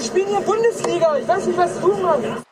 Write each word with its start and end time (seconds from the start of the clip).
die 0.00 0.06
spielen 0.06 0.28
hier 0.28 0.40
Bundesliga. 0.40 1.16
Ich 1.16 1.28
weiß 1.28 1.46
nicht, 1.46 1.58
was 1.58 1.80
du 1.80 1.92
machst. 1.94 2.49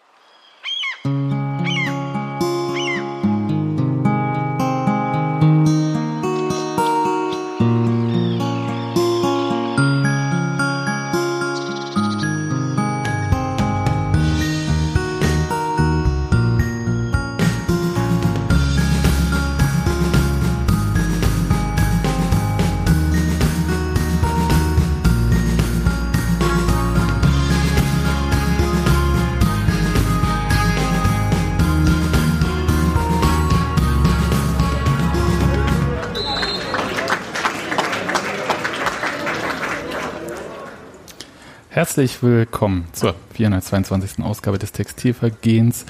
Herzlich 41.99 42.23
willkommen 42.23 42.87
zur 42.93 43.17
422. 43.35 44.25
Ausgabe 44.25 44.57
des 44.57 44.71
Textilvergehens. 44.71 45.85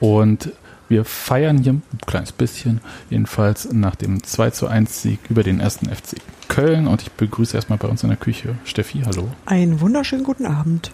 Und 0.00 0.50
wir 0.88 1.04
feiern 1.04 1.58
hier 1.58 1.74
ein 1.74 1.82
kleines 2.06 2.32
bisschen, 2.32 2.80
jedenfalls 3.10 3.70
nach 3.70 3.96
dem 3.96 4.22
2 4.22 4.48
zu 4.52 4.66
1 4.66 5.02
Sieg 5.02 5.18
über 5.28 5.42
den 5.42 5.60
ersten 5.60 5.94
FC 5.94 6.16
Köln. 6.48 6.86
Und 6.86 7.02
ich 7.02 7.12
begrüße 7.12 7.54
erstmal 7.54 7.78
bei 7.78 7.86
uns 7.86 8.02
in 8.02 8.08
der 8.08 8.16
Küche 8.16 8.54
Steffi, 8.64 9.02
hallo. 9.04 9.28
Einen 9.44 9.82
wunderschönen 9.82 10.24
guten 10.24 10.46
Abend. 10.46 10.90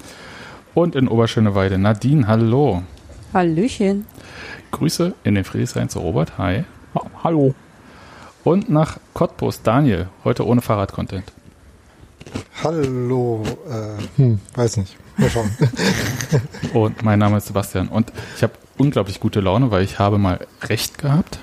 Und 0.75 0.97
in 0.97 1.07
Oberschöneweide 1.07 1.79
Nadine, 1.79 2.27
hallo. 2.27 2.83
Hallöchen. 3.33 4.07
Grüße 4.73 5.15
in 5.23 5.37
den 5.37 5.45
Friedrichshain 5.45 5.89
zu 5.89 6.01
Robert, 6.01 6.37
hi. 6.37 6.65
Hallo. 7.23 7.55
Und 8.43 8.69
nach 8.69 8.99
Cottbus 9.15 9.63
Daniel, 9.63 10.09
heute 10.25 10.45
ohne 10.45 10.63
Fahrrad-Content. 10.63 11.33
Hallo, 12.63 13.43
äh, 13.69 14.21
hm, 14.23 14.41
weiß 14.55 14.77
nicht. 14.77 14.97
Mal 15.17 15.31
schauen. 15.31 15.51
Und 16.73 17.03
mein 17.05 17.19
Name 17.19 17.39
ist 17.39 17.47
Sebastian 17.47 17.89
und 17.89 18.13
ich 18.37 18.43
habe 18.43 18.53
unglaublich 18.79 19.21
gute 19.21 19.41
Laune, 19.41 19.71
weil 19.71 19.85
ich 19.85 19.99
habe 19.99 20.19
mal 20.19 20.47
recht 20.63 20.99
gehabt. 20.99 21.39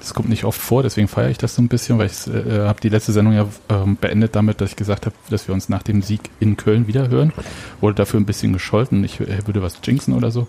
Das 0.00 0.12
kommt 0.12 0.28
nicht 0.28 0.44
oft 0.44 0.60
vor, 0.60 0.82
deswegen 0.82 1.08
feiere 1.08 1.30
ich 1.30 1.38
das 1.38 1.54
so 1.54 1.62
ein 1.62 1.68
bisschen, 1.68 1.98
weil 1.98 2.08
ich 2.08 2.26
äh, 2.26 2.66
habe 2.66 2.78
die 2.80 2.90
letzte 2.90 3.12
Sendung 3.12 3.32
ja 3.32 3.46
ähm, 3.70 3.96
beendet 3.96 4.36
damit, 4.36 4.60
dass 4.60 4.70
ich 4.70 4.76
gesagt 4.76 5.06
habe, 5.06 5.14
dass 5.30 5.48
wir 5.48 5.54
uns 5.54 5.70
nach 5.70 5.82
dem 5.82 6.02
Sieg 6.02 6.20
in 6.40 6.58
Köln 6.58 6.86
wiederhören. 6.86 7.32
Wurde 7.80 7.94
dafür 7.94 8.20
ein 8.20 8.26
bisschen 8.26 8.52
gescholten, 8.52 9.02
ich 9.02 9.20
äh, 9.20 9.46
würde 9.46 9.62
was 9.62 9.78
jinxen 9.82 10.12
oder 10.12 10.30
so. 10.30 10.46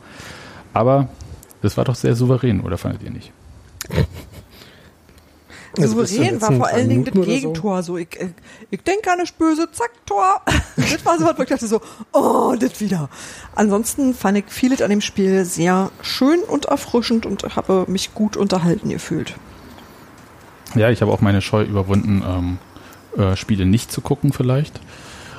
Aber 0.74 1.08
das 1.62 1.78
war 1.78 1.86
doch 1.86 1.96
sehr 1.96 2.16
souverän, 2.16 2.60
oder 2.60 2.78
fandet 2.78 3.04
ihr 3.04 3.12
nicht? 3.12 3.32
Souverän 5.78 6.42
war 6.42 6.52
vor 6.52 6.68
allen 6.68 6.90
Dingen 6.90 7.06
das 7.06 7.16
oder 7.16 7.24
so? 7.24 7.30
Gegentor. 7.30 7.84
So, 7.84 7.98
ich, 7.98 8.08
ich, 8.20 8.30
ich 8.72 8.82
denke 8.84 9.12
an 9.12 9.20
eine 9.20 9.30
Böse, 9.38 9.70
zack, 9.72 9.92
Tor. 10.06 10.42
das 10.76 11.06
war 11.06 11.18
so 11.18 11.26
was, 11.26 11.38
wo 11.38 11.44
ich 11.44 11.50
dachte 11.50 11.68
so, 11.68 11.82
oh, 12.14 12.56
das 12.60 12.80
wieder. 12.82 13.10
Ansonsten 13.56 14.14
fand 14.14 14.38
ich 14.38 14.46
vieles 14.48 14.82
an 14.82 14.90
dem 14.90 15.02
Spiel 15.02 15.46
sehr 15.46 15.92
schön 16.02 16.40
und 16.42 16.66
erfrischend 16.66 17.26
und 17.26 17.44
habe 17.56 17.86
mich 17.88 18.14
gut 18.14 18.38
unterhalten 18.38 18.90
gefühlt. 18.90 19.36
Ja, 20.76 20.90
ich 20.90 21.02
habe 21.02 21.12
auch 21.12 21.22
meine 21.22 21.42
Scheu 21.42 21.64
überwunden, 21.64 22.24
ähm, 22.28 22.58
äh, 23.18 23.36
Spiele 23.36 23.66
nicht 23.66 23.92
zu 23.92 24.02
gucken 24.02 24.34
vielleicht. 24.34 24.80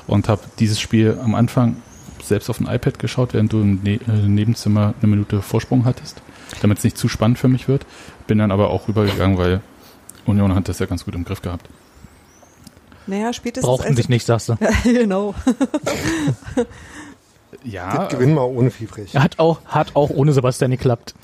Und 0.07 0.29
habe 0.29 0.43
dieses 0.59 0.81
Spiel 0.81 1.19
am 1.23 1.35
Anfang 1.35 1.77
selbst 2.23 2.49
auf 2.51 2.59
dem 2.59 2.69
iPad 2.69 2.99
geschaut, 2.99 3.35
während 3.35 3.53
du 3.53 3.61
im 3.61 3.83
ne 3.83 4.01
äh, 4.09 4.29
Nebenzimmer 4.29 4.95
eine 5.01 5.11
Minute 5.11 5.43
Vorsprung 5.43 5.85
hattest, 5.85 6.23
damit 6.63 6.79
es 6.79 6.85
nicht 6.85 6.99
zu 6.99 7.09
spannend 7.09 7.39
für 7.39 7.49
mich 7.49 7.69
wird. 7.69 7.87
Bin 8.27 8.39
dann 8.39 8.51
aber 8.51 8.71
auch 8.71 8.89
rübergegangen, 8.89 9.39
weil 9.39 9.61
Union 10.27 10.55
hat 10.55 10.69
das 10.69 10.79
ja 10.79 10.87
ganz 10.87 11.05
gut 11.05 11.15
im 11.15 11.25
Griff 11.25 11.43
gehabt. 11.43 11.69
Naja, 13.07 13.33
spätestens. 13.33 13.67
Brauchten 13.69 13.89
als- 13.89 13.97
dich 13.97 14.09
nicht, 14.09 14.27
sagst 14.27 14.49
du. 14.49 14.57
Genau. 14.85 15.35
Ja, 17.65 17.97
Das 18.07 18.13
gewinnen 18.15 18.35
wir 18.35 18.47
ohne 18.47 18.71
fiebrig. 18.71 19.15
Hat 19.17 19.39
auch, 19.39 19.61
hat 19.67 19.95
auch 19.97 20.11
ohne 20.11 20.33
Sebastian 20.33 20.71
geklappt. 20.71 21.15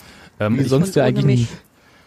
ähm, 0.40 0.58
ich, 0.60 0.68
Sonst 0.68 0.96
ja 0.96 1.04
eigentlich 1.04 1.48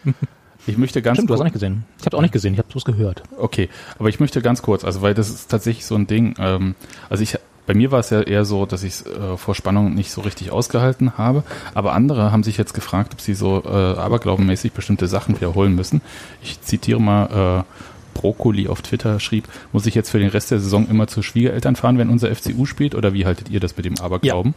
ich 0.66 0.76
möchte 0.78 1.00
ganz 1.02 1.16
Stimmt, 1.18 1.30
du 1.30 1.34
hast 1.34 1.40
auch 1.40 1.44
nicht 1.44 1.52
gesehen. 1.52 1.84
Ich 2.00 2.06
habe 2.06 2.16
auch 2.16 2.22
nicht 2.22 2.32
gesehen, 2.32 2.52
ich 2.54 2.58
habe 2.58 2.68
bloß 2.68 2.84
gehört. 2.84 3.22
okay, 3.38 3.68
aber 3.98 4.08
ich 4.08 4.18
möchte 4.20 4.42
ganz 4.42 4.62
kurz, 4.62 4.84
also 4.84 5.00
weil 5.02 5.14
das 5.14 5.28
ist 5.30 5.48
tatsächlich 5.50 5.86
so 5.86 5.94
ein 5.94 6.06
Ding. 6.06 6.34
Ähm, 6.38 6.74
also 7.08 7.22
ich, 7.22 7.38
bei 7.66 7.74
mir 7.74 7.90
war 7.90 8.00
es 8.00 8.10
ja 8.10 8.22
eher 8.22 8.44
so, 8.44 8.66
dass 8.66 8.82
ich 8.82 8.94
es 8.94 9.06
äh, 9.06 9.36
vor 9.36 9.54
Spannung 9.54 9.94
nicht 9.94 10.10
so 10.10 10.20
richtig 10.20 10.50
ausgehalten 10.50 11.18
habe, 11.18 11.42
aber 11.74 11.92
andere 11.92 12.32
haben 12.32 12.42
sich 12.42 12.56
jetzt 12.56 12.74
gefragt, 12.74 13.14
ob 13.14 13.20
sie 13.20 13.34
so 13.34 13.62
äh, 13.64 13.68
aberglaubenmäßig 13.68 14.72
bestimmte 14.72 15.08
Sachen 15.08 15.36
wiederholen 15.36 15.74
müssen. 15.74 16.00
Ich 16.42 16.60
zitiere 16.62 17.00
mal. 17.00 17.64
Äh, 17.64 17.86
Brokkoli 18.16 18.66
auf 18.68 18.80
Twitter 18.80 19.20
schrieb, 19.20 19.46
muss 19.72 19.84
ich 19.84 19.94
jetzt 19.94 20.08
für 20.08 20.18
den 20.18 20.30
Rest 20.30 20.50
der 20.50 20.58
Saison 20.58 20.88
immer 20.88 21.06
zu 21.06 21.22
Schwiegereltern 21.22 21.76
fahren, 21.76 21.98
wenn 21.98 22.08
unser 22.08 22.34
FCU 22.34 22.64
spielt? 22.64 22.94
Oder 22.94 23.12
wie 23.12 23.26
haltet 23.26 23.50
ihr 23.50 23.60
das 23.60 23.76
mit 23.76 23.84
dem 23.84 24.00
Aberglauben? 24.00 24.54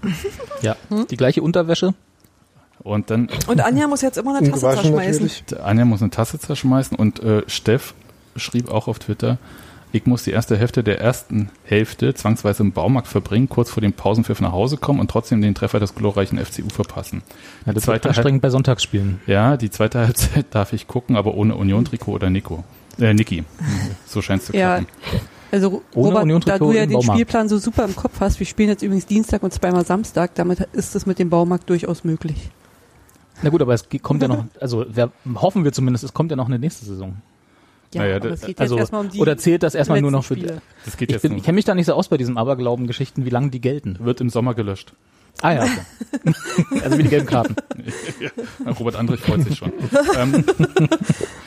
Ja, 0.62 0.78
die 1.12 1.18
gleiche 1.18 1.42
Unterwäsche. 1.42 1.94
Und 2.82 3.10
dann 3.10 3.28
Und 3.48 3.60
Anja 3.60 3.88
muss 3.88 4.02
jetzt 4.02 4.18
immer 4.18 4.38
eine 4.38 4.50
Tasse 4.50 4.62
zerschmeißen. 4.62 5.26
natürlich. 5.26 5.62
Anja 5.62 5.86
muss 5.86 6.02
eine 6.02 6.12
Tasse 6.12 6.40
zerschmeißen 6.40 6.98
und 6.98 7.22
äh, 7.22 7.44
Steff 7.48 7.94
schrieb 8.38 8.72
auch 8.72 8.88
auf 8.88 9.00
Twitter, 9.00 9.38
ich 9.92 10.06
muss 10.06 10.24
die 10.24 10.32
erste 10.32 10.56
Hälfte 10.58 10.84
der 10.84 11.00
ersten 11.02 11.50
Hälfte 11.64 12.14
zwangsweise 12.14 12.64
im 12.64 12.72
Baumarkt 12.72 13.08
verbringen, 13.08 13.50
kurz 13.50 13.70
vor 13.72 13.82
dem 13.82 13.94
Pausenpfiff 13.94 14.40
nach 14.42 14.52
Hause 14.52 14.78
kommen 14.78 15.00
und 15.00 15.10
trotzdem 15.10 15.42
den 15.42 15.56
Treffer 15.56 15.80
des 15.80 15.96
glorreichen 15.96 16.38
FCU 16.44 16.70
verpassen. 16.70 17.24
Ja, 17.66 17.72
Die 17.72 17.76
das 17.76 17.84
zweite 17.86 18.10
anstrengend 18.10 18.42
bei 18.42 18.50
Sonntagsspielen. 18.50 19.20
Ja, 19.26 19.58
die 19.58 19.70
zweite 19.70 20.00
Halbzeit 20.00 20.46
darf 20.52 20.74
ich 20.74 20.88
gucken, 20.88 21.16
aber 21.16 21.34
ohne 21.36 21.56
Union-Trikot 21.56 22.12
oder 22.14 22.30
Nico. 22.30 22.64
Äh, 23.00 23.14
Niki. 23.14 23.44
So 24.06 24.22
scheint 24.22 24.42
es 24.42 24.48
zu 24.48 24.56
Ja. 24.58 24.78
klappen. 24.80 24.88
Also 25.52 25.82
Ohne 25.96 26.20
Robert, 26.20 26.48
da 26.48 26.58
du 26.60 26.72
ja 26.72 26.86
den 26.86 26.94
Baumarkt. 26.94 27.14
Spielplan 27.20 27.50
so 27.50 27.58
super 27.58 27.86
im 27.86 27.96
Kopf 27.96 28.20
hast, 28.20 28.40
wir 28.40 28.46
spielen 28.46 28.70
jetzt 28.70 28.84
übrigens 28.84 29.08
Dienstag 29.08 29.42
und 29.42 29.52
zweimal 29.52 29.84
Samstag, 29.84 30.36
damit 30.36 30.60
ist 30.74 30.96
es 30.96 31.08
mit 31.08 31.18
dem 31.18 31.32
Baumarkt 31.32 31.68
durchaus 31.70 32.04
möglich. 32.04 32.52
Na 33.42 33.50
gut, 33.50 33.62
aber 33.62 33.74
es 33.74 33.86
kommt 34.04 34.22
ja 34.22 34.28
noch, 34.28 34.46
also 34.60 34.86
wer, 34.90 35.10
hoffen 35.36 35.64
wir 35.64 35.72
zumindest, 35.72 36.04
es 36.04 36.14
kommt 36.14 36.30
ja 36.30 36.38
noch 36.38 36.48
eine 36.48 36.60
nächste 36.60 36.86
Saison. 36.86 37.18
Ja, 37.94 38.02
Naja, 38.02 38.16
aber 38.18 38.30
das- 38.30 38.42
geht 38.42 38.60
Also, 38.60 38.76
jetzt 38.76 38.82
erstmal 38.82 39.02
um 39.02 39.10
die 39.10 39.20
oder 39.20 39.38
zählt 39.38 39.64
das 39.64 39.74
erstmal 39.76 40.02
nur 40.02 40.12
noch 40.12 40.24
für, 40.24 40.36
Spiele. 40.36 40.62
Das 40.86 40.96
geht 40.98 41.10
ich, 41.10 41.14
jetzt 41.16 41.26
ich 41.26 41.44
kenne 41.44 41.56
mich 41.56 41.66
da 41.66 41.74
nicht 41.76 41.88
so 41.88 41.94
aus 41.94 42.08
bei 42.08 42.18
diesen 42.18 42.38
Aberglauben-Geschichten, 42.38 43.26
wie 43.26 43.30
lange 43.32 43.50
die 43.50 43.62
gelten. 43.62 43.98
Wird 44.00 44.22
im 44.22 44.30
Sommer 44.30 44.54
gelöscht. 44.54 44.94
Ah 45.42 45.54
ja, 45.54 45.64
okay. 45.64 46.34
also 46.84 46.98
wie 46.98 47.04
die 47.04 47.10
gelben 47.10 47.26
Karten. 47.28 47.56
Robert 48.80 48.96
Andrich 48.96 49.22
freut 49.22 49.44
sich 49.44 49.58
schon. 49.58 49.72
ähm, 50.18 50.44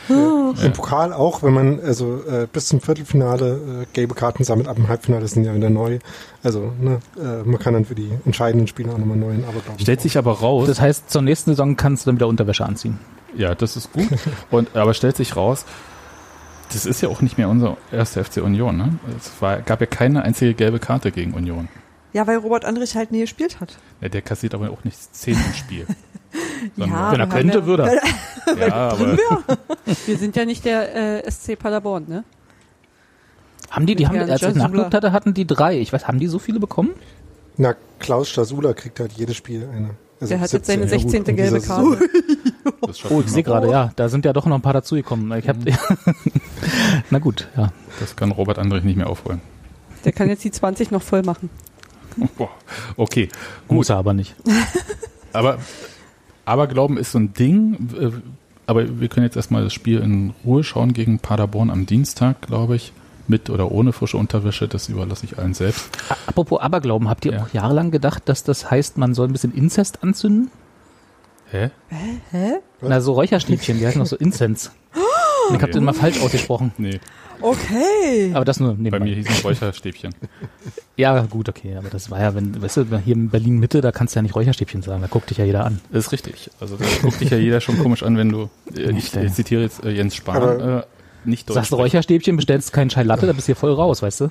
Im 0.62 0.72
Pokal 0.72 1.12
auch, 1.12 1.42
wenn 1.42 1.52
man 1.54 1.80
also 1.80 2.22
äh, 2.28 2.46
bis 2.52 2.68
zum 2.68 2.80
Viertelfinale 2.80 3.82
äh, 3.82 3.86
gelbe 3.92 4.14
Karten 4.14 4.44
sammelt, 4.44 4.68
ab 4.68 4.76
dem 4.76 4.88
Halbfinale 4.88 5.26
sind 5.28 5.44
ja 5.44 5.54
wieder 5.54 5.70
neu. 5.70 5.98
Also 6.42 6.72
ne, 6.80 7.00
äh, 7.18 7.42
man 7.48 7.58
kann 7.58 7.74
dann 7.74 7.84
für 7.84 7.94
die 7.94 8.10
entscheidenden 8.24 8.66
Spiele 8.66 8.92
auch 8.92 8.98
nochmal 8.98 9.16
neuen 9.16 9.44
Aberglauben. 9.44 9.78
stellt 9.80 10.00
sich 10.00 10.18
aber 10.18 10.32
raus, 10.40 10.66
Das 10.68 10.80
heißt, 10.80 11.10
zur 11.10 11.22
nächsten 11.22 11.50
Saison 11.52 11.76
kannst 11.76 12.04
du 12.04 12.10
dann 12.10 12.16
wieder 12.16 12.28
Unterwäsche 12.28 12.64
anziehen. 12.64 12.98
Ja, 13.36 13.54
das 13.54 13.76
ist 13.76 13.92
gut. 13.92 14.08
Und, 14.50 14.74
aber 14.76 14.92
stellt 14.94 15.16
sich 15.16 15.36
raus, 15.36 15.64
das 16.72 16.86
ist 16.86 17.00
ja 17.02 17.08
auch 17.08 17.20
nicht 17.22 17.38
mehr 17.38 17.48
unser 17.48 17.76
erster 17.90 18.24
FC 18.24 18.38
Union. 18.38 18.76
Ne? 18.76 18.98
Es 19.16 19.30
war, 19.40 19.58
gab 19.60 19.80
ja 19.80 19.86
keine 19.86 20.22
einzige 20.22 20.54
gelbe 20.54 20.78
Karte 20.78 21.10
gegen 21.12 21.34
Union. 21.34 21.68
Ja, 22.12 22.26
weil 22.26 22.36
Robert 22.36 22.64
Andrich 22.64 22.94
halt 22.94 23.10
nie 23.10 23.20
gespielt 23.20 23.60
hat. 23.60 23.78
Ja, 24.00 24.08
der 24.08 24.20
kassiert 24.22 24.54
aber 24.54 24.70
auch 24.70 24.84
nicht 24.84 25.14
zehn 25.14 25.34
im 25.34 25.54
Spiel. 25.54 25.86
Ja, 26.76 27.12
Wenn 27.12 27.20
er 27.20 27.26
wir 27.26 27.26
könnte, 27.26 27.58
ja- 27.58 27.66
würde 27.66 28.00
er. 28.46 28.56
ja, 28.68 28.74
aber 28.74 29.18
Wir 30.06 30.16
sind 30.16 30.34
ja 30.34 30.46
nicht 30.46 30.64
der 30.64 31.26
äh, 31.26 31.30
SC 31.30 31.58
Paderborn, 31.58 32.06
ne? 32.08 32.24
Haben 33.70 33.84
die, 33.84 33.94
die 33.96 34.06
haben, 34.06 34.18
als 34.18 34.42
ich 34.42 34.54
nachgeguckt 34.54 34.94
hatte, 34.94 35.12
hatten 35.12 35.34
die 35.34 35.46
drei. 35.46 35.78
Ich 35.78 35.92
weiß, 35.92 36.08
haben 36.08 36.18
die 36.20 36.28
so 36.28 36.38
viele 36.38 36.58
bekommen? 36.58 36.92
Na, 37.58 37.74
Klaus 37.98 38.30
Stasula 38.30 38.72
kriegt 38.72 38.98
halt 39.00 39.12
jedes 39.12 39.36
Spiel 39.36 39.68
eine. 39.70 39.90
Also 40.20 40.30
Der 40.34 40.40
hat 40.40 40.52
jetzt 40.52 40.66
seine 40.66 40.88
17. 40.88 41.10
16. 41.10 41.24
in 41.24 41.36
dieser 41.36 41.50
gelbe. 41.50 41.66
Karte. 41.66 42.08
Oh, 42.80 43.20
ich 43.20 43.30
sehe 43.30 43.42
gerade, 43.42 43.70
ja, 43.70 43.92
da 43.96 44.08
sind 44.08 44.24
ja 44.24 44.32
doch 44.32 44.46
noch 44.46 44.54
ein 44.56 44.62
paar 44.62 44.72
dazugekommen. 44.72 45.36
Ich 45.38 45.48
hab, 45.48 45.56
Na 47.10 47.18
gut, 47.18 47.48
ja. 47.56 47.72
Das 48.00 48.14
kann 48.16 48.30
Robert 48.30 48.58
Andrich 48.58 48.84
nicht 48.84 48.96
mehr 48.96 49.08
aufholen. 49.10 49.40
Der 50.04 50.12
kann 50.12 50.28
jetzt 50.28 50.44
die 50.44 50.50
20 50.50 50.90
noch 50.90 51.02
voll 51.02 51.22
machen. 51.22 51.50
Boah. 52.36 52.50
Okay, 52.96 53.28
gut. 53.68 53.76
Muss 53.76 53.88
er 53.90 53.96
aber 53.96 54.14
nicht. 54.14 54.34
Aber 55.32 55.58
Aberglauben 56.44 56.98
ist 56.98 57.12
so 57.12 57.18
ein 57.18 57.32
Ding. 57.32 57.88
Aber 58.66 59.00
wir 59.00 59.08
können 59.08 59.24
jetzt 59.24 59.36
erstmal 59.36 59.64
das 59.64 59.72
Spiel 59.72 60.00
in 60.00 60.34
Ruhe 60.44 60.62
schauen 60.62 60.92
gegen 60.92 61.18
Paderborn 61.20 61.70
am 61.70 61.86
Dienstag, 61.86 62.42
glaube 62.42 62.76
ich. 62.76 62.92
Mit 63.28 63.48
oder 63.50 63.70
ohne 63.72 63.92
frische 63.92 64.16
Unterwäsche, 64.18 64.66
das 64.68 64.88
überlasse 64.88 65.24
ich 65.24 65.38
allen 65.38 65.54
selbst. 65.54 65.88
Apropos 66.26 66.60
Aberglauben, 66.60 67.08
habt 67.08 67.24
ihr 67.24 67.32
Ja. 67.32 67.42
auch 67.44 67.52
jahrelang 67.54 67.90
gedacht, 67.92 68.24
dass 68.28 68.42
das 68.44 68.70
heißt, 68.70 68.98
man 68.98 69.14
soll 69.14 69.28
ein 69.28 69.32
bisschen 69.32 69.54
Inzest 69.54 70.02
anzünden? 70.02 70.50
Hä? 71.52 71.70
Na, 72.80 73.00
so 73.00 73.12
Räucherstäbchen, 73.12 73.78
die 73.78 73.86
heißen 73.86 73.98
noch 74.00 74.06
so 74.06 74.16
Incense. 74.16 74.70
Ich 75.54 75.60
habe 75.60 75.72
den 75.72 75.84
mal 75.84 75.92
falsch 75.92 76.20
ausgesprochen. 76.22 76.72
Nee, 76.78 76.98
Okay. 77.40 78.30
Aber 78.34 78.44
das 78.44 78.60
nur 78.60 78.74
bei 78.74 78.82
nebenbei. 78.82 79.04
mir 79.04 79.14
hieß 79.16 79.26
es 79.28 79.44
Räucherstäbchen. 79.44 80.14
Ja, 80.96 81.22
gut, 81.22 81.48
okay. 81.48 81.74
Aber 81.76 81.88
das 81.90 82.08
war 82.10 82.20
ja, 82.20 82.34
wenn, 82.36 82.62
weißt 82.62 82.76
du, 82.76 82.98
hier 83.04 83.14
in 83.16 83.30
Berlin 83.30 83.58
Mitte, 83.58 83.80
da 83.80 83.90
kannst 83.90 84.14
du 84.14 84.18
ja 84.18 84.22
nicht 84.22 84.36
Räucherstäbchen 84.36 84.82
sagen. 84.82 85.00
Da 85.02 85.08
guckt 85.08 85.28
dich 85.30 85.38
ja 85.38 85.44
jeder 85.44 85.64
an. 85.66 85.80
Das 85.90 86.06
ist 86.06 86.12
richtig. 86.12 86.50
Also 86.60 86.76
da 86.76 86.84
guckt 87.02 87.20
dich 87.20 87.30
ja 87.30 87.38
jeder 87.38 87.60
schon 87.60 87.78
komisch 87.78 88.04
an, 88.04 88.16
wenn 88.16 88.28
du, 88.28 88.48
äh, 88.76 88.92
ich, 88.92 89.14
ich 89.16 89.32
zitiere 89.32 89.62
jetzt 89.62 89.82
äh, 89.84 89.90
Jens 89.90 90.14
Spahn, 90.14 90.36
Aber- 90.36 90.78
äh, 90.78 90.82
nicht 91.28 91.48
Deutsch. 91.48 91.54
Sagst 91.56 91.72
du 91.72 91.76
Räucherstäbchen, 91.76 92.36
bestellst 92.36 92.72
keinen 92.72 92.90
Chai 92.90 93.02
Latte, 93.02 93.26
da 93.26 93.32
bist 93.32 93.48
du 93.48 93.52
hier 93.52 93.56
voll 93.56 93.72
raus, 93.72 94.02
weißt 94.02 94.20
du? 94.22 94.28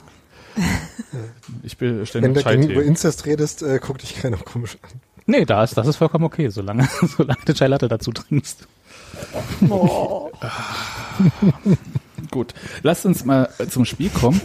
Ich 1.63 1.77
bestelle 1.77 2.33
Wenn 2.33 2.33
du 2.33 2.67
über. 2.71 2.83
Inzest 2.83 3.25
redest, 3.25 3.61
äh, 3.63 3.79
guck 3.81 3.97
dich 3.97 4.15
keiner 4.21 4.37
komisch 4.37 4.77
an. 4.81 4.89
Nee, 5.31 5.45
da 5.45 5.63
ist, 5.63 5.77
das 5.77 5.87
ist 5.87 5.95
vollkommen 5.95 6.25
okay, 6.25 6.49
solange, 6.49 6.89
solange 7.17 7.39
du 7.45 7.53
Chai 7.53 7.67
Latte 7.67 7.87
dazu 7.87 8.11
trinkst. 8.11 8.67
Gut, 12.29 12.53
lasst 12.83 13.05
uns 13.05 13.23
mal 13.23 13.49
zum 13.69 13.85
Spiel 13.85 14.09
kommen. 14.09 14.41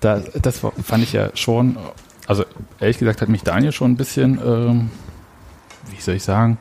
Da, 0.00 0.20
das 0.42 0.58
fand 0.58 1.02
ich 1.02 1.14
ja 1.14 1.30
schon, 1.34 1.78
also 2.26 2.44
ehrlich 2.78 2.98
gesagt 2.98 3.22
hat 3.22 3.30
mich 3.30 3.44
Daniel 3.44 3.72
schon 3.72 3.92
ein 3.92 3.96
bisschen, 3.96 4.38
ähm, 4.44 4.90
wie 5.90 6.02
soll 6.02 6.16
ich 6.16 6.22
sagen, 6.22 6.58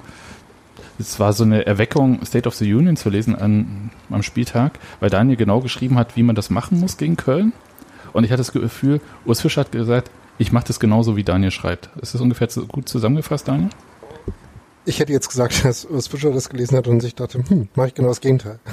es 0.98 1.20
war 1.20 1.34
so 1.34 1.44
eine 1.44 1.66
Erweckung, 1.66 2.26
State 2.26 2.48
of 2.48 2.56
the 2.56 2.74
Union 2.74 2.96
zu 2.96 3.10
lesen 3.10 3.36
an, 3.36 3.92
am 4.10 4.24
Spieltag, 4.24 4.80
weil 5.02 5.10
Daniel 5.10 5.36
genau 5.36 5.60
geschrieben 5.60 5.98
hat, 5.98 6.16
wie 6.16 6.24
man 6.24 6.38
das 6.38 6.50
machen 6.50 6.80
muss 6.80 6.96
gegen 6.96 7.18
Köln. 7.18 7.52
Und 8.14 8.24
ich 8.24 8.32
hatte 8.32 8.40
das 8.40 8.54
Gefühl, 8.54 9.02
Urs 9.26 9.42
Fischer 9.42 9.60
hat 9.62 9.74
gesagt, 9.74 10.10
ich 10.38 10.52
mache 10.52 10.66
das 10.68 10.80
genauso, 10.80 11.16
wie 11.16 11.24
Daniel 11.24 11.52
schreibt. 11.52 11.90
Ist 12.02 12.14
das 12.14 12.22
ungefähr 12.22 12.50
so 12.50 12.66
gut 12.66 12.90
zusammengefasst, 12.90 13.48
Daniel? 13.48 13.70
Ich 14.86 15.00
hätte 15.00 15.14
jetzt 15.14 15.30
gesagt, 15.30 15.66
dass 15.90 16.08
Fischer 16.08 16.32
das 16.32 16.50
gelesen 16.50 16.78
hat 16.78 16.88
und 16.88 17.00
sich 17.00 17.16
dachte, 17.16 17.44
hm, 17.48 17.70
mache 17.76 17.88
ich 17.88 17.94
genau 17.94 18.10
das 18.10 18.22
Gegenteil. 18.22 18.60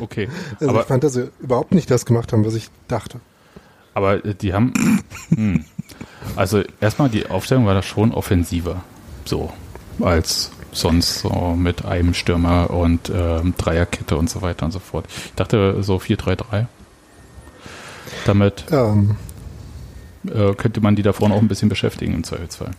Okay. 0.00 0.28
Also 0.60 0.70
aber 0.70 0.80
ich 0.80 0.86
fand, 0.86 1.04
dass 1.04 1.14
sie 1.14 1.30
überhaupt 1.40 1.72
nicht 1.72 1.90
das 1.90 2.04
gemacht 2.04 2.32
haben, 2.32 2.44
was 2.44 2.54
ich 2.54 2.70
dachte. 2.88 3.20
Aber 3.94 4.24
äh, 4.24 4.34
die 4.34 4.52
haben. 4.52 4.74
Hm. 5.34 5.64
Also 6.34 6.62
erstmal 6.80 7.08
die 7.08 7.26
Aufstellung 7.30 7.66
war 7.66 7.74
da 7.74 7.82
schon 7.82 8.12
offensiver. 8.12 8.82
So. 9.24 9.52
Als 10.00 10.50
sonst 10.72 11.20
so 11.20 11.54
mit 11.56 11.84
einem 11.84 12.12
Stürmer 12.12 12.70
und 12.70 13.10
ähm, 13.14 13.54
Dreierkette 13.56 14.16
und 14.16 14.28
so 14.28 14.42
weiter 14.42 14.66
und 14.66 14.72
so 14.72 14.80
fort. 14.80 15.06
Ich 15.08 15.34
dachte 15.34 15.82
so 15.82 15.96
4-3-3. 15.96 16.66
Damit 18.26 18.64
Ähm, 18.70 19.16
äh, 20.28 20.54
könnte 20.54 20.80
man 20.80 20.96
die 20.96 21.02
da 21.02 21.12
vorne 21.12 21.34
auch 21.34 21.40
ein 21.40 21.48
bisschen 21.48 21.68
beschäftigen 21.68 22.14
im 22.14 22.24
Zweifelsfall. 22.24 22.70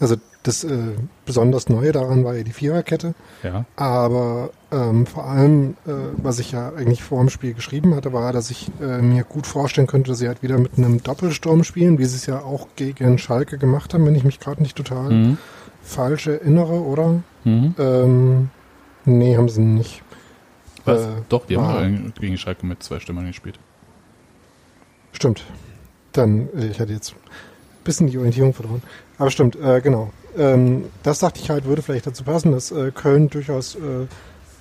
also 0.00 0.16
das 0.42 0.64
äh, 0.64 0.94
besonders 1.26 1.68
Neue 1.68 1.92
daran 1.92 2.24
war 2.24 2.34
ja 2.34 2.42
die 2.42 2.52
Viererkette. 2.54 3.14
Ja. 3.42 3.66
Aber 3.76 4.48
ähm, 4.72 5.04
vor 5.04 5.26
allem, 5.26 5.76
äh, 5.86 5.90
was 6.16 6.38
ich 6.38 6.52
ja 6.52 6.72
eigentlich 6.72 7.02
vor 7.02 7.18
dem 7.20 7.28
Spiel 7.28 7.52
geschrieben 7.52 7.94
hatte, 7.94 8.14
war, 8.14 8.32
dass 8.32 8.50
ich 8.50 8.70
äh, 8.80 9.02
mir 9.02 9.24
gut 9.24 9.46
vorstellen 9.46 9.86
könnte, 9.86 10.10
dass 10.10 10.18
sie 10.20 10.28
halt 10.28 10.42
wieder 10.42 10.56
mit 10.56 10.78
einem 10.78 11.02
Doppelsturm 11.02 11.62
spielen, 11.62 11.98
wie 11.98 12.06
sie 12.06 12.16
es 12.16 12.24
ja 12.24 12.40
auch 12.40 12.68
gegen 12.76 13.18
Schalke 13.18 13.58
gemacht 13.58 13.92
haben, 13.92 14.06
wenn 14.06 14.14
ich 14.14 14.24
mich 14.24 14.40
gerade 14.40 14.62
nicht 14.62 14.76
total 14.76 15.10
Mhm. 15.12 15.38
falsch 15.82 16.26
erinnere, 16.28 16.72
oder? 16.84 17.22
Mhm. 17.44 17.74
Ähm, 17.78 18.50
nee, 19.04 19.36
haben 19.36 19.50
sie 19.50 19.60
nicht. 19.60 20.02
Was? 20.86 21.02
Äh, 21.02 21.08
Doch, 21.28 21.44
die 21.44 21.58
haben 21.58 22.14
gegen 22.18 22.38
Schalke 22.38 22.64
mit 22.64 22.82
zwei 22.82 22.98
Stürmern 22.98 23.26
gespielt. 23.26 23.58
Stimmt. 25.12 25.44
Dann, 26.12 26.48
äh, 26.56 26.66
ich 26.66 26.80
hatte 26.80 26.92
jetzt 26.92 27.12
ein 27.12 27.84
bisschen 27.84 28.06
die 28.08 28.18
Orientierung 28.18 28.54
verloren. 28.54 28.82
Aber 29.18 29.30
stimmt, 29.30 29.56
äh, 29.56 29.80
genau. 29.80 30.10
Ähm, 30.36 30.86
das 31.02 31.18
dachte 31.18 31.40
ich 31.40 31.50
halt, 31.50 31.64
würde 31.64 31.82
vielleicht 31.82 32.06
dazu 32.06 32.24
passen, 32.24 32.52
dass 32.52 32.70
äh, 32.70 32.90
Köln 32.92 33.28
durchaus 33.28 33.74
äh, 33.74 34.06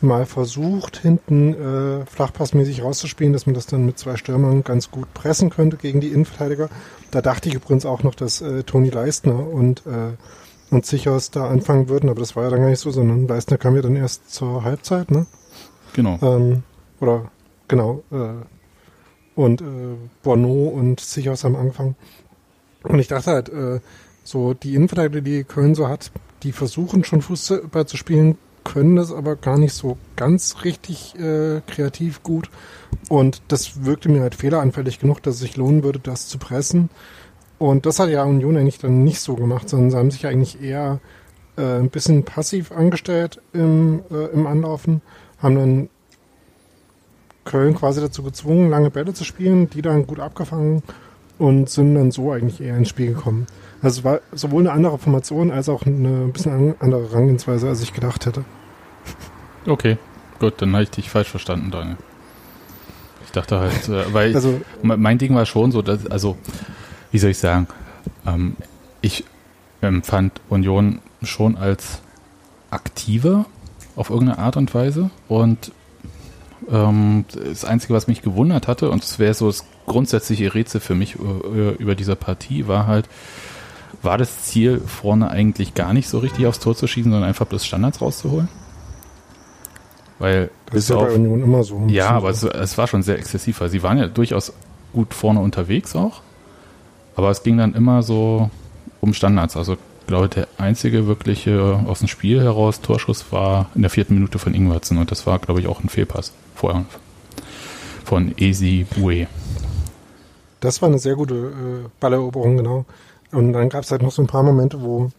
mal 0.01 0.25
versucht, 0.25 0.97
hinten 0.97 1.53
äh, 1.53 2.05
flachpassmäßig 2.05 2.83
rauszuspielen, 2.83 3.33
dass 3.33 3.45
man 3.45 3.53
das 3.55 3.65
dann 3.67 3.85
mit 3.85 3.99
zwei 3.99 4.15
Stürmern 4.15 4.63
ganz 4.63 4.91
gut 4.91 5.13
pressen 5.13 5.49
könnte 5.49 5.77
gegen 5.77 5.99
die 5.99 6.07
Innenverteidiger. 6.07 6.69
Da 7.11 7.21
dachte 7.21 7.49
ich 7.49 7.55
übrigens 7.55 7.85
auch 7.85 8.03
noch, 8.03 8.15
dass 8.15 8.41
äh, 8.41 8.63
Toni 8.63 8.89
Leistner 8.89 9.47
und, 9.47 9.83
und 10.69 10.85
Sichers 10.85 11.31
da 11.31 11.49
anfangen 11.49 11.89
würden, 11.89 12.09
aber 12.09 12.19
das 12.19 12.35
war 12.35 12.43
ja 12.43 12.49
dann 12.49 12.61
gar 12.61 12.69
nicht 12.69 12.79
so, 12.79 12.91
sondern 12.91 13.27
Leistner 13.27 13.57
kam 13.57 13.75
ja 13.75 13.81
dann 13.81 13.95
erst 13.95 14.33
zur 14.33 14.63
Halbzeit, 14.63 15.11
ne? 15.11 15.25
Genau. 15.93 16.17
Ähm, 16.21 16.63
oder 16.99 17.31
genau. 17.67 18.03
Äh, 18.11 18.45
und 19.39 19.61
äh, 19.61 19.65
Bono 20.21 20.67
und 20.67 20.99
Sichos 20.99 21.45
haben 21.45 21.55
angefangen. 21.55 21.95
Und 22.83 22.99
ich 22.99 23.07
dachte 23.07 23.31
halt, 23.31 23.47
äh, 23.47 23.79
so 24.25 24.53
die 24.53 24.75
Innenverteidiger, 24.75 25.21
die 25.21 25.45
Köln 25.45 25.75
so 25.75 25.87
hat, 25.87 26.11
die 26.43 26.51
versuchen 26.51 27.05
schon 27.05 27.21
Fußball 27.21 27.87
zu 27.87 27.95
spielen, 27.95 28.37
können 28.65 28.97
das 28.97 29.13
aber 29.13 29.37
gar 29.37 29.57
nicht 29.57 29.73
so 29.73 29.97
ganz 30.17 30.65
richtig 30.65 31.17
äh, 31.17 31.61
kreativ 31.67 32.21
gut. 32.21 32.49
Und 33.07 33.41
das 33.47 33.85
wirkte 33.85 34.09
mir 34.09 34.23
halt 34.23 34.35
fehleranfällig 34.35 34.99
genug, 34.99 35.23
dass 35.23 35.35
es 35.35 35.39
sich 35.39 35.55
lohnen 35.55 35.83
würde, 35.83 35.99
das 35.99 36.27
zu 36.27 36.37
pressen. 36.37 36.89
Und 37.57 37.85
das 37.85 37.99
hat 37.99 38.09
ja 38.09 38.25
Union 38.25 38.57
eigentlich 38.57 38.79
dann 38.79 39.05
nicht 39.05 39.21
so 39.21 39.35
gemacht, 39.35 39.69
sondern 39.69 39.89
sie 39.89 39.97
haben 39.97 40.11
sich 40.11 40.27
eigentlich 40.27 40.61
eher 40.61 40.99
äh, 41.55 41.79
ein 41.79 41.89
bisschen 41.89 42.25
passiv 42.25 42.73
angestellt 42.73 43.41
im, 43.53 44.01
äh, 44.11 44.25
im 44.33 44.45
Anlaufen, 44.47 45.01
haben 45.41 45.55
dann 45.55 45.89
Köln 47.49 47.75
quasi 47.75 47.99
dazu 47.99 48.21
gezwungen, 48.23 48.69
lange 48.69 48.89
Bälle 48.91 49.13
zu 49.13 49.23
spielen, 49.23 49.69
die 49.69 49.81
dann 49.81 50.05
gut 50.07 50.19
abgefangen 50.19 50.83
und 51.37 51.69
sind 51.69 51.95
dann 51.95 52.11
so 52.11 52.31
eigentlich 52.31 52.61
eher 52.61 52.77
ins 52.77 52.89
Spiel 52.89 53.13
gekommen. 53.13 53.47
Also 53.81 53.99
es 53.99 54.03
war 54.03 54.19
sowohl 54.33 54.61
eine 54.61 54.71
andere 54.71 54.97
Formation 54.97 55.51
als 55.51 55.67
auch 55.69 55.85
eine 55.85 56.25
ein 56.25 56.31
bisschen 56.33 56.51
an- 56.51 56.75
andere 56.79 57.09
Herangehensweise, 57.09 57.67
als 57.67 57.81
ich 57.81 57.93
gedacht 57.93 58.25
hätte. 58.25 58.43
Okay. 59.65 59.97
Gut, 60.39 60.53
dann 60.61 60.73
habe 60.73 60.83
ich 60.83 60.89
dich 60.91 61.09
falsch 61.09 61.29
verstanden, 61.29 61.69
Daniel. 61.71 61.97
Ich 63.25 63.31
dachte 63.31 63.59
halt, 63.59 63.89
äh, 63.89 64.13
weil 64.13 64.33
Also 64.35 64.61
Me- 64.81 64.97
Mein 64.97 65.17
Ding 65.17 65.35
war 65.35 65.45
schon 65.45 65.71
so, 65.71 65.81
dass, 65.81 66.07
also, 66.07 66.37
wie 67.11 67.19
soll 67.19 67.31
ich 67.31 67.37
sagen, 67.39 67.67
ähm, 68.25 68.55
ich 69.01 69.23
empfand 69.81 70.39
Union 70.49 70.99
schon 71.23 71.57
als 71.57 72.01
aktiver 72.71 73.45
auf 73.95 74.09
irgendeine 74.09 74.39
Art 74.39 74.55
und 74.57 74.73
Weise 74.73 75.09
und 75.27 75.71
das 76.67 77.65
Einzige, 77.65 77.93
was 77.93 78.07
mich 78.07 78.21
gewundert 78.21 78.67
hatte, 78.67 78.89
und 78.89 79.03
es 79.03 79.17
wäre 79.17 79.33
so 79.33 79.47
das 79.47 79.65
grundsätzliche 79.85 80.53
Rätsel 80.53 80.81
für 80.81 80.95
mich 80.95 81.15
äh, 81.15 81.71
über 81.75 81.95
dieser 81.95 82.15
Partie, 82.15 82.67
war 82.67 82.85
halt, 82.85 83.07
war 84.01 84.17
das 84.17 84.43
Ziel 84.43 84.79
vorne 84.79 85.29
eigentlich 85.31 85.73
gar 85.73 85.93
nicht 85.93 86.09
so 86.09 86.19
richtig 86.19 86.45
aufs 86.47 86.59
Tor 86.59 86.75
zu 86.75 86.87
schießen, 86.87 87.11
sondern 87.11 87.27
einfach 87.27 87.47
bloß 87.47 87.65
Standards 87.65 88.01
rauszuholen? 88.01 88.49
Weil 90.19 90.51
das 90.67 90.75
ist 90.75 90.89
ja 90.89 90.97
bei 90.97 91.13
Union 91.13 91.41
immer 91.41 91.63
so. 91.63 91.85
ja, 91.87 92.09
aber 92.09 92.29
es, 92.29 92.43
es 92.43 92.77
war 92.77 92.87
schon 92.87 93.03
sehr 93.03 93.17
exzessiv, 93.17 93.61
weil 93.61 93.69
sie 93.69 93.81
waren 93.83 93.97
ja 93.97 94.07
durchaus 94.07 94.53
gut 94.93 95.13
vorne 95.13 95.39
unterwegs 95.39 95.95
auch. 95.95 96.21
Aber 97.15 97.29
es 97.31 97.43
ging 97.43 97.57
dann 97.57 97.73
immer 97.73 98.03
so 98.03 98.49
um 99.01 99.13
Standards. 99.13 99.55
Also 99.55 99.77
glaube, 100.09 100.27
der 100.27 100.47
einzige 100.57 101.05
wirkliche 101.05 101.83
aus 101.85 101.99
dem 101.99 102.07
Spiel 102.07 102.41
heraus 102.41 102.81
Torschuss 102.81 103.31
war 103.31 103.69
in 103.75 103.83
der 103.83 103.91
vierten 103.91 104.15
Minute 104.15 104.39
von 104.39 104.55
Ingwertsen 104.55 104.97
und 104.97 105.11
das 105.11 105.27
war, 105.27 105.37
glaube 105.37 105.59
ich, 105.61 105.67
auch 105.67 105.83
ein 105.83 105.89
Fehlpass 105.89 106.33
vorher 106.55 106.85
von 108.03 108.33
Esi 108.37 108.87
Bue. 108.89 109.27
Das 110.61 110.81
war 110.81 110.89
eine 110.89 110.97
sehr 110.97 111.15
gute 111.15 111.35
äh, 111.35 111.89
Balleroberung, 111.99 112.57
genau. 112.57 112.85
Und 113.31 113.53
dann 113.53 113.69
gab 113.69 113.83
es 113.83 113.91
halt 113.91 114.01
noch 114.01 114.11
so 114.11 114.23
ein 114.23 114.27
paar 114.27 114.41
Momente, 114.41 114.81
wo, 114.81 115.11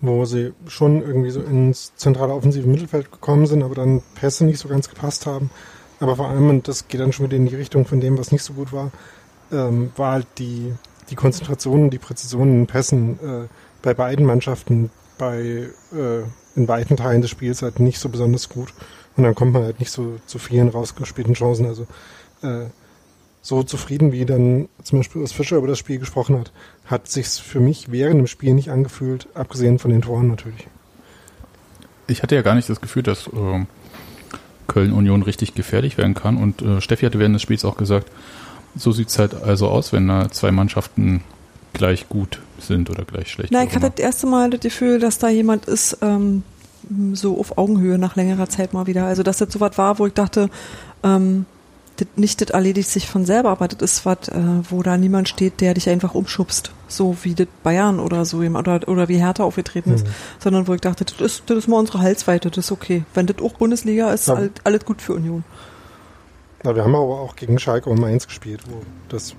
wo 0.00 0.24
sie 0.24 0.52
schon 0.66 1.00
irgendwie 1.00 1.30
so 1.30 1.40
ins 1.40 1.94
zentrale 1.94 2.34
offensive 2.34 2.66
Mittelfeld 2.66 3.12
gekommen 3.12 3.46
sind, 3.46 3.62
aber 3.62 3.76
dann 3.76 4.02
Pässe 4.16 4.44
nicht 4.44 4.58
so 4.58 4.68
ganz 4.68 4.88
gepasst 4.88 5.26
haben. 5.26 5.50
Aber 6.00 6.16
vor 6.16 6.28
allem, 6.28 6.50
und 6.50 6.66
das 6.66 6.88
geht 6.88 7.00
dann 7.00 7.12
schon 7.12 7.26
wieder 7.26 7.36
in 7.36 7.46
die 7.46 7.54
Richtung 7.54 7.86
von 7.86 8.00
dem, 8.00 8.18
was 8.18 8.32
nicht 8.32 8.42
so 8.42 8.54
gut 8.54 8.72
war, 8.72 8.90
ähm, 9.52 9.92
war 9.96 10.12
halt 10.14 10.26
die, 10.38 10.74
die 11.10 11.16
Konzentration 11.16 11.84
und 11.84 11.90
die 11.90 11.98
Präzision 11.98 12.60
in 12.60 12.66
Pässen 12.66 13.18
äh, 13.20 13.48
bei 13.82 13.94
beiden 13.94 14.26
Mannschaften 14.26 14.90
bei 15.18 15.68
äh, 15.92 16.22
in 16.56 16.68
weiten 16.68 16.96
Teilen 16.96 17.22
des 17.22 17.30
Spiels 17.30 17.62
halt 17.62 17.80
nicht 17.80 17.98
so 17.98 18.08
besonders 18.08 18.48
gut. 18.48 18.72
Und 19.16 19.24
dann 19.24 19.34
kommt 19.34 19.52
man 19.52 19.62
halt 19.62 19.80
nicht 19.80 19.90
so 19.90 20.18
zu 20.26 20.38
vielen 20.38 20.68
rausgespielten 20.68 21.34
Chancen. 21.34 21.66
Also 21.66 21.86
äh, 22.42 22.66
so 23.42 23.62
zufrieden, 23.62 24.12
wie 24.12 24.24
dann 24.24 24.68
zum 24.82 25.00
Beispiel 25.00 25.22
das 25.22 25.32
Fischer 25.32 25.56
über 25.56 25.66
das 25.66 25.78
Spiel 25.78 25.98
gesprochen 25.98 26.38
hat, 26.38 26.52
hat 26.86 27.08
sich's 27.08 27.38
für 27.38 27.60
mich 27.60 27.90
während 27.90 28.18
dem 28.18 28.26
Spiel 28.26 28.54
nicht 28.54 28.70
angefühlt, 28.70 29.28
abgesehen 29.34 29.78
von 29.78 29.90
den 29.90 30.02
Toren 30.02 30.28
natürlich. 30.28 30.66
Ich 32.06 32.22
hatte 32.22 32.34
ja 32.34 32.42
gar 32.42 32.54
nicht 32.54 32.68
das 32.68 32.80
Gefühl, 32.80 33.02
dass 33.02 33.30
ähm, 33.32 33.66
Köln-Union 34.66 35.22
richtig 35.22 35.54
gefährlich 35.54 35.96
werden 35.98 36.14
kann. 36.14 36.36
Und 36.36 36.62
äh, 36.62 36.80
Steffi 36.80 37.06
hatte 37.06 37.18
während 37.18 37.34
des 37.34 37.42
Spiels 37.42 37.64
auch 37.64 37.76
gesagt, 37.76 38.10
so 38.76 38.92
sieht 38.92 39.08
es 39.08 39.18
halt 39.18 39.34
also 39.34 39.68
aus, 39.68 39.92
wenn 39.92 40.08
da 40.08 40.30
zwei 40.30 40.50
Mannschaften 40.50 41.22
gleich 41.72 42.08
gut 42.08 42.40
sind 42.58 42.90
oder 42.90 43.04
gleich 43.04 43.30
schlecht. 43.30 43.52
Nein, 43.52 43.68
ich 43.68 43.74
hatte 43.74 43.90
das 43.90 44.04
erste 44.04 44.26
Mal 44.26 44.50
das 44.50 44.60
Gefühl, 44.60 44.98
dass 44.98 45.18
da 45.18 45.28
jemand 45.28 45.66
ist, 45.66 45.98
ähm, 46.02 46.42
so 47.12 47.38
auf 47.38 47.58
Augenhöhe 47.58 47.98
nach 47.98 48.16
längerer 48.16 48.48
Zeit 48.48 48.72
mal 48.72 48.86
wieder. 48.86 49.04
Also, 49.06 49.22
dass 49.22 49.38
das 49.38 49.52
so 49.52 49.60
was 49.60 49.76
war, 49.78 49.98
wo 49.98 50.06
ich 50.06 50.14
dachte, 50.14 50.50
ähm, 51.04 51.46
das, 51.96 52.08
nicht 52.16 52.40
das 52.40 52.50
erledigt 52.50 52.88
sich 52.88 53.06
von 53.08 53.24
selber, 53.26 53.50
aber 53.50 53.68
das 53.68 53.92
ist 53.92 54.06
was, 54.06 54.28
äh, 54.28 54.40
wo 54.68 54.82
da 54.82 54.96
niemand 54.96 55.28
steht, 55.28 55.60
der 55.60 55.74
dich 55.74 55.88
einfach 55.88 56.14
umschubst. 56.14 56.72
So 56.88 57.16
wie 57.22 57.34
das 57.34 57.46
Bayern 57.62 58.00
oder 58.00 58.24
so 58.24 58.42
jemand 58.42 58.66
oder, 58.66 58.88
oder 58.88 59.08
wie 59.08 59.18
Hertha 59.18 59.44
aufgetreten 59.44 59.92
ist. 59.94 60.06
Sondern 60.38 60.66
wo 60.66 60.74
ich 60.74 60.80
dachte, 60.80 61.04
das 61.04 61.20
ist, 61.20 61.42
das 61.46 61.58
ist 61.58 61.68
mal 61.68 61.78
unsere 61.78 62.00
Halsweite, 62.00 62.50
das 62.50 62.64
ist 62.66 62.72
okay. 62.72 63.04
Wenn 63.14 63.26
das 63.26 63.36
auch 63.38 63.52
Bundesliga 63.52 64.10
ist, 64.12 64.28
Ja. 64.28 64.34
alles, 64.34 64.50
alles 64.64 64.84
gut 64.84 65.02
für 65.02 65.12
Union. 65.14 65.44
Na, 66.62 66.74
wir 66.74 66.84
haben 66.84 66.94
aber 66.94 67.20
auch 67.20 67.36
gegen 67.36 67.58
Schalke 67.58 67.88
und 67.88 68.00
Mainz 68.00 68.26
gespielt, 68.26 68.60
wo 68.68 68.82
das 69.08 69.34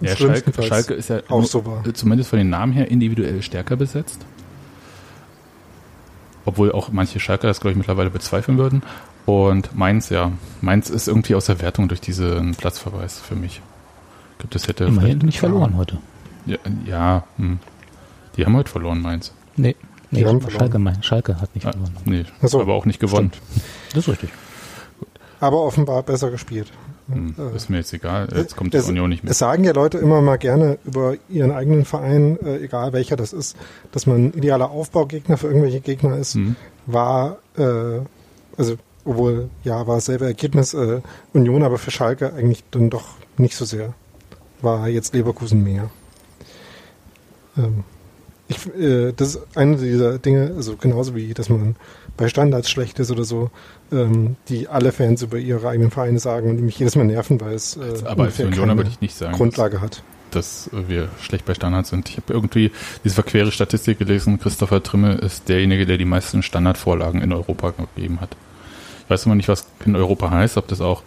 Ja, 0.00 0.14
Schalke, 0.16 0.62
Schalke 0.62 0.94
ist 0.94 1.08
ja 1.08 1.20
auch 1.28 1.44
so 1.44 1.64
war. 1.64 1.82
zumindest 1.94 2.30
von 2.30 2.38
den 2.38 2.50
Namen 2.50 2.72
her 2.72 2.90
individuell 2.90 3.42
stärker 3.42 3.76
besetzt. 3.76 4.24
Obwohl 6.44 6.72
auch 6.72 6.90
manche 6.92 7.20
Schalke 7.20 7.46
das, 7.46 7.60
glaube 7.60 7.72
ich, 7.72 7.78
mittlerweile 7.78 8.10
bezweifeln 8.10 8.58
würden. 8.58 8.82
Und 9.26 9.76
Mainz, 9.76 10.08
ja. 10.08 10.32
Mainz 10.62 10.88
ist 10.88 11.08
irgendwie 11.08 11.34
aus 11.34 11.46
der 11.46 11.60
Wertung 11.60 11.88
durch 11.88 12.00
diesen 12.00 12.54
Platzverweis 12.54 13.18
für 13.20 13.34
mich. 13.34 13.60
Ich 14.32 14.38
glaube, 14.38 14.52
das 14.54 14.68
hätte 14.68 14.84
Immerhin 14.84 15.00
vielleicht- 15.10 15.22
nicht 15.24 15.40
verloren 15.40 15.76
heute. 15.76 15.98
Ja, 16.46 16.56
ja 16.86 17.24
hm. 17.36 17.58
die 18.36 18.46
haben 18.46 18.56
heute 18.56 18.70
verloren, 18.70 19.02
Mainz. 19.02 19.32
Nee, 19.56 19.76
nee 20.10 20.20
Die 20.20 20.26
haben 20.26 20.40
Schalke, 20.40 20.56
verloren. 20.56 20.82
mein, 20.82 21.02
Schalke 21.02 21.40
hat 21.40 21.54
nicht 21.54 21.66
Ah, 21.66 21.72
verloren. 21.72 21.92
nee, 22.06 22.24
so, 22.42 22.60
aber 22.62 22.72
auch 22.74 22.86
nicht 22.86 23.00
gewonnen. 23.00 23.32
Das 23.92 24.04
ist 24.04 24.08
richtig. 24.08 24.30
Aber 25.40 25.62
offenbar 25.62 26.02
besser 26.02 26.30
gespielt. 26.30 26.72
Hm, 27.10 27.34
Äh, 27.38 27.56
ist 27.56 27.70
mir 27.70 27.78
jetzt 27.78 27.92
egal. 27.92 28.28
Jetzt 28.34 28.56
kommt 28.56 28.74
es, 28.74 28.84
die 28.84 28.90
Union 28.90 29.08
nicht 29.08 29.24
mehr. 29.24 29.30
Es 29.30 29.38
sagen 29.38 29.64
ja 29.64 29.72
Leute 29.72 29.98
immer 29.98 30.20
mal 30.20 30.36
gerne 30.36 30.78
über 30.84 31.14
ihren 31.28 31.52
eigenen 31.52 31.84
Verein, 31.84 32.38
äh, 32.40 32.58
egal 32.58 32.92
welcher 32.92 33.16
das 33.16 33.32
ist, 33.32 33.56
dass 33.92 34.06
man 34.06 34.26
ein 34.26 34.32
idealer 34.34 34.70
Aufbaugegner 34.70 35.38
für 35.38 35.46
irgendwelche 35.46 35.80
Gegner 35.80 36.18
ist. 36.18 36.34
Hm. 36.34 36.56
War, 36.86 37.38
äh, 37.56 38.00
also, 38.56 38.76
obwohl, 39.04 39.48
ja, 39.64 39.86
war 39.86 39.96
dasselbe 39.96 40.26
Ergebnis 40.26 40.74
äh, 40.74 41.00
Union, 41.32 41.62
aber 41.62 41.78
für 41.78 41.90
Schalke 41.90 42.34
eigentlich 42.34 42.64
dann 42.70 42.90
doch 42.90 43.06
nicht 43.38 43.56
so 43.56 43.64
sehr. 43.64 43.94
War 44.60 44.88
jetzt 44.88 45.14
Leverkusen 45.14 45.62
mehr. 45.64 45.90
Ähm, 47.56 47.84
ich, 48.48 48.66
äh, 48.74 49.12
das 49.12 49.36
ist 49.36 49.56
eine 49.56 49.76
dieser 49.76 50.18
Dinge, 50.18 50.52
also 50.56 50.76
genauso 50.76 51.14
wie, 51.14 51.32
dass 51.34 51.48
man 51.48 51.76
bei 52.16 52.28
Standards 52.28 52.68
schlecht 52.68 52.98
ist 52.98 53.10
oder 53.10 53.24
so, 53.24 53.50
ähm, 53.92 54.36
die 54.48 54.68
alle 54.68 54.92
Fans 54.92 55.22
über 55.22 55.38
ihre 55.38 55.66
eigenen 55.68 55.90
Vereine 55.90 56.18
sagen 56.18 56.50
und 56.50 56.56
die 56.56 56.62
mich 56.62 56.78
jedes 56.78 56.96
Mal 56.96 57.04
nerven, 57.04 57.40
weil 57.40 57.54
es 57.54 57.76
äh, 57.76 58.04
aber 58.04 58.24
Unioner 58.24 58.50
keine 58.56 58.76
würde 58.76 58.90
ich 58.90 59.00
nicht 59.00 59.14
sagen, 59.16 59.34
Grundlage 59.34 59.80
hat. 59.80 60.02
dass 60.30 60.68
äh, 60.72 60.88
wir 60.88 61.08
schlecht 61.20 61.44
bei 61.46 61.54
Standards 61.54 61.90
sind. 61.90 62.08
Ich 62.08 62.16
habe 62.16 62.32
irgendwie 62.32 62.70
diese 63.04 63.14
verquere 63.14 63.50
Statistik 63.52 63.98
gelesen. 63.98 64.38
Christopher 64.38 64.82
Trimme 64.82 65.14
ist 65.14 65.48
derjenige, 65.48 65.86
der 65.86 65.98
die 65.98 66.04
meisten 66.04 66.42
Standardvorlagen 66.42 67.22
in 67.22 67.32
Europa 67.32 67.72
gegeben 67.94 68.20
hat. 68.20 68.36
Ich 69.04 69.10
weiß 69.10 69.26
immer 69.26 69.34
nicht, 69.34 69.48
was 69.48 69.66
in 69.86 69.96
Europa 69.96 70.30
heißt, 70.30 70.58
ob 70.58 70.68
das 70.68 70.80
auch 70.82 71.02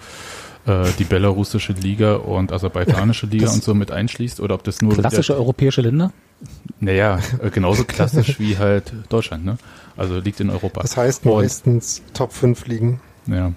äh, 0.65 0.85
die 0.97 1.03
belarussische 1.03 1.73
Liga 1.73 2.15
und 2.15 2.51
aserbaidschanische 2.53 3.27
Liga 3.27 3.45
Das- 3.45 3.55
und 3.55 3.63
so 3.63 3.73
mit 3.75 3.91
einschließt 3.91 4.39
oder 4.39 4.55
ob 4.55 4.63
das 4.63 4.81
nur 4.81 4.93
Klassische 4.93 5.35
europäische 5.35 5.81
Länder? 5.81 6.11
Naja, 6.79 7.19
äh, 7.41 7.49
genauso 7.51 7.83
klassisch 7.83 8.39
wie 8.39 8.57
halt 8.57 8.91
Deutschland, 9.09 9.45
ne? 9.45 9.57
Also 9.97 10.17
liegt 10.19 10.39
in 10.39 10.49
Europa. 10.49 10.81
Das 10.81 10.97
heißt 10.97 11.25
Und- 11.25 11.41
meistens 11.41 12.01
Top 12.13 12.33
5 12.33 12.65
liegen. 12.67 12.99
Ja. 13.27 13.51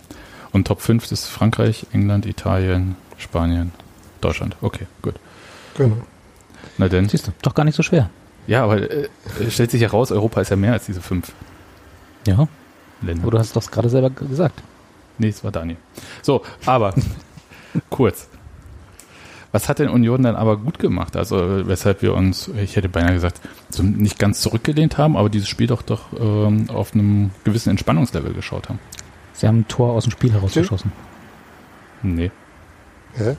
Und 0.52 0.66
Top 0.66 0.80
5 0.82 1.10
ist 1.10 1.26
Frankreich, 1.28 1.86
England, 1.92 2.26
Italien, 2.26 2.96
Spanien, 3.18 3.72
Deutschland. 4.20 4.56
Okay, 4.60 4.86
gut. 5.02 5.14
Genau. 5.76 5.96
Na 6.78 6.88
denn. 6.88 7.08
Siehst 7.08 7.26
du, 7.28 7.32
doch 7.42 7.54
gar 7.54 7.64
nicht 7.64 7.76
so 7.76 7.82
schwer. 7.82 8.10
Ja, 8.46 8.64
aber 8.64 8.78
äh, 8.90 9.08
es 9.40 9.54
stellt 9.54 9.70
sich 9.70 9.80
heraus, 9.80 10.12
Europa 10.12 10.40
ist 10.42 10.50
ja 10.50 10.56
mehr 10.56 10.72
als 10.74 10.84
diese 10.86 11.00
fünf 11.00 11.32
Ja, 12.26 12.46
Länder. 13.00 13.30
du 13.30 13.38
hast 13.38 13.46
es 13.48 13.52
doch 13.54 13.70
gerade 13.70 13.88
selber 13.88 14.10
gesagt. 14.10 14.62
Nee, 15.18 15.28
es 15.28 15.42
war 15.42 15.50
Daniel. 15.52 15.78
So, 16.22 16.42
aber 16.66 16.94
kurz. 17.90 18.28
Was 19.54 19.68
hat 19.68 19.78
denn 19.78 19.88
Union 19.88 20.20
dann 20.24 20.34
aber 20.34 20.56
gut 20.56 20.80
gemacht? 20.80 21.14
Also 21.16 21.68
weshalb 21.68 22.02
wir 22.02 22.12
uns, 22.14 22.48
ich 22.60 22.74
hätte 22.74 22.88
beinahe 22.88 23.12
gesagt, 23.14 23.40
so 23.70 23.84
nicht 23.84 24.18
ganz 24.18 24.40
zurückgelehnt 24.40 24.98
haben, 24.98 25.16
aber 25.16 25.28
dieses 25.30 25.48
Spiel 25.48 25.68
doch 25.68 25.82
doch 25.82 26.06
ähm, 26.18 26.68
auf 26.70 26.92
einem 26.92 27.30
gewissen 27.44 27.70
Entspannungslevel 27.70 28.34
geschaut 28.34 28.68
haben. 28.68 28.80
Sie 29.32 29.46
haben 29.46 29.60
ein 29.60 29.68
Tor 29.68 29.92
aus 29.92 30.02
dem 30.04 30.10
Spiel 30.10 30.32
herausgeschossen. 30.32 30.90
Nee, 32.02 32.32
Hä? 33.14 33.36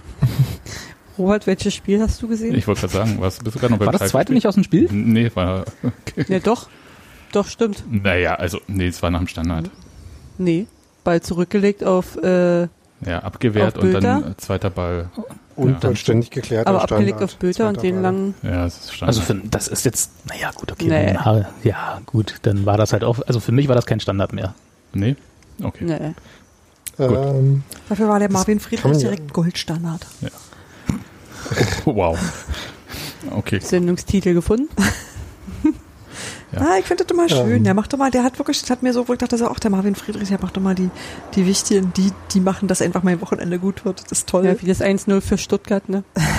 Robert, 1.17 1.47
welches 1.47 1.73
Spiel 1.73 2.01
hast 2.01 2.21
du 2.21 2.29
gesehen? 2.29 2.55
ich 2.55 2.65
wollte 2.65 2.87
gerade 2.87 2.93
sagen, 2.93 3.17
was 3.19 3.39
bist 3.39 3.57
du 3.57 3.59
gerade 3.59 3.73
noch 3.73 3.79
beim 3.79 3.87
War 3.87 3.99
das 3.99 4.11
zweite 4.11 4.31
nicht 4.31 4.47
aus 4.47 4.55
dem 4.55 4.63
Spiel? 4.63 4.87
Nee, 4.93 5.29
war 5.33 5.65
Ja, 6.29 6.39
doch. 6.39 6.69
Doch, 7.33 7.49
stimmt. 7.49 7.83
naja, 7.91 8.35
also 8.35 8.61
nee, 8.67 8.87
es 8.87 9.03
war 9.03 9.11
nach 9.11 9.19
dem 9.19 9.27
Standard. 9.27 9.69
Nee. 10.37 10.67
Ball 11.03 11.21
zurückgelegt 11.21 11.83
auf, 11.83 12.15
äh, 12.23 12.69
Ja, 13.01 13.19
abgewehrt 13.19 13.77
und 13.77 13.91
dann 13.93 14.35
zweiter 14.37 14.69
Ball. 14.69 15.09
Unvollständig 15.55 16.31
geklärt. 16.31 16.67
aber 16.67 16.81
abgelegt 16.81 17.21
auf 17.21 17.35
Bülter 17.37 17.69
und 17.69 17.81
den 17.81 18.01
langen. 18.01 18.35
Ja, 18.43 18.65
es 18.65 18.77
ist 18.77 18.93
Standard. 18.93 19.07
Also 19.17 19.21
für, 19.21 19.35
das 19.47 19.67
ist 19.67 19.85
jetzt, 19.85 20.11
naja 20.27 20.51
gut, 20.53 20.71
okay. 20.71 20.87
Nee. 20.87 21.13
dann 21.13 21.45
Ja, 21.63 22.01
gut, 22.05 22.35
dann 22.41 22.65
war 22.65 22.77
das 22.77 22.91
halt 22.93 23.03
auch, 23.03 23.19
also 23.25 23.39
für 23.39 23.51
mich 23.53 23.67
war 23.69 23.75
das 23.75 23.85
kein 23.85 23.99
Standard 23.99 24.33
mehr. 24.33 24.53
nee? 24.93 25.15
Okay. 25.63 25.85
Nee. 25.85 26.13
Ähm, 26.99 27.63
Dafür 27.89 28.09
war 28.09 28.19
der 28.19 28.31
Marvin 28.31 28.59
Friedrich 28.59 28.93
ja- 28.93 28.99
direkt 28.99 29.33
Goldstandard. 29.33 30.05
Wow. 31.85 32.17
Okay. 33.31 33.59
Sendungstitel 33.59 34.33
gefunden. 34.33 34.67
Ja. 36.55 36.61
Ah, 36.61 36.77
ich 36.79 36.85
finde 36.85 37.03
das 37.03 37.13
immer 37.13 37.27
schön. 37.27 37.57
Ähm. 37.57 37.63
Der 37.63 37.73
macht 37.73 37.91
doch 37.91 37.97
mal, 37.97 38.11
der 38.11 38.23
hat 38.23 38.39
wirklich, 38.39 38.61
das 38.61 38.69
hat 38.69 38.81
mir 38.81 38.93
so, 38.93 39.07
wo 39.07 39.13
ich 39.13 39.19
dachte, 39.19 39.37
so, 39.37 39.47
auch 39.47 39.59
der 39.59 39.71
Marvin 39.71 39.95
Friedrich, 39.95 40.29
der 40.29 40.41
macht 40.41 40.55
doch 40.55 40.61
mal 40.61 40.75
die, 40.75 40.89
die 41.35 41.45
wichtigen, 41.45 41.91
die, 41.97 42.11
die 42.33 42.39
machen, 42.39 42.67
dass 42.67 42.81
einfach 42.81 43.03
mein 43.03 43.21
Wochenende 43.21 43.59
gut 43.59 43.85
wird. 43.85 44.03
Das 44.03 44.19
ist 44.19 44.29
toll. 44.29 44.45
Ja, 44.45 44.61
wie 44.61 44.65
das 44.65 44.81
1-0 44.81 45.21
für 45.21 45.37
Stuttgart, 45.37 45.87
ne? 45.89 46.03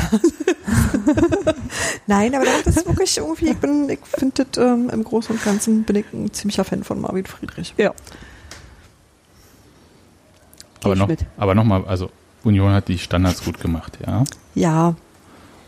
Nein, 2.06 2.34
aber 2.34 2.44
der 2.44 2.54
macht 2.54 2.66
das 2.66 2.86
wirklich 2.86 3.18
irgendwie, 3.18 3.50
ich 3.50 3.58
bin, 3.58 3.88
ich 3.90 4.00
finde 4.04 4.46
das, 4.50 4.64
ähm, 4.64 4.90
im 4.90 5.04
Großen 5.04 5.36
und 5.36 5.44
Ganzen 5.44 5.84
bin 5.84 5.96
ich 5.96 6.06
ein 6.12 6.32
ziemlicher 6.32 6.64
Fan 6.64 6.82
von 6.82 7.00
Marvin 7.00 7.26
Friedrich. 7.26 7.74
Ja. 7.76 7.92
Aber 10.82 10.96
noch, 10.96 11.08
mit. 11.08 11.26
aber 11.36 11.54
nochmal, 11.54 11.84
also 11.86 12.10
Union 12.44 12.72
hat 12.72 12.88
die 12.88 12.98
Standards 12.98 13.44
gut 13.44 13.60
gemacht, 13.60 13.98
ja. 14.06 14.24
Ja, 14.54 14.94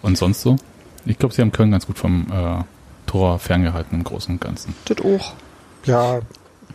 Und 0.02 0.16
sonst 0.16 0.40
so? 0.40 0.56
Ich 1.04 1.18
glaube, 1.18 1.34
sie 1.34 1.42
haben 1.42 1.52
Köln 1.52 1.70
ganz 1.70 1.86
gut 1.86 1.98
vom 1.98 2.26
äh, 2.30 2.62
Tor 3.08 3.38
ferngehalten 3.38 3.98
im 3.98 4.04
Großen 4.04 4.34
und 4.34 4.40
Ganzen. 4.40 4.74
das 4.84 4.98
auch. 5.04 5.32
ja, 5.84 6.20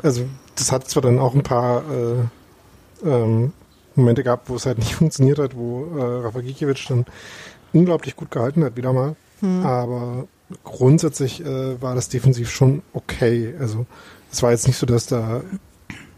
also 0.02 0.26
das 0.56 0.72
hat 0.72 0.90
zwar 0.90 1.02
dann 1.02 1.20
auch 1.20 1.34
ein 1.34 1.44
paar 1.44 1.84
äh, 1.90 3.08
ähm, 3.08 3.54
Momente 3.96 4.24
gehabt, 4.24 4.50
wo 4.50 4.56
es 4.56 4.66
halt 4.66 4.78
nicht 4.80 4.96
funktioniert 4.96 5.40
hat, 5.40 5.56
wo 5.56 5.86
äh, 5.98 6.26
Rafa 6.26 6.42
Gikiewicz 6.42 6.86
dann 6.88 7.06
unglaublich 7.72 8.16
gut 8.16 8.32
gehalten 8.32 8.64
hat, 8.64 8.76
wieder 8.76 8.94
mal. 8.94 9.16
Aber 9.64 10.28
grundsätzlich 10.64 11.44
äh, 11.44 11.82
war 11.82 11.96
das 11.96 12.08
defensiv 12.08 12.50
schon 12.50 12.82
okay. 12.94 13.54
Also 13.60 13.86
es 14.32 14.42
war 14.42 14.52
jetzt 14.52 14.68
nicht 14.68 14.78
so, 14.78 14.86
dass 14.86 15.06
da 15.06 15.42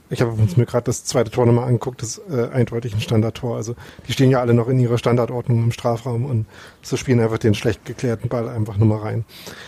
ich 0.09 0.21
habe 0.21 0.35
mir 0.55 0.65
gerade 0.65 0.85
das 0.85 1.03
zweite 1.03 1.31
Tor 1.31 1.45
nochmal 1.45 1.67
angeguckt, 1.67 2.01
das 2.01 2.17
ist 2.17 2.29
äh, 2.29 2.49
eindeutig 2.49 2.93
ein 2.93 3.01
Standardtor. 3.01 3.55
Also 3.55 3.75
die 4.07 4.13
stehen 4.13 4.29
ja 4.29 4.39
alle 4.39 4.53
noch 4.53 4.67
in 4.67 4.79
ihrer 4.79 4.97
Standardordnung 4.97 5.63
im 5.63 5.71
Strafraum 5.71 6.25
und 6.25 6.45
so 6.81 6.97
spielen 6.97 7.19
einfach 7.19 7.37
den 7.37 7.55
schlecht 7.55 7.85
geklärten 7.85 8.29
Ball 8.29 8.47
einfach 8.49 8.77
nur 8.77 8.87
mal 8.87 8.99
rein. 8.99 9.25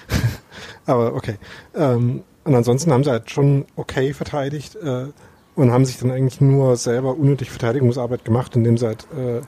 Aber 0.85 1.15
okay. 1.15 1.35
Ähm, 1.75 2.23
und 2.43 2.55
ansonsten 2.55 2.91
haben 2.91 3.03
sie 3.03 3.11
halt 3.11 3.29
schon 3.31 3.65
okay 3.75 4.13
verteidigt 4.13 4.75
äh, 4.75 5.07
und 5.55 5.71
haben 5.71 5.85
sich 5.85 5.97
dann 5.97 6.11
eigentlich 6.11 6.39
nur 6.39 6.77
selber 6.77 7.17
unnötig 7.17 7.49
Verteidigungsarbeit 7.49 8.23
gemacht, 8.23 8.55
indem 8.55 8.77
sie 8.77 8.85
halt 8.85 9.07
äh, 9.17 9.41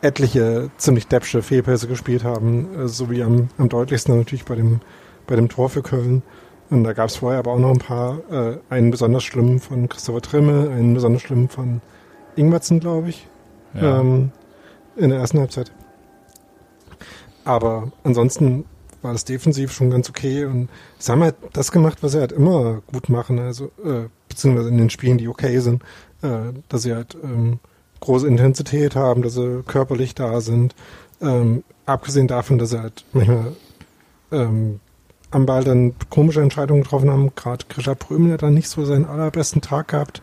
etliche 0.00 0.70
ziemlich 0.78 1.06
deppsche 1.06 1.42
Fehlpässe 1.42 1.86
gespielt 1.86 2.24
haben, 2.24 2.84
äh, 2.84 2.88
so 2.88 3.10
wie 3.10 3.22
am, 3.22 3.48
am 3.58 3.68
deutlichsten 3.68 4.16
natürlich 4.16 4.44
bei 4.44 4.54
dem, 4.54 4.80
bei 5.26 5.36
dem 5.36 5.48
Tor 5.48 5.68
für 5.68 5.82
Köln. 5.82 6.22
Und 6.70 6.84
da 6.84 6.92
gab 6.92 7.08
es 7.08 7.16
vorher 7.16 7.38
aber 7.38 7.52
auch 7.52 7.58
noch 7.58 7.70
ein 7.70 7.78
paar, 7.78 8.18
äh, 8.30 8.58
einen 8.68 8.90
besonders 8.90 9.24
schlimmen 9.24 9.58
von 9.58 9.88
Christopher 9.88 10.20
Trimme, 10.20 10.70
einen 10.70 10.94
besonders 10.94 11.22
schlimmen 11.22 11.48
von 11.48 11.80
Ingwertsen, 12.36 12.80
glaube 12.80 13.08
ich, 13.08 13.26
Ja. 13.74 14.00
ähm, 14.00 14.30
in 14.96 15.10
der 15.10 15.18
ersten 15.20 15.38
Halbzeit. 15.38 15.72
Aber 17.44 17.90
ansonsten 18.04 18.64
war 19.00 19.12
das 19.12 19.24
defensiv 19.24 19.72
schon 19.72 19.90
ganz 19.90 20.08
okay 20.10 20.44
und 20.44 20.68
sie 20.98 21.12
haben 21.12 21.22
halt 21.22 21.36
das 21.52 21.70
gemacht, 21.72 21.98
was 22.02 22.12
sie 22.12 22.20
halt 22.20 22.32
immer 22.32 22.82
gut 22.92 23.08
machen, 23.08 23.38
also 23.38 23.66
äh, 23.84 24.08
beziehungsweise 24.28 24.68
in 24.68 24.76
den 24.78 24.90
Spielen, 24.90 25.18
die 25.18 25.28
okay 25.28 25.58
sind, 25.60 25.82
äh, 26.22 26.52
dass 26.68 26.82
sie 26.82 26.92
halt 26.94 27.16
ähm, 27.22 27.60
große 28.00 28.26
Intensität 28.26 28.96
haben, 28.96 29.22
dass 29.22 29.34
sie 29.34 29.62
körperlich 29.66 30.14
da 30.14 30.40
sind, 30.40 30.74
ähm, 31.22 31.62
abgesehen 31.86 32.26
davon, 32.28 32.58
dass 32.58 32.70
sie 32.70 32.80
halt 32.80 33.04
manchmal 33.12 33.52
ähm, 34.32 34.80
am 35.30 35.46
Ball 35.46 35.64
dann 35.64 35.94
komische 36.10 36.40
Entscheidungen 36.40 36.82
getroffen 36.82 37.10
haben. 37.10 37.32
Gerade 37.34 37.64
Grisha 37.68 37.94
Prömel 37.94 38.32
hat 38.32 38.42
dann 38.42 38.54
nicht 38.54 38.68
so 38.68 38.84
seinen 38.84 39.04
allerbesten 39.04 39.60
Tag 39.60 39.88
gehabt. 39.88 40.22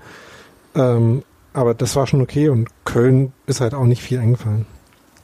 Ähm, 0.75 1.23
aber 1.53 1.73
das 1.73 1.95
war 1.95 2.05
schon 2.05 2.21
okay 2.21 2.49
und 2.49 2.69
Köln 2.83 3.31
ist 3.45 3.61
halt 3.61 3.73
auch 3.73 3.85
nicht 3.85 4.01
viel 4.01 4.19
eingefallen. 4.19 4.65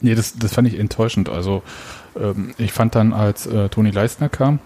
Nee, 0.00 0.14
das, 0.14 0.34
das 0.36 0.54
fand 0.54 0.66
ich 0.66 0.78
enttäuschend. 0.78 1.28
Also 1.28 1.62
ähm, 2.18 2.54
ich 2.58 2.72
fand 2.72 2.94
dann, 2.94 3.12
als 3.12 3.46
äh, 3.46 3.68
Toni 3.68 3.90
Leistner 3.90 4.28
kam, 4.28 4.58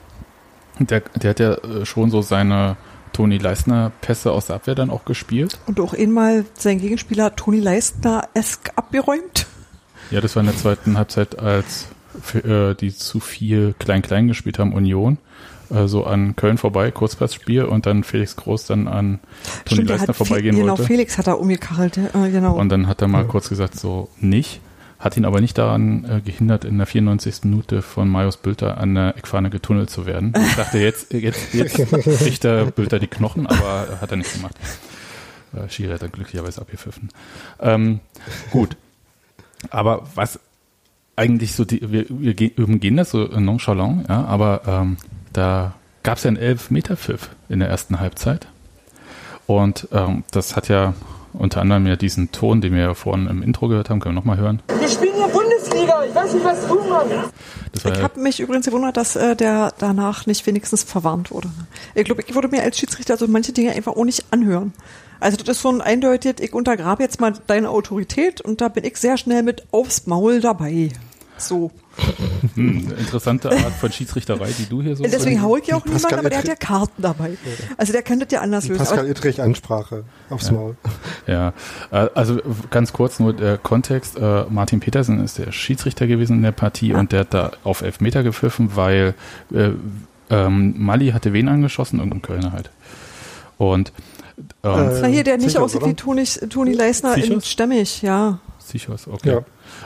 der, 0.78 1.00
der 1.14 1.30
hat 1.30 1.40
ja 1.40 1.54
äh, 1.54 1.84
schon 1.84 2.10
so 2.10 2.22
seine 2.22 2.76
Toni 3.12 3.38
Leistner 3.38 3.92
Pässe 4.00 4.30
aus 4.32 4.46
der 4.46 4.56
Abwehr 4.56 4.74
dann 4.74 4.90
auch 4.90 5.04
gespielt. 5.04 5.58
Und 5.66 5.80
auch 5.80 5.94
einmal 5.94 6.44
sein 6.54 6.78
Gegenspieler 6.78 7.34
Toni 7.34 7.60
Leistner 7.60 8.28
esk 8.34 8.70
abgeräumt. 8.76 9.46
Ja, 10.10 10.20
das 10.20 10.36
war 10.36 10.40
in 10.40 10.46
der 10.46 10.56
zweiten 10.56 10.96
Halbzeit, 10.96 11.38
als 11.38 11.88
für, 12.22 12.70
äh, 12.70 12.74
die 12.74 12.94
zu 12.94 13.20
viel 13.20 13.74
Klein-Klein 13.78 14.28
gespielt 14.28 14.58
haben, 14.58 14.72
Union. 14.72 15.18
äh, 15.70 15.86
So 15.86 16.04
an 16.04 16.36
Köln 16.36 16.58
vorbei, 16.58 16.90
Kurzpassspiel 16.90 17.64
und 17.64 17.86
dann 17.86 18.04
Felix 18.04 18.36
Groß 18.36 18.66
dann 18.66 18.88
an 18.88 19.20
Toni 19.64 19.84
Stimmt, 19.84 20.00
Fe- 20.06 20.14
vorbeigehen 20.14 20.56
genau, 20.56 20.70
wollte. 20.72 20.84
Felix 20.84 21.18
hat 21.18 21.26
er 21.26 21.38
umgekachelt, 21.40 21.96
äh, 21.98 22.30
genau. 22.30 22.56
Und 22.56 22.68
dann 22.68 22.86
hat 22.88 23.02
er 23.02 23.08
mal 23.08 23.24
kurz 23.26 23.48
gesagt, 23.48 23.78
so 23.78 24.08
nicht. 24.20 24.60
Hat 24.98 25.14
ihn 25.18 25.26
aber 25.26 25.42
nicht 25.42 25.58
daran 25.58 26.04
äh, 26.06 26.20
gehindert, 26.22 26.64
in 26.64 26.78
der 26.78 26.86
94. 26.86 27.44
Minute 27.44 27.82
von 27.82 28.08
Marius 28.08 28.38
Bülter 28.38 28.78
an 28.78 28.94
der 28.94 29.14
Eckfahne 29.18 29.50
getunnelt 29.50 29.90
zu 29.90 30.06
werden. 30.06 30.32
Ich 30.48 30.54
dachte, 30.56 30.78
jetzt, 30.78 31.12
jetzt, 31.12 31.52
jetzt 31.52 31.74
kriegt 32.18 32.44
der 32.44 32.64
Bülter 32.66 32.98
die 32.98 33.06
Knochen, 33.06 33.46
aber 33.46 33.98
hat 34.00 34.10
er 34.10 34.16
nicht 34.16 34.32
gemacht. 34.32 34.56
Äh, 35.54 35.68
Schiri 35.68 35.92
hat 35.92 36.02
dann 36.02 36.12
glücklicherweise 36.12 36.62
abgepfiffen. 36.62 37.10
Ähm, 37.60 38.00
gut. 38.50 38.76
Aber 39.70 40.06
was 40.14 40.40
eigentlich 41.16 41.54
so, 41.54 41.64
die, 41.64 41.90
wir, 41.90 42.06
wir 42.08 42.34
ge- 42.34 42.52
umgehen 42.62 42.96
das 42.96 43.10
so 43.10 43.24
nonchalant, 43.24 44.08
ja, 44.08 44.24
aber 44.24 44.60
ähm, 44.66 44.96
da 45.32 45.74
gab 46.02 46.18
es 46.18 46.24
ja 46.24 46.28
einen 46.28 46.36
Elfmeter-Pfiff 46.36 47.30
in 47.48 47.58
der 47.60 47.68
ersten 47.68 47.98
Halbzeit. 48.00 48.46
Und 49.46 49.88
ähm, 49.92 50.24
das 50.30 50.56
hat 50.56 50.68
ja 50.68 50.94
unter 51.32 51.60
anderem 51.60 51.86
ja 51.86 51.96
diesen 51.96 52.32
Ton, 52.32 52.60
den 52.60 52.72
wir 52.74 52.80
ja 52.82 52.94
vorhin 52.94 53.26
im 53.28 53.42
Intro 53.42 53.68
gehört 53.68 53.90
haben, 53.90 54.00
können 54.00 54.14
wir 54.14 54.20
nochmal 54.20 54.38
hören. 54.38 54.62
Wir 54.78 54.88
spielen 54.88 55.14
hier 55.14 55.28
Bundesliga. 55.28 56.02
Ich 56.04 56.14
weiß 56.14 56.32
nicht, 56.34 56.44
was. 56.44 56.62
Das 56.62 57.84
war 57.84 57.92
Ich 57.92 57.98
ja, 57.98 58.02
habe 58.02 58.20
mich 58.20 58.40
übrigens 58.40 58.66
gewundert, 58.66 58.96
dass 58.96 59.16
äh, 59.16 59.36
der 59.36 59.72
danach 59.78 60.26
nicht 60.26 60.46
wenigstens 60.46 60.82
verwarnt 60.82 61.30
wurde. 61.30 61.48
Ich 61.94 62.04
glaube, 62.04 62.22
ich 62.26 62.34
würde 62.34 62.48
mir 62.48 62.62
als 62.62 62.78
Schiedsrichter 62.78 63.16
so 63.16 63.26
manche 63.28 63.52
Dinge 63.52 63.72
einfach 63.72 63.92
auch 63.96 64.04
nicht 64.04 64.24
anhören. 64.30 64.72
Also 65.20 65.36
das 65.36 65.56
ist 65.56 65.62
so 65.62 65.70
ein 65.70 65.80
eindeutig, 65.80 66.40
ich 66.40 66.52
untergrabe 66.52 67.02
jetzt 67.02 67.20
mal 67.20 67.32
deine 67.46 67.70
Autorität 67.70 68.40
und 68.40 68.60
da 68.60 68.68
bin 68.68 68.84
ich 68.84 68.96
sehr 68.96 69.16
schnell 69.16 69.42
mit 69.42 69.66
aufs 69.72 70.06
Maul 70.06 70.40
dabei. 70.40 70.90
So. 71.38 71.70
hm, 72.54 72.92
interessante 72.98 73.50
Art 73.50 73.72
von 73.80 73.90
Schiedsrichterei, 73.92 74.50
die 74.58 74.66
du 74.66 74.82
hier 74.82 74.96
so. 74.96 75.04
Und 75.04 75.12
deswegen 75.12 75.42
haue 75.42 75.60
ich 75.60 75.66
ja 75.66 75.76
auch 75.76 75.84
niemanden, 75.84 76.02
Pascal 76.02 76.18
aber 76.18 76.30
der 76.30 76.38
hat 76.38 76.48
ja 76.48 76.54
Karten 76.54 77.02
dabei. 77.02 77.36
Also 77.76 77.92
der 77.92 78.02
kann 78.02 78.20
das 78.20 78.28
ja 78.30 78.40
anders 78.40 78.68
lösen. 78.68 78.78
Pascal 78.78 79.06
Ittrich 79.08 79.40
Ansprache 79.40 80.04
aufs 80.30 80.50
Maul. 80.50 80.76
Ja, 81.26 81.52
äh, 81.90 82.08
also 82.14 82.40
ganz 82.70 82.92
kurz 82.92 83.18
nur 83.18 83.32
der 83.32 83.58
Kontext. 83.58 84.16
Äh, 84.16 84.44
Martin 84.48 84.80
Petersen 84.80 85.22
ist 85.24 85.38
der 85.38 85.50
Schiedsrichter 85.52 86.06
gewesen 86.06 86.36
in 86.36 86.42
der 86.42 86.52
Partie 86.52 86.92
und 86.92 87.12
der 87.12 87.20
hat 87.20 87.34
da 87.34 87.52
auf 87.64 87.82
Elfmeter 87.82 88.22
gepfiffen, 88.22 88.76
weil 88.76 89.14
äh, 89.52 89.70
ähm, 90.30 90.74
Mali 90.78 91.10
hatte 91.10 91.32
wen 91.32 91.48
angeschossen? 91.48 91.98
Irgendein 91.98 92.22
Kölner 92.22 92.52
halt. 92.52 92.70
Und 93.58 93.92
ähm, 94.62 94.70
Äh, 94.70 94.84
das 94.90 95.02
war 95.02 95.08
hier, 95.08 95.24
der 95.24 95.38
nicht 95.38 95.56
aussieht 95.56 95.84
wie 95.84 95.94
Toni, 95.94 96.24
Toni 96.24 96.72
Leisner 96.72 97.16
in? 97.16 97.40
Stämmig, 97.40 98.02
ja. 98.02 98.38
Zichos, 98.58 99.08
okay. 99.08 99.30
Ja. 99.30 99.40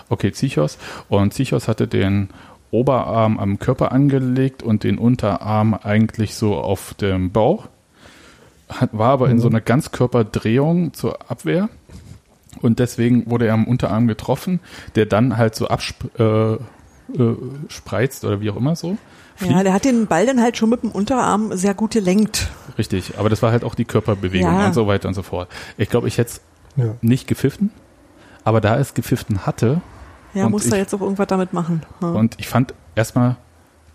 Okay, 0.09 0.33
Zichos. 0.33 0.79
Und 1.09 1.33
Zichos 1.35 1.69
hatte 1.69 1.87
den 1.89 2.29
Oberarm 2.71 3.39
am 3.39 3.59
Körper 3.59 3.93
angelegt 3.93 4.63
und 4.63 4.85
den 4.85 4.99
Unterarm 4.99 5.75
eigentlich 5.75 6.35
so 6.35 6.57
auf 6.57 6.95
dem 6.95 7.31
Bauch. 7.33 7.69
Hat, 8.69 8.91
war 8.93 9.11
aber 9.11 9.29
in 9.31 9.41
so 9.41 9.49
einer 9.49 9.61
Ganzkörperdrehung 9.61 10.95
zur 10.95 11.31
Abwehr. 11.31 11.69
Und 12.63 12.79
deswegen 12.79 13.29
wurde 13.31 13.47
er 13.47 13.55
am 13.55 13.65
Unterarm 13.67 14.07
getroffen, 14.07 14.61
der 14.95 15.07
dann 15.07 15.37
halt 15.37 15.55
so 15.55 15.67
abspreizt 15.69 16.61
äh, 17.19 18.27
äh, 18.27 18.29
oder 18.29 18.41
wie 18.41 18.51
auch 18.51 18.57
immer 18.57 18.77
so. 18.77 18.97
Ja, 19.41 19.63
der 19.63 19.73
hat 19.73 19.85
den 19.87 20.07
Ball 20.07 20.27
dann 20.27 20.41
halt 20.41 20.57
schon 20.59 20.69
mit 20.69 20.83
dem 20.83 20.91
Unterarm 20.91 21.57
sehr 21.57 21.73
gut 21.75 21.93
gelenkt. 21.93 22.49
Richtig, 22.77 23.19
aber 23.19 23.31
das 23.31 23.41
war 23.43 23.53
halt 23.53 23.65
auch 23.65 23.75
die 23.75 23.87
Körperbewegung 23.87 24.53
Ja. 24.53 24.67
und 24.67 24.75
so 24.75 24.87
weiter 24.87 25.09
und 25.09 25.15
so 25.15 25.23
fort. 25.23 25.49
Ich 25.79 25.89
glaube, 25.89 26.09
ich 26.09 26.19
hätte 26.19 26.31
es 26.33 26.41
Ja. 26.77 26.95
nicht 27.01 27.27
gepfiffen, 27.27 27.71
aber 28.45 28.61
da 28.61 28.79
es 28.79 28.95
gepfiffen 28.95 29.47
hatte, 29.47 29.81
Ja, 30.35 30.49
muss 30.49 30.67
er 30.67 30.79
jetzt 30.79 30.95
auch 30.95 31.01
irgendwas 31.01 31.27
damit 31.29 31.53
machen. 31.53 31.83
Ja. 32.01 32.09
Und 32.09 32.37
ich 32.39 32.49
fand 32.49 32.75
erstmal, 32.95 33.37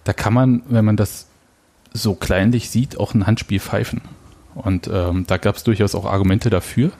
da 0.03 0.13
kann 0.13 0.33
man, 0.33 0.61
wenn 0.67 0.85
man 0.85 0.97
das 0.97 1.27
so 1.93 2.13
kleinlich 2.15 2.69
sieht, 2.69 2.99
auch 2.99 3.13
ein 3.13 3.25
Handspiel 3.25 3.59
pfeifen. 3.59 4.01
Und 4.53 4.89
ähm, 4.91 5.25
da 5.27 5.37
gab 5.37 5.55
es 5.55 5.63
durchaus 5.63 5.95
auch 5.95 6.05
Argumente 6.05 6.49
dafür. 6.49 6.91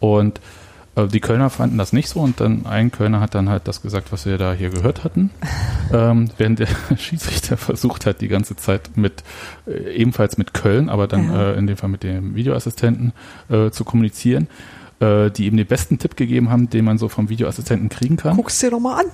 Und 0.00 0.40
äh, 0.96 1.06
die 1.06 1.20
Kölner 1.20 1.48
fanden 1.50 1.78
das 1.78 1.92
nicht 1.92 2.08
so 2.08 2.20
und 2.20 2.40
dann 2.40 2.66
ein 2.66 2.90
Kölner 2.90 3.20
hat 3.20 3.34
dann 3.34 3.48
halt 3.48 3.66
das 3.68 3.82
gesagt, 3.82 4.12
was 4.12 4.26
wir 4.26 4.38
da 4.38 4.52
hier 4.52 4.70
gehört 4.70 5.04
hatten. 5.04 5.30
ähm, 5.92 6.28
während 6.38 6.58
der 6.58 6.68
Schiedsrichter 6.96 7.56
versucht 7.56 8.06
hat, 8.06 8.20
die 8.20 8.28
ganze 8.28 8.56
Zeit 8.56 8.96
mit, 8.96 9.22
äh, 9.66 9.94
ebenfalls 9.94 10.38
mit 10.38 10.54
Köln, 10.54 10.88
aber 10.88 11.06
dann 11.06 11.32
Ja. 11.32 11.50
äh, 11.52 11.58
in 11.58 11.66
dem 11.66 11.76
Fall 11.76 11.88
mit 11.88 12.02
dem 12.02 12.34
Videoassistenten 12.34 13.12
äh, 13.48 13.70
zu 13.70 13.84
kommunizieren, 13.84 14.48
äh, 15.02 15.30
die 15.30 15.46
ihm 15.46 15.56
den 15.56 15.66
besten 15.66 15.98
Tipp 15.98 16.16
gegeben 16.16 16.48
haben, 16.50 16.70
den 16.70 16.84
man 16.84 16.96
so 16.98 17.08
vom 17.08 17.28
Videoassistenten 17.28 17.88
kriegen 17.88 18.16
kann. 18.16 18.36
Guck's 18.36 18.58
dir 18.60 18.70
doch 18.70 18.80
mal 18.80 19.00
an. 19.00 19.06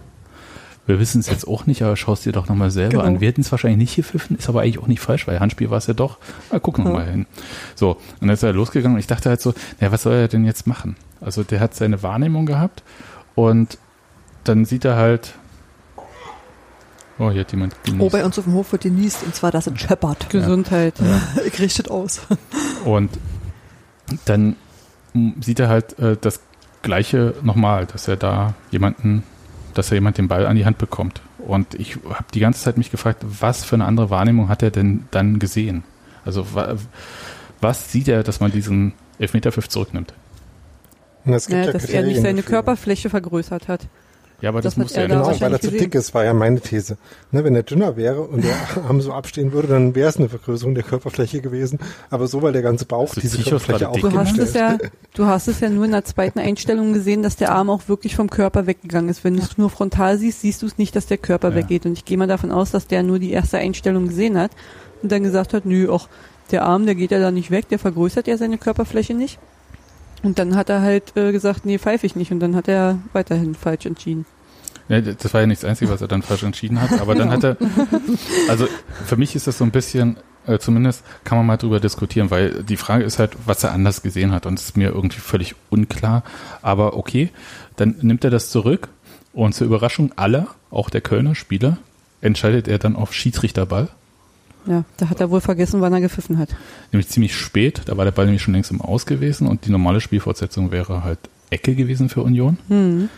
Wir 0.86 0.98
wissen 0.98 1.20
es 1.20 1.26
jetzt 1.28 1.46
auch 1.46 1.66
nicht, 1.66 1.82
aber 1.82 1.96
schaust 1.96 2.24
dir 2.24 2.32
doch 2.32 2.48
nochmal 2.48 2.70
selber 2.70 2.90
Genau. 2.98 3.04
an. 3.04 3.20
Wir 3.20 3.28
hätten 3.28 3.42
es 3.42 3.50
wahrscheinlich 3.50 3.78
nicht 3.78 3.96
gepfiffen, 3.96 4.38
ist 4.38 4.48
aber 4.48 4.62
eigentlich 4.62 4.78
auch 4.78 4.86
nicht 4.86 5.00
falsch, 5.00 5.26
weil 5.26 5.38
Handspiel 5.38 5.68
war 5.70 5.76
es 5.78 5.86
ja 5.86 5.92
doch. 5.92 6.16
Mal 6.50 6.60
gucken 6.60 6.84
wir 6.84 6.92
Ja. 6.92 6.96
mal 6.98 7.06
hin. 7.10 7.26
So, 7.74 7.90
und 7.92 8.00
dann 8.22 8.30
ist 8.30 8.42
er 8.42 8.54
losgegangen 8.54 8.94
und 8.96 9.00
ich 9.00 9.06
dachte 9.06 9.28
halt 9.28 9.40
so, 9.42 9.52
naja, 9.80 9.92
was 9.92 10.02
soll 10.04 10.14
er 10.14 10.28
denn 10.28 10.44
jetzt 10.46 10.66
machen? 10.66 10.96
Also 11.20 11.42
der 11.42 11.60
hat 11.60 11.74
seine 11.74 12.02
Wahrnehmung 12.02 12.46
gehabt 12.46 12.82
und 13.34 13.76
dann 14.44 14.64
sieht 14.64 14.86
er 14.86 14.96
halt, 14.96 15.34
oh, 17.18 17.30
hier 17.30 17.40
hat 17.40 17.50
jemand 17.52 17.74
Oh, 17.74 17.90
genießt. 17.90 18.12
bei 18.12 18.24
uns 18.24 18.38
auf 18.38 18.44
dem 18.44 18.54
Hof 18.54 18.72
wird 18.72 18.82
genießt 18.82 19.24
und 19.24 19.34
zwar, 19.34 19.50
dass 19.50 19.66
es 19.66 19.78
scheppert. 19.78 20.30
Gesundheit. 20.30 20.94
Ich 21.46 21.58
richtet 21.60 21.90
aus. 21.90 22.22
Und 22.86 23.10
dann 24.24 24.56
sieht 25.40 25.60
er 25.60 25.68
halt 25.68 25.98
äh, 25.98 26.16
das 26.20 26.40
Gleiche 26.82 27.34
nochmal, 27.42 27.86
dass 27.86 28.08
er 28.08 28.16
da 28.16 28.54
jemanden, 28.70 29.22
dass 29.74 29.90
er 29.90 29.96
jemand 29.96 30.18
den 30.18 30.28
Ball 30.28 30.46
an 30.46 30.56
die 30.56 30.64
Hand 30.64 30.78
bekommt. 30.78 31.20
Und 31.38 31.74
ich 31.74 31.96
habe 32.08 32.26
die 32.34 32.40
ganze 32.40 32.62
Zeit 32.62 32.78
mich 32.78 32.90
gefragt, 32.90 33.22
was 33.22 33.64
für 33.64 33.76
eine 33.76 33.84
andere 33.84 34.10
Wahrnehmung 34.10 34.48
hat 34.48 34.62
er 34.62 34.70
denn 34.70 35.04
dann 35.10 35.38
gesehen? 35.38 35.84
Also 36.24 36.54
wa 36.54 36.76
was 37.60 37.90
sieht 37.90 38.06
er, 38.06 38.22
dass 38.22 38.38
man 38.38 38.52
diesen 38.52 38.92
Elfmeterpfiff 39.18 39.68
zurücknimmt? 39.68 40.14
Gibt 41.24 41.48
Ja, 41.48 41.64
ja 41.64 41.72
dass 41.72 41.86
er 41.86 42.02
nicht 42.02 42.20
seine 42.22 42.42
dafür. 42.42 42.50
Körperfläche 42.50 43.10
vergrößert 43.10 43.66
hat. 43.68 43.86
Ja, 44.40 44.50
aber 44.50 44.60
das, 44.60 44.74
Das 44.74 44.82
muss 44.82 44.92
er 44.92 45.02
ja. 45.02 45.08
Genau, 45.08 45.26
weil 45.40 45.52
er 45.52 45.60
zu 45.60 45.66
gesehen. 45.70 45.84
dick 45.86 45.94
ist, 45.96 46.14
war 46.14 46.24
ja 46.24 46.32
meine 46.32 46.60
These. 46.60 46.96
Ne, 47.32 47.42
wenn 47.42 47.56
er 47.56 47.64
dünner 47.64 47.96
wäre 47.96 48.20
und 48.22 48.44
der 48.76 48.84
Arm 48.86 49.00
so 49.00 49.12
abstehen 49.12 49.52
würde, 49.52 49.66
dann 49.68 49.94
wäre 49.96 50.08
es 50.08 50.16
eine 50.16 50.28
Vergrößerung 50.28 50.74
der 50.76 50.84
Körperfläche 50.84 51.40
gewesen. 51.40 51.80
Aber 52.10 52.28
so, 52.28 52.40
weil 52.42 52.52
der 52.52 52.62
ganze 52.62 52.84
Bauch 52.84 53.08
Also 53.08 53.20
diese 53.20 53.38
Körperfläche 53.42 53.90
dick 53.92 54.02
Du 54.02 54.12
hast 54.12 54.38
es 54.38 54.54
ja, 54.54 54.78
du 55.14 55.26
hast 55.26 55.48
es 55.48 55.58
ja 55.60 55.68
nur 55.68 55.84
in 55.86 55.90
der 55.90 56.04
zweiten 56.04 56.38
Einstellung 56.38 56.92
gesehen, 56.92 57.22
dass 57.22 57.34
der 57.36 57.52
Arm 57.52 57.68
auch 57.68 57.88
wirklich 57.88 58.14
vom 58.14 58.30
Körper 58.30 58.66
weggegangen 58.66 59.10
ist. 59.10 59.24
Wenn 59.24 59.34
du 59.36 59.42
es 59.42 59.58
nur 59.58 59.70
frontal 59.70 60.18
siehst, 60.18 60.42
siehst 60.42 60.62
du 60.62 60.66
es 60.66 60.78
nicht, 60.78 60.94
dass 60.94 61.06
der 61.06 61.18
Körper 61.18 61.50
Ja. 61.50 61.56
weggeht. 61.56 61.84
Und 61.84 61.94
ich 61.94 62.04
gehe 62.04 62.16
mal 62.16 62.28
davon 62.28 62.52
aus, 62.52 62.70
dass 62.70 62.86
der 62.86 63.02
nur 63.02 63.18
die 63.18 63.32
erste 63.32 63.58
Einstellung 63.58 64.06
gesehen 64.06 64.38
hat 64.38 64.52
und 65.02 65.10
dann 65.10 65.24
gesagt 65.24 65.52
hat, 65.52 65.64
nö, 65.66 65.90
auch 65.90 66.08
der 66.52 66.64
Arm, 66.64 66.86
der 66.86 66.94
geht 66.94 67.10
ja 67.10 67.18
da 67.18 67.30
nicht 67.30 67.50
weg, 67.50 67.68
der 67.68 67.78
vergrößert 67.78 68.26
ja 68.28 68.36
seine 68.36 68.56
Körperfläche 68.56 69.14
nicht. 69.14 69.38
Und 70.22 70.38
dann 70.38 70.56
hat 70.56 70.68
er 70.68 70.82
halt 70.82 71.16
äh, 71.16 71.32
gesagt, 71.32 71.64
nee, 71.64 71.78
pfeife 71.78 72.06
ich 72.06 72.16
nicht. 72.16 72.32
Und 72.32 72.40
dann 72.40 72.56
hat 72.56 72.68
er 72.68 72.98
weiterhin 73.12 73.54
falsch 73.54 73.86
entschieden. 73.86 74.26
Ja, 74.88 75.00
das 75.00 75.34
war 75.34 75.42
ja 75.42 75.46
nicht 75.46 75.62
das 75.62 75.68
Einzige, 75.68 75.90
was 75.90 76.00
er 76.00 76.08
dann 76.08 76.22
falsch 76.22 76.42
entschieden 76.42 76.80
hat. 76.80 77.00
Aber 77.00 77.14
dann 77.14 77.30
hat 77.32 77.44
er, 77.44 77.56
also 78.48 78.66
für 79.04 79.16
mich 79.16 79.36
ist 79.36 79.46
das 79.46 79.58
so 79.58 79.64
ein 79.64 79.70
bisschen, 79.70 80.16
äh, 80.46 80.58
zumindest 80.58 81.04
kann 81.24 81.38
man 81.38 81.46
mal 81.46 81.56
drüber 81.56 81.78
diskutieren, 81.78 82.30
weil 82.30 82.62
die 82.64 82.76
Frage 82.76 83.04
ist 83.04 83.18
halt, 83.18 83.32
was 83.44 83.62
er 83.64 83.72
anders 83.72 84.02
gesehen 84.02 84.32
hat. 84.32 84.46
Und 84.46 84.58
es 84.58 84.66
ist 84.66 84.76
mir 84.76 84.88
irgendwie 84.88 85.20
völlig 85.20 85.54
unklar. 85.70 86.22
Aber 86.62 86.96
okay, 86.96 87.30
dann 87.76 87.96
nimmt 88.00 88.24
er 88.24 88.30
das 88.30 88.50
zurück 88.50 88.88
und 89.32 89.54
zur 89.54 89.66
Überraschung 89.66 90.12
aller, 90.16 90.48
auch 90.70 90.90
der 90.90 91.00
Kölner 91.00 91.34
Spieler, 91.34 91.78
entscheidet 92.20 92.66
er 92.66 92.78
dann 92.78 92.96
auf 92.96 93.14
Schiedsrichterball. 93.14 93.88
Ja, 94.66 94.84
da 94.96 95.08
hat 95.08 95.20
er 95.20 95.30
wohl 95.30 95.40
vergessen, 95.40 95.80
wann 95.80 95.92
er 95.92 96.00
gepfiffen 96.00 96.38
hat. 96.38 96.54
Nämlich 96.92 97.08
ziemlich 97.08 97.34
spät, 97.34 97.82
da 97.86 97.96
war 97.96 98.04
der 98.04 98.12
Ball 98.12 98.26
nämlich 98.26 98.42
schon 98.42 98.54
längst 98.54 98.70
im 98.70 98.80
Aus 98.80 99.06
gewesen 99.06 99.46
und 99.46 99.66
die 99.66 99.70
normale 99.70 100.00
Spielfortsetzung 100.00 100.70
wäre 100.70 101.04
halt 101.04 101.18
Ecke 101.50 101.74
gewesen 101.74 102.08
für 102.08 102.22
Union. 102.22 102.58
Hm. 102.68 103.08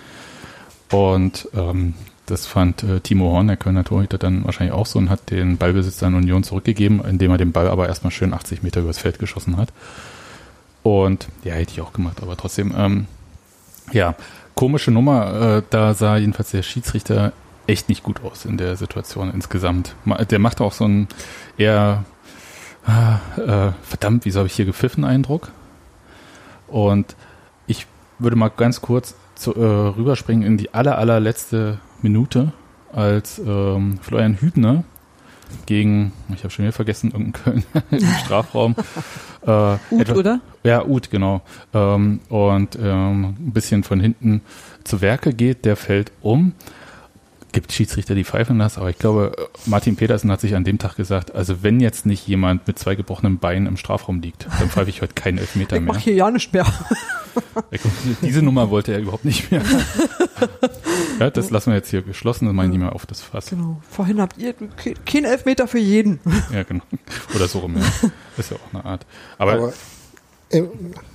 Und 0.91 1.49
ähm, 1.55 1.95
das 2.27 2.47
fand 2.47 2.83
äh, 2.85 3.01
Timo 3.01 3.31
Horn, 3.33 3.49
der 3.49 3.57
Kölner 3.57 3.85
Torhüter, 3.85 4.19
dann 4.19 4.45
wahrscheinlich 4.45 4.75
auch 4.75 4.87
so 4.87 4.99
und 4.99 5.11
hat 5.11 5.31
den 5.31 5.57
Ballbesitz 5.57 6.03
an 6.03 6.15
Union 6.15 6.45
zurückgegeben, 6.45 7.05
indem 7.05 7.33
er 7.33 7.39
den 7.39 7.53
Ball 7.53 7.69
aber 7.69 7.89
erstmal 7.89 8.13
schön 8.13 8.33
80 8.33 8.63
Meter 8.63 8.81
übers 8.81 8.99
Feld 8.99 9.19
geschossen 9.19 9.57
hat. 9.57 9.73
Und 10.83 11.29
ja, 11.45 11.55
hätte 11.55 11.73
ich 11.73 11.81
auch 11.81 11.93
gemacht, 11.93 12.23
aber 12.23 12.37
trotzdem, 12.37 12.73
ähm, 12.77 13.07
ja, 13.93 14.15
komische 14.55 14.91
Nummer. 14.91 15.57
Äh, 15.59 15.63
da 15.71 15.95
sah 15.95 16.17
jedenfalls 16.17 16.53
der 16.53 16.63
Schiedsrichter 16.63 17.33
echt 17.71 17.89
nicht 17.89 18.03
gut 18.03 18.23
aus 18.23 18.45
in 18.45 18.57
der 18.57 18.77
Situation 18.77 19.33
insgesamt. 19.33 19.95
Der 20.31 20.39
machte 20.39 20.65
auch 20.65 20.73
so 20.73 20.85
einen 20.85 21.09
eher, 21.57 22.05
ah, 22.85 23.19
äh, 23.37 23.73
verdammt, 23.83 24.25
wieso 24.25 24.41
habe 24.41 24.49
ich 24.49 24.55
hier 24.55 24.65
gepfiffen 24.65 25.05
Eindruck. 25.05 25.53
Und 26.67 27.17
ich 27.67 27.87
würde 28.19 28.37
mal 28.37 28.49
ganz 28.49 28.81
kurz 28.81 29.15
zu, 29.35 29.55
äh, 29.55 29.65
rüberspringen 29.65 30.45
in 30.47 30.57
die 30.57 30.75
aller, 30.75 30.99
allerletzte 30.99 31.79
Minute, 32.03 32.53
als 32.93 33.39
ähm, 33.39 33.99
Florian 34.03 34.41
Hübner 34.41 34.85
gegen, 35.67 36.13
ich 36.35 36.41
habe 36.41 36.51
schon 36.51 36.65
wieder 36.65 36.73
vergessen, 36.73 37.11
irgendein 37.13 37.43
Köln 37.43 37.65
im 37.91 38.07
Strafraum. 38.25 38.75
Äh, 39.43 39.79
Gut, 39.89 40.01
etwa- 40.03 40.17
oder? 40.17 40.41
Ja, 40.65 40.85
Uth, 40.85 41.11
genau. 41.11 41.41
Ähm, 41.73 42.21
und 42.29 42.77
ähm, 42.79 43.25
ein 43.39 43.53
bisschen 43.55 43.85
von 43.85 43.99
hinten 43.99 44.43
zu 44.85 45.01
Werke 45.01 45.33
geht, 45.33 45.65
der 45.65 45.77
fällt 45.77 46.13
um. 46.21 46.53
Gibt 47.53 47.73
Schiedsrichter, 47.73 48.15
die 48.15 48.25
pfeifen 48.25 48.59
das, 48.61 48.79
aber 48.79 48.91
ich 48.91 48.99
glaube, 48.99 49.35
Martin 49.67 49.97
Petersen 49.97 50.31
hat 50.31 50.41
sich 50.41 50.55
an 50.55 50.63
dem 50.63 50.79
Tag 50.79 50.95
gesagt, 50.97 51.35
also 51.35 51.63
wenn 51.65 51.81
jetzt 51.81 52.07
nicht 52.07 52.27
jemand 52.29 52.67
mit 52.69 52.79
zwei 52.79 52.95
gebrochenen 52.95 53.39
Beinen 53.39 53.67
im 53.67 53.77
Strafraum 53.77 54.21
liegt, 54.21 54.47
dann 54.61 54.71
pfeife 54.71 54.89
ich 54.91 55.03
heute 55.03 55.15
keinen 55.15 55.39
Elfmeter 55.39 55.77
Ich 55.77 55.83
mehr. 55.83 55.95
mach 55.95 56.01
hier 56.01 56.15
ja 56.15 56.31
nicht 56.31 56.53
mehr. 56.53 56.67
Ich- 57.71 57.81
Diese 58.23 58.43
Nummer 58.43 58.71
wollte 58.71 58.93
er 58.93 58.99
überhaupt 58.99 59.25
nicht 59.25 59.53
mehr. 59.53 59.63
ja, 61.21 61.31
das 61.31 61.51
lassen 61.51 61.71
wir 61.71 61.77
jetzt 61.77 61.89
hier 61.91 62.03
geschlossen, 62.03 62.47
das 62.47 62.55
mache 62.55 62.67
ich 62.67 62.73
nicht 62.73 62.81
mehr 62.81 62.93
auf 62.93 63.07
das 63.07 63.21
Fass. 63.21 63.51
Genau. 63.51 63.81
Vorhin 63.89 64.21
habt 64.21 64.37
ihr 64.39 64.53
ke- 64.53 64.95
kein 65.07 65.25
Elfmeter 65.25 65.69
für 65.69 65.79
jeden. 65.79 66.19
Ja, 66.53 66.65
genau. 66.65 66.83
Oder 67.35 67.47
so 67.47 67.61
rum, 67.61 67.77
ja. 67.77 67.85
Ist 68.37 68.51
ja 68.51 68.57
auch 68.57 68.75
eine 68.75 68.85
Art. 68.85 69.07
Aber, 69.39 69.53
Aber 69.53 69.73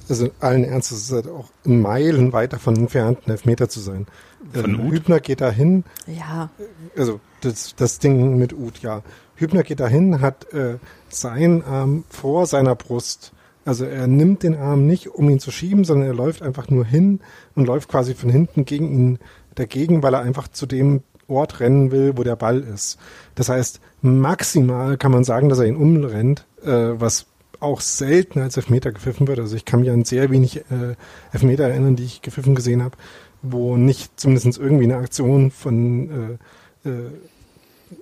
also 0.10 0.30
allen 0.40 0.64
Ernstes 0.64 1.04
ist 1.04 1.12
halt 1.12 1.28
auch 1.28 1.50
meilenweit 1.64 2.54
davon 2.54 2.76
entfernt, 2.76 3.20
ein 3.26 3.32
Elfmeter 3.32 3.70
zu 3.70 3.80
sein. 3.80 4.08
Von 4.54 4.66
Ähm, 4.76 4.80
Uth? 4.88 4.94
Hübner 4.94 5.20
geht 5.20 5.42
dahin, 5.42 5.84
Ja. 6.08 6.50
also 6.98 7.20
das, 7.42 7.76
das 7.76 8.00
Ding 8.00 8.38
mit 8.38 8.54
Uth, 8.54 8.80
ja. 8.82 9.02
Hübner 9.36 9.64
geht 9.64 9.80
dahin, 9.80 10.22
hat 10.22 10.52
äh, 10.54 10.78
seinen 11.10 11.62
Arm 11.64 12.04
vor 12.10 12.46
seiner 12.46 12.76
Brust. 12.76 13.32
Also 13.66 13.86
er 13.86 14.08
nimmt 14.08 14.44
den 14.44 14.56
Arm 14.56 14.86
nicht, 14.86 15.08
um 15.10 15.28
ihn 15.30 15.40
zu 15.40 15.52
schieben, 15.52 15.84
sondern 15.84 16.08
er 16.08 16.14
läuft 16.14 16.42
einfach 16.44 16.70
nur 16.70 16.86
hin 16.86 17.20
und 17.56 17.66
läuft 17.66 17.90
quasi 17.90 18.14
von 18.14 18.30
hinten 18.30 18.66
gegen 18.66 18.92
ihn 18.92 19.20
dagegen, 19.56 20.04
weil 20.04 20.14
er 20.14 20.22
einfach 20.22 20.48
zu 20.48 20.66
dem 20.68 21.02
Ort 21.28 21.60
rennen 21.60 21.90
will, 21.92 22.16
wo 22.16 22.24
der 22.24 22.36
Ball 22.36 22.60
ist. 22.62 23.00
Das 23.34 23.50
heißt, 23.50 23.80
maximal 24.04 24.98
kann 24.98 25.12
man 25.12 25.24
sagen, 25.24 25.50
dass 25.50 25.58
er 25.60 25.66
ihn 25.66 25.76
umrennt, 25.76 26.46
äh, 26.64 26.70
was 27.00 27.26
auch 27.62 27.82
selten 27.82 28.40
als 28.40 28.58
Elfmeter 28.58 28.92
gepfiffen 28.92 29.28
wird. 29.28 29.40
Also 29.40 29.56
ich 29.56 29.66
kann 29.66 29.82
mich 29.82 29.90
an 29.90 30.06
sehr 30.06 30.30
wenig 30.30 30.58
äh, 30.58 30.96
Elfmeter 31.32 31.66
erinnern, 31.66 31.96
die 31.96 32.04
ich 32.04 32.22
gepfiffen 32.22 32.56
gesehen 32.56 32.84
habe, 32.84 32.98
wo 33.42 33.78
nicht 33.78 34.20
zumindest 34.20 34.58
irgendwie 34.58 34.86
eine 34.86 34.98
Aktion 34.98 35.52
von 35.52 36.38
äh, 36.84 36.90
äh, 36.90 37.12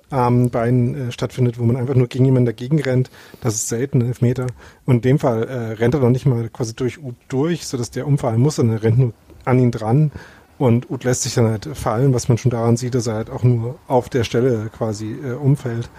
Armen, 0.09 0.49
Beinen 0.49 1.09
äh, 1.09 1.11
stattfindet, 1.11 1.59
wo 1.59 1.63
man 1.63 1.75
einfach 1.75 1.95
nur 1.95 2.07
gegen 2.07 2.25
jemanden 2.25 2.45
dagegen 2.45 2.79
rennt. 2.79 3.09
Das 3.41 3.55
ist 3.55 3.67
selten 3.67 4.01
ein 4.01 4.07
Elfmeter. 4.07 4.47
Und 4.85 4.95
in 4.97 5.01
dem 5.01 5.19
Fall 5.19 5.43
äh, 5.43 5.73
rennt 5.73 5.93
er 5.93 6.01
noch 6.01 6.09
nicht 6.09 6.25
mal 6.25 6.49
quasi 6.49 6.75
durch 6.75 7.01
Uth 7.03 7.15
durch, 7.27 7.65
sodass 7.65 7.91
der 7.91 8.07
umfallen 8.07 8.41
muss, 8.41 8.55
sondern 8.55 8.77
er 8.77 8.83
rennt 8.83 8.99
nur 8.99 9.13
an 9.45 9.59
ihn 9.59 9.71
dran. 9.71 10.11
Und 10.57 10.89
Uth 10.89 11.03
lässt 11.03 11.23
sich 11.23 11.33
dann 11.33 11.47
halt 11.47 11.65
fallen, 11.73 12.13
was 12.13 12.29
man 12.29 12.37
schon 12.37 12.51
daran 12.51 12.77
sieht, 12.77 12.95
dass 12.95 13.07
er 13.07 13.15
halt 13.15 13.29
auch 13.29 13.43
nur 13.43 13.75
auf 13.87 14.09
der 14.09 14.23
Stelle 14.23 14.69
quasi 14.75 15.11
äh, 15.11 15.33
umfällt 15.33 15.89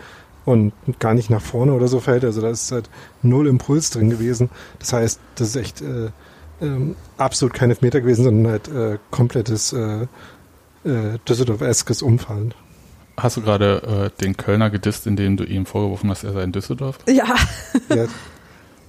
und 0.44 0.72
gar 0.98 1.14
nicht 1.14 1.30
nach 1.30 1.40
vorne 1.42 1.72
oder 1.72 1.88
so 1.88 2.00
fällt. 2.00 2.24
Also 2.24 2.40
da 2.40 2.50
ist 2.50 2.70
halt 2.72 2.90
null 3.22 3.46
Impuls 3.46 3.90
drin 3.90 4.10
gewesen. 4.10 4.50
Das 4.78 4.92
heißt, 4.92 5.20
das 5.36 5.48
ist 5.48 5.56
echt 5.56 5.80
äh, 5.80 6.10
ähm, 6.60 6.96
absolut 7.16 7.54
kein 7.54 7.70
Elfmeter 7.70 8.00
gewesen, 8.00 8.24
sondern 8.24 8.52
halt 8.52 8.68
äh, 8.68 8.98
komplettes 9.10 9.72
äh, 9.72 10.02
äh, 10.84 11.18
Düsseldorf-eskes 11.28 12.02
Umfallen. 12.02 12.52
hast 13.16 13.36
du 13.36 13.42
gerade 13.42 14.10
äh, 14.16 14.22
den 14.22 14.36
Kölner 14.36 14.70
gedisst, 14.70 15.06
in 15.06 15.16
dem 15.16 15.36
du 15.36 15.44
ihm 15.44 15.66
vorgeworfen 15.66 16.10
hast, 16.10 16.24
er 16.24 16.32
sei 16.32 16.42
in 16.42 16.52
Düsseldorf? 16.52 16.98
Ja. 17.08 17.34
Ja, 17.94 18.06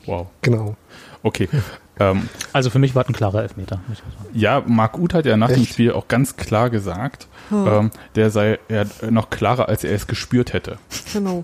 Wow. 0.06 0.28
genau. 0.42 0.76
Okay. 1.24 1.50
Ähm, 2.00 2.30
Also 2.54 2.70
für 2.70 2.80
mich 2.80 2.94
war 2.96 3.04
es 3.04 3.10
ein 3.10 3.14
klarer 3.14 3.42
Elfmeter. 3.44 3.80
muss 3.88 4.00
ich 4.00 4.04
mal 4.06 4.12
sagen. 4.24 4.30
ja, 4.40 4.64
Marc 4.66 4.98
Uth 4.98 5.14
hat 5.14 5.26
ja 5.26 5.38
nach 5.38 5.50
dem 5.50 5.62
Echt? 5.62 5.74
Spiel 5.74 5.92
auch 5.94 6.08
ganz 6.08 6.36
klar 6.36 6.70
gesagt, 6.70 7.28
ähm, 7.52 7.92
der 8.16 8.30
sei 8.32 8.60
ja 8.70 8.84
noch 9.10 9.30
klarer, 9.30 9.70
als 9.70 9.84
er 9.84 9.94
es 9.94 10.08
gespürt 10.08 10.54
hätte. 10.54 10.78
Genau. 11.14 11.44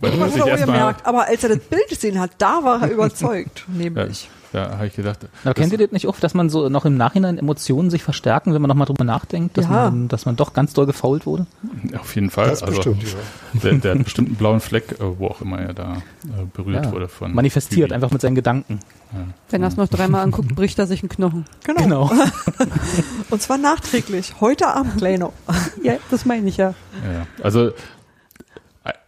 Weil 0.00 0.12
er 0.12 0.28
sich 0.28 0.34
hat 0.36 0.42
auch 0.42 0.46
erstmal- 0.48 0.78
gemerkt, 0.78 1.06
aber 1.06 1.26
als 1.26 1.42
er 1.42 1.48
das 1.50 1.58
Bild 1.58 1.88
gesehen 1.88 2.20
hat, 2.20 2.30
da 2.38 2.60
war 2.62 2.82
er 2.82 2.90
überzeugt, 2.90 3.64
Ja, 3.72 3.74
nämlich. 3.82 4.30
Da 4.52 4.72
habe 4.76 4.86
ich 4.86 4.94
gedacht, 4.96 5.20
Aber 5.44 5.54
kennt 5.54 5.72
ihr 5.72 5.78
das 5.78 5.92
nicht 5.92 6.06
oft, 6.08 6.22
dass 6.22 6.34
man 6.34 6.48
so 6.48 6.68
noch 6.68 6.84
im 6.84 6.96
Nachhinein 6.96 7.38
Emotionen 7.38 7.90
sich 7.90 8.02
verstärken, 8.02 8.54
wenn 8.54 8.62
man 8.62 8.68
nochmal 8.68 8.86
drüber 8.86 9.04
nachdenkt, 9.04 9.56
dass, 9.58 9.66
Ja. 9.66 9.90
man, 9.90 10.08
dass 10.08 10.26
man 10.26 10.36
doch 10.36 10.52
ganz 10.54 10.72
doll 10.72 10.86
gefault 10.86 11.26
wurde? 11.26 11.46
auf 11.98 12.14
jeden 12.14 12.30
Fall. 12.30 12.48
Das 12.48 12.62
also, 12.62 12.76
bestimmt, 12.76 13.02
ja. 13.02 13.60
der, 13.62 13.74
der 13.74 13.94
hat 13.94 14.04
bestimmt 14.04 14.28
einen 14.28 14.36
blauen 14.36 14.60
Fleck, 14.60 14.92
äh, 14.92 15.18
wo 15.18 15.26
auch 15.28 15.40
immer 15.40 15.58
er 15.58 15.74
da 15.74 15.96
äh, 15.96 16.44
berührt 16.52 16.86
Ja. 16.86 16.92
wurde 16.92 17.08
von. 17.08 17.34
Manifestiert 17.34 17.86
Hübi. 17.88 17.94
einfach 17.94 18.10
mit 18.10 18.20
seinen 18.20 18.34
Gedanken. 18.34 18.80
Wenn 19.50 19.62
er 19.62 19.68
es 19.68 19.76
noch 19.76 19.88
dreimal 19.88 20.22
anguckt, 20.22 20.54
bricht 20.54 20.78
er 20.78 20.86
sich 20.86 21.02
einen 21.02 21.08
Knochen. 21.08 21.46
Genau. 21.64 22.08
Genau. 22.08 22.10
Und 23.30 23.40
zwar 23.40 23.56
nachträglich. 23.56 24.34
Heute 24.40 24.68
Abend 24.68 25.00
noch. 25.18 25.32
Ja, 25.82 25.94
das 26.10 26.26
meine 26.26 26.48
ich 26.48 26.58
ja. 26.58 26.74
Ja, 27.04 27.12
ja. 27.12 27.26
also 27.42 27.68
e- 27.68 27.72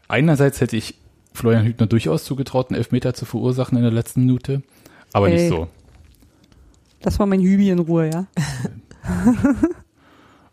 einerseits 0.08 0.60
hätte 0.60 0.76
ich 0.76 0.94
Florian 1.34 1.64
Hübner 1.64 1.86
durchaus 1.86 2.24
zugetraut, 2.24 2.70
einen 2.70 2.78
Elfmeter 2.78 3.14
zu 3.14 3.24
verursachen 3.24 3.76
in 3.76 3.82
der 3.84 3.92
letzten 3.92 4.20
Minute, 4.20 4.62
aber 5.12 5.28
Ey. 5.28 5.34
nicht 5.34 5.48
so. 5.48 5.68
Das 7.02 7.18
war 7.18 7.26
mein 7.26 7.40
Hübi 7.40 7.70
in 7.70 7.78
Ruhe, 7.78 8.10
ja. 8.10 8.26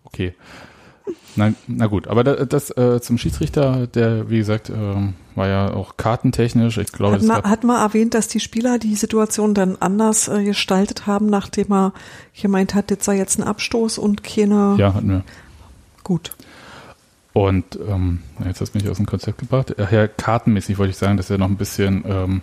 Okay. 0.03 0.33
Na, 1.35 1.53
na 1.67 1.85
gut, 1.85 2.07
aber 2.07 2.23
da, 2.23 2.45
das 2.45 2.75
äh, 2.75 2.99
zum 2.99 3.19
Schiedsrichter, 3.19 3.85
der, 3.85 4.29
wie 4.31 4.37
gesagt, 4.37 4.71
ähm, 4.71 5.13
war 5.35 5.47
ja 5.47 5.71
auch 5.71 5.95
kartentechnisch. 5.95 6.79
Ich 6.79 6.91
glaube, 6.91 7.17
Hat 7.17 7.21
man, 7.21 7.43
hat 7.43 7.63
man 7.63 7.79
erwähnt, 7.79 8.15
dass 8.15 8.27
die 8.27 8.39
Spieler 8.39 8.79
die 8.79 8.95
Situation 8.95 9.53
dann 9.53 9.75
anders 9.79 10.27
äh, 10.27 10.43
gestaltet 10.43 11.05
haben, 11.05 11.27
nachdem 11.27 11.71
er 11.71 11.93
gemeint 12.41 12.73
hat, 12.73 12.89
jetzt 12.89 13.05
sei 13.05 13.17
jetzt 13.17 13.37
ein 13.37 13.43
Abstoß 13.43 13.99
und 13.99 14.23
keine. 14.23 14.75
ja, 14.79 14.95
hatten 14.95 15.09
wir. 15.09 15.23
Gut. 16.03 16.31
Und 17.33 17.77
ähm, 17.87 18.23
jetzt 18.43 18.61
hast 18.61 18.73
du 18.73 18.79
mich 18.79 18.89
aus 18.89 18.97
dem 18.97 19.05
Konzept 19.05 19.37
gebracht. 19.37 19.75
Äh, 19.77 19.85
Ja, 19.91 20.07
kartenmäßig 20.07 20.79
wollte 20.79 20.91
ich 20.91 20.97
sagen, 20.97 21.17
dass 21.17 21.29
er 21.29 21.37
noch 21.37 21.49
ein 21.49 21.57
bisschen 21.57 22.03
ähm, 22.07 22.41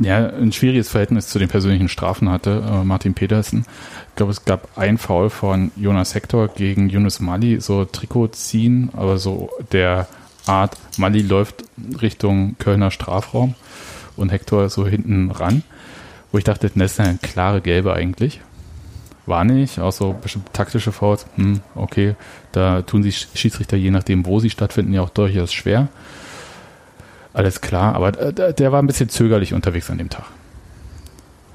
ja, 0.00 0.28
ein 0.28 0.52
schwieriges 0.52 0.88
Verhältnis 0.88 1.28
zu 1.28 1.38
den 1.38 1.48
persönlichen 1.48 1.88
Strafen 1.88 2.30
hatte, 2.30 2.62
äh, 2.66 2.84
Martin 2.84 3.14
Petersen. 3.14 3.64
Ich 4.10 4.16
glaube, 4.16 4.32
es 4.32 4.44
gab 4.44 4.76
ein 4.76 4.98
Foul 4.98 5.30
von 5.30 5.70
Jonas 5.76 6.14
Hector 6.14 6.48
gegen 6.48 6.88
Yunus 6.88 7.20
Mali, 7.20 7.60
so 7.60 7.84
Trikot 7.84 8.28
ziehen, 8.28 8.90
aber 8.96 9.18
so 9.18 9.50
der 9.72 10.06
Art, 10.46 10.76
Mali 10.96 11.22
läuft 11.22 11.64
Richtung 12.00 12.56
Kölner 12.58 12.90
Strafraum 12.90 13.54
und 14.16 14.30
Hector 14.30 14.68
so 14.68 14.86
hinten 14.86 15.30
ran, 15.30 15.62
wo 16.32 16.38
ich 16.38 16.44
dachte, 16.44 16.70
das 16.74 16.92
ist 16.92 17.00
eine 17.00 17.18
klare 17.18 17.60
Gelbe 17.60 17.92
eigentlich. 17.92 18.40
War 19.26 19.44
nicht, 19.44 19.78
auch 19.78 19.92
so 19.92 20.14
bestimmte 20.14 20.52
taktische 20.52 20.90
Fouls, 20.90 21.26
hm, 21.36 21.60
okay, 21.74 22.16
da 22.52 22.82
tun 22.82 23.02
sich 23.02 23.28
Schiedsrichter, 23.34 23.76
je 23.76 23.90
nachdem, 23.90 24.24
wo 24.24 24.40
sie 24.40 24.48
stattfinden, 24.48 24.94
ja 24.94 25.02
auch 25.02 25.10
durchaus 25.10 25.52
schwer. 25.52 25.88
Alles 27.38 27.60
klar, 27.60 27.94
aber 27.94 28.18
äh, 28.18 28.52
der 28.52 28.72
war 28.72 28.82
ein 28.82 28.88
bisschen 28.88 29.08
zögerlich 29.08 29.54
unterwegs 29.54 29.88
an 29.90 29.98
dem 29.98 30.10
Tag. 30.10 30.24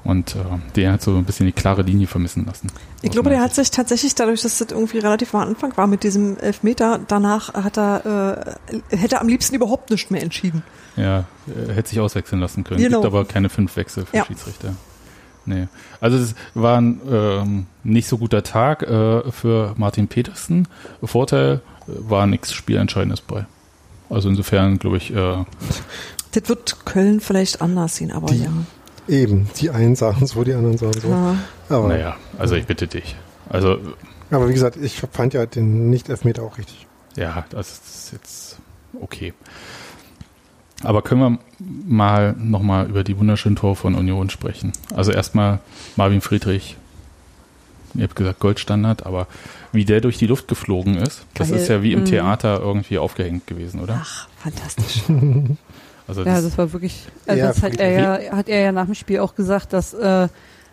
Und 0.02 0.34
äh, 0.34 0.38
der 0.76 0.92
hat 0.92 1.02
so 1.02 1.14
ein 1.14 1.24
bisschen 1.24 1.44
die 1.44 1.52
klare 1.52 1.82
Linie 1.82 2.06
vermissen 2.06 2.46
lassen. 2.46 2.68
Ich 3.02 3.10
glaube, 3.10 3.28
der 3.28 3.40
hat 3.42 3.54
sich 3.54 3.70
tatsächlich 3.70 4.14
dadurch, 4.14 4.40
dass 4.40 4.56
das 4.56 4.70
irgendwie 4.70 4.96
relativ 4.96 5.34
am 5.34 5.42
Anfang 5.42 5.76
war 5.76 5.86
mit 5.86 6.02
diesem 6.02 6.38
Elfmeter, 6.38 7.00
danach 7.06 7.52
hat 7.52 7.76
er, 7.76 8.54
äh, 8.90 8.96
hätte 8.96 9.16
er 9.16 9.20
am 9.20 9.28
liebsten 9.28 9.54
überhaupt 9.56 9.90
nicht 9.90 10.10
mehr 10.10 10.22
entschieden. 10.22 10.62
Ja, 10.96 11.26
äh, 11.48 11.74
hätte 11.74 11.90
sich 11.90 12.00
auswechseln 12.00 12.40
lassen 12.40 12.64
können. 12.64 12.80
Genau. 12.80 13.02
Gibt 13.02 13.12
aber 13.12 13.26
keine 13.26 13.50
fünf 13.50 13.76
Wechsel 13.76 14.06
für 14.06 14.16
Ja. 14.16 14.24
Schiedsrichter. 14.24 14.74
Nee. 15.44 15.68
Also 16.00 16.16
es 16.16 16.34
war 16.54 16.80
ein 16.80 16.98
ähm, 17.10 17.66
nicht 17.82 18.08
so 18.08 18.16
guter 18.16 18.42
Tag 18.42 18.84
äh, 18.84 19.30
für 19.30 19.74
Martin 19.76 20.08
Petersen. 20.08 20.66
Vorteil 21.02 21.60
äh, 21.86 21.92
war 22.08 22.26
nichts 22.26 22.54
Spielentscheidendes 22.54 23.20
bei. 23.20 23.44
Also 24.10 24.28
insofern 24.28 24.78
glaube 24.78 24.96
ich, 24.98 25.12
äh, 25.14 25.44
Das 26.32 26.48
wird 26.48 26.84
Köln 26.84 27.20
vielleicht 27.20 27.60
anders 27.62 27.96
sehen, 27.96 28.10
aber 28.12 28.26
Die- 28.28 28.42
ja. 28.44 28.50
Eben, 29.06 29.48
die 29.60 29.68
einen 29.70 29.96
sagen 29.96 30.26
so, 30.26 30.44
die 30.44 30.54
anderen 30.54 30.78
sagen 30.78 30.98
so. 31.00 31.08
ja. 31.08 31.36
Aber, 31.68 31.88
naja, 31.88 32.16
also 32.38 32.54
ich 32.54 32.64
bitte 32.66 32.86
dich. 32.86 33.16
Also 33.50 33.78
aber 34.30 34.48
wie 34.48 34.54
gesagt, 34.54 34.76
ich 34.76 35.00
fand 35.12 35.34
ja 35.34 35.44
den 35.46 35.90
Nicht-Elfmeter 35.90 36.42
auch 36.42 36.56
richtig. 36.58 36.86
Ja, 37.16 37.44
das 37.50 37.68
ist 37.86 38.12
jetzt 38.12 38.58
okay. 39.00 39.32
Aber 40.82 41.02
können 41.02 41.20
wir 41.20 41.38
mal 41.86 42.34
nochmal 42.38 42.88
über 42.88 43.04
die 43.04 43.18
wunderschönen 43.18 43.56
Tore 43.56 43.76
von 43.76 43.94
Union 43.94 44.28
sprechen? 44.30 44.72
Also 44.94 45.12
erstmal 45.12 45.60
Marvin 45.96 46.20
Friedrich, 46.20 46.76
ihr 47.94 48.04
habt 48.04 48.16
gesagt 48.16 48.40
Goldstandard, 48.40 49.06
aber 49.06 49.26
wie 49.74 49.84
der 49.84 50.00
durch 50.00 50.16
die 50.18 50.26
Luft 50.26 50.48
geflogen 50.48 50.96
ist, 50.96 51.26
das 51.34 51.50
Geil. 51.50 51.58
ist 51.58 51.68
ja 51.68 51.82
wie 51.82 51.92
im 51.92 52.00
Mhm. 52.00 52.04
Theater 52.06 52.60
irgendwie 52.60 52.98
aufgehängt 52.98 53.46
gewesen, 53.46 53.80
oder? 53.80 54.00
Ach, 54.02 54.28
fantastisch. 54.38 55.02
Also 56.06 56.20
Ja, 56.20 56.34
das, 56.34 56.44
das 56.44 56.58
war 56.58 56.70
wirklich, 56.74 57.06
also 57.26 57.40
Ja, 57.40 57.46
das 57.48 57.62
hat 57.62 57.76
er 57.76 57.90
ja, 57.90 58.36
hat 58.36 58.50
er 58.50 58.60
ja 58.60 58.72
nach 58.72 58.84
dem 58.84 58.94
Spiel 58.94 59.20
auch 59.20 59.34
gesagt, 59.34 59.72
dass 59.72 59.94
äh, 59.94 60.28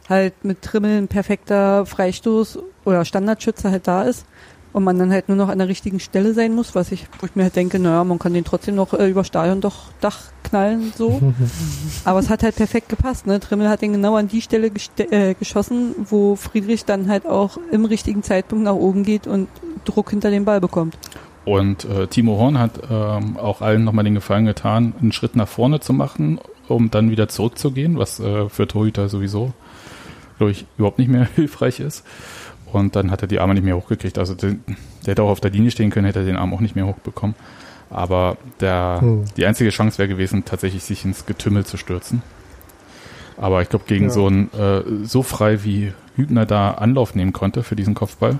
halt 0.10 0.44
mit 0.44 0.62
Trimmel 0.62 0.98
ein 0.98 1.08
perfekter 1.08 1.86
Freistoß 1.86 2.60
oder 2.84 3.06
Standardschütze 3.06 3.72
halt 3.72 3.88
da 3.88 4.04
ist 4.04 4.26
und 4.74 4.84
man 4.84 4.98
dann 4.98 5.12
halt 5.12 5.28
nur 5.28 5.38
noch 5.38 5.50
an 5.50 5.58
der 5.58 5.68
richtigen 5.68 6.00
Stelle 6.00 6.34
sein 6.34 6.54
muss, 6.56 6.76
was 6.76 6.92
ich, 6.92 7.08
wo 7.20 7.26
ich 7.26 7.36
mir 7.36 7.44
halt 7.44 7.56
denke, 7.56 7.80
naja, 7.80 8.04
man 8.04 8.20
kann 8.20 8.34
den 8.34 8.44
trotzdem 8.46 8.76
noch 8.76 8.94
äh, 8.94 9.10
über 9.10 9.24
Stadion 9.24 9.62
doch 9.62 9.92
Dach 10.00 10.20
knallen, 10.44 10.94
so. 10.96 11.22
Aber 12.06 12.20
es 12.20 12.30
hat 12.30 12.44
halt 12.44 12.56
perfekt 12.56 12.90
gepasst, 12.90 13.28
ne? 13.28 13.40
Trimmel 13.40 13.70
hat 13.70 13.82
den 13.82 13.94
genau 13.94 14.16
an 14.16 14.28
die 14.28 14.42
Stelle 14.42 14.68
geste- 14.68 15.12
äh, 15.12 15.34
geschossen, 15.34 15.96
wo 16.10 16.36
Friedrich 16.36 16.86
dann 16.86 17.10
halt 17.10 17.26
auch 17.26 17.58
im 17.72 17.86
richtigen 17.86 18.24
Zeitpunkt 18.24 18.64
nach 18.66 18.74
oben 18.76 19.04
geht 19.04 19.28
und 19.28 19.48
Druck 19.86 20.10
hinter 20.10 20.30
den 20.30 20.46
Ball 20.46 20.62
bekommt. 20.62 20.98
Und 21.44 21.86
äh, 21.86 22.08
Timo 22.08 22.38
Horn 22.38 22.60
hat 22.60 22.82
ähm, 22.90 23.36
auch 23.38 23.62
allen 23.62 23.84
nochmal 23.84 24.04
den 24.04 24.14
Gefallen 24.14 24.46
getan, 24.46 24.94
einen 25.02 25.12
Schritt 25.12 25.36
nach 25.36 25.48
vorne 25.48 25.80
zu 25.80 25.92
machen, 25.92 26.40
um 26.68 26.92
dann 26.92 27.10
wieder 27.10 27.28
zurückzugehen, 27.30 27.98
was 27.98 28.20
äh, 28.20 28.48
für 28.48 28.68
Torhüter 28.68 29.10
sowieso, 29.10 29.52
glaube 30.38 30.52
ich, 30.52 30.66
überhaupt 30.78 31.00
nicht 31.00 31.10
mehr 31.10 31.28
hilfreich 31.36 31.80
ist. 31.80 32.04
Und 32.74 32.96
dann 32.96 33.12
hat 33.12 33.22
er 33.22 33.28
die 33.28 33.40
Arme 33.40 33.54
nicht 33.54 33.64
mehr 33.64 33.76
hochgekriegt. 33.78 34.18
Also 34.18 34.34
den, 34.36 34.64
der 35.06 35.12
hätte 35.12 35.24
auch 35.24 35.30
auf 35.30 35.40
der 35.42 35.52
Linie 35.52 35.72
stehen 35.72 35.90
können, 35.90 36.06
hätte 36.06 36.20
er 36.20 36.26
den 36.26 36.36
Arm 36.38 36.54
auch 36.54 36.60
nicht 36.62 36.76
mehr 36.76 36.88
hochbekommen. 36.88 37.36
Aber 37.90 38.38
der, 38.62 38.98
Hm. 39.02 39.26
die 39.38 39.46
einzige 39.46 39.70
Chance 39.70 39.98
wäre 39.98 40.08
gewesen, 40.08 40.46
tatsächlich 40.46 40.84
sich 40.84 41.04
ins 41.06 41.26
Getümmel 41.26 41.66
zu 41.66 41.78
stürzen. 41.78 42.22
Aber 43.38 43.62
ich 43.62 43.70
glaube, 43.70 43.86
gegen 43.88 44.06
Ja. 44.06 44.10
so 44.12 44.28
einen, 44.28 44.54
äh, 44.54 44.82
so 45.06 45.24
frei 45.24 45.64
wie 45.64 45.94
Hübner 46.16 46.46
da 46.46 46.72
Anlauf 46.72 47.16
nehmen 47.16 47.34
konnte 47.34 47.64
für 47.64 47.76
diesen 47.76 47.94
Kopfball, 47.96 48.40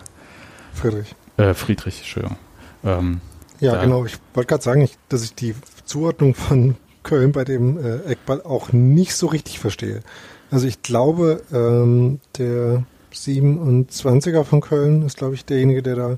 Friedrich. 0.74 1.16
äh, 1.38 1.54
Friedrich, 1.54 1.98
Entschuldigung. 2.00 2.38
Ähm, 2.84 3.22
Ja, 3.60 3.74
Da- 3.76 3.84
genau. 3.84 4.06
Ich 4.06 4.18
wollte 4.34 4.48
gerade 4.48 4.64
sagen, 4.64 4.82
ich, 4.82 4.98
dass 5.10 5.24
ich 5.24 5.36
die 5.36 5.54
Zuordnung 5.86 6.34
von 6.34 6.78
Köln 7.04 7.32
bei 7.32 7.44
dem 7.44 7.78
äh, 7.78 7.98
Eckball 8.12 8.42
auch 8.42 8.72
nicht 8.74 9.16
so 9.16 9.28
richtig 9.28 9.60
verstehe. 9.60 10.02
Also 10.50 10.66
ich 10.66 10.82
glaube, 10.82 11.44
ähm, 11.54 12.20
der 12.40 12.84
27er 13.12 14.44
von 14.44 14.62
Köln 14.62 15.04
ist, 15.04 15.18
glaube 15.18 15.36
ich, 15.36 15.46
derjenige, 15.46 15.84
der 15.84 15.96
da 15.96 16.18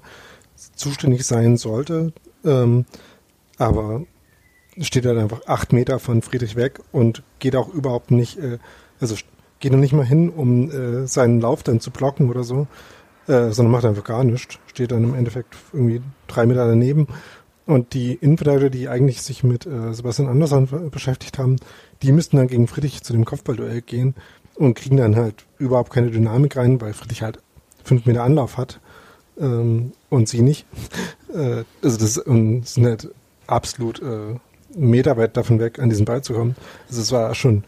zuständig 0.76 1.26
sein 1.26 1.58
sollte. 1.58 2.14
Ähm, 2.46 2.86
aber 3.58 4.06
steht 4.80 5.06
halt 5.06 5.20
einfach 5.20 5.42
acht 5.46 5.74
Meter 5.74 6.00
von 6.00 6.22
Friedrich 6.22 6.56
weg 6.56 6.80
und 6.92 7.24
geht 7.40 7.56
auch 7.56 7.70
überhaupt 7.70 8.12
nicht, 8.12 8.38
äh, 8.40 8.58
also 9.00 9.16
geht 9.60 9.72
noch 9.72 9.80
nicht 9.80 9.94
mal 9.94 10.06
hin, 10.06 10.30
um 10.30 10.72
äh, 10.72 11.08
seinen 11.08 11.40
Lauf 11.40 11.64
dann 11.64 11.80
zu 11.80 11.92
blocken 11.92 12.30
oder 12.30 12.44
so, 12.44 12.68
äh, 13.28 13.52
sondern 13.52 13.72
macht 13.72 13.86
einfach 13.86 14.04
gar 14.04 14.24
nichts. 14.24 14.58
Steht 14.68 14.92
dann 14.92 15.04
im 15.04 15.16
Endeffekt 15.16 15.56
irgendwie 15.72 16.02
drei 16.28 16.46
Meter 16.46 16.68
daneben. 16.68 17.08
Und 17.66 17.94
die 17.94 18.14
Innenverteidiger, 18.14 18.70
die 18.70 18.90
eigentlich 18.90 19.22
sich 19.22 19.44
mit 19.44 19.66
äh, 19.66 19.94
Sebastian 19.94 20.28
Andersson 20.28 20.90
beschäftigt 20.92 21.38
haben, 21.38 21.56
die 22.02 22.12
müssten 22.12 22.38
dann 22.38 22.48
gegen 22.48 22.68
Friedrich 22.68 23.04
zu 23.04 23.14
dem 23.14 23.24
Kopfballduell 23.24 23.82
gehen 23.82 24.16
und 24.56 24.76
kriegen 24.76 24.98
dann 24.98 25.16
halt 25.16 25.46
überhaupt 25.58 25.92
keine 25.92 26.12
Dynamik 26.12 26.58
rein, 26.58 26.82
weil 26.82 26.94
Friedrich 26.94 27.22
halt 27.22 27.40
fünf 27.84 28.06
Meter 28.06 28.24
Anlauf 28.24 28.58
hat 28.58 28.80
ähm, 29.40 29.94
und 30.10 30.28
sie 30.28 30.42
nicht. 30.42 30.66
äh, 31.34 31.64
also 31.82 31.98
das 31.98 32.18
und 32.18 32.68
sind 32.68 32.86
halt 32.86 33.10
absolut 33.48 34.02
äh, 34.02 34.36
meterweit 34.76 35.38
davon 35.38 35.60
weg, 35.60 35.80
an 35.80 35.90
diesen 35.90 36.06
Ball 36.06 36.22
zu 36.22 36.34
kommen. 36.34 36.56
Also 36.90 37.02
es 37.02 37.12
war 37.12 37.34
schon 37.36 37.64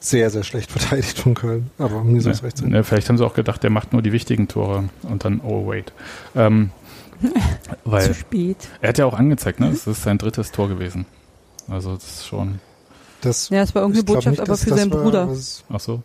sehr, 0.00 0.30
sehr 0.30 0.44
schlecht 0.44 0.70
verteidigt 0.76 1.18
von 1.18 1.34
Köln, 1.34 1.70
aber 1.78 2.02
mir 2.04 2.20
soll 2.20 2.32
es 2.32 2.42
recht 2.42 2.58
sein. 2.58 2.70
ne, 2.70 2.84
vielleicht 2.84 3.08
haben 3.08 3.18
sie 3.18 3.26
auch 3.26 3.34
gedacht, 3.34 3.62
der 3.62 3.70
macht 3.70 3.92
nur 3.92 4.02
die 4.02 4.12
wichtigen 4.12 4.48
Tore 4.48 4.88
und 5.02 5.24
dann, 5.24 5.40
oh 5.40 5.66
wait. 5.66 5.92
Ähm, 6.34 6.70
weil 7.84 8.06
Zu 8.06 8.14
spät. 8.14 8.56
er 8.80 8.90
hat 8.90 8.98
ja 8.98 9.06
auch 9.06 9.14
angezeigt, 9.14 9.60
ne? 9.60 9.68
Es 9.70 9.86
ist 9.86 10.02
sein 10.02 10.18
drittes 10.18 10.52
Tor 10.52 10.68
gewesen. 10.68 11.06
Also 11.68 11.94
das 11.94 12.04
ist 12.04 12.26
schon, 12.26 12.60
Das, 13.22 13.48
Ja, 13.48 13.62
es 13.62 13.74
war 13.74 13.82
irgendeine 13.82 14.04
Botschaft, 14.04 14.26
nicht, 14.38 14.40
aber 14.40 14.56
für 14.56 14.70
seinen 14.74 14.92
war, 14.92 15.02
Bruder. 15.02 15.28
was- 15.30 15.64
ach 15.68 15.80
so. 15.80 16.02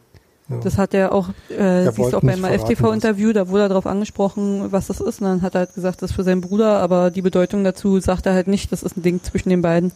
ja. 0.50 0.58
Das 0.60 0.78
hat 0.78 0.93
er 0.93 1.12
auch, 1.13 1.30
äh, 1.50 1.84
siehst 1.91 1.97
du 2.13 2.17
auch 2.17 2.21
beim 2.21 2.43
FTV-Interview, 2.43 3.32
da 3.34 3.47
wurde 3.50 3.63
er 3.63 3.69
darauf 3.69 3.86
angesprochen, 3.86 4.71
was 4.71 4.88
das 4.88 5.00
ist. 5.02 5.21
Und 5.21 5.28
dann 5.28 5.41
hat 5.43 5.54
er 5.56 5.60
halt 5.62 5.76
gesagt, 5.76 6.02
das 6.02 6.12
ist 6.12 6.15
für 6.15 6.24
seinen 6.24 6.41
Bruder, 6.41 6.80
aber 6.80 7.12
die 7.12 7.21
Bedeutung 7.21 7.63
dazu 7.63 8.00
sagt 8.00 8.26
er 8.26 8.34
halt 8.34 8.47
nicht, 8.47 8.71
das 8.71 8.82
ist 8.84 8.97
ein 8.97 9.04
Ding 9.04 9.21
zwischen 9.24 9.50
den 9.50 9.62
beiden. 9.62 9.91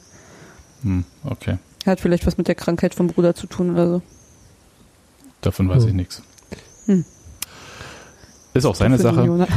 Hm, 0.83 1.03
okay. 1.23 1.57
Hat 1.85 1.99
vielleicht 1.99 2.25
was 2.27 2.37
mit 2.37 2.47
der 2.47 2.55
Krankheit 2.55 2.93
vom 2.95 3.07
Bruder 3.07 3.33
zu 3.35 3.47
tun 3.47 3.71
oder 3.71 3.87
so. 3.89 4.01
Davon 5.41 5.67
weiß 5.69 5.83
Hm. 5.83 5.89
ich 5.89 5.95
nichts. 5.95 6.21
Hm. 6.85 7.05
Ist 8.53 8.65
auch 8.65 8.75
seine 8.75 8.97
Sache. 8.97 9.23
Jonah. 9.25 9.47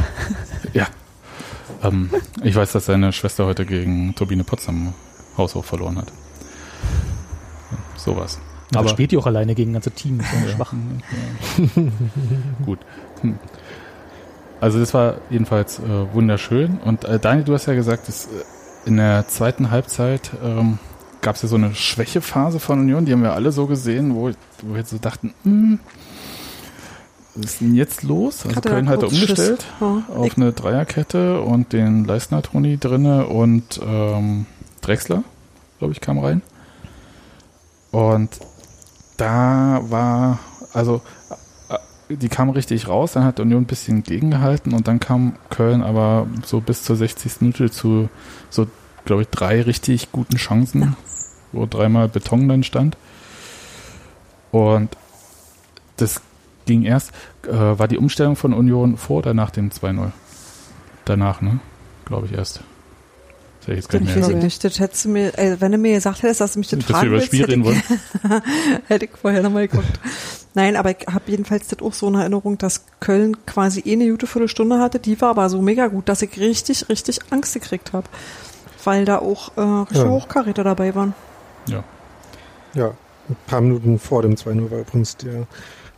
Ähm, 1.82 2.10
ich 2.42 2.54
weiß, 2.54 2.72
dass 2.72 2.86
seine 2.86 3.12
Schwester 3.12 3.46
heute 3.46 3.64
gegen 3.66 4.14
Turbine 4.14 4.44
Potsdam 4.44 4.94
haushoch 5.36 5.64
verloren 5.64 5.98
hat. 5.98 6.12
Sowas. 7.96 8.38
Aber 8.72 8.80
Aber- 8.80 8.88
spielt 8.90 9.12
die 9.12 9.16
auch 9.16 9.26
alleine 9.26 9.54
gegen 9.54 9.72
ganze 9.72 9.90
Team. 9.90 10.20
Ist 10.20 10.28
ja 10.32 10.54
schwach. 10.56 10.72
Gut. 12.66 12.78
Hm. 13.22 13.38
Also 14.60 14.78
das 14.80 14.92
war 14.92 15.16
jedenfalls 15.30 15.78
äh, 15.78 16.12
wunderschön. 16.14 16.78
Und 16.84 17.04
äh, 17.04 17.18
Daniel, 17.18 17.44
du 17.44 17.54
hast 17.54 17.66
ja 17.66 17.74
gesagt, 17.74 18.08
dass, 18.08 18.26
äh, 18.26 18.28
in 18.86 18.96
der 18.96 19.26
zweiten 19.28 19.70
Halbzeit 19.70 20.30
ähm, 20.42 20.78
gab 21.20 21.36
es 21.36 21.42
ja 21.42 21.48
so 21.48 21.56
eine 21.56 21.74
Schwächephase 21.74 22.58
von 22.58 22.80
Union, 22.80 23.04
die 23.04 23.12
haben 23.12 23.22
wir 23.22 23.34
alle 23.34 23.52
so 23.52 23.66
gesehen, 23.66 24.14
wo, 24.14 24.30
wo 24.62 24.74
wir 24.74 24.84
so 24.84 24.98
dachten, 24.98 25.34
hm, 25.44 25.78
was 27.38 27.52
ist 27.52 27.60
denn 27.60 27.74
jetzt 27.74 28.02
los? 28.02 28.44
Also 28.44 28.56
Hatte 28.56 28.68
Köln 28.68 28.88
hatte 28.88 29.00
kurz 29.06 29.14
Schiss. 29.16 29.28
umgestellt 29.30 29.66
Ja, 29.80 30.02
auf 30.08 30.36
eine 30.36 30.52
Dreierkette 30.52 31.40
und 31.40 31.72
den 31.72 32.04
Leistner-Toni 32.04 32.78
drinne 32.78 33.26
und 33.26 33.80
ähm, 33.82 34.46
Drexler, 34.80 35.22
glaube 35.78 35.92
ich, 35.92 36.00
kam 36.00 36.18
rein. 36.18 36.42
Und 37.90 38.30
da 39.16 39.80
war, 39.88 40.40
also 40.72 41.00
äh, 41.68 42.16
die 42.16 42.28
kam 42.28 42.50
richtig 42.50 42.88
raus, 42.88 43.12
dann 43.12 43.24
hat 43.24 43.40
Union 43.40 43.62
ein 43.62 43.66
bisschen 43.66 44.02
gegengehalten 44.02 44.74
und 44.74 44.88
dann 44.88 45.00
kam 45.00 45.36
Köln 45.48 45.82
aber 45.82 46.26
so 46.44 46.60
bis 46.60 46.82
zur 46.82 46.96
60. 46.96 47.40
Minute 47.40 47.70
zu 47.70 48.08
so, 48.50 48.66
glaube 49.04 49.22
ich, 49.22 49.28
drei 49.28 49.62
richtig 49.62 50.10
guten 50.12 50.36
Chancen, 50.36 50.96
wo 51.52 51.66
dreimal 51.66 52.08
Beton 52.08 52.48
dann 52.48 52.62
stand. 52.62 52.96
Und 54.50 54.96
das 55.96 56.20
ging 56.68 56.84
erst, 56.84 57.10
äh, 57.48 57.52
war 57.52 57.88
die 57.88 57.98
Umstellung 57.98 58.36
von 58.36 58.52
Union 58.52 58.96
vor 58.96 59.18
oder 59.18 59.34
nach 59.34 59.50
dem 59.50 59.70
2-0? 59.70 60.12
Danach, 61.04 61.40
ne? 61.40 61.58
Glaube 62.04 62.26
ich 62.26 62.32
erst. 62.32 62.60
Das 63.60 63.66
hätte 63.68 63.72
ich 63.72 63.76
jetzt 63.78 63.88
gar 63.90 64.00
Ich 64.00 64.06
nicht 64.06 64.16
weiß 64.16 64.28
mehr. 64.28 64.36
nicht, 64.44 64.62
das 64.64 64.78
hättest 64.78 65.04
du 65.04 65.08
mir, 65.08 65.36
äh, 65.38 65.56
wenn 65.60 65.72
du 65.72 65.78
mir 65.78 65.94
gesagt 65.94 66.22
hättest, 66.22 66.40
dass 66.40 66.52
du 66.52 66.58
mich 66.60 66.68
das 66.68 66.78
Dass 66.80 66.88
wir 66.88 66.94
fragen 66.94 67.08
über 67.08 67.16
das 67.16 67.22
willst, 67.22 67.28
Spiel 67.28 67.40
hätte 67.40 67.52
reden 67.52 67.64
wollen. 67.64 67.82
ich, 67.82 68.80
hätte 68.88 69.04
ich 69.06 69.10
vorher 69.20 69.42
nochmal 69.42 69.66
geguckt. 69.68 69.98
Nein, 70.54 70.76
aber 70.76 70.90
ich 70.90 71.06
habe 71.06 71.24
jedenfalls 71.26 71.68
das 71.68 71.80
auch 71.82 71.92
so 71.92 72.08
in 72.08 72.14
Erinnerung, 72.14 72.56
dass 72.58 72.84
Köln 73.00 73.36
quasi 73.46 73.80
eh 73.84 73.92
eine 73.94 74.08
gute 74.10 74.26
Viertelstunde 74.26 74.78
hatte. 74.78 74.98
Die 74.98 75.20
war 75.20 75.30
aber 75.30 75.48
so 75.50 75.60
mega 75.60 75.86
gut, 75.88 76.08
dass 76.08 76.22
ich 76.22 76.38
richtig, 76.38 76.88
richtig 76.88 77.18
Angst 77.30 77.54
gekriegt 77.54 77.92
habe. 77.92 78.06
Weil 78.84 79.04
da 79.04 79.18
auch 79.18 79.56
äh, 79.56 79.60
richtige 79.60 80.00
Ja. 80.04 80.08
Hochkaräter 80.10 80.64
dabei 80.64 80.94
waren. 80.94 81.14
Ja. 81.66 81.84
Ja, 82.74 82.92
ein 83.28 83.36
paar 83.46 83.60
Minuten 83.60 83.98
vor 83.98 84.22
dem 84.22 84.34
2-0 84.34 84.70
war 84.70 84.78
übrigens 84.78 85.16
der 85.16 85.46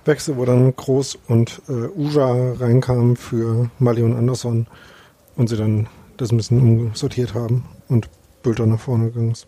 Wechsel, 0.04 0.36
wo 0.36 0.44
dann 0.44 0.74
Groß 0.74 1.18
und 1.28 1.60
äh, 1.68 1.72
Uja 1.98 2.52
reinkamen 2.58 3.16
für 3.16 3.70
Mali 3.78 4.02
und 4.02 4.16
Andersson 4.16 4.66
und 5.36 5.48
sie 5.48 5.56
dann 5.56 5.88
das 6.16 6.30
ein 6.32 6.36
bisschen 6.36 6.60
umsortiert 6.60 7.34
haben 7.34 7.64
und 7.88 8.08
Bülter 8.42 8.66
nach 8.66 8.80
vorne 8.80 9.06
gegangen 9.10 9.32
ist. 9.32 9.46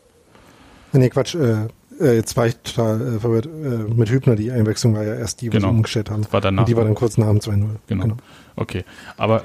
Nee, 0.93 1.09
Quatsch, 1.09 1.35
äh, 1.35 1.69
äh, 2.01 2.17
jetzt 2.17 2.37
war 2.37 2.47
ich 2.47 2.57
total 2.57 3.17
äh, 3.17 3.19
verwirrt. 3.21 3.47
Äh, 3.47 3.93
mit 3.95 4.11
Hübner, 4.11 4.37
die 4.37 4.51
Einwechslung 4.51 4.95
war 4.95 5.05
ja 5.05 5.15
erst 5.15 5.41
die, 5.41 5.49
wo 5.49 5.53
Genau. 5.53 5.69
sie 5.69 5.75
umgestellt 5.77 6.11
haben. 6.11 6.23
Das 6.23 6.33
war 6.33 6.41
danach. 6.43 6.63
Und 6.63 6.69
die 6.69 6.77
war 6.77 6.85
dann 6.85 6.95
kurz 6.95 7.17
nach 7.17 7.29
dem 7.29 7.39
2-0. 7.39 7.67
Genau. 7.87 8.17
Okay. 8.57 8.85
Aber 9.17 9.45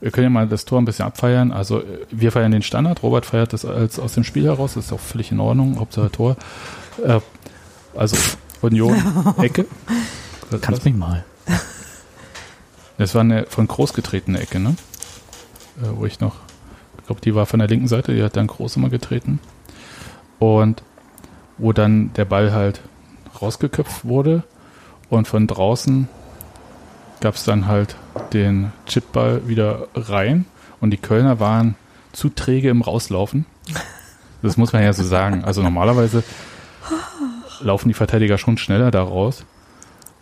wir 0.00 0.10
können 0.12 0.24
ja 0.24 0.30
mal 0.30 0.46
das 0.46 0.64
Tor 0.64 0.80
ein 0.80 0.84
bisschen 0.84 1.04
abfeiern. 1.06 1.50
Also 1.50 1.80
äh, 1.80 1.84
wir 2.12 2.30
feiern 2.30 2.52
den 2.52 2.62
Standard, 2.62 3.02
Robert 3.02 3.26
feiert 3.26 3.52
das 3.52 3.64
als 3.64 3.98
aus 3.98 4.14
dem 4.14 4.22
Spiel 4.24 4.44
heraus, 4.44 4.74
das 4.74 4.86
ist 4.86 4.92
auch 4.92 5.00
völlig 5.00 5.32
in 5.32 5.40
Ordnung, 5.40 5.78
Hauptsache 5.80 6.10
Tor. 6.12 6.36
Äh, 7.04 7.18
also 7.96 8.16
Union, 8.62 8.94
Ecke. 9.38 9.66
Was- 10.50 10.60
Kannst 10.60 10.80
was? 10.80 10.84
mich 10.84 10.94
mal. 10.94 11.24
Das 12.96 13.12
war 13.16 13.22
eine 13.22 13.46
von 13.46 13.66
Groß 13.66 13.92
getretene 13.92 14.38
Ecke, 14.40 14.60
ne? 14.60 14.76
Äh, 15.82 15.86
wo 15.96 16.06
ich 16.06 16.20
noch, 16.20 16.36
ich 17.00 17.06
glaube, 17.06 17.20
die 17.20 17.34
war 17.34 17.44
von 17.44 17.58
der 17.58 17.66
linken 17.68 17.88
Seite, 17.88 18.14
die 18.14 18.22
hat 18.22 18.36
dann 18.36 18.46
Groß 18.46 18.76
immer 18.76 18.88
getreten. 18.88 19.40
Und 20.38 20.82
wo 21.58 21.72
dann 21.72 22.12
der 22.14 22.24
Ball 22.24 22.52
halt 22.52 22.82
rausgeköpft 23.42 24.04
wurde 24.04 24.44
und 25.08 25.26
von 25.26 25.48
draußen 25.48 26.08
gab 27.20 27.34
es 27.34 27.42
dann 27.42 27.66
halt 27.66 27.96
den 28.32 28.70
Chipball 28.86 29.48
wieder 29.48 29.88
rein 29.96 30.44
und 30.80 30.90
die 30.90 30.96
Kölner 30.98 31.40
waren 31.40 31.74
zu 32.12 32.28
träge 32.28 32.68
im 32.70 32.80
Rauslaufen. 32.82 33.44
Das 34.42 34.56
muss 34.56 34.72
man 34.72 34.84
ja 34.84 34.92
so 34.92 35.02
sagen. 35.02 35.42
Also 35.44 35.62
normalerweise 35.62 36.22
laufen 37.60 37.88
die 37.88 37.94
Verteidiger 37.94 38.38
schon 38.38 38.56
schneller 38.58 38.90
da 38.92 39.02
raus, 39.02 39.44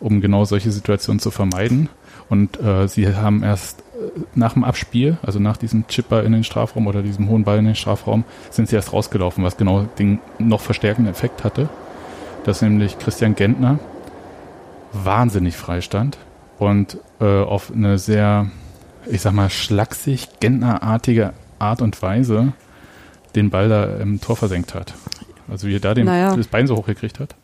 um 0.03 0.19
genau 0.19 0.43
solche 0.43 0.71
Situationen 0.71 1.19
zu 1.19 1.31
vermeiden. 1.31 1.89
Und 2.29 2.61
äh, 2.61 2.87
sie 2.87 3.15
haben 3.15 3.41
erst 3.41 3.79
äh, 3.79 4.19
nach 4.35 4.53
dem 4.53 4.63
Abspiel, 4.63 5.17
also 5.23 5.39
nach 5.39 5.55
diesem 5.55 5.87
Chipper 5.87 6.23
in 6.23 6.33
den 6.33 6.43
Strafraum 6.43 6.87
oder 6.87 7.01
diesem 7.01 7.29
hohen 7.29 7.45
Ball 7.45 7.57
in 7.59 7.65
den 7.65 7.75
Strafraum, 7.75 8.25
sind 8.51 8.67
sie 8.67 8.75
erst 8.75 8.91
rausgelaufen, 8.91 9.43
was 9.43 9.55
genau 9.55 9.83
den 9.97 10.19
noch 10.39 10.59
verstärkenden 10.61 11.11
Effekt 11.11 11.43
hatte. 11.45 11.69
Dass 12.43 12.61
nämlich 12.61 12.99
Christian 12.99 13.35
Gentner 13.35 13.79
wahnsinnig 14.91 15.55
frei 15.55 15.79
stand 15.79 16.17
und 16.59 16.97
äh, 17.21 17.41
auf 17.41 17.71
eine 17.73 17.97
sehr, 17.97 18.47
ich 19.05 19.21
sag 19.21 19.33
mal, 19.33 19.49
schlaksig, 19.49 20.27
Gentnerartige 20.41 21.33
Art 21.59 21.81
und 21.81 22.01
Weise 22.01 22.51
den 23.35 23.49
Ball 23.49 23.69
da 23.69 23.85
im 23.85 24.19
Tor 24.19 24.35
versenkt 24.35 24.75
hat. 24.75 24.93
Also 25.49 25.67
wie 25.67 25.75
er 25.75 25.79
da 25.79 25.93
den, 25.93 26.05
Naja. 26.05 26.35
das 26.35 26.47
Bein 26.47 26.67
so 26.67 26.75
hochgekriegt 26.75 27.19
hat. 27.19 27.35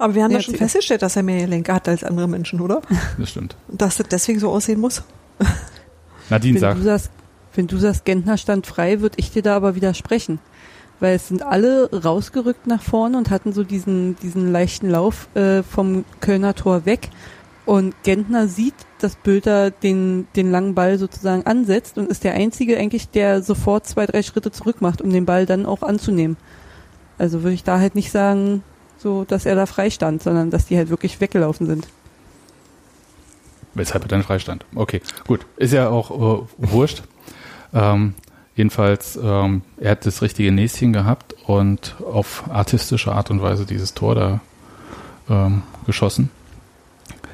Aber 0.00 0.14
wir 0.14 0.24
haben 0.24 0.30
Ja, 0.30 0.38
ja 0.38 0.42
schon 0.42 0.54
festgestellt, 0.54 1.02
dass 1.02 1.14
er 1.16 1.22
mehr 1.22 1.42
Gelenke 1.44 1.74
hat 1.74 1.86
als 1.86 2.02
andere 2.04 2.26
Menschen, 2.26 2.60
oder? 2.60 2.80
Das 3.18 3.30
stimmt. 3.30 3.54
Und 3.68 3.82
dass 3.82 3.98
das 3.98 4.08
deswegen 4.08 4.40
so 4.40 4.50
aussehen 4.50 4.80
muss. 4.80 5.02
Nadine 6.30 6.54
Wenn 6.54 6.60
sagt, 6.60 6.78
du 6.78 6.82
sagst, 6.82 7.10
Wenn 7.54 7.66
du 7.66 7.76
sagst, 7.76 8.04
Gentner 8.04 8.38
stand 8.38 8.66
frei, 8.66 9.00
würde 9.00 9.16
ich 9.18 9.30
dir 9.30 9.42
da 9.42 9.56
aber 9.56 9.74
widersprechen. 9.74 10.38
Weil 11.00 11.16
es 11.16 11.28
sind 11.28 11.42
alle 11.42 11.90
rausgerückt 11.92 12.66
nach 12.66 12.82
vorne 12.82 13.18
und 13.18 13.30
hatten 13.30 13.52
so 13.52 13.62
diesen, 13.62 14.16
diesen 14.16 14.50
leichten 14.52 14.88
Lauf 14.88 15.28
äh, 15.34 15.62
vom 15.62 16.04
Kölner 16.20 16.54
Tor 16.54 16.86
weg. 16.86 17.10
Und 17.66 17.94
Gentner 18.02 18.48
sieht, 18.48 18.74
dass 19.00 19.16
Bülter 19.16 19.70
den, 19.70 20.28
den 20.34 20.50
langen 20.50 20.74
Ball 20.74 20.98
sozusagen 20.98 21.44
ansetzt 21.46 21.98
und 21.98 22.10
ist 22.10 22.24
der 22.24 22.34
Einzige 22.34 22.78
eigentlich, 22.78 23.10
der 23.10 23.42
sofort 23.42 23.86
zwei, 23.86 24.06
drei 24.06 24.22
Schritte 24.22 24.50
zurück 24.50 24.80
macht, 24.80 25.02
um 25.02 25.10
den 25.10 25.26
Ball 25.26 25.44
dann 25.46 25.66
auch 25.66 25.82
anzunehmen. 25.82 26.36
Also 27.18 27.42
würde 27.42 27.54
ich 27.54 27.64
da 27.64 27.78
halt 27.78 27.94
nicht 27.94 28.10
sagen, 28.10 28.62
so, 29.00 29.24
dass 29.24 29.46
er 29.46 29.54
da 29.54 29.66
frei 29.66 29.90
stand, 29.90 30.22
sondern 30.22 30.50
dass 30.50 30.66
die 30.66 30.76
halt 30.76 30.90
wirklich 30.90 31.20
weggelaufen 31.20 31.66
sind. 31.66 31.88
Weshalb 33.74 34.04
er 34.04 34.08
dann 34.08 34.22
freistand. 34.22 34.64
Okay, 34.74 35.00
gut. 35.26 35.46
Ist 35.56 35.72
ja 35.72 35.88
auch 35.88 36.10
äh, 36.10 36.46
wurscht. 36.58 37.02
Ähm, 37.72 38.14
jedenfalls, 38.56 39.18
ähm, 39.22 39.62
er 39.78 39.92
hat 39.92 40.06
das 40.06 40.22
richtige 40.22 40.50
Näschen 40.52 40.92
gehabt 40.92 41.34
und 41.46 41.96
auf 42.04 42.44
artistische 42.50 43.12
Art 43.12 43.30
und 43.30 43.42
Weise 43.42 43.64
dieses 43.64 43.94
Tor 43.94 44.14
da 44.14 44.40
ähm, 45.28 45.62
geschossen. 45.86 46.30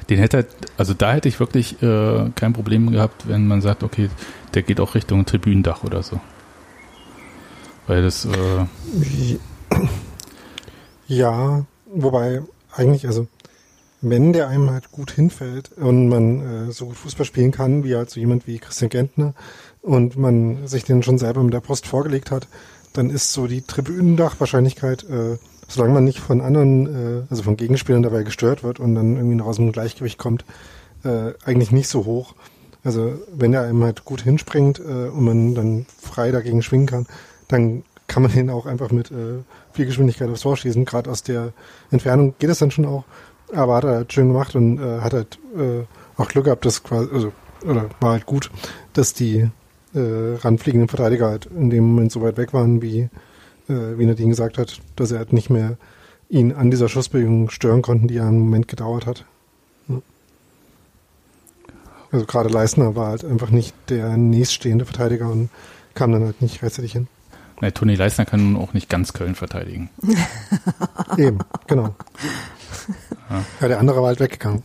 Den 0.09 0.19
hätte 0.19 0.37
er, 0.37 0.45
also 0.77 0.93
da 0.93 1.13
hätte 1.13 1.27
ich 1.27 1.39
wirklich 1.39 1.81
äh, 1.81 2.29
kein 2.35 2.53
Problem 2.53 2.91
gehabt, 2.91 3.27
wenn 3.27 3.47
man 3.47 3.61
sagt, 3.61 3.83
okay, 3.83 4.09
der 4.53 4.61
geht 4.61 4.79
auch 4.79 4.95
Richtung 4.95 5.25
Tribünendach 5.25 5.83
oder 5.83 6.01
so. 6.01 6.21
Weil 7.87 8.03
das, 8.03 8.25
äh, 8.25 9.37
Ja, 11.07 11.65
wobei 11.85 12.41
eigentlich, 12.75 13.07
also 13.07 13.27
wenn 14.01 14.33
der 14.33 14.47
einem 14.47 14.69
halt 14.69 14.91
gut 14.91 15.11
hinfällt 15.11 15.71
und 15.77 16.09
man 16.09 16.67
äh, 16.69 16.71
so 16.71 16.87
gut 16.87 16.97
Fußball 16.97 17.25
spielen 17.25 17.51
kann, 17.51 17.83
wie 17.83 17.95
halt 17.95 18.09
so 18.09 18.19
jemand 18.19 18.45
wie 18.45 18.59
Christian 18.59 18.89
Gentner 18.89 19.33
und 19.81 20.17
man 20.17 20.67
sich 20.67 20.83
den 20.83 21.01
schon 21.01 21.17
selber 21.17 21.41
mit 21.43 21.53
der 21.53 21.61
Post 21.61 21.87
vorgelegt 21.87 22.29
hat, 22.29 22.47
dann 22.93 23.09
ist 23.09 23.33
so 23.33 23.47
die 23.47 23.61
Tribünendach-Wahrscheinlichkeit, 23.61 25.03
äh, 25.09 25.37
solange 25.67 25.93
man 25.93 26.03
nicht 26.03 26.19
von 26.19 26.41
anderen, 26.41 26.85
äh, 26.87 27.23
also 27.29 27.43
von 27.43 27.57
Gegenspielern 27.57 28.03
dabei 28.03 28.23
gestört 28.23 28.63
wird 28.63 28.79
und 28.79 28.93
dann 28.95 29.15
irgendwie 29.15 29.35
noch 29.35 29.47
aus 29.47 29.57
dem 29.57 29.71
Gleichgewicht 29.71 30.17
kommt, 30.17 30.45
äh, 31.03 31.33
eigentlich 31.45 31.71
nicht 31.71 31.87
so 31.87 32.05
hoch. 32.05 32.35
Also 32.83 33.19
wenn 33.33 33.51
der 33.51 33.63
einem 33.63 33.83
halt 33.83 34.05
gut 34.05 34.21
hinspringt 34.21 34.79
äh, 34.79 35.09
und 35.09 35.23
man 35.23 35.55
dann 35.55 35.85
frei 36.01 36.31
dagegen 36.31 36.61
schwingen 36.61 36.87
kann, 36.87 37.07
dann 37.47 37.83
kann 38.07 38.23
man 38.23 38.31
den 38.31 38.49
auch 38.49 38.65
einfach 38.65 38.91
mit 38.91 39.11
äh, 39.11 39.43
viel 39.77 39.85
Geschwindigkeit 39.85 40.29
aufs 40.29 40.41
Tor 40.41 40.57
schießen. 40.57 40.83
Gerade 40.85 41.09
aus 41.09 41.23
der 41.23 41.53
Entfernung 41.91 42.33
geht 42.39 42.49
es 42.49 42.59
dann 42.59 42.71
schon 42.71 42.85
auch. 42.85 43.05
Aber 43.53 43.75
hat 43.75 43.83
er 43.85 43.91
halt 43.91 44.13
schön 44.13 44.27
gemacht 44.27 44.55
und 44.55 44.79
äh, 44.79 44.99
hat 44.99 45.13
halt 45.13 45.39
äh, 45.55 45.83
auch 46.17 46.27
Glück 46.27 46.45
gehabt, 46.45 46.65
dass 46.65 46.83
quasi, 46.83 47.09
also, 47.13 47.31
oder 47.63 47.89
war 48.01 48.11
halt 48.11 48.25
gut, 48.25 48.51
dass 48.93 49.13
die 49.13 49.49
äh, 49.93 50.35
ranfliegenden 50.39 50.89
Verteidiger 50.89 51.27
halt 51.29 51.45
in 51.45 51.69
dem 51.69 51.85
Moment 51.85 52.11
so 52.11 52.21
weit 52.21 52.35
weg 52.37 52.53
waren, 52.53 52.81
wie, 52.81 53.09
äh, 53.69 53.97
wie 53.97 54.05
Nadine 54.05 54.31
gesagt 54.31 54.57
hat, 54.57 54.81
dass 54.97 55.11
er 55.11 55.19
halt 55.19 55.31
nicht 55.31 55.49
mehr 55.49 55.77
ihn 56.29 56.51
an 56.51 56.71
dieser 56.71 56.89
Schussbewegung 56.89 57.49
stören 57.49 57.81
konnten, 57.81 58.07
die 58.07 58.15
ja 58.15 58.27
einen 58.27 58.39
Moment 58.39 58.67
gedauert 58.67 59.05
hat. 59.05 59.23
Ja. 59.87 60.01
Also 62.11 62.25
gerade 62.25 62.49
Leistner 62.49 62.95
war 62.95 63.09
halt 63.09 63.23
einfach 63.23 63.49
nicht 63.49 63.73
der 63.89 64.17
nächststehende 64.17 64.85
Verteidiger 64.85 65.29
und 65.29 65.49
kam 65.93 66.11
dann 66.11 66.25
halt 66.25 66.41
nicht 66.41 66.61
rechtzeitig 66.63 66.91
hin. 66.91 67.07
Na, 67.59 67.71
Toni 67.71 67.95
Leisner 67.95 68.25
kann 68.25 68.53
nun 68.53 68.61
auch 68.61 68.73
nicht 68.73 68.89
ganz 68.89 69.13
Köln 69.13 69.35
verteidigen. 69.35 69.89
Eben, 71.17 71.39
genau. 71.65 71.95
Ja, 73.61 73.67
der 73.67 73.79
andere 73.79 74.01
war 74.01 74.07
halt 74.07 74.19
weggegangen. 74.19 74.63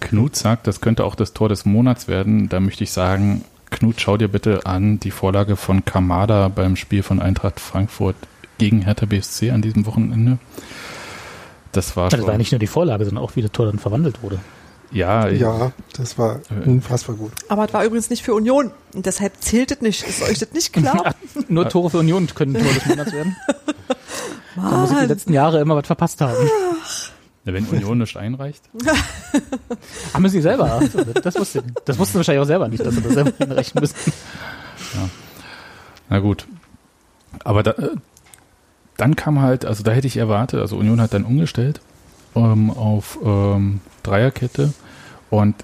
Knut 0.00 0.34
sagt, 0.36 0.66
das 0.66 0.80
könnte 0.80 1.04
auch 1.04 1.14
das 1.14 1.32
Tor 1.32 1.48
des 1.48 1.64
Monats 1.64 2.08
werden. 2.08 2.48
Da 2.48 2.60
möchte 2.60 2.84
ich 2.84 2.90
sagen, 2.90 3.44
Knut, 3.70 4.00
schau 4.00 4.16
dir 4.16 4.28
bitte 4.28 4.66
an 4.66 4.98
die 4.98 5.10
Vorlage 5.10 5.56
von 5.56 5.84
Kamada 5.84 6.48
beim 6.48 6.76
Spiel 6.76 7.02
von 7.02 7.20
Eintracht 7.20 7.60
Frankfurt 7.60 8.16
gegen 8.58 8.82
Hertha 8.82 9.06
BSC 9.06 9.50
an 9.50 9.62
diesem 9.62 9.86
Wochenende. 9.86 10.38
Das 11.72 11.96
war 11.96 12.08
Das 12.10 12.26
war 12.26 12.36
nicht 12.36 12.52
nur 12.52 12.58
die 12.58 12.66
Vorlage, 12.66 13.04
sondern 13.04 13.24
auch 13.24 13.36
wie 13.36 13.42
das 13.42 13.52
Tor 13.52 13.66
dann 13.66 13.78
verwandelt 13.78 14.22
wurde. 14.22 14.38
Ja, 14.92 15.28
Ja, 15.28 15.72
das 15.96 16.18
war 16.18 16.40
unfassbar 16.64 17.16
gut. 17.16 17.32
Aber 17.48 17.64
es 17.66 17.72
war 17.72 17.84
übrigens 17.84 18.10
nicht 18.10 18.22
für 18.22 18.34
Union. 18.34 18.70
Und 18.94 19.06
deshalb 19.06 19.40
zählt 19.40 19.70
es 19.72 19.80
nicht. 19.80 20.06
Ist 20.06 20.22
euch 20.22 20.38
das 20.38 20.52
nicht 20.52 20.72
klar? 20.72 21.14
Nur 21.48 21.68
Tore 21.68 21.90
für 21.90 21.98
Union 21.98 22.26
können 22.34 22.54
Tor 22.54 22.72
des 22.72 22.86
Monats 22.86 23.12
werden. 23.12 23.36
Da 24.54 24.60
muss 24.76 24.90
ich 24.90 24.98
die 24.98 25.06
letzten 25.06 25.32
Jahre 25.32 25.60
immer 25.60 25.74
was 25.76 25.86
verpasst 25.86 26.20
haben. 26.20 26.36
wenn 27.44 27.66
Union 27.68 27.96
nicht 27.96 28.14
einreicht. 28.18 28.62
Haben 30.12 30.28
sie 30.28 30.42
selber? 30.42 30.82
Das 31.22 31.36
wusste, 31.36 31.62
das 31.86 31.98
wussten 31.98 32.12
sie 32.12 32.18
wahrscheinlich 32.18 32.42
auch 32.42 32.46
selber 32.46 32.68
nicht, 32.68 32.84
dass 32.84 32.94
sie 32.94 33.00
das 33.00 33.14
selber 33.14 33.32
hinrechnen 33.38 33.80
müssten. 33.80 34.12
Na 36.10 36.18
gut. 36.18 36.46
Aber 37.44 37.62
da, 37.62 37.70
äh, 37.70 37.96
dann 38.98 39.16
kam 39.16 39.40
halt, 39.40 39.64
also 39.64 39.82
da 39.82 39.92
hätte 39.92 40.06
ich 40.06 40.18
erwartet, 40.18 40.60
also 40.60 40.76
Union 40.76 41.00
hat 41.00 41.14
dann 41.14 41.24
umgestellt 41.24 41.80
ähm, 42.34 42.70
auf 42.70 43.18
ähm, 43.24 43.80
Dreierkette 44.02 44.72
und 45.30 45.56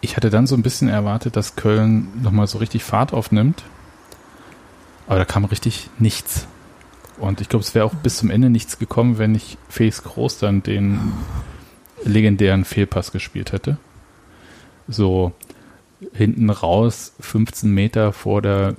ich 0.00 0.16
hatte 0.16 0.30
dann 0.30 0.46
so 0.46 0.54
ein 0.54 0.62
bisschen 0.62 0.88
erwartet, 0.88 1.36
dass 1.36 1.56
Köln 1.56 2.08
nochmal 2.22 2.46
so 2.46 2.58
richtig 2.58 2.84
Fahrt 2.84 3.12
aufnimmt. 3.12 3.62
Aber 5.06 5.18
da 5.18 5.24
kam 5.24 5.44
richtig 5.44 5.90
nichts. 5.98 6.46
Und 7.18 7.40
ich 7.40 7.48
glaube, 7.48 7.64
es 7.64 7.74
wäre 7.74 7.84
auch 7.84 7.94
bis 7.94 8.16
zum 8.16 8.30
Ende 8.30 8.48
nichts 8.48 8.78
gekommen, 8.78 9.18
wenn 9.18 9.32
nicht 9.32 9.58
Felix 9.68 10.02
Groß 10.02 10.38
dann 10.38 10.62
den 10.62 11.12
legendären 12.02 12.64
Fehlpass 12.64 13.12
gespielt 13.12 13.52
hätte. 13.52 13.76
So 14.88 15.32
hinten 16.14 16.48
raus, 16.48 17.12
15 17.20 17.70
Meter 17.70 18.14
vor 18.14 18.40
der 18.40 18.76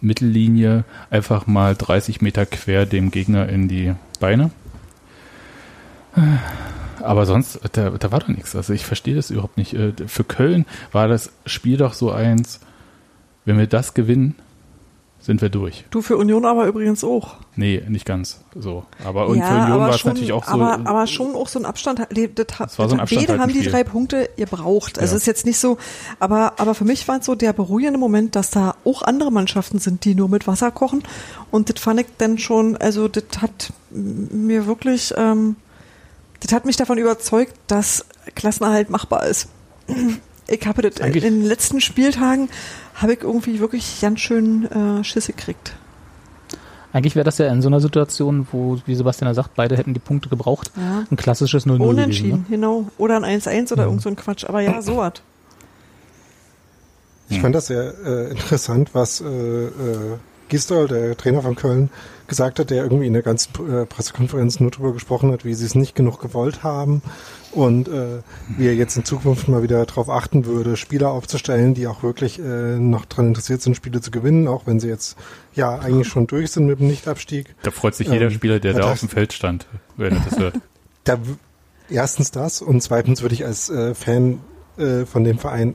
Mittellinie, 0.00 0.84
einfach 1.10 1.46
mal 1.46 1.74
30 1.74 2.20
Meter 2.20 2.44
quer 2.44 2.84
dem 2.84 3.10
Gegner 3.10 3.48
in 3.48 3.68
die 3.68 3.94
Beine. 4.20 4.50
Aber 7.02 7.26
sonst, 7.26 7.60
da, 7.72 7.90
da 7.90 8.12
war 8.12 8.20
doch 8.20 8.28
nichts. 8.28 8.54
Also 8.56 8.72
ich 8.72 8.84
verstehe 8.86 9.14
das 9.14 9.30
überhaupt 9.30 9.56
nicht. 9.56 9.74
Äh, 9.74 9.92
Für 10.06 10.24
Köln 10.24 10.66
war 10.92 11.08
das 11.08 11.30
Spiel 11.46 11.76
doch 11.76 11.94
so 11.94 12.10
eins, 12.10 12.60
wenn 13.44 13.58
wir 13.58 13.66
das 13.66 13.94
gewinnen, 13.94 14.34
sind 15.20 15.42
wir 15.42 15.48
durch. 15.48 15.84
Du 15.90 16.00
für 16.00 16.16
Union 16.16 16.44
aber 16.44 16.66
übrigens 16.66 17.02
auch. 17.02 17.36
Nee, 17.56 17.82
nicht 17.88 18.06
ganz 18.06 18.40
so. 18.54 18.84
Aber 19.04 19.26
und 19.26 19.42
für 19.42 19.52
Union 19.52 19.80
war 19.80 19.90
es 19.90 20.04
natürlich 20.04 20.32
auch 20.32 20.44
so. 20.44 20.52
Aber, 20.52 20.74
aber 20.88 21.06
schon 21.06 21.34
auch 21.34 21.48
so 21.48 21.58
ein 21.58 21.66
Abstand. 21.66 21.98
Das, 21.98 22.08
das, 22.34 22.78
war 22.78 22.88
so 22.88 22.94
ein 22.94 23.00
Abstand 23.00 23.26
beide 23.26 23.32
halt 23.32 23.40
haben 23.42 23.52
die 23.52 23.68
drei 23.68 23.84
Punkte 23.84 24.30
gebraucht. 24.36 24.98
Also 24.98 25.14
Ja. 25.14 25.16
ist 25.18 25.26
jetzt 25.26 25.44
nicht 25.44 25.58
so. 25.58 25.76
Aber, 26.20 26.54
aber 26.58 26.74
für 26.74 26.84
mich 26.84 27.06
war 27.08 27.18
es 27.18 27.26
so 27.26 27.34
der 27.34 27.52
beruhigende 27.52 27.98
Moment, 27.98 28.36
dass 28.36 28.50
da 28.50 28.76
auch 28.84 29.02
andere 29.02 29.32
Mannschaften 29.32 29.78
sind, 29.78 30.04
die 30.04 30.14
nur 30.14 30.28
mit 30.28 30.46
Wasser 30.46 30.70
kochen. 30.70 31.02
Und 31.50 31.68
das 31.68 31.82
fand 31.82 32.00
ich 32.00 32.06
dann 32.16 32.38
schon, 32.38 32.76
also 32.76 33.08
das 33.08 33.24
hat 33.40 33.72
mir 33.90 34.66
wirklich, 34.66 35.12
ähm, 35.16 35.56
das 36.40 36.52
hat 36.52 36.64
mich 36.64 36.76
davon 36.76 36.98
überzeugt, 36.98 37.54
dass 37.66 38.04
Klassenerhalt 38.34 38.90
machbar 38.90 39.26
ist. 39.26 39.48
Ich 40.46 40.66
habe 40.66 40.82
das 40.82 40.96
in 40.98 41.04
Eigentlich- 41.06 41.24
den 41.24 41.44
letzten 41.44 41.80
Spieltagen 41.80 42.48
habe 42.94 43.14
ich 43.14 43.22
irgendwie 43.22 43.60
wirklich 43.60 44.00
ganz 44.00 44.20
schön 44.20 44.64
äh, 44.70 45.04
Schiss 45.04 45.26
gekriegt. 45.26 45.74
Eigentlich 46.92 47.14
wäre 47.16 47.24
das 47.24 47.36
ja 47.38 47.48
in 47.48 47.60
so 47.60 47.68
einer 47.68 47.80
Situation, 47.80 48.46
wo, 48.50 48.78
wie 48.86 48.94
Sebastian 48.94 49.28
ja 49.28 49.34
sagt, 49.34 49.54
beide 49.56 49.76
hätten 49.76 49.92
die 49.92 50.00
Punkte 50.00 50.28
gebraucht, 50.30 50.70
Ja. 50.76 51.04
ein 51.10 51.16
klassisches 51.16 51.66
0-0 51.66 51.80
Unentschieden, 51.80 52.30
gewesen. 52.30 52.44
Ne? 52.48 52.56
genau. 52.56 52.86
Oder 52.96 53.16
ein 53.22 53.40
1-1 53.40 53.72
oder 53.72 53.84
irgend 53.84 54.00
so 54.00 54.08
ein 54.08 54.16
Quatsch. 54.16 54.44
Aber 54.46 54.60
ja, 54.62 54.80
sowas. 54.80 55.14
Ich 57.28 57.40
fand 57.40 57.54
das 57.54 57.66
sehr 57.66 57.92
äh, 58.04 58.30
interessant, 58.30 58.90
was 58.94 59.20
äh, 59.20 59.26
äh, 59.26 59.70
Gistol, 60.48 60.88
der 60.88 61.14
Trainer 61.16 61.42
von 61.42 61.56
Köln, 61.56 61.90
gesagt 62.28 62.58
hat, 62.58 62.70
der 62.70 62.82
irgendwie 62.82 63.06
in 63.06 63.14
der 63.14 63.22
ganzen 63.22 63.50
äh, 63.68 63.86
Pressekonferenz 63.86 64.60
nur 64.60 64.70
darüber 64.70 64.92
gesprochen 64.92 65.32
hat, 65.32 65.44
wie 65.44 65.54
sie 65.54 65.64
es 65.64 65.74
nicht 65.74 65.94
genug 65.94 66.20
gewollt 66.20 66.62
haben 66.62 67.02
und 67.52 67.88
äh, 67.88 68.22
wie 68.56 68.66
er 68.66 68.74
jetzt 68.74 68.96
in 68.96 69.04
Zukunft 69.04 69.48
mal 69.48 69.62
wieder 69.62 69.84
darauf 69.86 70.08
achten 70.10 70.44
würde, 70.44 70.76
Spieler 70.76 71.10
aufzustellen, 71.10 71.74
die 71.74 71.86
auch 71.86 72.02
wirklich 72.02 72.38
äh, 72.38 72.78
noch 72.78 73.06
daran 73.06 73.28
interessiert 73.28 73.62
sind, 73.62 73.74
Spiele 73.74 74.00
zu 74.00 74.10
gewinnen, 74.10 74.46
auch 74.46 74.66
wenn 74.66 74.78
sie 74.78 74.88
jetzt 74.88 75.16
ja 75.54 75.76
eigentlich 75.78 76.08
schon 76.08 76.26
durch 76.26 76.52
sind 76.52 76.66
mit 76.66 76.78
dem 76.78 76.86
Nichtabstieg. 76.86 77.54
Da 77.62 77.70
freut 77.70 77.94
sich 77.94 78.08
jeder 78.08 78.26
Ähm, 78.26 78.30
Spieler, 78.30 78.60
der 78.60 78.74
da 78.74 78.92
auf 78.92 79.00
dem 79.00 79.08
Feld 79.08 79.32
stand, 79.32 79.66
wenn 79.96 80.14
er 80.14 80.24
das 80.28 80.38
hört. 80.38 80.54
Da 81.04 81.18
erstens 81.88 82.32
das 82.32 82.60
und 82.60 82.82
zweitens 82.82 83.22
würde 83.22 83.34
ich 83.34 83.46
als 83.46 83.70
äh, 83.70 83.94
Fan 83.94 84.40
äh, 84.76 85.06
von 85.06 85.24
dem 85.24 85.38
Verein 85.38 85.74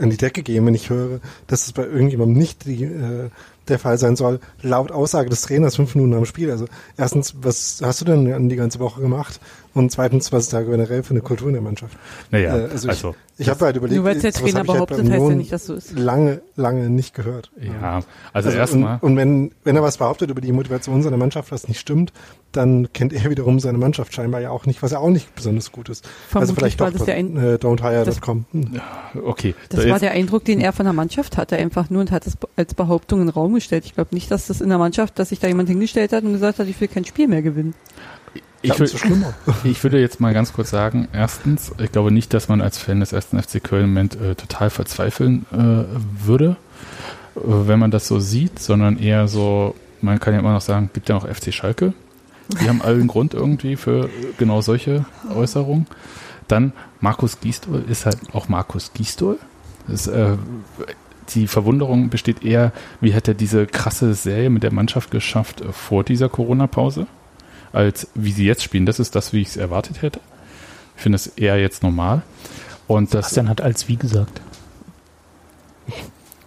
an 0.00 0.10
die 0.10 0.16
Decke 0.16 0.42
gehen, 0.42 0.64
wenn 0.66 0.74
ich 0.74 0.90
höre, 0.90 1.20
dass 1.46 1.66
es 1.66 1.72
bei 1.72 1.84
irgendjemandem 1.84 2.36
nicht 2.36 2.66
die, 2.66 2.84
äh, 2.84 3.30
der 3.68 3.78
Fall 3.78 3.98
sein 3.98 4.16
soll, 4.16 4.40
laut 4.62 4.92
Aussage 4.92 5.30
des 5.30 5.42
Trainers 5.42 5.76
fünf 5.76 5.94
Minuten 5.94 6.14
am 6.14 6.24
Spiel. 6.24 6.50
Also 6.50 6.66
erstens, 6.96 7.34
was 7.40 7.80
hast 7.82 8.00
du 8.00 8.04
denn 8.04 8.48
die 8.48 8.56
ganze 8.56 8.78
Woche 8.78 9.00
gemacht? 9.00 9.40
Und 9.76 9.92
zweitens, 9.92 10.32
was 10.32 10.44
ist 10.44 10.52
da 10.52 10.62
generell 10.62 11.02
für 11.02 11.10
eine 11.10 11.20
Kultur 11.20 11.48
in 11.48 11.52
der 11.54 11.62
Mannschaft? 11.62 11.96
Naja, 12.30 12.56
Äh, 12.56 12.62
also 12.70 12.86
ich, 12.88 12.94
also, 12.94 13.14
ich 13.38 13.48
habe 13.50 13.64
halt 13.66 13.76
überlegt, 13.76 13.96
Nur 13.96 14.04
weil 14.06 14.16
es 14.16 14.22
der 14.22 14.32
Trainer 14.32 14.58
halt 14.60 14.66
behauptet, 14.66 15.04
bei 15.06 15.12
heißt 15.12 15.28
ja 15.28 15.34
nicht, 15.34 15.52
dass 15.52 15.66
so 15.66 15.74
ist. 15.74 15.98
Lange, 15.98 16.40
lange 16.56 16.88
nicht 16.88 17.14
gehört. 17.14 17.50
ja, 17.60 17.96
also, 18.32 18.48
Also 18.48 18.50
erstmal. 18.50 18.94
Und, 19.02 19.10
und 19.12 19.16
wenn, 19.18 19.50
wenn 19.64 19.76
er 19.76 19.82
was 19.82 19.98
behauptet 19.98 20.30
über 20.30 20.40
die 20.40 20.52
Motivation 20.52 21.02
seiner 21.02 21.18
Mannschaft, 21.18 21.52
was 21.52 21.68
nicht 21.68 21.78
stimmt, 21.78 22.12
dann 22.52 22.90
kennt 22.94 23.12
er 23.12 23.28
wiederum 23.28 23.60
seine 23.60 23.76
Mannschaft 23.76 24.14
scheinbar 24.14 24.40
ja 24.40 24.48
auch 24.50 24.64
nicht, 24.64 24.82
was 24.82 24.92
ja 24.92 24.98
auch 24.98 25.10
nicht 25.10 25.34
besonders 25.34 25.70
gut 25.72 25.90
ist. 25.90 26.04
also 26.32 26.54
Vermutlich 26.54 26.56
vielleicht 26.58 26.80
war 26.80 26.90
doch 26.90 26.96
das 26.98 27.04
der 27.06 27.16
ein- 27.16 27.36
äh, 27.36 27.58
don'thire.com. 27.60 28.46
Hm. 28.52 28.80
Okay, 29.24 29.54
Das 29.68 29.84
da 29.84 29.90
war 29.90 29.98
der 30.00 30.12
Eindruck, 30.12 30.44
den 30.46 30.60
er 30.60 30.72
von 30.72 30.84
der 30.86 30.94
Mannschaft 30.94 31.36
hatte, 31.36 31.56
einfach 31.56 31.90
nur 31.90 32.00
und 32.00 32.10
hat 32.10 32.26
es 32.26 32.38
als 32.56 32.72
Behauptung 32.72 33.20
in 33.20 33.26
den 33.26 33.32
Raum 33.34 33.52
gestellt. 33.52 33.84
Ich 33.84 33.94
glaube 33.94 34.14
nicht, 34.14 34.30
dass 34.30 34.46
das 34.46 34.62
in 34.62 34.70
der 34.70 34.78
Mannschaft, 34.78 35.18
dass 35.18 35.28
sich 35.28 35.38
da 35.40 35.48
jemand 35.48 35.68
hingestellt 35.68 36.12
hat 36.14 36.24
und 36.24 36.32
gesagt 36.32 36.58
hat, 36.58 36.66
ich 36.68 36.80
will 36.80 36.88
kein 36.88 37.04
Spiel 37.04 37.28
mehr 37.28 37.42
gewinnen. 37.42 37.74
Ich, 38.62 38.74
schlimmer. 38.98 39.34
ich 39.64 39.82
würde 39.82 40.00
jetzt 40.00 40.20
mal 40.20 40.34
ganz 40.34 40.52
kurz 40.52 40.70
sagen, 40.70 41.08
erstens, 41.12 41.72
ich 41.78 41.92
glaube 41.92 42.10
nicht, 42.10 42.32
dass 42.34 42.48
man 42.48 42.60
als 42.60 42.78
Fan 42.78 43.00
des 43.00 43.12
ersten 43.12 43.40
FC 43.40 43.62
Köln 43.62 43.84
im 43.84 43.90
Moment 43.90 44.20
äh, 44.20 44.34
total 44.34 44.70
verzweifeln 44.70 45.46
äh, 45.52 46.26
würde, 46.26 46.56
äh, 47.36 47.40
wenn 47.42 47.78
man 47.78 47.90
das 47.90 48.06
so 48.06 48.20
sieht, 48.20 48.58
sondern 48.58 48.98
eher 48.98 49.28
so, 49.28 49.74
man 50.00 50.20
kann 50.20 50.34
ja 50.34 50.40
immer 50.40 50.52
noch 50.52 50.60
sagen, 50.60 50.90
gibt 50.92 51.08
ja 51.08 51.14
noch 51.14 51.28
FC 51.28 51.52
Schalke. 51.52 51.92
Die 52.60 52.68
haben 52.68 52.80
allen 52.80 53.08
Grund 53.08 53.34
irgendwie 53.34 53.74
für 53.74 54.08
genau 54.38 54.60
solche 54.60 55.04
Äußerungen. 55.34 55.86
Dann 56.46 56.72
Markus 57.00 57.40
Gisdol 57.40 57.84
ist 57.88 58.06
halt 58.06 58.18
auch 58.32 58.48
Markus 58.48 58.92
Gisdol. 58.92 59.38
Das, 59.88 60.06
äh, 60.06 60.36
die 61.30 61.46
Verwunderung 61.46 62.08
besteht 62.08 62.44
eher, 62.44 62.72
wie 63.00 63.14
hat 63.14 63.28
er 63.28 63.34
diese 63.34 63.66
krasse 63.66 64.14
Serie 64.14 64.50
mit 64.50 64.62
der 64.62 64.72
Mannschaft 64.72 65.10
geschafft 65.10 65.60
äh, 65.60 65.72
vor 65.72 66.04
dieser 66.04 66.28
Corona-Pause, 66.28 67.06
als 67.76 68.08
wie 68.14 68.32
sie 68.32 68.46
jetzt 68.46 68.62
spielen. 68.62 68.86
Das 68.86 68.98
ist 68.98 69.14
das, 69.14 69.32
wie 69.34 69.42
ich 69.42 69.48
es 69.48 69.56
erwartet 69.56 70.00
hätte. 70.00 70.20
Ich 70.96 71.02
finde 71.02 71.16
es 71.16 71.26
eher 71.26 71.60
jetzt 71.60 71.82
normal. 71.82 72.22
Und 72.86 73.12
das, 73.12 73.26
Bastian 73.26 73.48
hat 73.50 73.60
als 73.60 73.86
wie 73.86 73.96
gesagt. 73.96 74.40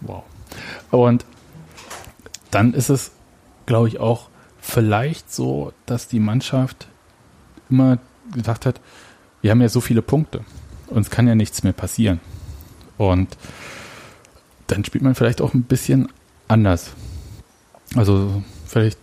Wow. 0.02 0.24
Und 0.90 1.24
dann 2.50 2.74
ist 2.74 2.90
es, 2.90 3.12
glaube 3.68 3.90
ich, 3.90 4.00
auch 4.00 4.30
vielleicht 4.60 5.32
so, 5.32 5.72
dass 5.86 6.08
die 6.08 6.20
Mannschaft 6.20 6.88
immer 7.70 8.00
gedacht 8.34 8.66
hat, 8.66 8.82
wir 9.42 9.52
haben 9.52 9.62
ja 9.62 9.70
so 9.70 9.82
viele 9.82 10.02
Punkte. 10.02 10.42
Uns 10.88 11.12
kann 11.12 11.28
ja 11.28 11.36
nichts 11.36 11.64
mehr 11.64 11.74
passieren. 11.74 12.20
Und 12.98 13.38
dann 14.66 14.84
spielt 14.84 15.04
man 15.04 15.14
vielleicht 15.14 15.42
auch 15.42 15.54
ein 15.54 15.64
bisschen 15.64 16.10
anders. 16.48 16.92
Also 17.96 18.44
vielleicht, 18.66 18.98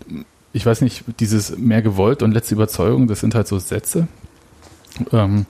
ich 0.57 0.65
weiß 0.65 0.81
nicht, 0.81 1.05
dieses 1.21 1.59
mehr 1.59 1.83
gewollt 1.83 2.23
und 2.23 2.33
letzte 2.33 2.55
Überzeugung, 2.55 3.09
das 3.09 3.21
sind 3.21 3.35
halt 3.35 3.47
so 3.47 3.59
Sätze, 3.59 4.09
ähm, 5.13 5.45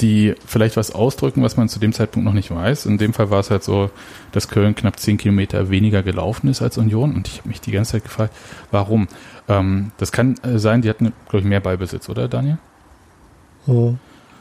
die 0.00 0.34
vielleicht 0.44 0.76
was 0.76 0.90
ausdrücken, 0.90 1.44
was 1.44 1.56
man 1.56 1.68
zu 1.68 1.78
dem 1.78 1.92
Zeitpunkt 1.92 2.26
noch 2.26 2.32
nicht 2.32 2.50
weiß. 2.50 2.86
In 2.86 2.98
dem 2.98 3.12
Fall 3.12 3.30
war 3.30 3.38
es 3.38 3.52
halt 3.52 3.62
so, 3.62 3.90
dass 4.32 4.48
Köln 4.48 4.74
knapp 4.74 4.98
zehn 4.98 5.18
Kilometer 5.18 5.70
weniger 5.70 6.02
gelaufen 6.02 6.48
ist 6.48 6.62
als 6.62 6.78
Union. 6.78 7.14
Und 7.14 7.28
ich 7.28 7.38
habe 7.38 7.48
mich 7.48 7.60
die 7.60 7.70
ganze 7.70 7.92
Zeit 7.92 8.02
gefragt, 8.02 8.34
warum? 8.72 9.06
Ähm, 9.46 9.92
das 9.98 10.10
kann 10.10 10.34
äh, 10.42 10.58
sein, 10.58 10.82
die 10.82 10.88
hatten, 10.88 11.12
glaube 11.28 11.38
ich, 11.38 11.44
mehr 11.44 11.60
Ballbesitz, 11.60 12.08
oder 12.08 12.26
Daniel? 12.26 12.58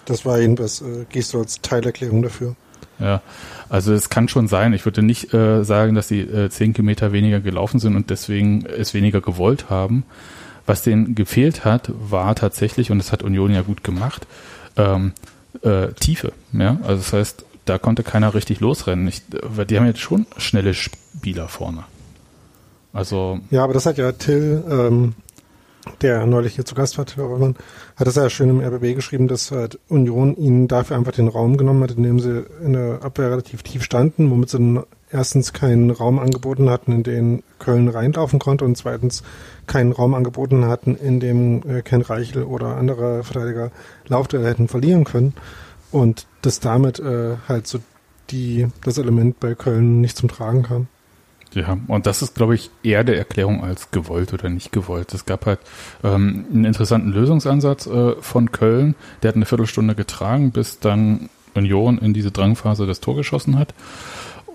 Das 0.05 0.25
war 0.25 0.39
jedenfalls, 0.39 0.81
äh, 0.81 1.05
gehst 1.07 1.35
du 1.35 1.39
als 1.39 1.61
Teilerklärung 1.61 2.23
dafür. 2.23 2.55
Ja, 3.04 3.22
also 3.70 3.93
es 3.93 4.10
kann 4.10 4.30
schon 4.30 4.47
sein. 4.47 4.72
Ich 4.72 4.86
würde 4.86 5.04
nicht 5.04 5.34
äh, 5.34 5.66
sagen, 5.66 5.93
dass 5.93 6.08
sie 6.08 6.22
äh, 6.22 6.49
zehn 6.49 6.74
Kilometer 6.74 7.12
weniger 7.12 7.41
gelaufen 7.41 7.80
sind 7.80 7.97
und 7.97 8.10
deswegen 8.10 8.66
es 8.66 8.93
weniger 8.93 9.20
gewollt 9.20 9.70
haben. 9.70 10.06
Was 10.66 10.84
denen 10.84 11.14
gefehlt 11.14 11.66
hat, 11.66 11.91
war 11.93 12.34
tatsächlich, 12.36 12.91
und 12.91 12.97
das 12.97 13.12
hat 13.12 13.22
Union 13.22 13.51
ja 13.51 13.62
gut 13.62 13.84
gemacht, 13.84 14.26
ähm, 14.78 15.12
äh, 15.64 15.89
Tiefe. 15.99 16.32
Ja? 16.54 16.78
Also 16.84 16.95
das 16.95 17.12
heißt, 17.12 17.45
da 17.66 17.78
konnte 17.78 18.04
keiner 18.04 18.34
richtig 18.34 18.62
losrennen. 18.62 19.06
Ich, 19.10 19.22
weil 19.41 19.66
die 19.66 19.78
haben 19.78 19.86
jetzt 19.86 19.99
schon 19.99 20.26
schnelle 20.38 20.74
Spieler 20.74 21.49
vorne. 21.49 21.84
Also 22.93 23.41
Ja, 23.49 23.66
aber 23.66 23.74
das 23.74 23.86
hat 23.86 23.97
ja 23.97 24.14
Till, 24.14 24.64
ähm, 24.70 25.16
der 26.01 26.26
neulich 26.26 26.56
hier 26.56 26.64
zu 26.64 26.76
Gast 26.76 26.97
war, 26.97 27.06
Till 27.06 27.24
Reumann, 27.24 27.56
hat 27.95 28.07
das 28.07 28.15
ja 28.15 28.29
schön 28.29 28.49
im 28.49 28.59
RBB 28.59 28.95
geschrieben, 28.95 29.27
dass 29.27 29.51
halt 29.51 29.79
Union 29.87 30.35
ihnen 30.35 30.67
dafür 30.67 30.97
einfach 30.97 31.11
den 31.11 31.27
Raum 31.27 31.57
genommen 31.57 31.83
hat, 31.83 31.91
indem 31.91 32.19
sie 32.19 32.45
in 32.63 32.73
der 32.73 33.03
Abwehr 33.03 33.31
relativ 33.31 33.63
tief 33.63 33.83
standen, 33.83 34.31
womit 34.31 34.49
sie 34.49 34.83
erstens 35.11 35.53
keinen 35.53 35.91
Raum 35.91 36.17
angeboten 36.19 36.69
hatten, 36.69 36.91
in 36.91 37.03
den 37.03 37.43
Köln 37.59 37.87
reinlaufen 37.87 38.39
konnte 38.39 38.65
und 38.65 38.75
zweitens 38.75 39.23
keinen 39.67 39.91
Raum 39.91 40.15
angeboten 40.15 40.65
hatten, 40.65 40.95
in 40.95 41.19
dem 41.19 41.61
äh, 41.69 41.81
Ken 41.83 42.01
Reichel 42.01 42.43
oder 42.43 42.75
andere 42.75 43.23
Verteidiger 43.23 43.71
Laufduelle 44.07 44.49
hätten 44.49 44.67
verlieren 44.67 45.03
können 45.03 45.33
und 45.91 46.25
dass 46.41 46.59
damit 46.59 46.99
äh, 46.99 47.37
halt 47.47 47.67
so 47.67 47.79
die, 48.31 48.67
das 48.83 48.97
Element 48.97 49.39
bei 49.39 49.53
Köln 49.53 50.01
nicht 50.01 50.17
zum 50.17 50.29
Tragen 50.29 50.63
kam. 50.63 50.87
Ja, 51.54 51.78
und 51.88 52.08
das 52.08 52.22
ist, 52.22 52.36
glaube 52.36 52.56
ich, 52.56 52.72
eher 52.82 53.04
der 53.04 53.18
Erklärung 53.18 53.64
als 53.64 53.91
gewollt 53.91 54.34
oder 54.34 54.49
nicht 54.49 54.72
gewollt. 54.72 55.14
Es 55.14 55.26
gab 55.26 55.45
halt 55.45 55.60
ähm, 56.04 56.45
einen 56.51 56.66
interessanten 56.66 57.12
Lösungsansatz 57.12 57.86
äh, 57.86 58.16
von 58.22 58.51
Köln. 58.51 58.95
Der 59.22 59.30
hat 59.30 59.36
eine 59.36 59.45
Viertelstunde 59.45 59.93
getragen, 59.93 60.51
bis 60.51 60.80
dann 60.80 61.30
Union 61.54 61.99
in 61.99 62.14
diese 62.14 62.32
Drangphase 62.32 62.88
das 62.88 63.01
Tor 63.01 63.16
geschossen 63.16 63.60
hat. 63.60 63.74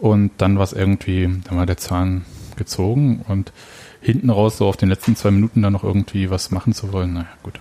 Und 0.01 0.33
dann 0.39 0.57
war 0.57 0.65
es 0.65 0.73
irgendwie, 0.73 1.29
dann 1.45 1.59
war 1.59 1.67
der 1.67 1.77
Zahn 1.77 2.25
gezogen 2.57 3.25
und 3.29 3.53
hinten 4.01 4.31
raus 4.31 4.59
so 4.59 4.67
auf 4.67 4.77
den 4.77 4.89
letzten 4.89 5.17
zwei 5.17 5.31
Minuten 5.31 5.63
dann 5.63 5.73
noch 5.73 5.85
irgendwie 5.85 6.31
was 6.31 6.51
machen 6.51 6.73
zu 6.73 6.93
wollen, 6.93 7.15
naja, 7.15 7.29
gut. 7.43 7.61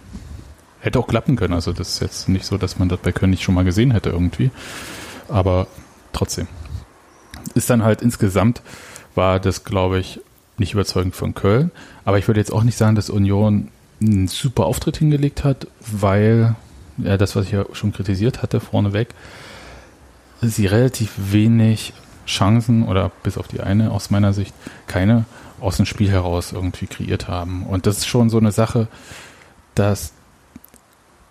Hätte 0.79 0.99
auch 0.99 1.07
klappen 1.07 1.35
können. 1.35 1.53
Also 1.53 1.73
das 1.73 1.89
ist 1.89 1.99
jetzt 2.01 2.29
nicht 2.29 2.45
so, 2.45 2.57
dass 2.57 2.77
man 2.77 2.89
das 2.89 2.99
bei 2.99 3.11
Köln 3.11 3.31
nicht 3.31 3.43
schon 3.43 3.55
mal 3.55 3.65
gesehen 3.65 3.91
hätte 3.91 4.09
irgendwie. 4.09 4.51
Aber 5.27 5.67
trotzdem. 6.13 6.47
Ist 7.55 7.69
dann 7.69 7.83
halt 7.83 8.01
insgesamt 8.01 8.61
war 9.17 9.39
das, 9.39 9.63
glaube 9.63 9.99
ich, 9.99 10.21
nicht 10.57 10.73
überzeugend 10.73 11.15
von 11.15 11.33
Köln. 11.33 11.71
Aber 12.05 12.17
ich 12.17 12.27
würde 12.27 12.39
jetzt 12.39 12.51
auch 12.51 12.63
nicht 12.63 12.77
sagen, 12.77 12.95
dass 12.95 13.09
Union 13.09 13.69
einen 14.01 14.27
super 14.27 14.65
Auftritt 14.65 14.97
hingelegt 14.97 15.43
hat, 15.43 15.67
weil, 15.79 16.55
ja, 16.97 17.17
das, 17.17 17.35
was 17.35 17.45
ich 17.45 17.51
ja 17.51 17.65
schon 17.73 17.91
kritisiert 17.91 18.41
hatte, 18.41 18.59
vorneweg, 18.59 19.09
sie 20.41 20.67
relativ 20.67 21.13
wenig 21.17 21.93
Chancen 22.25 22.87
oder 22.87 23.11
bis 23.23 23.37
auf 23.37 23.47
die 23.47 23.61
eine 23.61 23.91
aus 23.91 24.09
meiner 24.09 24.33
Sicht 24.33 24.53
keine 24.85 25.25
aus 25.59 25.77
dem 25.77 25.85
Spiel 25.85 26.09
heraus 26.11 26.51
irgendwie 26.51 26.85
kreiert 26.87 27.27
haben. 27.27 27.65
Und 27.65 27.87
das 27.87 27.99
ist 27.99 28.07
schon 28.07 28.29
so 28.29 28.37
eine 28.37 28.51
Sache, 28.51 28.87
das 29.73 30.13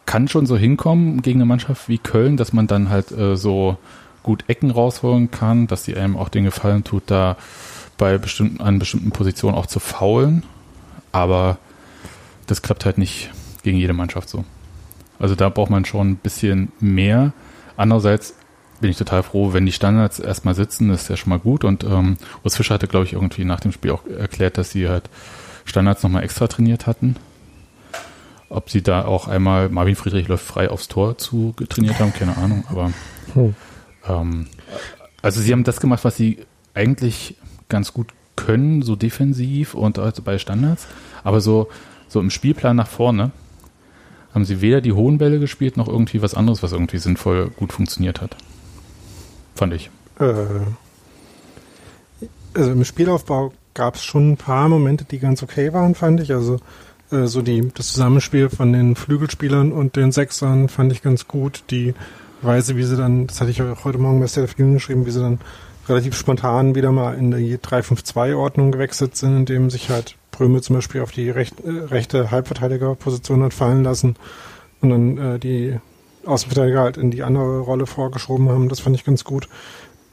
kann 0.06 0.28
schon 0.28 0.46
so 0.46 0.56
hinkommen 0.56 1.22
gegen 1.22 1.38
eine 1.38 1.46
Mannschaft 1.46 1.88
wie 1.88 1.98
Köln, 1.98 2.36
dass 2.36 2.52
man 2.52 2.66
dann 2.66 2.88
halt 2.88 3.12
äh, 3.12 3.36
so 3.36 3.76
gut 4.22 4.44
Ecken 4.48 4.70
rausholen 4.70 5.30
kann, 5.30 5.66
dass 5.68 5.84
die 5.84 5.96
einem 5.96 6.16
auch 6.16 6.28
den 6.28 6.44
Gefallen 6.44 6.82
tut, 6.82 7.04
da 7.06 7.36
bei 7.98 8.18
bestimmten, 8.18 8.60
an 8.60 8.78
bestimmten 8.78 9.10
Positionen 9.10 9.56
auch 9.56 9.66
zu 9.66 9.80
faulen. 9.80 10.42
Aber 11.12 11.58
das 12.46 12.62
klappt 12.62 12.84
halt 12.84 12.98
nicht 12.98 13.30
gegen 13.62 13.78
jede 13.78 13.92
Mannschaft 13.92 14.28
so. 14.28 14.44
Also 15.18 15.34
da 15.34 15.48
braucht 15.48 15.70
man 15.70 15.84
schon 15.84 16.10
ein 16.10 16.16
bisschen 16.16 16.72
mehr. 16.78 17.32
Andererseits 17.76 18.34
bin 18.80 18.90
ich 18.90 18.98
total 18.98 19.22
froh, 19.22 19.54
wenn 19.54 19.64
die 19.64 19.72
Standards 19.72 20.18
erstmal 20.18 20.54
sitzen, 20.54 20.90
ist 20.90 21.08
ja 21.08 21.16
schon 21.16 21.30
mal 21.30 21.38
gut. 21.38 21.64
Und 21.64 21.84
ähm, 21.84 22.18
Urs 22.44 22.56
Fischer 22.56 22.74
hatte, 22.74 22.86
glaube 22.86 23.06
ich, 23.06 23.14
irgendwie 23.14 23.44
nach 23.44 23.60
dem 23.60 23.72
Spiel 23.72 23.90
auch 23.90 24.06
erklärt, 24.06 24.58
dass 24.58 24.70
sie 24.70 24.88
halt 24.88 25.08
Standards 25.64 26.02
nochmal 26.02 26.22
extra 26.24 26.46
trainiert 26.46 26.86
hatten. 26.86 27.16
Ob 28.48 28.70
sie 28.70 28.82
da 28.82 29.04
auch 29.06 29.26
einmal 29.26 29.70
Marvin 29.70 29.96
Friedrich 29.96 30.28
läuft 30.28 30.44
frei 30.44 30.70
aufs 30.70 30.88
Tor 30.88 31.18
zu 31.18 31.54
trainiert 31.68 31.98
haben, 31.98 32.12
keine 32.12 32.36
Ahnung. 32.36 32.64
Aber 32.68 32.92
Hm. 33.34 33.54
ähm, 34.08 34.46
also 35.22 35.40
sie 35.40 35.52
haben 35.52 35.64
das 35.64 35.80
gemacht, 35.80 36.04
was 36.04 36.16
sie 36.16 36.38
eigentlich 36.74 37.36
ganz 37.68 37.92
gut 37.92 38.08
können, 38.36 38.82
so 38.82 38.96
defensiv 38.96 39.74
und 39.74 39.98
also 39.98 40.22
bei 40.22 40.38
Standards. 40.38 40.86
Aber 41.24 41.40
so, 41.40 41.68
so 42.08 42.20
im 42.20 42.30
Spielplan 42.30 42.76
nach 42.76 42.88
vorne 42.88 43.32
haben 44.34 44.44
sie 44.44 44.60
weder 44.60 44.80
die 44.80 44.92
hohen 44.92 45.18
Bälle 45.18 45.38
gespielt, 45.38 45.76
noch 45.76 45.88
irgendwie 45.88 46.20
was 46.20 46.34
anderes, 46.34 46.62
was 46.62 46.72
irgendwie 46.72 46.98
sinnvoll 46.98 47.50
gut 47.56 47.72
funktioniert 47.72 48.20
hat. 48.20 48.36
Fand 49.54 49.72
ich. 49.72 49.90
Äh, 50.20 50.34
also 52.54 52.70
im 52.72 52.84
Spielaufbau 52.84 53.52
gab 53.72 53.94
es 53.94 54.04
schon 54.04 54.32
ein 54.32 54.36
paar 54.36 54.68
Momente, 54.68 55.04
die 55.04 55.18
ganz 55.18 55.42
okay 55.42 55.72
waren, 55.72 55.94
fand 55.94 56.20
ich. 56.20 56.32
Also 56.32 56.58
äh, 57.10 57.26
so 57.26 57.42
die 57.42 57.68
das 57.74 57.88
Zusammenspiel 57.92 58.50
von 58.50 58.72
den 58.72 58.96
Flügelspielern 58.96 59.72
und 59.72 59.96
den 59.96 60.12
Sechsern 60.12 60.68
fand 60.68 60.92
ich 60.92 61.02
ganz 61.02 61.28
gut. 61.28 61.64
Die 61.70 61.94
Weise, 62.42 62.76
wie 62.76 62.82
sie 62.82 62.96
dann, 62.96 63.26
das 63.26 63.40
hatte 63.40 63.50
ich 63.50 63.62
auch 63.62 63.84
heute 63.84 63.98
Morgen 63.98 64.20
bei 64.20 64.26
Union 64.58 64.74
geschrieben, 64.74 65.06
wie 65.06 65.10
sie 65.10 65.20
dann 65.20 65.38
relativ 65.88 66.16
spontan 66.16 66.74
wieder 66.74 66.92
mal 66.92 67.14
in 67.14 67.30
die 67.30 67.58
3-5-2-Ordnung 67.58 68.72
gewechselt 68.72 69.16
sind, 69.16 69.36
indem 69.36 69.70
sich 69.70 69.90
halt 69.90 70.16
Pröme 70.30 70.60
zum 70.60 70.76
Beispiel 70.76 71.00
auf 71.00 71.12
die 71.12 71.30
recht, 71.30 71.60
äh, 71.60 71.70
rechte 71.70 72.30
Halbverteidigerposition 72.30 73.42
hat 73.42 73.54
fallen 73.54 73.84
lassen 73.84 74.16
und 74.80 74.90
dann 74.90 75.18
äh, 75.18 75.38
die 75.38 75.78
Außenverteidiger 76.24 76.80
halt 76.80 76.96
in 76.96 77.10
die 77.10 77.22
andere 77.22 77.60
Rolle 77.60 77.86
vorgeschoben 77.86 78.48
haben. 78.48 78.68
Das 78.68 78.80
fand 78.80 78.96
ich 78.96 79.04
ganz 79.04 79.24
gut. 79.24 79.48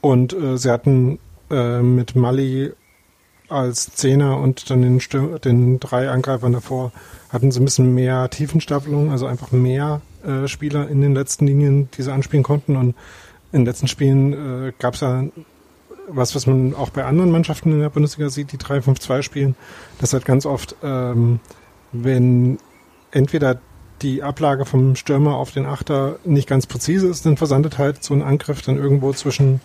Und 0.00 0.32
äh, 0.32 0.56
sie 0.56 0.70
hatten 0.70 1.18
äh, 1.50 1.80
mit 1.80 2.14
Mali 2.14 2.72
als 3.48 3.94
Zehner 3.94 4.38
und 4.38 4.70
dann 4.70 4.82
den, 4.82 5.00
den 5.44 5.80
drei 5.80 6.08
Angreifern 6.08 6.52
davor 6.52 6.92
hatten 7.30 7.50
sie 7.50 7.60
ein 7.60 7.64
bisschen 7.64 7.94
mehr 7.94 8.30
Tiefenstaffelung, 8.30 9.10
also 9.10 9.26
einfach 9.26 9.52
mehr 9.52 10.00
äh, 10.24 10.48
Spieler 10.48 10.88
in 10.88 11.00
den 11.00 11.14
letzten 11.14 11.46
Linien, 11.46 11.90
die 11.96 12.02
sie 12.02 12.12
anspielen 12.12 12.44
konnten. 12.44 12.76
Und 12.76 12.94
in 13.52 13.60
den 13.60 13.66
letzten 13.66 13.88
Spielen 13.88 14.68
äh, 14.68 14.72
gab 14.78 14.94
es 14.94 15.00
ja 15.00 15.24
was, 16.08 16.34
was 16.34 16.46
man 16.46 16.74
auch 16.74 16.90
bei 16.90 17.04
anderen 17.04 17.30
Mannschaften 17.30 17.72
in 17.72 17.80
der 17.80 17.90
Bundesliga 17.90 18.30
sieht, 18.30 18.52
die 18.52 18.58
3-5-2 18.58 19.22
spielen, 19.22 19.56
das 19.98 20.12
halt 20.12 20.24
ganz 20.24 20.46
oft, 20.46 20.76
ähm, 20.82 21.40
wenn 21.92 22.58
entweder 23.10 23.58
die 24.02 24.22
Ablage 24.22 24.66
vom 24.66 24.96
Stürmer 24.96 25.36
auf 25.36 25.52
den 25.52 25.66
Achter 25.66 26.18
nicht 26.24 26.48
ganz 26.48 26.66
präzise 26.66 27.08
ist, 27.08 27.24
dann 27.24 27.36
versandet 27.36 27.78
halt 27.78 28.02
so 28.02 28.12
ein 28.14 28.22
Angriff 28.22 28.62
dann 28.62 28.76
irgendwo 28.76 29.12
zwischen 29.12 29.60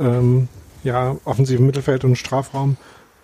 ähm, 0.00 0.48
ja, 0.82 1.16
offensivem 1.24 1.66
Mittelfeld 1.66 2.04
und 2.04 2.16
Strafraum. 2.16 2.76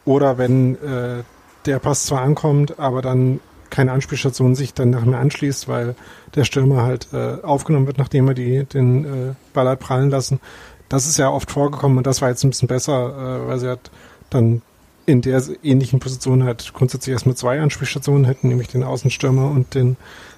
Oder 0.05 0.39
wenn 0.39 0.77
äh, 0.77 1.23
der 1.67 1.79
Pass 1.79 2.05
zwar 2.07 2.21
ankommt, 2.21 2.79
aber 2.79 3.01
dann 3.01 3.41
keine 3.71 3.93
Anspielstation 3.93 4.55
sich 4.55 4.75
dann 4.75 4.91
nachher 4.91 5.19
anschließt, 5.19 5.67
weil 5.67 5.97
der 6.35 6.45
Stürmer 6.45 6.83
halt 6.83 7.09
äh, 7.13 7.39
aufgenommen 7.43 7.87
wird, 7.87 7.99
nachdem 7.99 8.29
er 8.29 8.35
die, 8.35 8.65
den 8.65 9.05
äh, 9.05 9.35
Ball 9.53 9.69
hat 9.69 9.81
prallen 9.81 10.11
lassen. 10.11 10.41
Das 10.89 11.07
ist 11.07 11.19
ja 11.19 11.31
oft 11.31 11.51
vorgekommen 11.51 11.99
und 11.99 12.07
das 12.07 12.23
war 12.23 12.29
jetzt 12.29 12.45
ein 12.45 12.51
bisschen 12.51 12.69
besser, 12.69 13.45
äh, 13.45 13.49
weil 13.49 13.59
sie 13.59 13.69
halt 13.69 13.91
dann 14.31 14.63
in 15.07 15.21
der 15.21 15.43
ähnlichen 15.63 16.01
Position 16.01 16.45
halt 16.45 16.73
grundsätzlich 16.73 17.13
erstmal 17.13 17.37
zwei 17.37 17.61
Anspielstationen 17.61 18.25
hätten, 18.25 18.49
nämlich 18.49 18.69
den 18.69 18.83
Außenstürmer 18.83 19.51
und 19.51 19.75
den, 19.75 19.97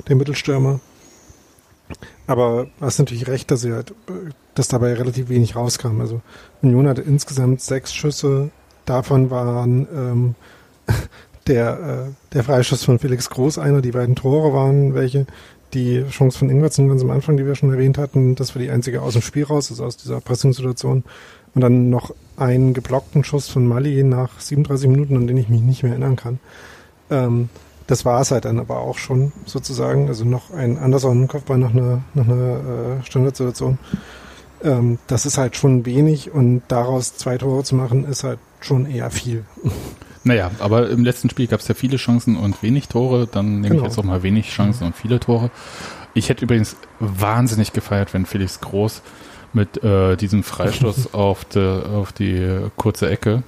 den 0.09 0.19
Mittelstürmer. 0.19 0.81
Aber 2.27 2.67
hast 2.81 2.99
natürlich 2.99 3.29
recht, 3.29 3.51
dass 3.51 3.61
sie 3.61 3.73
halt, 3.73 3.95
dass 4.55 4.69
dabei 4.69 4.95
relativ 4.95 5.29
wenig 5.29 5.55
rauskam. 5.55 6.01
Also 6.01 6.21
Union 6.63 6.89
hatte 6.89 7.03
insgesamt 7.03 7.61
sechs 7.61 7.95
Schüsse, 7.95 8.51
davon 8.87 9.31
waren 9.31 9.87
ähm, 9.95 10.35
der, 11.47 12.09
äh, 12.09 12.35
der 12.35 12.43
Freischuss 12.43 12.83
von 12.83 12.99
Felix 12.99 13.31
Groß 13.31 13.59
einer, 13.59 13.83
die 13.83 13.93
beiden 13.93 14.17
Tore 14.17 14.53
waren 14.53 14.95
welche, 14.95 15.27
die 15.77 16.05
Chance 16.09 16.39
von 16.39 16.51
Ingwertsen 16.51 16.89
ganz 16.89 17.03
am 17.03 17.11
Anfang, 17.11 17.37
die 17.37 17.47
wir 17.47 17.55
schon 17.55 17.71
erwähnt 17.71 17.99
hatten, 17.99 18.35
das 18.35 18.55
war 18.55 18.63
die 18.63 18.71
einzige 18.71 19.03
aus 19.03 19.13
dem 19.13 19.23
Spiel 19.23 19.45
raus, 19.45 19.71
also 19.71 19.85
aus 19.85 19.97
dieser 19.97 20.21
Pressing-Situation. 20.21 21.05
Und 21.55 21.61
dann 21.61 21.91
noch 21.91 22.15
einen 22.37 22.75
geblockten 22.75 23.25
Schuss 23.25 23.49
von 23.49 23.67
Mali 23.67 24.03
nach 24.03 24.41
37 24.41 24.89
Minuten, 24.89 25.17
an 25.17 25.27
den 25.27 25.37
ich 25.37 25.49
mich 25.49 25.61
nicht 25.61 25.83
mehr 25.83 25.93
erinnern 25.93 26.17
kann. 26.17 26.39
Ähm, 27.11 27.49
das 27.87 28.05
war 28.05 28.21
es 28.21 28.31
halt 28.31 28.45
dann 28.45 28.59
aber 28.59 28.79
auch 28.79 28.99
schon 28.99 29.33
sozusagen. 29.45 30.09
Also 30.09 30.25
noch 30.25 30.51
ein 30.51 30.77
Anderson 30.79 31.29
Kopfball 31.29 31.59
nach 31.59 31.73
einer, 31.73 32.03
nach 32.15 32.27
einer 32.27 33.01
äh, 33.01 33.05
Standardsituation. 33.05 33.79
Ähm, 34.63 34.99
das 35.07 35.27
ist 35.27 35.39
halt 35.39 35.57
schon 35.57 35.87
wenig 35.87 36.33
und 36.33 36.63
daraus 36.69 37.17
zwei 37.17 37.39
Tore 37.39 37.63
zu 37.63 37.75
machen, 37.75 38.05
ist 38.05 38.25
halt 38.25 38.39
schon 38.61 38.87
eher 38.87 39.11
viel. 39.11 39.45
Naja, 40.27 40.51
aber 40.59 40.91
im 40.91 41.05
letzten 41.05 41.31
Spiel 41.31 41.47
gab 41.47 41.61
es 41.61 41.69
ja 41.69 41.75
viele 41.77 41.99
Chancen 41.99 42.37
und 42.37 42.61
wenig 42.61 42.89
Tore. 42.89 43.29
Dann 43.31 43.61
nehme 43.61 43.77
Genau. 43.77 43.83
ich 43.83 43.89
jetzt 43.91 43.99
auch 43.99 44.03
mal 44.03 44.25
wenig 44.25 44.51
Chancen 44.51 44.83
und 44.85 44.97
viele 44.97 45.21
Tore. 45.21 45.51
Ich 46.15 46.29
hätte 46.29 46.43
übrigens 46.45 46.75
wahnsinnig 46.99 47.73
gefeiert, 47.73 48.13
wenn 48.13 48.27
Felix 48.27 48.61
Groß 48.61 49.03
mit 49.53 49.85
äh, 49.85 50.17
diesem 50.17 50.43
Freistoß 50.43 51.15
auf, 51.15 51.45
de, 51.45 51.85
auf 51.85 52.11
die 52.11 52.45
kurze 52.75 53.09
Ecke, 53.09 53.45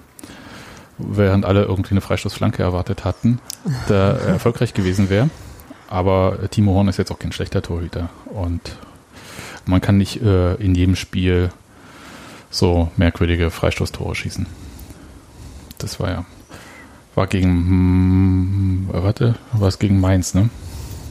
während 0.98 1.44
alle 1.44 1.64
irgendwie 1.64 1.90
eine 1.90 2.00
Freistoßflanke 2.00 2.62
erwartet 2.62 3.04
hatten, 3.04 3.40
da 3.88 4.12
erfolgreich 4.12 4.72
gewesen 4.72 5.10
wäre. 5.10 5.30
Aber 5.88 6.48
Timo 6.48 6.74
Horn 6.74 6.86
ist 6.86 6.98
jetzt 6.98 7.10
auch 7.10 7.18
kein 7.18 7.32
schlechter 7.32 7.60
Torhüter. 7.60 8.08
Und 8.26 8.60
man 9.66 9.80
kann 9.80 9.96
nicht 9.96 10.22
äh, 10.22 10.54
in 10.54 10.76
jedem 10.76 10.94
Spiel 10.94 11.48
so 12.50 12.92
merkwürdige 12.96 13.50
Freistoßtore 13.50 14.14
schießen. 14.14 14.46
Das 15.78 15.98
war 15.98 16.10
ja 16.10 16.24
war 17.18 17.26
gegen, 17.26 17.48
hm, 17.48 18.88
warte, 18.92 19.34
war 19.52 19.66
es 19.66 19.80
gegen 19.80 19.98
Mainz, 19.98 20.34
ne? 20.34 20.50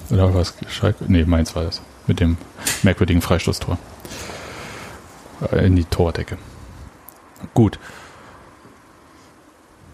Oder 0.09 0.33
war 0.33 0.39
es 0.39 0.53
Schalke? 0.69 1.03
Nee, 1.09 1.25
Mainz 1.25 1.53
war 1.53 1.65
das. 1.65 1.81
Mit 2.07 2.21
dem 2.21 2.37
merkwürdigen 2.81 3.21
Freistoßtor. 3.21 3.77
Äh, 5.51 5.67
In 5.67 5.75
die 5.75 5.83
Tordecke. 5.83 6.37
Gut. 7.53 7.77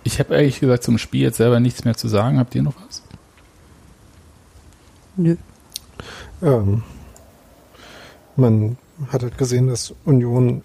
Ich 0.04 0.20
habe 0.20 0.36
ehrlich 0.36 0.60
gesagt 0.60 0.84
zum 0.84 1.00
Spiel 1.00 1.22
jetzt 1.22 1.38
selber 1.38 1.60
nichts 1.60 1.84
mehr 1.84 1.98
zu 1.98 2.08
sagen. 2.08 2.38
Habt 2.38 2.54
ihr 2.54 2.62
noch 2.62 2.76
was? 2.86 3.02
Nö. 5.16 5.36
Ähm, 6.44 6.84
man 8.36 8.78
hat 9.08 9.24
halt 9.24 9.40
gesehen, 9.40 9.68
dass 9.68 9.96
Union 10.06 10.64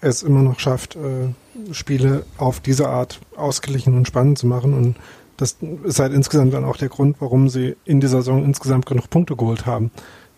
es 0.00 0.24
immer 0.24 0.42
noch 0.42 0.58
schafft, 0.58 0.96
äh, 0.96 1.28
Spiele 1.72 2.24
auf 2.38 2.60
diese 2.60 2.88
Art 2.88 3.20
ausgeglichen 3.36 3.96
und 3.96 4.06
spannend 4.06 4.38
zu 4.38 4.46
machen. 4.46 4.74
Und 4.74 4.96
das 5.36 5.56
ist 5.84 5.98
halt 5.98 6.12
insgesamt 6.12 6.54
dann 6.54 6.64
auch 6.64 6.76
der 6.76 6.88
Grund, 6.88 7.16
warum 7.20 7.48
sie 7.48 7.76
in 7.84 8.00
dieser 8.00 8.18
Saison 8.18 8.44
insgesamt 8.44 8.86
genug 8.86 9.10
Punkte 9.10 9.36
geholt 9.36 9.66
haben. 9.66 9.90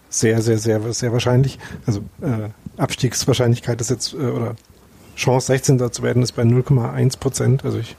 Sehr, 0.08 0.42
sehr, 0.42 0.58
sehr, 0.58 0.80
sehr 0.92 1.12
wahrscheinlich. 1.12 1.58
Also 1.86 2.00
äh, 2.20 2.50
Abstiegswahrscheinlichkeit 2.76 3.80
ist 3.80 3.90
jetzt, 3.90 4.14
äh, 4.14 4.16
oder 4.16 4.56
Chance 5.16 5.48
16. 5.48 5.92
zu 5.92 6.02
werden, 6.02 6.22
ist 6.22 6.32
bei 6.32 6.42
0,1 6.42 7.18
Prozent. 7.18 7.64
Also 7.64 7.78
ich 7.78 7.96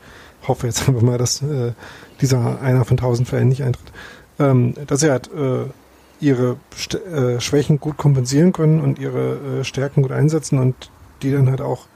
hoffe 0.47 0.68
jetzt 0.68 0.88
einfach 0.88 1.01
mal, 1.01 1.18
dass 1.18 1.41
äh, 1.41 1.74
dieser 2.22 2.61
einer 2.61 2.86
von 2.86 2.97
1000 2.97 3.28
Fällen 3.28 3.49
nicht 3.49 3.63
eintritt. 3.63 3.91
Ähm, 4.39 4.74
dass 4.88 4.99
sie 4.99 5.09
halt 5.09 5.30
äh, 5.34 5.66
ihre 6.20 6.57
St 6.78 6.95
äh, 6.95 7.39
Schwächen 7.39 7.80
gut 7.80 7.97
kompensieren 7.97 8.51
können 8.51 8.82
und 8.82 8.99
ihre 8.99 9.59
äh, 9.59 9.63
Stärken 9.63 10.01
gut 10.01 10.11
einsetzen 10.11 10.59
und 10.59 10.91
die 11.22 11.32
dann 11.32 11.49
halt 11.49 11.61
auch 11.61 11.88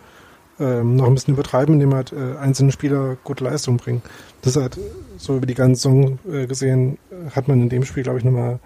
ähm, 0.60 0.96
noch 0.96 1.08
ein 1.08 1.14
bisschen 1.14 1.34
übertreiben, 1.34 1.76
indem 1.76 1.94
halt 1.94 2.14
äh, 2.14 2.38
einzelne 2.38 2.72
Spieler 2.72 3.18
gute 3.24 3.44
Leistung 3.44 3.78
bringen. 3.78 4.02
Das 4.42 4.56
halt 4.56 4.80
so 5.18 5.38
über 5.38 5.46
die 5.46 5.56
ganze 5.56 5.82
Saison 5.82 6.20
äh, 6.32 6.48
gesehen, 6.48 6.98
hat 7.36 7.48
man 7.48 7.62
in 7.62 7.70
dem 7.70 7.86
Spiel, 7.86 8.04
glaube 8.04 8.20
ich, 8.20 8.26
nochmal 8.26 8.60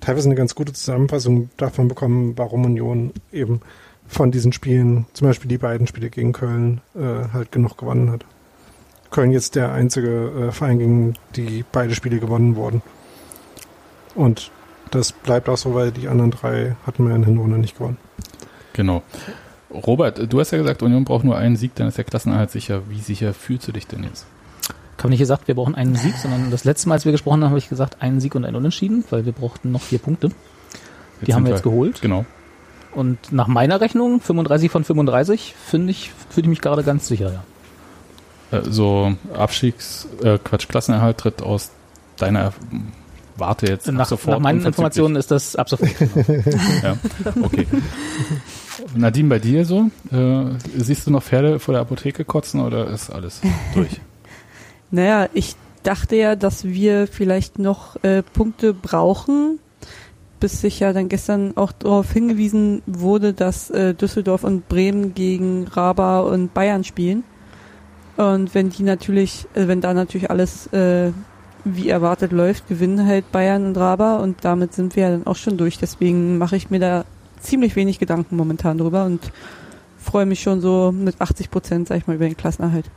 teilweise 0.00 0.28
eine 0.28 0.36
ganz 0.36 0.54
gute 0.54 0.72
Zusammenfassung 0.72 1.50
davon 1.56 1.88
bekommen, 1.88 2.34
warum 2.36 2.64
Union 2.64 3.12
eben 3.32 3.60
von 4.06 4.30
diesen 4.30 4.52
Spielen, 4.52 5.06
zum 5.12 5.28
Beispiel 5.28 5.48
die 5.48 5.58
beiden 5.58 5.86
Spiele 5.86 6.08
gegen 6.10 6.32
Köln, 6.32 6.80
äh, 6.94 7.28
halt 7.32 7.52
genug 7.52 7.76
gewonnen 7.76 8.10
hat. 8.10 8.24
Köln 9.10 9.30
jetzt 9.30 9.54
der 9.54 9.72
einzige 9.72 10.48
äh, 10.48 10.52
Verein, 10.52 10.78
gegen 10.78 11.14
die 11.36 11.64
beide 11.70 11.94
Spiele 11.94 12.18
gewonnen 12.18 12.56
wurden. 12.56 12.82
Und 14.14 14.50
das 14.90 15.12
bleibt 15.12 15.48
auch 15.48 15.58
so, 15.58 15.74
weil 15.74 15.92
die 15.92 16.08
anderen 16.08 16.30
drei 16.30 16.76
hatten 16.86 17.06
wir 17.06 17.14
in 17.14 17.22
der 17.22 17.30
Hinrunde 17.30 17.58
nicht 17.58 17.76
gewonnen. 17.76 17.98
Genau. 18.72 19.02
Robert, 19.70 20.32
du 20.32 20.40
hast 20.40 20.50
ja 20.50 20.58
gesagt, 20.58 20.82
Union 20.82 21.04
braucht 21.04 21.24
nur 21.24 21.36
einen 21.36 21.56
Sieg, 21.56 21.74
dann 21.74 21.88
ist 21.88 21.98
der 21.98 22.04
Klassenerhalt 22.04 22.50
sicher. 22.50 22.82
Wie 22.88 23.00
sicher 23.00 23.34
fühlst 23.34 23.68
du 23.68 23.72
dich 23.72 23.86
denn 23.86 24.02
jetzt? 24.04 24.26
Ich 24.96 25.04
habe 25.04 25.10
nicht 25.10 25.20
gesagt, 25.20 25.46
wir 25.46 25.54
brauchen 25.54 25.74
einen 25.74 25.94
Sieg, 25.94 26.16
sondern 26.16 26.50
das 26.50 26.64
letzte 26.64 26.88
Mal, 26.88 26.96
als 26.96 27.04
wir 27.04 27.12
gesprochen 27.12 27.42
haben, 27.42 27.50
habe 27.50 27.58
ich 27.58 27.68
gesagt, 27.68 28.02
einen 28.02 28.20
Sieg 28.20 28.34
und 28.34 28.44
ein 28.44 28.56
Unentschieden, 28.56 29.04
weil 29.10 29.24
wir 29.26 29.32
brauchten 29.32 29.70
noch 29.70 29.82
vier 29.82 29.98
Punkte. 29.98 30.30
Die 31.24 31.32
haben 31.32 31.42
sind 31.42 31.46
wir 31.46 31.52
jetzt 31.52 31.62
geholt. 31.62 32.00
Genau. 32.00 32.24
Und 32.94 33.32
nach 33.32 33.46
meiner 33.46 33.80
Rechnung, 33.80 34.20
35 34.20 34.70
von 34.70 34.84
35, 34.84 35.54
finde 35.54 35.90
ich, 35.90 36.10
fühle 36.30 36.46
ich 36.46 36.48
mich 36.48 36.60
gerade 36.60 36.82
ganz 36.82 37.06
sicher, 37.06 37.32
ja. 37.32 38.58
Äh, 38.58 38.62
so 38.64 39.14
Abstiegs, 39.34 40.08
äh, 40.22 40.38
Quatsch, 40.38 40.68
Klassenerhalt 40.68 41.18
tritt 41.18 41.42
aus 41.42 41.70
deiner 42.16 42.52
Warte 43.38 43.66
jetzt 43.66 43.88
ab 43.88 43.94
Nach, 43.94 44.06
sofort 44.06 44.36
nach 44.36 44.42
meinen. 44.42 44.64
Informationen 44.64 45.16
ist 45.16 45.30
das 45.30 45.56
ab 45.56 45.68
sofort. 45.68 45.90
Ja, 46.82 46.96
okay. 47.42 47.66
Nadine, 48.94 49.28
bei 49.28 49.38
dir 49.38 49.64
so? 49.64 49.90
Äh, 50.12 50.44
siehst 50.76 51.06
du 51.06 51.10
noch 51.10 51.22
Pferde 51.22 51.58
vor 51.58 51.72
der 51.72 51.82
Apotheke 51.82 52.24
kotzen 52.24 52.60
oder 52.60 52.88
ist 52.88 53.10
alles 53.10 53.40
durch? 53.74 54.00
Naja, 54.90 55.28
ich 55.34 55.54
dachte 55.82 56.16
ja, 56.16 56.34
dass 56.34 56.64
wir 56.64 57.06
vielleicht 57.06 57.58
noch 57.58 58.02
äh, 58.02 58.22
Punkte 58.22 58.72
brauchen, 58.72 59.58
bis 60.40 60.62
sich 60.62 60.80
ja 60.80 60.94
dann 60.94 61.10
gestern 61.10 61.56
auch 61.58 61.72
darauf 61.72 62.10
hingewiesen 62.10 62.80
wurde, 62.86 63.34
dass 63.34 63.68
äh, 63.68 63.92
Düsseldorf 63.92 64.44
und 64.44 64.66
Bremen 64.68 65.14
gegen 65.14 65.66
Raba 65.66 66.20
und 66.20 66.54
Bayern 66.54 66.84
spielen. 66.84 67.22
Und 68.16 68.54
wenn 68.54 68.70
die 68.70 68.82
natürlich, 68.82 69.46
äh, 69.54 69.68
wenn 69.68 69.80
da 69.80 69.92
natürlich 69.94 70.30
alles 70.30 70.66
äh, 70.68 71.12
wie 71.64 71.88
erwartet 71.88 72.32
läuft, 72.32 72.68
gewinnen 72.68 73.06
halt 73.06 73.30
Bayern 73.32 73.66
und 73.66 73.76
Raba 73.76 74.16
und 74.16 74.44
damit 74.44 74.72
sind 74.72 74.96
wir 74.96 75.04
ja 75.04 75.10
dann 75.10 75.26
auch 75.26 75.36
schon 75.36 75.56
durch. 75.56 75.78
Deswegen 75.78 76.38
mache 76.38 76.56
ich 76.56 76.70
mir 76.70 76.80
da 76.80 77.04
ziemlich 77.40 77.76
wenig 77.76 77.98
Gedanken 77.98 78.36
momentan 78.36 78.78
drüber 78.78 79.04
und 79.04 79.32
freue 79.98 80.26
mich 80.26 80.40
schon 80.40 80.60
so 80.60 80.92
mit 80.92 81.20
80 81.20 81.50
Prozent, 81.50 81.88
sag 81.88 81.98
ich 81.98 82.06
mal, 82.06 82.16
über 82.16 82.26
den 82.26 82.36
Klassenerhalt. 82.36 82.90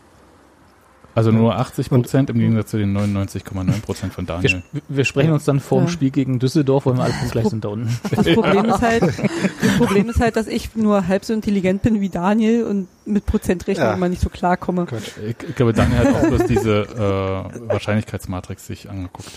Also 1.13 1.31
nur 1.31 1.55
80 1.57 1.89
Prozent 1.89 2.29
im 2.29 2.39
Gegensatz 2.39 2.71
zu 2.71 2.77
den 2.77 2.95
99,9 2.97 3.81
Prozent 3.81 4.13
von 4.13 4.25
Wir, 4.27 4.35
Daniel. 4.35 4.63
sp- 4.63 4.83
wir 4.87 5.03
sprechen 5.05 5.33
uns 5.33 5.43
dann 5.45 5.59
vor 5.59 5.79
dem 5.81 5.87
Ja. 5.87 5.91
Spiel 5.91 6.09
gegen 6.11 6.39
Düsseldorf, 6.39 6.85
wo 6.85 6.93
wir 6.95 7.03
alle 7.03 7.13
punktgleich 7.13 7.47
sind 7.47 7.65
da 7.65 7.69
unten. 7.69 7.89
Das 8.15 8.25
Problem 8.33 8.65
ist 8.65 8.81
halt, 8.81 9.01
das 9.03 9.77
Problem 9.77 10.09
ist 10.09 10.19
halt, 10.21 10.35
dass 10.37 10.47
ich 10.47 10.75
nur 10.75 11.07
halb 11.07 11.25
so 11.25 11.33
intelligent 11.33 11.81
bin 11.81 11.99
wie 12.01 12.09
Daniel 12.09 12.63
und 12.63 12.87
mit 13.05 13.25
Prozentrechnung 13.25 13.87
Ja. 13.87 13.93
immer 13.93 14.07
nicht 14.09 14.21
so 14.21 14.29
klarkomme. 14.29 14.87
Ich, 15.27 15.49
ich 15.49 15.55
glaube, 15.55 15.73
Daniel 15.73 15.99
hat 15.99 16.15
auch 16.15 16.27
bloß 16.27 16.45
diese 16.45 16.81
äh, 16.81 17.69
Wahrscheinlichkeitsmatrix 17.69 18.65
sich 18.67 18.89
angeguckt. 18.89 19.29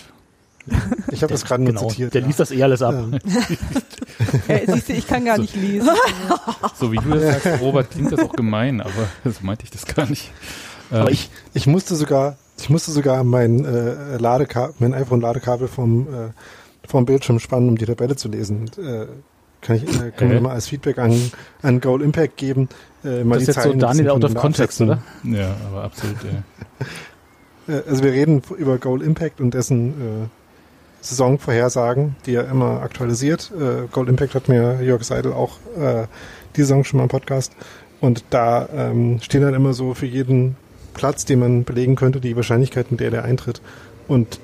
Ich 1.11 1.21
habe 1.21 1.31
das 1.31 1.45
gerade 1.45 1.61
nur 1.61 1.73
Genau, 1.73 1.89
zitiert. 1.89 2.13
der 2.15 2.21
ja. 2.21 2.27
liest 2.27 2.39
das 2.39 2.49
eh 2.51 2.63
alles 2.63 2.81
ab. 2.81 2.95
Ja. 3.11 3.19
Ja, 4.47 4.59
siehst 4.73 4.89
du, 4.89 4.93
ich 4.93 5.05
kann 5.07 5.23
gar 5.25 5.37
nicht 5.37 5.55
lesen. 5.55 5.89
So 6.79 6.91
wie 6.91 6.97
du 6.97 7.09
das 7.09 7.43
sagst, 7.43 7.61
Robert, 7.61 7.91
klingt 7.91 8.11
das 8.11 8.19
auch 8.21 8.33
gemein, 8.33 8.81
aber 8.81 8.91
so 9.25 9.31
meinte 9.41 9.63
ich 9.65 9.69
das 9.71 9.85
gar 9.85 10.07
nicht. 10.07 10.31
Aber 10.91 11.07
Ähm, 11.07 11.13
ich, 11.13 11.29
ich 11.53 11.67
musste 11.67 11.95
sogar, 11.95 12.37
ich 12.57 12.69
musste 12.69 12.91
sogar 12.91 13.23
mein 13.23 13.65
äh, 13.65 14.17
Ladekabel, 14.17 14.75
mein 14.79 14.93
iPhone-Ladekabel 14.93 15.67
vom, 15.67 16.07
äh, 16.07 16.87
vom 16.87 17.05
Bildschirm 17.05 17.39
spannen, 17.39 17.69
um 17.69 17.77
die 17.77 17.85
Tabelle 17.85 18.15
zu 18.15 18.27
lesen. 18.29 18.69
Äh, 18.77 19.07
kann 19.61 19.77
ich, 19.77 19.83
äh, 19.83 20.11
können 20.11 20.31
wir 20.31 20.41
mal 20.41 20.51
als 20.51 20.67
Feedback 20.67 20.99
an, 20.99 21.31
an 21.63 21.81
Goal 21.81 22.01
Impact 22.03 22.37
geben. 22.37 22.69
Äh, 23.03 23.23
mal 23.23 23.39
Das 23.39 23.47
ist 23.47 23.47
die 23.47 23.51
jetzt 23.51 23.55
so 23.55 23.61
Zeilen 23.61 23.73
ein 23.75 23.79
Daniel 23.79 24.09
out 24.11 24.23
of 24.23 24.35
context, 24.35 24.79
oder? 24.81 25.01
Ja, 25.23 25.55
aber 25.69 25.83
absolut. 25.83 26.17
Ja. 26.23 26.43
Äh, 27.67 27.81
Also 27.89 28.03
wir 28.03 28.11
reden 28.11 28.43
über 28.59 28.77
Goal 28.77 29.01
Impact 29.01 29.41
und 29.41 29.55
dessen 29.55 29.89
äh, 29.89 30.27
Saisonvorhersagen, 31.01 32.15
die 32.27 32.35
er 32.35 32.47
immer 32.47 32.81
aktualisiert. 32.81 33.51
Äh, 33.59 33.87
Goal 33.91 34.07
Impact 34.09 34.35
hat 34.35 34.49
mir 34.49 34.81
Jörg 34.83 35.03
Seidel 35.03 35.33
auch 35.33 35.57
äh, 35.79 36.05
die 36.55 36.61
Saison 36.61 36.83
schon 36.83 36.97
mal 36.97 37.03
im 37.03 37.09
Podcast. 37.09 37.53
Und 38.01 38.23
da 38.29 38.67
ähm, 38.71 39.19
stehen 39.21 39.41
dann 39.41 39.53
immer 39.55 39.73
so 39.73 39.93
für 39.95 40.05
jeden 40.05 40.57
Platz, 40.95 41.25
den 41.25 41.39
man 41.39 41.63
belegen 41.63 41.95
könnte, 41.95 42.19
die 42.19 42.35
Wahrscheinlichkeit, 42.35 42.89
mit 42.91 42.99
der 42.99 43.11
der 43.11 43.23
eintritt. 43.23 43.61
Und 44.07 44.39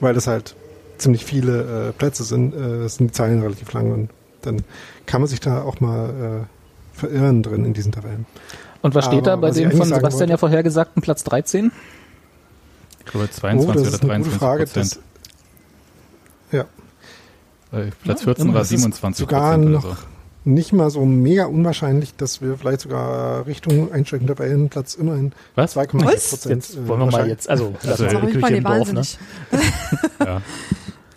weil 0.00 0.16
es 0.16 0.26
halt 0.26 0.56
ziemlich 0.98 1.24
viele 1.24 1.88
äh, 1.88 1.92
Plätze 1.92 2.24
sind, 2.24 2.54
äh, 2.54 2.88
sind 2.88 3.08
die 3.08 3.12
Zeilen 3.12 3.40
relativ 3.42 3.72
lang 3.72 3.92
und 3.92 4.10
dann 4.42 4.62
kann 5.06 5.20
man 5.20 5.28
sich 5.28 5.40
da 5.40 5.62
auch 5.62 5.80
mal 5.80 6.46
äh, 6.46 6.98
verirren 6.98 7.42
drin 7.42 7.64
in 7.64 7.72
diesen 7.74 7.92
Tabellen. 7.92 8.26
Und 8.82 8.94
was 8.94 9.04
steht 9.06 9.20
Aber 9.20 9.30
da 9.30 9.36
bei 9.36 9.50
dem 9.50 9.70
von 9.72 9.86
Sebastian 9.86 10.12
wollte- 10.20 10.30
ja 10.30 10.36
vorhergesagten 10.38 11.02
Platz 11.02 11.22
13? 11.24 11.70
Ich 13.00 13.06
glaube 13.06 13.28
oh, 13.30 13.34
22 13.34 13.66
das 13.66 13.80
oder 13.82 13.94
ist 13.94 14.00
eine 14.02 14.08
23 14.10 14.32
gute 14.32 14.38
Frage. 14.38 14.64
Prozent. 14.64 14.92
Das, 14.92 15.00
ja, 16.52 16.64
Platz 18.02 18.20
Ja, 18.20 18.24
14 18.24 18.44
immer. 18.44 18.54
war 18.54 18.60
Das 18.60 18.72
ist 18.72 18.80
27 18.80 19.20
sogar 19.20 19.40
Prozent 19.54 19.64
oder 19.64 19.72
noch 19.74 19.96
so. 19.96 20.02
Nicht 20.44 20.72
mal 20.72 20.90
so 20.90 21.04
mega 21.04 21.46
unwahrscheinlich, 21.46 22.14
dass 22.16 22.40
wir 22.40 22.56
vielleicht 22.56 22.80
sogar 22.80 23.46
Richtung 23.46 23.92
einsteigenden 23.92 24.34
Tabellenplatz 24.36 24.94
immerhin 24.94 25.32
Was? 25.54 25.76
2,8 25.76 26.04
Was? 26.04 26.30
Prozent. 26.30 26.54
Jetzt 26.54 26.88
wollen 26.88 27.00
wir 27.00 27.06
mal 27.06 27.28
jetzt, 27.28 27.48
also, 27.48 27.74
Also, 27.86 28.04
ja. 28.04 28.20
Küche 28.20 28.38
meine, 28.38 28.56
im 28.58 28.64
Dorf, 28.64 28.92
ne? 28.92 29.02
Ja. 30.24 30.42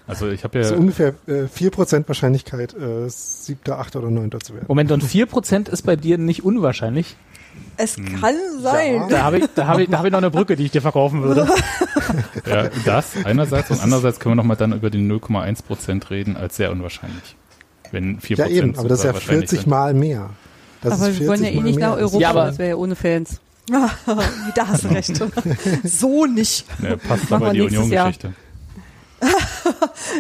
Also 0.06 0.30
ich 0.30 0.44
habe 0.44 0.60
ja, 0.60 0.66
So 0.66 0.76
ungefähr 0.76 1.14
äh, 1.28 1.44
4% 1.44 2.08
Wahrscheinlichkeit, 2.08 2.74
äh, 2.74 3.08
siebter, 3.08 3.80
achter 3.80 4.00
oder 4.00 4.12
neunter 4.12 4.40
zu 4.42 4.54
werden. 4.54 4.66
Moment, 4.68 4.92
und 4.92 5.04
4% 5.04 5.70
ist 5.70 5.84
bei 5.84 5.96
dir 5.96 6.18
nicht 6.18 6.44
unwahrscheinlich? 6.44 7.16
Es 7.78 7.96
Hm. 7.98 8.20
kann 8.20 8.36
sein. 8.62 9.08
Da 9.10 9.24
habe 9.24 9.38
ich, 9.40 9.46
da 9.56 9.68
habe 9.68 9.84
ich, 9.84 9.90
da 9.90 10.00
habe 10.00 10.08
ich 10.08 10.12
noch 10.12 10.18
eine 10.20 10.32
Brücke, 10.32 10.56
die 10.56 10.66
ich 10.66 10.72
dir 10.72 10.82
verkaufen 10.82 11.24
würde. 11.24 11.48
ja, 12.48 12.70
das 12.86 13.12
einerseits 13.24 13.72
und 13.72 13.82
andererseits 13.82 14.20
können 14.20 14.34
wir 14.34 14.38
nochmal 14.38 14.58
dann 14.58 14.74
über 14.74 14.90
die 14.90 15.00
0,1 15.00 15.64
Prozent 15.64 16.10
reden 16.10 16.36
als 16.36 16.58
sehr 16.58 16.72
unwahrscheinlich. 16.72 17.36
Wenn 17.94 18.20
4 18.20 18.38
Ja 18.38 18.46
Prozent 18.46 18.64
eben, 18.64 18.78
aber 18.80 18.90
das 18.90 19.00
ist 19.00 19.06
ja 19.06 19.14
40 19.14 19.68
Mal 19.68 19.94
mehr. 19.94 20.32
Das 20.82 20.94
Aber 20.94 21.10
ist 21.10 21.20
wir 21.20 21.28
wollen 21.28 21.44
ja 21.44 21.52
40 21.52 21.60
eh 21.60 21.64
nicht 21.64 21.80
nach 21.80 21.96
Europa, 21.96 22.20
Ja, 22.20 22.34
das 22.34 22.58
wäre 22.58 22.70
ja 22.70 22.76
ohne 22.76 22.96
Fans. 22.96 23.40
da 23.70 24.68
hast 24.68 24.84
du 24.84 24.88
recht. 24.90 25.24
so 25.84 26.26
nicht. 26.26 26.66
Ja, 26.82 26.98
passt 26.98 27.30
Machen 27.30 27.44
aber 27.44 27.48
in 27.50 27.54
die. 27.54 27.62
Union-Geschichte. 27.62 28.34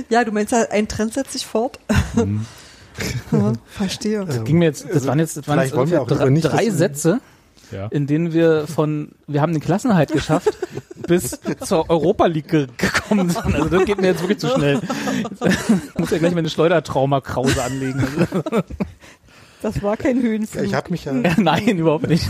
Ja, 0.09 0.23
du 0.23 0.31
meinst 0.31 0.51
ja, 0.53 0.65
ein 0.69 0.87
Trend 0.87 1.13
setzt 1.13 1.33
sich 1.33 1.45
fort? 1.45 1.77
Mhm. 2.15 2.45
Ja, 3.31 3.53
Verstehe. 3.67 4.21
Ähm, 4.29 4.45
Ging 4.45 4.59
mir 4.59 4.65
jetzt, 4.65 4.85
das 4.85 4.93
also, 4.93 5.07
waren 5.07 5.19
jetzt, 5.19 5.35
das 5.37 5.47
waren 5.47 5.59
jetzt 5.59 5.73
drei, 5.73 6.29
nicht 6.29 6.43
drei 6.43 6.65
das- 6.67 6.77
Sätze, 6.77 7.19
Ja. 7.71 7.87
in 7.87 8.07
denen 8.07 8.33
wir 8.33 8.67
von, 8.67 9.13
wir 9.27 9.41
haben 9.41 9.53
den 9.53 9.61
Klassenhalt 9.61 10.11
geschafft, 10.11 10.57
bis 11.07 11.39
zur 11.63 11.89
Europa 11.89 12.25
League 12.27 12.47
ge 12.49 12.67
gekommen 12.77 13.29
sind. 13.29 13.55
Also 13.55 13.69
das 13.69 13.85
geht 13.85 13.99
mir 13.99 14.07
jetzt 14.07 14.21
wirklich 14.21 14.39
zu 14.39 14.49
schnell. 14.49 14.79
Ich 15.89 15.99
muss 15.99 16.11
ja 16.11 16.17
gleich 16.17 16.35
meine 16.35 16.49
Schleudertrauma-Krause 16.49 17.63
anlegen. 17.63 18.05
Das 19.61 19.81
war 19.81 19.97
kein 19.97 20.17
Ja, 20.17 20.23
Höhenflug. 20.23 20.65
ich 20.65 20.73
habe 20.73 20.91
mich 20.91 21.05
ja, 21.05 21.13
Nein, 21.13 21.77
überhaupt 21.77 22.07
nicht. 22.07 22.29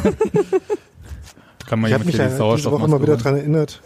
Kann 1.67 1.79
man 1.79 1.89
ich 1.89 1.93
hab 1.95 2.01
jemand 2.01 2.05
mich 2.05 2.15
hier 2.15 2.25
ja 2.25 2.29
die 2.51 2.55
diese 2.57 2.71
Woche 2.71 2.88
mal 2.88 3.01
wieder 3.01 3.17
dran 3.17 3.36
erinnert. 3.36 3.81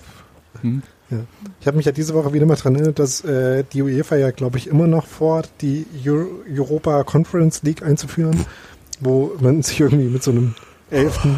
Hm? 0.62 0.82
Ja. 1.10 1.20
Ich 1.62 1.68
habe 1.68 1.78
mich 1.78 1.86
ja 1.86 1.92
diese 1.94 2.14
Woche 2.14 2.34
wieder 2.34 2.46
mal 2.46 2.56
dran 2.56 2.76
erinnert, 2.76 3.00
dass 3.00 3.24
äh, 3.24 3.64
die 3.72 3.82
UEFA 3.82 4.18
ja, 4.18 4.32
glaube 4.32 4.58
ich, 4.58 4.68
immer 4.68 4.88
noch 4.88 5.06
vorhat, 5.06 5.50
die 5.62 5.86
Euro 6.06 6.28
Europa 6.54 7.04
Conference 7.06 7.64
League 7.64 7.82
einzuführen, 7.84 8.46
wo 9.00 9.32
man 9.40 9.62
sich 9.64 9.80
irgendwie 9.80 10.10
mit 10.10 10.24
so 10.24 10.32
einem 10.32 10.56
elften, 10.90 11.36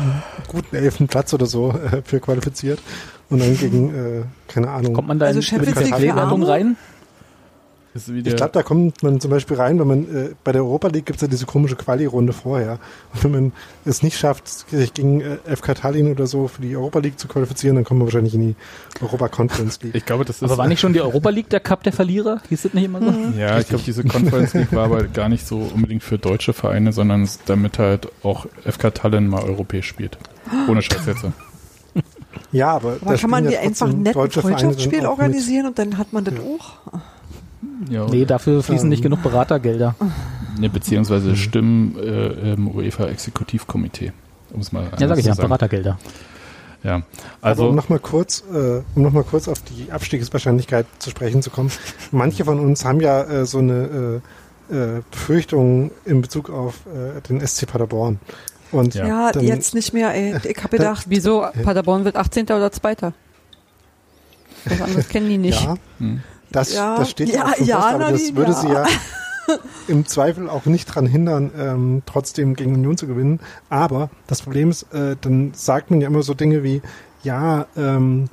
guten 0.47 0.75
elften 0.75 1.07
Platz 1.07 1.33
oder 1.33 1.45
so 1.45 1.71
äh, 1.71 2.01
für 2.03 2.19
qualifiziert 2.19 2.79
und 3.29 3.41
dann 3.41 3.57
gegen, 3.57 3.93
äh, 3.93 4.23
keine 4.47 4.69
Ahnung, 4.69 4.93
Kommt 4.93 5.07
man 5.07 5.19
da 5.19 5.27
Also 5.27 5.39
in 5.39 5.43
Champions 5.43 5.77
die 5.77 6.11
Arme? 6.11 6.47
rein? 6.47 6.77
Ich 7.95 8.35
glaube, 8.35 8.51
da 8.53 8.61
kommt 8.63 9.01
man 9.01 9.19
zum 9.19 9.31
Beispiel 9.31 9.57
rein, 9.57 9.79
wenn 9.79 9.87
man 9.87 10.03
äh, 10.15 10.29
bei 10.43 10.51
der 10.51 10.61
Europa 10.63 10.89
League 10.89 11.07
gibt's 11.07 11.21
ja 11.23 11.27
diese 11.27 11.45
komische 11.47 11.75
Quali-Runde 11.75 12.33
vorher. 12.33 12.77
Und 13.13 13.23
wenn 13.23 13.31
man 13.31 13.51
es 13.83 14.03
nicht 14.03 14.17
schafft, 14.17 14.47
sich 14.47 14.93
gegen 14.93 15.21
äh, 15.21 15.37
FK 15.55 15.73
Tallinn 15.73 16.11
oder 16.11 16.27
so 16.27 16.47
für 16.47 16.61
die 16.61 16.75
Europa 16.75 16.99
League 16.99 17.19
zu 17.19 17.27
qualifizieren, 17.27 17.75
dann 17.75 17.85
kommt 17.85 17.99
man 17.99 18.07
wahrscheinlich 18.07 18.35
in 18.35 18.41
die 18.41 18.55
Europa 19.01 19.27
Conference 19.29 19.81
League. 19.81 19.95
ich 19.95 20.05
glaube, 20.05 20.23
das 20.23 20.37
ist. 20.37 20.43
Aber 20.43 20.57
war 20.57 20.67
nicht 20.67 20.79
schon 20.79 20.93
die 20.93 21.01
Europa 21.01 21.29
League 21.29 21.49
der 21.49 21.59
Cup 21.61 21.81
der 21.83 21.93
Verlierer? 21.93 22.41
Hieß 22.49 22.61
das 22.61 22.73
nicht 22.75 22.83
immer 22.85 23.01
so? 23.01 23.11
Ja, 23.37 23.59
ich 23.59 23.67
glaube, 23.67 23.83
diese 23.83 24.03
Conference 24.03 24.53
League 24.53 24.71
war 24.71 24.85
aber 24.85 25.03
gar 25.05 25.27
nicht 25.29 25.47
so 25.47 25.57
unbedingt 25.57 26.03
für 26.03 26.19
deutsche 26.19 26.53
Vereine, 26.53 26.93
sondern 26.93 27.23
es- 27.23 27.39
damit 27.45 27.79
halt 27.79 28.07
auch 28.23 28.45
FK 28.65 28.91
Tallinn 28.93 29.27
mal 29.27 29.43
europäisch 29.43 29.87
spielt. 29.87 30.17
Ohne 30.67 30.81
Scheiß 30.83 31.05
jetzt. 31.07 31.25
Ja, 32.51 32.71
aber, 32.75 32.97
Aber 33.01 33.13
da 33.13 33.17
kann 33.17 33.29
man 33.29 33.47
die 33.47 33.53
ja 33.53 33.59
einfach 33.61 33.87
ein 33.87 34.05
Freundschaftsspiel 34.05 35.05
organisieren 35.05 35.65
und 35.67 35.77
dann 35.79 35.97
hat 35.97 36.13
man 36.13 36.23
das 36.23 36.35
auch? 36.35 36.99
Ja, 37.89 38.05
Nee, 38.07 38.25
dafür 38.25 38.63
fließen 38.63 38.85
Ähm. 38.85 38.89
nicht 38.89 39.03
genug 39.03 39.21
Beratergelder. 39.23 39.95
ne, 40.59 40.69
beziehungsweise 40.69 41.35
Stimmen 41.35 41.97
äh, 41.97 42.53
im 42.53 42.67
UEFA-Exekutivkomitee. 42.69 44.13
Um 44.51 44.61
es 44.61 44.71
mal 44.71 44.89
Ja, 44.99 45.07
sag 45.07 45.17
ich 45.19 45.25
ja, 45.25 45.33
sagen. 45.35 45.47
Beratergelder. 45.49 45.97
Ja, 46.83 46.95
Also, 46.95 47.03
also 47.41 47.61
aber 47.63 47.69
um 47.71 47.75
nochmal 47.75 47.99
kurz, 47.99 48.43
äh, 48.53 48.81
um 48.95 49.03
noch 49.03 49.11
mal 49.11 49.23
kurz 49.25 49.47
auf 49.49 49.61
die 49.63 49.91
Abstiegswahrscheinlichkeit 49.91 50.85
zu 50.99 51.09
sprechen 51.09 51.41
zu 51.41 51.49
kommen. 51.49 51.71
Manche 52.11 52.45
von 52.45 52.59
uns 52.59 52.85
haben 52.85 53.01
ja 53.01 53.21
äh, 53.23 53.45
so 53.45 53.57
eine 53.57 54.21
äh, 54.71 54.75
äh, 54.75 55.01
Befürchtung 55.11 55.91
in 56.05 56.21
Bezug 56.21 56.49
auf 56.49 56.85
äh, 56.87 57.19
den 57.27 57.45
SC 57.45 57.67
Paderborn. 57.67 58.19
Und 58.71 58.95
Ja. 58.95 59.07
Ja, 59.07 59.31
dann- 59.33 59.43
jetzt 59.43 59.73
nicht 59.73 59.93
mehr, 59.93 60.13
ey. 60.15 60.35
Ich 60.45 60.57
habe 60.63 60.69
gedacht, 60.77 61.05
Wieso? 61.09 61.45
Paderborn 61.63 62.05
wird 62.05 62.15
18. 62.15 62.45
oder 62.45 62.71
2. 62.71 62.95
Was 64.65 64.81
anderes 64.81 65.09
kennen 65.09 65.27
die 65.29 65.37
nicht. 65.37 65.61
ja, 65.63 65.75
hm. 65.99 66.21
Das, 66.51 66.73
Ja, 66.73 66.97
das 66.97 67.09
steht 67.09 67.29
ja, 67.29 67.45
auch 67.45 67.57
ja, 67.59 67.81
fest, 67.81 67.93
aber 67.93 68.11
das 68.11 68.35
würde 68.35 68.51
ja. 68.51 68.57
sie 68.57 68.67
ja 68.69 68.85
im 69.87 70.05
Zweifel 70.05 70.49
auch 70.49 70.65
nicht 70.65 70.85
dran 70.85 71.05
hindern, 71.05 71.51
ähm, 71.57 72.01
trotzdem 72.05 72.55
gegen 72.55 72.73
Union 72.73 72.97
zu 72.97 73.07
gewinnen. 73.07 73.39
Aber 73.69 74.09
das 74.27 74.41
Problem 74.41 74.69
ist, 74.69 74.83
äh, 74.93 75.15
dann 75.21 75.51
sagt 75.53 75.91
man 75.91 76.01
ja 76.01 76.07
immer 76.07 76.23
so 76.23 76.33
Dinge 76.33 76.63
wie, 76.63 76.81
ja, 77.23 77.67
ähm, 77.75 78.29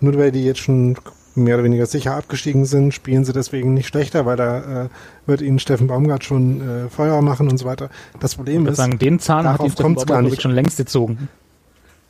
nur 0.00 0.16
weil 0.16 0.30
die 0.30 0.44
jetzt 0.44 0.60
schon 0.60 0.96
mehr 1.34 1.54
oder 1.54 1.64
weniger 1.64 1.86
sicher 1.86 2.14
abgestiegen 2.16 2.64
sind, 2.64 2.92
spielen 2.92 3.24
sie 3.24 3.32
deswegen 3.32 3.74
nicht 3.74 3.86
schlechter, 3.86 4.26
weil 4.26 4.36
da 4.36 4.84
äh, 4.84 4.88
wird 5.26 5.40
ihnen 5.40 5.58
Steffen 5.58 5.86
Baumgart 5.86 6.24
schon 6.24 6.60
äh, 6.60 6.88
Feuer 6.88 7.22
machen 7.22 7.48
und 7.48 7.58
so 7.58 7.64
weiter. 7.64 7.90
Das 8.20 8.34
Problem 8.34 8.66
ist, 8.66 8.76
sagen, 8.76 8.98
den 8.98 9.20
Zahn 9.20 9.46
hat 9.46 9.54
die 9.54 9.58
darauf 9.58 9.72
Steffen 9.72 9.94
kommt's 9.94 10.06
gar 10.06 10.22
nicht. 10.22 10.42
schon 10.42 10.50
längst 10.50 10.76
gezogen. 10.76 11.28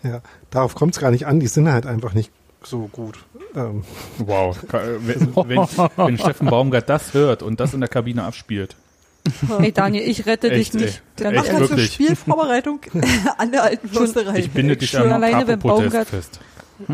ja, 0.03 0.21
darauf 0.51 0.75
kommt 0.75 0.95
es 0.95 1.01
gar 1.01 1.11
nicht 1.11 1.27
an, 1.27 1.41
die 1.41 1.47
sind 1.47 1.71
halt 1.71 1.87
einfach 1.87 2.15
nicht 2.15 2.33
so 2.63 2.89
gut. 2.93 3.19
Ähm, 3.55 3.85
wow. 4.19 4.57
Wenn, 4.71 5.35
wenn, 5.37 5.69
wenn 5.97 6.19
Steffen 6.19 6.49
Baumgart 6.49 6.89
das 6.89 7.15
hört 7.15 7.43
und 7.43 7.61
das 7.61 7.75
in 7.75 7.81
der 7.81 7.89
Kabine 7.89 8.25
abspielt. 8.25 8.77
Hey 9.59 9.73
Daniel, 9.73 10.09
ich 10.09 10.25
rette 10.27 10.51
Echt, 10.51 10.75
dich 10.75 10.81
nicht. 10.81 11.03
Echt, 11.21 11.35
mach 11.35 11.45
zur 11.45 11.61
wirklich? 11.61 11.93
Spielvorbereitung 11.93 12.81
an 13.39 13.51
der 13.53 13.65
alten 13.65 13.89
Försterei. 13.89 14.39
Ich 14.39 14.51
binde 14.51 14.77
dich 14.77 14.91
Schon 14.91 15.13
alleine, 15.13 15.47
wenn 15.47 15.59
Baumgart- 15.59 16.07
fest. 16.09 16.41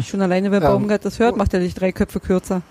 Schon 0.05 0.23
alleine, 0.23 0.51
wenn 0.51 0.63
Ähm, 0.63 0.69
Baumgart 0.69 1.05
das 1.05 1.19
hört, 1.19 1.37
macht 1.37 1.55
er 1.55 1.61
dich 1.61 1.75
drei 1.75 1.93
Köpfe 1.93 2.19
kürzer. 2.19 2.63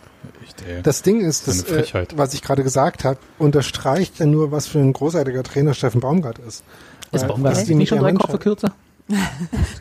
Echt, 0.43 0.63
ey. 0.67 0.81
Das 0.81 1.01
Ding 1.01 1.21
ist, 1.21 1.47
Das 1.47 1.63
äh, 1.63 2.05
was 2.15 2.33
ich 2.33 2.41
gerade 2.41 2.63
gesagt 2.63 3.03
habe, 3.03 3.19
unterstreicht 3.37 4.19
ja 4.19 4.25
nur, 4.25 4.51
was 4.51 4.67
für 4.67 4.79
ein 4.79 4.91
großartiger 4.91 5.43
Trainer 5.43 5.73
Steffen 5.73 6.01
Baumgart 6.01 6.39
ist. 6.39 6.63
Ist 7.11 7.27
Baumgart 7.27 7.67
nicht 7.67 7.89
schon 7.89 7.99
drei 7.99 8.13
Köpfe 8.13 8.39
kürzer? 8.39 8.73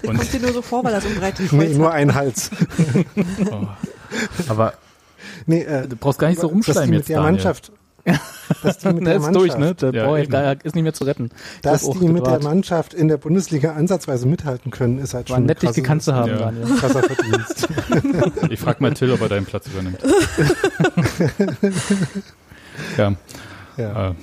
Das 0.02 0.10
Und- 0.10 0.16
kommt 0.18 0.32
dir 0.32 0.40
nur 0.40 0.52
so 0.52 0.62
vor, 0.62 0.84
weil 0.84 0.94
er 0.94 1.00
so 1.00 1.08
ein 1.08 1.14
breites 1.16 1.52
Nee, 1.52 1.66
Kreuz 1.66 1.76
nur 1.76 1.92
ein 1.92 2.14
Hals. 2.14 2.50
Oh. 3.50 3.66
Aber 4.48 4.74
Nee, 5.46 5.62
äh, 5.62 5.88
du 5.88 5.96
brauchst 5.96 6.18
gar 6.18 6.28
nicht 6.28 6.40
so 6.40 6.48
rumschleimen 6.48 6.90
mit 6.90 6.98
jetzt, 7.00 7.08
der 7.08 7.16
Daniel. 7.16 7.32
Mannschaft, 7.32 7.72
dass 8.62 8.78
die 8.78 8.88
mit 8.88 8.96
Der 8.98 9.04
der 9.04 9.16
ist 9.16 9.22
Mannschaft, 9.22 9.36
durch, 9.36 9.56
ne? 9.56 9.74
Der 9.74 9.92
Ja, 9.94 10.16
eben. 10.18 10.30
da 10.30 10.52
ist 10.52 10.74
nicht 10.74 10.82
mehr 10.84 10.92
zu 10.92 11.04
retten. 11.04 11.30
dass 11.62 11.88
die 11.88 12.08
mit 12.08 12.26
der. 12.26 12.40
Mannschaft 12.42 12.92
in 12.94 13.08
der 13.08 13.16
Bundesliga 13.16 13.72
ansatzweise 13.72 14.26
mithalten 14.26 14.70
können, 14.70 14.98
ist 14.98 15.14
halt 15.14 15.30
War 15.30 15.36
schon 15.38 15.46
nett, 15.46 15.62
dich 15.62 15.72
gekannt 15.72 16.02
zu 16.02 16.14
haben, 16.14 16.30
Ja. 16.32 16.38
Daniel. 16.38 16.66
krasser 16.76 17.02
Verdienst. 17.02 17.68
Ich 18.50 18.60
frag 18.60 18.80
mal 18.80 18.92
Till, 18.92 19.12
ob 19.12 19.20
er 19.22 19.28
deinen 19.30 19.46
Platz 19.46 19.66
übernimmt. 19.68 19.98
ja, 22.98 23.12
ja. 23.76 24.10
äh, 24.10 24.14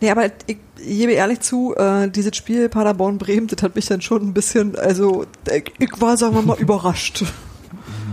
Nee, 0.00 0.10
aber 0.10 0.26
ich 0.46 0.56
gebe 0.84 1.12
ehrlich 1.12 1.40
zu, 1.40 1.74
äh, 1.76 2.08
dieses 2.10 2.36
Spiel 2.36 2.68
Paderborn-Bremen, 2.68 3.46
das 3.48 3.62
hat 3.62 3.74
mich 3.76 3.86
dann 3.86 4.00
schon 4.00 4.22
ein 4.22 4.34
bisschen, 4.34 4.76
also 4.78 5.26
ich, 5.52 5.72
ich 5.78 6.00
war, 6.00 6.16
sagen 6.16 6.34
wir 6.34 6.42
mal, 6.42 6.56
überrascht. 6.58 7.24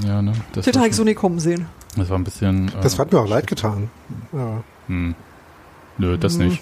ja, 0.06 0.22
ne? 0.22 0.34
Das, 0.54 0.66
Das 0.66 0.76
habe 0.78 0.88
ich 0.88 0.96
so 0.96 1.04
nicht 1.04 1.18
kommen 1.18 1.40
sehen. 1.40 1.66
das 1.96 2.10
war 2.10 2.18
ein 2.18 2.24
bisschen. 2.24 2.68
Äh, 2.70 2.72
Das 2.82 2.98
hat 3.00 3.12
mir 3.12 3.20
auch 3.20 3.28
leid 3.30 3.48
getan. 3.48 3.90
Ja. 4.34 4.64
Hm. 4.88 5.16
Nö, 5.98 6.18
das 6.18 6.38
nicht. 6.38 6.62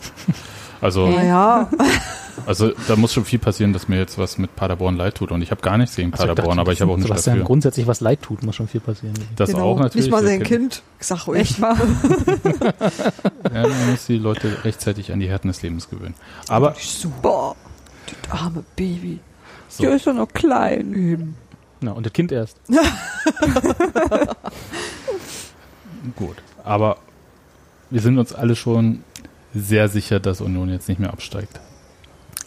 Also, 0.85 1.07
Naja, 1.07 1.67
also 2.45 2.71
da 2.87 2.95
muss 2.95 3.11
schon 3.11 3.25
viel 3.25 3.39
passieren, 3.39 3.73
dass 3.73 3.87
mir 3.87 3.97
jetzt 3.97 4.19
was 4.19 4.37
mit 4.37 4.55
Paderborn 4.55 4.95
leid 4.97 5.15
tut. 5.15 5.31
Und 5.31 5.41
ich 5.41 5.49
habe 5.49 5.61
gar 5.63 5.79
nichts 5.79 5.95
gegen 5.95 6.13
Also 6.13 6.27
Paderborn, 6.27 6.57
dachte, 6.57 6.61
aber 6.61 6.73
ich 6.73 6.81
habe 6.81 6.91
auch 6.91 6.97
nicht 6.97 7.07
Sebastian 7.07 7.37
dafür. 7.37 7.47
grundsätzlich 7.47 7.87
was 7.87 8.01
leid 8.01 8.21
tut, 8.21 8.43
muss 8.43 8.55
schon 8.55 8.67
viel 8.67 8.81
passieren. 8.81 9.15
Das 9.35 9.49
genau. 9.49 9.63
auch 9.63 9.79
natürlich. 9.79 10.05
Nicht 10.05 10.11
mal 10.11 10.23
sein 10.23 10.43
Kind-. 10.43 10.83
Ich 10.99 11.07
sag 11.07 11.27
euch. 11.27 11.39
Echt 11.39 11.59
wahr? 11.59 11.75
Ja, 13.51 13.61
man 13.67 13.91
muss 13.91 14.05
die 14.05 14.17
Leute 14.17 14.63
rechtzeitig 14.63 15.11
an 15.13 15.19
die 15.19 15.27
Härten 15.29 15.47
des 15.47 15.61
Lebens 15.61 15.89
gewöhnen. 15.89 16.13
Aber 16.49 16.75
Super. 16.77 17.55
Das 18.05 18.39
arme 18.39 18.63
Baby. 18.75 19.19
So. 19.69 19.83
Der 19.83 19.95
ist 19.95 20.05
doch 20.05 20.13
noch 20.13 20.27
klein. 20.27 20.93
Eben. 20.93 21.35
Na, 21.79 21.93
und 21.93 22.05
das 22.05 22.13
Kind 22.13 22.31
erst. 22.31 22.59
gut. 26.15 26.35
Aber 26.63 26.97
wir 27.89 28.01
sind 28.01 28.19
uns 28.19 28.33
alle 28.33 28.55
schon 28.55 29.03
sehr 29.55 29.89
sicher, 29.89 30.19
dass 30.19 30.41
Union 30.41 30.69
jetzt 30.69 30.89
nicht 30.89 30.99
mehr 30.99 31.11
absteigt. 31.11 31.59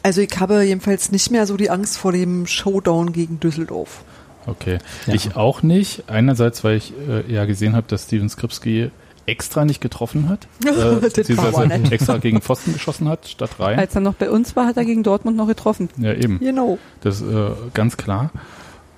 Also 0.03 0.21
ich 0.21 0.39
habe 0.39 0.63
jedenfalls 0.63 1.11
nicht 1.11 1.31
mehr 1.31 1.47
so 1.47 1.57
die 1.57 1.71
Angst 1.71 1.99
vor 1.99 2.13
dem 2.13 2.47
Showdown 2.47 3.13
gegen 3.13 3.41
Düsseldorf. 3.41 4.05
Okay. 4.47 4.79
Ja. 5.07 5.15
Ich 5.15 5.37
auch 5.37 5.63
nicht. 5.63 6.05
Einerseits, 6.09 6.65
weil 6.65 6.77
ich 6.77 6.93
äh, 7.09 7.31
ja 7.31 7.45
gesehen 7.45 7.75
habe, 7.75 7.87
dass 7.89 8.05
Steven 8.05 8.29
Skripski 8.29 8.91
extra 9.27 9.65
nicht 9.65 9.81
getroffen 9.81 10.29
hat. 10.29 10.49
Äh, 10.67 10.97
beziehungsweise 10.97 11.65
extra 11.91 12.19
gegen 12.19 12.41
Pfosten 12.41 12.73
geschossen 12.73 13.09
hat, 13.09 13.29
statt 13.29 13.51
rein. 13.59 13.79
Als 13.79 13.95
er 13.95 14.01
noch 14.01 14.15
bei 14.15 14.31
uns 14.31 14.55
war, 14.57 14.67
hat 14.67 14.77
er 14.77 14.85
gegen 14.85 15.03
Dortmund 15.03 15.37
noch 15.37 15.47
getroffen. 15.47 15.89
Ja, 15.99 16.13
eben. 16.15 16.39
Genau. 16.39 16.79
Das 17.01 17.21
ist 17.21 17.31
äh, 17.31 17.51
ganz 17.75 17.97
klar. 17.97 18.31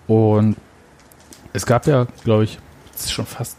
Und 0.06 0.56
es 1.52 1.66
gab 1.66 1.86
ja, 1.86 2.06
glaube 2.24 2.44
ich, 2.44 2.58
es 2.94 3.06
ist 3.06 3.12
schon 3.12 3.26
fast 3.26 3.56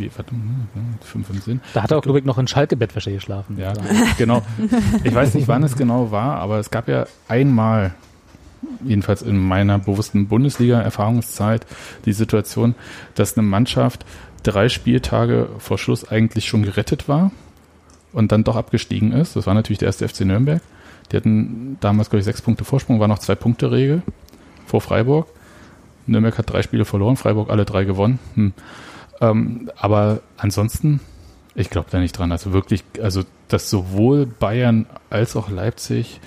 wie, 0.00 0.10
warte, 0.16 0.32
hm, 0.32 0.68
hm, 0.74 0.98
fünf 1.00 1.30
im 1.30 1.40
Sinn. 1.40 1.60
Da 1.74 1.82
hat 1.82 1.90
er 1.90 1.98
auch, 1.98 2.02
glaube 2.02 2.18
ich, 2.18 2.24
noch 2.24 2.38
in 2.38 2.48
Schalke-Bettwäsche 2.48 3.12
geschlafen. 3.12 3.58
Ja, 3.58 3.72
genau. 4.18 4.42
Ich 5.04 5.14
weiß 5.14 5.34
nicht, 5.34 5.48
wann 5.48 5.62
es 5.62 5.76
genau 5.76 6.10
war, 6.10 6.36
aber 6.36 6.58
es 6.58 6.70
gab 6.70 6.88
ja 6.88 7.06
einmal, 7.28 7.94
jedenfalls 8.84 9.22
in 9.22 9.36
meiner 9.36 9.78
bewussten 9.78 10.28
Bundesliga-Erfahrungszeit, 10.28 11.66
die 12.04 12.12
Situation, 12.12 12.74
dass 13.14 13.36
eine 13.36 13.46
Mannschaft 13.46 14.04
drei 14.42 14.68
Spieltage 14.68 15.48
vor 15.58 15.78
Schluss 15.78 16.08
eigentlich 16.08 16.46
schon 16.46 16.62
gerettet 16.62 17.08
war 17.08 17.30
und 18.12 18.32
dann 18.32 18.44
doch 18.44 18.56
abgestiegen 18.56 19.12
ist. 19.12 19.36
Das 19.36 19.46
war 19.46 19.54
natürlich 19.54 19.78
der 19.78 19.86
erste 19.86 20.08
FC 20.08 20.22
Nürnberg. 20.22 20.62
Die 21.12 21.16
hatten 21.16 21.76
damals, 21.80 22.10
glaube 22.10 22.20
ich, 22.20 22.24
sechs 22.24 22.42
Punkte 22.42 22.64
Vorsprung, 22.64 23.00
war 23.00 23.08
noch 23.08 23.18
zwei 23.18 23.34
Punkte 23.34 23.70
Regel 23.70 24.02
vor 24.66 24.80
Freiburg. 24.80 25.26
Nürnberg 26.06 26.38
hat 26.38 26.50
drei 26.50 26.62
Spiele 26.62 26.84
verloren, 26.84 27.16
Freiburg 27.16 27.50
alle 27.50 27.64
drei 27.64 27.84
gewonnen. 27.84 28.18
Hm. 28.34 28.52
Ähm, 29.20 29.70
aber 29.76 30.20
ansonsten, 30.36 31.00
ich 31.54 31.70
glaube 31.70 31.88
da 31.90 31.98
nicht 31.98 32.12
dran. 32.18 32.32
Also 32.32 32.52
wirklich, 32.52 32.84
also 33.02 33.22
dass 33.48 33.68
sowohl 33.70 34.26
Bayern 34.26 34.86
als 35.10 35.36
auch 35.36 35.50
Leipzig 35.50 36.20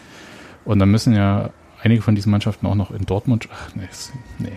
und 0.65 0.79
dann 0.79 0.89
müssen 0.91 1.13
ja 1.13 1.49
einige 1.81 2.01
von 2.01 2.15
diesen 2.15 2.31
Mannschaften 2.31 2.65
auch 2.67 2.75
noch 2.75 2.91
in 2.91 3.05
Dortmund. 3.05 3.47
Ach 3.51 3.75
nee, 3.75 3.87
ist- 3.89 4.13
nee. 4.39 4.49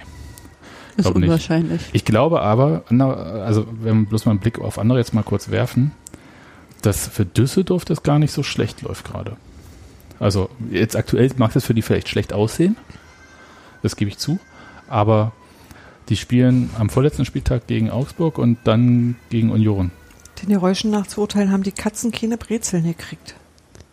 Ist 0.97 1.03
Glaub 1.05 1.16
nicht. 1.16 1.24
unwahrscheinlich. 1.24 1.82
Ich 1.93 2.05
glaube 2.07 2.41
aber, 2.41 2.82
also 2.89 3.66
wenn 3.82 4.01
wir 4.03 4.09
bloß 4.09 4.24
mal 4.24 4.30
einen 4.32 4.41
Blick 4.41 4.59
auf 4.59 4.78
andere 4.78 4.99
jetzt 4.99 5.12
mal 5.12 5.22
kurz 5.22 5.51
werfen, 5.51 5.93
dass 6.82 7.07
für 7.09 7.26
Düsseldorf 7.26 7.84
das 7.84 8.03
gar 8.03 8.18
nicht 8.18 8.32
so 8.32 8.43
schlecht 8.43 8.80
läuft 8.82 9.05
gerade. 9.05 9.37
Also 10.18 10.49
jetzt 10.70 10.97
aktuell 10.97 11.30
mag 11.37 11.53
das 11.53 11.64
für 11.66 11.74
die 11.74 11.82
vielleicht 11.82 12.09
schlecht 12.09 12.32
aussehen, 12.32 12.76
das 13.82 13.97
gebe 13.97 14.11
ich 14.11 14.16
zu, 14.18 14.39
aber 14.89 15.32
die 16.09 16.16
spielen 16.16 16.70
am 16.78 16.88
vorletzten 16.88 17.24
Spieltag 17.24 17.66
gegen 17.66 17.90
Augsburg 17.90 18.38
und 18.38 18.59
dann 18.64 19.16
gegen 19.30 19.50
Union. 19.50 19.90
Den 20.42 20.50
Geräuschen 20.50 20.90
nach 20.90 21.07
zu 21.07 21.20
urteilen 21.22 21.50
haben 21.50 21.62
die 21.62 21.72
Katzen 21.72 22.12
keine 22.12 22.36
Brezeln 22.36 22.84
gekriegt. 22.84 23.34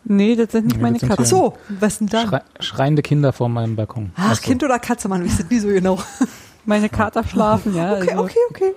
Nee, 0.05 0.36
das 0.36 0.51
sind 0.51 0.66
nicht 0.66 0.76
Nee, 0.78 0.82
meine 0.82 0.99
sind 0.99 1.11
Ach 1.11 1.18
Katzen. 1.18 1.38
so, 1.38 1.57
was 1.80 1.99
denn 1.99 2.07
dann? 2.07 2.28
Schrei 2.28 2.41
schreiende 2.59 3.01
Kinder 3.01 3.32
vor 3.32 3.47
meinem 3.47 3.76
Balkon. 3.78 4.11
Ach, 4.16 4.32
Ach 4.32 4.36
so. 4.36 4.41
Kind 4.41 4.64
oder 4.64 4.78
Katze, 4.80 5.07
man 5.07 5.24
wisst 5.24 5.49
nie 5.49 5.59
so 5.59 5.70
genau. 5.70 5.99
Meine 6.66 6.88
Kater 6.88 7.26
schlafen, 7.26 7.76
ja. 7.76 7.97
Okay, 7.97 8.11
also. 8.11 8.24
okay, 8.24 8.38
okay. 8.49 8.74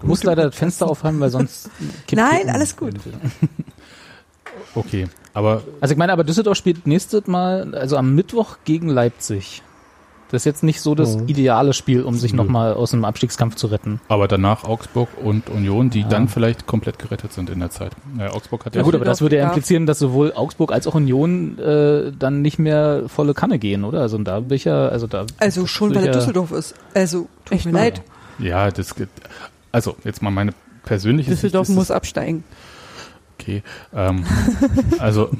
Du 0.00 0.06
musst 0.08 0.24
leider 0.24 0.46
das 0.46 0.56
Fenster 0.56 0.88
aufhalten, 0.88 1.20
weil 1.20 1.30
sonst 1.30 1.70
kippt 2.08 2.20
Nein, 2.20 2.42
die 2.44 2.50
alles 2.50 2.76
gut. 2.76 2.94
Okay, 4.74 5.08
aber 5.34 5.62
Also 5.80 5.92
ich 5.92 5.98
meine, 5.98 6.12
aber 6.12 6.22
Düsseldorf 6.22 6.56
spielt 6.56 6.86
nächstes 6.86 7.26
Mal, 7.26 7.74
also 7.74 7.96
am 7.96 8.14
Mittwoch 8.14 8.58
gegen 8.64 8.88
Leipzig. 8.88 9.62
Das 10.30 10.42
ist 10.42 10.44
jetzt 10.46 10.62
nicht 10.62 10.80
so 10.80 10.94
das 10.94 11.16
Oh. 11.16 11.22
ideale 11.26 11.72
Spiel, 11.72 12.02
um 12.02 12.14
sich 12.16 12.32
nochmal 12.32 12.74
aus 12.74 12.92
dem 12.92 13.04
Abstiegskampf 13.04 13.56
zu 13.56 13.66
retten. 13.68 14.00
aber 14.08 14.28
danach 14.28 14.64
Augsburg 14.64 15.08
und 15.22 15.48
Union, 15.50 15.90
die 15.90 16.00
Ja. 16.02 16.08
dann 16.08 16.28
vielleicht 16.28 16.66
komplett 16.66 16.98
gerettet 16.98 17.32
sind 17.32 17.50
in 17.50 17.58
der 17.60 17.70
Zeit. 17.70 17.92
Ja, 18.18 18.32
Augsburg 18.32 18.64
hat 18.64 18.74
Ja 18.74 18.80
ja, 18.80 18.84
gut, 18.84 18.94
aber 18.94 19.04
das 19.04 19.20
würde 19.20 19.36
ja 19.36 19.42
Ja. 19.42 19.48
implizieren, 19.48 19.86
dass 19.86 19.98
sowohl 19.98 20.32
Augsburg 20.34 20.72
als 20.72 20.86
auch 20.86 20.94
Union 20.94 21.58
äh, 21.58 22.12
dann 22.18 22.42
nicht 22.42 22.58
mehr 22.58 23.04
volle 23.08 23.34
Kanne 23.34 23.58
gehen, 23.58 23.84
oder? 23.84 24.00
Also 24.00 24.18
da 24.18 24.40
bin 24.40 24.56
ich 24.56 24.64
ja, 24.64 24.88
also 24.88 25.06
da 25.06 25.26
Also 25.38 25.66
schon, 25.66 25.94
weil 25.94 26.06
er 26.06 26.12
Düsseldorf 26.12 26.52
ist. 26.52 26.74
Also, 26.94 27.28
tut 27.44 27.52
Echt 27.56 27.66
mir 27.66 27.72
leid. 27.72 28.02
ja, 28.38 28.70
das 28.70 28.94
gibt. 28.94 29.20
Also 29.72 29.96
jetzt 30.04 30.22
mal 30.22 30.30
meine 30.30 30.52
persönliche 30.84 31.30
Sicht 31.30 31.42
Düsseldorf 31.44 31.68
ist 31.68 31.74
muss 31.74 31.90
absteigen. 31.90 32.44
Okay. 33.40 33.62
Ähm, 33.94 34.24
also 34.98 35.30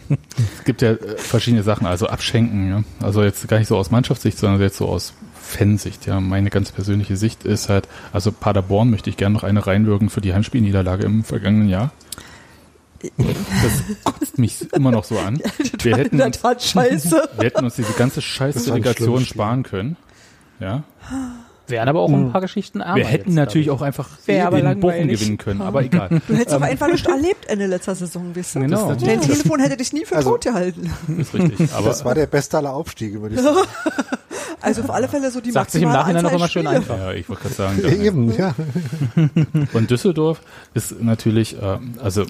es 0.59 0.65
gibt 0.65 0.83
ja 0.83 0.93
äh, 0.93 1.17
verschiedene 1.19 1.63
Sachen, 1.63 1.87
also 1.87 2.07
abschenken, 2.07 2.71
ja. 2.71 2.83
Also 3.05 3.23
jetzt 3.23 3.47
gar 3.49 3.59
nicht 3.59 3.69
so 3.69 3.77
aus 3.77 3.91
Mannschaftssicht, 3.91 4.39
sondern 4.39 4.61
jetzt 4.61 4.79
so 4.79 4.89
aus 4.89 5.13
Fansicht, 5.41 6.07
ja. 6.07 6.21
Meine 6.21 6.51
ganz 6.51 6.73
persönliche 6.73 7.17
Sicht 7.17 7.45
ist 7.45 7.69
halt, 7.69 7.89
also 8.13 8.33
Paderborn 8.33 8.91
möchte 8.91 9.11
ich 9.11 9.17
gerne 9.17 9.35
noch 9.35 9.45
eine 9.45 9.67
reinwirken 9.67 10.09
für 10.11 10.21
die 10.21 10.33
Heimspielniederlage 10.33 11.05
im 11.05 11.25
vergangenen 11.25 11.69
Jahr. 11.69 11.93
Das 13.03 14.05
kotzt 14.05 14.39
mich 14.39 14.73
immer 14.73 14.91
noch 14.91 15.05
so 15.05 15.19
an. 15.19 15.41
Wir 15.83 15.97
hätten, 15.97 16.13
In 16.13 16.19
der 16.19 16.27
uns, 16.29 16.41
Tat 16.41 16.63
scheiße. 16.63 17.31
wir 17.37 17.45
hätten 17.45 17.65
uns 17.65 17.77
diese 17.77 17.95
ganze 17.95 18.21
Scheißdelegation 18.21 19.25
sparen 19.25 19.63
können. 19.63 19.97
Ja. 20.59 20.85
Wären 21.71 21.89
aber 21.89 22.01
auch 22.01 22.11
ein 22.13 22.33
paar 22.33 22.41
Geschichten 22.41 22.81
ärmer. 22.81 22.97
Wir 22.97 23.05
hätten 23.07 23.31
jetzt, 23.31 23.37
natürlich 23.37 23.71
auch 23.71 23.83
einfach 23.83 24.09
in 24.27 24.81
Bochum 24.81 25.09
gewinnen 25.09 25.39
können, 25.39 25.63
aber 25.63 25.83
egal. 25.83 26.21
Du 26.29 26.35
hättest 26.35 26.55
aber 26.55 26.67
einfach 26.67 26.89
nicht 26.89 27.07
erlebt 27.07 27.47
Ende 27.47 27.67
letzter 27.67 27.95
Saison, 27.95 28.35
weißt 28.37 28.57
du? 28.57 28.61
Genau. 28.61 28.95
Dein 28.95 29.21
Telefon 29.21 29.61
hätte 29.61 29.77
dich 29.77 29.93
nie 29.93 30.05
für 30.05 30.17
Also- 30.17 30.31
tot 30.33 30.45
gehalten. 30.45 30.91
das 31.09 31.19
ist 31.29 31.35
richtig. 31.35 31.73
Aber 31.75 31.89
das 31.89 32.05
war 32.05 32.15
der 32.15 32.27
beste 32.27 32.59
aller 32.59 32.73
Aufstiege, 32.73 33.21
würde 33.23 33.35
ich 33.37 33.41
sagen. 33.41 33.59
Also 34.63 34.83
auf 34.83 34.91
alle 34.91 35.09
Fälle 35.09 35.31
so 35.31 35.41
die. 35.41 35.53
Sagt 35.53 35.71
sich 35.71 35.83
im 35.83 35.89
Nachhinein 35.89 36.19
Anzahl 36.27 36.37
immer 36.39 36.49
schön 36.49 36.67
einfach. 36.67 36.99
ja, 36.99 37.13
ich 37.13 37.27
wollte 37.31 37.45
gerade 37.45 37.55
sagen, 37.55 37.81
Ja, 37.83 37.89
eben, 37.89 38.37
ja. 38.37 38.55
Und 39.73 39.91
Düsseldorf 39.91 40.43
ist 40.75 41.01
natürlich, 41.01 41.57
äh, 41.63 41.79
also 42.03 42.27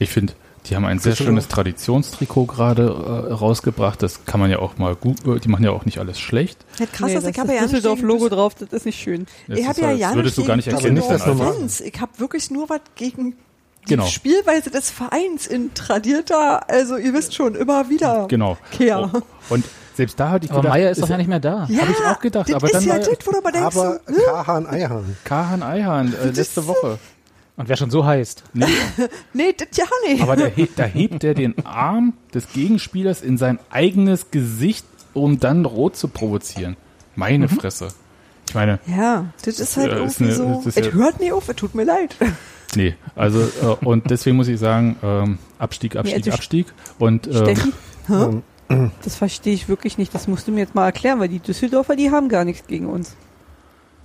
ich 0.00 0.10
finde, 0.10 0.32
die 0.66 0.76
haben 0.76 0.84
ein 0.84 0.98
sehr 0.98 1.14
schönes 1.14 1.48
Traditionstrikot 1.48 2.46
gerade 2.46 2.84
äh, 3.28 3.32
rausgebracht. 3.32 4.02
Das 4.02 4.24
kann 4.24 4.40
man 4.40 4.50
ja 4.50 4.58
auch 4.60 4.78
mal 4.78 4.94
gut, 4.96 5.26
äh, 5.26 5.38
die 5.40 5.48
machen 5.48 5.64
ja 5.64 5.70
auch 5.72 5.84
nicht 5.84 5.98
alles 5.98 6.18
schlecht. 6.18 6.64
Halt 6.78 6.92
krass, 6.92 7.08
nee, 7.08 7.14
dass 7.14 7.24
das 7.24 7.32
ich 7.32 7.38
habe 7.38 7.54
ja 7.54 7.62
ist 7.62 7.72
Düsseldorf-Logo 7.72 8.28
drauf, 8.28 8.54
das 8.54 8.70
ist 8.72 8.86
nicht 8.86 8.98
schön. 9.00 9.26
Das 9.46 9.58
Ich 9.58 9.64
ist 9.64 9.68
habe 9.68 9.80
ja 9.82 9.90
ja 9.92 10.06
das 10.08 10.16
würdest 10.16 10.38
du 10.38 10.44
gar 10.44 10.56
nicht 10.56 10.64
gegen 10.66 10.76
erkennen. 10.76 10.94
nicht 10.94 11.10
das. 11.10 11.22
Fans. 11.22 11.80
Ich 11.80 12.00
habe 12.00 12.12
wirklich 12.18 12.50
nur 12.50 12.68
was 12.70 12.80
gegen 12.94 13.32
die 13.32 13.36
Genau. 13.90 14.06
Spielweise 14.06 14.70
des 14.70 14.90
Vereins 14.90 15.46
in 15.46 15.74
tradierter, 15.74 16.70
also 16.70 16.96
ihr 16.96 17.12
wisst 17.12 17.34
schon, 17.34 17.54
immer 17.54 17.90
wieder. 17.90 18.26
Genau. 18.28 18.56
Kehr. 18.70 19.10
Oh, 19.12 19.20
Und 19.50 19.64
selbst 19.94 20.18
da 20.18 20.30
hatte 20.30 20.46
ich 20.46 20.50
Aber 20.50 20.62
gedacht, 20.62 20.74
Meier 20.74 20.90
ist 20.90 21.02
doch 21.02 21.08
ja 21.10 21.18
nicht 21.18 21.28
mehr 21.28 21.38
da. 21.40 21.66
Ja, 21.68 21.82
Hab 21.82 21.90
ich 21.90 21.96
auch 22.06 22.18
gedacht, 22.18 22.48
das 22.48 22.54
aber 22.56 22.66
ist 22.68 22.74
dann 22.74 22.82
ja 22.84 22.98
das, 22.98 23.08
wo 23.26 23.30
du 23.32 23.38
aber 23.38 23.52
denkst, 23.52 23.76
Aber 23.76 24.00
so, 24.06 24.22
Kahan 24.24 24.66
Eihahn. 24.66 25.16
Kahan 25.24 25.62
Eihan 25.62 26.14
äh, 26.14 26.30
letzte 26.30 26.66
Woche. 26.66 26.98
Und 27.56 27.68
wer 27.68 27.76
schon 27.76 27.90
so 27.90 28.04
heißt. 28.04 28.42
Nee, 28.52 28.66
nee, 29.32 29.54
das 29.56 29.68
ja 29.76 29.84
nicht. 30.08 30.22
aber 30.22 30.34
der, 30.36 30.48
he- 30.48 30.68
da 30.74 30.84
hebt 30.84 31.22
er 31.22 31.34
den 31.34 31.54
Arm 31.64 32.14
des 32.34 32.52
Gegenspielers 32.52 33.22
in 33.22 33.38
sein 33.38 33.58
eigenes 33.70 34.30
Gesicht, 34.32 34.84
um 35.12 35.38
dann 35.38 35.64
rot 35.64 35.94
zu 35.96 36.08
provozieren. 36.08 36.76
Meine 37.14 37.48
Fresse. 37.48 37.88
Ich 38.48 38.54
meine, 38.54 38.80
ja, 38.86 39.26
das 39.44 39.60
ist 39.60 39.76
halt 39.76 39.92
äh, 39.92 40.04
ist 40.04 40.20
irgendwie 40.20 40.34
eine- 40.42 40.62
so, 40.62 40.68
es 40.68 40.74
ja- 40.74 40.90
hört 40.92 41.20
nie 41.20 41.30
auf, 41.32 41.48
es 41.48 41.54
tut 41.56 41.74
mir 41.76 41.84
leid. 41.84 42.16
nee, 42.74 42.96
also 43.14 43.40
äh, 43.40 43.84
und 43.84 44.10
deswegen 44.10 44.36
muss 44.36 44.48
ich 44.48 44.58
sagen, 44.58 44.96
ähm, 45.02 45.38
Abstieg, 45.58 45.94
Abstieg, 45.96 46.16
also- 46.16 46.32
Abstieg. 46.32 46.66
Und 46.98 47.26
ähm, 47.28 47.32
Steffi, 47.34 47.72
Ähm, 48.10 48.90
das 49.04 49.14
verstehe 49.16 49.54
ich 49.54 49.68
wirklich 49.68 49.96
nicht. 49.98 50.12
Das 50.14 50.26
musst 50.26 50.48
du 50.48 50.52
mir 50.52 50.60
jetzt 50.60 50.74
mal 50.74 50.86
erklären, 50.86 51.20
weil 51.20 51.28
die 51.28 51.38
Düsseldorfer, 51.38 51.96
die 51.96 52.10
haben 52.10 52.28
gar 52.28 52.44
nichts 52.44 52.66
gegen 52.66 52.86
uns. 52.86 53.14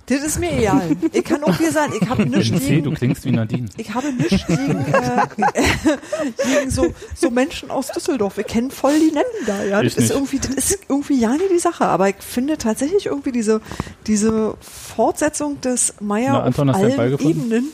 Das 0.06 0.22
ist 0.24 0.40
mir 0.40 0.50
egal. 0.58 0.96
Ich 1.12 1.22
kann 1.24 1.44
auch 1.44 1.56
dir 1.56 1.70
sagen, 1.70 1.92
ich 2.00 2.08
habe 2.08 2.26
nichts 2.26 2.50
NC, 2.50 2.60
du 2.60 2.66
gegen, 2.82 2.94
klingst 2.94 3.24
wie 3.24 3.30
Nadine. 3.30 3.68
ich 3.76 3.94
habe 3.94 4.12
nichts 4.12 4.44
gegen, 4.46 4.84
äh, 4.92 5.26
gegen 6.58 6.70
so, 6.70 6.92
so 7.14 7.30
Menschen 7.30 7.70
aus 7.70 7.88
Düsseldorf. 7.88 8.36
Wir 8.36 8.42
kennen 8.44 8.72
voll 8.72 8.98
die 8.98 9.12
nennen 9.12 9.24
da, 9.46 9.62
ja. 9.62 9.80
Ich 9.82 9.94
Das 9.94 10.02
ist 10.04 10.10
nicht. 10.10 10.18
irgendwie, 10.18 10.38
das 10.40 10.70
ist 10.70 10.78
irgendwie 10.88 11.20
ja 11.20 11.30
nicht 11.30 11.50
die 11.54 11.60
Sache. 11.60 11.84
Aber 11.86 12.08
ich 12.08 12.16
finde 12.18 12.58
tatsächlich 12.58 13.06
irgendwie 13.06 13.30
diese, 13.30 13.60
diese 14.08 14.56
Fortsetzung 14.60 15.60
des 15.60 15.94
Meier 16.00 16.32
Na, 16.32 16.40
auf 16.40 16.46
Anton, 16.46 16.66
du 16.68 16.72
Ball 16.96 17.06
allen? 17.14 17.18
Ebenen, 17.20 17.68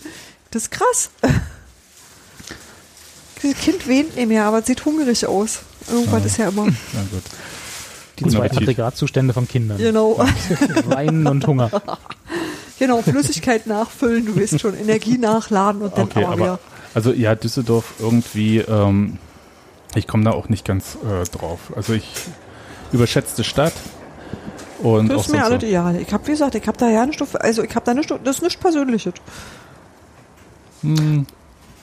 das 0.51 0.65
ist 0.65 0.71
krass. 0.73 1.11
Das 3.43 3.55
Kind 3.61 3.89
weint 3.89 4.17
nicht 4.17 4.29
mehr, 4.29 4.45
aber 4.45 4.61
es 4.61 4.67
sieht 4.67 4.85
hungrig 4.85 5.25
aus. 5.27 5.61
Irgendwas 5.93 6.23
Ah. 6.23 6.27
ist 6.27 6.37
ja 6.39 6.49
immer. 6.49 6.65
Na 6.65 7.01
gut. 7.11 7.23
Die 8.19 8.25
Guten 8.25 8.37
zwei 8.37 8.47
Appetit. 8.47 8.63
Aggregatzustände 8.63 9.33
von 9.35 9.47
Kindern. 9.49 9.79
Genau. 9.79 10.19
Weinen 10.87 11.27
und 11.27 11.47
Hunger. 11.47 11.71
Genau, 12.79 13.01
Flüssigkeit 13.01 13.67
nachfüllen, 13.67 14.27
du 14.27 14.37
willst 14.37 14.61
schon 14.61 14.77
Energie 14.77 15.17
nachladen 15.17 15.81
und 15.81 15.97
dann 15.97 16.05
Okay, 16.09 16.25
aber, 16.25 16.37
wieder. 16.37 16.59
also 16.93 17.11
ja, 17.15 17.35
Düsseldorf 17.35 17.95
irgendwie, 17.99 18.59
ähm, 18.59 19.17
Ich 19.95 20.07
komme 20.07 20.25
da 20.25 20.33
auch 20.33 20.51
nicht 20.51 20.67
ganz 20.67 20.97
äh, 20.97 21.25
drauf. 21.35 21.73
Also 21.75 21.95
ich 21.95 22.07
überschätzte 22.93 23.45
Stadt 23.45 23.73
und 24.83 25.09
Das 25.09 25.17
auch 25.17 25.25
ist 25.29 25.33
mir 25.33 25.43
alles 25.43 25.63
so. 25.63 25.67
egal. 25.69 25.97
Ich 26.03 26.13
habe, 26.13 26.27
wie 26.27 26.33
gesagt, 26.33 26.55
ich 26.55 26.69
habe 26.69 26.77
da 26.77 26.91
ja 26.91 27.07
nicht, 27.07 27.19
also 27.41 27.63
ich 27.63 27.75
habe 27.75 27.87
da 27.87 27.95
nicht, 27.95 28.11
das 28.11 28.37
ist 28.37 28.43
nichts 28.43 28.61
Persönliches. 28.61 29.15
Hm, 30.83 31.27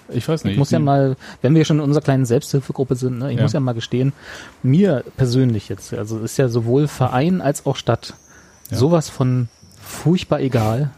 ich 0.10 0.28
weiß 0.28 0.44
nicht. 0.44 0.54
Ich 0.54 0.60
muss 0.60 0.72
ja 0.72 0.80
mal, 0.80 1.16
wenn 1.42 1.56
wir 1.56 1.66
schon 1.66 1.78
in 1.78 1.84
unserer 1.84 2.04
kleinen 2.04 2.26
Selbsthilfegruppe 2.26 2.96
sind, 2.96 3.20
ne, 3.20 3.32
ich 3.32 3.38
Ja. 3.38 3.44
muss 3.44 3.54
ja 3.54 3.60
mal 3.60 3.74
gestehen, 3.74 4.14
mir 4.62 5.04
persönlich 5.18 5.70
jetzt, 5.70 5.94
also 5.94 6.20
ist 6.20 6.38
ja 6.38 6.48
sowohl 6.50 6.88
Verein 6.88 7.42
als 7.42 7.66
auch 7.66 7.76
Stadt 7.76 8.14
Ja. 8.70 8.78
sowas 8.78 9.10
von 9.10 9.50
furchtbar 9.82 10.40
egal. 10.42 10.92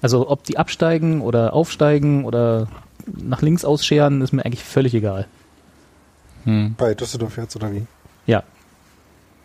Also 0.00 0.28
ob 0.28 0.44
die 0.44 0.58
absteigen 0.58 1.20
oder 1.20 1.52
aufsteigen 1.52 2.24
oder 2.24 2.68
nach 3.06 3.42
links 3.42 3.64
ausscheren, 3.64 4.20
ist 4.20 4.32
mir 4.32 4.44
eigentlich 4.44 4.64
völlig 4.64 4.94
egal. 4.94 5.26
Hm. 6.44 6.74
Bei 6.76 6.94
Düsseldorf 6.94 7.36
jetzt 7.36 7.54
oder 7.56 7.72
wie? 7.72 7.86
Ja. 8.26 8.42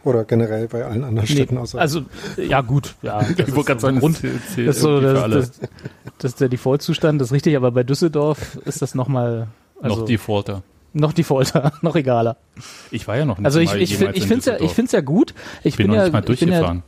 Oder 0.08 0.24
generell 0.24 0.68
bei 0.68 0.86
allen 0.86 1.04
anderen 1.04 1.28
Städten 1.28 1.56
Nee, 1.56 1.62
außer. 1.62 1.80
also, 1.80 2.02
ja 2.38 2.62
gut, 2.62 2.96
ja. 3.02 3.20
Das 3.38 3.50
Ich 3.50 3.56
wollte 3.56 3.60
ist 3.60 3.66
gerade 3.66 3.80
sagen, 3.82 4.00
Grund, 4.00 4.24
das 4.24 4.58
ist 4.58 4.80
so, 4.80 5.02
das, 5.02 5.30
das, 5.30 5.52
das 6.18 6.32
ist 6.32 6.40
der 6.42 6.48
Default-Zustand, 6.50 7.20
das 7.20 7.28
ist 7.28 7.34
richtig, 7.34 7.58
aber 7.58 7.72
bei 7.72 7.84
Düsseldorf 7.84 8.58
ist 8.64 8.82
das 8.82 8.96
nochmal, 8.96 9.48
also, 9.82 9.98
noch 9.98 10.06
Defaulter. 10.06 10.64
noch 10.94 11.12
Defaulter, 11.12 11.74
noch 11.82 11.96
egaler. 11.98 12.38
Ich 12.90 13.08
war 13.08 13.18
ja 13.18 13.26
noch 13.26 13.38
nicht 13.38 13.46
Also 13.46 13.60
ich, 13.60 13.74
ich, 13.74 13.98
find, 13.98 14.16
ich 14.16 14.24
in 14.24 14.28
finde 14.30 14.40
es 14.40 14.46
ja, 14.46 14.60
ich 14.66 14.72
find's 14.72 14.92
ja 14.94 15.02
gut. 15.02 15.34
Ich 15.64 15.76
bin 15.76 15.88
bin, 15.88 15.92
noch 15.92 15.98
ja, 15.98 16.04
nicht 16.06 16.14
mal 16.14 16.20
ich 16.20 16.40
bin 16.40 16.50
ja, 16.50 16.56
durchgefahren. 16.56 16.84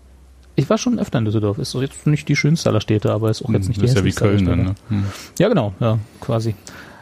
ich 0.56 0.70
war 0.70 0.78
schon 0.78 0.98
öfter 0.98 1.20
in 1.20 1.26
Düsseldorf. 1.26 1.58
Ist 1.58 1.72
so 1.72 1.82
jetzt 1.82 2.08
nicht 2.08 2.28
die 2.30 2.36
schönste 2.38 2.70
aller 2.70 2.82
Städte, 2.82 3.12
aber 3.12 3.30
ist 3.30 3.44
auch 3.44 3.50
jetzt 3.50 3.68
nicht 3.68 3.82
das 3.82 3.92
die 3.94 3.98
ist 3.98 3.98
ja 3.98 4.06
wie 4.06 4.12
Köln 4.14 4.46
dann, 4.46 4.64
ne? 4.64 4.76
Hm. 4.88 5.04
Ja, 5.40 5.50
genau, 5.50 5.74
ja, 5.82 6.00
quasi. 6.22 6.56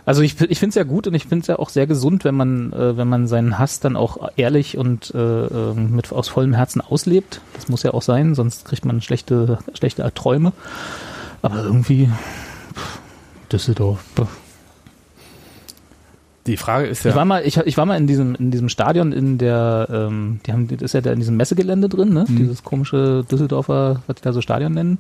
Also 0.08 0.22
ich, 0.22 0.39
ich 0.39 0.58
finde 0.58 0.70
es 0.70 0.76
ja 0.76 0.84
gut 0.84 1.05
und 1.08 1.16
ich 1.16 1.24
finde 1.24 1.41
es 1.41 1.47
ja 1.47 1.60
auch 1.60 1.68
sehr 1.68 1.86
gesund, 1.86 2.24
wenn 2.24 2.34
man, 2.34 2.72
äh, 2.72 2.95
wenn 2.95 3.10
man 3.10 3.28
seinen 3.28 3.60
Hass 3.60 3.82
dann 3.82 3.97
auch 3.97 4.30
ehrlich 4.38 4.78
und 4.78 5.14
äh, 5.14 5.18
ähm, 5.18 5.93
mit 5.93 6.14
aus 6.14 6.30
vollem 6.30 6.53
Herzen 6.53 6.80
auslebt. 6.80 7.41
Das 7.55 7.68
muss 7.68 7.84
ja 7.84 7.93
auch 7.93 8.01
sein, 8.01 8.34
sonst 8.34 8.64
kriegt 8.64 8.86
man 8.86 9.01
schlechte, 9.01 9.60
schlechte 9.74 10.10
Träume. 10.16 10.53
Aber 11.41 11.62
irgendwie 11.62 12.08
pff, 12.74 12.99
Düsseldorf. 13.51 13.99
pff. 14.16 14.30
Die 16.45 16.55
Frage 16.55 16.88
ist 16.88 17.05
Ich 17.05 17.12
war 17.14 17.24
ja, 17.24 17.26
mal, 17.26 17.45
ich, 17.45 17.58
ich 17.58 17.76
war 17.76 17.86
mal 17.86 17.97
in 17.97 18.08
diesem, 18.08 18.34
in 18.36 18.49
diesem 18.49 18.70
Stadion 18.70 19.12
in 19.12 19.38
der, 19.38 19.89
ähm, 19.91 20.39
die 20.45 20.53
haben, 20.53 20.70
das 20.70 20.82
ist 20.84 20.93
ja 20.93 21.01
da 21.01 21.12
in 21.12 21.20
diesem 21.20 21.36
Messegelände 21.36 21.89
drin, 21.89 22.14
ne? 22.14 22.24
Mhm. 22.30 22.38
Dieses 22.38 22.64
komische 22.64 23.26
Düsseldorfer, 23.30 24.01
was 24.08 24.16
die 24.16 24.22
da 24.22 24.32
so 24.32 24.39
Stadion 24.39 24.72
nennen. 24.72 24.99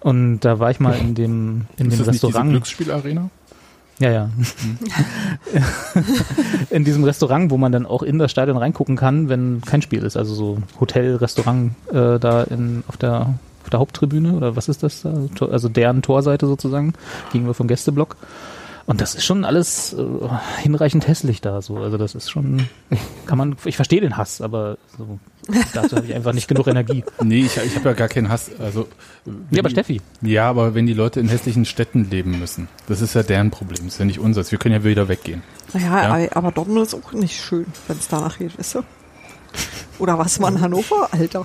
Und 0.00 0.40
da 0.40 0.58
war 0.58 0.72
ich 0.72 0.80
mal 0.80 0.98
in 0.98 1.14
dem, 1.14 1.66
in 1.76 1.86
ist 1.86 1.92
dem 1.92 1.98
das 1.98 1.98
nicht 1.98 2.14
diese 2.14 2.26
Restaurant. 2.26 2.50
Glücksspielarena? 2.50 3.30
Ja, 4.00 4.10
ja. 4.10 4.30
in 6.70 6.84
diesem 6.84 7.04
Restaurant, 7.04 7.50
wo 7.50 7.56
man 7.56 7.70
dann 7.70 7.86
auch 7.86 8.02
in 8.02 8.18
das 8.18 8.30
Stadion 8.30 8.56
reingucken 8.56 8.96
kann, 8.96 9.28
wenn 9.28 9.60
kein 9.60 9.82
Spiel 9.82 10.02
ist. 10.02 10.16
Also 10.16 10.34
so 10.34 10.58
Hotel, 10.80 11.16
Restaurant 11.16 11.72
äh, 11.92 12.18
da 12.18 12.42
in, 12.42 12.82
auf 12.88 12.96
der 12.96 13.34
auf 13.64 13.70
der 13.70 13.80
Haupttribüne 13.80 14.34
oder 14.34 14.56
was 14.56 14.68
ist 14.68 14.82
das 14.82 15.02
da? 15.02 15.14
Also 15.50 15.70
deren 15.70 16.02
Torseite 16.02 16.46
sozusagen, 16.46 16.92
gegenüber 17.32 17.54
vom 17.54 17.66
Gästeblock. 17.66 18.16
Und 18.86 19.00
das 19.00 19.14
ist 19.14 19.24
schon 19.24 19.46
alles 19.46 19.94
äh, 19.94 20.04
hinreichend 20.60 21.08
hässlich 21.08 21.40
da 21.40 21.62
so. 21.62 21.78
Also 21.78 21.96
das 21.96 22.14
ist 22.14 22.30
schon, 22.30 22.68
kann 23.26 23.38
man, 23.38 23.56
ich 23.64 23.76
verstehe 23.76 24.02
den 24.02 24.18
Hass, 24.18 24.42
aber 24.42 24.76
so, 24.98 25.18
dazu 25.74 25.96
habe 25.96 26.06
ich 26.06 26.14
einfach 26.14 26.32
nicht 26.32 26.48
genug 26.48 26.66
Energie. 26.66 27.04
Nee, 27.22 27.40
ich, 27.46 27.56
ich 27.56 27.76
habe 27.76 27.88
ja 27.90 27.92
gar 27.94 28.08
keinen 28.08 28.28
Hass. 28.28 28.50
Also, 28.58 28.88
Ja, 29.50 29.60
aber 29.60 29.70
Steffi, 29.70 30.00
Ja, 30.22 30.48
aber 30.48 30.74
wenn 30.74 30.86
die 30.86 30.94
Leute 30.94 31.20
in 31.20 31.28
hässlichen 31.28 31.64
Städten 31.64 32.08
leben 32.10 32.38
müssen, 32.38 32.68
das 32.86 33.00
ist 33.00 33.14
ja 33.14 33.22
deren 33.22 33.50
Problem, 33.50 33.84
das 33.84 33.94
ist 33.94 33.98
ja 33.98 34.04
nicht 34.04 34.18
unseres. 34.18 34.50
Wir 34.52 34.58
können 34.58 34.74
ja 34.74 34.84
wieder 34.84 35.08
weggehen. 35.08 35.42
Naja, 35.72 36.18
Ja. 36.18 36.28
aber- 36.32 36.52
Dortmund 36.52 36.86
ist 36.86 36.94
auch 36.94 37.12
nicht 37.12 37.40
schön, 37.42 37.66
wenn 37.88 37.98
es 37.98 38.08
danach 38.08 38.38
geht, 38.38 38.58
weißt 38.58 38.76
du? 38.76 38.82
Oder 40.00 40.18
was 40.18 40.40
war 40.40 40.48
in 40.48 40.60
Hannover? 40.60 41.08
Alter. 41.12 41.44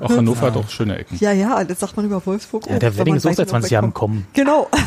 Auch 0.00 0.10
Hannover 0.16 0.42
hat 0.48 0.56
auch 0.56 0.68
schöne 0.68 0.98
Ecken. 0.98 1.16
Ja, 1.20 1.32
ja, 1.32 1.64
das 1.64 1.80
sagt 1.80 1.96
man 1.96 2.04
über 2.04 2.24
Wolfsburg 2.26 2.66
ja, 2.66 2.74
auch, 2.74 2.78
der 2.78 2.94
Wedding 2.98 3.12
man 3.14 3.16
ist 3.18 3.26
auch 3.26 3.30
seit 3.30 3.36
genug 3.48 3.48
20 3.62 3.70
Jahren 3.70 3.94
kommen. 3.94 4.26
Genau. 4.34 4.68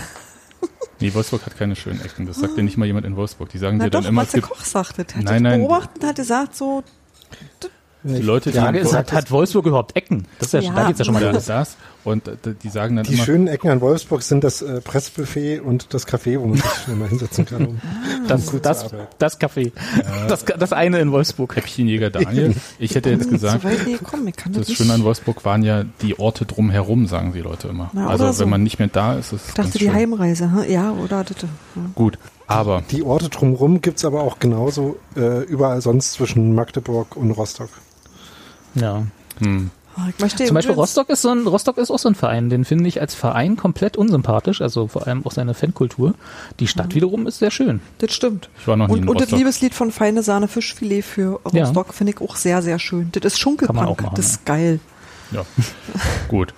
Nee, 1.00 1.14
Wolfsburg 1.14 1.46
hat 1.46 1.58
keine 1.58 1.76
schönen 1.76 2.00
Ecken. 2.00 2.26
Das 2.28 2.38
sagt 2.38 2.56
dir 2.56 2.64
nicht 2.64 2.78
mal 2.78 2.86
jemand 2.86 3.06
in 3.06 3.18
Wolfsburg. 3.18 3.50
Die 3.50 3.58
sagen 3.58 3.76
Na 3.78 3.86
dir 3.86 3.90
dann 3.90 4.04
doch, 4.04 4.10
immer, 4.10 4.22
was 4.22 4.32
gibt 4.32 4.48
Koch 4.48 4.64
sagte. 4.64 5.04
Der 5.04 5.16
hat 5.18 5.24
Nein, 5.26 5.44
das 5.44 5.52
nein. 5.52 5.60
beobachtet 5.62 6.02
und 6.04 6.08
hat 6.10 6.16
gesagt 6.16 6.56
so, 6.56 6.82
die 8.04 8.22
Leute, 8.22 8.52
Die 8.52 8.58
Frage 8.58 8.80
in 8.80 8.86
ist, 8.86 8.94
hat, 8.94 9.12
hat 9.14 9.32
Wolfsburg 9.32 9.66
überhaupt 9.66 9.96
Ecken? 9.96 10.28
Das 10.40 10.48
ist 10.48 10.54
ja, 10.54 10.60
Ja. 10.62 10.74
da 10.74 10.88
geht's 10.88 11.00
ja 11.00 11.06
schon 11.06 11.14
mal 11.14 11.24
los. 11.24 11.46
das 11.46 11.78
und 12.04 12.28
äh, 12.28 12.36
die 12.62 12.68
sagen 12.68 12.98
dann 12.98 13.06
die 13.06 13.14
immer, 13.14 13.24
schönen 13.24 13.48
Ecken 13.48 13.70
an 13.70 13.80
Wolfsburg 13.80 14.24
sind 14.24 14.44
das 14.44 14.62
äh, 14.62 14.82
Pressbuffet 14.82 15.60
und 15.62 15.94
das 15.94 16.06
Café, 16.06 16.38
wo 16.40 16.48
man 16.48 16.58
sich 16.58 16.66
schnell 16.84 16.98
mal 16.98 17.08
hinsetzen 17.08 17.46
kann. 17.46 17.66
Um, 17.66 17.82
Das, 18.28 18.46
gut 18.52 18.66
das, 18.66 18.86
Arbeit. 18.86 19.08
das 19.20 19.40
Café. 19.40 19.72
Das, 20.28 20.44
das 20.46 20.74
eine 20.74 21.00
in 21.00 21.12
Wolfsburg. 21.12 21.56
Häppchenjäger 21.56 22.10
Daniel. 22.10 22.56
Ich 22.80 22.96
hätte 22.96 23.10
jetzt 23.10 23.26
so 23.26 23.30
gesagt, 23.32 23.64
das. 23.64 24.72
Schöne 24.72 24.94
an 24.94 25.04
Wolfsburg 25.04 25.44
waren 25.46 25.64
ja 25.64 25.84
die 26.02 26.20
Orte 26.20 26.46
drumherum, 26.46 27.08
sagen 27.08 27.32
die 27.34 27.40
Leute 27.42 27.68
immer. 27.70 27.90
Na, 27.94 28.08
also 28.08 28.32
so. 28.32 28.44
wenn 28.44 28.50
man 28.50 28.64
nicht 28.64 28.80
mehr 28.80 28.88
da 28.90 29.16
ist, 29.16 29.32
ist 29.34 29.42
es 29.44 29.48
Ich 29.50 29.54
dachte, 29.54 29.72
die 29.78 29.86
schön. 29.86 29.94
Heimreise, 29.94 30.52
hm? 30.52 30.70
ja, 30.70 30.92
oder 30.92 31.24
das. 31.24 31.38
hm. 31.42 31.92
Gut, 31.96 32.18
aber 32.48 32.84
Die 32.92 33.04
Orte 33.04 33.30
drumherum 33.30 33.82
gibt's 33.82 34.04
aber 34.06 34.24
auch 34.24 34.40
genauso 34.40 34.98
äh, 35.16 35.44
überall 35.44 35.82
sonst 35.82 36.14
zwischen 36.14 36.54
Magdeburg 36.56 37.16
und 37.16 37.32
Rostock. 37.32 37.70
Ja. 38.76 39.04
hm, 39.40 39.70
Ich 40.10 40.20
möchte 40.20 40.46
Zum 40.46 40.56
Beispiel 40.56 40.74
Rostock 40.74 41.10
ist 41.10 41.22
so 41.22 41.30
ein, 41.30 41.46
Rostock 41.46 41.78
ist 41.78 41.92
auch 41.92 42.00
so 42.00 42.10
ein 42.10 42.16
Verein, 42.16 42.50
den 42.50 42.66
finde 42.66 42.88
ich 42.88 43.00
als 43.00 43.14
Verein 43.14 43.56
komplett 43.58 43.96
unsympathisch, 43.98 44.62
also 44.62 44.88
vor 44.88 45.06
allem 45.08 45.24
auch 45.26 45.32
seine 45.32 45.54
Fankultur. 45.54 46.16
Die 46.60 46.68
Stadt 46.68 46.96
wiederum 46.96 47.28
ist 47.28 47.40
sehr 47.40 47.52
schön. 47.52 47.80
Das 48.00 48.14
stimmt. 48.14 48.50
ich 48.60 48.68
war 48.68 48.76
noch 48.76 48.88
nie 48.88 48.94
Und, 48.94 49.00
in 49.04 49.08
und 49.10 49.16
das 49.18 49.24
Rostock. 49.28 49.38
Liebeslied 49.40 49.74
von 49.76 49.92
Feine 49.92 50.24
Sahne 50.24 50.48
Fischfilet 50.48 51.04
für 51.04 51.40
Ja. 51.52 51.66
Rostock 51.66 51.94
finde 51.94 52.14
ich 52.14 52.22
auch 52.22 52.36
sehr, 52.36 52.62
sehr 52.64 52.80
schön. 52.80 53.10
Das 53.12 53.24
ist 53.24 53.40
Schunkelpunk. 53.40 54.02
machen, 54.02 54.16
Das 54.16 54.26
ist 54.28 54.46
geil. 54.46 54.80
Ja, 55.32 55.46
gut. 56.28 56.54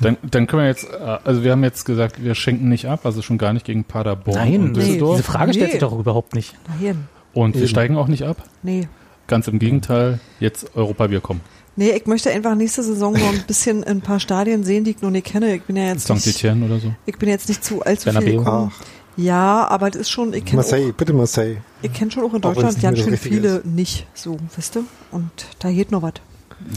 Dann, 0.00 0.16
dann 0.22 0.46
können 0.46 0.62
wir 0.62 0.68
jetzt, 0.68 0.84
äh, 0.90 1.18
also 1.24 1.42
wir 1.42 1.52
haben 1.52 1.64
jetzt 1.64 1.84
gesagt, 1.84 2.22
wir 2.22 2.34
schenken 2.34 2.68
nicht 2.68 2.86
ab, 2.86 3.00
also 3.04 3.22
schon 3.22 3.38
gar 3.38 3.52
nicht 3.52 3.66
gegen 3.66 3.84
Paderborn 3.84 4.36
Nein, 4.38 4.60
und 4.62 4.76
Düsseldorf. 4.76 5.16
diese 5.16 5.30
Frage 5.30 5.52
stellt 5.52 5.66
Nee. 5.66 5.70
sich 5.72 5.80
doch 5.80 5.98
überhaupt 5.98 6.34
nicht. 6.34 6.54
Nein. 6.80 7.08
Und 7.34 7.54
wir 7.54 7.62
Eben. 7.62 7.68
steigen 7.70 7.96
auch 7.96 8.06
nicht 8.08 8.22
ab. 8.24 8.36
Nee. 8.62 8.88
Ganz 9.30 9.46
im 9.46 9.60
Gegenteil, 9.60 10.18
jetzt 10.40 10.74
Europa, 10.74 11.08
wir 11.08 11.20
kommen. 11.20 11.40
Nee, 11.76 11.90
ich 11.92 12.04
möchte 12.06 12.30
einfach 12.30 12.56
nächste 12.56 12.82
Saison 12.82 13.12
noch 13.12 13.32
ein 13.32 13.44
bisschen 13.46 13.84
in 13.84 13.98
ein 13.98 14.00
paar 14.00 14.18
Stadien 14.18 14.64
sehen, 14.64 14.82
die 14.82 14.90
ich 14.90 15.02
noch 15.02 15.10
nicht 15.12 15.24
kenne. 15.26 15.54
Ich 15.54 15.62
bin 15.62 15.76
ja 15.76 15.84
jetzt 15.84 16.02
St. 16.02 16.10
nicht, 16.14 16.26
Etienne 16.26 16.66
oder 16.66 16.80
so. 16.80 16.92
ich 17.06 17.16
bin 17.16 17.28
jetzt 17.28 17.48
nicht 17.48 17.62
zu 17.64 17.80
allzu 17.82 18.10
viel 18.10 18.12
Bernabeu. 18.12 18.38
gekommen. 18.38 18.72
Ach, 18.74 18.84
Ja, 19.16 19.68
aber 19.68 19.88
das 19.90 20.00
ist 20.02 20.10
schon, 20.10 20.34
ich 20.34 20.44
kenne 20.44 20.62
auch, 20.62 20.64
Marseille, 20.64 20.92
bitte 20.92 21.12
Marseille. 21.12 21.58
ich 21.80 21.92
kenn 21.92 22.10
schon 22.10 22.24
auch 22.24 22.34
in 22.34 22.38
Auch 22.42 22.52
Deutschland 22.54 22.74
nicht 22.74 22.82
ganz 22.82 22.98
schön 22.98 23.16
viele 23.16 23.62
nicht 23.64 24.06
so, 24.14 24.36
wisst 24.56 24.76
ihr? 24.76 24.84
Und 25.12 25.30
da 25.60 25.70
geht 25.70 25.92
noch 25.92 26.02
was. 26.02 26.14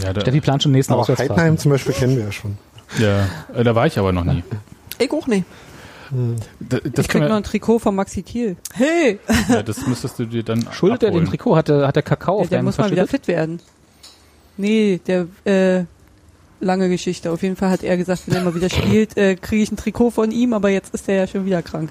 Ja, 0.04 0.14
da, 0.14 0.22
Steffi 0.22 0.40
plant 0.40 0.62
schon 0.62 0.74
nächsten 0.74 0.94
Aber 0.94 1.02
Auswärtsfahrt. 1.02 1.32
Heidenheim 1.32 1.58
zum 1.58 1.72
Beispiel 1.72 1.94
kennen 1.96 2.16
wir 2.16 2.26
ja 2.26 2.32
schon. 2.32 2.58
ja, 3.00 3.28
äh, 3.56 3.64
da 3.64 3.74
war 3.74 3.88
ich 3.88 3.98
aber 3.98 4.12
noch 4.12 4.24
nie. 4.26 4.44
Ich 5.00 5.12
auch 5.12 5.26
nicht. 5.26 5.44
Da, 6.60 6.78
Ich 6.84 6.92
das, 6.92 7.08
krieg 7.08 7.22
noch 7.24 7.36
ein 7.36 7.44
Trikot 7.44 7.80
von 7.80 7.96
Maxi 7.96 8.24
Thiel. 8.24 8.56
Hey! 8.74 9.20
wir, 9.48 9.56
ja, 9.56 9.64
das 9.64 9.86
müsstest 9.88 10.20
du 10.20 10.26
dir 10.26 10.44
dann 10.44 10.68
Schuldet 10.72 11.04
er 11.04 11.10
abholen. 11.10 11.26
den 11.26 11.30
Trikot? 11.32 11.56
Hat 11.56 11.68
der, 11.68 11.88
hat 11.88 11.96
der 11.96 12.04
Kakao 12.04 12.38
Ja, 12.38 12.42
auf 12.44 12.50
der 12.50 12.58
deinem 12.60 12.66
muss 12.66 12.78
mal 12.78 12.92
wieder 12.92 13.08
fit 13.08 13.28
werden. 13.28 13.60
Nee, 14.58 15.00
der, 15.08 15.28
äh, 15.46 15.86
lange 16.64 16.90
Geschichte. 16.90 17.32
Auf 17.32 17.44
jeden 17.44 17.56
Fall 17.56 17.70
hat 17.70 17.84
er 17.84 17.98
gesagt, 17.98 18.24
wenn 18.28 18.36
er 18.36 18.44
mal 18.44 18.56
wieder 18.56 18.70
spielt, 18.70 19.18
äh, 19.18 19.36
kriege 19.36 19.64
ich 19.64 19.72
ein 19.72 19.78
Trikot 19.78 20.12
von 20.12 20.32
ihm, 20.32 20.54
aber 20.54 20.70
jetzt 20.70 20.94
ist 20.94 21.08
er 21.10 21.16
ja 21.16 21.28
schon 21.28 21.46
wieder 21.46 21.62
krank. 21.62 21.90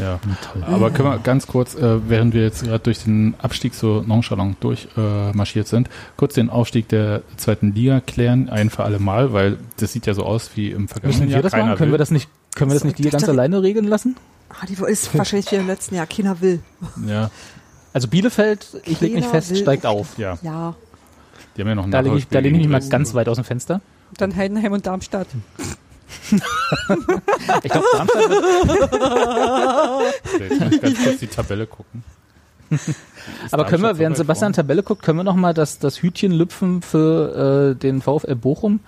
Ja, 0.00 0.18
aber 0.66 0.90
können 0.90 1.08
wir 1.08 1.18
ganz 1.18 1.46
kurz, 1.46 1.76
äh, 1.76 2.08
während 2.08 2.34
wir 2.34 2.42
jetzt 2.42 2.64
gerade 2.64 2.80
durch 2.80 3.04
den 3.04 3.34
Abstieg 3.38 3.74
so 3.74 4.02
nonchalant 4.04 4.56
durchmarschiert 4.60 5.66
äh, 5.66 5.70
sind, 5.70 5.88
kurz 6.16 6.34
den 6.34 6.50
Aufstieg 6.50 6.88
der 6.88 7.22
zweiten 7.36 7.74
Liga 7.74 8.00
klären, 8.00 8.48
ein 8.48 8.70
für 8.70 8.82
alle 8.82 8.98
Mal, 8.98 9.32
weil 9.32 9.56
das 9.76 9.92
sieht 9.92 10.06
ja 10.06 10.14
so 10.14 10.24
aus 10.24 10.50
wie 10.56 10.70
im 10.72 10.88
vergangenen 10.88 11.20
Müssen 11.20 11.28
wir 11.28 11.34
Jahr. 11.34 11.42
das 11.42 11.52
Keiner 11.52 11.66
machen? 11.66 11.78
Können 11.78 11.92
wir 11.92 11.98
das 11.98 12.10
nicht, 12.10 12.28
können 12.54 12.70
wir 12.70 12.74
das 12.74 12.84
nicht 12.84 12.98
die 12.98 13.08
ganz 13.10 13.28
alleine 13.28 13.62
regeln 13.62 13.86
lassen? 13.86 14.16
Ah, 14.48 14.66
die 14.66 14.74
ist 14.86 15.16
wahrscheinlich 15.16 15.50
wie 15.50 15.56
im 15.56 15.66
letzten 15.66 15.94
Jahr. 15.96 16.06
Keiner 16.06 16.40
will. 16.40 16.60
Ja, 17.06 17.30
Also 17.92 18.08
Bielefeld, 18.08 18.66
ich 18.84 19.00
leg 19.00 19.14
mich 19.14 19.26
fest, 19.26 19.50
will 19.50 19.56
steigt 19.58 19.86
auf- 19.86 20.16
ja. 20.18 20.38
Ja. 20.42 20.74
Die 21.56 21.60
haben 21.62 21.68
ja 21.68 21.74
noch 21.74 21.84
ein 21.84 21.90
Da 21.90 22.00
lege 22.00 22.16
ich, 22.16 22.28
da 22.28 22.38
lege 22.40 22.56
ich 22.56 22.62
mich 22.62 22.70
mal 22.70 22.80
ganz 22.88 23.14
weit 23.14 23.28
aus 23.28 23.36
dem 23.36 23.44
Fenster. 23.44 23.80
Dann 24.16 24.34
Heidenheim 24.36 24.72
und 24.72 24.86
Darmstadt. 24.86 25.26
Ich 27.62 27.70
glaube, 27.70 27.86
Darmstadt 27.92 28.28
wird, 28.30 28.44
Jetzt 30.50 30.60
muss 30.60 30.72
ich 30.72 30.80
ganz 30.82 31.04
kurz 31.04 31.18
die 31.18 31.26
Tabelle 31.26 31.66
gucken. 31.66 32.04
aber 33.50 33.64
können 33.66 33.82
wir, 33.82 33.98
während 33.98 34.16
so 34.16 34.22
Sebastian? 34.22 34.52
Tabelle 34.52 34.82
guckt, 34.82 35.02
können 35.02 35.18
wir 35.18 35.24
noch 35.24 35.36
mal 35.36 35.54
das, 35.54 35.78
das 35.78 36.02
Hütchen 36.02 36.32
lüpfen 36.32 36.82
für 36.82 37.72
äh, 37.76 37.78
den 37.78 38.02
VfL 38.02 38.34
Bochum? 38.34 38.80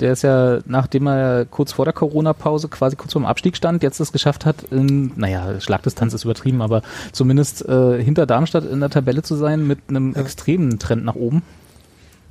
Der 0.00 0.12
ist 0.12 0.22
ja, 0.22 0.58
nachdem 0.66 1.06
er 1.06 1.44
kurz 1.44 1.72
vor 1.72 1.84
der 1.84 1.94
Corona-Pause, 1.94 2.68
quasi 2.68 2.96
kurz 2.96 3.12
vorm 3.12 3.24
Abstieg 3.26 3.56
stand, 3.56 3.82
jetzt 3.82 4.00
es 4.00 4.10
geschafft 4.12 4.46
hat, 4.46 4.56
in, 4.70 5.12
naja, 5.16 5.60
Schlagdistanz 5.60 6.12
ist 6.14 6.24
übertrieben, 6.24 6.60
aber 6.62 6.82
zumindest 7.12 7.68
äh, 7.68 8.02
hinter 8.02 8.26
Darmstadt 8.26 8.64
in 8.64 8.80
der 8.80 8.90
Tabelle 8.90 9.22
zu 9.22 9.36
sein 9.36 9.66
mit 9.66 9.78
einem 9.88 10.14
extremen 10.14 10.78
Trend 10.78 11.04
nach 11.04 11.14
oben. 11.14 11.42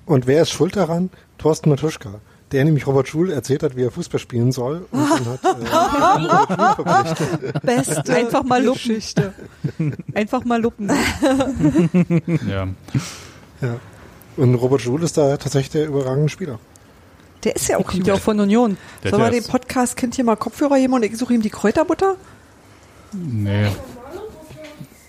Und 0.05 0.28
wer 0.28 0.41
ist 0.41 0.49
schuld 0.51 0.76
daran? 0.76 1.09
Thorsten 1.38 1.70
Matuschka. 1.70 2.16
der 2.51 2.66
nämlich 2.66 2.86
Robert 2.86 3.07
Schul 3.07 3.32
erzählt 3.32 3.64
hat, 3.64 3.78
wie 3.78 3.84
er 3.84 3.91
Fußball 3.91 4.20
spielen 4.20 4.51
soll. 4.51 4.86
Und 4.91 5.09
dann 5.09 5.26
hat 5.26 5.43
äh, 5.45 6.78
Robert 6.78 7.18
Schul 7.18 7.18
verpflichtet. 7.18 7.62
Beste 7.64 8.14
Einfach 8.14 8.43
mal 8.43 8.62
lupen. 8.64 8.74
Geschichte. 8.74 9.34
Einfach 10.14 10.43
mal 10.43 10.62
lupen. 10.62 10.91
Ja. 12.49 12.68
Ja. 13.62 13.76
Und 14.38 14.55
Robert 14.55 14.82
Schul 14.82 15.03
ist 15.03 15.18
da 15.18 15.38
tatsächlich 15.38 15.70
der 15.70 15.86
überragende 15.86 16.30
Spieler. 16.30 16.57
Der 17.44 17.56
ist 17.56 17.68
ja 17.68 17.78
auch 17.78 17.88
Kommt 17.88 18.06
ja 18.06 18.14
auch 18.14 18.20
von 18.20 18.39
Union. 18.39 18.78
Der 19.04 19.12
Sollen 19.12 19.24
wir 19.24 19.34
ja 19.34 19.39
dem 19.42 19.48
Podcast 19.50 19.98
Kind 19.98 20.16
hier 20.16 20.24
mal 20.24 20.36
Kopfhörer 20.36 20.78
geben 20.78 20.94
und 20.94 21.04
ich 21.04 21.18
suche 21.18 21.34
ihm 21.34 21.42
die 21.42 21.50
Kräuterbutter? 21.50 22.16
Nee. 23.14 23.68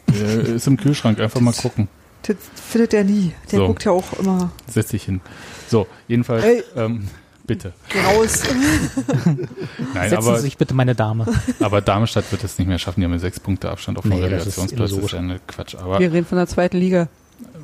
Der 0.08 0.38
ist 0.40 0.66
im 0.66 0.76
Kühlschrank, 0.76 1.20
einfach 1.20 1.40
mal 1.40 1.52
gucken. 1.52 1.88
Das 2.22 2.36
findet 2.54 2.94
er 2.94 3.04
nie. 3.04 3.32
Der 3.50 3.58
So. 3.60 3.66
guckt 3.66 3.84
ja 3.84 3.92
auch 3.92 4.12
immer 4.14 4.50
Setz 4.68 4.88
dich 4.90 5.04
hin. 5.04 5.20
So, 5.68 5.86
jedenfalls, 6.08 6.44
Ey. 6.44 6.62
ähm, 6.76 7.08
bitte. 7.46 7.72
raus. 8.04 8.42
Nein, 9.94 10.10
Setzen 10.10 10.16
aber, 10.16 10.36
Sie 10.36 10.42
sich 10.42 10.56
bitte, 10.56 10.74
meine 10.74 10.94
Dame. 10.94 11.26
aber 11.60 11.80
Darmstadt 11.80 12.30
wird 12.30 12.44
es 12.44 12.58
nicht 12.58 12.68
mehr 12.68 12.78
schaffen. 12.78 13.00
Die 13.00 13.04
haben 13.04 13.12
ja 13.12 13.18
sechs 13.18 13.40
Punkte 13.40 13.70
Abstand 13.70 13.98
auf 13.98 14.02
dem 14.04 14.10
Nee, 14.12 14.20
das 14.20 14.46
ist 14.46 14.56
Relegationsplatz. 14.58 14.90
Das 14.90 14.98
ist 15.04 15.12
ja 15.12 15.18
eine 15.18 15.40
Quatsch. 15.46 15.74
Aber 15.74 15.98
Wir 15.98 16.12
reden 16.12 16.26
von 16.26 16.38
der 16.38 16.46
zweiten 16.46 16.76
Liga. 16.78 17.08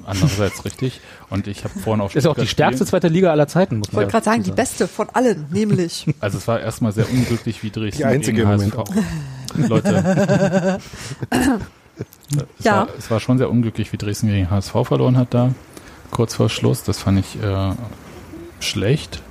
Andererseits 0.06 0.64
richtig. 0.64 1.00
Und 1.30 1.46
ich 1.46 1.64
habe 1.64 1.78
vorhin 1.78 2.00
auch 2.00 2.14
Ist 2.14 2.26
auch 2.26 2.34
die 2.34 2.40
Stuttgart 2.42 2.48
stärkste 2.48 2.76
spielen- 2.78 2.88
zweite 2.88 3.08
Liga 3.08 3.30
aller 3.30 3.48
Zeiten, 3.48 3.78
muss 3.78 3.88
Ich 3.88 3.92
man 3.92 4.02
wollte 4.02 4.12
gerade 4.12 4.24
sagen, 4.24 4.42
die 4.42 4.52
beste 4.52 4.88
von 4.88 5.08
allen, 5.12 5.46
nämlich. 5.50 6.06
Also 6.20 6.38
es 6.38 6.48
war 6.48 6.60
erstmal 6.60 6.92
sehr 6.92 7.10
unglücklich, 7.10 7.62
wie 7.62 7.70
Dresden 7.70 7.98
Die 7.98 8.04
einzige 8.04 8.44
gegen 8.44 8.50
im 8.50 8.72
HSV. 8.72 8.90
Leute. 9.68 10.78
es, 11.30 12.64
Ja. 12.64 12.76
war, 12.76 12.88
es 12.98 13.10
war 13.10 13.20
schon 13.20 13.38
sehr 13.38 13.50
unglücklich, 13.50 13.92
wie 13.92 13.96
Dresden 13.96 14.28
gegen 14.28 14.50
HSV 14.50 14.72
verloren 14.84 15.16
hat 15.16 15.34
da. 15.34 15.52
Kurz 16.10 16.34
vor 16.34 16.48
Schluss. 16.48 16.82
Das 16.84 16.98
fand 16.98 17.18
ich 17.20 17.42
äh, 17.42 17.72
schlecht. 18.60 19.22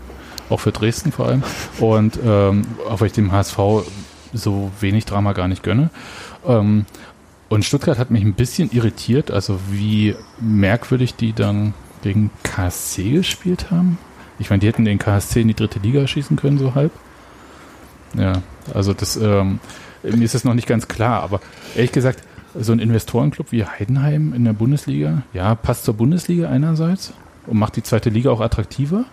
Auch 0.50 0.60
für 0.60 0.72
Dresden 0.72 1.12
vor 1.12 1.28
allem. 1.28 1.44
Und 1.80 2.20
ähm, 2.24 2.64
auch 2.90 3.02
weil 3.02 3.08
ich 3.08 3.14
dem 3.14 3.32
HSV 3.32 3.58
so 4.34 4.72
wenig 4.80 5.06
Drama 5.06 5.34
gar 5.34 5.48
nicht 5.48 5.64
gönne. 5.64 5.90
Ähm, 6.46 6.86
und 7.50 7.66
Stuttgart 7.66 7.98
hat 7.98 8.12
mich 8.12 8.24
ein 8.24 8.34
bisschen 8.34 8.72
irritiert, 8.72 9.32
also 9.32 9.60
wie 9.70 10.16
merkwürdig 10.40 11.16
die 11.16 11.34
dann 11.34 11.74
gegen 12.04 12.30
KSC 12.44 13.12
gespielt 13.12 13.72
haben. 13.72 13.98
Ich 14.40 14.50
meine, 14.50 14.60
die 14.60 14.68
hätten 14.68 14.86
den 14.86 15.00
KSC 15.00 15.42
in 15.42 15.48
die 15.48 15.54
dritte 15.54 15.80
Liga 15.80 16.06
schießen 16.06 16.38
können, 16.38 16.58
so 16.58 16.76
halb. 16.76 16.92
Ja, 18.16 18.42
also 18.74 18.94
das, 18.94 19.16
ähm, 19.16 19.60
mir 20.04 20.24
ist 20.24 20.36
das 20.36 20.44
noch 20.44 20.54
nicht 20.54 20.68
ganz 20.68 20.88
klar, 20.88 21.24
aber 21.24 21.42
ehrlich 21.76 21.92
gesagt, 21.92 22.24
so 22.60 22.72
ein 22.72 22.80
Investorenclub 22.80 23.52
wie 23.52 23.66
Heidenheim 23.66 24.34
in 24.34 24.44
der 24.46 24.54
Bundesliga, 24.54 25.24
ja, 25.34 25.56
passt 25.56 25.86
zur 25.86 25.94
Bundesliga 25.96 26.50
einerseits 26.50 27.14
und 27.46 27.58
macht 27.58 27.76
die 27.76 27.84
zweite 27.84 28.10
Liga 28.10 28.30
auch 28.32 28.42
attraktiver. 28.42 29.06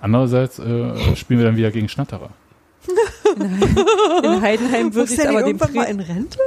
Andererseits 0.00 0.58
äh, 0.58 1.16
spielen 1.16 1.40
wir 1.40 1.46
dann 1.46 1.56
wieder 1.56 1.70
gegen 1.70 1.88
Schnatterer. 1.88 2.30
In 4.22 4.40
Heidenheim 4.40 4.94
würde 4.94 5.12
ich 5.12 5.20
aber 5.20 5.40
dem 5.40 5.46
irgendwann 5.48 5.74
mal 5.74 5.84
in 5.84 6.00
Rente? 6.00 6.38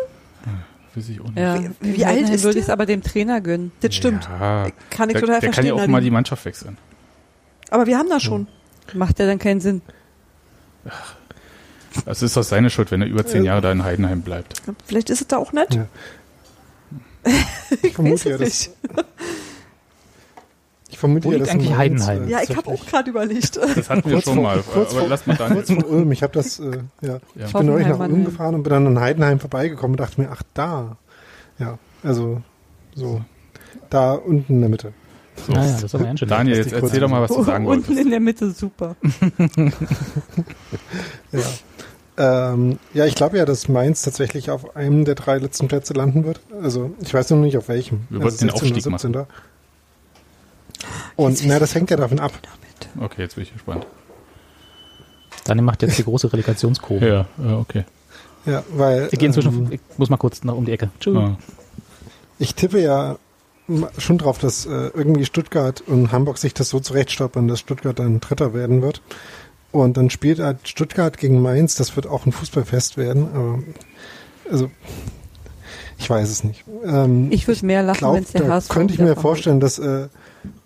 Weiß 0.95 1.07
ich 1.09 1.21
auch 1.21 1.25
nicht. 1.25 1.37
ja. 1.37 1.59
Wie- 1.79 1.97
wie 1.97 2.05
alt 2.05 2.29
ist 2.29 2.43
würde 2.43 2.53
der? 2.55 2.61
ich 2.61 2.63
es 2.67 2.69
aber 2.69 2.85
dem 2.85 3.01
Trainer 3.01 3.39
gönnen. 3.41 3.71
Das 3.81 3.95
stimmt. 3.95 4.25
Ja, 4.25 4.67
Kann 4.89 5.09
ich 5.09 5.13
der, 5.13 5.21
total 5.21 5.39
der 5.39 5.49
kann 5.49 5.53
verstehen. 5.53 5.65
ja 5.77 5.83
auch 5.83 5.87
mal 5.87 6.01
die 6.01 6.11
Mannschaft 6.11 6.43
wechseln. 6.45 6.77
Aber 7.69 7.85
wir 7.87 7.97
haben 7.97 8.09
das 8.09 8.23
schon. 8.23 8.47
Macht 8.93 9.19
ja 9.19 9.25
dann 9.25 9.39
keinen 9.39 9.61
Sinn. 9.61 9.81
Also 12.05 12.25
ist 12.25 12.35
das 12.35 12.49
seine 12.49 12.69
Schuld, 12.69 12.91
wenn 12.91 13.01
er 13.01 13.07
über 13.07 13.25
zehn. 13.25 13.43
Jahre 13.45 13.61
da 13.61 13.71
in 13.71 13.83
Heidenheim 13.83 14.21
bleibt. 14.21 14.61
Vielleicht 14.85 15.09
ist 15.09 15.21
es 15.21 15.27
da 15.27 15.37
auch 15.37 15.53
nett. 15.53 15.73
Ja. 15.75 15.87
Ich 17.83 17.93
vermute 17.93 18.29
ja, 18.29 18.35
es 18.35 18.41
dass, 18.41 18.49
nicht. 18.49 18.71
Ich 21.01 21.21
vermute 21.21 21.25
Wo 21.25 21.31
ja, 21.31 21.37
liegt 21.37 21.47
dass 21.47 21.53
in 21.55 21.59
eigentlich 21.61 21.77
Heidenheim? 21.77 22.27
äh, 22.27 22.29
Ja, 22.31 22.39
ich 22.43 22.55
habe 22.55 22.67
auch 22.69 22.85
gerade 22.85 23.09
überlegt. 23.09 23.57
Das 23.75 23.89
hatten 23.89 24.05
wir 24.05 24.13
Kurz 24.13 24.23
schon 24.25 24.35
vor- 24.35 24.43
mal. 24.43 24.59
kurz 24.73 24.91
aber 24.91 24.99
vor- 24.99 25.09
lass 25.09 25.25
mal 25.27 25.35
dann. 25.35 25.53
kurz 25.53 25.71
vor 25.71 25.89
Ulm. 25.89 26.11
Ich 26.11 26.21
habe 26.23 26.33
das, 26.33 26.59
äh, 26.59 26.71
ja, 27.01 27.17
Ja. 27.35 27.45
ich 27.47 27.53
bin 27.53 27.65
neulich 27.65 27.87
nach 27.87 27.99
Ulm 27.99 28.25
gefahren 28.25 28.55
und 28.55 28.63
bin 28.63 28.71
dann 28.71 28.85
an 28.87 28.99
Heidenheim 28.99 29.39
vorbeigekommen 29.39 29.93
und 29.93 29.99
dachte 29.99 30.21
mir, 30.21 30.29
ach 30.31 30.43
da, 30.53 30.97
ja, 31.59 31.79
also 32.03 32.41
so 32.95 33.21
da 33.89 34.13
unten 34.13 34.53
in 34.53 34.59
der 34.61 34.69
Mitte. 34.69 34.93
So. 35.47 35.53
Naja, 35.53 35.71
das 35.71 35.83
ist 35.83 35.95
aber 35.95 36.03
ganz 36.03 36.19
schön. 36.19 36.29
Daniel, 36.29 36.57
jetzt 36.57 36.71
erzähl 36.73 36.99
doch 36.99 37.09
mal, 37.09 37.21
was 37.21 37.31
du 37.31 37.41
sagen 37.43 37.65
Unten 37.65 37.87
wolltest. 37.87 38.05
in 38.05 38.11
der 38.11 38.19
Mitte, 38.19 38.51
super. 38.51 38.95
Ja. 41.31 41.39
Ähm, 42.17 42.77
ja, 42.93 43.05
ich 43.05 43.15
glaube 43.15 43.37
ja, 43.37 43.45
dass 43.45 43.67
Mainz 43.69 44.01
tatsächlich 44.03 44.51
auf 44.51 44.75
einem 44.75 45.05
der 45.05 45.15
drei 45.15 45.37
letzten 45.37 45.67
Plätze 45.69 45.93
landen 45.93 46.25
wird. 46.25 46.41
Also 46.61 46.91
ich 47.01 47.13
weiß 47.13 47.29
noch 47.31 47.37
nicht 47.37 47.57
auf 47.57 47.69
welchem. 47.69 48.01
Wir 48.09 48.19
also 48.21 48.25
wollten 48.25 48.47
den 48.47 48.49
16. 48.49 48.49
oder 48.49 48.55
Aufstieg 48.55 48.83
17. 48.83 49.25
Und 51.15 51.45
na, 51.45 51.59
das 51.59 51.75
hängt 51.75 51.89
ja 51.89 51.97
davon 51.97 52.19
ab. 52.19 52.31
Okay, 52.99 53.21
jetzt 53.21 53.35
bin 53.35 53.43
ich 53.43 53.53
gespannt. 53.53 53.85
Daniel 55.45 55.65
macht 55.65 55.81
jetzt 55.81 55.97
die 55.97 56.03
große 56.03 56.31
Relegationskurve. 56.31 57.07
Ja, 57.07 57.25
ja 57.43 57.57
okay. 57.57 57.85
Ja, 58.45 58.63
weil 58.73 59.09
Ich 59.11 59.19
gehe 59.19 59.27
inzwischen, 59.27 59.65
ähm, 59.65 59.71
ich 59.71 59.79
muss 59.97 60.09
mal 60.09 60.17
kurz 60.17 60.43
noch 60.43 60.55
um 60.55 60.65
die 60.65 60.71
Ecke. 60.71 60.89
Tschüss. 60.99 61.15
Ah. 61.15 61.37
ich 62.39 62.55
tippe 62.55 62.81
ja 62.81 63.17
schon 63.97 64.17
drauf, 64.17 64.37
dass 64.39 64.65
äh, 64.65 64.69
irgendwie 64.69 65.25
Stuttgart 65.25 65.81
und 65.81 66.11
Hamburg 66.11 66.37
sich 66.37 66.53
das 66.53 66.69
so 66.69 66.79
zurechtstoppern, 66.79 67.47
dass 67.47 67.59
Stuttgart 67.59 67.97
dann 67.97 68.19
Dritter 68.19 68.53
werden 68.53 68.81
wird. 68.81 69.01
Und 69.71 69.95
dann 69.95 70.09
spielt 70.09 70.39
halt 70.39 70.67
Stuttgart 70.67 71.17
gegen 71.17 71.41
Mainz, 71.41 71.75
das 71.75 71.95
wird 71.95 72.05
auch 72.07 72.25
ein 72.25 72.33
Fußballfest 72.33 72.97
werden, 72.97 73.29
aber 73.33 73.59
also 74.51 74.69
ich 75.97 76.09
weiß 76.09 76.29
es 76.29 76.43
nicht. 76.43 76.65
Ähm, 76.83 77.27
Ich 77.31 77.47
würde 77.47 77.65
mehr 77.65 77.83
lachen, 77.83 78.13
wenn 78.13 78.23
es 78.23 78.31
der 78.31 78.47
HSV 78.47 78.69
könnte 78.69 78.93
ich 78.93 78.99
mir 78.99 79.15
vorstellen, 79.15 79.59
dass, 79.59 79.79
äh, 79.79 80.07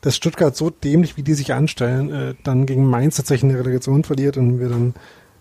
dass 0.05 0.15
Stuttgart 0.15 0.55
so 0.55 0.69
dämlich, 0.69 1.17
wie 1.17 1.23
die 1.23 1.33
sich 1.33 1.51
anstellen, 1.51 2.13
äh, 2.13 2.35
dann 2.43 2.67
gegen 2.67 2.85
Mainz 2.85 3.17
tatsächlich 3.17 3.51
eine 3.51 3.59
Relegation 3.59 4.03
verliert 4.03 4.37
und 4.37 4.59
wir 4.59 4.69
dann 4.69 4.93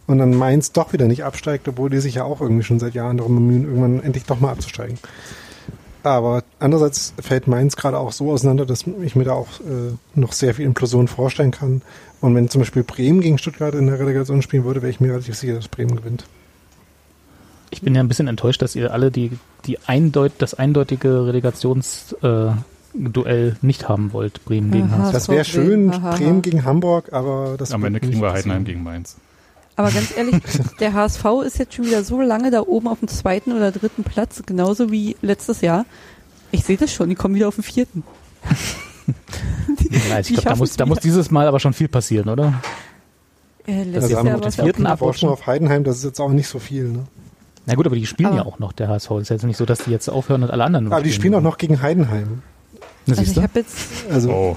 und 0.07 0.19
dann 0.19 0.35
Mainz 0.35 0.73
doch 0.73 0.93
wieder 0.93 1.07
nicht 1.07 1.25
absteigt, 1.25 1.69
obwohl 1.69 1.91
die 1.91 1.99
sich 1.99 2.17
ja 2.17 2.25
auch 2.25 2.41
irgendwie 2.41 2.63
schon 2.63 2.79
seit 2.79 2.95
Jahren 2.95 3.19
darum 3.19 3.35
bemühen, 3.37 3.65
irgendwann 3.65 4.03
endlich 4.03 4.25
doch 4.25 4.41
mal 4.41 4.53
abzusteigen. 4.53 4.99
Aber 6.03 6.45
andererseits 6.59 7.15
fällt 7.21 7.47
Mainz 7.47 7.77
gerade 7.77 7.99
auch 7.99 8.13
so 8.13 8.31
auseinander, 8.31 8.67
dass 8.67 8.85
ich 9.03 9.17
mir 9.17 9.25
da 9.25 9.33
auch 9.33 9.61
äh, 9.61 9.95
noch 10.15 10.33
sehr 10.33 10.55
viel 10.55 10.67
Implosion 10.67 11.09
vorstellen 11.09 11.51
kann. 11.51 11.81
Und 12.21 12.35
wenn 12.35 12.49
zum 12.51 12.61
Beispiel 12.61 12.85
Bremen 12.85 13.21
gegen 13.21 13.39
Stuttgart 13.39 13.75
in 13.75 13.87
der 13.87 13.99
Relegation 13.99 14.43
spielen 14.43 14.65
würde, 14.65 14.83
wäre 14.83 14.91
ich 14.91 15.01
mir 15.01 15.13
relativ 15.13 15.37
sicher, 15.37 15.55
dass 15.55 15.69
Bremen 15.69 15.97
gewinnt. 15.97 16.25
Ich 17.71 17.81
bin 17.81 17.95
ja 17.95 18.03
ein 18.03 18.09
bisschen 18.09 18.29
enttäuscht, 18.29 18.61
dass 18.61 18.77
ihr 18.77 18.93
alle 18.93 19.11
die, 19.11 19.33
die 19.65 19.79
eindeut, 19.87 20.33
das 20.39 20.55
eindeutige 20.55 21.27
Relegationsduell 21.27 22.49
äh, 22.51 22.74
Duell 22.95 23.57
nicht 23.61 23.89
haben 23.89 24.13
wollt, 24.13 24.45
Bremen 24.45 24.71
gegen 24.71 24.85
Aha. 24.93 24.99
HSV. 25.05 25.13
Das 25.13 25.29
wäre 25.29 25.45
schön, 25.45 25.91
Bremen, 25.91 26.43
gegen 26.43 26.65
Hamburg, 26.65 27.13
aber 27.13 27.57
das 27.59 27.73
Am 27.73 27.85
Ende 27.85 27.99
kriegen 28.01 28.21
wir. 28.21 28.33
Heidenheim 28.33 28.65
gegen 28.65 28.83
Mainz. 28.83 29.17
Aber 29.77 29.91
ganz 29.91 30.17
ehrlich, 30.17 30.37
der 30.81 30.93
HSV 30.95 31.25
ist 31.45 31.59
jetzt 31.59 31.75
schon 31.75 31.87
wieder 31.87 32.05
so 32.05 32.21
lange 32.21 32.51
da 32.53 32.61
oben 32.61 32.87
auf 32.87 33.01
dem 33.01 33.09
zweiten 33.09 33.53
oder 33.53 33.73
dritten 33.73 34.05
Platz, 34.05 34.43
genauso 34.47 34.93
wie 34.93 35.17
letztes 35.23 35.61
Jahr. 35.61 35.85
Ich 36.53 36.65
sehe 36.65 36.77
das 36.77 36.93
schon, 36.93 37.09
die 37.09 37.17
kommen 37.17 37.35
wieder 37.35 37.49
auf 37.49 37.57
den 37.57 37.65
vierten. 37.65 38.05
Ja, 40.09 40.21
ich 40.21 40.29
Die 40.29 40.35
glaube, 40.35 40.49
da 40.51 40.57
muss, 40.57 40.71
es 40.71 40.77
da 40.77 40.87
muss 40.87 41.01
dieses 41.01 41.31
Mal 41.31 41.49
aber 41.49 41.59
schon 41.61 41.73
viel 41.73 41.89
passieren, 41.89 42.29
oder? 42.29 42.55
Äh, 43.67 43.83
letztes 43.85 44.05
Also 44.05 44.19
haben 44.19 44.27
Jahr 44.27 44.37
wir 44.37 44.41
war 44.43 44.49
es 44.49 44.57
den 44.57 44.65
vierten 44.65 44.97
Vorsprung 44.97 45.31
auf 45.31 45.47
Heidenheim, 45.47 45.83
das 45.85 45.97
ist 45.99 46.05
jetzt 46.05 46.21
auch 46.21 46.31
nicht 46.31 46.47
so 46.49 46.59
viel. 46.61 46.85
Ne? 46.91 47.05
Na 47.67 47.75
gut, 47.75 47.87
aber 47.87 47.97
die 47.97 48.07
spielen 48.07 48.29
Aber- 48.29 48.37
ja 48.37 48.45
auch 48.47 48.59
noch, 48.61 48.73
der 48.73 48.89
HSV. 48.89 49.11
Ist 49.21 49.31
jetzt 49.31 49.45
nicht 49.45 49.57
so, 49.57 49.65
dass 49.65 49.81
die 49.81 49.91
jetzt 49.91 50.09
aufhören 50.09 50.43
und 50.45 50.51
alle 50.51 50.65
anderen 50.65 50.93
Aber 50.93 51.03
die 51.03 51.13
spielen 51.13 51.35
auch 51.35 51.41
noch 51.41 51.59
gegen 51.59 51.83
Heidenheim. 51.83 52.43
Na, 53.07 53.17
Also 53.17 53.31
ich 53.33 53.37
habe 53.39 53.59
jetzt, 53.61 53.77
Also 54.11 54.31
Oh, 54.31 54.57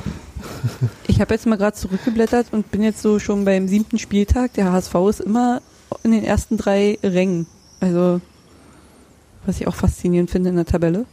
ich 1.08 1.20
habe 1.22 1.34
jetzt 1.34 1.46
mal 1.46 1.58
gerade 1.58 1.76
zurückgeblättert 1.76 2.48
und 2.52 2.72
bin 2.72 2.84
jetzt 2.84 3.02
so 3.02 3.20
schon 3.20 3.46
beim 3.46 3.68
siebten 3.68 3.98
Spieltag. 4.00 4.54
Der 4.54 4.72
HSV 4.72 4.96
ist 5.10 5.20
immer 5.22 5.62
in 6.04 6.12
den 6.12 6.24
ersten 6.24 6.58
drei 6.58 6.98
Rängen. 7.04 7.48
Also, 7.80 8.22
was 9.46 9.60
ich 9.60 9.68
auch 9.68 9.76
faszinierend 9.76 10.30
finde 10.30 10.50
in 10.50 10.56
der 10.56 10.66
Tabelle. 10.66 11.06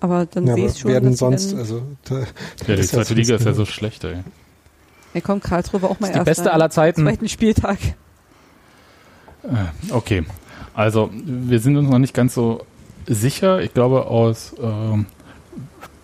Aber 0.00 0.26
dann 0.26 0.46
ja, 0.46 0.54
sehe 0.54 0.66
ich 0.66 0.78
schon, 0.78 0.90
werden 0.90 1.14
sonst, 1.14 1.54
also 1.54 1.82
da, 2.04 2.20
ja, 2.66 2.76
die 2.76 2.82
zweite 2.82 3.12
Liga 3.12 3.34
ist 3.34 3.44
ja 3.44 3.52
so 3.52 3.66
schlecht, 3.66 4.02
ey. 4.04 4.16
ja, 5.12 5.20
komm, 5.20 5.40
Karlsruhe 5.40 5.82
war 5.82 5.90
auch 5.90 6.00
mal 6.00 6.06
ist 6.08 6.16
die 6.18 6.24
beste 6.24 6.52
aller 6.52 6.70
Zeiten. 6.70 7.02
zweiten 7.02 7.28
Spieltag. 7.28 7.78
Äh, 9.42 9.92
Okay, 9.92 10.24
also 10.74 11.10
wir 11.12 11.60
sind 11.60 11.76
uns 11.76 11.90
noch 11.90 11.98
nicht 11.98 12.14
ganz 12.14 12.34
so 12.34 12.64
sicher. 13.06 13.60
Ich 13.60 13.74
glaube, 13.74 14.06
aus 14.06 14.54
ähm, 14.62 15.04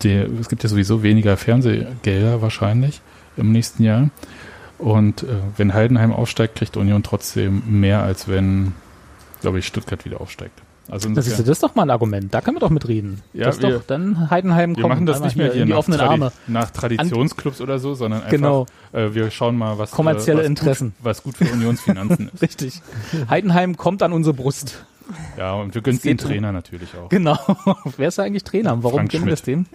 der, 0.03 0.27
es 0.39 0.49
gibt 0.49 0.63
ja 0.63 0.69
sowieso 0.69 1.03
weniger 1.03 1.37
Fernsehgelder 1.37 2.41
wahrscheinlich 2.41 3.01
im 3.35 3.51
nächsten 3.51 3.83
Jahr. 3.83 4.09
Und 4.77 5.23
äh, 5.23 5.27
wenn 5.57 5.73
Heidenheim 5.73 6.13
aufsteigt, 6.13 6.55
kriegt 6.55 6.77
Union 6.77 7.01
trotzdem 7.03 7.63
mehr, 7.67 8.03
als 8.03 8.27
wenn, 8.27 8.73
glaube 9.41 9.59
ich, 9.59 9.65
Stuttgart 9.67 10.05
wieder 10.05 10.21
aufsteigt. 10.21 10.61
Also 10.89 11.09
Das 11.09 11.27
ist, 11.27 11.37
das 11.39 11.47
ist 11.49 11.63
doch 11.63 11.75
mal 11.75 11.81
ein 11.83 11.89
Argument. 11.89 12.33
Da 12.33 12.39
können 12.39 12.55
wir 12.55 12.61
doch 12.61 12.69
mitreden. 12.69 13.21
Ja, 13.33 13.45
das 13.47 13.61
wir- 13.61 13.71
doch 13.71 13.83
dann 13.85 14.29
Heidenheim 14.29 14.75
wir 14.77 14.83
kommt 14.83 14.93
machen 14.93 15.05
das 15.05 15.19
nicht 15.19 15.35
mehr 15.35 15.51
hier 15.51 15.63
in 15.63 15.67
die 15.67 15.73
nach, 15.73 15.79
offenen 15.79 15.99
Tradi 15.99 16.11
Arme. 16.13 16.31
nach 16.47 16.69
Traditionsclubs 16.71 17.59
oder 17.59 17.77
so, 17.79 17.93
sondern 17.93 18.19
einfach, 18.21 18.31
Genau. 18.31 18.65
äh, 18.93 19.13
wir 19.13 19.29
schauen 19.29 19.57
mal, 19.57 19.77
was, 19.77 19.91
Kommerzielle 19.91 20.39
äh, 20.39 20.43
was 20.43 20.49
Interessen. 20.49 20.93
Gut, 20.97 21.05
was 21.05 21.23
gut 21.23 21.35
für 21.37 21.45
Unionsfinanzen 21.51 22.29
ist. 22.33 22.41
Richtig. 22.41 22.81
Heidenheim 23.29 23.75
kommt 23.75 24.01
an 24.01 24.13
unsere 24.13 24.33
Brust. 24.33 24.85
Ja, 25.37 25.53
und 25.55 25.73
wir 25.75 25.81
gönnen 25.81 25.97
Es 25.97 26.03
den 26.03 26.17
Trainer 26.17 26.51
natürlich 26.51 26.89
auch. 26.95 27.09
Genau. 27.09 27.37
Wer 27.97 28.07
ist 28.07 28.17
da 28.17 28.23
eigentlich 28.23 28.43
Trainer? 28.43 28.81
Warum 28.83 28.97
Frank 28.99 29.11
gönnen 29.11 29.25
wir 29.27 29.33
es 29.33 29.41
dem? 29.43 29.65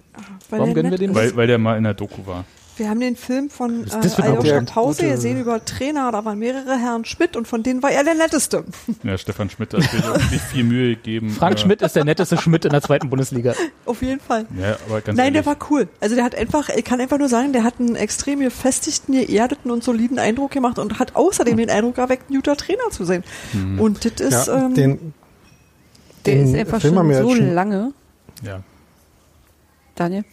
Weil 0.49 0.59
Warum 0.59 0.73
der 0.73 0.83
gönnen 0.83 0.91
wir 0.91 0.97
dem. 0.99 1.15
Weil, 1.15 1.35
weil 1.35 1.47
der 1.47 1.57
mal 1.57 1.77
in 1.77 1.83
der 1.83 1.93
Doku 1.93 2.25
war. 2.25 2.45
Wir 2.75 2.89
haben 2.89 2.99
den 3.01 3.15
Film 3.15 3.51
von 3.51 3.83
Das- 3.83 3.99
das 3.99 4.13
äh, 4.13 4.17
wird 4.17 4.27
auch 4.27 4.37
Aljoscha 4.39 4.59
der 4.61 4.61
Pause 4.61 5.07
gesehen 5.07 5.39
über 5.39 5.63
Trainer, 5.63 6.11
da 6.11 6.25
waren 6.25 6.39
mehrere 6.39 6.75
Herren 6.75 7.05
Schmidt 7.05 7.35
und 7.35 7.47
von 7.47 7.61
denen 7.61 7.83
war 7.83 7.91
er 7.91 8.03
der 8.03 8.15
netteste. 8.15 8.63
Ja, 9.03 9.15
Stefan 9.17 9.49
Schmidt 9.51 9.73
hat 9.75 9.83
sich 9.83 10.41
viel 10.41 10.63
Mühe 10.63 10.95
gegeben. 10.95 11.29
Frank 11.29 11.55
äh, 11.55 11.59
Schmidt 11.59 11.83
ist 11.83 11.95
der 11.95 12.03
netteste 12.03 12.37
Schmidt 12.37 12.65
in 12.65 12.71
der 12.71 12.81
zweiten 12.81 13.09
Bundesliga. 13.11 13.53
Auf 13.85 14.01
jeden 14.01 14.19
Fall. 14.19 14.47
Ja, 14.59 14.75
aber 14.87 15.01
ganz 15.01 15.17
Nein, 15.17 15.35
ehrlich, 15.35 15.43
der 15.43 15.45
war 15.45 15.57
cool. 15.69 15.87
Also 15.99 16.15
der 16.15 16.23
hat 16.23 16.33
einfach, 16.33 16.69
ich 16.69 16.83
kann 16.83 16.99
einfach 16.99 17.19
nur 17.19 17.29
sagen, 17.29 17.53
der 17.53 17.63
hat 17.63 17.75
einen 17.79 17.95
extrem 17.95 18.39
gefestigten, 18.39 19.13
geerdeten 19.13 19.69
und 19.69 19.83
soliden 19.83 20.17
Eindruck 20.17 20.49
gemacht 20.51 20.79
und 20.79 20.97
hat 20.97 21.15
außerdem 21.15 21.57
den 21.57 21.69
Eindruck 21.69 21.99
erweckt, 21.99 22.31
ein 22.31 22.35
guter 22.35 22.55
Trainer 22.57 22.89
zu 22.89 23.03
sein. 23.03 23.23
Hm. 23.51 23.79
Und 23.79 24.03
das 24.03 24.13
ist, 24.19 24.47
ja, 24.47 24.65
ähm, 24.65 24.73
den, 24.73 25.13
Der 26.25 26.35
den 26.35 26.47
ist 26.47 26.55
einfach 26.55 26.81
Film 26.81 26.97
haben 26.97 27.07
schon 27.07 27.09
wir 27.15 27.21
so 27.23 27.29
jetzt 27.29 27.37
schon, 27.37 27.53
lange. 27.53 27.93
ja. 28.43 28.61
Daniel? 29.95 30.23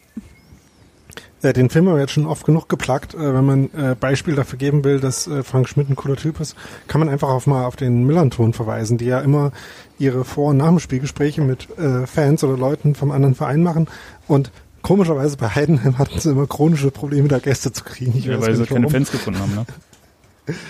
äh, 1.42 1.52
den 1.52 1.70
Film 1.70 1.86
haben 1.88 1.94
wir 1.96 2.00
jetzt 2.00 2.12
schon 2.12 2.26
oft 2.26 2.44
genug 2.46 2.68
geplagt. 2.68 3.14
Äh, 3.14 3.34
wenn 3.34 3.44
man 3.44 3.64
äh, 3.74 3.94
Beispiel 3.98 4.34
dafür 4.34 4.58
geben 4.58 4.84
will, 4.84 5.00
dass 5.00 5.26
äh, 5.26 5.42
Frank 5.42 5.68
Schmidt 5.68 5.88
ein 5.90 5.96
cooler 5.96 6.16
Typ 6.16 6.40
ist, 6.40 6.54
kann 6.86 6.98
man 7.00 7.08
einfach 7.08 7.28
auf 7.28 7.46
mal 7.46 7.64
auf 7.64 7.76
den 7.76 8.04
Millanton 8.04 8.52
verweisen, 8.52 8.98
die 8.98 9.06
ja 9.06 9.20
immer 9.20 9.52
ihre 9.98 10.24
Vor- 10.24 10.50
und 10.50 10.58
Nach 10.58 10.68
dem 10.68 10.78
Spielgespräche 10.78 11.40
mit 11.42 11.68
äh, 11.78 12.06
Fans 12.06 12.42
oder 12.44 12.56
Leuten 12.56 12.94
vom 12.94 13.10
anderen 13.10 13.34
Verein 13.34 13.62
machen 13.62 13.88
und 14.28 14.50
Komischerweise 14.82 15.36
bei 15.36 15.48
Heidenheim 15.48 15.98
hatten 15.98 16.18
sie 16.18 16.30
immer 16.30 16.46
chronische 16.46 16.90
Probleme, 16.90 17.28
da 17.28 17.38
Gäste 17.38 17.70
zu 17.70 17.84
kriegen. 17.84 18.16
Ich 18.16 18.24
ja 18.24 18.38
weiß 18.40 18.46
weil 18.46 18.56
sie 18.56 18.64
keine 18.64 18.80
warum. 18.84 18.92
Fans 18.92 19.10
gefunden 19.12 19.38
haben, 19.40 19.54
ne? 19.54 19.66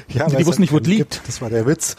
Ja, 0.08 0.26
Die 0.26 0.34
es 0.34 0.46
wussten 0.48 0.62
nicht, 0.62 0.72
wo 0.72 0.78
halt 0.78 0.86
es 0.86 0.90
liegt. 0.90 1.10
gibt. 1.12 1.28
Das 1.28 1.40
war 1.40 1.48
der 1.48 1.64
Witz. 1.64 1.94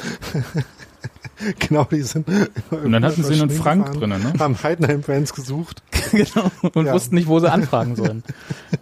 genau, 1.59 1.85
die 1.85 2.01
sind. 2.01 2.27
Und 2.69 2.91
dann 2.91 3.03
hatten 3.03 3.23
sie 3.23 3.33
einen 3.33 3.49
Frank 3.49 3.93
drinnen, 3.93 4.21
ne? 4.21 4.33
Haben 4.39 4.61
Heidenheim-Fans 4.61 5.33
gesucht. 5.33 5.81
genau. 6.11 6.51
Und 6.73 6.85
Ja. 6.85 6.93
wussten 6.93 7.15
nicht, 7.15 7.27
wo 7.27 7.39
sie 7.39 7.51
anfragen 7.51 7.95
sollen. 7.95 8.23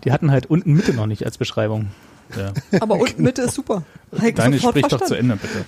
Die 0.03 0.11
hatten 0.11 0.32
halt 0.32 0.47
unten 0.47 0.74
Mitte 0.74 0.93
noch 0.93 1.05
nicht 1.05 1.26
als 1.26 1.38
Beschreibung. 1.38 1.89
Ja. 2.38 2.53
aber 2.82 2.95
unten 2.99 3.24
Mitte 3.24 3.43
ist 3.43 3.55
super. 3.55 3.84
Heik 4.20 4.36
Deine 4.36 4.59
sprich 4.59 4.88
doch 4.88 5.01
zu. 5.01 5.15
Ende, 5.15 5.38
bitte. 5.38 5.65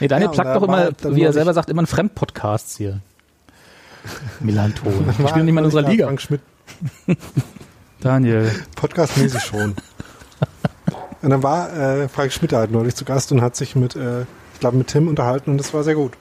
Nee, 0.00 0.08
Daniel 0.08 0.30
Ja, 0.30 0.32
plagt 0.32 0.56
doch 0.56 0.62
immer, 0.62 0.90
wie 1.14 1.22
er 1.22 1.32
selber 1.32 1.52
sagt, 1.52 1.68
immer 1.68 1.82
in 1.82 1.86
Fremdpodcasts 1.86 2.76
hier. 2.76 3.00
Milanton. 4.40 4.92
Die 5.18 5.22
War 5.22 5.28
spielen 5.28 5.44
nicht 5.44 5.54
mal 5.54 5.60
in 5.60 5.66
unserer 5.66 5.88
Liga. 5.88 6.06
Frank 6.06 6.20
Schmidt 6.22 6.40
Daniel. 8.00 8.50
Podcastmäßig 8.76 9.42
schon. 9.42 9.74
und 11.22 11.30
dann 11.30 11.42
war 11.42 11.72
äh, 11.76 12.08
Frank 12.08 12.32
Schmidt 12.32 12.52
halt 12.52 12.70
neulich 12.70 12.94
zu 12.94 13.04
Gast 13.04 13.32
und 13.32 13.42
hat 13.42 13.56
sich 13.56 13.74
mit, 13.76 13.96
äh, 13.96 14.22
ich 14.22 14.26
glaube, 14.60 14.76
mit 14.76 14.88
Tim 14.88 15.08
unterhalten 15.08 15.50
und 15.50 15.58
das 15.58 15.72
war 15.74 15.84
sehr 15.84 15.94
gut. 15.94 16.12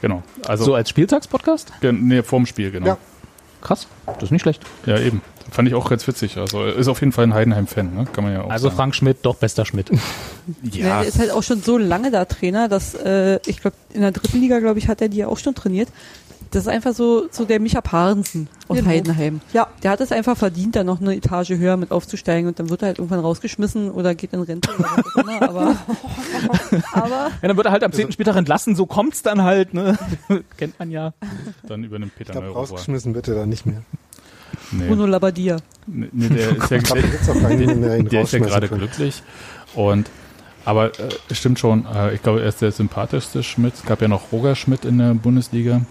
Genau. 0.00 0.22
Also, 0.46 0.64
So 0.64 0.74
als 0.74 0.88
Spieltagspodcast? 0.90 1.72
nee, 1.82 2.22
vorm 2.22 2.46
Spiel, 2.46 2.70
genau. 2.70 2.86
Ja. 2.86 2.96
Krass. 3.60 3.88
Das 4.06 4.24
ist 4.24 4.30
nicht 4.30 4.42
schlecht. 4.42 4.62
Ja, 4.86 4.98
eben. 4.98 5.20
Fand 5.50 5.66
ich 5.66 5.74
auch 5.74 5.88
ganz 5.88 6.06
witzig. 6.06 6.36
Also, 6.36 6.62
er 6.62 6.76
ist 6.76 6.88
auf 6.88 7.00
jeden 7.00 7.10
Fall 7.12 7.24
ein 7.24 7.34
Heidenheim-Fan, 7.34 7.94
ne? 7.94 8.06
Kann 8.12 8.22
man 8.24 8.32
ja 8.34 8.42
auch 8.42 8.50
Also 8.50 8.68
sagen. 8.68 8.76
Frank 8.76 8.94
Schmidt, 8.94 9.18
doch 9.22 9.36
bester 9.36 9.64
Schmidt. 9.64 9.90
Ja. 10.62 10.86
Ja, 10.86 10.98
der 11.00 11.08
ist 11.08 11.18
halt 11.18 11.30
auch 11.30 11.42
schon 11.42 11.62
so 11.62 11.76
lange 11.76 12.10
da 12.10 12.24
Trainer, 12.24 12.68
dass 12.68 12.94
äh, 12.94 13.38
ich 13.44 13.60
glaube, 13.60 13.76
in 13.92 14.00
der 14.00 14.12
dritten 14.12 14.40
Liga, 14.40 14.60
glaube 14.60 14.78
ich, 14.78 14.88
hat 14.88 15.02
er 15.02 15.08
die 15.10 15.18
ja 15.18 15.26
auch 15.28 15.36
schon 15.36 15.54
trainiert. 15.54 15.88
Das 16.50 16.62
ist 16.62 16.68
einfach 16.68 16.94
so, 16.94 17.28
so 17.30 17.44
der 17.44 17.60
Micha 17.60 17.80
Parensen 17.80 18.48
aus 18.68 18.78
Genau. 18.78 18.88
Heidenheim. 18.90 19.40
Ja, 19.52 19.66
Der 19.82 19.90
hat 19.90 20.00
es 20.00 20.12
einfach 20.12 20.36
verdient, 20.36 20.76
da 20.76 20.84
noch 20.84 21.00
eine 21.00 21.14
Etage 21.14 21.50
höher 21.50 21.76
mit 21.76 21.90
aufzusteigen 21.90 22.48
und 22.48 22.58
dann 22.58 22.70
wird 22.70 22.82
er 22.82 22.88
halt 22.88 22.98
irgendwann 22.98 23.20
rausgeschmissen 23.20 23.90
oder 23.90 24.14
geht 24.14 24.32
in 24.32 24.40
Rente 24.42 24.70
oder 24.78 24.88
was 24.96 25.06
auch 25.06 25.16
immer. 25.16 25.42
Aber, 25.42 25.76
aber 26.92 27.08
Ja, 27.42 27.48
dann 27.48 27.56
wird 27.56 27.66
er 27.66 27.72
halt 27.72 27.84
am 27.84 27.92
10. 27.92 28.12
Spieltag 28.12 28.36
entlassen, 28.36 28.74
so 28.76 28.86
kommt's 28.86 29.22
dann 29.22 29.42
halt, 29.42 29.74
ne? 29.74 29.98
Kennt 30.56 30.78
man 30.78 30.90
ja. 30.90 31.12
dann 31.66 31.84
übernimmt 31.84 32.12
Ich 32.18 32.26
Peter 32.26 32.40
Neurohr. 32.40 32.56
rausgeschmissen 32.56 33.14
wird 33.14 33.28
er 33.28 33.34
dann 33.34 33.48
nicht 33.48 33.66
mehr. 33.66 33.82
Nee. 34.72 34.86
Bruno 34.88 35.06
Labbadia. 35.06 35.56
Nee, 35.86 36.08
nee, 36.12 36.28
der 36.28 36.50
ist 36.56 36.70
ja, 36.70 36.76
Ich 36.78 36.82
der 36.84 38.02
der 38.04 38.22
ist 38.22 38.32
ja 38.32 38.38
gerade 38.38 38.68
glücklich. 38.68 39.22
Und 39.74 40.10
aber 40.64 40.98
äh, 40.98 41.08
stimmt 41.32 41.58
schon, 41.58 41.86
äh, 41.86 42.14
ich 42.14 42.22
glaube, 42.22 42.42
er 42.42 42.48
ist 42.48 42.60
der 42.60 42.72
sympathischste 42.72 43.42
Schmidt. 43.42 43.74
Es 43.74 43.84
gab 43.84 44.02
ja 44.02 44.08
noch 44.08 44.32
Roger 44.32 44.54
Schmidt 44.54 44.84
in 44.84 44.98
der 44.98 45.14
Bundesliga. 45.14 45.82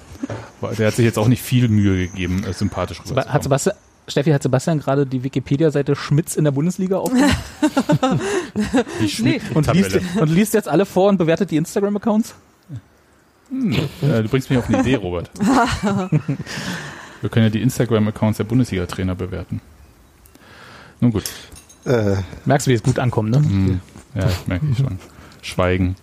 Der 0.77 0.87
hat 0.87 0.95
sich 0.95 1.05
jetzt 1.05 1.17
auch 1.17 1.27
nicht 1.27 1.41
viel 1.41 1.67
Mühe 1.67 2.07
gegeben, 2.07 2.43
äh, 2.43 2.53
sympathisch 2.53 2.99
rüberzukommen. 2.99 3.33
Hat 3.33 3.43
Sebastian, 3.43 3.75
Steffi, 4.07 4.31
hat 4.31 4.43
Sebastian 4.43 4.79
gerade 4.79 5.05
die 5.05 5.23
Wikipedia-Seite 5.23 5.95
Schmitz 5.95 6.35
in 6.35 6.43
der 6.45 6.51
Bundesliga 6.51 6.97
aufgemacht 6.97 7.35
Die 9.01 9.09
Schmidt 9.09 9.41
und, 9.53 9.71
liest, 9.73 9.91
Tabelle. 9.91 10.21
und 10.21 10.29
liest 10.29 10.53
jetzt 10.53 10.67
alle 10.67 10.85
vor 10.85 11.09
und 11.09 11.17
bewertet 11.17 11.51
die 11.51 11.57
Instagram-Accounts? 11.57 12.35
Äh, 13.51 14.23
du 14.23 14.29
bringst 14.29 14.49
mich 14.49 14.59
auf 14.59 14.67
eine 14.67 14.79
Idee, 14.81 14.95
Robert. 14.95 15.29
Wir 17.21 17.29
können 17.29 17.45
ja 17.45 17.49
die 17.49 17.61
Instagram-Accounts 17.61 18.37
der 18.37 18.43
Bundesliga-Trainer 18.43 19.15
bewerten. 19.15 19.61
Nun 20.99 21.11
gut. 21.11 21.23
Äh, 21.85 22.17
Merkst 22.45 22.67
du, 22.67 22.71
wie 22.71 22.75
es 22.75 22.83
gut 22.83 22.99
ankommt, 22.99 23.31
ne? 23.31 23.37
Hm. 23.37 23.79
Ja, 24.15 24.27
ich 24.27 24.47
merke 24.47 24.65
schon. 24.75 24.99
Schweigen. 25.41 25.95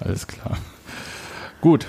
Alles 0.00 0.26
klar. 0.26 0.58
Gut. 1.60 1.86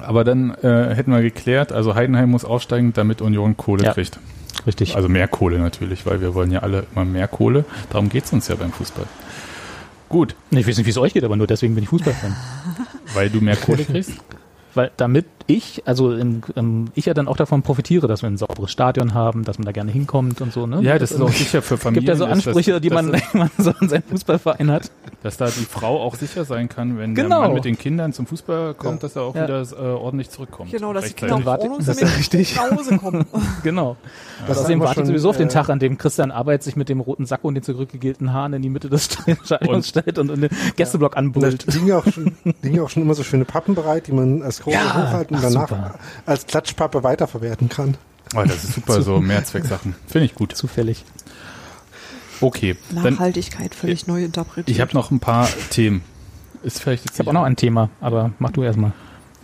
Aber 0.00 0.24
dann 0.24 0.50
äh, 0.62 0.94
hätten 0.94 1.12
wir 1.12 1.20
geklärt, 1.22 1.72
also 1.72 1.94
Heidenheim 1.94 2.30
muss 2.30 2.44
aufsteigen, 2.44 2.92
damit 2.92 3.20
Union 3.20 3.56
Kohle 3.56 3.84
Ja. 3.84 3.92
kriegt. 3.92 4.18
Richtig. 4.66 4.96
Also 4.96 5.08
mehr 5.08 5.28
Kohle 5.28 5.58
natürlich, 5.58 6.06
weil 6.06 6.20
wir 6.20 6.34
wollen 6.34 6.50
ja 6.50 6.60
alle 6.60 6.84
immer 6.94 7.04
mehr 7.04 7.28
Kohle. 7.28 7.64
Darum 7.90 8.08
geht's 8.08 8.32
uns 8.32 8.48
ja 8.48 8.54
beim 8.54 8.72
Fußball. 8.72 9.06
Gut, 10.08 10.34
ich 10.50 10.66
weiß 10.66 10.76
nicht, 10.76 10.86
wie 10.86 10.90
es 10.90 10.98
euch 10.98 11.14
geht, 11.14 11.24
aber 11.24 11.36
nur 11.36 11.46
deswegen 11.46 11.74
bin 11.74 11.84
ich 11.84 11.90
Fußballfan. 11.90 12.36
weil 13.14 13.30
du 13.30 13.40
mehr 13.40 13.56
Kohle 13.56 13.84
kriegst. 13.84 14.12
Weil 14.74 14.90
damit 14.96 15.26
ich, 15.46 15.82
also 15.86 16.12
im, 16.14 16.42
ähm, 16.56 16.86
ich 16.94 17.06
ja 17.06 17.14
dann 17.14 17.28
auch 17.28 17.36
davon 17.36 17.62
profitiere, 17.62 18.06
dass 18.08 18.22
wir 18.22 18.28
ein 18.28 18.36
sauberes 18.36 18.70
Stadion 18.70 19.14
haben, 19.14 19.44
dass 19.44 19.58
man 19.58 19.66
da 19.66 19.72
gerne 19.72 19.90
hinkommt 19.92 20.40
und 20.40 20.52
so, 20.52 20.66
ne? 20.66 20.80
Ja, 20.82 20.98
das 20.98 21.12
ist 21.12 21.20
auch 21.20 21.30
sicher 21.32 21.62
für 21.62 21.74
Es 21.74 21.80
Familien. 21.82 22.06
gibt 22.06 22.08
ja 22.08 22.16
so 22.16 22.24
ist 22.24 22.30
das- 22.46 22.46
Ansprüche, 22.48 22.80
die 22.80 22.88
dass, 22.88 23.02
man, 23.04 23.20
man 23.34 23.50
so 23.58 23.72
in 23.80 23.88
seinem 23.88 24.02
Fußballverein 24.04 24.70
hat. 24.70 24.90
Dass 25.22 25.36
da 25.36 25.46
die 25.46 25.64
Frau 25.64 26.00
auch 26.02 26.16
sicher 26.16 26.44
sein 26.44 26.68
kann, 26.68 26.98
wenn 26.98 27.14
Genau. 27.14 27.38
der 27.40 27.46
Mann 27.48 27.54
mit 27.54 27.64
den 27.64 27.78
Kindern 27.78 28.12
zum 28.12 28.26
Fußball 28.26 28.74
kommt, 28.74 29.02
Ja. 29.02 29.08
dass 29.08 29.16
er 29.16 29.22
auch 29.22 29.34
Ja. 29.34 29.44
wieder 29.44 29.62
äh, 29.62 29.92
ordentlich 29.94 30.30
zurückkommt. 30.30 30.70
genau, 30.72 30.92
dass 30.92 31.06
die. 31.06 31.12
Kinder 31.14 31.44
Warte, 31.44 31.64
ordnungsgemäß 31.70 32.00
das 32.00 32.10
ist 32.10 32.18
richtig. 32.18 32.56
nach 32.56 32.70
Hause 32.70 32.96
kommen. 32.98 33.24
Genau. 33.62 33.96
Das 34.48 34.58
Außerdem 34.58 34.80
wartet 34.80 34.94
schon, 34.96 35.06
sowieso 35.06 35.30
auf 35.30 35.36
den 35.36 35.46
äh, 35.48 35.52
Tag, 35.52 35.68
an 35.68 35.78
dem 35.78 35.98
Christian 35.98 36.30
Arbeit 36.32 36.62
sich 36.64 36.74
mit 36.74 36.88
dem 36.88 37.00
roten 37.00 37.26
Sack 37.26 37.44
und 37.44 37.54
den 37.54 37.62
zurückgegelten 37.62 38.32
Haaren 38.32 38.54
in 38.54 38.62
die 38.62 38.68
Mitte 38.70 38.88
des 38.88 39.04
Stadions 39.04 39.88
stellt 39.88 40.18
und 40.18 40.30
in 40.30 40.40
den 40.42 40.50
Gästeblock 40.76 41.12
und 41.12 41.14
da 41.14 41.18
anbrüllt. 41.18 41.72
liegen 41.72 41.86
ja 41.86 41.98
auch 41.98 42.06
schon, 42.12 42.32
liegen 42.62 42.76
ja 42.76 42.82
auch 42.82 42.88
schon 42.90 43.02
immer 43.02 43.14
so 43.14 43.22
schöne 43.22 43.44
Pappen 43.44 43.74
bereit, 43.76 44.08
die 44.08 44.12
man 44.12 44.42
als 44.42 44.60
Ja, 44.66 44.80
hochhalten 44.94 45.31
und 45.32 45.38
ach, 45.38 45.42
danach 45.42 45.68
super. 45.68 45.94
als 46.26 46.46
Klatschpappe 46.46 47.02
weiterverwerten 47.02 47.68
kann. 47.68 47.96
Oh, 48.34 48.42
das 48.44 48.64
ist 48.64 48.74
super, 48.74 49.02
so 49.02 49.20
Mehrzwecksachen. 49.20 49.94
Finde 50.06 50.26
ich 50.26 50.34
gut. 50.34 50.54
Zufällig. 50.56 51.04
Okay, 52.40 52.76
dann 52.90 53.14
Nachhaltigkeit 53.14 53.74
völlig 53.74 54.06
neu 54.06 54.24
interpretiert. 54.24 54.68
ich 54.68 54.80
habe 54.80 54.94
noch 54.94 55.10
ein 55.10 55.20
paar 55.20 55.48
Themen. 55.70 56.02
Ist 56.62 56.80
vielleicht 56.80 57.04
jetzt 57.04 57.14
Ich 57.14 57.18
habe 57.20 57.30
auch 57.30 57.34
noch 57.34 57.44
ein 57.44 57.56
Thema, 57.56 57.90
aber 58.00 58.32
mach 58.38 58.50
du 58.50 58.62
erstmal. 58.62 58.92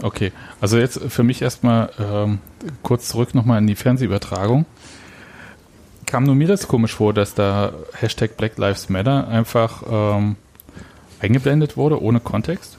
Okay, 0.01 0.33
also 0.61 0.79
jetzt 0.79 1.01
für 1.09 1.23
mich 1.23 1.43
erstmal 1.43 1.91
ähm, 1.99 2.39
kurz 2.83 3.09
zurück 3.09 3.35
nochmal 3.35 3.59
in 3.59 3.67
die 3.67 3.75
Fernsehübertragung. 3.75 4.65
Kam 6.07 6.25
nur 6.25 6.35
mir 6.35 6.49
das 6.49 6.69
komisch 6.69 6.95
vor, 6.95 7.13
dass 7.13 7.35
da 7.35 7.73
Hashtag 7.95 8.37
Black 8.37 8.57
Lives 8.59 8.89
Matter 8.89 9.29
einfach 9.29 9.83
ähm, 9.91 10.37
eingeblendet 11.21 11.77
wurde, 11.77 12.01
ohne 12.01 12.21
Kontext? 12.21 12.78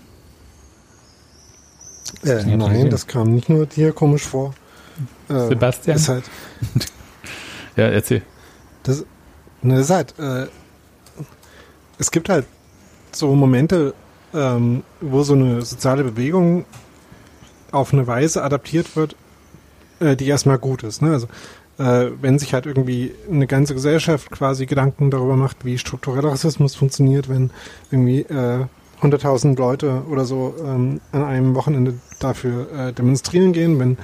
Äh, 2.23 2.43
nein, 2.55 2.89
das 2.89 3.07
kam 3.07 3.33
nicht 3.33 3.49
nur 3.49 3.65
dir 3.65 3.91
komisch 3.91 4.23
vor. 4.23 4.53
Äh, 5.29 5.47
Sebastian? 5.47 5.97
Ist 5.97 6.09
halt, 6.09 6.23
Ja, 7.75 7.85
erzähl. 7.85 8.21
das, 8.83 9.05
ne, 9.61 9.79
ist 9.79 9.89
halt, 9.89 10.17
äh, 10.19 10.47
es 11.97 12.11
gibt 12.11 12.29
halt 12.29 12.45
so 13.11 13.33
Momente, 13.35 13.93
ähm, 14.33 14.83
wo 15.01 15.23
so 15.23 15.33
eine 15.33 15.61
soziale 15.61 16.03
Bewegung 16.03 16.65
auf 17.71 17.93
eine 17.93 18.05
Weise 18.07 18.43
adaptiert 18.43 18.95
wird, 18.95 19.15
äh, 19.99 20.15
die 20.15 20.27
erstmal 20.27 20.57
gut 20.57 20.83
ist. 20.83 21.01
Ne? 21.01 21.11
Also 21.11 21.27
äh, 21.77 22.11
wenn 22.21 22.37
sich 22.39 22.53
halt 22.53 22.65
irgendwie 22.65 23.13
eine 23.31 23.47
ganze 23.47 23.73
Gesellschaft 23.73 24.29
quasi 24.31 24.65
Gedanken 24.65 25.11
darüber 25.11 25.35
macht, 25.35 25.65
wie 25.65 25.77
struktureller 25.77 26.29
Rassismus 26.31 26.75
funktioniert, 26.75 27.29
wenn 27.29 27.51
irgendwie 27.91 28.21
äh, 28.21 28.65
100.000 29.01 29.57
Leute 29.57 30.03
oder 30.09 30.25
so 30.25 30.53
ähm, 30.63 31.01
an 31.11 31.23
einem 31.23 31.55
Wochenende 31.55 31.95
dafür 32.19 32.71
äh, 32.71 32.93
demonstrieren 32.93 33.53
gehen, 33.53 33.79
wenn 33.79 33.97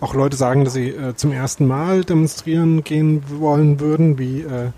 auch 0.00 0.14
Leute 0.14 0.36
sagen, 0.36 0.64
dass 0.64 0.74
sie 0.74 0.88
äh, 0.88 1.14
zum 1.14 1.32
ersten 1.32 1.66
Mal 1.66 2.04
demonstrieren 2.04 2.82
gehen 2.82 3.22
wollen 3.28 3.78
würden, 3.78 4.18
wie, 4.18 4.40
äh, 4.40 4.70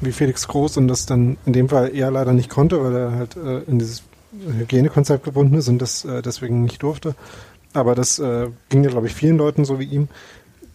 wie 0.00 0.12
Felix 0.12 0.46
Groß 0.46 0.76
und 0.76 0.88
das 0.88 1.04
dann 1.04 1.36
in 1.46 1.52
dem 1.52 1.68
Fall 1.68 1.94
eher 1.94 2.10
leider 2.10 2.32
nicht 2.32 2.48
konnte, 2.48 2.82
weil 2.82 2.94
er 2.94 3.12
halt 3.12 3.36
äh, 3.36 3.62
in 3.64 3.78
dieses 3.78 4.04
Hygienekonzept 4.58 5.24
gebunden 5.24 5.56
ist 5.56 5.68
und 5.68 5.80
das 5.80 6.04
äh, 6.04 6.22
deswegen 6.22 6.62
nicht 6.62 6.82
durfte. 6.82 7.14
Aber 7.72 7.94
das 7.94 8.18
äh, 8.18 8.48
ging 8.68 8.84
ja, 8.84 8.90
glaube 8.90 9.08
ich, 9.08 9.14
vielen 9.14 9.36
Leuten 9.36 9.64
so 9.64 9.78
wie 9.78 9.84
ihm. 9.84 10.08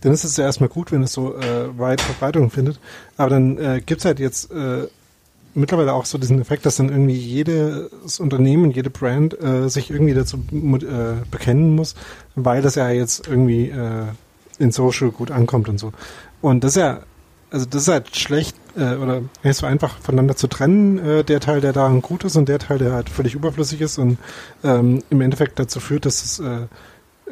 Dann 0.01 0.11
ist 0.11 0.25
es 0.25 0.35
ja 0.35 0.43
erstmal 0.43 0.69
gut, 0.69 0.91
wenn 0.91 1.03
es 1.03 1.13
so 1.13 1.35
äh, 1.37 1.77
weit 1.77 2.01
Verbreitung 2.01 2.49
findet. 2.49 2.79
Aber 3.15 3.29
dann 3.29 3.57
äh, 3.57 3.81
gibt's 3.85 4.03
halt 4.05 4.19
jetzt 4.19 4.51
äh, 4.51 4.87
mittlerweile 5.53 5.93
auch 5.93 6.05
so 6.05 6.17
diesen 6.17 6.41
Effekt, 6.41 6.65
dass 6.65 6.77
dann 6.77 6.89
irgendwie 6.89 7.15
jedes 7.15 8.19
Unternehmen, 8.19 8.71
jede 8.71 8.89
Brand 8.89 9.39
äh, 9.41 9.69
sich 9.69 9.89
irgendwie 9.91 10.13
dazu 10.13 10.37
äh, 10.37 11.25
bekennen 11.29 11.75
muss, 11.75 11.95
weil 12.35 12.61
das 12.61 12.75
ja 12.75 12.89
jetzt 12.89 13.27
irgendwie 13.27 13.69
äh, 13.69 14.05
in 14.59 14.71
Social 14.71 15.11
gut 15.11 15.31
ankommt 15.31 15.69
und 15.69 15.79
so. 15.79 15.91
Und 16.41 16.63
das 16.63 16.71
ist 16.71 16.81
ja 16.81 17.01
also 17.53 17.67
das 17.67 17.83
ist 17.83 17.87
halt 17.87 18.15
schlecht 18.15 18.57
äh, 18.75 18.95
oder 18.95 19.21
nicht 19.43 19.57
so 19.57 19.67
einfach 19.67 19.99
voneinander 19.99 20.35
zu 20.35 20.47
trennen, 20.47 20.97
äh, 20.97 21.23
der 21.23 21.39
Teil, 21.39 21.61
der 21.61 21.71
daran 21.71 22.01
gut 22.01 22.23
ist 22.23 22.35
und 22.35 22.49
der 22.49 22.57
Teil, 22.57 22.79
der 22.79 22.93
halt 22.93 23.09
völlig 23.09 23.35
überflüssig 23.35 23.79
ist 23.79 23.99
und 23.99 24.17
ähm, 24.63 25.03
im 25.11 25.21
Endeffekt 25.21 25.59
dazu 25.59 25.79
führt, 25.79 26.07
dass 26.07 26.25
es 26.25 26.39
äh, 26.39 26.65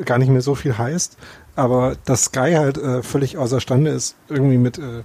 gar 0.05 0.19
nicht 0.19 0.29
mehr 0.29 0.41
so 0.41 0.53
viel 0.53 0.77
heißt. 0.77 1.17
Aber 1.55 1.97
dass 2.05 2.25
Sky 2.25 2.53
halt 2.55 2.77
äh, 2.77 3.01
völlig 3.01 3.37
außerstande 3.37 3.89
ist, 3.89 4.15
irgendwie 4.29 4.59
mit 4.59 4.77
äh, 4.77 5.01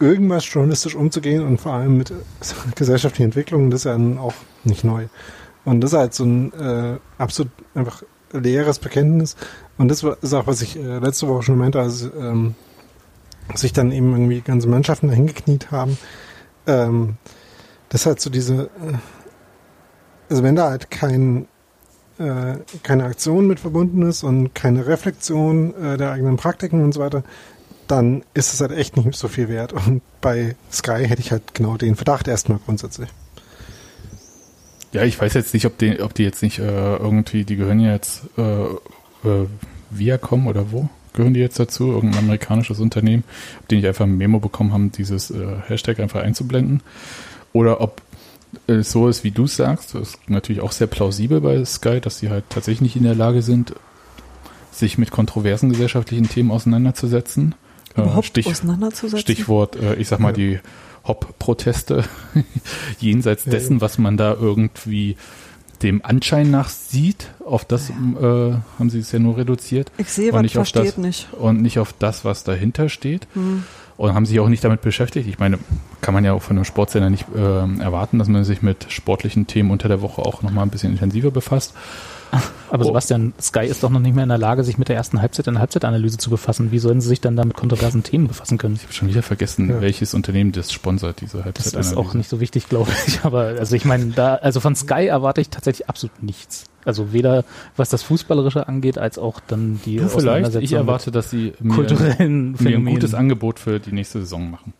irgendwas 0.00 0.44
journalistisch 0.52 0.94
umzugehen 0.94 1.44
und 1.44 1.60
vor 1.60 1.72
allem 1.72 1.98
mit 1.98 2.12
gesellschaftlichen 2.74 3.26
Entwicklungen, 3.26 3.70
das 3.70 3.80
ist 3.80 3.84
ja 3.84 3.96
auch 4.20 4.34
nicht 4.64 4.84
neu. 4.84 5.06
Und 5.64 5.80
das 5.80 5.92
ist 5.92 5.98
halt 5.98 6.14
so 6.14 6.24
ein 6.24 6.52
äh, 6.52 6.98
absolut 7.18 7.52
einfach 7.74 8.02
leeres 8.32 8.78
Bekenntnis. 8.78 9.36
Und 9.78 9.88
das 9.88 10.02
ist 10.02 10.34
auch, 10.34 10.46
was 10.46 10.62
ich 10.62 10.76
äh, 10.76 10.98
letzte 10.98 11.28
Woche 11.28 11.42
schon 11.42 11.58
meinte, 11.58 11.80
als 11.80 12.02
ähm, 12.18 12.54
sich 13.54 13.72
dann 13.72 13.92
eben 13.92 14.12
irgendwie 14.12 14.40
ganze 14.40 14.68
Mannschaften 14.68 15.08
dahin 15.08 15.26
gekniet 15.26 15.70
haben. 15.70 15.98
Ähm, 16.66 17.16
das 17.88 18.02
ist 18.02 18.06
halt 18.06 18.20
so 18.20 18.30
diese, 18.30 18.64
äh, 18.64 18.98
also 20.28 20.42
wenn 20.42 20.56
da 20.56 20.70
halt 20.70 20.90
kein, 20.90 21.46
äh, 22.18 22.56
keine 22.82 23.04
Aktion 23.04 23.46
mit 23.46 23.60
verbunden 23.60 24.02
ist 24.02 24.22
und 24.22 24.54
keine 24.54 24.86
Reflexion 24.86 25.74
äh, 25.74 25.96
der 25.96 26.12
eigenen 26.12 26.36
Praktiken 26.36 26.82
und 26.82 26.92
so 26.92 27.00
weiter, 27.00 27.22
dann 27.86 28.22
ist 28.34 28.54
es 28.54 28.60
halt 28.60 28.72
echt 28.72 28.96
nicht 28.96 29.16
so 29.16 29.28
viel 29.28 29.48
wert. 29.48 29.72
Und 29.72 30.02
bei 30.20 30.56
Sky 30.72 31.06
hätte 31.06 31.20
ich 31.20 31.32
halt 31.32 31.54
genau 31.54 31.76
den 31.76 31.96
Verdacht 31.96 32.28
erstmal 32.28 32.58
grundsätzlich. 32.64 33.08
Ja, 34.92 35.02
ich 35.02 35.20
weiß 35.20 35.34
jetzt 35.34 35.54
nicht, 35.54 35.66
ob 35.66 35.76
die, 35.78 36.00
ob 36.00 36.14
die 36.14 36.22
jetzt 36.22 36.42
nicht 36.42 36.60
äh, 36.60 36.96
irgendwie, 36.96 37.44
die 37.44 37.56
gehören 37.56 37.80
ja 37.80 37.92
jetzt 37.92 38.22
äh, 38.38 38.64
äh, 39.28 39.46
Viacom 39.90 40.46
oder 40.46 40.70
wo? 40.70 40.88
Gehören 41.14 41.34
die 41.34 41.40
jetzt 41.40 41.58
dazu? 41.58 41.92
Irgendein 41.92 42.24
amerikanisches 42.24 42.80
Unternehmen, 42.80 43.24
ob 43.60 43.68
die 43.68 43.76
nicht 43.76 43.86
einfach 43.86 44.04
ein 44.04 44.16
Memo 44.16 44.38
bekommen 44.38 44.72
haben, 44.72 44.92
dieses 44.92 45.30
äh, 45.30 45.56
Hashtag 45.66 45.98
einfach 46.00 46.22
einzublenden? 46.22 46.80
Oder 47.52 47.80
ob 47.80 48.02
es 48.66 48.92
so 48.92 49.08
ist, 49.08 49.24
wie 49.24 49.30
du 49.30 49.46
sagst, 49.46 49.94
das 49.94 50.10
ist 50.10 50.30
natürlich 50.30 50.62
auch 50.62 50.72
sehr 50.72 50.86
plausibel 50.86 51.40
bei 51.40 51.64
Sky, 51.64 52.00
dass 52.00 52.18
sie 52.18 52.30
halt 52.30 52.44
tatsächlich 52.48 52.80
nicht 52.80 52.96
in 52.96 53.04
der 53.04 53.14
Lage 53.14 53.42
sind, 53.42 53.74
sich 54.70 54.98
mit 54.98 55.10
kontroversen 55.10 55.70
gesellschaftlichen 55.70 56.28
Themen 56.28 56.50
auseinanderzusetzen. 56.50 57.54
Äh, 57.96 58.00
Überhaupt 58.02 58.26
Stich, 58.26 58.46
auseinanderzusetzen. 58.46 59.18
Stichwort, 59.20 59.76
äh, 59.76 59.94
ich 59.96 60.08
sag 60.08 60.18
mal, 60.20 60.32
die 60.32 60.58
Hop-Proteste, 61.06 62.04
jenseits 62.98 63.44
Ja, 63.44 63.52
dessen, 63.52 63.80
was 63.80 63.98
man 63.98 64.16
da 64.16 64.32
irgendwie 64.34 65.16
dem 65.82 66.04
Anschein 66.04 66.50
nach 66.50 66.68
sieht, 66.70 67.30
auf 67.44 67.64
das 67.64 67.90
äh, 67.90 67.92
haben 67.92 68.90
sie 68.90 69.00
es 69.00 69.12
ja 69.12 69.18
nur 69.18 69.36
reduziert 69.36 69.90
Ich 69.98 70.08
sehe, 70.10 70.28
Und 70.28 70.34
was 70.36 70.42
nicht 70.42 70.56
auf 70.58 70.68
versteht 70.68 70.86
das- 70.92 70.96
nicht. 70.96 71.28
und 71.34 71.60
nicht 71.62 71.78
auf 71.78 71.92
das, 71.98 72.24
was 72.24 72.44
dahinter 72.44 72.88
steht. 72.88 73.26
Hm. 73.34 73.64
Und 73.96 74.12
haben 74.14 74.26
sich 74.26 74.40
auch 74.40 74.48
nicht 74.48 74.64
damit 74.64 74.80
beschäftigt. 74.80 75.28
Ich 75.28 75.38
meine, 75.38 75.56
kann 76.00 76.14
man 76.14 76.24
ja 76.24 76.32
auch 76.32 76.42
von 76.42 76.56
einem 76.56 76.64
Sportsender 76.64 77.10
nicht 77.10 77.26
ähm, 77.36 77.80
erwarten, 77.80 78.18
dass 78.18 78.26
man 78.26 78.42
sich 78.42 78.60
mit 78.60 78.86
sportlichen 78.88 79.46
Themen 79.46 79.70
unter 79.70 79.86
der 79.86 80.00
Woche 80.02 80.22
auch 80.22 80.42
nochmal 80.42 80.64
ein 80.66 80.70
bisschen 80.70 80.90
intensiver 80.92 81.30
befasst. 81.30 81.74
Aber 82.70 82.82
Oh. 82.84 82.88
Sebastian, 82.88 83.32
Sky 83.40 83.66
ist 83.66 83.82
doch 83.84 83.90
noch 83.90 84.00
nicht 84.00 84.14
mehr 84.14 84.24
in 84.24 84.28
der 84.28 84.38
Lage, 84.38 84.64
sich 84.64 84.78
mit 84.78 84.88
der 84.88 84.96
ersten 84.96 85.20
Halbzeit 85.22 85.46
in 85.46 85.54
der 85.54 85.60
Halbzeitanalyse 85.60 86.18
zu 86.18 86.30
befassen. 86.30 86.72
Wie 86.72 86.78
sollen 86.80 87.00
sie 87.00 87.08
sich 87.08 87.20
dann 87.20 87.36
da 87.36 87.44
mit 87.44 87.56
kontroversen 87.56 88.02
Themen 88.02 88.26
befassen 88.26 88.58
können? 88.58 88.74
Ich 88.74 88.82
habe 88.82 88.92
schon 88.92 89.08
wieder 89.08 89.22
vergessen, 89.22 89.68
Ja. 89.70 89.80
welches 89.80 90.12
Unternehmen 90.14 90.50
das 90.52 90.72
sponsert, 90.72 91.20
diese 91.20 91.36
Das 91.38 91.44
Halbzeitanalyse. 91.46 91.90
ist 91.92 91.96
auch 91.96 92.14
nicht 92.14 92.28
so 92.28 92.40
wichtig, 92.40 92.68
glaube 92.68 92.90
ich. 93.06 93.20
Aber 93.24 93.44
also 93.58 93.76
ich 93.76 93.84
meine, 93.84 94.06
da, 94.06 94.34
also 94.34 94.58
von 94.60 94.74
Sky 94.74 95.06
erwarte 95.06 95.40
ich 95.40 95.50
tatsächlich 95.50 95.88
absolut 95.88 96.22
nichts. 96.22 96.64
Also 96.84 97.12
weder 97.12 97.44
was 97.76 97.88
das 97.88 98.02
Fußballerische 98.02 98.66
angeht, 98.68 98.98
als 98.98 99.18
auch 99.18 99.40
dann 99.46 99.80
die 99.86 99.96
Du 99.96 100.08
vielleicht, 100.08 100.54
ich 100.56 100.72
erwarte, 100.72 101.10
dass 101.12 101.30
sie 101.30 101.52
mir, 101.60 101.74
kulturellen 101.74 102.56
mir 102.58 102.76
ein 102.76 102.84
gutes 102.84 103.14
Angebot 103.14 103.58
für 103.58 103.78
die 103.80 103.92
nächste 103.92 104.20
Saison 104.20 104.50
machen. 104.50 104.74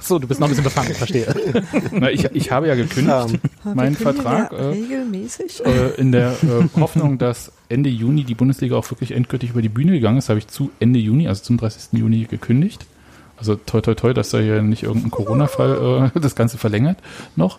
So, 0.00 0.18
du 0.18 0.26
bist 0.26 0.40
noch 0.40 0.46
ein 0.46 0.50
bisschen 0.50 0.64
befangen, 0.64 0.94
verstehe. 0.94 1.26
Na, 1.92 2.10
ich, 2.10 2.24
ich 2.24 2.50
habe 2.50 2.66
ja 2.68 2.74
gekündigt, 2.74 3.40
Ähm, 3.64 3.74
meinen 3.74 3.94
Vertrag, 3.94 4.52
ja 4.52 4.58
äh, 4.58 4.64
regelmäßig. 4.68 5.64
äh, 5.66 5.90
in 6.00 6.12
der 6.12 6.32
äh, 6.42 6.68
Hoffnung, 6.80 7.18
dass 7.18 7.52
Ende 7.68 7.90
Juni 7.90 8.24
die 8.24 8.34
Bundesliga 8.34 8.76
auch 8.76 8.90
wirklich 8.90 9.12
endgültig 9.12 9.50
über 9.50 9.60
die 9.62 9.68
Bühne 9.68 9.92
gegangen 9.92 10.16
ist, 10.18 10.28
habe 10.30 10.38
ich 10.38 10.48
zu 10.48 10.70
Ende 10.80 10.98
Juni, 10.98 11.28
also 11.28 11.42
zum 11.42 11.58
30. 11.58 11.98
Juni 11.98 12.24
gekündigt. 12.24 12.86
Also 13.36 13.56
toi 13.56 13.80
toi 13.80 13.94
toi, 13.94 14.14
dass 14.14 14.30
da 14.30 14.38
hier 14.38 14.62
nicht 14.62 14.84
irgendein 14.84 15.10
Corona-Fall 15.10 16.10
äh, 16.14 16.18
das 16.20 16.34
Ganze 16.36 16.56
verlängert 16.56 16.98
noch. 17.36 17.58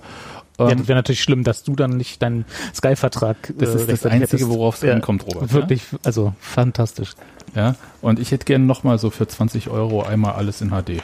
Ja, 0.57 0.69
Ähm, 0.69 0.77
das 0.79 0.87
wäre 0.87 0.97
natürlich 0.97 1.21
schlimm, 1.21 1.43
dass 1.43 1.63
du 1.63 1.75
dann 1.75 1.97
nicht 1.97 2.21
deinen 2.23 2.45
Sky-Vertrag 2.73 3.53
das 3.57 3.75
ist 3.75 3.89
das 3.91 4.05
Einzige, 4.05 4.47
worauf 4.49 4.75
es 4.77 4.81
Ja, 4.81 4.93
ankommt, 4.93 5.25
Robert. 5.27 5.51
Wirklich, 5.53 5.83
also 6.03 6.33
fantastisch. 6.39 7.11
Ja? 7.53 7.61
ja, 7.61 7.75
und 8.01 8.19
ich 8.19 8.31
hätte 8.31 8.45
gerne 8.45 8.65
nochmal 8.65 8.97
so 8.97 9.09
für 9.11 9.27
20 9.27 9.69
Euro 9.69 10.01
einmal 10.03 10.33
alles 10.33 10.61
in 10.61 10.69
HD. 10.69 11.01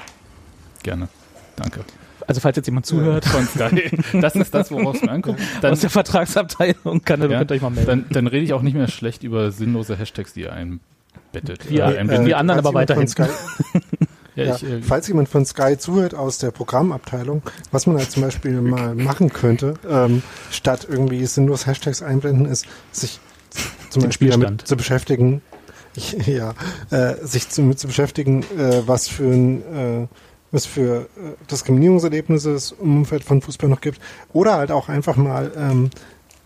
Gerne. 0.83 1.07
Danke. 1.55 1.81
Also 2.27 2.39
falls 2.39 2.55
jetzt 2.55 2.67
jemand 2.67 2.85
zuhört 2.85 3.25
Von 3.25 3.45
Sky. 3.47 3.91
Das 4.21 4.35
ist 4.35 4.53
das, 4.53 4.71
worauf 4.71 4.95
es 4.95 5.01
mir 5.01 5.11
ankommt. 5.11 5.39
Dann, 5.61 5.73
aus 5.73 5.79
der 5.81 5.89
Vertragsabteilung, 5.89 7.01
kann, 7.03 7.21
ja, 7.21 7.27
könnt 7.39 7.51
ihr 7.51 7.55
euch 7.55 7.61
mal 7.61 7.69
melden. 7.71 7.87
dann, 7.87 8.05
dann 8.09 8.27
rede 8.27 8.43
ich 8.45 8.53
auch 8.53 8.61
nicht 8.61 8.75
mehr 8.75 8.87
schlecht 8.87 9.23
über 9.23 9.51
sinnlose 9.51 9.97
Hashtags, 9.97 10.33
die 10.33 10.41
ihr 10.41 10.53
einbettet. 10.53 11.69
Wir- 11.69 11.85
Äh, 11.87 12.23
die 12.23 12.35
anderen 12.35 12.59
aber 12.59 12.73
weiterhin. 12.73 13.07
Sky, 13.07 13.23
ja, 14.35 14.43
ja, 14.45 14.55
ich, 14.55 14.63
äh, 14.63 14.81
falls 14.81 15.07
jemand 15.07 15.29
von 15.29 15.45
Sky 15.45 15.77
zuhört 15.77 16.13
aus 16.15 16.37
der 16.37 16.51
Programmabteilung, 16.51 17.41
was 17.71 17.87
man 17.87 17.97
halt 17.97 18.11
zum 18.11 18.21
Beispiel 18.23 18.61
mal 18.61 18.95
machen 18.95 19.33
könnte, 19.33 19.73
ähm, 19.89 20.21
statt 20.51 20.87
irgendwie 20.89 21.25
sinnlos 21.25 21.65
Hashtags 21.65 22.01
einblenden, 22.01 22.45
ist, 22.45 22.65
sich 22.91 23.19
zum 23.89 24.03
Beispiel 24.03 24.29
damit 24.29 24.47
Spielstand. 24.47 24.67
zu 24.67 24.77
beschäftigen, 24.77 25.41
ja, 26.25 26.53
äh, 26.91 27.15
sich 27.25 27.49
zu, 27.49 27.61
mit 27.63 27.77
zu 27.79 27.87
beschäftigen, 27.87 28.43
äh, 28.57 28.83
was 28.87 29.09
für 29.09 29.25
ein, 29.25 30.03
äh, 30.03 30.07
was 30.51 30.65
für 30.65 31.01
äh, 31.01 31.45
Diskriminierungserlebnisse 31.49 32.51
es 32.51 32.75
im 32.81 32.97
Umfeld 32.97 33.23
von 33.23 33.41
Fußball 33.41 33.69
noch 33.69 33.81
gibt. 33.81 33.99
Oder 34.33 34.57
halt 34.57 34.71
auch 34.71 34.89
einfach 34.89 35.15
mal 35.15 35.51
ähm, 35.55 35.89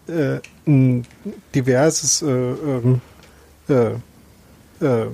äh, 0.07 0.39
ein 0.67 1.05
diverses 1.53 2.21
äh, 2.21 2.27
ähm, 2.27 3.01
äh, 3.69 3.91
äh, 4.85 5.07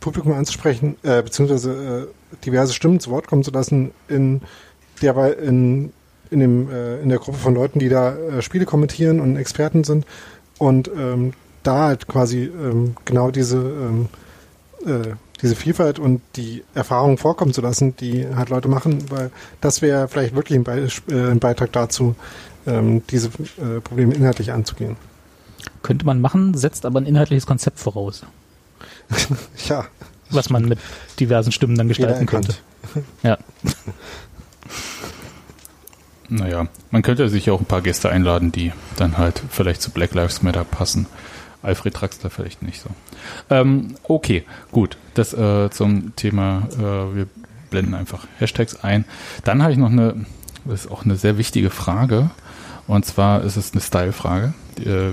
Publikum 0.00 0.32
anzusprechen, 0.32 0.96
äh, 1.02 1.22
beziehungsweise 1.22 2.10
äh, 2.32 2.44
diverse 2.44 2.72
Stimmen 2.72 3.00
zu 3.00 3.10
Wort 3.10 3.26
kommen 3.26 3.44
zu 3.44 3.50
lassen 3.50 3.92
in 4.08 4.42
derweil 5.02 5.32
in 5.32 5.92
in 6.30 6.40
dem 6.40 6.68
in 7.02 7.08
der 7.08 7.18
Gruppe 7.18 7.38
von 7.38 7.54
Leuten, 7.54 7.78
die 7.78 7.88
da 7.88 8.42
Spiele 8.42 8.66
kommentieren 8.66 9.18
und 9.18 9.38
Experten 9.38 9.82
sind 9.82 10.04
und 10.58 10.90
ähm, 10.94 11.32
da 11.62 11.86
halt 11.86 12.06
quasi 12.06 12.44
ähm, 12.44 12.96
genau 13.06 13.30
diese 13.30 13.56
ähm, 13.56 14.08
äh, 14.84 15.14
diese 15.42 15.54
Vielfalt 15.56 15.98
und 15.98 16.20
die 16.36 16.64
Erfahrungen 16.74 17.18
vorkommen 17.18 17.52
zu 17.52 17.60
lassen, 17.60 17.96
die 17.96 18.26
halt 18.26 18.48
Leute 18.48 18.68
machen, 18.68 19.10
weil 19.10 19.30
das 19.60 19.82
wäre 19.82 20.08
vielleicht 20.08 20.34
wirklich 20.34 20.58
ein, 20.58 20.64
Beisp 20.64 21.10
äh, 21.10 21.30
ein 21.30 21.38
Beitrag 21.38 21.72
dazu, 21.72 22.16
ähm, 22.66 23.02
diese 23.10 23.28
äh, 23.28 23.80
Probleme 23.82 24.14
inhaltlich 24.14 24.52
anzugehen. 24.52 24.96
Könnte 25.82 26.06
man 26.06 26.20
machen, 26.20 26.54
setzt 26.54 26.86
aber 26.86 27.00
ein 27.00 27.06
inhaltliches 27.06 27.46
Konzept 27.46 27.78
voraus, 27.78 28.24
Ja, 29.68 29.86
was 30.30 30.50
man 30.50 30.66
mit 30.66 30.78
diversen 31.18 31.52
Stimmen 31.52 31.76
dann 31.76 31.88
gestalten 31.88 32.26
könnte. 32.26 32.54
Ja. 33.22 33.38
Naja, 36.30 36.68
man 36.90 37.00
könnte 37.00 37.28
sich 37.30 37.50
auch 37.50 37.60
ein 37.60 37.64
paar 37.64 37.80
Gäste 37.80 38.10
einladen, 38.10 38.52
die 38.52 38.72
dann 38.96 39.16
halt 39.16 39.42
vielleicht 39.50 39.80
zu 39.80 39.90
Black 39.90 40.12
Lives 40.12 40.42
Matter 40.42 40.62
passen. 40.62 41.06
Alfred 41.62 41.94
Traxler 41.94 42.30
vielleicht 42.30 42.62
nicht 42.62 42.80
so. 42.80 42.88
Ähm, 43.50 43.96
okay, 44.04 44.44
gut. 44.72 44.96
Das 45.14 45.32
äh, 45.34 45.70
zum 45.70 46.14
Thema, 46.16 46.68
äh, 46.78 47.16
wir 47.16 47.26
blenden 47.70 47.94
einfach 47.94 48.26
Hashtags 48.38 48.76
ein. 48.84 49.04
Dann 49.44 49.62
habe 49.62 49.72
ich 49.72 49.78
noch 49.78 49.90
eine, 49.90 50.24
das 50.64 50.84
ist 50.84 50.90
auch 50.90 51.04
eine 51.04 51.16
sehr 51.16 51.36
wichtige 51.38 51.70
Frage. 51.70 52.30
Und 52.86 53.04
zwar 53.04 53.42
ist 53.42 53.56
es 53.56 53.72
eine 53.72 53.80
Style-Frage. 53.82 54.54
Äh, 54.78 55.10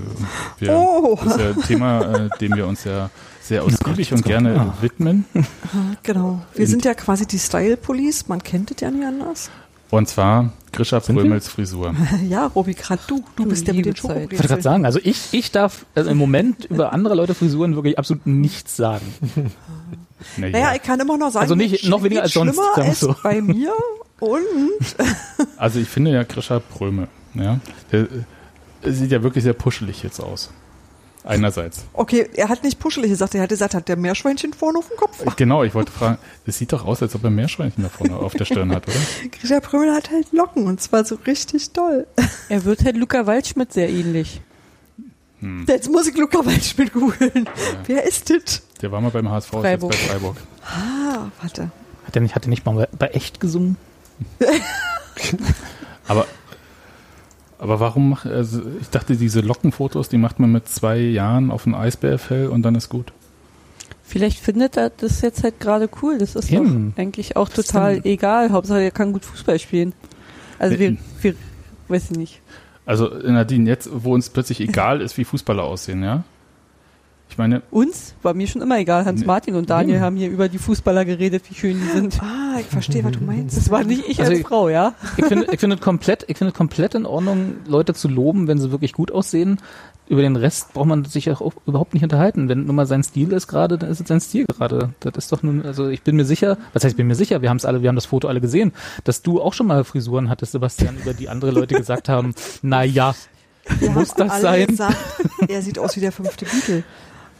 Oh. 0.69 1.17
Das 1.23 1.35
ist 1.35 1.39
ja 1.41 1.49
ein 1.49 1.61
Thema, 1.63 2.01
äh, 2.25 2.29
dem 2.39 2.55
wir 2.55 2.67
uns 2.67 2.83
ja 2.85 3.09
sehr 3.41 3.63
ausgiebig 3.63 4.13
und 4.13 4.23
gerne 4.23 4.59
Ah. 4.59 4.73
widmen. 4.81 5.25
Genau. 6.03 6.41
Wir 6.53 6.61
In- 6.65 6.67
sind 6.71 6.85
ja 6.85 6.93
quasi 6.93 7.25
die 7.25 7.37
Style 7.39 7.75
Police. 7.75 8.27
Man 8.27 8.41
kennt 8.41 8.71
es 8.71 8.79
ja 8.81 8.89
nicht 8.91 9.05
anders. 9.05 9.49
Und 9.91 10.07
zwar 10.09 10.51
Grisha? 10.71 10.99
Prömels 10.99 11.47
Frisur. 11.47 11.93
Ja, 12.27 12.47
Robi, 12.47 12.73
gerade 12.73 13.01
du. 13.07 13.23
Du 13.35 13.45
bist 13.45 13.67
der 13.67 13.73
mit 13.75 13.85
den 13.85 13.93
liebe 13.93 14.07
Zeit. 14.07 14.31
Ich 14.31 14.39
wollte 14.39 14.47
gerade 14.47 14.61
sagen, 14.61 14.85
also 14.85 14.99
ich, 15.03 15.27
ich 15.31 15.51
darf 15.51 15.85
also 15.95 16.09
im 16.09 16.17
Moment 16.17 16.65
über 16.65 16.91
andere 16.91 17.15
Leute 17.15 17.33
Frisuren 17.33 17.75
wirklich 17.75 17.97
absolut 17.99 18.25
nichts 18.25 18.75
sagen. 18.75 19.05
Naja, 20.37 20.51
Naja, 20.53 20.75
ich 20.75 20.81
kann 20.81 20.99
immer 20.99 21.17
noch 21.17 21.29
sagen, 21.29 21.43
Also 21.43 21.55
nicht- 21.55 21.87
noch 21.87 22.01
weniger 22.01 22.23
als 22.23 22.33
sonst, 22.33 22.55
schlimmer 22.55 22.77
als 22.87 22.99
so. 23.01 23.15
bei 23.21 23.41
mir. 23.41 23.73
Und 24.19 24.41
Also 25.57 25.79
ich 25.79 25.87
finde 25.89 26.11
ja 26.11 26.23
Grisha 26.23 26.59
Pröme, 26.59 27.09
ja, 27.35 27.59
der 27.91 28.07
äh, 28.83 28.91
sieht 28.91 29.11
ja 29.11 29.21
wirklich 29.23 29.43
sehr 29.43 29.53
puschelig 29.53 30.01
jetzt 30.03 30.19
aus. 30.21 30.51
Einerseits. 31.25 31.85
okay, 31.93 32.29
er 32.35 32.49
hat 32.49 32.63
nicht 32.63 32.77
puschelig 32.79 33.09
gesagt, 33.09 33.33
er 33.33 33.41
hat 33.41 33.49
gesagt, 33.49 33.73
hat 33.73 33.87
der 33.87 33.95
Meerschweinchen 33.95 34.53
vorne 34.53 34.77
auf 34.77 34.87
dem 34.87 34.97
Kopf. 34.97 35.35
Genau, 35.35 35.63
ich 35.63 35.73
wollte 35.73 35.91
fragen, 35.91 36.19
es 36.45 36.57
sieht 36.59 36.71
doch 36.71 36.85
aus, 36.85 37.01
als 37.01 37.15
ob 37.15 37.23
er 37.23 37.31
Meerschweinchen 37.31 37.83
da 37.83 37.89
vorne 37.89 38.15
auf 38.15 38.33
der 38.33 38.45
Stirn 38.45 38.71
hat, 38.71 38.87
oder? 38.87 38.95
Grisha 39.31 39.59
Prömel 39.59 39.93
hat 39.93 40.11
halt 40.11 40.31
Locken 40.31 40.67
und 40.67 40.81
zwar 40.81 41.03
so 41.03 41.15
richtig 41.25 41.71
doll. 41.73 42.05
Er 42.49 42.63
wird 42.63 42.85
halt 42.85 42.95
Luca 42.95 43.25
Waldschmidt 43.25 43.73
sehr 43.73 43.89
ähnlich. 43.89 44.39
Hm. 45.39 45.65
Jetzt 45.67 45.89
muss 45.89 46.07
ich 46.07 46.15
Luca 46.15 46.45
Waldschmidt 46.45 46.93
googeln. 46.93 47.49
Wer 47.87 48.03
ist 48.03 48.29
das? 48.29 48.61
Der 48.83 48.91
war 48.91 49.01
mal 49.01 49.09
beim 49.09 49.27
HSV, 49.29 49.53
ist 49.53 49.59
Freiburg. 49.61 49.93
jetzt 49.93 50.03
bei 50.03 50.13
Freiburg. 50.13 50.37
Ah, 50.63 51.31
warte. 51.41 51.71
Hat 52.05 52.15
er 52.15 52.21
nicht, 52.21 52.35
hat 52.35 52.45
er 52.45 52.49
nicht 52.49 52.65
mal 52.65 52.75
bei, 52.75 52.87
bei 52.97 53.07
echt 53.07 53.39
gesungen? 53.39 53.77
Aber, 56.07 56.27
aber 57.65 57.79
warum 57.79 58.11
macht, 58.11 58.27
also 58.27 58.61
ich 58.79 58.89
dachte, 58.91 59.15
diese 59.15 59.41
Lockenfotos, 59.41 60.07
die 60.07 60.17
macht 60.19 60.39
man 60.39 60.51
mit 60.51 60.67
zwei 60.69 60.99
Jahren 60.99 61.49
auf 61.49 61.63
dem 61.63 61.73
Eisbärfell 61.73 62.47
und 62.47 62.61
dann 62.61 62.75
ist 62.75 62.89
gut. 62.89 63.11
Vielleicht 64.03 64.37
findet 64.39 64.77
er 64.77 64.91
das 64.91 65.21
jetzt 65.21 65.43
halt 65.43 65.59
gerade 65.59 65.89
cool. 66.03 66.19
Das 66.19 66.35
ist 66.35 66.51
Eben. 66.51 66.93
doch 66.95 67.01
eigentlich 67.01 67.35
auch 67.37 67.49
Was 67.49 67.55
total 67.65 68.01
egal. 68.05 68.51
Hauptsache, 68.51 68.81
er 68.81 68.91
kann 68.91 69.13
gut 69.13 69.25
Fußball 69.25 69.57
spielen. 69.57 69.93
Also 70.59 70.77
wir, 70.77 70.91
Nee. 70.91 70.97
wir, 71.21 71.33
weiß 71.87 72.11
ich 72.11 72.17
nicht. 72.17 72.41
Also 72.85 73.07
Nadine, 73.07 73.67
jetzt, 73.67 73.89
wo 73.91 74.13
uns 74.13 74.29
plötzlich 74.29 74.61
egal 74.61 75.01
ist, 75.01 75.17
wie 75.17 75.23
Fußballer 75.25 75.63
aussehen, 75.63 76.03
ja? 76.03 76.23
Ich 77.27 77.37
meine, 77.37 77.63
Uns 77.71 78.13
war 78.21 78.33
mir 78.33 78.47
schon 78.47 78.61
immer 78.61 78.77
egal. 78.77 79.03
Hans. 79.03 79.25
Martin 79.25 79.55
und 79.55 79.69
Daniel 79.69 79.99
haben 79.99 80.15
hier 80.15 80.29
über 80.29 80.47
die 80.47 80.57
Fußballer 80.57 81.03
geredet, 81.03 81.43
wie 81.49 81.55
schön 81.55 81.77
die 81.81 81.89
sind. 81.89 82.21
Ah, 82.23 82.57
ich 82.61 82.67
verstehe, 82.67 83.03
was 83.03 83.11
du 83.13 83.23
meinst. 83.25 83.57
Das 83.57 83.69
war 83.69 83.83
nicht 83.83 84.03
ich 84.07 84.19
Also 84.19 84.31
als 84.31 84.39
ich- 84.39 84.47
Frau, 84.47 84.69
ja? 84.69 84.93
Ich 85.17 85.25
finde, 85.25 85.47
ich 85.51 85.59
finde 85.59 85.75
komplett, 85.77 86.23
ich 86.29 86.37
finde 86.37 86.53
komplett 86.53 86.95
in 86.95 87.05
Ordnung, 87.05 87.55
Leute 87.67 87.93
zu 87.93 88.07
loben, 88.07 88.47
wenn 88.47 88.57
sie 88.59 88.71
wirklich 88.71 88.93
gut 88.93 89.11
aussehen. 89.11 89.57
Über 90.07 90.21
den 90.21 90.35
Rest 90.35 90.71
braucht 90.73 90.85
man 90.87 91.03
sich 91.03 91.29
auch 91.31 91.51
überhaupt 91.65 91.93
nicht 91.95 92.03
unterhalten. 92.03 92.47
Wenn 92.47 92.67
nun 92.67 92.75
mal 92.75 92.85
sein 92.85 93.03
Stil 93.03 93.33
ist 93.33 93.47
gerade, 93.47 93.77
dann 93.79 93.89
ist 93.89 93.99
es 93.99 94.07
sein 94.07 94.21
Stil 94.21 94.45
gerade. 94.45 94.93
Das 94.99 95.15
ist 95.17 95.31
doch 95.31 95.41
nun, 95.43 95.65
also 95.65 95.89
ich 95.89 96.03
bin 96.03 96.15
mir 96.15 96.25
sicher, 96.25 96.57
was 96.73 96.83
heißt, 96.83 96.93
ich 96.93 96.97
bin 96.97 97.07
mir 97.07 97.15
sicher, 97.15 97.41
wir 97.41 97.49
haben 97.49 97.57
es 97.57 97.65
alle, 97.65 97.81
wir 97.81 97.89
haben 97.89 97.95
das 97.95 98.05
Foto 98.05 98.27
alle 98.27 98.39
gesehen, 98.39 98.71
dass 99.03 99.23
du 99.23 99.41
auch 99.41 99.53
schon 99.53 99.65
mal 99.67 99.83
Frisuren 99.83 100.29
hattest, 100.29 100.51
Sebastian, 100.51 100.95
über 101.01 101.13
die 101.15 101.27
andere 101.27 101.49
Leute 101.51 101.73
gesagt 101.75 102.07
haben, 102.07 102.35
na 102.61 102.83
ja, 102.83 103.13
Wir 103.79 103.89
Muss 103.89 104.11
haben 104.11 104.19
das 104.19 104.31
alle 104.31 104.41
sein? 104.41 104.67
gesagt, 104.67 104.97
er 105.47 105.61
sieht 105.63 105.79
aus 105.79 105.95
wie 105.95 105.99
der 106.01 106.11
fünfte 106.11 106.45
Beatle. 106.45 106.83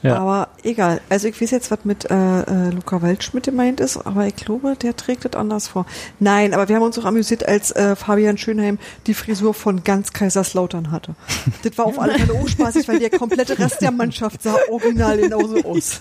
Ja. 0.01 0.17
Aber 0.17 0.49
egal. 0.63 1.01
Also 1.09 1.27
ich 1.27 1.41
weiß 1.41 1.51
jetzt, 1.51 1.71
was 1.71 1.79
mit 1.83 2.09
äh, 2.09 2.13
äh, 2.13 2.69
Luca 2.69 3.01
Waldschmidt 3.01 3.45
gemeint 3.45 3.79
ist, 3.79 3.97
aber 3.97 4.27
ich 4.27 4.35
glaube, 4.35 4.75
der 4.75 4.95
trägt 4.95 5.25
das 5.25 5.33
anders 5.33 5.67
vor. 5.67 5.85
Nein, 6.19 6.53
aber 6.53 6.69
wir 6.69 6.75
haben 6.75 6.83
uns 6.83 6.99
auch 6.99 7.05
amüsiert, 7.05 7.47
als 7.47 7.71
äh, 7.71 7.95
Fabian 7.95 8.37
Schönheim 8.37 8.77
die 9.07 9.13
Frisur 9.13 9.53
von 9.53 9.83
ganz 9.83 10.13
Kaiserslautern 10.13 10.91
hatte. 10.91 11.15
Das 11.63 11.77
war 11.77 11.85
auf 11.85 11.99
alle 11.99 12.13
Fälle 12.19 12.33
auch 12.33 12.47
spaßig, 12.47 12.87
weil 12.87 12.99
der 12.99 13.09
komplette 13.09 13.57
Rest 13.57 13.81
der 13.81 13.91
Mannschaft 13.91 14.43
sah 14.43 14.55
original 14.69 15.17
genauso 15.17 15.63
aus. 15.63 15.99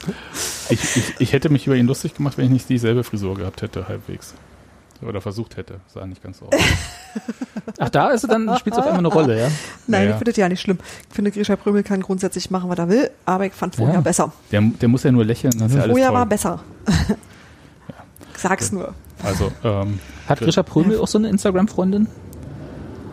ich, 0.68 0.96
ich, 0.96 1.14
ich 1.18 1.32
hätte 1.32 1.48
mich 1.48 1.66
über 1.66 1.76
ihn 1.76 1.86
lustig 1.86 2.14
gemacht, 2.14 2.36
wenn 2.36 2.46
ich 2.46 2.50
nicht 2.50 2.68
dieselbe 2.68 3.02
Frisur 3.04 3.34
gehabt 3.36 3.62
hätte, 3.62 3.88
halbwegs. 3.88 4.34
Oder 5.06 5.20
versucht 5.20 5.56
hätte. 5.56 5.80
Sah 5.92 6.06
nicht 6.06 6.22
ganz 6.22 6.38
so 6.38 6.46
aus. 6.46 6.54
ach 7.78 7.88
da 7.90 8.10
ist 8.10 8.24
es 8.24 8.30
dann, 8.30 8.56
spielt 8.58 8.74
es 8.74 8.78
auf 8.78 8.86
einmal 8.86 9.00
eine 9.00 9.08
Rolle, 9.08 9.38
ja. 9.38 9.48
Nein, 9.86 10.02
Ja, 10.02 10.04
ja. 10.06 10.10
ich 10.10 10.16
finde 10.16 10.30
das 10.32 10.36
ja 10.36 10.48
nicht 10.48 10.60
schlimm. 10.60 10.78
Ich 11.08 11.14
finde, 11.14 11.30
Grisha 11.30 11.56
Prömel 11.56 11.82
kann 11.82 12.00
grundsätzlich 12.00 12.50
machen, 12.50 12.70
was 12.70 12.78
er 12.78 12.88
will, 12.88 13.10
aber 13.24 13.46
ich 13.46 13.52
fand 13.52 13.76
vorher 13.76 13.96
Ja. 13.96 14.00
besser. 14.00 14.32
Der, 14.50 14.60
der 14.62 14.88
muss 14.88 15.02
ja 15.02 15.12
nur 15.12 15.24
lächeln, 15.24 15.52
dann 15.58 15.68
ist 15.68 15.74
ja 15.74 15.82
alles 15.82 15.92
Vorher 15.92 16.08
toll. 16.08 16.16
war 16.16 16.26
besser. 16.26 16.60
Ich 18.36 18.40
sag's 18.40 18.72
nur. 18.72 18.92
Also, 19.22 19.52
ähm, 19.62 20.00
Hat 20.28 20.40
Grisha 20.40 20.62
Prömel 20.62 20.98
auch 20.98 21.06
so 21.06 21.18
eine 21.18 21.28
Instagram-Freundin? 21.28 22.08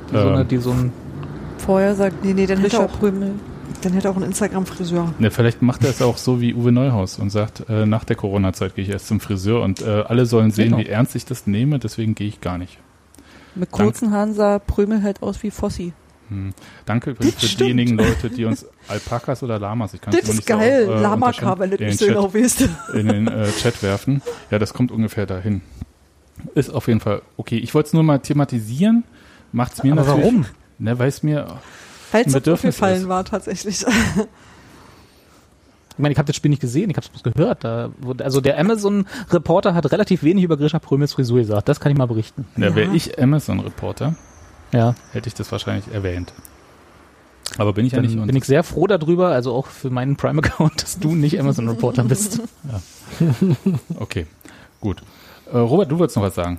Die, 0.10 0.14
so 0.18 0.28
eine, 0.28 0.42
ähm, 0.42 0.48
die 0.48 0.58
so 0.58 0.72
ein, 0.72 0.92
Vorher 1.60 1.96
sagt 1.96 2.26
Nee, 2.26 2.34
nee, 2.34 2.48
dann 2.48 2.66
auch, 2.74 2.92
Prömel. 3.00 3.34
Dann 3.82 3.94
hätte 3.94 4.08
er 4.08 4.12
auch 4.12 4.16
einen 4.18 4.26
Instagram-Friseur. 4.26 5.14
ne, 5.20 5.32
vielleicht 5.32 5.62
macht 5.62 5.84
er 5.84 5.90
es 5.92 6.02
auch 6.02 6.18
so 6.18 6.42
wie 6.42 6.54
Uwe 6.54 6.72
Neuhaus 6.72 7.18
und 7.20 7.30
sagt, 7.30 7.70
äh, 7.70 7.86
nach 7.86 8.04
der 8.04 8.16
Corona-Zeit 8.16 8.76
gehe 8.76 8.84
ich 8.86 8.92
erst 8.92 9.08
zum 9.08 9.20
Friseur 9.20 9.62
und 9.62 9.82
äh, 9.82 10.04
alle 10.08 10.26
sollen 10.26 10.52
sehen, 10.52 10.70
Genau. 10.72 10.78
wie 10.80 10.88
ernst 10.88 11.16
ich 11.16 11.26
das 11.26 11.48
nehme, 11.48 11.80
deswegen 11.80 12.16
gehe 12.16 12.28
ich 12.28 12.42
gar 12.42 12.58
nicht. 12.58 12.78
Mit 13.56 13.72
kurzen 13.72 14.12
Haaren 14.12 14.34
sah 14.34 14.60
Prömel 14.60 15.04
halt 15.04 15.22
aus 15.22 15.44
wie 15.44 15.52
Fossi. 15.52 15.94
Hm. 16.30 16.54
Danke 16.86 17.10
übrigens 17.12 17.34
Das 17.36 17.44
für 17.44 17.50
stimmt. 17.50 17.62
diejenigen 17.68 17.98
Leute, 17.98 18.30
die 18.30 18.46
uns 18.46 18.66
Alpakas 18.88 19.44
oder 19.44 19.60
Lamas, 19.60 19.94
ich 19.94 20.00
kann 20.00 20.14
Das 20.14 20.24
es 20.24 20.36
nicht 20.36 20.48
so 20.48 20.54
geil. 20.58 20.88
äh, 20.90 21.02
Lamaka, 21.02 21.60
wenn 21.60 21.72
du 21.72 21.76
in 21.76 21.88
nicht 21.88 22.00
den 22.00 22.08
so 22.08 22.14
Chat- 22.14 22.16
genau 22.16 22.34
weißt. 22.34 22.70
in 22.94 23.08
den 23.10 23.28
äh, 23.28 23.50
Chat 23.52 23.84
werfen. 23.84 24.22
Ja, 24.50 24.58
das 24.58 24.74
kommt 24.74 24.92
ungefähr 24.94 25.26
dahin. 25.26 25.62
Ist 26.56 26.70
auf 26.74 26.88
jeden 26.88 27.02
Fall 27.02 27.22
okay. 27.36 27.58
Ich 27.58 27.74
wollte 27.74 27.88
es 27.88 27.94
nur 27.94 28.04
mal 28.04 28.20
thematisieren. 28.20 29.04
Macht's 29.52 29.84
mir 29.84 29.92
aber 29.92 30.04
natürlich. 30.06 30.24
warum? 30.26 30.46
Ne, 30.80 30.98
weil 30.98 31.10
es 31.10 31.22
mir. 31.22 31.46
Weil 32.12 32.22
es 32.22 32.28
Ein 32.28 32.32
so 32.32 32.40
Bedürfnis 32.40 32.76
gefallen 32.76 33.02
ist. 33.04 33.08
war 33.08 33.24
tatsächlich. 33.26 33.86
Ich 35.94 36.00
meine, 36.02 36.14
ich 36.14 36.18
habe 36.18 36.26
das 36.28 36.36
Spiel 36.38 36.50
nicht 36.50 36.62
gesehen, 36.62 36.90
ich 36.90 36.96
habe 36.96 37.06
es 37.06 37.10
bloß 37.22 37.34
gehört. 37.34 37.64
Da, 37.64 37.90
wurde- 38.00 38.24
also 38.24 38.40
der 38.42 38.58
Amazon-Reporter 38.60 39.76
hat 39.76 39.92
relativ 39.92 40.24
wenig 40.24 40.44
über 40.46 40.56
Grisha 40.58 40.80
Prömels 40.80 41.14
Frisur 41.14 41.40
gesagt. 41.40 41.68
Das 41.70 41.80
kann 41.80 41.92
ich 41.92 41.98
mal 41.98 42.08
berichten. 42.08 42.48
Ne, 42.56 42.68
Ja. 42.70 42.76
wäre 42.76 42.96
ich 42.96 43.22
Amazon-Reporter, 43.22 44.16
Ja, 44.72 44.96
hätte 45.12 45.28
ich 45.28 45.34
das 45.36 45.52
wahrscheinlich 45.52 45.94
erwähnt. 45.94 46.34
Aber 47.58 47.74
bin 47.74 47.86
ich 47.86 47.92
ja 47.92 48.02
nicht. 48.02 48.16
bin 48.16 48.36
ich 48.36 48.46
sehr 48.46 48.64
froh 48.64 48.88
darüber, 48.88 49.28
also 49.28 49.54
auch 49.54 49.68
für 49.68 49.90
meinen 49.90 50.16
Prime-Account, 50.16 50.82
dass 50.82 50.98
du 50.98 51.14
nicht 51.14 51.38
Amazon-Reporter 51.40 52.06
bist. 52.06 52.40
okay, 54.00 54.26
gut. 54.80 55.04
Äh, 55.52 55.58
Robert, 55.58 55.92
du 55.92 56.00
wolltest 56.00 56.16
noch 56.16 56.24
was 56.24 56.36
sagen. 56.36 56.58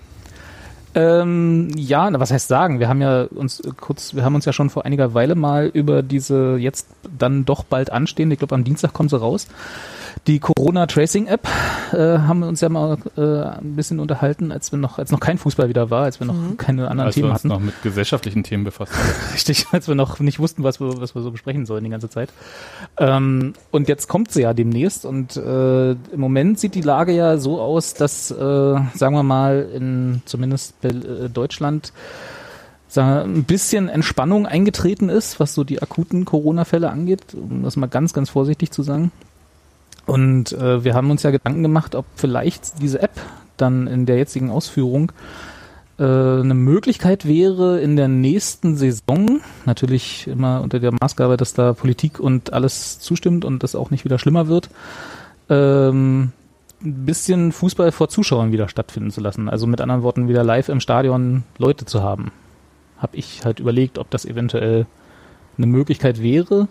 Ähm, 0.94 1.70
ja, 1.74 2.08
was 2.20 2.30
heißt 2.30 2.48
sagen? 2.48 2.78
Wir 2.78 2.88
haben 2.88 3.00
ja 3.00 3.22
uns 3.22 3.60
äh, 3.60 3.70
kurz, 3.80 4.14
wir 4.14 4.24
haben 4.24 4.34
uns 4.34 4.44
ja 4.44 4.52
schon 4.52 4.68
vor 4.68 4.84
einiger 4.84 5.14
Weile 5.14 5.34
mal 5.34 5.70
über 5.72 6.02
diese 6.02 6.56
jetzt 6.58 6.86
dann 7.18 7.44
doch 7.46 7.64
bald 7.64 7.90
anstehende, 7.90 8.34
ich 8.34 8.38
glaube 8.38 8.54
am 8.54 8.64
Dienstag 8.64 8.92
kommt 8.92 9.10
sie 9.10 9.18
raus, 9.18 9.48
die 10.26 10.38
Corona 10.38 10.86
Tracing 10.86 11.26
App, 11.26 11.46
äh, 11.92 11.96
haben 11.96 12.40
wir 12.40 12.48
uns 12.48 12.60
ja 12.60 12.68
mal 12.68 12.98
äh, 13.16 13.20
ein 13.58 13.76
bisschen 13.76 14.00
unterhalten, 14.00 14.52
als 14.52 14.72
wir 14.72 14.78
noch, 14.78 14.98
als 14.98 15.10
noch 15.10 15.20
kein 15.20 15.38
Fußball 15.38 15.68
wieder 15.68 15.90
war, 15.90 16.04
als 16.04 16.20
wir 16.20 16.26
noch 16.26 16.34
keine 16.56 16.88
anderen 16.88 17.08
Als 17.08 17.16
wir 17.16 17.22
Themen 17.22 17.32
uns 17.32 17.40
hatten. 17.40 17.48
noch 17.48 17.60
mit 17.60 17.82
gesellschaftlichen 17.82 18.42
Themen 18.42 18.64
befasst 18.64 18.92
haben. 18.92 19.08
Richtig, 19.34 19.66
als 19.72 19.88
wir 19.88 19.94
noch 19.94 20.20
nicht 20.20 20.38
wussten, 20.38 20.62
was 20.62 20.80
wir, 20.80 21.00
was 21.00 21.14
wir 21.14 21.22
so 21.22 21.30
besprechen 21.30 21.66
sollen 21.66 21.84
die 21.84 21.90
ganze 21.90 22.08
Zeit. 22.08 22.30
Ähm, 22.98 23.54
und 23.70 23.88
jetzt 23.88 24.08
kommt 24.08 24.30
sie 24.30 24.42
ja 24.42 24.54
demnächst 24.54 25.04
und 25.04 25.36
äh, 25.36 25.92
im 25.92 26.20
Moment 26.20 26.58
sieht 26.58 26.74
die 26.74 26.82
Lage 26.82 27.12
ja 27.12 27.38
so 27.38 27.60
aus, 27.60 27.94
dass, 27.94 28.30
äh, 28.30 28.34
sagen 28.34 29.14
wir 29.14 29.22
mal, 29.22 29.68
in 29.74 30.22
zumindest 30.24 30.84
äh, 30.84 31.28
Deutschland 31.28 31.92
wir, 32.94 33.22
ein 33.24 33.44
bisschen 33.44 33.88
Entspannung 33.88 34.46
eingetreten 34.46 35.08
ist, 35.08 35.40
was 35.40 35.54
so 35.54 35.64
die 35.64 35.80
akuten 35.82 36.24
Corona-Fälle 36.24 36.90
angeht, 36.90 37.34
um 37.34 37.62
das 37.62 37.76
mal 37.76 37.86
ganz, 37.86 38.12
ganz 38.12 38.30
vorsichtig 38.30 38.70
zu 38.70 38.82
sagen. 38.82 39.10
Und 40.06 40.52
äh, 40.52 40.84
wir 40.84 40.94
haben 40.94 41.10
uns 41.10 41.22
ja 41.22 41.30
Gedanken 41.30 41.62
gemacht, 41.62 41.94
ob 41.94 42.06
vielleicht 42.16 42.80
diese 42.82 43.00
App 43.00 43.20
dann 43.56 43.86
in 43.86 44.06
der 44.06 44.16
jetzigen 44.16 44.50
Ausführung 44.50 45.12
äh, 45.98 46.04
eine 46.04 46.54
Möglichkeit 46.54 47.26
wäre, 47.26 47.80
in 47.80 47.96
der 47.96 48.08
nächsten 48.08 48.76
Saison, 48.76 49.40
natürlich 49.66 50.26
immer 50.26 50.60
unter 50.62 50.80
der 50.80 50.92
Maßgabe, 50.92 51.36
dass 51.36 51.54
da 51.54 51.74
Politik 51.74 52.18
und 52.18 52.52
alles 52.52 52.98
zustimmt 52.98 53.44
und 53.44 53.62
das 53.62 53.74
auch 53.74 53.90
nicht 53.90 54.04
wieder 54.04 54.18
schlimmer 54.18 54.48
wird, 54.48 54.70
ähm, 55.48 56.32
ein 56.82 57.04
bisschen 57.04 57.52
Fußball 57.52 57.92
vor 57.92 58.08
Zuschauern 58.08 58.52
wieder 58.52 58.68
stattfinden 58.68 59.10
zu 59.10 59.20
lassen. 59.20 59.48
Also 59.48 59.66
mit 59.66 59.80
anderen 59.80 60.02
Worten 60.02 60.28
wieder 60.28 60.42
live 60.42 60.68
im 60.68 60.80
Stadion 60.80 61.44
Leute 61.58 61.84
zu 61.84 62.02
haben. 62.02 62.32
Habe 62.98 63.16
ich 63.16 63.44
halt 63.44 63.60
überlegt, 63.60 63.98
ob 63.98 64.10
das 64.10 64.24
eventuell 64.24 64.86
eine 65.58 65.66
Möglichkeit 65.66 66.22
wäre. 66.22 66.68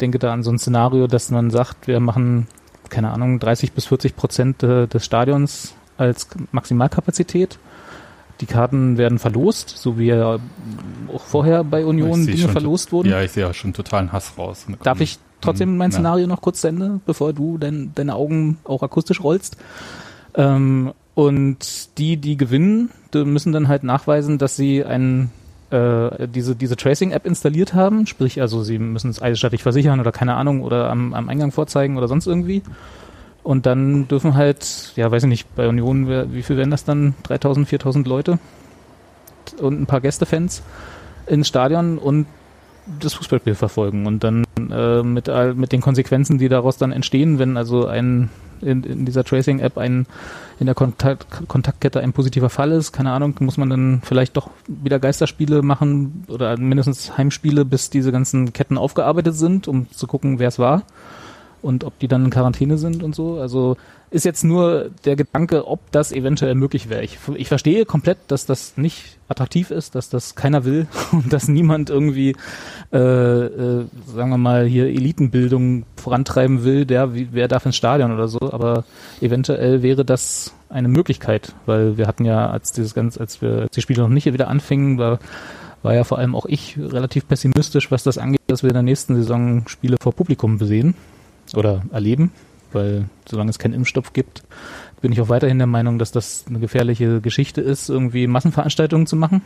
Denke 0.00 0.18
da 0.18 0.32
an 0.32 0.42
so 0.42 0.50
ein 0.50 0.58
Szenario, 0.58 1.06
dass 1.06 1.30
man 1.30 1.50
sagt, 1.50 1.86
wir 1.86 2.00
machen, 2.00 2.46
keine 2.88 3.10
Ahnung, 3.10 3.38
30 3.38 3.72
bis 3.72 3.86
40 3.86 4.16
Prozent 4.16 4.62
äh, 4.62 4.86
des 4.86 5.04
Stadions 5.04 5.74
als 5.96 6.28
Maximalkapazität. 6.52 7.58
Die 8.40 8.46
Karten 8.46 8.98
werden 8.98 9.18
verlost, 9.18 9.70
so 9.70 9.98
wie 9.98 10.06
ja 10.06 10.38
auch 11.12 11.24
vorher 11.24 11.64
bei 11.64 11.84
Union 11.84 12.24
Dinge 12.24 12.48
verlost 12.48 12.92
wurden. 12.92 13.08
Ja, 13.08 13.20
ich 13.20 13.32
sehe 13.32 13.44
ja 13.44 13.52
schon 13.52 13.72
totalen 13.72 14.12
Hass 14.12 14.34
raus. 14.38 14.66
Darf 14.84 15.00
ich 15.00 15.18
trotzdem 15.40 15.76
mein 15.76 15.90
Ja. 15.90 15.94
Szenario 15.96 16.26
noch 16.28 16.40
kurz 16.40 16.60
zu 16.60 16.68
Ende, 16.68 17.00
bevor 17.04 17.32
du 17.32 17.58
dein, 17.58 17.92
deine 17.96 18.14
Augen 18.14 18.58
auch 18.62 18.84
akustisch 18.84 19.22
rollst? 19.22 19.56
Ähm, 20.34 20.92
und 21.14 21.98
die, 21.98 22.16
die 22.16 22.36
gewinnen, 22.36 22.90
die 23.12 23.24
müssen 23.24 23.52
dann 23.52 23.66
halt 23.66 23.82
nachweisen, 23.82 24.38
dass 24.38 24.54
sie 24.54 24.84
ein, 24.84 25.32
äh, 25.70 26.26
diese, 26.28 26.56
diese 26.56 26.76
Tracing-App 26.76 27.26
installiert 27.26 27.74
haben. 27.74 28.06
Sprich, 28.06 28.40
also 28.40 28.62
sie 28.62 28.78
müssen 28.78 29.10
es 29.10 29.20
eidesstattlich 29.20 29.62
versichern 29.62 30.00
oder 30.00 30.12
keine 30.12 30.34
Ahnung 30.34 30.62
oder 30.62 30.90
am, 30.90 31.14
am 31.14 31.28
Eingang 31.28 31.52
vorzeigen 31.52 31.96
oder 31.96 32.08
sonst 32.08 32.26
irgendwie. 32.26 32.62
Und 33.42 33.66
dann 33.66 34.08
dürfen 34.08 34.34
halt, 34.34 34.92
ja, 34.96 35.10
weiß 35.10 35.22
ich 35.24 35.28
nicht, 35.28 35.56
bei 35.56 35.68
Union, 35.68 36.32
wie 36.32 36.42
viel 36.42 36.56
werden 36.56 36.70
das 36.70 36.84
dann? 36.84 37.14
3000, 37.24 37.68
4000 37.68 38.06
Leute 38.06 38.38
und 39.60 39.80
ein 39.80 39.86
paar 39.86 40.00
Gästefans 40.00 40.62
ins 41.26 41.48
Stadion 41.48 41.98
und 41.98 42.26
das 43.00 43.14
Fußballspiel 43.14 43.54
verfolgen 43.54 44.06
und 44.06 44.24
dann 44.24 44.44
äh, 44.70 45.02
mit, 45.02 45.28
all- 45.28 45.54
mit 45.54 45.72
den 45.72 45.80
Konsequenzen, 45.80 46.38
die 46.38 46.48
daraus 46.48 46.78
dann 46.78 46.92
entstehen, 46.92 47.38
wenn 47.38 47.56
also 47.56 47.86
ein 47.86 48.30
in, 48.60 48.82
in 48.82 49.04
dieser 49.06 49.24
Tracing-App 49.24 49.78
ein 49.78 50.06
in 50.60 50.66
der 50.66 50.74
Kontakt, 50.74 51.46
Kontaktkette 51.46 52.00
ein 52.00 52.12
positiver 52.12 52.50
Fall 52.50 52.72
ist, 52.72 52.92
keine 52.92 53.12
Ahnung, 53.12 53.34
muss 53.40 53.56
man 53.56 53.70
dann 53.70 54.02
vielleicht 54.04 54.36
doch 54.36 54.50
wieder 54.66 54.98
Geisterspiele 54.98 55.62
machen 55.62 56.24
oder 56.28 56.56
mindestens 56.56 57.16
Heimspiele, 57.16 57.64
bis 57.64 57.90
diese 57.90 58.10
ganzen 58.10 58.52
Ketten 58.52 58.76
aufgearbeitet 58.76 59.36
sind, 59.36 59.68
um 59.68 59.90
zu 59.90 60.06
gucken, 60.06 60.38
wer 60.38 60.48
es 60.48 60.58
war. 60.58 60.82
und 61.62 61.84
ob 61.84 61.98
die 61.98 62.08
dann 62.08 62.24
in 62.24 62.30
Quarantäne 62.30 62.78
sind 62.78 63.02
und 63.02 63.14
so. 63.14 63.40
Also 63.40 63.76
ist 64.10 64.24
jetzt 64.24 64.44
nur 64.44 64.90
der 65.04 65.16
Gedanke, 65.16 65.66
ob 65.66 65.90
das 65.92 66.12
eventuell 66.12 66.54
möglich 66.54 66.88
wäre. 66.88 67.02
Ich, 67.02 67.18
ich 67.34 67.48
verstehe 67.48 67.84
komplett, 67.84 68.18
dass 68.28 68.46
das 68.46 68.76
nicht 68.76 69.18
attraktiv 69.28 69.70
ist, 69.70 69.94
dass 69.94 70.08
das 70.08 70.34
keiner 70.34 70.64
will 70.64 70.86
und 71.12 71.32
dass 71.32 71.48
niemand 71.48 71.90
irgendwie, 71.90 72.34
äh, 72.92 72.98
äh, 72.98 73.86
sagen 74.06 74.30
wir 74.30 74.38
mal, 74.38 74.66
hier 74.66 74.86
Elitenbildung 74.86 75.84
vorantreiben 75.96 76.64
will, 76.64 76.86
der, 76.86 77.10
wer 77.12 77.48
darf 77.48 77.66
ins 77.66 77.76
Stadion 77.76 78.12
oder 78.12 78.28
so, 78.28 78.38
aber 78.40 78.84
eventuell 79.20 79.82
wäre 79.82 80.04
das 80.04 80.54
eine 80.70 80.88
Möglichkeit, 80.88 81.54
weil 81.66 81.98
wir 81.98 82.06
hatten 82.06 82.24
ja, 82.24 82.50
als 82.50 82.72
dieses 82.72 82.94
ganz, 82.94 83.18
als 83.18 83.42
wir 83.42 83.62
als 83.62 83.74
die 83.74 83.82
Spiele 83.82 84.02
noch 84.02 84.08
nicht 84.08 84.32
wieder 84.32 84.48
anfingen, 84.48 84.98
war, 84.98 85.18
war 85.82 85.94
ja 85.94 86.04
vor 86.04 86.18
allem 86.18 86.34
auch 86.34 86.46
ich 86.46 86.78
relativ 86.78 87.28
pessimistisch, 87.28 87.90
was 87.90 88.02
das 88.02 88.18
angeht, 88.18 88.40
dass 88.46 88.62
wir 88.62 88.70
in 88.70 88.74
der 88.74 88.82
nächsten 88.82 89.16
Saison 89.16 89.66
Spiele 89.68 89.96
vor 90.00 90.12
Publikum 90.12 90.58
sehen 90.58 90.94
oder 91.54 91.82
erleben 91.92 92.32
weil 92.72 93.08
solange 93.28 93.50
es 93.50 93.58
keinen 93.58 93.74
Impfstoff 93.74 94.12
gibt, 94.12 94.42
bin 95.00 95.12
ich 95.12 95.20
auch 95.20 95.28
weiterhin 95.28 95.58
der 95.58 95.66
Meinung, 95.66 95.98
dass 95.98 96.12
das 96.12 96.44
eine 96.48 96.58
gefährliche 96.58 97.20
Geschichte 97.20 97.60
ist, 97.60 97.88
irgendwie 97.88 98.26
Massenveranstaltungen 98.26 99.06
zu 99.06 99.16
machen. 99.16 99.42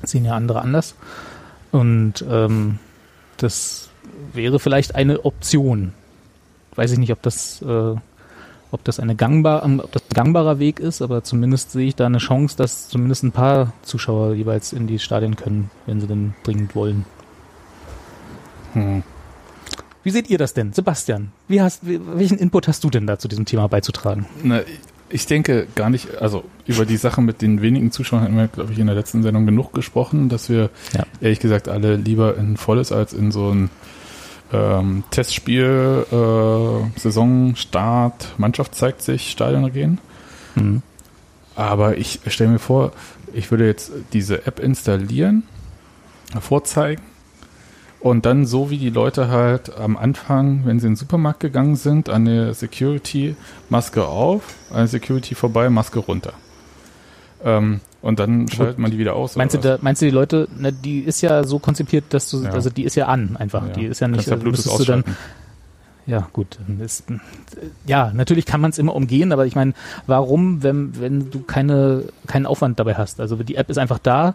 Das 0.00 0.10
sehen 0.10 0.24
ja 0.24 0.34
andere 0.34 0.62
anders. 0.62 0.94
Und 1.70 2.24
ähm, 2.28 2.78
das 3.36 3.90
wäre 4.32 4.58
vielleicht 4.58 4.94
eine 4.94 5.24
Option. 5.24 5.92
Weiß 6.74 6.92
ich 6.92 6.98
nicht, 6.98 7.12
ob 7.12 7.22
das, 7.22 7.62
äh, 7.62 7.94
ob 8.70 8.84
das 8.84 9.00
eine 9.00 9.14
gangbar, 9.14 9.64
ob 9.64 9.92
das 9.92 10.02
ein 10.02 10.14
gangbarer 10.14 10.58
Weg 10.58 10.80
ist, 10.80 11.02
aber 11.02 11.22
zumindest 11.22 11.72
sehe 11.72 11.88
ich 11.88 11.96
da 11.96 12.06
eine 12.06 12.18
Chance, 12.18 12.56
dass 12.56 12.88
zumindest 12.88 13.24
ein 13.24 13.32
paar 13.32 13.72
Zuschauer 13.82 14.34
jeweils 14.34 14.72
in 14.72 14.86
die 14.86 14.98
Stadien 14.98 15.36
können, 15.36 15.70
wenn 15.86 16.00
sie 16.00 16.06
denn 16.06 16.34
dringend 16.42 16.74
wollen. 16.74 17.04
Hm. 18.72 19.02
Wie 20.04 20.10
seht 20.10 20.28
ihr 20.30 20.38
das 20.38 20.54
denn? 20.54 20.72
Sebastian, 20.72 21.32
wie 21.48 21.60
hast, 21.60 21.80
welchen 21.84 22.38
Input 22.38 22.68
hast 22.68 22.82
du 22.84 22.90
denn 22.90 23.06
da 23.06 23.18
zu 23.18 23.28
diesem 23.28 23.44
Thema 23.44 23.68
beizutragen? 23.68 24.26
Na, 24.42 24.60
ich 25.08 25.26
denke 25.26 25.66
gar 25.74 25.90
nicht, 25.90 26.20
also 26.20 26.44
über 26.66 26.86
die 26.86 26.96
Sache 26.96 27.20
mit 27.20 27.42
den 27.42 27.60
wenigen 27.62 27.92
Zuschauern 27.92 28.22
hatten 28.22 28.36
wir, 28.36 28.48
glaube 28.48 28.72
ich, 28.72 28.78
in 28.78 28.86
der 28.86 28.96
letzten 28.96 29.22
Sendung 29.22 29.46
genug 29.46 29.72
gesprochen, 29.74 30.28
dass 30.28 30.48
wir 30.48 30.70
Ja. 30.92 31.04
ehrlich 31.20 31.38
gesagt 31.38 31.68
alle 31.68 31.96
lieber 31.96 32.36
in 32.36 32.56
volles 32.56 32.92
als 32.92 33.12
in 33.12 33.30
so 33.30 33.50
ein 33.52 33.70
ähm, 34.52 35.04
Testspiel, 35.10 36.04
äh, 36.10 36.98
Saisonstart, 36.98 38.34
Mannschaft 38.38 38.74
zeigt 38.74 39.02
sich, 39.02 39.30
Stadion 39.30 39.72
gehen. 39.72 39.98
Mhm. 40.56 40.82
Aber 41.54 41.96
ich 41.98 42.20
stelle 42.26 42.50
mir 42.50 42.58
vor, 42.58 42.92
ich 43.34 43.50
würde 43.50 43.66
jetzt 43.66 43.92
diese 44.12 44.46
App 44.46 44.58
installieren, 44.60 45.42
vorzeigen 46.40 47.02
und 48.02 48.26
dann 48.26 48.46
so 48.46 48.70
wie 48.70 48.78
die 48.78 48.90
Leute 48.90 49.28
halt 49.28 49.76
am 49.78 49.96
Anfang, 49.96 50.62
wenn 50.64 50.80
sie 50.80 50.86
in 50.86 50.92
den 50.92 50.96
Supermarkt 50.96 51.40
gegangen 51.40 51.76
sind, 51.76 52.08
an 52.08 52.24
der 52.24 52.52
Security 52.52 53.36
Maske 53.68 54.04
auf, 54.06 54.54
an 54.70 54.78
der 54.78 54.88
Security 54.88 55.34
vorbei, 55.34 55.70
Maske 55.70 56.00
runter. 56.00 56.32
Ähm, 57.44 57.80
und 58.00 58.18
dann 58.18 58.48
schaltet 58.48 58.78
man 58.78 58.90
die 58.90 58.98
wieder 58.98 59.14
aus. 59.14 59.36
Meinst 59.36 59.54
du, 59.54 59.58
da, 59.60 59.78
meinst 59.80 60.02
du 60.02 60.06
die 60.06 60.10
Leute, 60.10 60.48
ne, 60.58 60.72
die 60.72 60.98
ist 61.00 61.20
ja 61.20 61.44
so 61.44 61.60
konzipiert, 61.60 62.06
dass 62.10 62.28
du, 62.28 62.42
Ja. 62.42 62.50
also 62.50 62.70
die 62.70 62.82
ist 62.82 62.96
ja 62.96 63.06
an 63.06 63.36
einfach. 63.36 63.68
was? 63.68 63.72
Die 63.74 63.84
ist 63.84 64.00
ja 64.00 64.08
nicht, 64.08 64.26
ja 64.26 64.34
also 64.34 64.48
müsstest 64.48 64.80
du 64.80 64.84
dann, 64.84 65.04
ja 66.04 66.28
gut, 66.32 66.58
ist, 66.80 67.04
ja, 67.86 68.10
natürlich 68.12 68.46
kann 68.46 68.60
man 68.60 68.72
es 68.72 68.78
immer 68.78 68.96
umgehen, 68.96 69.30
aber 69.30 69.46
ich 69.46 69.54
meine, 69.54 69.74
warum, 70.08 70.64
wenn, 70.64 71.00
wenn 71.00 71.30
du 71.30 71.42
keine, 71.42 72.02
keinen 72.26 72.46
Aufwand 72.46 72.80
dabei 72.80 72.96
hast? 72.96 73.20
Also 73.20 73.36
die 73.36 73.54
App 73.54 73.70
ist 73.70 73.78
einfach 73.78 74.00
da 74.00 74.34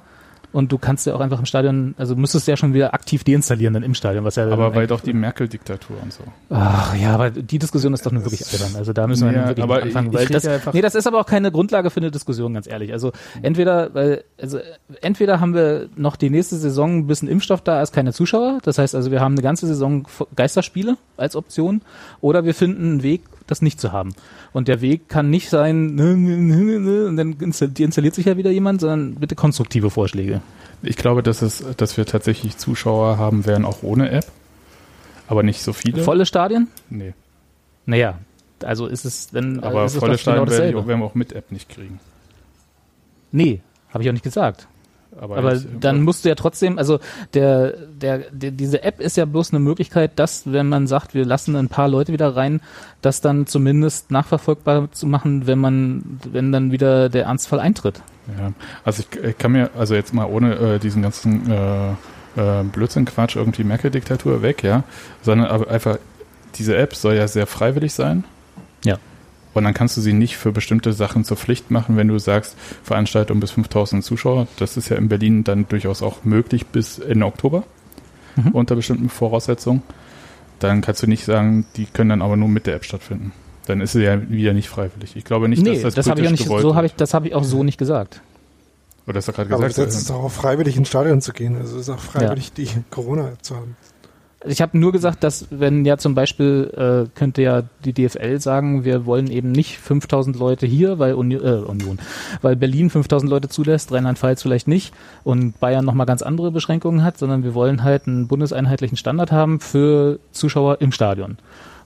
und 0.54 0.72
du 0.72 0.78
kannst 0.78 1.06
ja 1.06 1.14
auch 1.14 1.20
einfach 1.20 1.40
im 1.40 1.46
Stadion, 1.46 1.94
also 1.98 2.16
müsstest 2.16 2.48
du 2.48 2.52
ja 2.52 2.58
schon 2.58 2.74
wieder 2.74 2.94
aktiv 2.94 3.24
deinstallieren 3.24 3.74
dann 3.74 3.84
im 3.84 3.94
Stadion, 3.94 4.24
was 4.24 4.36
ja 4.38 4.48
Aber 4.50 4.74
weil 4.76 4.88
doch 4.88 5.02
die 5.02 5.14
Merkel-Diktatur 5.14 5.98
und 6.02 6.14
so. 6.14 6.24
Ach 6.50 6.96
ja, 6.96 7.14
aber 7.14 7.30
die 7.32 7.60
Diskussion 7.60 7.94
ist 7.94 8.06
doch 8.06 8.12
nur 8.12 8.24
wirklich 8.24 8.46
albern. 8.52 8.76
Also 8.78 8.94
da 8.94 9.08
müssen 9.08 9.30
wir 9.30 9.36
Ja, 9.38 9.48
wirklich 9.50 9.64
aber 9.64 9.84
anfangen. 9.84 10.08
ich- 10.10 10.14
Weil 10.16 10.26
das, 10.28 10.46
einfach- 10.48 10.74
nee, 10.74 10.82
das 10.82 10.96
ist 10.96 11.06
aber 11.06 11.20
auch 11.20 11.26
keine 11.26 11.52
Grundlage 11.52 11.90
für 11.90 12.00
eine 12.00 12.12
Diskussion, 12.12 12.54
ganz 12.54 12.66
ehrlich. 12.68 12.94
Also 12.94 13.12
entweder, 13.42 13.94
weil, 13.94 14.24
also 14.42 14.60
entweder 15.02 15.40
haben 15.40 15.54
wir 15.54 15.90
noch 15.96 16.16
die 16.16 16.30
nächste 16.30 16.56
Saison 16.56 17.00
ein 17.00 17.08
bisschen 17.08 17.28
Impfstoff 17.28 17.62
da 17.62 17.78
als 17.80 17.92
keine 17.92 18.14
Zuschauer. 18.14 18.60
Das 18.64 18.78
heißt 18.78 18.96
also, 18.96 19.12
wir 19.12 19.20
haben 19.22 19.34
eine 19.34 19.42
ganze 19.42 19.68
Saison 19.68 20.08
Geisterspiele 20.36 20.98
als 21.18 21.36
Option, 21.36 21.82
oder 22.22 22.46
wir 22.46 22.54
finden 22.54 22.84
einen 22.84 23.04
Weg, 23.04 23.24
das 23.48 23.62
nicht 23.62 23.80
zu 23.80 23.92
haben. 23.92 24.14
Und 24.58 24.68
der 24.68 24.82
Weg 24.82 25.08
kann 25.08 25.30
nicht 25.30 25.52
sein, 25.52 25.94
nö, 25.94 26.16
nö, 26.18 26.80
nö, 26.80 27.08
und 27.08 27.16
dann 27.16 27.34
installiert 27.34 28.16
sich 28.16 28.26
ja 28.26 28.38
wieder 28.38 28.50
jemand, 28.50 28.82
sondern 28.82 29.14
bitte 29.14 29.36
konstruktive 29.36 29.92
Vorschläge. 29.92 30.42
Ich 30.82 30.96
glaube, 30.96 31.22
dass 31.22 31.44
es, 31.44 31.64
dass 31.78 31.96
wir 31.96 32.08
tatsächlich 32.08 32.58
Zuschauer 32.58 33.20
haben 33.20 33.46
werden, 33.46 33.66
auch 33.66 33.84
ohne 33.84 34.10
App. 34.10 34.26
Aber 35.28 35.44
nicht 35.44 35.62
so 35.62 35.74
viele. 35.74 36.02
Volle 36.02 36.26
Stadien? 36.26 36.70
Nee. 36.90 37.14
Naja, 37.86 38.18
also 38.64 38.88
ist 38.88 39.06
es 39.06 39.30
dann 39.30 39.60
Aber 39.60 39.86
ist 39.86 39.94
es 39.94 40.00
volle 40.00 40.18
genau 40.18 40.48
Stadien 40.48 40.74
wir- 40.74 40.88
werden 40.88 41.02
wir 41.02 41.06
auch 41.06 41.14
mit 41.14 41.34
App 41.34 41.52
nicht 41.52 41.70
kriegen. 41.70 42.00
Nee, 43.32 43.62
habe 43.90 44.02
ich 44.04 44.10
auch 44.10 44.14
nicht 44.14 44.24
gesagt. 44.24 44.68
Aber 45.20 45.54
ich- 45.54 45.68
dann 45.80 46.02
musst 46.04 46.24
du 46.26 46.30
ja 46.30 46.36
trotzdem, 46.36 46.78
also 46.78 47.00
der, 47.34 47.72
der, 47.72 48.20
der, 48.32 48.52
diese 48.52 48.84
App 48.84 49.00
ist 49.00 49.18
ja 49.18 49.26
bloß 49.26 49.52
eine 49.52 49.60
Möglichkeit, 49.60 50.12
dass, 50.20 50.52
wenn 50.52 50.70
man 50.70 50.88
sagt, 50.88 51.14
wir 51.14 51.26
lassen 51.26 51.56
ein 51.56 51.70
paar 51.70 51.88
Leute 51.88 52.14
wieder 52.14 52.36
rein, 52.36 52.62
das 53.02 53.22
dann 53.22 53.48
zumindest 53.48 54.12
nachverfolgbar 54.12 54.92
zu 54.92 55.08
machen, 55.08 55.48
wenn 55.48 55.60
man, 55.60 56.20
wenn 56.32 56.52
dann 56.52 56.72
wieder 56.72 57.10
der 57.10 57.26
Ernstfall 57.26 57.60
eintritt. 57.60 58.02
Ja, 58.40 58.52
also 58.84 59.04
ich, 59.10 59.24
ich 59.24 59.38
kann 59.38 59.54
mir, 59.54 59.70
also 59.78 59.96
jetzt 59.96 60.14
mal 60.14 60.26
ohne 60.26 60.56
äh, 60.56 60.80
diesen 60.80 61.02
ganzen 61.02 61.50
äh, 61.50 61.92
äh, 61.92 62.64
Blödsinn-Quatsch, 62.64 63.36
irgendwie 63.38 63.64
Merkel-Diktatur 63.64 64.42
weg, 64.42 64.64
ja, 64.64 64.84
sondern 65.22 65.48
aber 65.48 65.70
einfach, 65.70 65.98
diese 66.56 66.76
App 66.78 66.94
soll 66.96 67.16
ja 67.16 67.28
sehr 67.28 67.48
freiwillig 67.48 67.94
sein. 67.94 68.24
Ja. 68.84 68.98
Und 69.58 69.64
dann 69.64 69.74
kannst 69.74 69.98
du 69.98 70.02
sie 70.02 70.14
nicht 70.14 70.38
für 70.38 70.52
bestimmte 70.52 70.94
Sachen 70.94 71.24
zur 71.24 71.36
Pflicht 71.36 71.72
machen, 71.72 71.98
wenn 71.98 72.08
du 72.08 72.20
sagst, 72.20 72.56
Veranstaltung 72.84 73.40
bis 73.40 73.52
5000 73.52 74.04
Zuschauer. 74.04 74.48
Das 74.58 74.78
ist 74.78 74.90
ja 74.90 74.98
in 74.98 75.10
Berlin 75.10 75.44
dann 75.44 75.68
durchaus 75.68 76.04
auch 76.04 76.24
möglich 76.24 76.68
bis 76.68 77.00
Ende 77.00 77.26
Oktober 77.26 77.64
Mhm. 78.36 78.52
unter 78.52 78.76
bestimmten 78.76 79.10
Voraussetzungen. 79.10 79.82
Dann 80.60 80.82
kannst 80.82 81.04
du 81.04 81.08
nicht 81.08 81.26
sagen, 81.26 81.66
die 81.76 81.86
können 81.86 82.10
dann 82.12 82.22
aber 82.22 82.38
nur 82.38 82.48
mit 82.50 82.68
der 82.68 82.76
App 82.76 82.86
stattfinden. 82.86 83.32
Dann 83.66 83.82
ist 83.82 83.94
sie 83.94 84.04
ja 84.04 84.30
wieder 84.30 84.54
nicht 84.54 84.70
freiwillig. 84.70 85.16
Ich 85.16 85.24
glaube 85.24 85.50
nicht, 85.50 85.64
nee, 85.64 85.74
dass 85.74 85.82
das, 85.82 85.96
das, 85.96 86.10
habe 86.10 86.22
ich 86.22 86.28
auch 86.28 86.32
nicht, 86.32 86.46
so 86.46 86.76
habe 86.76 86.86
ich, 86.86 86.94
das 86.94 87.14
habe 87.14 87.28
ich 87.28 87.36
auch 87.36 87.44
so 87.44 87.64
nicht 87.64 87.78
gesagt. 87.78 88.22
Oder 89.08 89.18
hast 89.18 89.28
du 89.28 89.32
gerade 89.34 89.54
Aber 89.54 89.68
gesagt? 89.68 89.88
jetzt 89.88 89.96
ist 89.96 90.02
es 90.04 90.08
doch 90.08 90.24
auch 90.24 90.32
freiwillig 90.32 90.78
ins 90.78 90.88
Stadion 90.88 91.22
zu 91.22 91.34
gehen. 91.34 91.56
Also 91.58 91.76
es 91.76 91.88
ist 91.88 91.90
auch 91.90 92.00
freiwillig, 92.00 92.54
die 92.54 92.68
Corona-App 92.92 93.44
zu 93.44 93.56
haben. 93.56 93.76
Ich 94.48 94.62
habe 94.62 94.78
nur 94.78 94.92
gesagt, 94.92 95.24
dass 95.24 95.48
wenn 95.50 95.86
ja 95.86 95.98
zum 95.98 96.16
Beispiel 96.16 96.72
äh, 96.76 97.18
könnte 97.18 97.42
ja 97.42 97.64
die 97.84 97.94
DFL 97.94 98.40
sagen, 98.40 98.86
wir 98.86 99.06
wollen 99.06 99.28
eben 99.28 99.52
nicht 99.52 99.78
5000 99.78 100.38
Leute 100.38 100.66
hier, 100.66 101.00
weil 101.00 101.14
Uni 101.14 101.36
äh, 101.36 101.64
Union, 101.64 102.00
weil 102.42 102.56
Berlin 102.56 102.90
5000 102.90 103.30
Leute 103.30 103.50
zulässt, 103.50 103.92
Rheinland-Pfalz 103.92 104.42
vielleicht 104.42 104.68
nicht 104.68 104.94
und 105.24 105.60
Bayern 105.60 105.86
noch 105.86 105.94
mal 105.94 106.06
ganz 106.06 106.22
andere 106.22 106.52
Beschränkungen 106.52 107.04
hat, 107.04 107.18
sondern 107.18 107.44
wir 107.44 107.54
wollen 107.54 107.84
halt 107.84 108.08
einen 108.08 108.28
bundeseinheitlichen 108.28 108.98
Standard 108.98 109.32
haben 109.32 109.60
für 109.60 110.20
Zuschauer 110.32 110.82
im 110.82 110.92
Stadion. 110.92 111.38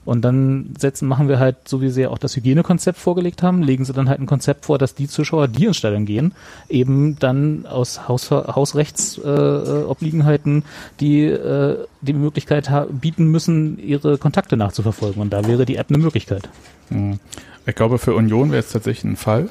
Und 0.04 0.22
dann 0.22 0.74
setzen, 0.78 1.06
machen 1.06 1.28
wir 1.28 1.38
halt, 1.38 1.68
so 1.68 1.80
wie 1.80 1.90
sie 1.90 2.02
ja 2.02 2.08
auch 2.08 2.18
das 2.18 2.34
Hygienekonzept 2.34 2.98
vorgelegt 2.98 3.42
haben, 3.42 3.62
legen 3.62 3.84
sie 3.84 3.92
dann 3.92 4.08
halt 4.08 4.20
ein 4.20 4.26
Konzept 4.26 4.66
vor, 4.66 4.78
dass 4.78 4.94
die 4.94 5.06
Zuschauer, 5.06 5.48
die 5.48 5.66
ins 5.66 5.76
Stadion 5.76 6.06
gehen, 6.06 6.32
eben 6.68 7.18
dann 7.18 7.66
aus 7.66 8.08
Haus, 8.08 8.30
Hausrechtsobliegenheiten 8.30 9.82
äh, 9.82 9.90
Obliegenheiten 9.90 10.64
die 10.98 11.24
äh, 11.24 11.84
die 12.00 12.12
Möglichkeit 12.12 12.70
bieten 12.90 13.26
müssen, 13.26 13.78
ihre 13.78 14.18
Kontakte 14.18 14.56
nachzuverfolgen. 14.56 15.22
Und 15.22 15.32
da 15.32 15.46
wäre 15.46 15.64
die 15.64 15.76
App 15.76 15.86
eine 15.88 15.98
Möglichkeit. 15.98 16.48
Hm. 16.88 17.20
Ich 17.64 17.74
glaube, 17.76 17.98
für 17.98 18.14
Union 18.14 18.50
wäre 18.50 18.60
es 18.60 18.72
tatsächlich 18.72 19.04
ein 19.04 19.16
Fall. 19.16 19.48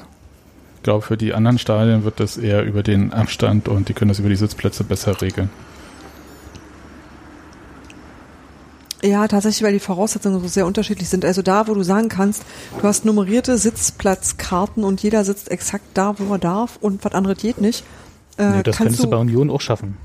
Ich 0.76 0.82
glaube, 0.82 1.02
für 1.02 1.16
die 1.16 1.32
anderen 1.32 1.58
Stadien 1.58 2.04
wird 2.04 2.20
das 2.20 2.36
eher 2.36 2.62
über 2.64 2.82
den 2.82 3.12
Abstand 3.12 3.68
und 3.68 3.88
die 3.88 3.94
können 3.94 4.10
das 4.10 4.18
über 4.18 4.28
die 4.28 4.36
Sitzplätze 4.36 4.84
besser 4.84 5.22
regeln. 5.22 5.48
Ja, 9.04 9.26
tatsächlich, 9.26 9.64
weil 9.64 9.72
die 9.72 9.80
Voraussetzungen 9.80 10.40
so 10.40 10.46
sehr 10.46 10.64
unterschiedlich 10.66 11.08
sind. 11.08 11.24
Also 11.24 11.42
da, 11.42 11.66
wo 11.66 11.74
du 11.74 11.82
sagen 11.82 12.08
kannst, 12.08 12.44
du 12.80 12.86
hast 12.86 13.04
nummerierte 13.04 13.58
Sitzplatzkarten 13.58 14.84
und 14.84 15.02
jeder 15.02 15.24
sitzt 15.24 15.50
exakt 15.50 15.84
da, 15.94 16.14
wo 16.18 16.32
er 16.34 16.38
darf 16.38 16.78
und 16.80 17.04
was 17.04 17.12
anderes 17.12 17.38
geht 17.38 17.60
nicht. 17.60 17.84
Äh, 18.38 18.44
Nee, 18.44 18.62
das 18.62 18.76
kannst 18.76 18.78
könntest 18.78 19.04
du 19.04 19.10
bei 19.10 19.16
Union 19.16 19.50
auch 19.50 19.60
schaffen. 19.60 19.96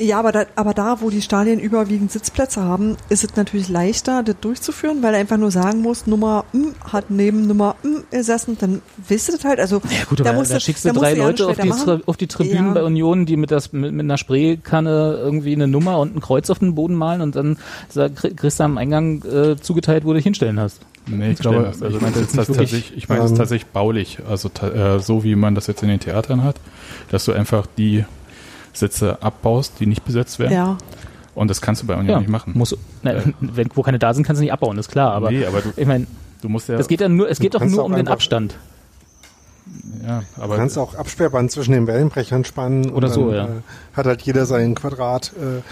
Ja, 0.00 0.18
aber 0.18 0.32
da, 0.32 0.44
aber 0.56 0.74
da, 0.74 1.00
wo 1.00 1.10
die 1.10 1.22
Stadien 1.22 1.58
überwiegend 1.60 2.10
Sitzplätze 2.12 2.62
haben, 2.62 2.96
ist 3.08 3.24
es 3.24 3.36
natürlich 3.36 3.68
leichter, 3.68 4.22
das 4.22 4.36
durchzuführen, 4.40 5.02
weil 5.02 5.14
er 5.14 5.20
einfach 5.20 5.36
nur 5.36 5.50
sagen 5.50 5.80
muss, 5.80 6.06
Nummer 6.06 6.44
M 6.52 6.74
hat 6.92 7.10
neben 7.10 7.46
Nummer 7.46 7.76
M 7.84 8.04
gesessen, 8.10 8.56
dann 8.60 8.82
wisst 9.08 9.28
ihr 9.28 9.36
das 9.36 9.44
halt. 9.44 9.60
Also 9.60 9.76
Ja 9.90 10.04
gut, 10.08 10.20
da 10.20 10.24
aber 10.30 10.38
musst 10.38 10.50
da 10.50 10.54
du- 10.56 10.60
schickst 10.60 10.84
du 10.84 10.92
drei 10.92 11.14
ja 11.16 11.24
Leute 11.24 11.46
auf 11.48 11.56
die, 11.58 11.72
auf 12.06 12.16
die 12.16 12.26
Tribünen 12.26 12.66
Ja. 12.68 12.72
bei 12.74 12.82
Union, 12.82 13.26
die 13.26 13.36
mit, 13.36 13.50
das, 13.50 13.72
mit, 13.72 13.92
mit 13.92 14.04
einer 14.04 14.18
Spraykanne 14.18 15.18
irgendwie 15.20 15.52
eine 15.52 15.66
Nummer 15.68 15.98
und 15.98 16.16
ein 16.16 16.20
Kreuz 16.20 16.50
auf 16.50 16.58
den 16.58 16.74
Boden 16.74 16.94
malen 16.94 17.20
und 17.20 17.36
dann 17.36 17.56
kriegst 18.14 18.60
du 18.60 18.64
am 18.64 18.78
Eingang 18.78 19.22
äh, 19.24 19.56
zugeteilt, 19.56 20.04
wo 20.04 20.08
du 20.08 20.14
dich 20.14 20.24
hinstellen 20.24 20.60
hast. 20.60 20.80
Nee, 21.06 21.32
ich 21.32 21.38
glaube, 21.38 21.66
hast. 21.68 21.82
also 21.82 21.96
ich 21.96 22.02
meine 22.02 22.14
das 22.16 22.32
das 22.32 22.48
ist 22.48 22.56
tatsächlich, 22.56 22.92
ich 22.96 23.08
meine 23.10 23.20
das 23.22 23.32
ähm, 23.32 23.36
tatsächlich 23.36 23.66
baulich, 23.70 24.18
also 24.28 24.48
ta- 24.48 24.96
äh, 24.96 25.00
so 25.00 25.22
wie 25.22 25.34
man 25.36 25.54
das 25.54 25.66
jetzt 25.66 25.82
in 25.82 25.88
den 25.90 26.00
Theatern 26.00 26.42
hat, 26.42 26.56
dass 27.10 27.26
du 27.26 27.32
einfach 27.32 27.66
die 27.76 28.04
Sitze 28.76 29.22
abbaust, 29.22 29.74
die 29.80 29.86
nicht 29.86 30.04
besetzt 30.04 30.38
werden 30.38 30.52
Ja, 30.52 30.78
Und 31.34 31.48
das 31.48 31.60
kannst 31.60 31.82
du 31.82 31.86
bei 31.86 31.94
Union 31.94 32.08
Ja, 32.08 32.18
nicht 32.20 32.28
machen. 32.30 32.52
muss, 32.56 32.76
na, 33.02 33.14
wenn, 33.40 33.68
wo 33.74 33.82
keine 33.82 33.98
da 33.98 34.12
sind, 34.14 34.24
kannst 34.24 34.40
du 34.40 34.44
nicht 34.44 34.52
abbauen, 34.52 34.76
ist 34.78 34.90
klar. 34.90 35.12
Aber 35.12 35.30
nee, 35.30 35.44
aber 35.46 35.60
du, 35.60 35.72
ich 35.76 35.86
meine, 35.86 36.06
du 36.42 36.48
musst 36.48 36.68
ja, 36.68 36.76
es 36.76 36.88
geht 36.88 37.00
ja 37.00 37.08
nur, 37.08 37.28
es 37.28 37.38
geht 37.38 37.54
doch 37.54 37.64
nur 37.64 37.84
um 37.84 37.94
den 37.94 38.08
Abstand. 38.08 38.56
Ja, 40.06 40.22
Du 40.36 40.42
aber 40.42 40.56
kannst 40.56 40.76
auch 40.78 40.94
Absperrband 40.94 41.50
zwischen 41.50 41.72
den 41.72 41.86
Wellenbrechern 41.86 42.44
spannen. 42.44 42.90
Oder 42.90 43.08
und 43.08 43.14
so, 43.14 43.30
dann, 43.30 43.34
ja. 43.36 43.44
Äh, 43.44 43.96
hat 43.96 44.06
halt 44.06 44.22
jeder 44.22 44.46
sein 44.46 44.74
Quadrat, 44.74 45.32
äh, 45.36 45.62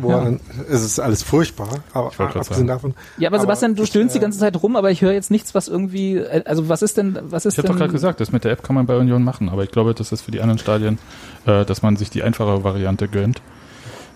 wo 0.00 0.10
Ja. 0.10 0.18
er 0.18 0.24
dann, 0.24 0.40
es 0.68 0.82
ist 0.84 0.98
alles 1.00 1.22
furchtbar, 1.22 1.68
aber 1.92 2.10
Ich 2.12 2.18
wollte 2.18 2.32
grad 2.34 2.42
abgesehen 2.42 2.66
sagen. 2.66 2.66
davon. 2.66 2.94
Ja, 3.18 3.28
aber, 3.30 3.40
Sebastian, 3.40 3.74
du 3.74 3.82
ich, 3.84 3.88
stöhnst 3.88 4.14
die 4.14 4.18
äh, 4.18 4.22
ganze 4.22 4.38
Zeit 4.38 4.60
rum, 4.62 4.76
aber 4.76 4.90
ich 4.90 5.02
höre 5.02 5.12
jetzt 5.12 5.30
nichts, 5.30 5.54
was 5.54 5.68
irgendwie, 5.68 6.16
äh, 6.16 6.42
also 6.46 6.68
was 6.68 6.82
ist 6.82 6.96
denn, 6.96 7.18
was 7.22 7.46
ist 7.46 7.54
ich 7.54 7.58
habe 7.58 7.68
doch 7.68 7.76
gerade 7.76 7.92
gesagt, 7.92 8.20
das 8.20 8.32
mit 8.32 8.44
der 8.44 8.52
App 8.52 8.62
kann 8.62 8.74
man 8.74 8.86
bei 8.86 8.96
Union 8.96 9.22
machen, 9.22 9.48
aber 9.48 9.64
ich 9.64 9.70
glaube, 9.70 9.94
das 9.94 10.12
ist 10.12 10.22
für 10.22 10.30
die 10.30 10.40
anderen 10.40 10.58
Stadien, 10.58 10.98
äh, 11.46 11.64
dass 11.64 11.82
man 11.82 11.96
sich 11.96 12.10
die 12.10 12.22
einfache 12.22 12.64
Variante 12.64 13.08
gönnt, 13.08 13.40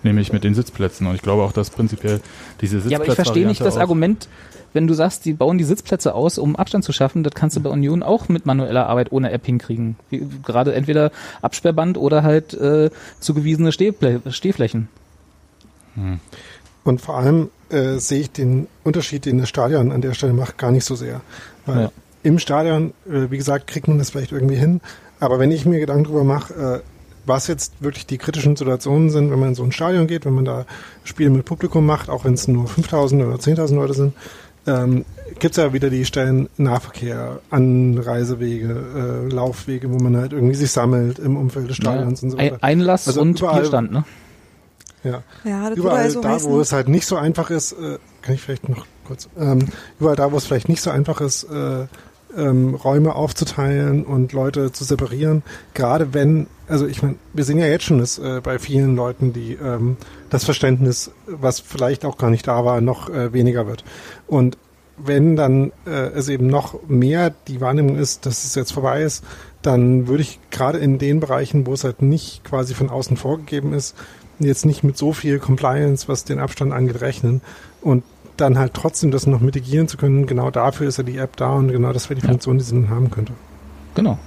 nämlich 0.03 0.31
mit 0.31 0.43
den 0.43 0.53
Sitzplätzen. 0.53 1.07
Und 1.07 1.15
ich 1.15 1.21
glaube 1.21 1.43
auch, 1.43 1.51
dass 1.51 1.69
prinzipiell 1.69 2.19
diese 2.61 2.79
Sitzplätze 2.81 2.91
Ja, 2.91 2.97
aber 2.99 3.07
ich 3.07 3.15
verstehe 3.15 3.47
nicht 3.47 3.61
das 3.61 3.77
Argument, 3.77 4.27
wenn 4.75 4.85
du 4.87 4.93
sagst, 4.93 5.25
die 5.25 5.33
bauen 5.33 5.57
die 5.57 5.63
Sitzplätze 5.63 6.13
aus, 6.13 6.37
um 6.37 6.55
Abstand 6.55 6.83
zu 6.83 6.91
schaffen, 6.91 7.23
das 7.23 7.33
kannst 7.33 7.55
du 7.55 7.61
bei 7.61 7.69
Union 7.69 8.03
auch 8.03 8.29
mit 8.29 8.45
manueller 8.45 8.87
Arbeit 8.87 9.11
ohne 9.11 9.31
App 9.31 9.45
hinkriegen. 9.45 9.95
Wie, 10.09 10.23
gerade 10.43 10.73
entweder 10.75 11.11
Absperrband 11.41 11.97
oder 11.97 12.21
halt 12.23 12.53
äh, 12.53 12.91
zugewiesene 13.19 13.71
Stehplä 13.71 14.19
Stehflächen. 14.29 14.89
Und 16.83 17.01
vor 17.01 17.17
allem 17.17 17.49
äh, 17.69 17.97
sehe 17.97 18.19
ich 18.21 18.31
den 18.31 18.67
Unterschied, 18.83 19.25
den 19.25 19.37
das 19.39 19.49
Stadion 19.49 19.91
an 19.91 20.01
der 20.01 20.13
Stelle 20.13 20.33
macht, 20.33 20.57
gar 20.57 20.71
nicht 20.71 20.85
so 20.85 20.95
sehr. 20.95 21.21
Weil 21.65 21.83
Ja. 21.83 21.91
im 22.23 22.37
Stadion, 22.39 22.93
äh, 23.09 23.31
wie 23.31 23.37
gesagt, 23.37 23.67
kriegt 23.67 23.87
man 23.87 23.97
das 23.97 24.09
vielleicht 24.11 24.31
irgendwie 24.31 24.55
hin. 24.57 24.81
Aber 25.19 25.39
wenn 25.39 25.51
ich 25.51 25.65
mir 25.65 25.79
Gedanken 25.79 26.03
drüber 26.03 26.23
mache, 26.23 26.53
äh, 26.53 26.79
was 27.25 27.47
jetzt 27.47 27.73
wirklich 27.79 28.05
die 28.05 28.19
kritischen 28.19 28.55
Situationen 28.55 29.09
sind, 29.09 29.31
wenn 29.31 29.39
man 29.39 29.49
in 29.49 29.55
so 29.55 29.63
ein 29.63 29.71
Stadion 29.71 30.05
geht, 30.05 30.25
wenn 30.25 30.33
man 30.35 30.45
da 30.45 30.65
Spiele 31.03 31.31
mit 31.31 31.45
Publikum 31.45 31.85
macht, 31.85 32.09
auch 32.09 32.23
wenn 32.25 32.33
es 32.35 32.47
nur 32.47 32.67
5000 32.67 33.23
oder 33.23 33.37
10.000 33.37 33.73
Leute 33.75 33.93
sind, 33.95 34.13
ähm, 34.67 35.05
gibt 35.39 35.57
es 35.57 35.63
ja 35.63 35.73
wieder 35.73 35.89
die 35.89 36.05
Stellen 36.05 36.49
Nahverkehr, 36.57 37.39
Anreisewege, 37.49 39.27
äh, 39.29 39.33
Laufwege, 39.33 39.91
wo 39.91 39.97
man 39.97 40.17
halt 40.17 40.33
irgendwie 40.33 40.55
sich 40.55 40.71
sammelt 40.71 41.19
im 41.19 41.37
Umfeld 41.37 41.69
des 41.69 41.77
Stadions 41.77 42.23
und 42.23 42.31
so 42.31 42.37
weiter. 42.37 42.57
Einlass 42.61 43.07
Also 43.07 43.21
und 43.21 43.39
überall- 43.39 43.59
Bierstand, 43.61 43.91
ne? 43.91 44.03
Ja. 45.03 45.21
Ja, 45.43 45.69
das 45.69 45.77
überall 45.77 46.03
also 46.03 46.21
da, 46.21 46.29
heißen, 46.29 46.51
wo 46.51 46.59
es 46.59 46.71
halt 46.71 46.87
nicht 46.89 47.05
so 47.05 47.15
einfach 47.15 47.51
ist, 47.51 47.73
äh, 47.73 47.99
kann 48.23 48.33
ich 48.35 48.41
vielleicht 48.41 48.67
noch 48.69 48.85
kurz, 49.05 49.29
ähm, 49.39 49.59
überall 49.99 50.15
da, 50.15 50.31
wo 50.31 50.37
es 50.37 50.45
vielleicht 50.45 50.67
nicht 50.67 50.81
so 50.81 50.89
einfach 50.89 51.21
ist, 51.21 51.43
äh, 51.43 51.85
ähm, 52.35 52.73
Räume 52.75 53.13
aufzuteilen 53.15 54.03
und 54.03 54.33
Leute 54.33 54.71
zu 54.71 54.83
separieren, 54.83 55.43
gerade 55.75 56.13
wenn, 56.13 56.47
also 56.67 56.87
ich 56.87 57.01
meine, 57.03 57.15
wir 57.33 57.43
sehen 57.45 57.59
ja 57.59 57.67
jetzt 57.67 57.83
schon, 57.85 57.99
dass 57.99 58.17
äh, 58.17 58.41
bei 58.43 58.57
vielen 58.59 58.95
Leuten 58.95 59.31
die 59.31 59.53
ähm, 59.53 59.95
das 60.35 60.43
Verständnis, 60.43 61.11
was 61.25 61.59
vielleicht 61.59 62.05
auch 62.05 62.17
gar 62.17 62.29
nicht 62.29 62.47
da 62.47 62.65
war, 62.65 62.81
noch 62.81 63.09
äh, 63.09 63.31
weniger 63.33 63.67
wird. 63.67 63.83
Und 64.27 64.57
wenn 64.97 65.35
dann 65.35 65.71
äh, 65.85 65.89
es 65.89 66.29
eben 66.29 66.47
noch 66.47 66.87
mehr 66.87 67.33
die 67.47 67.61
Wahrnehmung 67.61 67.97
ist, 67.97 68.25
dass 68.25 68.43
es 68.43 68.55
jetzt 68.55 68.71
vorbei 68.71 69.01
ist, 69.01 69.23
dann 69.61 70.07
würde 70.07 70.23
ich 70.23 70.39
gerade 70.51 70.77
in 70.77 70.99
den 70.99 71.19
Bereichen, 71.19 71.65
wo 71.65 71.73
es 71.73 71.83
halt 71.83 72.01
nicht 72.01 72.43
quasi 72.43 72.73
von 72.73 72.89
außen 72.89 73.17
vorgegeben 73.17 73.73
ist, 73.73 73.95
jetzt 74.39 74.65
nicht 74.65 74.83
mit 74.83 74.97
so 74.97 75.13
viel 75.13 75.39
Compliance, 75.39 76.07
was 76.07 76.23
den 76.23 76.39
Abstand 76.39 76.73
angeht, 76.73 77.01
rechnen 77.01 77.41
und 77.81 78.03
dann 78.37 78.57
halt 78.57 78.73
trotzdem 78.73 79.11
das 79.11 79.27
noch 79.27 79.39
mitigieren 79.39 79.87
zu 79.87 79.97
können. 79.97 80.27
Genau 80.27 80.51
dafür 80.51 80.87
ist 80.87 80.97
ja 80.97 81.03
die 81.03 81.17
App 81.17 81.37
da 81.37 81.53
und 81.53 81.69
genau 81.69 81.93
das 81.93 82.09
wäre 82.09 82.19
die. 82.19 82.27
Funktion, 82.27 82.57
die 82.57 82.63
sie 82.63 82.75
dann 82.75 82.89
haben 82.89 83.09
könnte. 83.09 83.33
Genau. 83.95 84.19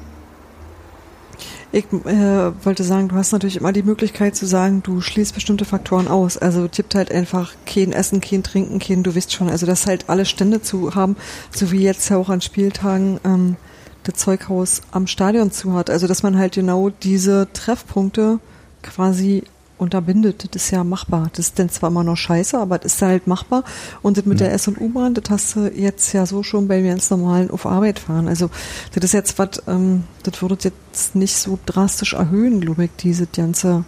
Ich 1.70 1.84
äh, 1.92 2.64
wollte 2.64 2.82
sagen, 2.82 3.08
du 3.08 3.16
hast 3.16 3.32
natürlich 3.32 3.56
immer 3.56 3.72
die 3.72 3.82
Möglichkeit 3.82 4.34
zu 4.34 4.46
sagen, 4.46 4.82
du 4.82 5.02
schließt 5.02 5.34
bestimmte 5.34 5.66
Faktoren 5.66 6.08
aus. 6.08 6.38
Also 6.38 6.66
tippt 6.66 6.94
halt 6.94 7.12
einfach 7.12 7.52
kein 7.66 7.92
Essen, 7.92 8.22
kein 8.22 8.42
Trinken, 8.42 8.78
kein, 8.78 9.02
du 9.02 9.14
wisst 9.14 9.34
schon, 9.34 9.50
also 9.50 9.66
dass 9.66 9.86
halt 9.86 10.08
alle 10.08 10.24
Stände 10.24 10.62
zu 10.62 10.94
haben, 10.94 11.16
so 11.54 11.70
wie 11.70 11.82
jetzt 11.82 12.08
ja 12.08 12.16
auch 12.16 12.30
an 12.30 12.40
Spieltagen 12.40 13.20
ähm, 13.22 13.56
das 14.04 14.14
Zeughaus 14.14 14.80
am 14.92 15.06
Stadion 15.06 15.50
zu 15.50 15.74
hat. 15.74 15.90
Also 15.90 16.06
dass 16.06 16.22
man 16.22 16.38
halt 16.38 16.54
genau 16.54 16.88
diese 16.88 17.48
Treffpunkte 17.52 18.40
quasi 18.82 19.44
unterbindet. 19.78 20.54
Das 20.54 20.64
ist 20.64 20.70
ja 20.70 20.84
machbar. 20.84 21.28
Das 21.32 21.46
ist 21.46 21.58
dann 21.58 21.68
zwar 21.70 21.90
immer 21.90 22.04
noch 22.04 22.16
scheiße, 22.16 22.58
aber 22.58 22.78
das 22.78 22.94
ist 22.94 23.02
halt 23.02 23.26
machbar. 23.26 23.64
Und 24.02 24.16
das 24.16 24.24
mit 24.26 24.40
der 24.40 24.52
S- 24.52 24.68
und 24.68 24.80
U-Bahn, 24.80 25.14
das 25.14 25.24
hast 25.30 25.56
du 25.56 25.68
jetzt 25.68 26.12
ja 26.12 26.26
so 26.26 26.42
schon 26.42 26.68
bei 26.68 26.82
ganz 26.82 27.10
normalen 27.10 27.50
auf 27.50 27.66
Arbeit 27.66 27.98
fahren. 27.98 28.28
Also 28.28 28.50
das 28.94 29.04
ist 29.04 29.12
jetzt 29.12 29.38
was, 29.38 29.62
ähm, 29.66 30.04
das 30.22 30.40
würde 30.42 30.56
jetzt 30.62 31.14
nicht 31.14 31.36
so 31.36 31.58
drastisch 31.66 32.14
erhöhen, 32.14 32.60
glaube 32.60 32.84
ich, 32.84 32.90
diese 32.98 33.26
ganze, 33.26 33.84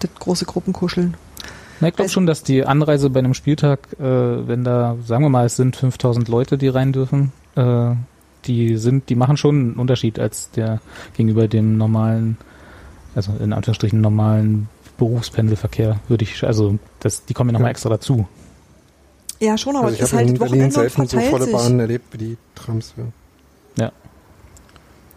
das 0.00 0.10
große 0.18 0.44
Gruppenkuscheln. 0.44 1.16
Na, 1.80 1.88
ich 1.88 1.94
glaube 1.94 2.04
Also- 2.04 2.14
schon, 2.14 2.26
dass 2.26 2.42
die 2.44 2.64
Anreise 2.64 3.10
bei 3.10 3.18
einem 3.18 3.34
Spieltag, 3.34 3.80
äh, 3.98 4.02
wenn 4.46 4.62
da, 4.64 4.96
sagen 5.04 5.24
wir 5.24 5.30
mal, 5.30 5.46
es 5.46 5.56
sind 5.56 5.74
5000 5.76 6.28
Leute, 6.28 6.56
die 6.58 6.68
rein 6.68 6.92
dürfen, 6.92 7.32
äh, 7.56 7.94
die 8.44 8.76
sind, 8.76 9.08
die 9.08 9.14
machen 9.14 9.36
schon 9.36 9.54
einen 9.56 9.74
Unterschied 9.74 10.18
als 10.18 10.50
der 10.50 10.80
gegenüber 11.16 11.48
dem 11.48 11.76
normalen, 11.76 12.38
also 13.14 13.32
in 13.40 13.52
Anführungsstrichen 13.52 14.00
normalen 14.00 14.68
Berufspendelverkehr, 15.06 16.00
würde 16.08 16.24
ich, 16.24 16.44
also 16.44 16.78
das, 17.00 17.24
die 17.24 17.34
kommen 17.34 17.50
ja 17.50 17.54
nochmal 17.54 17.68
Ja. 17.68 17.72
extra 17.72 17.88
dazu. 17.90 18.26
Ja, 19.40 19.58
schon, 19.58 19.74
aber 19.74 19.86
also 19.86 19.94
es 19.94 19.98
ich 19.98 20.04
ist 20.04 20.12
habe 20.12 20.18
halt 20.18 20.28
in 20.28 20.34
das 20.34 20.50
Berlin 20.50 20.50
Wochenende 20.50 20.80
und 20.80 20.90
selten 20.90 21.02
so 21.02 21.08
verteilt 21.08 21.30
volle 21.30 21.44
sich. 21.46 21.54
Bahnen 21.54 21.80
erlebt 21.80 22.04
wie 22.12 22.18
die 22.18 22.36
Trams. 22.54 22.94
Ja. 23.76 23.90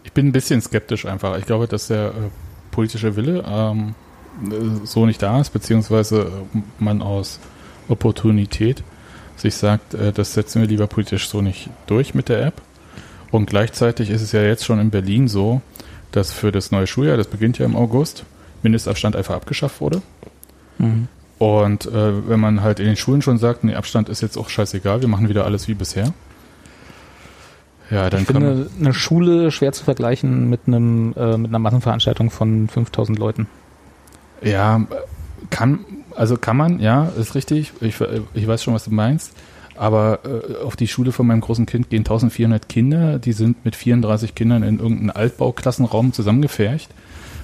Ich 0.02 0.12
bin 0.12 0.28
ein 0.28 0.32
bisschen 0.32 0.60
skeptisch 0.60 1.04
einfach. 1.06 1.36
Ich 1.38 1.44
glaube, 1.46 1.66
dass 1.68 1.88
der 1.88 2.08
äh, 2.08 2.12
politische 2.70 3.16
Wille 3.16 3.44
ähm, 3.46 3.94
äh, 4.50 4.86
so 4.86 5.04
nicht 5.06 5.20
da 5.22 5.40
ist, 5.40 5.50
beziehungsweise 5.50 6.22
äh, 6.54 6.58
man 6.78 7.02
aus 7.02 7.38
Opportunität 7.88 8.82
sich 9.36 9.54
sagt, 9.54 9.94
äh, 9.94 10.12
das 10.12 10.34
setzen 10.34 10.60
wir 10.60 10.68
lieber 10.68 10.86
politisch 10.86 11.28
so 11.28 11.42
nicht 11.42 11.68
durch 11.86 12.14
mit 12.14 12.28
der 12.28 12.44
App. 12.46 12.62
Und 13.30 13.46
gleichzeitig 13.50 14.10
ist 14.10 14.22
es 14.22 14.32
ja 14.32 14.42
jetzt 14.42 14.64
schon 14.64 14.78
in 14.80 14.90
Berlin 14.90 15.28
so, 15.28 15.60
dass 16.12 16.32
für 16.32 16.50
das 16.52 16.70
neue 16.70 16.86
Schuljahr, 16.86 17.16
das 17.16 17.26
beginnt 17.26 17.58
ja 17.58 17.66
im 17.66 17.76
August, 17.76 18.24
Mindestabstand 18.66 19.16
einfach 19.16 19.34
abgeschafft 19.34 19.80
wurde. 19.80 20.02
Mhm. 20.78 21.08
Und 21.38 21.86
äh, 21.86 22.28
wenn 22.28 22.40
man 22.40 22.62
halt 22.62 22.80
in 22.80 22.86
den 22.86 22.96
Schulen 22.96 23.22
schon 23.22 23.38
sagt, 23.38 23.64
nee, 23.64 23.74
Abstand 23.74 24.08
ist 24.08 24.22
jetzt 24.22 24.36
auch 24.36 24.48
scheißegal, 24.48 25.02
wir 25.02 25.08
machen 25.08 25.28
wieder 25.28 25.44
alles 25.44 25.68
wie 25.68 25.74
bisher. 25.74 26.12
Ja, 27.90 28.10
dann 28.10 28.22
Ich 28.22 28.26
kann 28.26 28.42
finde 28.42 28.70
eine 28.80 28.94
Schule 28.94 29.50
schwer 29.50 29.72
zu 29.72 29.84
vergleichen 29.84 30.50
mit 30.50 30.60
einem 30.66 31.14
äh, 31.16 31.36
mit 31.36 31.50
einer 31.50 31.58
Massenveranstaltung 31.58 32.30
von 32.30 32.68
5000 32.68 33.18
Leuten. 33.18 33.46
Ja, 34.42 34.86
kann, 35.50 35.80
also 36.14 36.36
kann 36.36 36.56
man, 36.56 36.80
ja, 36.80 37.10
ist 37.18 37.34
richtig. 37.34 37.72
Ich, 37.80 37.96
ich 38.34 38.48
weiß 38.48 38.62
schon, 38.62 38.74
was 38.74 38.84
du 38.84 38.90
meinst. 38.90 39.32
Aber 39.76 40.20
äh, 40.24 40.64
auf 40.64 40.74
die 40.74 40.88
Schule 40.88 41.12
von 41.12 41.26
meinem 41.26 41.42
großen 41.42 41.66
Kind 41.66 41.90
gehen 41.90 42.00
1400 42.00 42.68
Kinder. 42.68 43.18
Die 43.18 43.32
sind 43.32 43.64
mit 43.64 43.76
34 43.76 44.34
Kindern 44.34 44.62
in 44.62 44.78
irgendeinem 44.78 45.10
Altbauklassenraum 45.14 46.12
zusammengefärcht. 46.12 46.90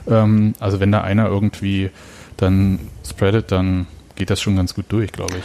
Ähm, 0.08 0.54
also 0.60 0.80
wenn 0.80 0.92
da 0.92 1.02
einer 1.02 1.26
irgendwie 1.26 1.90
dann 2.36 2.80
spreadet, 3.08 3.52
dann 3.52 3.86
geht 4.16 4.30
das 4.30 4.40
schon 4.40 4.56
ganz 4.56 4.74
gut 4.74 4.86
durch, 4.88 5.12
glaube 5.12 5.34
ich. 5.38 5.44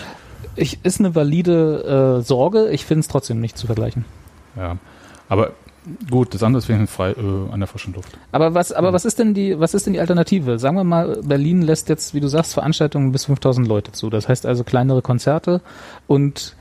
Ich, 0.56 0.80
ist 0.84 1.00
eine 1.00 1.16
valide 1.16 2.20
äh, 2.20 2.22
Sorge, 2.24 2.70
ich 2.70 2.86
finde 2.86 3.02
es 3.02 3.08
trotzdem 3.08 3.40
nicht 3.40 3.58
zu 3.58 3.68
vergleichen. 3.68 4.06
Ja. 4.56 4.78
Aber 5.30 5.54
gut, 6.10 6.34
das 6.34 6.44
andere 6.44 6.60
ist 6.60 6.68
wenigstens 6.68 6.96
frei 6.96 7.12
äh, 7.12 7.52
an 7.52 7.60
der 7.60 7.68
frischen 7.68 7.94
Luft. 7.94 8.18
Aber 8.32 8.54
was, 8.54 8.72
aber 8.72 8.92
was 8.92 9.06
ist 9.06 9.20
denn 9.20 9.34
die, 9.34 9.60
was 9.60 9.74
ist 9.74 9.86
denn 9.86 9.94
die 9.94 10.00
Alternative? 10.00 10.60
Sagen 10.60 10.76
wir 10.76 10.84
mal, 10.84 11.22
Berlin 11.24 11.62
lässt 11.62 11.90
jetzt, 11.90 12.14
wie 12.14 12.20
du 12.20 12.28
sagst, 12.28 12.54
Veranstaltungen 12.54 13.12
bis 13.12 13.26
5000 13.26 13.68
Leute 13.68 13.92
zu. 13.92 14.10
Das 14.10 14.28
heißt 14.28 14.46
also 14.46 14.64
kleinere 14.64 15.02
Konzerte 15.02 15.62
und 16.08 16.57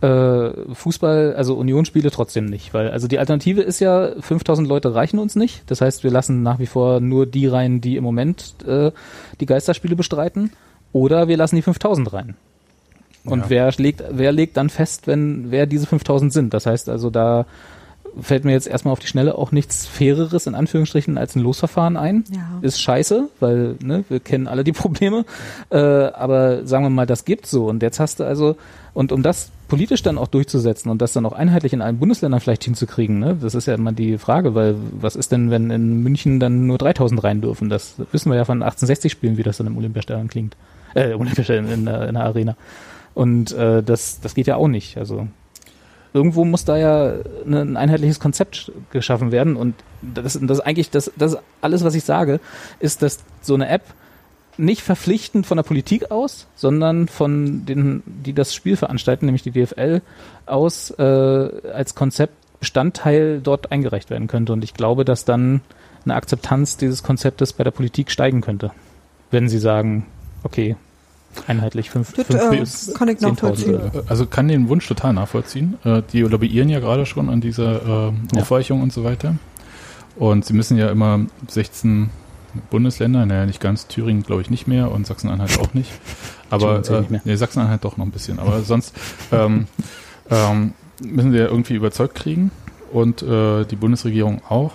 äh, 0.00 0.50
Fußball, 0.74 1.34
also 1.36 1.54
Unionsspiele 1.56 2.10
trotzdem 2.10 2.44
nicht, 2.44 2.72
weil 2.72 2.90
also 2.90 3.08
die 3.08 3.18
Alternative 3.18 3.62
ist 3.62 3.80
ja 3.80 4.10
5000 4.20 4.68
Leute 4.68 4.94
reichen 4.94 5.18
uns 5.18 5.34
nicht. 5.34 5.62
Das 5.70 5.80
heißt, 5.80 6.04
wir 6.04 6.10
lassen 6.10 6.42
nach 6.42 6.58
wie 6.58 6.66
vor 6.66 7.00
nur 7.00 7.26
die 7.26 7.46
rein, 7.46 7.80
die 7.80 7.96
im 7.96 8.04
Moment 8.04 8.54
äh, 8.66 8.92
die 9.40 9.46
Geisterspiele 9.46 9.96
bestreiten, 9.96 10.52
oder 10.92 11.28
wir 11.28 11.36
lassen 11.36 11.56
die 11.56 11.62
5000 11.62 12.12
rein. 12.12 12.34
Und 13.24 13.40
Ja. 13.40 13.50
wer 13.50 13.72
legt, 13.76 14.02
wer 14.10 14.32
legt 14.32 14.56
dann 14.56 14.70
fest, 14.70 15.06
wenn 15.06 15.50
wer 15.50 15.66
diese 15.66 15.86
5000 15.86 16.32
sind? 16.32 16.54
Das 16.54 16.64
heißt 16.66 16.88
also, 16.88 17.10
da 17.10 17.46
fällt 18.20 18.44
mir 18.44 18.52
jetzt 18.52 18.66
erstmal 18.66 18.92
auf 18.92 18.98
die 18.98 19.06
Schnelle 19.06 19.36
auch 19.36 19.52
nichts 19.52 19.86
Faireres 19.86 20.46
in 20.46 20.54
Anführungsstrichen 20.54 21.18
als 21.18 21.36
ein 21.36 21.40
Losverfahren 21.42 21.96
ein. 21.96 22.24
Ja. 22.30 22.58
Ist 22.62 22.80
scheiße, 22.80 23.28
weil 23.40 23.76
ne, 23.82 24.04
wir 24.08 24.20
kennen 24.20 24.46
alle 24.46 24.64
die 24.64 24.72
Probleme. 24.82 25.24
Äh, 25.70 25.76
aber 25.78 26.66
sagen 26.66 26.84
wir 26.84 26.90
mal, 26.90 27.06
das 27.06 27.24
gibt 27.24 27.46
so. 27.46 27.66
Und 27.68 27.82
jetzt 27.82 28.00
hast 28.00 28.20
du 28.20 28.24
also, 28.24 28.56
und 28.94 29.12
um 29.12 29.22
das 29.22 29.50
politisch 29.68 30.02
dann 30.02 30.16
auch 30.18 30.28
durchzusetzen 30.28 30.90
und 30.90 31.02
das 31.02 31.12
dann 31.12 31.26
auch 31.26 31.32
einheitlich 31.32 31.72
in 31.74 31.82
allen 31.82 31.98
Bundesländern 31.98 32.40
vielleicht 32.40 32.64
hinzukriegen, 32.64 33.18
ne, 33.18 33.36
das 33.40 33.54
ist 33.54 33.66
ja 33.66 33.74
immer 33.74 33.92
die 33.92 34.16
Frage, 34.18 34.54
weil 34.54 34.76
was 35.00 35.14
ist 35.14 35.30
denn, 35.32 35.50
wenn 35.50 35.70
in 35.70 36.02
München 36.02 36.40
dann 36.40 36.66
nur 36.66 36.78
3000 36.78 37.22
rein 37.22 37.40
dürfen? 37.40 37.68
Das 37.68 37.94
wissen 38.12 38.30
wir 38.30 38.36
ja 38.36 38.44
von 38.44 38.62
1860 38.62 39.12
Spielen, 39.12 39.36
wie 39.36 39.42
das 39.42 39.58
dann 39.58 39.66
im 39.66 39.76
Olympiastadion 39.76 40.28
klingt. 40.28 40.56
Äh, 40.94 41.12
Olympiastadion 41.14 41.68
in, 41.70 41.84
der- 41.84 42.08
in 42.08 42.14
der 42.14 42.24
Arena. 42.24 42.56
Und 43.14 43.52
äh, 43.52 43.82
das, 43.82 44.20
das 44.20 44.34
geht 44.34 44.46
ja 44.46 44.56
auch 44.56 44.68
nicht. 44.68 44.96
Also 44.96 45.28
irgendwo 46.12 46.44
muss 46.44 46.64
da 46.64 46.76
ja 46.76 47.12
ein 47.46 47.76
einheitliches 47.76 48.20
Konzept 48.20 48.72
geschaffen 48.90 49.32
werden 49.32 49.56
und 49.56 49.74
das, 50.02 50.38
das 50.40 50.60
eigentlich 50.60 50.90
das, 50.90 51.10
das 51.16 51.38
alles, 51.60 51.84
was 51.84 51.94
ich 51.94 52.04
sage, 52.04 52.40
ist, 52.80 53.02
dass 53.02 53.18
so 53.42 53.54
eine 53.54 53.68
App 53.68 53.82
nicht 54.56 54.82
verpflichtend 54.82 55.46
von 55.46 55.56
der 55.56 55.62
Politik 55.62 56.10
aus, 56.10 56.46
sondern 56.56 57.08
von 57.08 57.64
denen, 57.64 58.02
die 58.06 58.32
das 58.32 58.54
Spiel 58.54 58.76
veranstalten, 58.76 59.26
nämlich 59.26 59.42
die 59.42 59.52
DFL, 59.52 60.02
aus 60.46 60.90
äh, 60.98 61.02
als 61.02 61.94
Konzept 61.94 62.34
Bestandteil 62.58 63.40
dort 63.40 63.70
eingereicht 63.70 64.10
werden 64.10 64.26
könnte. 64.26 64.52
Und 64.52 64.64
ich 64.64 64.74
glaube, 64.74 65.04
dass 65.04 65.24
dann 65.24 65.60
eine 66.04 66.14
Akzeptanz 66.14 66.76
dieses 66.76 67.02
Konzeptes 67.02 67.52
bei 67.52 67.64
der 67.64 67.70
Politik 67.70 68.10
steigen 68.10 68.40
könnte, 68.40 68.72
wenn 69.30 69.48
sie 69.48 69.58
sagen, 69.58 70.06
okay, 70.42 70.76
einheitlich 71.46 71.90
fünf, 71.90 72.12
Das, 72.14 72.26
fünf 72.26 72.42
äh, 72.52 72.56
bis 72.58 72.92
kann 72.94 73.08
ich 73.08 73.18
10.000 73.18 73.28
nachvollziehen. 73.30 73.74
Euro. 73.76 74.02
Also 74.08 74.26
kann 74.26 74.48
den 74.48 74.68
Wunsch 74.68 74.86
total 74.88 75.12
nachvollziehen. 75.12 75.78
Äh, 75.84 76.02
Die 76.12 76.20
lobbyieren 76.22 76.68
ja 76.68 76.80
gerade 76.80 77.06
schon 77.06 77.28
an 77.28 77.40
dieser 77.40 78.08
äh, 78.08 78.12
Ja. 78.34 78.40
Aufweichung 78.42 78.82
und 78.82 78.92
so 78.92 79.04
weiter. 79.04 79.36
Und 80.16 80.44
sie 80.44 80.52
müssen 80.52 80.76
ja 80.76 80.90
immer 80.90 81.20
16 81.48 82.10
Bundesländer, 82.70 83.24
naja, 83.26 83.46
nicht 83.46 83.60
ganz, 83.60 83.86
Thüringen 83.86 84.22
glaube 84.24 84.42
ich 84.42 84.50
nicht 84.50 84.66
mehr 84.66 84.90
und 84.90 85.06
Sachsen-Anhalt 85.06 85.60
auch 85.60 85.74
nicht. 85.74 85.92
Aber 86.50 86.82
äh, 86.88 87.20
nee, 87.24 87.36
Sachsen-Anhalt 87.36 87.84
doch 87.84 87.96
noch 87.98 88.06
ein 88.06 88.10
bisschen. 88.10 88.38
Aber 88.38 88.62
sonst 88.62 88.94
ähm, 89.30 89.66
ähm, 90.30 90.72
müssen 91.00 91.30
sie 91.32 91.38
ja 91.38 91.44
irgendwie 91.46 91.74
überzeugt 91.74 92.14
kriegen 92.16 92.50
und 92.92 93.22
äh, 93.22 93.64
die 93.64 93.76
Bundesregierung 93.76 94.40
auch. 94.48 94.72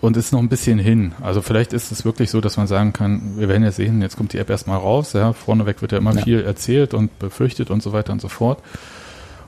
Und 0.00 0.16
es 0.16 0.26
ist 0.26 0.32
noch 0.32 0.38
ein 0.40 0.48
bisschen 0.48 0.78
hin. 0.78 1.12
Also 1.20 1.42
vielleicht 1.42 1.72
ist 1.72 1.90
es 1.90 2.04
wirklich 2.04 2.30
so, 2.30 2.40
dass 2.40 2.56
man 2.56 2.66
sagen 2.68 2.92
kann, 2.92 3.32
wir 3.36 3.48
werden 3.48 3.64
ja 3.64 3.72
sehen, 3.72 4.00
jetzt 4.00 4.16
kommt 4.16 4.32
die 4.32 4.38
App 4.38 4.48
erstmal 4.48 4.78
raus, 4.78 5.12
ja, 5.12 5.32
vorneweg 5.32 5.82
wird 5.82 5.90
ja 5.92 5.98
immer 5.98 6.14
Ja. 6.14 6.22
viel 6.22 6.40
erzählt 6.42 6.94
und 6.94 7.18
befürchtet 7.18 7.70
und 7.70 7.82
so 7.82 7.92
weiter 7.92 8.12
und 8.12 8.20
so 8.20 8.28
fort. 8.28 8.62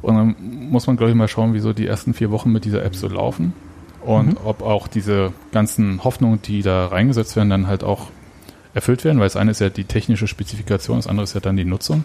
Und 0.03 0.17
dann 0.17 0.35
muss 0.71 0.87
man, 0.87 0.97
glaube 0.97 1.11
ich, 1.11 1.17
mal 1.17 1.29
schauen, 1.29 1.55
wie 1.55 1.61
so 1.61 1.73
die 1.73 1.87
ersten 1.87 2.15
vier 2.15 2.31
Wochen 2.31 2.51
mit 2.51 2.65
dieser 2.65 2.85
App 2.85 2.97
so 2.97 3.07
laufen. 3.09 3.53
Und 4.05 4.29
Mhm. 4.29 4.37
ob 4.45 4.63
auch 4.63 4.89
diese 4.89 5.33
ganzen 5.53 6.03
Hoffnungen, 6.03 6.41
die 6.43 6.63
da 6.63 6.87
reingesetzt 6.87 7.37
werden, 7.37 7.51
dann 7.51 7.67
halt 7.67 7.85
auch 7.85 8.09
erfüllt 8.75 9.05
werden, 9.05 9.19
weil 9.19 9.27
das 9.27 9.37
eine 9.37 9.51
ist 9.51 9.61
ja 9.61 9.69
die 9.69 9.85
technische 9.85 10.27
Spezifikation, 10.27 10.97
das 10.97 11.07
andere 11.07 11.25
ist 11.25 11.35
ja 11.35 11.41
dann 11.41 11.57
die 11.57 11.65
Nutzung. 11.65 12.05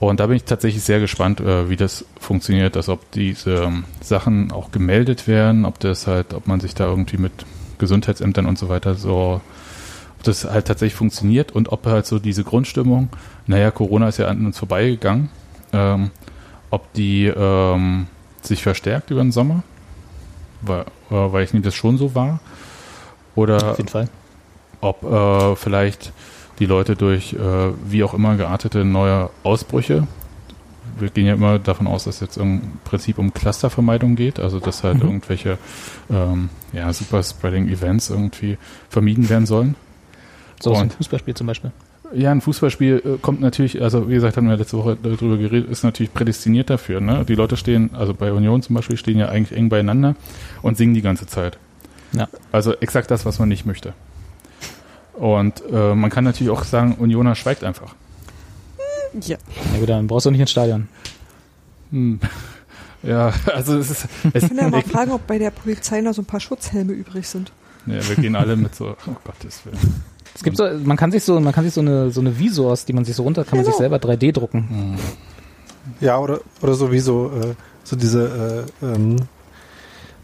Und 0.00 0.20
da 0.20 0.26
bin 0.26 0.36
ich 0.36 0.44
tatsächlich 0.44 0.82
sehr 0.84 1.00
gespannt, 1.00 1.40
äh, 1.40 1.68
wie 1.68 1.76
das 1.76 2.04
funktioniert, 2.20 2.76
dass 2.76 2.88
ob 2.88 3.10
diese 3.12 3.64
ähm, 3.64 3.84
Sachen 4.00 4.52
auch 4.52 4.70
gemeldet 4.70 5.26
werden, 5.26 5.64
ob 5.64 5.80
das 5.80 6.06
halt, 6.06 6.34
ob 6.34 6.46
man 6.46 6.60
sich 6.60 6.74
da 6.74 6.86
irgendwie 6.86 7.16
mit 7.16 7.32
Gesundheitsämtern 7.78 8.46
und 8.46 8.58
so 8.58 8.68
weiter 8.68 8.94
so, 8.94 9.40
ob 10.18 10.22
das 10.22 10.44
halt 10.44 10.66
tatsächlich 10.66 10.94
funktioniert 10.96 11.52
und 11.52 11.72
ob 11.72 11.86
halt 11.86 12.06
so 12.06 12.18
diese 12.18 12.44
Grundstimmung, 12.44 13.08
naja, 13.46 13.70
Corona 13.70 14.08
ist 14.08 14.18
ja 14.18 14.28
an 14.28 14.46
uns 14.46 14.58
vorbeigegangen, 14.58 15.30
ähm, 15.72 16.10
ob 16.70 16.92
die 16.92 17.26
ähm, 17.26 18.06
sich 18.40 18.62
verstärkt 18.62 19.10
über 19.10 19.22
den 19.22 19.32
Sommer, 19.32 19.64
weil, 20.60 20.82
äh, 20.82 20.84
weil 21.10 21.44
ich 21.44 21.52
nehme 21.52 21.64
das 21.64 21.74
schon 21.74 21.98
so 21.98 22.14
wahr, 22.14 22.38
oder 23.34 23.72
Auf 23.72 23.78
jeden 23.78 23.88
Fall. 23.88 24.08
ob 24.80 25.02
äh, 25.02 25.56
vielleicht 25.56 26.12
die 26.58 26.66
Leute 26.66 26.96
durch 26.96 27.34
äh, 27.34 27.38
wie 27.88 28.02
auch 28.04 28.14
immer 28.14 28.36
geartete 28.36 28.84
neue 28.84 29.30
Ausbrüche, 29.42 30.06
wir 30.98 31.10
gehen 31.10 31.26
ja 31.26 31.34
immer 31.34 31.58
davon 31.58 31.86
aus, 31.86 32.04
dass 32.04 32.16
es 32.16 32.20
jetzt 32.20 32.36
im 32.38 32.60
Prinzip 32.84 33.18
um 33.18 33.32
Clustervermeidung 33.32 34.16
geht, 34.16 34.40
also 34.40 34.58
dass 34.58 34.82
halt 34.82 34.96
Mhm. 34.96 35.02
irgendwelche 35.02 35.58
ähm, 36.10 36.48
ja, 36.72 36.92
Super-Spreading-Events 36.92 38.10
irgendwie 38.10 38.58
vermieden 38.88 39.28
werden 39.28 39.46
sollen. 39.46 39.76
So 40.60 40.74
ein 40.74 40.90
Fußballspiel 40.90 41.34
zum 41.34 41.46
Beispiel. 41.46 41.70
Ja, 42.14 42.32
ein 42.32 42.40
Fußballspiel 42.40 43.02
äh, 43.04 43.18
kommt 43.20 43.40
natürlich, 43.40 43.80
also 43.82 44.08
wie 44.08 44.14
gesagt, 44.14 44.36
haben 44.36 44.48
wir 44.48 44.56
letzte 44.56 44.78
Woche 44.78 44.96
darüber 45.00 45.36
geredet, 45.36 45.70
ist 45.70 45.84
natürlich 45.84 46.12
prädestiniert 46.12 46.70
dafür. 46.70 47.00
Ne? 47.00 47.24
Die 47.28 47.34
Leute 47.34 47.56
stehen, 47.56 47.90
also 47.92 48.14
bei 48.14 48.32
Union 48.32 48.62
zum 48.62 48.74
Beispiel, 48.74 48.96
stehen 48.96 49.18
ja 49.18 49.28
eigentlich 49.28 49.56
eng 49.56 49.68
beieinander 49.68 50.16
und 50.62 50.76
singen 50.76 50.94
die 50.94 51.02
ganze 51.02 51.26
Zeit. 51.26 51.58
Ja. 52.12 52.28
Also 52.50 52.74
exakt 52.80 53.10
das, 53.10 53.26
was 53.26 53.38
man 53.38 53.48
nicht 53.48 53.66
möchte. 53.66 53.92
Und 55.18 55.62
äh, 55.72 55.94
man 55.94 56.10
kann 56.10 56.24
natürlich 56.24 56.50
auch 56.50 56.64
sagen, 56.64 56.94
Unioner 56.98 57.34
schweigt 57.34 57.64
einfach. 57.64 57.94
Ja. 59.22 59.36
Ja 59.72 59.78
gut, 59.80 59.88
dann 59.88 60.06
brauchst 60.06 60.26
du 60.26 60.30
nicht 60.30 60.40
ins 60.40 60.50
Stadion. 60.50 60.88
Hm. 61.90 62.20
Ja, 63.00 63.32
also 63.54 63.78
es 63.78 63.90
ist, 63.92 64.08
es, 64.32 64.42
Ich 64.42 64.48
kann 64.48 64.58
ja 64.58 64.68
mal 64.68 64.82
fragen, 64.82 65.12
ob 65.12 65.24
bei 65.28 65.38
der 65.38 65.52
Polizei 65.52 66.00
noch 66.00 66.12
so 66.14 66.22
ein 66.22 66.24
paar 66.24 66.40
Schutzhelme 66.40 66.92
übrig 66.92 67.28
sind. 67.28 67.52
ja, 67.86 68.06
wir 68.08 68.16
gehen 68.16 68.34
alle 68.34 68.56
mit 68.56 68.74
so, 68.74 68.96
oh 69.06 69.16
Gottes 69.22 69.64
Willen. 69.64 69.78
Es 70.34 70.42
gibt 70.42 70.56
so, 70.56 70.68
man 70.82 70.96
kann 70.96 71.12
sich 71.12 71.22
so, 71.22 71.38
man 71.38 71.52
kann 71.52 71.62
sich 71.62 71.72
so 71.74 71.80
eine, 71.80 72.10
so 72.10 72.20
eine 72.20 72.36
Visors, 72.40 72.86
die 72.86 72.92
man 72.92 73.04
sich 73.04 73.14
so 73.14 73.22
runter, 73.22 73.44
kann 73.44 73.58
man 73.58 73.64
sich 73.64 73.76
Genau. 73.76 73.88
selber 73.88 73.98
3D 73.98 74.32
drucken. 74.32 74.68
Hm. 74.68 74.96
Ja, 76.00 76.18
oder, 76.18 76.40
oder 76.60 76.74
sowieso 76.74 77.30
äh, 77.40 77.54
so 77.84 77.94
diese, 77.94 78.66
äh, 78.82 78.84
ähm, 78.84 79.14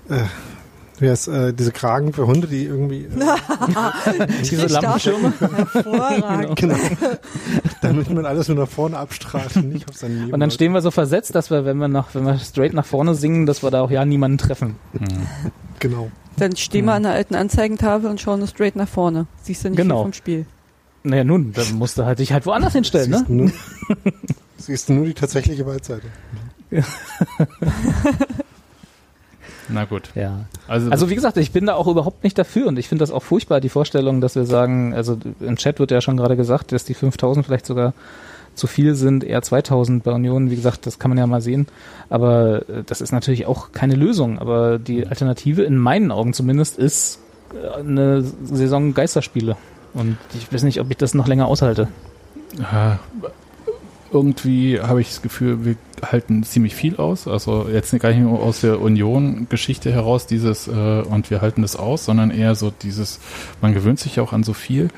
äh, 0.08 0.16
wie 0.98 1.10
heißt, 1.10 1.28
äh, 1.28 1.52
diese 1.52 1.72
Kragen 1.72 2.12
für 2.12 2.26
Hunde, 2.26 2.46
die 2.46 2.64
irgendwie, 2.64 3.04
äh, 3.04 3.08
Diese 4.42 4.66
Lampenschirme. 4.66 5.32
Hervorragend. 5.38 6.56
genau, 6.60 6.76
damit 7.82 8.10
man 8.10 8.26
alles 8.26 8.48
nur 8.48 8.56
nach 8.58 8.68
vorne 8.68 8.96
abstrahlt 8.98 9.56
und 9.56 9.70
nicht 9.70 9.88
auf 9.88 9.96
seinen 9.96 10.20
Leben. 10.20 10.32
Und 10.32 10.40
dann 10.40 10.50
stehen 10.50 10.72
wir 10.72 10.80
so 10.82 10.90
versetzt, 10.90 11.34
dass 11.34 11.50
wir, 11.50 11.64
wenn 11.64 11.78
wir 11.78 11.88
nach, 11.88 12.14
wenn 12.14 12.24
wir 12.24 12.38
straight 12.38 12.74
nach 12.74 12.86
vorne 12.86 13.14
singen, 13.14 13.46
dass 13.46 13.62
wir 13.62 13.70
da 13.70 13.80
auch 13.82 13.90
ja 13.90 14.04
niemanden 14.04 14.38
treffen. 14.38 14.76
Hm. 14.92 15.26
Genau. 15.80 16.10
Dann 16.36 16.56
stehen 16.56 16.84
wir 16.86 16.94
an 16.94 17.04
der 17.04 17.12
alten 17.12 17.34
Anzeigentafel 17.34 18.08
und 18.10 18.20
schauen 18.20 18.38
nur 18.40 18.48
straight 18.48 18.76
nach 18.76 18.88
vorne. 18.88 19.26
Siehst 19.42 19.64
du 19.64 19.70
nicht 19.70 19.76
Genau. 19.76 19.98
viel 19.98 20.02
vom 20.04 20.12
Spiel. 20.12 20.46
Naja, 21.04 21.22
nun, 21.24 21.52
dann 21.52 21.74
musst 21.74 21.98
du 21.98 22.04
halt 22.04 22.18
dich 22.18 22.32
halt 22.32 22.46
woanders 22.46 22.72
hinstellen, 22.72 23.10
ne? 23.10 23.18
Siehst, 23.18 23.28
du 23.28 23.32
nur, 23.34 23.52
siehst 24.56 24.88
du 24.88 24.92
nur 24.94 25.04
die 25.06 25.14
tatsächliche 25.14 25.66
Waldseite. 25.66 26.06
Na 29.68 29.84
gut. 29.84 30.10
Ja. 30.14 30.46
Also, 30.68 30.90
Also 30.90 31.10
wie 31.10 31.14
gesagt, 31.14 31.36
ich 31.36 31.52
bin 31.52 31.66
da 31.66 31.74
auch 31.74 31.86
überhaupt 31.86 32.24
nicht 32.24 32.38
dafür 32.38 32.66
und 32.66 32.78
ich 32.78 32.88
finde 32.88 33.02
das 33.02 33.10
auch 33.10 33.22
furchtbar, 33.22 33.60
die 33.60 33.68
Vorstellung, 33.68 34.20
dass 34.20 34.34
wir 34.36 34.44
sagen, 34.44 34.94
also 34.94 35.18
im 35.40 35.56
Chat 35.56 35.78
wird 35.78 35.90
ja 35.90 36.00
schon 36.00 36.16
gerade 36.16 36.36
gesagt, 36.36 36.72
dass 36.72 36.84
die 36.84 36.94
5000 36.94 37.46
vielleicht 37.46 37.66
sogar 37.66 37.94
zu 38.54 38.66
viel 38.66 38.94
sind, 38.94 39.24
eher 39.24 39.42
2000 39.42 40.04
bei 40.04 40.12
Union. 40.12 40.50
Wie 40.50 40.56
gesagt, 40.56 40.86
das 40.86 40.98
kann 40.98 41.10
man 41.10 41.18
ja 41.18 41.26
mal 41.26 41.40
sehen. 41.40 41.66
Aber 42.08 42.68
äh, 42.68 42.84
das 42.86 43.00
ist 43.00 43.12
natürlich 43.12 43.46
auch 43.46 43.72
keine 43.72 43.94
Lösung. 43.94 44.38
Aber 44.38 44.78
die 44.78 45.06
Alternative, 45.06 45.62
in 45.62 45.76
meinen 45.76 46.12
Augen 46.12 46.32
zumindest, 46.32 46.78
ist 46.78 47.18
äh, 47.52 47.80
eine 47.80 48.22
Saison 48.22 48.94
Geisterspiele. 48.94 49.56
Und 49.92 50.18
ich 50.34 50.52
weiß 50.52 50.62
nicht, 50.64 50.80
ob 50.80 50.90
ich 50.90 50.96
das 50.96 51.14
noch 51.14 51.26
länger 51.26 51.46
aushalte. 51.46 51.88
Irgendwie 54.14 54.80
habe 54.80 55.00
ich 55.00 55.08
das 55.08 55.22
Gefühl, 55.22 55.64
wir 55.64 55.74
halten 56.00 56.44
ziemlich 56.44 56.76
viel 56.76 56.96
aus. 56.96 57.26
Also 57.26 57.68
jetzt 57.68 57.98
gar 57.98 58.10
nicht 58.10 58.20
nur 58.20 58.40
aus 58.40 58.60
der 58.60 58.80
Union-Geschichte 58.80 59.92
heraus 59.92 60.28
dieses 60.28 60.68
äh, 60.68 60.70
und 60.70 61.30
wir 61.30 61.40
halten 61.40 61.62
das 61.62 61.74
aus, 61.74 62.04
sondern 62.04 62.30
eher 62.30 62.54
so 62.54 62.70
dieses, 62.70 63.18
man 63.60 63.74
gewöhnt 63.74 63.98
sich 63.98 64.16
ja 64.16 64.22
auch 64.22 64.32
an 64.32 64.44
so 64.44 64.52
viel. 64.52 64.88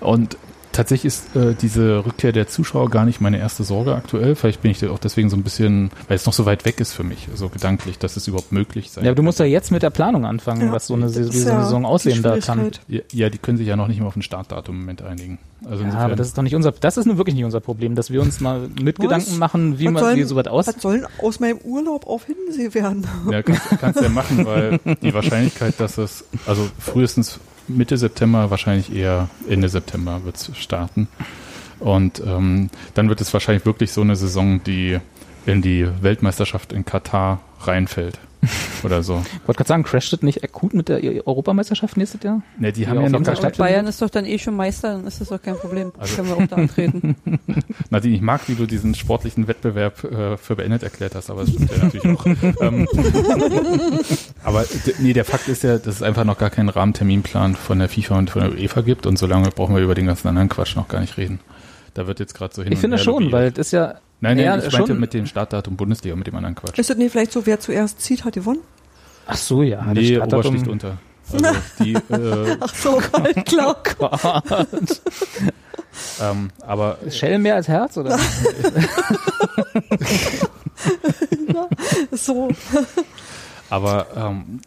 Und 0.00 0.36
tatsächlich 0.74 1.06
ist 1.06 1.34
äh, 1.36 1.54
diese 1.54 2.04
Rückkehr 2.04 2.32
der 2.32 2.46
Zuschauer 2.48 2.90
gar 2.90 3.04
nicht 3.06 3.20
meine 3.20 3.38
erste 3.38 3.64
Sorge 3.64 3.94
aktuell. 3.94 4.34
Vielleicht 4.34 4.60
bin 4.62 4.70
ich 4.70 4.80
da 4.80 4.90
auch 4.90 4.98
deswegen 4.98 5.30
so 5.30 5.36
ein 5.36 5.42
bisschen, 5.42 5.90
weil 6.08 6.16
es 6.16 6.26
noch 6.26 6.32
so 6.34 6.44
weit 6.44 6.64
weg 6.66 6.80
ist 6.80 6.92
für 6.92 7.04
mich, 7.04 7.28
so 7.34 7.48
gedanklich, 7.48 7.98
dass 7.98 8.16
es 8.16 8.28
überhaupt 8.28 8.52
möglich 8.52 8.90
sein 8.90 9.04
Ja, 9.04 9.10
aber 9.10 9.16
du 9.16 9.22
musst 9.22 9.38
ja 9.38 9.46
jetzt 9.46 9.70
mit 9.70 9.82
der 9.82 9.90
Planung 9.90 10.26
anfangen, 10.26 10.66
Ja, 10.66 10.72
was 10.72 10.86
so 10.88 10.94
eine, 10.94 11.06
eine 11.06 11.14
ja 11.14 11.30
Saison 11.64 11.86
aussehen 11.86 12.22
da 12.22 12.38
kann. 12.38 12.70
Ja, 12.88 13.30
die 13.30 13.38
können 13.38 13.56
sich 13.56 13.66
ja 13.66 13.76
noch 13.76 13.88
nicht 13.88 14.00
mal 14.00 14.06
auf 14.06 14.16
ein 14.16 14.22
Startdatum 14.22 14.74
im 14.74 14.80
Moment 14.82 15.02
einigen. 15.02 15.38
Also 15.64 15.84
Ja, 15.84 15.92
aber 15.94 16.14
das 16.16 16.26
ist 16.28 16.36
doch 16.36 16.42
nicht 16.42 16.54
unser, 16.54 16.72
das 16.72 16.96
ist 16.98 17.06
nun 17.06 17.16
wirklich 17.16 17.34
nicht 17.36 17.44
unser 17.44 17.60
Problem, 17.60 17.94
dass 17.94 18.10
wir 18.10 18.20
uns 18.20 18.40
mal 18.40 18.68
mit 18.82 18.98
Gedanken 18.98 19.38
machen, 19.38 19.78
wie 19.78 19.86
Was 19.86 19.92
man, 19.94 20.02
sollen- 20.02 20.16
wie 20.18 20.22
sowas 20.24 20.46
aus. 20.48 20.66
Was 20.66 20.82
sollen 20.82 21.06
aus 21.22 21.40
meinem 21.40 21.58
Urlaub 21.58 22.06
auf 22.06 22.26
Hiddensee 22.26 22.74
werden? 22.74 23.06
Ja, 23.30 23.42
kannst, 23.42 23.62
kannst 23.80 24.00
ja 24.02 24.08
machen, 24.10 24.44
weil 24.44 24.78
die 25.02 25.14
Wahrscheinlichkeit, 25.14 25.74
dass 25.78 25.96
es, 25.98 26.24
also 26.46 26.68
frühestens 26.78 27.38
Mitte 27.68 27.96
September, 27.96 28.50
wahrscheinlich 28.50 28.94
eher 28.94 29.28
Ende 29.48 29.68
September 29.68 30.24
wird 30.24 30.36
es 30.36 30.56
starten. 30.56 31.08
Und 31.80 32.22
ähm, 32.24 32.70
dann 32.94 33.08
wird 33.08 33.20
es 33.20 33.32
wahrscheinlich 33.32 33.66
wirklich 33.66 33.92
so 33.92 34.00
eine 34.00 34.16
Saison, 34.16 34.62
die 34.64 34.98
in 35.46 35.62
die 35.62 35.86
Weltmeisterschaft 36.02 36.72
in 36.72 36.84
Katar 36.84 37.40
reinfällt. 37.60 38.18
Oder 38.82 39.02
so. 39.02 39.22
Ich 39.24 39.48
wollte 39.48 39.58
gerade 39.58 39.68
sagen, 39.68 39.82
crasht 39.82 40.12
das 40.12 40.22
nicht 40.22 40.42
akut 40.44 40.74
mit 40.74 40.88
der 40.88 41.02
Europameisterschaft 41.26 41.96
nächstes 41.96 42.22
Jahr? 42.22 42.42
Ne, 42.58 42.72
die 42.72 42.82
Ja, 42.82 42.88
haben 42.88 43.02
ja 43.02 43.08
noch 43.08 43.22
gar 43.22 43.34
kein, 43.36 43.52
Bayern 43.52 43.86
ist 43.86 44.00
doch 44.02 44.10
dann 44.10 44.24
eh 44.24 44.38
schon 44.38 44.56
Meister, 44.56 44.94
dann 44.94 45.06
ist 45.06 45.20
das 45.20 45.28
doch 45.28 45.40
kein 45.42 45.56
Problem. 45.56 45.92
Also- 45.98 46.16
Können 46.16 46.28
wir 46.28 46.36
auch 46.36 46.46
da 46.46 46.56
antreten. 46.56 47.16
Nadine, 47.90 48.16
ich 48.16 48.22
mag, 48.22 48.42
wie 48.48 48.54
du 48.54 48.66
diesen 48.66 48.94
sportlichen 48.94 49.48
Wettbewerb 49.48 50.04
äh, 50.04 50.36
für 50.36 50.56
beendet 50.56 50.82
erklärt 50.82 51.14
hast, 51.14 51.30
aber 51.30 51.42
es 51.42 51.50
stimmt 51.50 51.70
ja 51.70 51.84
natürlich 51.84 52.18
auch. 52.18 52.26
ähm, 52.60 52.88
aber 54.42 54.64
nee, 54.98 55.12
der 55.12 55.24
Fakt 55.24 55.48
ist 55.48 55.62
ja, 55.62 55.78
dass 55.78 55.96
es 55.96 56.02
einfach 56.02 56.24
noch 56.24 56.38
gar 56.38 56.50
keinen 56.50 56.68
Rahmenterminplan 56.68 57.54
von 57.56 57.78
der 57.78 57.88
FIFA 57.88 58.18
und 58.18 58.30
von 58.30 58.42
der 58.42 58.52
UEFA 58.52 58.80
gibt 58.82 59.06
und 59.06 59.18
solange 59.18 59.50
brauchen 59.50 59.74
wir 59.74 59.82
über 59.82 59.94
den 59.94 60.06
ganzen 60.06 60.28
anderen 60.28 60.48
Quatsch 60.48 60.76
noch 60.76 60.88
gar 60.88 61.00
nicht 61.00 61.16
reden. 61.16 61.40
Da 61.94 62.06
wird 62.06 62.18
jetzt 62.20 62.34
gerade 62.34 62.54
so 62.54 62.62
hin 62.62 62.72
Ich 62.72 62.78
und 62.78 62.80
finde 62.82 62.96
her 62.96 63.04
schon, 63.04 63.30
weil 63.32 63.50
das 63.52 63.66
ist 63.68 63.72
ja, 63.72 63.94
Nein, 64.24 64.36
nein, 64.38 64.46
Ja, 64.46 64.56
ich 64.56 64.72
meinte 64.72 64.88
schon. 64.92 65.00
mit 65.00 65.12
dem 65.14 65.26
Startdatum 65.26 65.76
Bundesliga, 65.76 66.16
mit 66.16 66.26
dem 66.26 66.34
anderen 66.36 66.54
Quatsch. 66.54 66.78
Ist 66.78 66.88
das 66.90 66.96
nicht 66.96 67.12
vielleicht 67.12 67.32
so, 67.32 67.44
wer 67.46 67.60
zuerst 67.60 68.00
zieht, 68.00 68.24
hat 68.24 68.34
gewonnen? 68.34 68.60
ach 69.26 69.36
so, 69.36 69.62
ja, 69.62 69.82
nee, 69.92 70.16
Startdatum- 70.16 70.38
Obersticht 70.38 70.68
unter. 70.68 70.98
Also 71.32 71.46
die, 71.84 71.92
äh, 71.94 72.56
Ach 72.60 72.74
so, 72.74 73.00
klar. 73.46 73.82
ähm, 76.20 76.50
aber 76.66 76.98
Shell 77.10 77.38
mehr 77.38 77.54
als 77.54 77.68
Herz, 77.68 77.96
oder? 77.96 78.18
So. 82.12 82.48
Aber 83.70 84.06
ähm, 84.16 84.60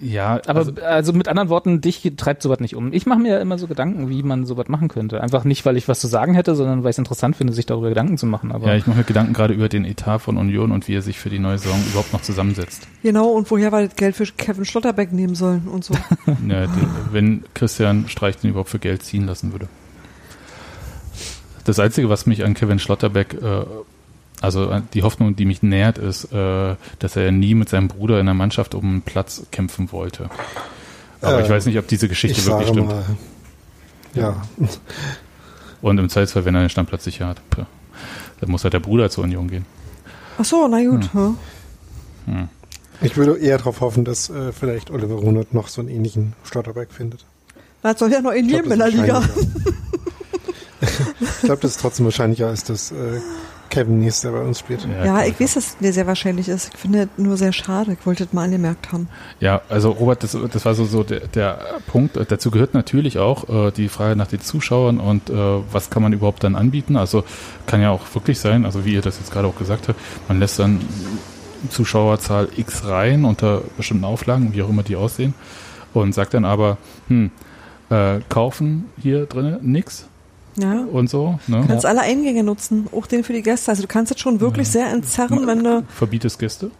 Ja, 0.00 0.40
Aber 0.46 0.60
also, 0.60 0.72
also, 0.80 1.12
mit 1.12 1.28
anderen 1.28 1.48
Worten, 1.48 1.80
dich 1.80 2.12
treibt 2.16 2.42
sowas 2.42 2.60
nicht 2.60 2.76
um. 2.76 2.92
Ich 2.92 3.06
mache 3.06 3.18
mir 3.18 3.32
ja 3.32 3.38
immer 3.40 3.58
so 3.58 3.66
Gedanken, 3.66 4.08
wie 4.08 4.22
man 4.22 4.46
sowas 4.46 4.68
machen 4.68 4.88
könnte. 4.88 5.20
Einfach 5.20 5.44
nicht, 5.44 5.66
weil 5.66 5.76
ich 5.76 5.88
was 5.88 6.00
zu 6.00 6.06
sagen 6.06 6.34
hätte, 6.34 6.54
sondern 6.54 6.84
weil 6.84 6.90
ich 6.90 6.94
es 6.94 6.98
interessant 6.98 7.36
finde, 7.36 7.52
sich 7.52 7.66
darüber 7.66 7.88
Gedanken 7.88 8.16
zu 8.16 8.26
machen. 8.26 8.52
Aber 8.52 8.68
ja, 8.68 8.76
ich 8.76 8.86
mache 8.86 8.98
mir 8.98 9.04
Gedanken 9.04 9.32
gerade 9.32 9.54
über 9.54 9.68
den 9.68 9.84
Etat 9.84 10.20
von 10.20 10.36
Union 10.36 10.70
und 10.70 10.86
wie 10.86 10.94
er 10.94 11.02
sich 11.02 11.18
für 11.18 11.30
die 11.30 11.40
neue 11.40 11.58
Saison 11.58 11.80
überhaupt 11.90 12.12
noch 12.12 12.22
zusammensetzt. 12.22 12.86
Genau, 13.02 13.30
und 13.30 13.50
woher 13.50 13.72
wir 13.72 13.86
das 13.86 13.96
Geld 13.96 14.14
für 14.14 14.26
Kevin 14.26 14.64
Schlotterbeck 14.64 15.12
nehmen 15.12 15.34
sollen 15.34 15.66
und 15.66 15.84
so. 15.84 15.94
Ja, 16.48 16.66
die, 16.66 16.86
wenn 17.12 17.44
Christian 17.54 18.08
Streich 18.08 18.36
den 18.36 18.50
überhaupt 18.50 18.70
für 18.70 18.78
Geld 18.78 19.02
ziehen 19.02 19.26
lassen 19.26 19.52
würde. 19.52 19.68
Das 21.64 21.78
Einzige, 21.78 22.08
was 22.08 22.26
mich 22.26 22.44
an 22.44 22.54
Kevin 22.54 22.78
Schlotterbeck, 22.78 23.34
äh, 23.34 23.64
also 24.40 24.70
an 24.70 24.88
die 24.94 25.02
Hoffnung, 25.02 25.36
die 25.36 25.44
mich 25.44 25.62
nährt, 25.62 25.98
ist, 25.98 26.32
äh, 26.32 26.76
dass 26.98 27.16
er 27.16 27.32
nie 27.32 27.54
mit 27.54 27.68
seinem 27.68 27.88
Bruder 27.88 28.20
in 28.20 28.26
der 28.26 28.34
Mannschaft 28.34 28.74
um 28.74 28.84
einen 28.84 29.02
Platz 29.02 29.42
kämpfen 29.50 29.92
wollte. 29.92 30.30
Aber 31.20 31.40
Äh, 31.40 31.44
ich 31.44 31.50
weiß 31.50 31.66
nicht, 31.66 31.78
ob 31.78 31.88
diese 31.88 32.08
Geschichte 32.08 32.40
ich 32.40 32.46
wirklich 32.46 32.68
sage 32.68 32.78
stimmt. 32.78 32.88
mal, 32.88 33.04
ja, 34.14 34.42
Und 35.82 35.98
im 35.98 36.08
Zweifelsfall, 36.08 36.44
wenn 36.44 36.54
er 36.54 36.62
den 36.62 36.70
Stammplatz 36.70 37.04
sicher 37.04 37.26
hat, 37.26 37.40
dann 38.40 38.50
muss 38.50 38.64
halt 38.64 38.74
der 38.74 38.80
Bruder 38.80 39.10
zur 39.10 39.24
Union 39.24 39.48
gehen. 39.48 39.64
Ach 40.38 40.44
so, 40.44 40.68
na 40.68 40.82
gut. 40.84 41.12
hm. 41.12 42.48
ich 43.00 43.16
würde 43.16 43.38
eher 43.38 43.58
darauf 43.58 43.80
hoffen, 43.80 44.04
dass 44.04 44.30
äh, 44.30 44.52
vielleicht 44.52 44.90
Oliver 44.90 45.16
Runert 45.16 45.52
noch 45.54 45.68
so 45.68 45.80
einen 45.80 45.90
ähnlichen 45.90 46.34
Schlotterberg 46.44 46.92
findet. 46.92 47.24
Das 47.82 47.98
soll 47.98 48.12
ja 48.12 48.20
noch 48.20 48.32
in 48.32 48.48
jedem 48.48 48.72
in 48.72 48.78
das 48.78 48.90
der 48.90 49.00
Liga. 49.00 49.22
ich 50.80 51.40
glaube, 51.42 51.62
das 51.62 51.72
ist 51.72 51.80
trotzdem 51.80 52.04
wahrscheinlicher, 52.06 52.48
als 52.48 52.64
dass 52.64 52.92
äh, 52.92 53.20
Kevin 53.70 54.00
nächstes 54.00 54.24
Jahr 54.24 54.32
bei 54.32 54.40
uns 54.40 54.58
spielt. 54.58 54.86
Ja, 55.04 55.24
ich 55.24 55.38
weiß, 55.38 55.54
dass 55.54 55.66
es 55.66 55.76
mir 55.80 55.92
sehr 55.92 56.06
wahrscheinlich 56.06 56.48
ist. 56.48 56.70
Ich 56.74 56.80
finde 56.80 57.02
es 57.02 57.08
nur 57.16 57.36
sehr 57.36 57.52
schade. 57.52 57.96
Ich 57.98 58.06
wollte 58.06 58.24
es 58.24 58.32
mal 58.32 58.44
angemerkt 58.44 58.92
haben. 58.92 59.08
Ja, 59.40 59.62
also 59.68 59.90
Robert, 59.90 60.22
das, 60.22 60.36
das 60.52 60.64
war 60.64 60.74
so, 60.74 60.84
so 60.84 61.02
der, 61.02 61.20
der 61.28 61.58
Punkt. 61.86 62.18
Dazu 62.28 62.50
gehört 62.50 62.74
natürlich 62.74 63.18
auch 63.18 63.48
äh, 63.48 63.70
die 63.70 63.88
Frage 63.88 64.16
nach 64.16 64.28
den 64.28 64.40
Zuschauern 64.40 64.98
und 64.98 65.30
äh, 65.30 65.34
was 65.34 65.90
kann 65.90 66.02
man 66.02 66.12
überhaupt 66.12 66.44
dann 66.44 66.56
anbieten. 66.56 66.96
Also 66.96 67.24
kann 67.66 67.80
ja 67.80 67.90
auch 67.90 68.02
wirklich 68.14 68.38
sein, 68.38 68.64
also 68.64 68.84
wie 68.84 68.94
ihr 68.94 69.02
das 69.02 69.18
jetzt 69.18 69.32
gerade 69.32 69.48
auch 69.48 69.56
gesagt 69.56 69.88
habt, 69.88 69.98
man 70.28 70.38
lässt 70.38 70.58
dann 70.58 70.80
Zuschauerzahl 71.70 72.48
X 72.56 72.84
rein 72.84 73.24
unter 73.24 73.62
bestimmten 73.76 74.04
Auflagen, 74.04 74.54
wie 74.54 74.62
auch 74.62 74.68
immer 74.68 74.82
die 74.82 74.96
aussehen, 74.96 75.34
und 75.92 76.14
sagt 76.14 76.34
dann 76.34 76.44
aber, 76.44 76.78
hm, 77.08 77.30
äh, 77.90 78.20
kaufen 78.28 78.86
hier 79.00 79.26
drinnen 79.26 79.58
nix 79.62 80.06
Ja. 80.60 80.84
und 80.92 81.08
so. 81.10 81.38
Ne? 81.46 81.60
Du 81.62 81.66
kannst 81.68 81.86
alle 81.86 82.00
Eingänge 82.00 82.42
nutzen, 82.44 82.86
auch 82.96 83.06
den 83.06 83.24
für 83.24 83.32
die 83.32 83.42
Gäste. 83.42 83.70
Also 83.70 83.82
du 83.82 83.88
kannst 83.88 84.12
es 84.12 84.20
schon 84.20 84.40
wirklich 84.40 84.68
sehr 84.68 84.90
entzerren, 84.92 85.46
wenn 85.46 85.62
du. 85.64 85.84
Verbietest 85.88 86.38
Gäste? 86.38 86.70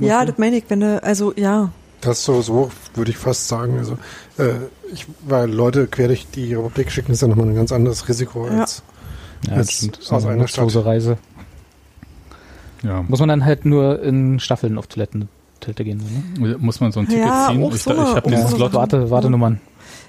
Ja, 0.00 0.24
das 0.24 0.38
meine 0.38 0.56
ich, 0.56 0.64
wenn 0.68 0.80
du, 0.80 1.02
also 1.02 1.32
ja. 1.36 1.70
Das 2.00 2.24
sowieso, 2.24 2.70
würde 2.94 3.10
ich 3.10 3.16
fast 3.16 3.48
sagen. 3.48 3.78
Also, 3.78 3.96
äh, 4.38 4.54
ich, 4.92 5.06
weil 5.26 5.50
Leute 5.50 5.86
quer 5.86 6.08
durch 6.08 6.26
die 6.34 6.52
Republik 6.54 6.90
schicken, 6.92 7.12
ist 7.12 7.22
ja 7.22 7.28
nochmal 7.28 7.46
ein 7.48 7.54
ganz 7.54 7.72
anderes 7.72 8.06
Risiko 8.08 8.46
Ja. 8.46 8.60
als. 8.60 8.82
ja, 9.48 9.56
das 9.56 9.70
stimmt. 9.72 9.96
Das 9.96 10.04
ist 10.04 10.12
aus 10.12 10.24
eine 10.24 10.34
einer 10.34 10.48
Stadt. 10.48 10.84
Reise. 10.84 11.16
ja. 12.82 13.02
Muss 13.08 13.20
man 13.20 13.28
dann 13.28 13.44
halt 13.44 13.64
nur 13.64 14.02
in 14.02 14.38
Staffeln 14.40 14.76
auf 14.78 14.86
Toiletten 14.86 15.28
Toilette 15.60 15.84
gehen. 15.84 16.02
Ne? 16.38 16.56
Muss 16.58 16.80
man 16.80 16.92
so 16.92 17.00
ein 17.00 17.06
Ticket 17.08 17.24
Ja, 17.24 17.46
ziehen? 17.48 17.62
Ich, 17.72 17.82
so 17.82 17.90
ich 17.92 17.98
eine- 17.98 18.08
habe 18.08 18.18
auch 18.18 18.30
diesen 18.30 18.48
so 18.48 18.56
Slot. 18.56 18.70
eine- 18.70 18.74
Warte, 18.80 19.10
Wartenummern. 19.10 19.60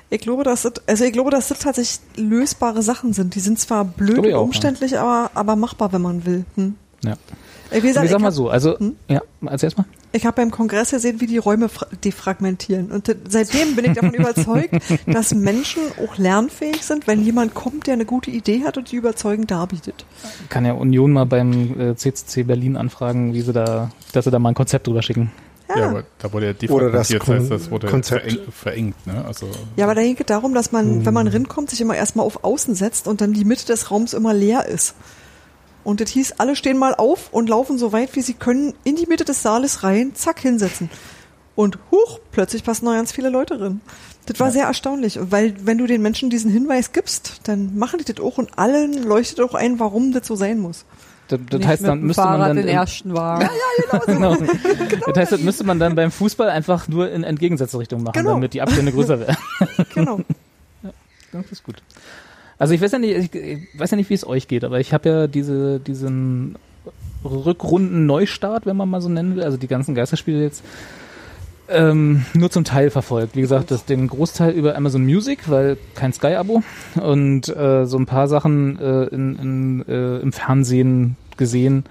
Ich 0.09 0.21
glaube, 0.21 0.43
dass 0.43 0.61
das, 0.63 0.73
also 0.87 1.03
ich 1.03 1.13
glaube, 1.13 1.31
dass 1.31 1.47
das 1.47 1.59
tatsächlich 1.59 1.99
lösbare 2.17 2.81
Sachen 2.83 3.13
sind. 3.13 3.35
Die 3.35 3.39
sind 3.39 3.59
zwar 3.59 3.85
blöd 3.85 4.19
und 4.19 4.25
ich 4.25 4.33
auch, 4.33 4.37
ja. 4.39 4.43
umständlich, 4.43 4.97
aber, 4.99 5.31
aber 5.33 5.55
machbar, 5.55 5.91
wenn 5.93 6.01
man 6.01 6.25
will. 6.25 6.45
Hm. 6.55 6.75
Ja. 7.03 7.13
Ich, 7.71 7.81
wie 7.81 7.87
gesagt, 7.87 8.05
ich 8.05 8.11
sag 8.11 8.19
mal 8.21 8.27
hab- 8.27 8.33
so, 8.33 8.49
also, 8.49 8.77
Hm? 8.77 8.95
ja, 9.07 9.21
erzähl 9.47 9.67
erst 9.67 9.77
mal. 9.79 9.85
Ich 10.11 10.25
habe 10.25 10.35
beim 10.35 10.51
Kongress 10.51 10.91
gesehen, 10.91 11.19
wie 11.19 11.25
die 11.25 11.39
Räume 11.39 11.67
fra- 11.67 11.87
defragmentieren. 12.05 12.91
Und 12.91 13.13
seitdem 13.27 13.75
bin 13.75 13.85
ich 13.85 13.93
davon 13.93 14.13
überzeugt, 14.13 14.75
dass 15.07 15.33
Menschen 15.33 15.81
auch 16.05 16.17
lernfähig 16.17 16.83
sind, 16.83 17.07
wenn 17.07 17.23
jemand 17.23 17.53
kommt, 17.55 17.87
der 17.87 17.95
eine 17.95 18.05
gute 18.05 18.29
Idee 18.31 18.63
hat 18.63 18.77
und 18.77 18.91
die 18.91 18.95
überzeugend 18.95 19.51
darbietet. 19.51 20.05
Kann 20.49 20.63
ja 20.65 20.73
Union 20.73 21.11
mal 21.11 21.25
beim 21.25 21.77
äh, 21.79 21.95
CCC 21.95 22.43
Berlin 22.43 22.77
anfragen, 22.77 23.33
wie 23.33 23.41
sie 23.41 23.51
da, 23.51 23.89
dass 24.13 24.23
sie 24.25 24.31
da 24.31 24.39
mal 24.39 24.49
ein 24.49 24.55
Konzept 24.55 24.87
drüber 24.87 25.01
schicken. 25.01 25.31
Ja, 25.69 25.77
Ja, 25.79 25.89
aber 25.89 26.03
da 26.19 26.31
wurde 26.31 26.45
ja 26.47 26.53
defragmentiert, 26.53 27.21
das 27.21 27.27
heißt, 27.27 27.51
das 27.51 27.71
wurde 27.71 27.87
Konzept. 27.87 28.39
verengt, 28.51 29.07
ne? 29.07 29.23
Also, 29.25 29.47
ja 29.75 29.85
aber 29.85 29.95
da 29.95 30.01
geht 30.03 30.19
es 30.19 30.25
darum, 30.27 30.53
dass 30.53 30.71
man, 30.71 30.99
wenn 30.99 31.05
Hm. 31.05 31.13
man 31.13 31.27
rinkommt, 31.27 31.69
sich 31.71 31.81
immer 31.81 31.95
erstmal 31.95 32.25
auf 32.25 32.43
Außen 32.43 32.75
setzt 32.75 33.07
und 33.07 33.21
dann 33.21 33.33
die 33.33 33.45
Mitte 33.45 33.65
des 33.65 33.89
Raums 33.91 34.13
immer 34.13 34.33
leer 34.33 34.65
ist. 34.67 34.93
Und 35.83 36.01
das 36.01 36.09
hieß, 36.09 36.33
alle 36.39 36.55
stehen 36.55 36.77
mal 36.77 36.95
auf 36.95 37.29
und 37.31 37.47
laufen 37.49 37.77
so 37.77 37.91
weit, 37.93 38.15
wie 38.15 38.21
sie 38.21 38.33
können, 38.33 38.73
in 38.83 38.95
die 38.95 39.05
Mitte 39.07 39.23
des 39.25 39.41
Saales 39.43 39.83
rein, 39.83 40.15
zack, 40.15 40.39
hinsetzen. 40.39 40.89
Und 41.55 41.77
huch, 41.91 42.19
plötzlich 42.31 42.63
passen 42.63 42.85
noch 42.85 42.93
ganz 42.93 43.11
viele 43.11 43.29
Leute 43.29 43.57
drin. 43.57 43.81
Das 44.25 44.39
war 44.39 44.51
sehr 44.51 44.65
erstaunlich, 44.65 45.19
weil 45.21 45.53
wenn 45.63 45.77
du 45.77 45.85
den 45.85 46.01
Menschen 46.01 46.31
diesen 46.31 46.49
Hinweis 46.51 46.91
gibst, 46.91 47.41
dann 47.43 47.77
machen 47.77 47.99
die 48.03 48.11
das 48.11 48.23
auch 48.25 48.39
und 48.39 48.57
allen 48.57 49.03
leuchtet 49.03 49.39
auch 49.41 49.53
ein, 49.53 49.79
warum 49.79 50.11
das 50.11 50.25
so 50.27 50.35
sein 50.35 50.57
muss. 50.59 50.83
Das, 51.27 51.39
das 51.49 51.65
heißt, 51.65 51.83
dann 51.83 52.01
müsste 52.01 52.21
man 52.21 52.31
Fahrrad 52.31 52.49
dann 52.49 52.57
den 52.57 52.67
ersten 52.67 53.13
Wagen. 53.13 53.49
genau. 54.05 54.35
Das 55.07 55.17
heißt, 55.17 55.31
das 55.31 55.41
müsste 55.41 55.63
man 55.63 55.79
dann 55.79 55.95
beim 55.95 56.11
Fußball 56.11 56.49
einfach 56.49 56.87
nur 56.87 57.11
in 57.11 57.23
entgegengesetzte 57.23 57.79
Richtung 57.79 58.03
machen, 58.03 58.13
Genau. 58.13 58.31
damit 58.31 58.53
die 58.53 58.61
Abstände 58.61 58.91
größer 58.91 59.19
werden. 59.19 59.37
Genau. 59.93 60.19
Das 61.31 61.51
ist 61.51 61.63
gut. 61.63 61.75
Also 62.57 62.73
ich 62.73 62.81
weiß 62.81 62.93
ja 62.93 62.99
nicht, 62.99 63.33
ich, 63.33 63.35
ich 63.35 63.79
weiß 63.79 63.91
ja 63.91 63.97
nicht, 63.97 64.09
wie 64.09 64.13
es 64.13 64.25
euch 64.25 64.47
geht, 64.47 64.63
aber 64.63 64.79
ich 64.79 64.93
habe 64.93 65.09
ja 65.09 65.27
diese, 65.27 65.79
diesen 65.79 66.55
Rückrunden-Neustart, 67.25 68.65
wenn 68.65 68.77
man 68.77 68.89
mal 68.89 69.01
so 69.01 69.09
nennen 69.09 69.35
will, 69.35 69.43
also 69.43 69.57
die 69.57 69.67
ganzen 69.67 69.95
Geisterspiele 69.95 70.41
jetzt, 70.41 70.63
ähm, 71.69 72.25
nur 72.33 72.51
zum 72.51 72.63
Teil 72.63 72.89
verfolgt. 72.89 73.35
Wie 73.35 73.41
gesagt, 73.41 73.71
das, 73.71 73.85
den 73.85 74.07
Großteil 74.07 74.51
über 74.51 74.75
Amazon 74.75 75.03
Music, 75.03 75.49
weil 75.49 75.77
kein 75.95 76.13
Sky-Abo 76.13 76.63
und 77.01 77.49
äh, 77.55 77.85
so 77.85 77.97
ein 77.97 78.05
paar 78.05 78.27
Sachen 78.27 78.79
äh, 78.79 79.05
in, 79.05 79.35
in, 79.39 79.85
äh, 79.87 80.19
im 80.19 80.31
Fernsehen 80.31 81.17
gesehen. 81.37 81.85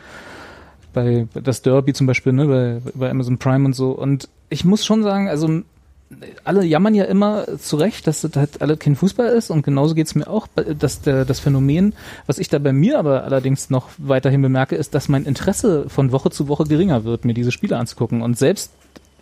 Bei 0.93 1.27
das 1.35 1.63
Derby 1.63 1.93
zum 1.93 2.07
Beispiel, 2.07 2.33
ne, 2.33 2.47
bei, 2.47 2.93
bei 2.95 3.11
Amazon 3.11 3.39
Prime 3.39 3.65
und 3.65 3.73
so. 3.75 3.91
Und 3.91 4.29
ich 4.49 4.65
muss 4.65 4.85
schon 4.85 5.03
sagen, 5.03 5.29
also 5.29 5.63
alle 6.45 6.65
jammern 6.65 6.95
ja 6.95 7.05
immer 7.05 7.59
zu 7.59 7.77
Recht, 7.77 8.07
dass 8.07 8.21
das 8.21 8.37
halt 8.37 8.63
alle 8.63 8.77
kein 8.77 8.95
Fußball 8.95 9.29
ist 9.29 9.51
und 9.51 9.65
genauso 9.65 9.95
geht's 9.95 10.15
mir 10.15 10.29
auch, 10.29 10.47
dass 10.79 11.01
der, 11.01 11.25
das 11.25 11.41
Phänomen, 11.41 11.95
was 12.27 12.39
ich 12.39 12.49
da 12.49 12.59
bei 12.59 12.73
mir 12.73 12.99
aber 12.99 13.25
allerdings 13.25 13.71
noch 13.71 13.89
weiterhin 13.99 14.43
bemerke, 14.43 14.77
ist, 14.77 14.95
dass 14.95 15.09
mein 15.09 15.25
Interesse 15.25 15.89
von 15.89 16.13
Woche 16.13 16.31
zu 16.31 16.47
Woche 16.47 16.65
geringer 16.65 17.03
wird, 17.03 17.25
mir 17.25 17.35
diese 17.35 17.51
Spiele 17.51 17.79
anzugucken 17.79 18.23
und 18.23 18.39
selbst 18.39 18.71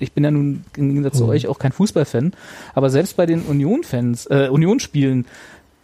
ich 0.02 0.12
bin 0.12 0.24
ja 0.24 0.30
nun 0.30 0.64
im 0.76 0.88
Gegensatz 0.88 1.18
zu 1.18 1.24
Mhm. 1.24 1.30
euch 1.30 1.46
auch 1.48 1.58
kein 1.58 1.72
Fußballfan, 1.72 2.32
aber 2.74 2.90
selbst 2.90 3.16
bei 3.16 3.26
den 3.26 3.42
Union-Fans, 3.42 4.26
äh, 4.26 4.48
Union-Spielen 4.50 5.26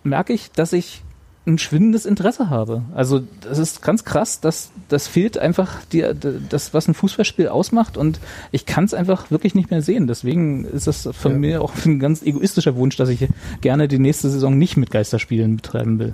merke 0.04 0.32
ich, 0.32 0.50
dass 0.52 0.72
ich 0.72 1.02
ein 1.46 1.56
schwindendes 1.58 2.04
Interesse 2.04 2.50
habe. 2.50 2.82
Also 2.94 3.22
das 3.40 3.58
ist 3.58 3.80
ganz 3.80 4.04
krass, 4.04 4.40
dass 4.42 4.70
das 4.90 5.08
fehlt 5.08 5.38
einfach 5.38 5.76
die, 5.92 6.04
das, 6.50 6.74
was 6.74 6.88
ein 6.88 6.94
Fußballspiel 6.94 7.48
ausmacht 7.48 7.96
und 7.96 8.20
ich 8.52 8.66
kann 8.66 8.84
es 8.84 8.92
einfach 8.92 9.30
wirklich 9.30 9.54
nicht 9.54 9.70
mehr 9.70 9.80
sehen. 9.80 10.06
Deswegen 10.06 10.66
ist 10.66 10.86
das 10.86 11.08
von 11.12 11.32
Ja. 11.32 11.38
mir 11.38 11.62
auch 11.62 11.72
ein 11.86 12.00
ganz 12.00 12.22
egoistischer 12.22 12.76
Wunsch, 12.76 12.96
dass 12.96 13.08
ich 13.08 13.26
gerne 13.62 13.88
die 13.88 13.98
nächste 13.98 14.28
Saison 14.28 14.58
nicht 14.58 14.76
mit 14.76 14.90
Geisterspielen 14.90 15.56
betreiben 15.56 15.98
will. 15.98 16.12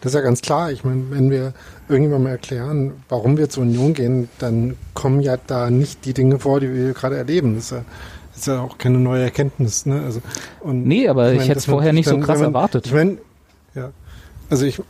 Das 0.00 0.12
ist 0.12 0.14
ja 0.14 0.22
ganz 0.22 0.40
klar. 0.40 0.70
Ich 0.72 0.82
meine, 0.84 1.10
wenn 1.10 1.30
wir 1.30 1.52
irgendjemandem 1.88 2.30
erklären, 2.32 2.92
warum 3.08 3.36
wir 3.36 3.48
zur 3.50 3.64
Union 3.64 3.92
gehen, 3.94 4.28
dann 4.38 4.76
kommen 4.94 5.20
ja 5.20 5.36
da 5.46 5.70
nicht 5.70 6.04
die 6.04 6.14
Dinge 6.14 6.38
vor, 6.38 6.60
die 6.60 6.72
wir 6.72 6.92
gerade 6.94 7.16
erleben. 7.16 7.54
Das 7.56 7.64
ist 7.64 7.70
ja, 7.72 7.84
das 8.30 8.38
ist 8.40 8.46
ja 8.46 8.60
auch 8.62 8.78
keine 8.78 8.98
neue 8.98 9.22
Erkenntnis. 9.24 9.84
Ne? 9.86 10.00
Also, 10.04 10.20
und 10.60 10.86
Nee, 10.86 11.08
aber 11.08 11.28
ich 11.32 11.38
meine, 11.38 11.44
hätte 11.44 11.54
dass 11.54 11.64
es 11.64 11.70
vorher 11.70 11.92
nicht 11.92 12.06
so 12.06 12.12
dann- 12.12 12.22
krass 12.22 12.36
wenn 12.38 12.44
man- 12.46 12.54
erwartet. 12.54 12.86
Ich 12.86 12.92
meine, 12.94 13.18
ja, 13.74 13.90
also 14.48 14.64
ich, 14.64 14.80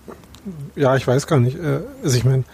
ja, 0.77 0.95
ich 0.97 1.07
weiß 1.07 1.27
gar 1.27 1.41
nicht. 1.41 1.57
äh, 1.59 1.81
Also 2.05 2.17
ich 2.17 2.25
meine, 2.25 2.45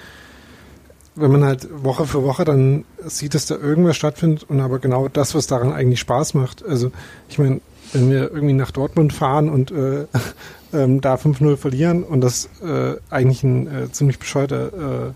wenn 1.15 1.31
man 1.33 1.45
halt 1.45 1.69
Woche 1.85 2.07
für 2.07 2.23
Woche 2.25 2.45
dann 2.45 2.85
sieht, 3.05 3.35
dass 3.35 3.47
da 3.47 3.57
irgendwas 3.57 3.97
stattfindet 3.97 4.45
und 4.49 4.61
aber 4.61 4.79
genau 4.79 5.09
das, 5.09 5.35
was 5.35 5.47
daran 5.47 5.73
eigentlich 5.73 6.01
Spaß 6.01 6.35
macht. 6.35 6.65
Also 6.65 6.91
ich 7.29 7.39
meine, 7.39 7.61
wenn 7.93 8.11
wir 8.11 8.31
irgendwie 8.33 8.53
nach 8.55 8.71
Dortmund 8.71 9.13
fahren 9.13 9.49
und 9.49 9.71
äh, 9.71 10.07
ähm, 10.73 11.01
da 11.01 11.15
5-0 11.17 11.57
verlieren 11.57 12.03
und 12.03 12.21
das 12.21 12.49
äh, 12.65 12.95
eigentlich 13.11 13.43
ein 13.43 13.67
äh, 13.67 13.93
ziemlich 13.93 14.19
bescheuerter, 14.19 15.09
äh, 15.09 15.13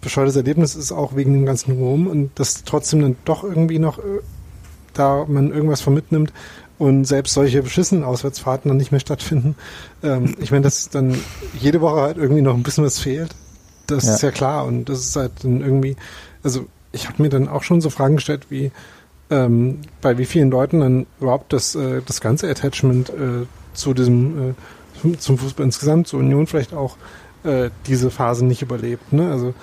bescheuertes 0.00 0.36
Erlebnis 0.36 0.74
ist, 0.74 0.92
auch 0.92 1.16
wegen 1.16 1.32
dem 1.32 1.46
ganzen 1.46 1.72
Ruhm 1.76 2.06
und 2.06 2.30
das 2.36 2.64
trotzdem 2.64 3.00
dann 3.02 3.16
doch 3.24 3.44
irgendwie 3.44 3.78
noch 3.78 3.98
äh, 3.98 4.02
da 4.94 5.24
man 5.28 5.52
irgendwas 5.52 5.80
von 5.80 5.94
mitnimmt 5.94 6.32
und 6.78 7.04
selbst 7.04 7.34
solche 7.34 7.62
beschissenen 7.62 8.04
Auswärtsfahrten 8.04 8.68
dann 8.68 8.78
nicht 8.78 8.90
mehr 8.90 9.00
stattfinden. 9.00 9.54
Ähm, 10.02 10.34
ich 10.40 10.50
meine, 10.50 10.62
dass 10.62 10.88
dann 10.88 11.14
jede 11.58 11.80
Woche 11.80 12.00
halt 12.00 12.16
irgendwie 12.16 12.42
noch 12.42 12.54
ein 12.54 12.62
bisschen 12.62 12.84
was 12.84 12.98
fehlt, 12.98 13.34
das 13.86 14.04
Ja. 14.06 14.14
ist 14.14 14.22
ja 14.22 14.30
klar 14.30 14.64
und 14.66 14.88
das 14.88 15.00
ist 15.00 15.16
halt 15.16 15.32
dann 15.42 15.60
irgendwie, 15.60 15.96
also 16.42 16.66
ich 16.92 17.08
habe 17.08 17.22
mir 17.22 17.28
dann 17.28 17.48
auch 17.48 17.62
schon 17.62 17.80
so 17.80 17.90
Fragen 17.90 18.16
gestellt, 18.16 18.46
wie 18.50 18.72
ähm, 19.30 19.78
bei 20.00 20.18
wie 20.18 20.24
vielen 20.24 20.50
Leuten 20.50 20.80
dann 20.80 21.06
überhaupt 21.20 21.52
das, 21.52 21.74
äh, 21.76 22.02
das 22.04 22.20
ganze 22.20 22.48
Attachment 22.50 23.10
äh, 23.10 23.46
zu 23.74 23.94
diesem, 23.94 24.50
äh, 24.50 24.54
zum- 25.00 25.18
zum 25.18 25.38
Fußball 25.38 25.64
insgesamt, 25.66 26.06
zur 26.08 26.20
Union 26.20 26.46
vielleicht 26.46 26.74
auch, 26.74 26.96
äh, 27.44 27.70
diese 27.86 28.10
Phase 28.10 28.44
nicht 28.44 28.62
überlebt. 28.62 29.12
Ne? 29.12 29.30
Also 29.30 29.54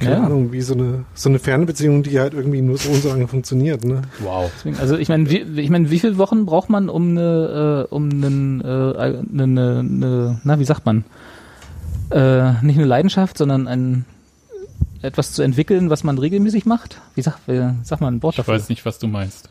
keine 0.00 0.14
Ja. 0.14 0.22
Ahnung, 0.22 0.52
wie 0.52 0.60
so 0.60 0.74
eine, 0.74 1.04
so 1.14 1.28
eine 1.28 1.40
Fernbeziehung, 1.40 2.04
die 2.04 2.20
halt 2.20 2.32
irgendwie 2.32 2.62
nur 2.62 2.78
so 2.78 2.88
und 2.90 3.02
so 3.02 3.08
lange 3.08 3.26
funktioniert, 3.26 3.84
ne? 3.84 4.02
Wow. 4.20 4.48
Deswegen, 4.56 4.78
also 4.78 4.96
ich 4.96 5.08
meine, 5.08 5.28
wie, 5.28 5.38
ich 5.60 5.70
meine, 5.70 5.90
wie 5.90 5.98
viele 5.98 6.18
Wochen 6.18 6.46
braucht 6.46 6.70
man, 6.70 6.88
um 6.88 7.08
eine, 7.10 7.86
äh, 7.90 7.92
um 7.94 8.08
einen, 8.08 8.60
äh, 8.60 8.64
eine, 8.64 9.42
eine, 9.42 9.78
eine, 9.80 10.40
na, 10.44 10.58
wie 10.60 10.64
sagt 10.64 10.86
man, 10.86 11.04
äh, 12.10 12.52
nicht 12.62 12.76
eine 12.78 12.84
Leidenschaft, 12.86 13.38
sondern 13.38 13.66
ein 13.66 14.04
etwas 15.02 15.32
zu 15.32 15.42
entwickeln, 15.42 15.90
was 15.90 16.04
man 16.04 16.16
regelmäßig 16.18 16.64
macht? 16.64 17.00
Wie 17.16 17.22
sagt, 17.22 17.40
wie 17.46 17.60
sagt 17.82 18.00
man 18.00 18.14
ein 18.16 18.22
Wort 18.22 18.34
Ich 18.34 18.36
dafür? 18.38 18.54
weiß 18.54 18.68
nicht, 18.68 18.84
was 18.86 18.98
du 19.00 19.08
meinst. 19.08 19.48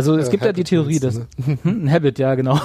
Also 0.00 0.16
es 0.16 0.28
Äh, 0.28 0.30
gibt 0.30 0.44
ja 0.44 0.52
die 0.52 0.60
Habit 0.60 0.68
Theorie, 0.68 0.98
dass 0.98 1.18
ne? 1.18 1.26
ein 1.64 1.90
Habit, 1.90 2.18
ja 2.18 2.34
genau. 2.34 2.54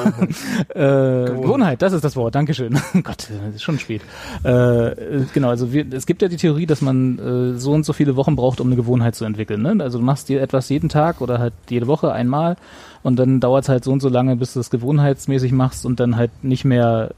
äh, 0.69 1.25
Gewohnheit, 1.25 1.81
das 1.81 1.93
ist 1.93 2.03
das 2.03 2.15
Wort. 2.15 2.33
Dankeschön. 2.35 2.79
Gott, 3.03 3.29
es 3.49 3.55
ist 3.55 3.63
schon 3.63 3.77
spät. 3.77 4.01
Äh, 4.43 4.87
äh, 4.87 5.25
genau, 5.33 5.49
also 5.49 5.73
wir, 5.73 5.85
es 5.93 6.05
gibt 6.05 6.21
ja 6.21 6.27
die 6.27 6.37
Theorie, 6.37 6.65
dass 6.65 6.81
man 6.81 7.19
äh, 7.19 7.59
so 7.59 7.73
und 7.73 7.85
so 7.85 7.93
viele 7.93 8.15
Wochen 8.15 8.35
braucht, 8.35 8.61
um 8.61 8.67
eine 8.67 8.75
Gewohnheit 8.75 9.15
zu 9.15 9.25
entwickeln. 9.25 9.61
Ne? 9.61 9.75
Also 9.83 9.99
du 9.99 10.05
machst 10.05 10.29
dir 10.29 10.41
etwas 10.41 10.69
jeden 10.69 10.89
Tag 10.89 11.21
oder 11.21 11.39
halt 11.39 11.53
jede 11.69 11.87
Woche 11.87 12.11
einmal 12.13 12.55
und 13.03 13.17
dann 13.17 13.39
dauert 13.39 13.63
es 13.63 13.69
halt 13.69 13.83
so 13.83 13.91
und 13.91 14.01
so 14.01 14.09
lange, 14.09 14.35
bis 14.37 14.53
du 14.53 14.59
es 14.59 14.69
gewohnheitsmäßig 14.69 15.51
machst 15.51 15.85
und 15.85 15.99
dann 15.99 16.15
halt 16.15 16.31
nicht 16.43 16.65
mehr 16.65 17.11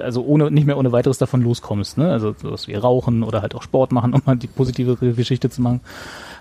also 0.00 0.24
ohne 0.24 0.50
nicht 0.50 0.66
mehr 0.66 0.78
ohne 0.78 0.92
weiteres 0.92 1.18
davon 1.18 1.42
loskommst, 1.42 1.98
ne? 1.98 2.10
Also 2.10 2.34
sowas 2.40 2.66
wie 2.66 2.74
Rauchen 2.74 3.22
oder 3.22 3.42
halt 3.42 3.54
auch 3.54 3.62
Sport 3.62 3.92
machen, 3.92 4.14
um 4.14 4.22
mal 4.24 4.36
die 4.36 4.46
positive 4.46 4.96
Geschichte 4.96 5.50
zu 5.50 5.60
machen. 5.60 5.80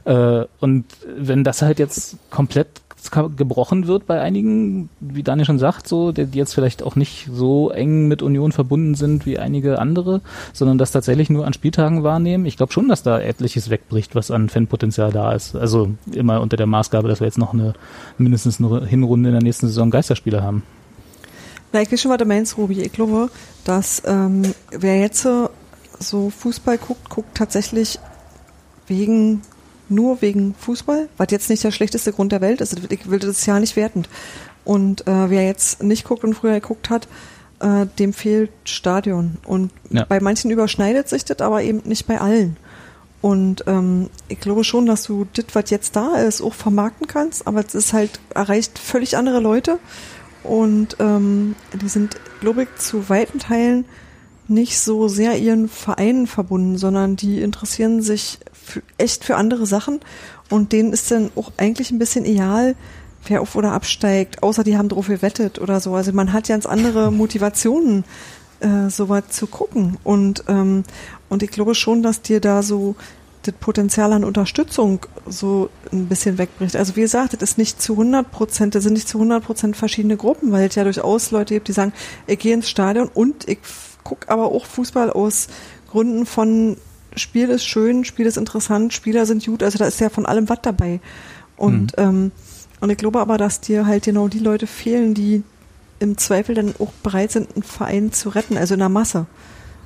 Äh, 0.05 0.45
und 0.59 0.85
wenn 1.17 1.43
das 1.43 1.61
halt 1.61 1.79
jetzt 1.79 2.17
komplett 2.29 2.80
gebrochen 3.09 3.87
wird 3.87 4.05
bei 4.05 4.21
einigen, 4.21 4.89
wie 4.99 5.23
Daniel 5.23 5.45
schon 5.45 5.59
sagt, 5.59 5.87
so, 5.87 6.11
die 6.11 6.23
jetzt 6.37 6.53
vielleicht 6.53 6.83
auch 6.83 6.95
nicht 6.95 7.29
so 7.33 7.71
eng 7.71 8.07
mit 8.07 8.21
Union 8.21 8.51
verbunden 8.51 8.95
sind 8.95 9.25
wie 9.25 9.39
einige 9.39 9.79
andere, 9.79 10.21
sondern 10.53 10.77
das 10.77 10.91
tatsächlich 10.91 11.29
nur 11.29 11.47
an 11.47 11.53
Spieltagen 11.53 12.03
wahrnehmen. 12.03 12.45
Ich 12.45 12.57
glaube 12.57 12.71
schon, 12.71 12.87
dass 12.87 13.01
da 13.01 13.19
etliches 13.19 13.69
wegbricht, 13.69 14.13
was 14.13 14.29
an 14.29 14.49
Fanpotenzial 14.49 15.11
da 15.11 15.33
ist. 15.33 15.55
Also 15.55 15.89
immer 16.13 16.41
unter 16.41 16.57
der 16.57 16.67
Maßgabe, 16.67 17.07
dass 17.07 17.19
wir 17.19 17.27
jetzt 17.27 17.39
noch 17.39 17.53
eine 17.53 17.73
mindestens 18.17 18.59
eine 18.59 18.85
Hinrunde 18.85 19.29
in 19.29 19.33
der 19.33 19.43
nächsten 19.43 19.67
Saison 19.67 19.89
Geisterspiele 19.89 20.43
haben. 20.43 20.63
Na, 21.73 21.81
ich 21.81 21.91
weiß 21.91 22.01
schon, 22.01 22.11
was 22.11 22.17
du 22.17 22.25
meinst, 22.25 22.57
Ruby. 22.57 22.81
Ich 22.81 22.91
glaube, 22.91 23.29
dass 23.63 24.03
ähm, 24.05 24.43
wer 24.71 24.99
jetzt 24.99 25.25
so 25.99 26.29
Fußball 26.29 26.77
guckt, 26.77 27.09
guckt 27.09 27.35
tatsächlich 27.35 27.99
wegen 28.87 29.41
nur 29.91 30.21
wegen 30.21 30.55
Fußball, 30.59 31.09
was 31.17 31.27
jetzt 31.31 31.49
nicht 31.49 31.63
der 31.63 31.71
schlechteste 31.71 32.11
Grund 32.13 32.31
der 32.31 32.41
Welt 32.41 32.61
ist. 32.61 32.75
Ich 32.89 33.09
will 33.09 33.19
das 33.19 33.45
ja 33.45 33.59
nicht 33.59 33.75
wertend. 33.75 34.09
Und 34.63 35.07
äh, 35.07 35.29
wer 35.29 35.45
jetzt 35.45 35.83
nicht 35.83 36.03
guckt 36.05 36.23
und 36.23 36.33
früher 36.33 36.53
geguckt 36.59 36.89
hat, 36.89 37.07
äh, 37.59 37.85
dem 37.99 38.13
fehlt 38.13 38.51
Stadion. 38.65 39.37
Und 39.45 39.71
Ja. 39.89 40.05
bei 40.05 40.19
manchen 40.19 40.51
überschneidet 40.51 41.09
sich 41.09 41.25
das, 41.25 41.39
aber 41.39 41.61
eben 41.63 41.81
nicht 41.85 42.07
bei 42.07 42.19
allen. 42.19 42.57
Und 43.21 43.63
ähm, 43.67 44.09
ich 44.29 44.39
glaube 44.39 44.63
schon, 44.63 44.87
dass 44.87 45.03
du 45.03 45.27
das, 45.33 45.45
was 45.53 45.69
jetzt 45.69 45.95
da 45.95 46.15
ist, 46.15 46.41
auch 46.41 46.55
vermarkten 46.55 47.05
kannst, 47.07 47.45
aber 47.45 47.63
es 47.65 47.75
ist 47.75 47.93
halt, 47.93 48.19
erreicht 48.33 48.79
völlig 48.79 49.15
andere 49.15 49.39
Leute. 49.39 49.77
Und 50.43 50.95
ähm, 50.99 51.55
die 51.79 51.87
sind, 51.87 52.17
glaube 52.39 52.63
ich, 52.63 52.69
zu 52.77 53.09
weiten 53.09 53.37
Teilen 53.37 53.85
nicht 54.47 54.79
so 54.79 55.07
sehr 55.07 55.37
ihren 55.37 55.69
Vereinen 55.69 56.25
verbunden, 56.25 56.77
sondern 56.77 57.15
die 57.15 57.41
interessieren 57.41 58.01
sich 58.01 58.39
für, 58.71 58.81
echt 58.97 59.23
für 59.23 59.35
andere 59.35 59.65
Sachen. 59.65 59.99
Und 60.49 60.71
denen 60.71 60.93
ist 60.93 61.11
dann 61.11 61.31
auch 61.35 61.51
eigentlich 61.57 61.91
ein 61.91 61.99
bisschen 61.99 62.25
egal, 62.25 62.75
wer 63.25 63.41
auf 63.41 63.55
oder 63.55 63.71
absteigt, 63.71 64.41
außer 64.43 64.63
die 64.63 64.77
haben 64.77 64.89
drauf 64.89 65.07
gewettet 65.07 65.59
oder 65.59 65.79
so. 65.79 65.93
Also 65.93 66.11
man 66.13 66.33
hat 66.33 66.47
ganz 66.47 66.65
andere 66.65 67.11
Motivationen, 67.11 68.03
äh, 68.59 68.89
sowas 68.89 69.23
zu 69.29 69.47
gucken. 69.47 69.97
Und, 70.03 70.43
ähm, 70.47 70.83
und 71.29 71.43
ich 71.43 71.51
glaube 71.51 71.75
schon, 71.75 72.03
dass 72.03 72.21
dir 72.21 72.39
da 72.39 72.63
so 72.63 72.95
das 73.43 73.55
Potenzial 73.55 74.13
an 74.13 74.23
Unterstützung 74.23 75.05
so 75.27 75.69
ein 75.91 76.07
bisschen 76.07 76.37
wegbricht. 76.37 76.75
Also 76.75 76.95
wie 76.95 77.01
gesagt, 77.01 77.33
das 77.33 77.51
ist 77.51 77.57
nicht 77.57 77.81
zu 77.81 77.93
100 77.93 78.31
Prozent, 78.31 78.75
das 78.75 78.83
sind 78.83 78.93
nicht 78.93 79.07
zu 79.07 79.17
100 79.17 79.43
Prozent 79.43 79.75
verschiedene 79.75 80.15
Gruppen, 80.15 80.51
weil 80.51 80.67
es 80.67 80.75
ja 80.75 80.83
durchaus 80.83 81.31
Leute 81.31 81.55
gibt, 81.55 81.67
die 81.67 81.73
sagen, 81.73 81.93
ich 82.27 82.37
gehe 82.37 82.53
ins 82.53 82.69
Stadion 82.69 83.09
und 83.11 83.47
ich 83.47 83.59
gucke 84.03 84.29
aber 84.29 84.45
auch 84.45 84.65
Fußball 84.65 85.09
aus 85.09 85.47
Gründen 85.89 86.25
von 86.25 86.77
Spiel 87.15 87.49
ist 87.49 87.65
schön, 87.65 88.05
Spiel 88.05 88.25
ist 88.25 88.37
interessant, 88.37 88.93
Spieler 88.93 89.25
sind 89.25 89.45
gut, 89.45 89.63
also 89.63 89.77
da 89.77 89.85
ist 89.85 89.99
ja 89.99 90.09
von 90.09 90.25
allem 90.25 90.47
was 90.49 90.59
dabei. 90.61 90.99
Und, 91.57 91.93
ähm, 91.97 92.31
und 92.79 92.89
ich 92.89 92.97
glaube 92.97 93.19
aber, 93.19 93.37
dass 93.37 93.61
dir 93.61 93.85
halt 93.85 94.05
genau 94.05 94.27
die 94.27 94.39
Leute 94.39 94.65
fehlen, 94.67 95.13
die 95.13 95.43
im 95.99 96.17
Zweifel 96.17 96.55
dann 96.55 96.73
auch 96.79 96.91
bereit 97.03 97.31
sind, 97.31 97.53
einen 97.53 97.63
Verein 97.63 98.11
zu 98.11 98.29
retten, 98.29 98.57
also 98.57 98.73
in 98.73 98.79
der 98.79 98.89
Masse. 98.89 99.27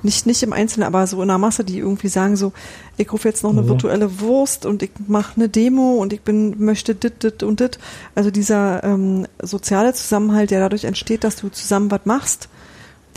Nicht, 0.02 0.24
nicht 0.26 0.42
im 0.42 0.52
Einzelnen, 0.52 0.86
aber 0.86 1.06
so 1.06 1.20
in 1.20 1.28
der 1.28 1.38
Masse, 1.38 1.64
die 1.64 1.78
irgendwie 1.78 2.08
sagen 2.08 2.36
so, 2.36 2.52
ich 2.96 3.12
rufe 3.12 3.28
jetzt 3.28 3.42
noch 3.42 3.50
eine 3.50 3.62
Mhm. 3.62 3.68
virtuelle 3.68 4.20
Wurst 4.20 4.64
und 4.64 4.82
ich 4.82 4.90
mache 5.08 5.32
eine 5.36 5.48
Demo 5.48 5.94
und 5.94 6.12
ich 6.12 6.20
bin, 6.20 6.54
möchte 6.64 6.94
dit, 6.94 7.22
dit 7.22 7.42
und 7.42 7.60
dit. 7.60 7.78
Also 8.14 8.30
dieser 8.30 8.84
ähm, 8.84 9.26
soziale 9.42 9.92
Zusammenhalt, 9.94 10.50
der 10.50 10.60
dadurch 10.60 10.84
entsteht, 10.84 11.24
dass 11.24 11.36
du 11.36 11.48
zusammen 11.48 11.90
was 11.90 12.02
machst, 12.04 12.48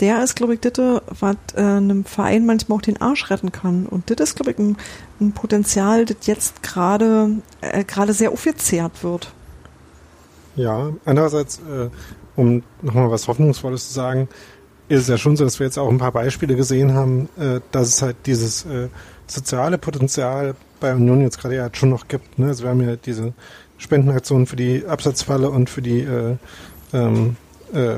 der 0.00 0.22
ist, 0.22 0.34
glaube 0.36 0.54
ich, 0.54 0.60
das, 0.60 0.72
was 1.20 1.36
äh, 1.54 1.60
einem 1.60 2.04
Verein 2.04 2.46
manchmal 2.46 2.78
auch 2.78 2.82
den 2.82 3.00
Arsch 3.00 3.30
retten 3.30 3.52
kann. 3.52 3.86
Und 3.86 4.10
das 4.10 4.30
ist, 4.30 4.36
glaube 4.36 4.52
ich, 4.52 4.58
ein, 4.58 4.76
ein 5.20 5.32
Potenzial, 5.32 6.04
das 6.04 6.26
jetzt 6.26 6.62
gerade 6.62 7.30
äh, 7.60 7.84
gerade 7.84 8.12
sehr 8.12 8.32
aufgezehrt 8.32 9.04
wird. 9.04 9.32
Ja, 10.56 10.90
andererseits, 11.04 11.58
äh, 11.58 11.88
um 12.36 12.62
nochmal 12.82 13.10
was 13.10 13.28
Hoffnungsvolles 13.28 13.88
zu 13.88 13.94
sagen, 13.94 14.28
ist 14.88 15.02
es 15.02 15.08
ja 15.08 15.18
schon 15.18 15.36
so, 15.36 15.44
dass 15.44 15.60
wir 15.60 15.66
jetzt 15.66 15.78
auch 15.78 15.88
ein 15.88 15.98
paar 15.98 16.12
Beispiele 16.12 16.56
gesehen 16.56 16.94
haben, 16.94 17.28
äh, 17.38 17.60
dass 17.70 17.88
es 17.88 18.02
halt 18.02 18.16
dieses 18.26 18.64
äh, 18.66 18.88
soziale 19.26 19.78
Potenzial 19.78 20.54
bei 20.80 20.94
Union 20.94 21.20
jetzt 21.20 21.38
gerade 21.38 21.56
ja 21.56 21.62
halt 21.62 21.76
schon 21.76 21.90
noch 21.90 22.08
gibt. 22.08 22.38
Ne? 22.38 22.48
Also 22.48 22.64
wir 22.64 22.70
haben 22.70 22.80
ja 22.80 22.96
diese 22.96 23.32
Spendenaktionen 23.78 24.46
für 24.46 24.56
die 24.56 24.84
Absatzfalle 24.86 25.48
und 25.50 25.70
für 25.70 25.82
die 25.82 26.00
äh, 26.00 26.36
ähm, 26.92 27.36
äh, 27.72 27.96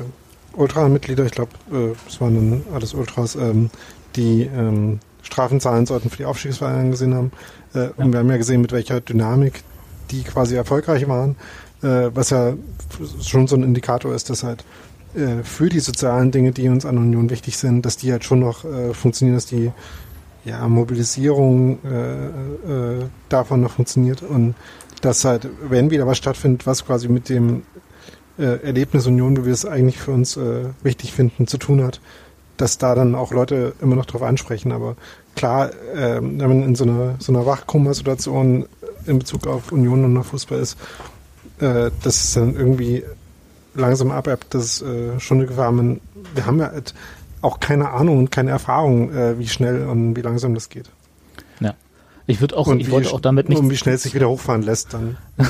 Ultra-Mitglieder, 0.57 1.24
ich 1.27 1.33
glaube, 1.33 1.53
äh, 1.70 1.95
das 2.05 2.20
waren 2.20 2.35
dann 2.35 2.74
alles 2.74 2.95
Ultras, 2.95 3.35
ähm, 3.37 3.70
die 4.16 4.43
ähm, 4.43 5.01
Strafen 5.23 5.61
zahlen 5.61 5.87
sollten 5.87 6.11
für 6.11 6.19
die 6.19 6.24
Aufstiegsvereine 6.24 6.91
gesehen 6.91 7.15
haben. 7.15 7.33
Äh, 7.74 7.89
Und 7.97 8.12
wir 8.12 8.20
haben 8.20 8.31
ja 8.31 8.37
gesehen, 8.37 8.61
mit 8.61 8.73
welcher 8.73 9.01
Dynamik 9.01 9.62
die 10.11 10.23
quasi 10.23 10.55
erfolgreich 10.57 11.09
waren, 11.09 11.37
äh, 11.83 12.11
was 12.12 12.31
ja 12.31 12.55
schon 13.23 13.47
so 13.47 13.57
ein 13.57 13.62
Indikator 13.62 14.15
ist, 14.15 14.31
dass 14.31 14.43
halt 14.43 14.65
äh, 15.15 15.43
für 15.43 15.69
die 15.69 15.81
sozialen 15.81 16.31
Dinge, 16.31 16.53
die 16.53 16.69
uns 16.69 16.85
an 16.85 16.99
Union 16.99 17.31
wichtig 17.31 17.57
sind, 17.57 17.87
dass 17.87 17.97
die 17.97 18.12
halt 18.12 18.24
schon 18.24 18.41
noch 18.41 18.65
äh, 18.65 18.93
funktionieren, 18.95 19.37
dass 19.37 19.47
die 19.47 19.73
ja, 20.45 20.66
Mobilisierung 20.69 21.79
äh, 21.85 22.27
äh, 22.27 23.05
davon 23.29 23.61
noch 23.61 23.73
funktioniert. 23.73 24.23
Und 24.23 24.55
dass 25.01 25.24
halt, 25.24 25.49
wenn 25.69 25.91
wieder 25.91 26.07
was 26.07 26.19
stattfindet, 26.19 26.66
was 26.66 26.85
quasi 26.85 27.09
mit 27.09 27.29
dem 27.29 27.62
äh, 28.38 28.64
Erlebnis 28.64 29.06
Union, 29.06 29.36
wie 29.36 29.44
wir 29.46 29.52
es 29.52 29.66
eigentlich 29.66 29.98
für 29.98 30.12
uns 30.12 30.36
äh, 30.36 30.64
wichtig 30.82 31.12
finden, 31.12 31.46
zu 31.46 31.59
tun 31.59 31.82
hat, 31.82 32.00
dass 32.56 32.78
da 32.78 32.94
dann 32.94 33.14
auch 33.14 33.32
Leute 33.32 33.74
immer 33.80 33.96
noch 33.96 34.06
drauf 34.06 34.22
ansprechen. 34.22 34.72
Aber 34.72 34.96
klar, 35.34 35.70
äh, 35.94 36.20
wenn 36.20 36.38
man 36.38 36.62
in 36.62 36.74
so 36.74 36.84
einer, 36.84 37.16
so 37.18 37.32
einer 37.32 37.46
Wachkoma-Situation 37.46 38.66
in 39.06 39.18
Bezug 39.18 39.46
auf 39.46 39.72
Union 39.72 40.04
und 40.04 40.16
auf 40.16 40.28
Fußball 40.28 40.59
ist, 40.59 40.78
äh, 41.59 41.90
dass 42.02 42.24
es 42.24 42.34
dann 42.34 42.54
irgendwie 42.54 43.04
langsam 43.74 44.10
abebbt, 44.10 44.54
das 44.54 44.64
ist 44.64 44.82
äh, 44.82 45.18
schon 45.18 45.38
eine 45.38 45.46
Gefahr. 45.46 45.72
Man, 45.72 46.00
wir 46.34 46.46
haben 46.46 46.59
ja 46.59 46.70
halt 46.70 46.94
auch 47.40 47.60
keine 47.60 47.90
Ahnung 47.90 48.18
und 48.18 48.30
keine 48.30 48.50
Erfahrung, 48.50 49.12
äh, 49.12 49.38
wie 49.38 49.48
schnell 49.48 49.86
und 49.86 50.14
wie 50.16 50.20
langsam 50.20 50.54
das 50.54 50.68
geht. 50.68 50.90
Ja. 51.60 51.74
Ich 52.26 52.40
würde 52.40 52.56
auch, 52.56 52.68
und 52.68 52.80
ich 52.80 52.90
wollte 52.90 53.12
auch 53.12 53.20
damit 53.20 53.48
nicht 53.48 53.59
und 53.59 53.70
wie 53.70 53.76
schnell 53.76 53.96
es 53.96 54.04
sich 54.04 54.14
wieder 54.14 54.28
hochfahren 54.28 54.62
lässt 54.62 54.94
dann. 54.94 55.16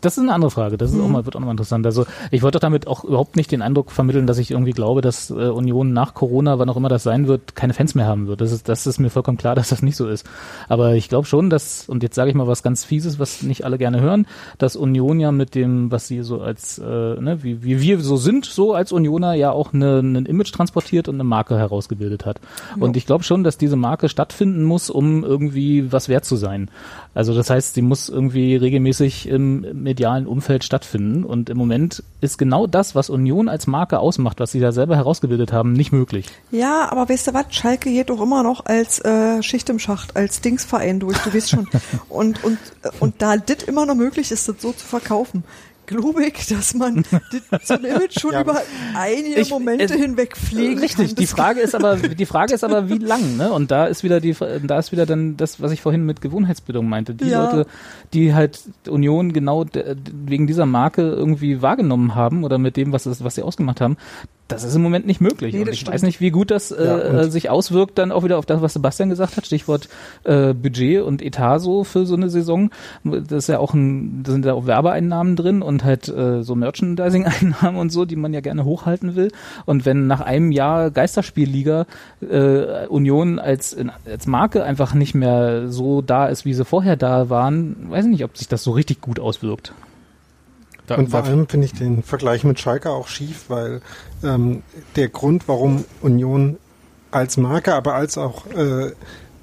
Das 0.00 0.16
ist 0.16 0.22
eine 0.22 0.32
andere 0.32 0.50
Frage. 0.50 0.76
Das 0.76 0.92
ist 0.92 1.00
auch 1.00 1.08
mal, 1.08 1.24
wird 1.24 1.36
auch 1.36 1.40
nochmal 1.40 1.54
interessant. 1.54 1.86
Also 1.86 2.06
ich 2.30 2.42
wollte 2.42 2.58
damit 2.58 2.86
auch 2.86 3.04
überhaupt 3.04 3.36
nicht 3.36 3.52
den 3.52 3.62
Eindruck 3.62 3.90
vermitteln, 3.90 4.26
dass 4.26 4.38
ich 4.38 4.50
irgendwie 4.50 4.72
glaube, 4.72 5.00
dass 5.00 5.30
äh, 5.30 5.34
Union 5.34 5.92
nach 5.92 6.14
Corona, 6.14 6.58
wann 6.58 6.68
auch 6.68 6.76
immer 6.76 6.88
das 6.88 7.02
sein 7.02 7.28
wird, 7.28 7.54
keine 7.54 7.74
Fans 7.74 7.94
mehr 7.94 8.06
haben 8.06 8.26
wird. 8.26 8.40
Das 8.40 8.52
ist, 8.52 8.68
das 8.68 8.86
ist 8.86 8.98
mir 8.98 9.10
vollkommen 9.10 9.38
klar, 9.38 9.54
dass 9.56 9.68
das 9.68 9.82
nicht 9.82 9.96
so 9.96 10.08
ist. 10.08 10.26
Aber 10.68 10.94
ich 10.94 11.08
glaube 11.08 11.26
schon, 11.26 11.50
dass, 11.50 11.88
und 11.88 12.02
jetzt 12.02 12.14
sage 12.14 12.30
ich 12.30 12.36
mal 12.36 12.46
was 12.46 12.62
ganz 12.62 12.84
Fieses, 12.84 13.18
was 13.18 13.42
nicht 13.42 13.64
alle 13.64 13.78
gerne 13.78 14.00
hören, 14.00 14.26
dass 14.58 14.76
Union 14.76 15.20
ja 15.20 15.32
mit 15.32 15.54
dem, 15.54 15.90
was 15.90 16.08
sie 16.08 16.22
so 16.22 16.40
als, 16.40 16.78
äh, 16.78 16.84
ne, 16.84 17.38
wie, 17.42 17.62
wie 17.62 17.80
wir 17.80 18.00
so 18.00 18.16
sind, 18.16 18.44
so 18.46 18.74
als 18.74 18.92
Unioner 18.92 19.34
ja 19.34 19.50
auch 19.50 19.72
eine, 19.72 20.00
ein 20.00 20.26
Image 20.26 20.52
transportiert 20.52 21.08
und 21.08 21.16
eine 21.16 21.24
Marke 21.24 21.56
herausgebildet 21.56 22.26
hat. 22.26 22.40
Und 22.78 22.96
ich 22.96 23.06
glaube 23.06 23.24
schon, 23.24 23.44
dass 23.44 23.58
diese 23.58 23.76
Marke 23.76 24.08
stattfinden 24.08 24.64
muss, 24.64 24.90
um 24.90 25.24
irgendwie 25.24 25.92
was 25.92 26.08
wert 26.08 26.24
zu 26.24 26.36
sein. 26.36 26.70
Also 27.14 27.34
das 27.34 27.50
heißt, 27.50 27.74
sie 27.74 27.82
muss 27.82 28.08
irgendwie 28.08 28.56
regelmäßig 28.56 29.28
im 29.36 29.82
medialen 29.82 30.26
Umfeld 30.26 30.64
stattfinden. 30.64 31.24
Und 31.24 31.48
im 31.48 31.56
Moment 31.56 32.02
ist 32.20 32.38
genau 32.38 32.66
das, 32.66 32.94
was 32.94 33.10
Union 33.10 33.48
als 33.48 33.66
Marke 33.66 34.00
ausmacht, 34.00 34.40
was 34.40 34.52
sie 34.52 34.60
da 34.60 34.72
selber 34.72 34.96
herausgebildet 34.96 35.52
haben, 35.52 35.72
nicht 35.72 35.92
möglich. 35.92 36.26
Ja, 36.50 36.88
aber 36.90 37.08
weißt 37.08 37.28
du 37.28 37.34
was? 37.34 37.46
Schalke 37.50 37.90
geht 37.90 38.10
doch 38.10 38.20
immer 38.20 38.42
noch 38.42 38.66
als 38.66 38.98
äh, 39.04 39.42
Schicht 39.42 39.70
im 39.70 39.78
Schacht, 39.78 40.16
als 40.16 40.40
Dingsverein 40.40 40.98
durch, 40.98 41.18
du 41.18 41.32
weißt 41.32 41.50
schon. 41.50 41.68
Und, 42.08 42.42
und, 42.44 42.58
und 43.00 43.20
da 43.20 43.36
das 43.36 43.62
immer 43.64 43.84
noch 43.86 43.94
möglich 43.94 44.30
ist, 44.30 44.48
das 44.48 44.60
so 44.60 44.72
zu 44.72 44.86
verkaufen, 44.86 45.44
glaube 45.86 46.24
ich, 46.26 46.46
dass 46.46 46.74
man 46.74 47.04
das, 47.50 47.68
so 47.68 47.74
ein 47.74 47.84
Image 47.84 48.20
schon 48.20 48.32
Ja, 48.32 48.42
über 48.42 48.60
einige 48.94 49.40
Ich- 49.40 49.50
Momente 49.50 49.84
es- 49.84 49.92
hinweg 49.92 50.36
pflegen 50.36 50.78
Richtig, 50.80 51.08
kann. 51.08 51.16
die 51.16 51.26
Frage 51.26 51.60
ist 51.60 51.74
aber, 51.74 51.96
die 52.18 52.26
Frage 52.26 52.54
ist 52.54 52.64
aber, 52.64 52.88
wie 52.88 52.98
lang, 52.98 53.36
ne? 53.36 53.52
Und 53.52 53.70
da 53.70 53.86
ist 53.86 54.02
wieder 54.04 54.20
die, 54.20 54.34
da 54.66 54.78
ist 54.78 54.92
wieder 54.92 55.06
dann 55.06 55.36
das, 55.36 55.60
was 55.60 55.72
ich 55.72 55.80
vorhin 55.80 56.04
mit 56.04 56.20
Gewohnheitsbildung 56.20 56.88
meinte. 56.88 57.14
Die 57.14 57.28
Ja. 57.28 57.44
Leute, 57.50 57.68
die 58.12 58.34
halt 58.34 58.60
Union 58.88 59.32
genau 59.32 59.64
de- 59.64 59.96
wegen 60.26 60.46
dieser 60.46 60.66
Marke 60.66 61.02
irgendwie 61.02 61.62
wahrgenommen 61.62 62.14
haben 62.14 62.44
oder 62.44 62.58
mit 62.58 62.76
dem, 62.76 62.92
was, 62.92 63.06
was 63.22 63.34
sie 63.34 63.42
ausgemacht 63.42 63.80
haben, 63.80 63.96
das 64.48 64.62
ist 64.62 64.76
im 64.76 64.82
Moment 64.82 65.06
nicht 65.06 65.20
möglich. 65.20 65.54
Nee, 65.54 65.62
und 65.62 65.68
ich 65.68 65.80
stimmt. 65.80 65.94
weiß 65.94 66.02
nicht, 66.02 66.20
wie 66.20 66.30
gut 66.30 66.50
das 66.50 66.70
äh, 66.70 66.84
Ja, 66.84 66.98
äh, 66.98 67.30
sich 67.30 67.50
auswirkt 67.50 67.98
dann 67.98 68.12
auch 68.12 68.22
wieder 68.22 68.38
auf 68.38 68.46
das, 68.46 68.62
was 68.62 68.74
Sebastian 68.74 69.08
gesagt 69.08 69.36
hat. 69.36 69.46
Stichwort 69.46 69.88
äh, 70.24 70.54
Budget 70.54 71.02
und 71.02 71.20
Etat 71.20 71.58
so 71.58 71.82
für 71.82 72.06
so 72.06 72.14
eine 72.14 72.30
Saison. 72.30 72.70
Das 73.02 73.32
ist 73.32 73.48
ja 73.48 73.58
auch 73.58 73.74
ein, 73.74 74.22
da 74.22 74.32
sind 74.32 74.44
ja 74.44 74.54
auch 74.54 74.66
Werbeeinnahmen 74.66 75.34
drin 75.34 75.62
und 75.62 75.84
halt 75.84 76.08
äh, 76.08 76.42
so 76.42 76.54
Merchandising-Einnahmen 76.54 77.76
und 77.76 77.90
so, 77.90 78.04
die 78.04 78.16
man 78.16 78.32
ja 78.32 78.40
gerne 78.40 78.64
hochhalten 78.64 79.16
will. 79.16 79.32
Und 79.64 79.84
wenn 79.84 80.06
nach 80.06 80.20
einem 80.20 80.52
Jahr 80.52 80.90
Geisterspielliga 80.90 81.86
äh, 82.20 82.86
Union 82.86 83.38
als, 83.40 83.76
als 84.04 84.26
Marke 84.26 84.62
einfach 84.62 84.94
nicht 84.94 85.14
mehr 85.14 85.68
so 85.68 86.02
da 86.02 86.26
ist, 86.26 86.44
wie 86.44 86.54
sie 86.54 86.64
vorher 86.64 86.96
da 86.96 87.28
waren, 87.30 87.90
weiß 87.90 88.04
ich 88.04 88.10
nicht, 88.12 88.24
ob 88.24 88.36
sich 88.36 88.48
das 88.48 88.62
so 88.62 88.70
richtig 88.70 89.00
gut 89.00 89.18
auswirkt. 89.18 89.72
Da, 90.86 90.96
Und 90.96 91.10
vor 91.10 91.24
allem 91.24 91.48
finde 91.48 91.66
ich 91.66 91.72
den 91.72 92.02
Vergleich 92.02 92.44
mit 92.44 92.60
Schalke 92.60 92.90
auch 92.90 93.08
schief, 93.08 93.46
weil 93.48 93.80
ähm, 94.22 94.62
der 94.94 95.08
Grund, 95.08 95.48
warum 95.48 95.84
Union 96.00 96.58
als 97.10 97.36
Marke, 97.36 97.74
aber 97.74 97.94
als 97.94 98.18
auch 98.18 98.46
äh, 98.46 98.92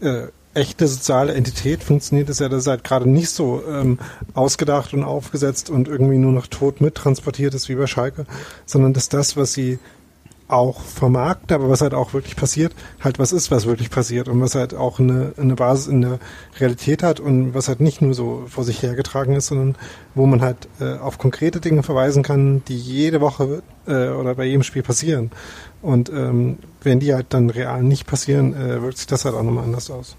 äh, 0.01 0.27
echte 0.53 0.87
soziale 0.87 1.33
Entität 1.33 1.83
funktioniert, 1.83 2.29
ist 2.29 2.39
ja, 2.39 2.47
dass 2.47 2.61
es 2.61 2.67
halt 2.67 2.83
gerade 2.83 3.09
nicht 3.09 3.29
so 3.29 3.63
ähm, 3.67 3.99
ausgedacht 4.33 4.93
und 4.93 5.03
aufgesetzt 5.03 5.69
und 5.69 5.87
irgendwie 5.87 6.17
nur 6.17 6.31
noch 6.31 6.47
tot 6.47 6.79
mittransportiert 6.79 7.53
ist 7.55 7.69
wie 7.69 7.75
bei 7.75 7.87
Schalke, 7.87 8.25
sondern 8.65 8.93
dass 8.93 9.09
das, 9.09 9.35
was 9.35 9.53
sie 9.53 9.79
auch 10.53 10.81
vermarktet, 10.81 11.51
aber 11.51 11.69
was 11.69 11.81
halt 11.81 11.93
auch 11.93 12.13
wirklich 12.13 12.35
passiert, 12.35 12.73
halt 13.01 13.19
was 13.19 13.31
ist, 13.33 13.51
was 13.51 13.65
wirklich 13.65 13.89
passiert 13.89 14.27
und 14.29 14.39
was 14.39 14.55
halt 14.55 14.73
auch 14.73 14.99
eine, 14.99 15.33
eine 15.37 15.55
Basis 15.55 15.87
in 15.87 16.01
der 16.01 16.19
Realität 16.59 17.03
hat 17.03 17.19
und 17.19 17.53
was 17.53 17.67
halt 17.67 17.81
nicht 17.81 18.01
nur 18.01 18.13
so 18.13 18.43
vor 18.47 18.63
sich 18.63 18.81
hergetragen 18.81 19.35
ist, 19.35 19.47
sondern 19.47 19.75
wo 20.15 20.25
man 20.25 20.41
halt 20.41 20.67
äh, 20.79 20.97
auf 20.97 21.17
konkrete 21.17 21.59
Dinge 21.59 21.83
verweisen 21.83 22.23
kann, 22.23 22.63
die 22.67 22.77
jede 22.77 23.19
Woche 23.21 23.61
äh, 23.87 24.09
oder 24.09 24.35
bei 24.35 24.45
jedem 24.45 24.63
Spiel 24.63 24.83
passieren. 24.83 25.31
Und 25.81 26.09
ähm, 26.09 26.59
wenn 26.81 26.99
die 26.99 27.13
halt 27.13 27.27
dann 27.29 27.49
real 27.49 27.83
nicht 27.83 28.07
passieren, 28.07 28.53
äh, 28.55 28.81
wirkt 28.81 28.97
sich 28.97 29.07
das 29.07 29.25
halt 29.25 29.35
auch 29.35 29.43
nochmal 29.43 29.65
anders 29.65 29.89
aus. 29.91 30.15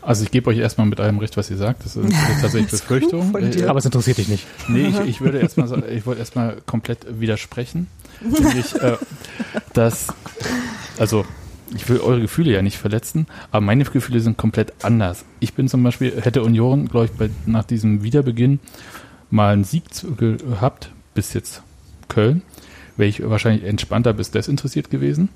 also 0.00 0.24
ich 0.24 0.32
gebe 0.32 0.50
euch 0.50 0.58
erstmal 0.58 0.88
mit 0.88 0.98
allem 0.98 1.18
recht, 1.20 1.36
was 1.36 1.48
ihr 1.50 1.56
sagt. 1.56 1.84
Das 1.84 1.94
ist 1.94 2.12
tatsächlich 2.40 2.70
Das 2.70 2.80
Befürchtung. 2.80 3.30
von 3.30 3.50
dir. 3.50 3.64
Äh, 3.64 3.68
Aber 3.68 3.78
es 3.78 3.84
interessiert 3.84 4.18
dich 4.18 4.28
nicht. 4.28 4.46
Nee, 4.68 4.86
ich, 4.88 4.98
ich 5.00 5.20
würde 5.20 5.38
erstmal 5.42 5.68
ich 5.90 6.04
wollte 6.06 6.20
erstmal 6.20 6.56
komplett 6.66 7.20
widersprechen. 7.20 7.86
Nämlich, 8.24 8.74
äh, 8.76 8.96
dass, 9.72 10.08
also 10.98 11.24
ich 11.74 11.88
will 11.88 12.00
eure 12.00 12.20
Gefühle 12.20 12.52
ja 12.52 12.62
nicht 12.62 12.78
verletzen, 12.78 13.26
aber 13.50 13.60
meine 13.60 13.84
Gefühle 13.84 14.20
sind 14.20 14.36
komplett 14.36 14.84
anders. 14.84 15.24
Ich 15.40 15.54
bin 15.54 15.68
zum 15.68 15.82
Beispiel, 15.82 16.20
hätte 16.20 16.42
Union, 16.42 16.88
glaube 16.88 17.06
ich, 17.06 17.12
bei, 17.12 17.30
nach 17.46 17.64
diesem 17.64 18.02
Wiederbeginn 18.02 18.60
mal 19.30 19.52
einen 19.52 19.64
Sieg 19.64 19.84
gehabt, 20.16 20.90
bis 21.14 21.32
jetzt 21.32 21.62
Köln, 22.08 22.42
wäre 22.96 23.08
ich 23.08 23.28
wahrscheinlich 23.28 23.64
entspannter 23.64 24.12
bis 24.12 24.30
desinteressiert 24.30 24.90
gewesen. 24.90 25.30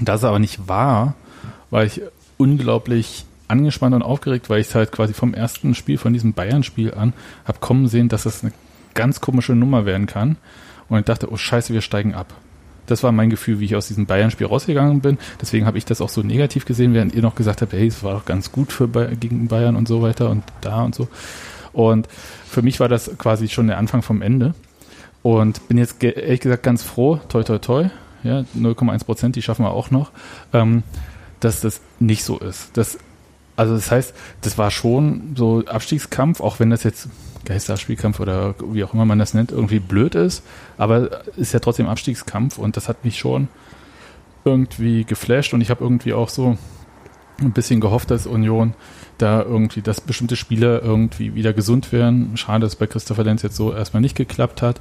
Das 0.00 0.24
aber 0.24 0.40
nicht 0.40 0.66
war, 0.66 1.14
war 1.70 1.84
ich 1.84 2.02
unglaublich 2.36 3.24
angespannt 3.46 3.94
und 3.94 4.02
aufgeregt, 4.02 4.50
weil 4.50 4.60
ich 4.60 4.68
es 4.68 4.74
halt 4.74 4.90
quasi 4.90 5.12
vom 5.12 5.34
ersten 5.34 5.74
Spiel, 5.74 5.98
von 5.98 6.12
diesem 6.12 6.32
Bayern-Spiel 6.32 6.94
an, 6.94 7.12
habe 7.44 7.58
kommen 7.60 7.86
sehen, 7.86 8.08
dass 8.08 8.24
das 8.24 8.42
eine 8.42 8.52
ganz 8.94 9.20
komische 9.20 9.54
Nummer 9.54 9.86
werden 9.86 10.06
kann. 10.06 10.36
Und 10.88 10.98
ich 10.98 11.04
dachte, 11.04 11.30
oh 11.30 11.36
scheiße, 11.36 11.72
wir 11.72 11.80
steigen 11.80 12.14
ab. 12.14 12.34
Das 12.86 13.02
war 13.02 13.12
mein 13.12 13.30
Gefühl, 13.30 13.60
wie 13.60 13.64
ich 13.64 13.76
aus 13.76 13.88
diesem 13.88 14.06
Bayern-Spiel 14.06 14.46
rausgegangen 14.46 15.00
bin. 15.00 15.18
Deswegen 15.40 15.66
habe 15.66 15.78
ich 15.78 15.84
das 15.84 16.00
auch 16.00 16.10
so 16.10 16.22
negativ 16.22 16.66
gesehen, 16.66 16.92
während 16.92 17.14
ihr 17.14 17.22
noch 17.22 17.34
gesagt 17.34 17.62
habt, 17.62 17.72
hey, 17.72 17.86
es 17.86 18.02
war 18.02 18.14
doch 18.14 18.24
ganz 18.26 18.52
gut 18.52 18.72
für 18.72 18.88
Bay 18.88 19.16
gegen 19.16 19.48
Bayern 19.48 19.76
und 19.76 19.88
so 19.88 20.02
weiter 20.02 20.30
und 20.30 20.44
da 20.60 20.82
und 20.82 20.94
so. 20.94 21.08
Und 21.72 22.08
für 22.46 22.62
mich 22.62 22.80
war 22.80 22.88
das 22.88 23.10
quasi 23.18 23.48
schon 23.48 23.66
der 23.68 23.78
Anfang 23.78 24.02
vom 24.02 24.22
Ende. 24.22 24.54
Und 25.22 25.66
bin 25.68 25.78
jetzt 25.78 26.02
ehrlich 26.04 26.40
gesagt 26.40 26.62
ganz 26.62 26.82
froh, 26.82 27.18
toi 27.28 27.42
toi 27.42 27.58
toi, 27.58 27.88
ja, 28.22 28.44
0,1 28.56 29.04
Prozent, 29.04 29.36
die 29.36 29.42
schaffen 29.42 29.64
wir 29.64 29.70
auch 29.70 29.90
noch, 29.90 30.10
ähm, 30.52 30.82
dass 31.40 31.62
das 31.62 31.80
nicht 31.98 32.24
so 32.24 32.38
ist. 32.38 32.76
Das, 32.76 32.98
also 33.56 33.74
das 33.74 33.90
heißt, 33.90 34.14
das 34.42 34.58
war 34.58 34.70
schon 34.70 35.34
so 35.34 35.64
Abstiegskampf, 35.64 36.40
auch 36.40 36.60
wenn 36.60 36.68
das 36.68 36.82
jetzt 36.82 37.08
Geisterspielkampf 37.44 38.20
oder 38.20 38.54
wie 38.70 38.84
auch 38.84 38.94
immer 38.94 39.04
man 39.04 39.18
das 39.18 39.34
nennt, 39.34 39.52
irgendwie 39.52 39.80
blöd 39.80 40.14
ist, 40.14 40.42
aber 40.78 41.22
ist 41.36 41.52
ja 41.52 41.60
trotzdem 41.60 41.86
Abstiegskampf 41.86 42.58
und 42.58 42.76
das 42.76 42.88
hat 42.88 43.04
mich 43.04 43.18
schon 43.18 43.48
irgendwie 44.44 45.04
geflasht 45.04 45.54
und 45.54 45.60
ich 45.60 45.70
habe 45.70 45.82
irgendwie 45.82 46.12
auch 46.12 46.28
so 46.28 46.58
ein 47.40 47.52
bisschen 47.52 47.80
gehofft, 47.80 48.10
dass 48.10 48.26
Union 48.26 48.74
da 49.18 49.42
irgendwie, 49.42 49.80
dass 49.82 50.00
bestimmte 50.00 50.36
Spieler 50.36 50.82
irgendwie 50.82 51.34
wieder 51.34 51.52
gesund 51.52 51.92
werden. 51.92 52.36
Schade, 52.36 52.60
dass 52.60 52.72
es 52.72 52.78
bei 52.78 52.86
Christopher 52.86 53.24
Lenz 53.24 53.42
jetzt 53.42 53.56
so 53.56 53.72
erstmal 53.72 54.00
nicht 54.00 54.16
geklappt 54.16 54.62
hat, 54.62 54.80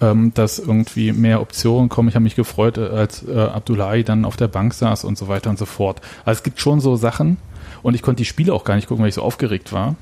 ähm, 0.00 0.32
dass 0.34 0.58
irgendwie 0.58 1.12
mehr 1.12 1.40
Optionen 1.40 1.88
kommen. 1.88 2.08
Ich 2.08 2.14
habe 2.14 2.22
mich 2.22 2.36
gefreut, 2.36 2.78
äh, 2.78 2.88
als 2.88 3.26
äh, 3.26 3.38
Abdullahi 3.38 4.04
dann 4.04 4.24
auf 4.24 4.36
der 4.36 4.48
Bank 4.48 4.74
saß 4.74 5.04
und 5.04 5.16
so 5.16 5.28
weiter 5.28 5.50
und 5.50 5.58
so 5.58 5.66
fort. 5.66 6.00
Also 6.24 6.38
es 6.38 6.42
gibt 6.42 6.60
schon 6.60 6.80
so 6.80 6.96
Sachen 6.96 7.38
und 7.82 7.94
ich 7.94 8.02
konnte 8.02 8.18
die 8.18 8.26
Spiele 8.26 8.52
auch 8.52 8.64
gar 8.64 8.76
nicht 8.76 8.88
gucken, 8.88 9.02
weil 9.02 9.08
ich 9.08 9.14
so 9.14 9.22
aufgeregt 9.22 9.72
war. 9.72 9.96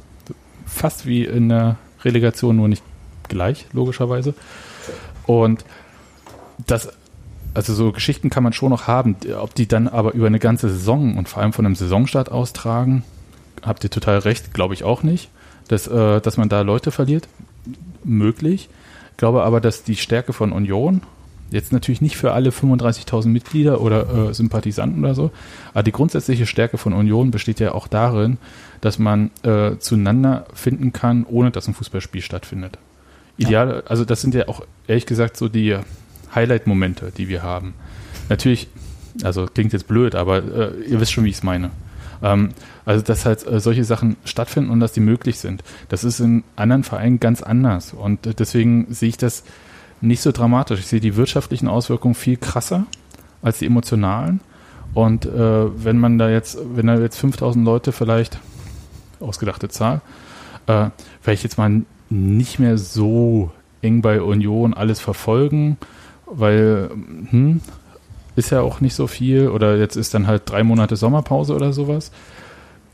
Fast 0.67 1.07
wie 1.07 1.25
in 1.25 1.49
der 1.49 1.77
Relegation, 2.05 2.57
nur 2.57 2.69
nicht 2.69 2.83
gleich, 3.29 3.67
logischerweise. 3.73 4.35
Und 5.27 5.65
das, 6.67 6.89
also 7.55 7.75
so 7.75 7.93
Geschichten 7.93 8.31
kann 8.31 8.43
man 8.43 8.53
schon 8.53 8.71
noch 8.71 8.87
haben. 8.87 9.17
Ob 9.39 9.55
die 9.55 9.69
dann 9.69 9.89
aber 9.89 10.15
über 10.15 10.27
eine 10.27 10.39
ganze 10.39 10.69
Saison 10.69 11.17
und 11.17 11.29
vor 11.29 11.43
allem 11.43 11.53
von 11.53 11.67
einem 11.67 11.75
Saisonstart 11.75 12.31
austragen, 12.31 13.05
habt 13.63 13.85
ihr 13.85 13.91
total 13.91 14.19
recht, 14.19 14.55
glaube 14.55 14.75
ich 14.75 14.85
auch 14.85 15.03
nicht. 15.03 15.31
Dass, 15.69 15.87
äh, 15.87 16.21
dass 16.23 16.39
man 16.39 16.49
da 16.49 16.63
Leute 16.63 16.91
verliert, 16.91 17.29
möglich. 18.03 18.71
Ich 19.11 19.17
glaube 19.19 19.43
aber, 19.43 19.61
dass 19.61 19.83
die 19.83 19.97
Stärke 19.97 20.33
von 20.33 20.53
Union, 20.53 21.03
jetzt 21.51 21.73
natürlich 21.73 22.01
nicht 22.01 22.17
für 22.17 22.33
alle 22.33 22.51
35.000 22.51 23.29
Mitglieder 23.29 23.81
oder 23.81 24.31
äh, 24.31 24.35
Sympathisanten 24.35 25.05
oder 25.05 25.15
so, 25.15 25.31
aber 25.73 25.83
die 25.83 25.93
grundsätzliche 25.93 26.47
Stärke 26.47 26.79
von 26.79 26.93
Union 26.93 27.31
besteht 27.31 27.61
ja 27.61 27.73
auch 27.73 27.89
darin, 27.89 28.39
dass 28.81 28.99
man 28.99 29.31
äh, 29.43 29.79
zueinander 29.79 30.47
finden 30.53 30.93
kann, 30.93 31.25
ohne 31.25 31.51
dass 31.51 31.69
ein 31.69 31.75
Fußballspiel 31.75 32.23
stattfindet. 32.23 32.79
Ideal, 33.37 33.85
also 33.87 34.05
das 34.05 34.21
sind 34.21 34.35
ja 34.35 34.49
auch 34.49 34.63
ehrlich 34.87 35.07
gesagt 35.07 35.37
so 35.37 35.49
die 35.49 35.77
Highlight-Momente, 36.35 37.13
die 37.17 37.29
wir 37.29 37.43
haben. 37.43 37.75
Natürlich, 38.29 38.69
also 39.23 39.47
klingt 39.47 39.73
jetzt 39.73 39.87
blöd, 39.87 40.15
aber 40.15 40.39
äh, 40.39 40.81
ihr 40.89 41.01
wisst 41.01 41.13
schon, 41.13 41.25
wie 41.25 41.31
ich 41.31 41.37
es 41.37 41.43
meine. 41.43 41.71
Ähm, 42.23 42.51
also, 42.85 43.03
dass 43.03 43.25
halt 43.25 43.47
äh, 43.47 43.61
solche 43.61 43.85
Sachen 43.85 44.17
stattfinden 44.25 44.71
und 44.71 44.81
dass 44.81 44.93
die 44.93 45.01
möglich 45.01 45.39
sind. 45.39 45.63
Das 45.89 46.05
ist 46.05 46.21
in 46.21 46.43
anderen 46.57 46.85
Vereinen 46.85 47.21
ganz 47.21 47.43
anders. 47.43 47.93
Und 47.93 48.27
äh, 48.27 48.35
deswegen 48.35 48.87
sehe 48.91 49.11
ich 49.11 49.19
das 49.19 49.45
nicht 50.01 50.21
so 50.21 50.33
dramatisch. 50.33 50.81
Ich 50.81 50.87
sehe 50.87 51.01
die 51.01 51.17
wirtschaftlichen 51.17 51.69
Auswirkungen 51.69 52.15
viel 52.15 52.37
krasser 52.37 52.87
als 53.43 53.59
die 53.59 53.67
emotionalen. 53.67 54.41
Und 54.95 55.27
äh, 55.27 55.85
wenn 55.85 55.99
man 55.99 56.19
da 56.19 56.31
jetzt, 56.31 56.59
wenn 56.75 56.87
da 56.87 56.99
jetzt 56.99 57.19
5000 57.19 57.65
Leute 57.65 57.93
vielleicht, 57.93 58.39
ausgedachte 59.21 59.69
Zahl, 59.69 60.01
äh, 60.67 60.91
vielleicht 61.21 61.45
jetzt 61.45 61.59
mal 61.59 61.83
nicht 62.11 62.59
mehr 62.59 62.79
so 62.79 63.51
eng 63.83 64.03
bei 64.03 64.23
Union 64.23 64.75
alles 64.75 65.01
verfolgen, 65.01 65.77
weil 66.27 66.91
hm, 67.31 67.61
ist 68.37 68.51
ja 68.51 68.61
auch 68.61 68.81
nicht 68.81 68.95
so 68.95 69.07
viel 69.07 69.49
oder 69.49 69.77
jetzt 69.77 69.97
ist 69.97 70.15
dann 70.15 70.27
halt 70.27 70.43
drei 70.47 70.63
Monate 70.63 70.97
Sommerpause 70.97 71.55
oder 71.55 71.73
sowas. 71.73 72.11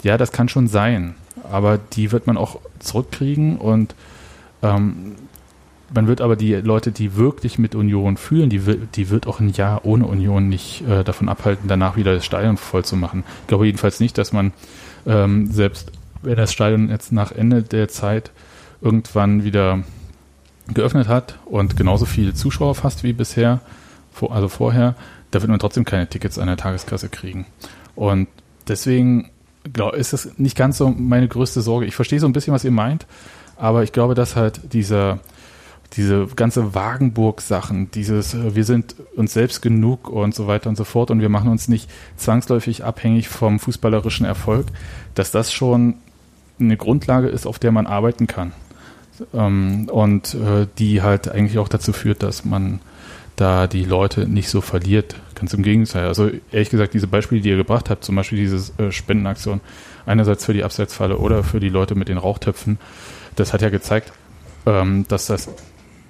Ja, 0.02 0.18
das 0.18 0.32
kann 0.32 0.48
schon 0.48 0.68
sein, 0.68 1.14
aber 1.50 1.78
die 1.78 2.12
wird 2.12 2.26
man 2.26 2.36
auch 2.36 2.60
zurückkriegen 2.78 3.56
und 3.56 3.94
ähm, 4.62 5.14
man 5.92 6.06
wird 6.06 6.20
aber 6.20 6.36
die 6.36 6.54
Leute, 6.54 6.92
die 6.92 7.16
wirklich 7.16 7.58
mit 7.58 7.74
Union 7.74 8.16
fühlen, 8.16 8.48
die, 8.50 8.66
wird- 8.66 8.96
die 8.96 9.10
wird 9.10 9.26
auch 9.26 9.40
ein 9.40 9.50
Jahr 9.50 9.84
ohne 9.84 10.06
Union 10.06 10.48
nicht 10.48 10.82
äh, 10.88 11.04
davon 11.04 11.28
abhalten, 11.28 11.68
danach 11.68 11.96
wieder 11.96 12.14
das 12.14 12.24
Stadion 12.24 12.56
voll 12.56 12.84
zu 12.84 12.96
machen. 12.96 13.24
Ich 13.42 13.48
glaube 13.48 13.66
jedenfalls 13.66 14.00
nicht, 14.00 14.16
dass 14.18 14.32
man 14.32 14.52
ähm, 15.06 15.46
selbst, 15.50 15.92
wenn 16.22 16.36
das 16.36 16.52
Stadion 16.52 16.88
jetzt 16.88 17.12
nach 17.12 17.32
Ende 17.32 17.62
der 17.62 17.88
Zeit 17.88 18.30
irgendwann 18.80 19.44
wieder 19.44 19.82
geöffnet 20.72 21.08
hat 21.08 21.38
und 21.44 21.76
genauso 21.76 22.06
viele 22.06 22.32
Zuschauer 22.34 22.74
fast 22.74 23.02
wie 23.04 23.12
bisher, 23.12 23.60
also 24.30 24.48
vorher, 24.48 24.94
da 25.30 25.42
wird 25.42 25.50
man 25.50 25.58
trotzdem 25.58 25.84
keine 25.84 26.08
Tickets 26.08 26.38
an 26.38 26.46
der 26.46 26.56
Tageskasse 26.56 27.08
kriegen. 27.10 27.44
Und 27.94 28.28
deswegen 28.68 29.28
glaub, 29.72 29.94
ist 29.94 30.12
das 30.14 30.38
nicht 30.38 30.56
ganz 30.56 30.78
so 30.78 30.88
meine 30.88 31.28
größte 31.28 31.60
Sorge. 31.60 31.84
Ich 31.86 31.94
verstehe 31.94 32.20
so 32.20 32.26
ein 32.26 32.32
bisschen, 32.32 32.54
was 32.54 32.64
ihr 32.64 32.70
meint, 32.70 33.06
aber 33.56 33.82
ich 33.82 33.92
glaube, 33.92 34.14
dass 34.14 34.36
halt 34.36 34.72
dieser 34.72 35.18
diese 35.96 36.26
ganze 36.34 36.74
Wagenburg-Sachen, 36.74 37.90
dieses, 37.90 38.34
äh, 38.34 38.54
wir 38.54 38.64
sind 38.64 38.96
uns 39.16 39.32
selbst 39.32 39.62
genug 39.62 40.08
und 40.08 40.34
so 40.34 40.46
weiter 40.46 40.68
und 40.68 40.76
so 40.76 40.84
fort 40.84 41.10
und 41.10 41.20
wir 41.20 41.28
machen 41.28 41.50
uns 41.50 41.68
nicht 41.68 41.90
zwangsläufig 42.16 42.84
abhängig 42.84 43.28
vom 43.28 43.58
fußballerischen 43.58 44.26
Erfolg, 44.26 44.66
dass 45.14 45.30
das 45.30 45.52
schon 45.52 45.94
eine 46.58 46.76
Grundlage 46.76 47.28
ist, 47.28 47.46
auf 47.46 47.58
der 47.58 47.72
man 47.72 47.86
arbeiten 47.86 48.26
kann. 48.26 48.52
Ähm, 49.32 49.88
und 49.90 50.34
äh, 50.34 50.66
die 50.78 51.02
halt 51.02 51.28
eigentlich 51.28 51.58
auch 51.58 51.68
dazu 51.68 51.92
führt, 51.92 52.22
dass 52.22 52.44
man 52.44 52.80
da 53.36 53.66
die 53.66 53.84
Leute 53.84 54.28
nicht 54.28 54.48
so 54.48 54.60
verliert. 54.60 55.16
Ganz 55.34 55.52
im 55.54 55.62
Gegenteil. 55.62 56.06
Also 56.06 56.30
ehrlich 56.52 56.70
gesagt, 56.70 56.94
diese 56.94 57.06
Beispiele, 57.06 57.40
die 57.40 57.48
ihr 57.48 57.56
gebracht 57.56 57.90
habt, 57.90 58.04
zum 58.04 58.16
Beispiel 58.16 58.38
diese 58.38 58.72
äh, 58.82 58.92
Spendenaktion, 58.92 59.60
einerseits 60.06 60.44
für 60.44 60.52
die 60.52 60.64
Abseitsfalle 60.64 61.18
oder 61.18 61.42
für 61.42 61.60
die 61.60 61.68
Leute 61.68 61.94
mit 61.94 62.08
den 62.08 62.18
Rauchtöpfen, 62.18 62.78
das 63.36 63.52
hat 63.52 63.62
ja 63.62 63.70
gezeigt, 63.70 64.12
ähm, 64.66 65.06
dass 65.08 65.26
das 65.26 65.48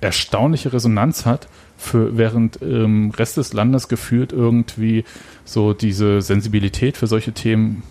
erstaunliche 0.04 0.72
Resonanz 0.72 1.24
hat, 1.24 1.48
für 1.76 2.16
während 2.16 2.56
im 2.56 3.10
Rest 3.10 3.38
des 3.38 3.52
Landes 3.52 3.88
gefühlt 3.88 4.32
irgendwie 4.32 5.04
so 5.44 5.72
diese 5.72 6.20
Sensibilität 6.20 6.96
für 6.96 7.06
solche 7.06 7.32
Themen 7.32 7.82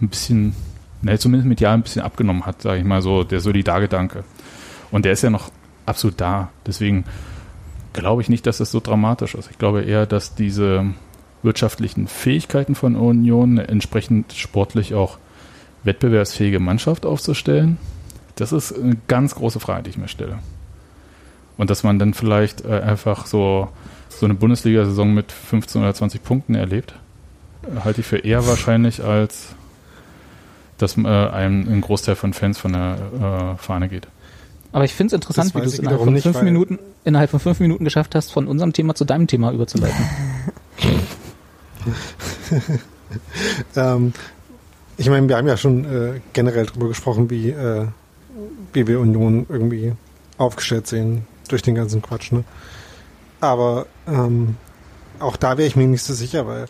ein 0.00 0.08
bisschen, 0.08 0.54
ne, 1.02 1.18
zumindest 1.18 1.48
medial 1.48 1.74
ein 1.74 1.82
bisschen 1.82 2.02
abgenommen 2.02 2.44
hat, 2.44 2.62
sage 2.62 2.80
ich 2.80 2.84
mal 2.84 3.00
so, 3.00 3.22
der 3.22 3.40
Solidargedanke. 3.40 4.24
Und 4.90 5.04
der 5.04 5.12
ist 5.12 5.22
ja 5.22 5.30
noch 5.30 5.50
absolut 5.86 6.20
da. 6.20 6.50
Deswegen 6.66 7.04
glaube 7.92 8.22
ich 8.22 8.28
nicht, 8.28 8.46
dass 8.46 8.58
das 8.58 8.72
so 8.72 8.80
dramatisch 8.80 9.34
ist. 9.34 9.50
Ich 9.50 9.58
glaube 9.58 9.82
eher, 9.82 10.04
dass 10.04 10.34
diese 10.34 10.86
wirtschaftlichen 11.42 12.08
Fähigkeiten 12.08 12.74
von 12.74 12.96
Union 12.96 13.58
entsprechend 13.58 14.32
sportlich 14.32 14.94
auch 14.94 15.18
wettbewerbsfähige 15.84 16.60
Mannschaft 16.60 17.06
aufzustellen, 17.06 17.78
das 18.36 18.52
ist 18.52 18.72
eine 18.72 18.96
ganz 19.08 19.34
große 19.34 19.60
Frage, 19.60 19.84
die 19.84 19.90
ich 19.90 19.98
mir 19.98 20.08
stelle. 20.08 20.38
Und 21.62 21.70
dass 21.70 21.84
man 21.84 22.00
dann 22.00 22.12
vielleicht 22.12 22.64
äh, 22.64 22.80
einfach 22.80 23.26
so, 23.26 23.68
so 24.08 24.26
eine 24.26 24.34
Bundesliga-Saison 24.34 25.14
mit 25.14 25.30
15 25.30 25.80
oder 25.80 25.94
20 25.94 26.24
Punkten 26.24 26.56
erlebt, 26.56 26.92
äh, 27.62 27.84
halte 27.84 28.00
ich 28.00 28.06
für 28.08 28.18
eher 28.18 28.48
wahrscheinlich, 28.48 29.04
als 29.04 29.54
dass 30.78 30.98
äh, 30.98 31.06
einem 31.06 31.72
ein 31.72 31.80
Großteil 31.80 32.16
von 32.16 32.32
Fans 32.32 32.58
von 32.58 32.72
der 32.72 33.54
äh, 33.58 33.62
Fahne 33.62 33.88
geht. 33.88 34.08
Aber 34.72 34.84
ich 34.84 34.92
finde 34.92 35.14
es 35.14 35.22
interessant, 35.22 35.50
Das 35.50 35.54
wie 35.54 35.64
du 35.64 35.72
es 35.72 35.78
innerhalb 35.78 36.02
von 36.02 36.12
nicht, 36.12 36.24
fünf 36.24 36.42
Minuten 36.42 36.80
innerhalb 37.04 37.30
von 37.30 37.38
fünf 37.38 37.60
Minuten 37.60 37.84
geschafft 37.84 38.16
hast, 38.16 38.32
von 38.32 38.48
unserem 38.48 38.72
Thema 38.72 38.96
zu 38.96 39.04
deinem 39.04 39.28
Thema 39.28 39.52
überzuleiten. 39.52 40.04
Ähm, 43.76 44.14
ich 44.96 45.10
meine, 45.10 45.28
wir 45.28 45.36
haben 45.36 45.46
ja 45.46 45.58
schon 45.58 45.84
äh, 45.84 46.20
generell 46.32 46.64
darüber 46.64 46.88
gesprochen, 46.88 47.28
wie, 47.28 47.50
äh, 47.50 47.86
wir 48.72 49.00
Union 49.00 49.44
irgendwie 49.50 49.92
aufgestellt 50.38 50.86
sehen 50.86 51.26
durch 51.48 51.62
den 51.62 51.74
ganzen 51.74 52.02
Quatsch. 52.02 52.32
Ne? 52.32 52.44
Aber 53.40 53.86
ähm, 54.06 54.56
auch 55.18 55.36
da 55.36 55.58
wäre 55.58 55.68
ich 55.68 55.76
mir 55.76 55.86
nicht 55.86 56.02
so 56.02 56.14
sicher, 56.14 56.46
weil 56.46 56.66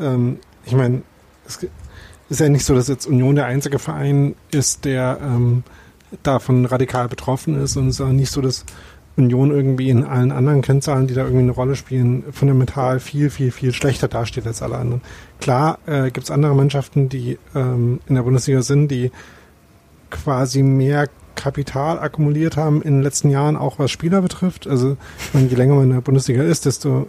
ähm, 0.00 0.38
ich 0.64 0.74
meine, 0.74 1.02
es 1.46 1.66
ist 2.28 2.40
ja 2.40 2.48
nicht 2.48 2.64
so, 2.64 2.74
dass 2.74 2.88
jetzt 2.88 3.06
Union 3.06 3.34
der 3.34 3.46
einzige 3.46 3.78
Verein 3.78 4.34
ist, 4.50 4.84
der 4.84 5.18
ähm, 5.22 5.64
davon 6.22 6.66
radikal 6.66 7.08
betroffen 7.08 7.60
ist 7.60 7.76
und 7.76 7.88
es 7.88 7.96
ist 7.96 8.00
auch 8.00 8.08
nicht 8.08 8.30
so, 8.30 8.40
dass 8.40 8.64
Union 9.16 9.50
irgendwie 9.50 9.90
in 9.90 10.04
allen 10.04 10.32
anderen 10.32 10.62
Kennzahlen, 10.62 11.06
die 11.06 11.14
da 11.14 11.22
irgendwie 11.22 11.42
eine 11.42 11.52
Rolle 11.52 11.76
spielen, 11.76 12.24
fundamental 12.32 12.98
viel, 12.98 13.28
viel, 13.28 13.50
viel 13.50 13.72
schlechter 13.72 14.08
dasteht 14.08 14.46
als 14.46 14.62
alle 14.62 14.78
anderen. 14.78 15.02
Klar 15.40 15.78
äh, 15.86 16.10
gibt 16.10 16.24
es 16.24 16.30
andere 16.30 16.54
Mannschaften, 16.54 17.08
die 17.08 17.38
ähm, 17.54 18.00
in 18.06 18.14
der 18.14 18.22
Bundesliga 18.22 18.62
sind, 18.62 18.88
die 18.88 19.10
quasi 20.10 20.62
mehr 20.62 21.08
Kapital 21.34 21.98
akkumuliert 21.98 22.56
haben 22.56 22.82
in 22.82 22.94
den 22.94 23.02
letzten 23.02 23.30
Jahren, 23.30 23.56
auch 23.56 23.78
was 23.78 23.90
Spieler 23.90 24.22
betrifft. 24.22 24.66
Also 24.66 24.96
meine, 25.32 25.48
je 25.48 25.56
länger 25.56 25.74
man 25.74 25.84
in 25.84 25.90
der 25.90 26.00
Bundesliga 26.00 26.42
ist, 26.42 26.66
desto 26.66 27.06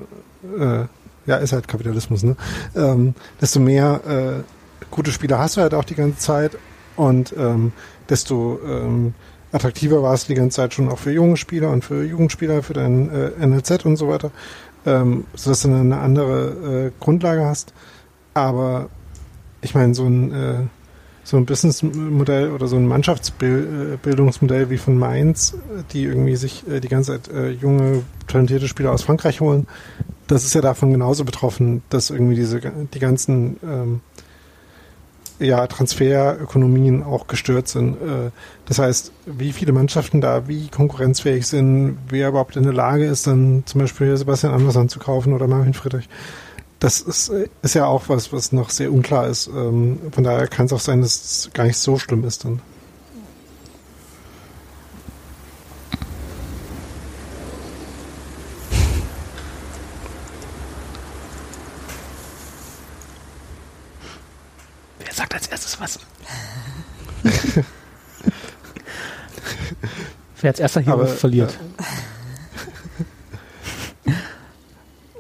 äh, 0.57 0.85
ja, 1.25 1.37
ist 1.37 1.53
halt 1.53 1.67
Kapitalismus, 1.67 2.23
ne? 2.23 2.35
Ähm, 2.75 3.15
desto 3.39 3.59
mehr 3.59 4.01
äh, 4.07 4.85
gute 4.91 5.11
Spieler 5.11 5.39
hast 5.39 5.57
du 5.57 5.61
halt 5.61 5.73
auch 5.73 5.85
die 5.85 5.95
ganze 5.95 6.19
Zeit 6.19 6.57
und 6.95 7.33
ähm, 7.37 7.71
desto 8.09 8.59
ähm, 8.65 9.13
attraktiver 9.51 10.03
war 10.03 10.13
es 10.13 10.25
die 10.25 10.33
ganze 10.33 10.57
Zeit 10.57 10.73
schon 10.73 10.89
auch 10.89 10.99
für 10.99 11.11
junge 11.11 11.37
Spieler 11.37 11.69
und 11.69 11.83
für 11.83 12.03
Jugendspieler, 12.03 12.63
für 12.63 12.73
dein 12.73 13.09
äh, 13.09 13.45
NLZ 13.45 13.85
und 13.85 13.97
so 13.97 14.09
weiter, 14.09 14.31
ähm, 14.85 15.25
sodass 15.35 15.61
du 15.61 15.69
eine 15.69 15.99
andere 15.99 16.87
äh, 16.87 16.91
Grundlage 16.99 17.45
hast. 17.45 17.73
Aber 18.33 18.89
ich 19.61 19.75
meine, 19.75 19.93
so 19.93 20.05
ein 20.05 20.31
äh, 20.33 20.55
so 21.23 21.37
ein 21.37 21.45
Businessmodell 21.45 22.51
oder 22.51 22.67
so 22.67 22.75
ein 22.75 22.87
Mannschaftsbildungsmodell 22.87 24.69
wie 24.69 24.77
von 24.77 24.97
Mainz, 24.97 25.53
äh, 25.53 25.83
die 25.93 26.03
irgendwie 26.03 26.35
sich 26.35 26.67
äh, 26.67 26.79
die 26.79 26.89
ganze 26.89 27.13
Zeit 27.13 27.33
äh, 27.33 27.49
junge, 27.51 28.03
talentierte 28.27 28.67
Spieler 28.67 28.91
aus 28.91 29.03
Frankreich 29.03 29.41
holen, 29.41 29.67
das 30.27 30.43
ist 30.45 30.53
ja 30.53 30.61
davon 30.61 30.91
genauso 30.91 31.25
betroffen, 31.25 31.83
dass 31.89 32.09
irgendwie 32.09 32.35
diese 32.35 32.59
die 32.59 32.99
ganzen 32.99 33.57
ähm, 33.63 34.01
ja, 35.39 35.65
Transferökonomien 35.67 37.03
auch 37.03 37.27
gestört 37.27 37.67
sind. 37.67 37.95
Äh, 37.95 38.31
Das 38.65 38.79
heißt, 38.79 39.11
wie 39.25 39.51
viele 39.51 39.73
Mannschaften 39.73 40.21
da 40.21 40.47
wie 40.47 40.69
konkurrenzfähig 40.69 41.45
sind, 41.47 41.97
wer 42.09 42.29
überhaupt 42.29 42.55
in 42.55 42.63
der 42.63 42.73
Lage 42.73 43.05
ist, 43.05 43.27
dann 43.27 43.63
zum 43.65 43.81
Beispiel 43.81 44.15
Sebastian 44.15 44.53
Andersson 44.53 44.89
zu 44.89 44.99
kaufen 44.99 45.33
oder 45.33 45.47
Marvin 45.47 45.73
Friedrich. 45.73 46.07
Das 46.83 46.99
ist, 46.99 47.29
äh, 47.29 47.47
ist 47.61 47.75
ja 47.75 47.85
auch 47.85 48.09
was, 48.09 48.33
was 48.33 48.51
noch 48.51 48.69
sehr 48.69 48.91
unklar 48.91 49.27
ist. 49.27 49.47
Ähm, 49.47 50.11
Von 50.11 50.25
daher 50.25 50.49
kann 50.49 50.65
es 50.65 50.73
auch 50.73 50.81
sein, 50.81 51.01
dass 51.01 51.15
es 51.15 51.49
gar 51.53 51.63
nicht 51.63 51.77
so 51.77 51.97
schlimm 51.97 52.25
ist 52.25 52.43
dann. 52.43 52.61
Wer 64.99 65.13
sagt 65.13 65.33
als 65.35 65.47
erstes 65.47 65.79
was? 65.79 65.99
Wer 70.41 70.51
als 70.51 70.59
erster 70.59 70.81
hier 70.81 70.91
Aber, 70.91 71.07
verliert. 71.07 71.57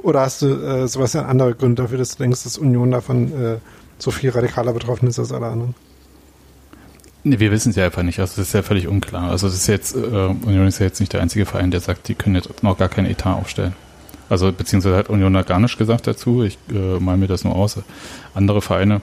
Oder 0.03 0.21
hast 0.21 0.41
du, 0.41 0.47
äh, 0.47 0.87
Sebastian, 0.87 1.25
andere 1.25 1.55
Gründe 1.55 1.81
dafür, 1.81 1.97
dass 1.97 2.15
du 2.15 2.23
denkst, 2.23 2.43
dass 2.43 2.57
Union 2.57 2.91
davon 2.91 3.31
äh, 3.31 3.57
so 3.97 4.11
viel 4.11 4.29
radikaler 4.29 4.73
betroffen 4.73 5.07
ist 5.07 5.17
als 5.17 5.31
alle 5.31 5.47
anderen? 5.47 5.75
Nee, 7.23 7.39
wir 7.39 7.51
wissen 7.51 7.69
es 7.69 7.77
ja 7.77 7.85
einfach 7.85 8.03
nicht. 8.03 8.19
Also 8.19 8.33
das 8.35 8.49
ist 8.49 8.53
ja 8.53 8.63
völlig 8.63 8.89
unklar. 8.89 9.31
Also 9.31 9.47
das 9.47 9.55
ist 9.55 9.67
jetzt, 9.67 9.95
äh, 9.95 9.99
Union 9.99 10.67
ist 10.67 10.79
ja 10.79 10.85
jetzt 10.85 10.99
nicht 10.99 11.13
der 11.13 11.21
einzige 11.21 11.45
Verein, 11.45 11.71
der 11.71 11.79
sagt, 11.79 12.09
die 12.09 12.15
können 12.15 12.35
jetzt 12.35 12.63
noch 12.63 12.77
gar 12.77 12.89
keinen 12.89 13.09
Etat 13.09 13.33
aufstellen. 13.33 13.73
Also 14.27 14.51
beziehungsweise 14.51 14.97
hat 14.97 15.09
Union 15.09 15.33
da 15.33 15.43
gar 15.43 15.59
nichts 15.59 15.77
gesagt 15.77 16.05
dazu. 16.05 16.43
Ich 16.43 16.57
äh, 16.69 16.99
mal 16.99 17.15
mir 17.15 17.27
das 17.27 17.45
nur 17.45 17.55
aus. 17.55 17.79
Andere 18.33 18.61
Vereine, 18.61 18.99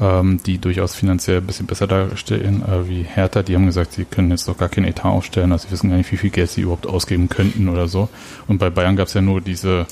ähm, 0.00 0.40
die 0.46 0.58
durchaus 0.58 0.94
finanziell 0.94 1.38
ein 1.38 1.46
bisschen 1.46 1.66
besser 1.66 1.88
dastehen, 1.88 2.62
äh, 2.62 2.88
wie 2.88 3.02
Hertha, 3.02 3.42
die 3.42 3.56
haben 3.56 3.66
gesagt, 3.66 3.94
sie 3.94 4.04
können 4.04 4.30
jetzt 4.30 4.46
doch 4.46 4.56
gar 4.56 4.68
keinen 4.68 4.86
Etat 4.86 5.08
aufstellen. 5.08 5.50
Also 5.50 5.66
sie 5.66 5.72
wissen 5.72 5.90
gar 5.90 5.96
nicht, 5.96 6.12
wie 6.12 6.16
viel 6.16 6.30
Geld 6.30 6.50
sie 6.50 6.60
überhaupt 6.60 6.86
ausgeben 6.86 7.28
könnten 7.28 7.68
oder 7.68 7.88
so. 7.88 8.08
Und 8.46 8.58
bei 8.58 8.70
Bayern 8.70 8.94
gab 8.94 9.08
es 9.08 9.14
ja 9.14 9.20
nur 9.20 9.40
diese 9.40 9.86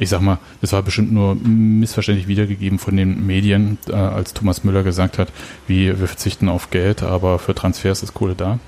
ich 0.00 0.08
sag 0.08 0.22
mal, 0.22 0.38
das 0.62 0.72
war 0.72 0.82
bestimmt 0.82 1.12
nur 1.12 1.34
missverständlich 1.34 2.26
wiedergegeben 2.26 2.78
von 2.78 2.96
den 2.96 3.26
Medien, 3.26 3.76
äh, 3.86 3.92
als 3.92 4.32
Thomas 4.32 4.64
Müller 4.64 4.82
gesagt 4.82 5.18
hat, 5.18 5.28
wie 5.66 5.88
wir 5.88 6.08
verzichten 6.08 6.48
auf 6.48 6.70
Geld, 6.70 7.02
aber 7.02 7.38
für 7.38 7.54
Transfers 7.54 8.02
ist 8.02 8.14
Kohle 8.14 8.34
da. 8.34 8.58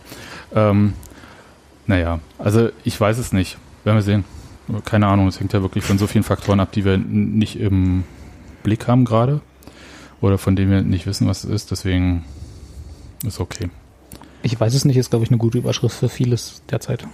Ähm, 0.54 0.92
naja, 1.86 2.20
also 2.38 2.68
ich 2.84 3.00
weiß 3.00 3.16
es 3.16 3.32
nicht. 3.32 3.56
Werden 3.82 3.96
wir 3.96 4.02
sehen. 4.02 4.24
Keine 4.84 5.06
Ahnung, 5.06 5.26
es 5.26 5.40
hängt 5.40 5.54
ja 5.54 5.62
wirklich 5.62 5.84
von 5.84 5.96
so 5.96 6.06
vielen 6.06 6.22
Faktoren 6.22 6.60
ab, 6.60 6.70
die 6.72 6.84
wir 6.84 6.98
nicht 6.98 7.58
im 7.58 8.04
Blick 8.62 8.86
haben 8.86 9.06
gerade 9.06 9.40
oder 10.20 10.36
von 10.36 10.54
denen 10.54 10.70
wir 10.70 10.82
nicht 10.82 11.06
wissen, 11.06 11.26
was 11.26 11.44
es 11.44 11.50
ist. 11.50 11.70
Deswegen 11.70 12.26
ist 13.24 13.40
okay. 13.40 13.70
Ich 14.42 14.60
weiß 14.60 14.74
es 14.74 14.84
nicht, 14.84 14.98
ist, 14.98 15.08
glaube 15.08 15.24
ich, 15.24 15.30
eine 15.30 15.38
gute 15.38 15.56
Überschrift 15.56 15.96
für 15.96 16.10
vieles 16.10 16.62
derzeit. 16.70 17.06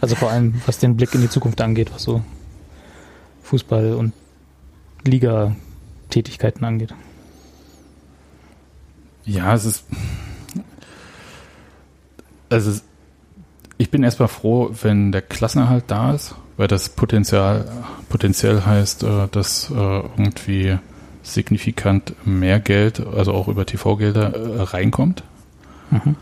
Also 0.00 0.16
vor 0.16 0.32
allem, 0.32 0.60
was 0.66 0.78
den 0.78 0.96
Blick 0.96 1.14
in 1.14 1.20
die 1.20 1.30
Zukunft 1.30 1.60
angeht, 1.60 1.92
was 1.94 2.02
so 2.02 2.22
Fußball 3.44 3.94
und 3.94 4.12
Liga-Tätigkeiten 5.04 6.64
angeht. 6.64 6.94
Ja, 9.24 9.54
es 9.54 9.64
ist. 9.64 9.84
Also, 12.48 12.80
ich 13.78 13.90
bin 13.90 14.02
erstmal 14.02 14.28
froh, 14.28 14.70
wenn 14.82 15.12
der 15.12 15.22
Klassenerhalt 15.22 15.84
da 15.88 16.12
ist, 16.12 16.34
weil 16.56 16.68
das 16.68 16.88
Potenzial, 16.88 17.66
potenziell 18.08 18.64
heißt, 18.64 19.02
äh, 19.02 19.28
dass 19.30 19.70
äh, 19.70 19.74
irgendwie 19.74 20.78
signifikant 21.22 22.14
mehr 22.26 22.60
Geld, 22.60 23.00
also 23.00 23.32
auch 23.32 23.48
über 23.48 23.66
TV-Gelder, 23.66 24.34
äh, 24.34 24.62
reinkommt. 24.62 25.24
Mhm. 25.90 26.16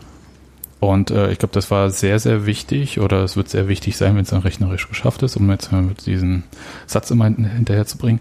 Und 0.83 1.11
äh, 1.11 1.31
ich 1.31 1.39
glaube, 1.39 1.53
das 1.53 1.71
war 1.71 1.89
sehr, 1.91 2.19
sehr 2.19 2.45
wichtig 2.45 2.99
oder 2.99 3.23
es 3.23 3.37
wird 3.37 3.47
sehr 3.47 3.69
wichtig 3.69 3.95
sein, 3.95 4.15
wenn 4.15 4.23
es 4.23 4.31
dann 4.31 4.41
rechnerisch 4.41 4.89
geschafft 4.89 5.23
ist, 5.23 5.37
um 5.37 5.49
jetzt 5.49 5.69
diesen 6.05 6.43
Satz 6.87 7.09
immer 7.09 7.23
hin- 7.25 7.45
hinterher 7.45 7.85
zu 7.85 7.97
bringen. 7.97 8.19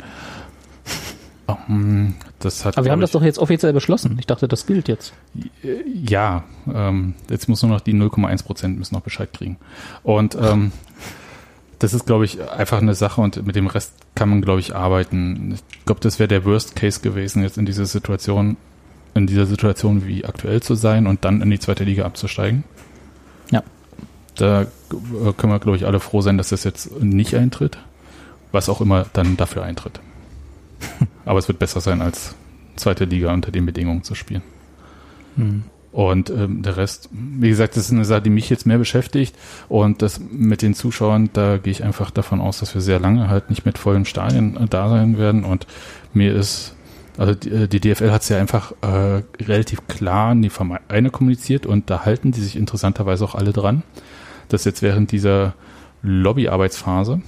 Ähm, 1.68 2.14
das 2.38 2.64
hat, 2.64 2.76
Aber 2.78 2.84
wir 2.84 2.92
haben 2.92 3.00
glaub 3.00 3.08
das 3.10 3.12
doch 3.12 3.22
jetzt 3.24 3.38
offiziell 3.40 3.72
beschlossen. 3.72 4.16
Ich 4.20 4.26
dachte, 4.26 4.46
das 4.46 4.66
gilt 4.66 4.86
jetzt. 4.88 5.12
ja, 6.04 6.44
ähm, 6.72 7.14
jetzt 7.28 7.48
muss 7.48 7.62
nur 7.62 7.70
noch 7.72 7.80
die 7.80 7.94
0,1 7.94 8.44
Prozent 8.44 8.78
müssen 8.78 8.94
noch 8.94 9.02
Bescheid 9.02 9.32
kriegen. 9.32 9.56
Und 10.04 10.36
ähm, 10.40 10.70
das 11.80 11.94
ist, 11.94 12.06
glaube 12.06 12.24
ich, 12.24 12.40
einfach 12.48 12.80
eine 12.80 12.94
Sache 12.94 13.20
und 13.20 13.44
mit 13.44 13.56
dem 13.56 13.66
Rest 13.66 13.92
kann 14.14 14.28
man, 14.28 14.40
glaube 14.40 14.60
ich, 14.60 14.76
arbeiten. 14.76 15.54
Ich 15.54 15.84
glaube, 15.84 16.00
das 16.00 16.20
wäre 16.20 16.28
der 16.28 16.44
Worst 16.44 16.76
Case 16.76 17.00
gewesen, 17.00 17.42
jetzt 17.42 17.58
in 17.58 17.66
dieser 17.66 17.86
Situation, 17.86 18.56
in 19.14 19.26
dieser 19.26 19.46
Situation 19.46 20.06
wie 20.06 20.24
aktuell 20.24 20.62
zu 20.62 20.74
sein 20.74 21.06
und 21.06 21.24
dann 21.24 21.42
in 21.42 21.50
die 21.50 21.58
zweite 21.58 21.84
Liga 21.84 22.04
abzusteigen. 22.04 22.64
Ja. 23.50 23.62
Da 24.36 24.62
äh, 24.62 24.66
können 25.36 25.52
wir, 25.52 25.58
glaube 25.58 25.76
ich, 25.76 25.86
alle 25.86 26.00
froh 26.00 26.20
sein, 26.20 26.38
dass 26.38 26.48
das 26.48 26.64
jetzt 26.64 27.00
nicht 27.00 27.34
eintritt. 27.34 27.78
Was 28.50 28.68
auch 28.68 28.80
immer 28.80 29.06
dann 29.12 29.36
dafür 29.36 29.62
eintritt. 29.64 30.00
Aber 31.24 31.38
es 31.38 31.48
wird 31.48 31.58
besser 31.58 31.80
sein, 31.80 32.02
als 32.02 32.34
zweite 32.76 33.04
Liga 33.04 33.32
unter 33.32 33.50
den 33.50 33.66
Bedingungen 33.66 34.02
zu 34.02 34.14
spielen. 34.14 34.42
Hm. 35.36 35.64
Und 35.92 36.30
ähm, 36.30 36.62
der 36.62 36.78
Rest, 36.78 37.10
wie 37.12 37.50
gesagt, 37.50 37.76
das 37.76 37.84
ist 37.84 37.92
eine 37.92 38.06
Sache, 38.06 38.22
die 38.22 38.30
mich 38.30 38.48
jetzt 38.48 38.64
mehr 38.66 38.78
beschäftigt. 38.78 39.36
Und 39.68 40.00
das 40.00 40.20
mit 40.20 40.62
den 40.62 40.72
Zuschauern, 40.72 41.28
da 41.34 41.58
gehe 41.58 41.70
ich 41.70 41.84
einfach 41.84 42.10
davon 42.10 42.40
aus, 42.40 42.60
dass 42.60 42.74
wir 42.74 42.80
sehr 42.80 42.98
lange 42.98 43.28
halt 43.28 43.50
nicht 43.50 43.66
mit 43.66 43.76
vollen 43.76 44.06
Stadien 44.06 44.56
äh, 44.56 44.66
da 44.68 44.88
sein 44.88 45.18
werden. 45.18 45.44
Und 45.44 45.66
mir 46.14 46.34
ist, 46.34 46.74
also 47.18 47.34
die, 47.34 47.50
äh, 47.50 47.68
die 47.68 47.80
DFL 47.80 48.10
hat 48.10 48.22
es 48.22 48.28
ja 48.28 48.38
einfach 48.38 48.72
äh, 48.82 49.22
relativ 49.42 49.86
klar 49.86 50.30
an 50.30 50.42
die 50.42 50.50
Vereine 50.50 51.10
kommuniziert 51.10 51.66
und 51.66 51.90
da 51.90 52.04
halten 52.04 52.32
die 52.32 52.40
sich 52.40 52.56
interessanterweise 52.56 53.24
auch 53.24 53.34
alle 53.34 53.52
dran, 53.52 53.82
dass 54.48 54.64
jetzt 54.64 54.82
während 54.82 55.12
dieser 55.12 55.54
Lobbyarbeitsphase 56.02 57.20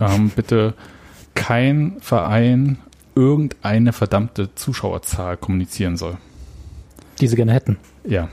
ähm, 0.00 0.30
bitte 0.34 0.74
kein 1.34 1.96
Verein 2.00 2.78
irgendeine 3.14 3.92
verdammte 3.92 4.54
Zuschauerzahl 4.54 5.36
kommunizieren 5.36 5.96
soll. 5.96 6.18
Die 7.20 7.26
sie 7.26 7.36
gerne 7.36 7.52
hätten. 7.52 7.78
Ja. 8.04 8.28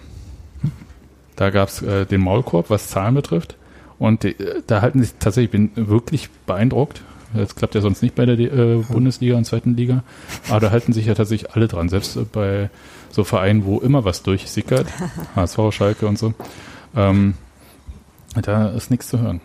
Da 1.36 1.50
gab 1.50 1.70
es 1.70 1.82
äh, 1.82 2.06
den 2.06 2.22
Maulkorb, 2.22 2.70
was 2.70 2.88
Zahlen 2.88 3.16
betrifft. 3.16 3.58
Und 3.98 4.24
die, 4.24 4.40
äh, 4.40 4.62
da 4.68 4.82
halten 4.82 5.02
sich 5.02 5.14
tatsächlich, 5.20 5.62
ich 5.62 5.74
bin 5.74 5.88
wirklich 5.88 6.30
beeindruckt. 6.46 7.02
Das 7.36 7.56
klappt 7.56 7.76
ja 7.76 7.82
sonst 7.82 8.02
nicht 8.02 8.16
bei 8.16 8.26
der 8.26 8.40
äh, 8.40 8.84
Bundesliga 8.90 9.36
und 9.36 9.46
zweiten 9.46 9.76
Liga. 9.76 10.04
Aber 10.50 10.60
da 10.60 10.72
halten 10.72 10.94
sich 10.94 11.06
ja 11.06 11.14
tatsächlich 11.14 11.52
alle 11.54 11.68
dran. 11.68 11.90
Selbst 11.90 12.16
äh, 12.16 12.26
bei 12.32 12.70
so 13.12 13.24
Vereinen, 13.24 13.66
wo 13.66 13.80
immer 13.80 14.06
was 14.06 14.24
durchsickert, 14.24 14.88
HSV, 15.36 15.60
Schalke 15.72 16.08
und 16.08 16.20
so, 16.20 16.34
ähm, 16.96 17.36
da 18.42 18.70
ist 18.70 18.92
nichts 18.92 19.08
zu 19.08 19.20
hören. 19.20 19.42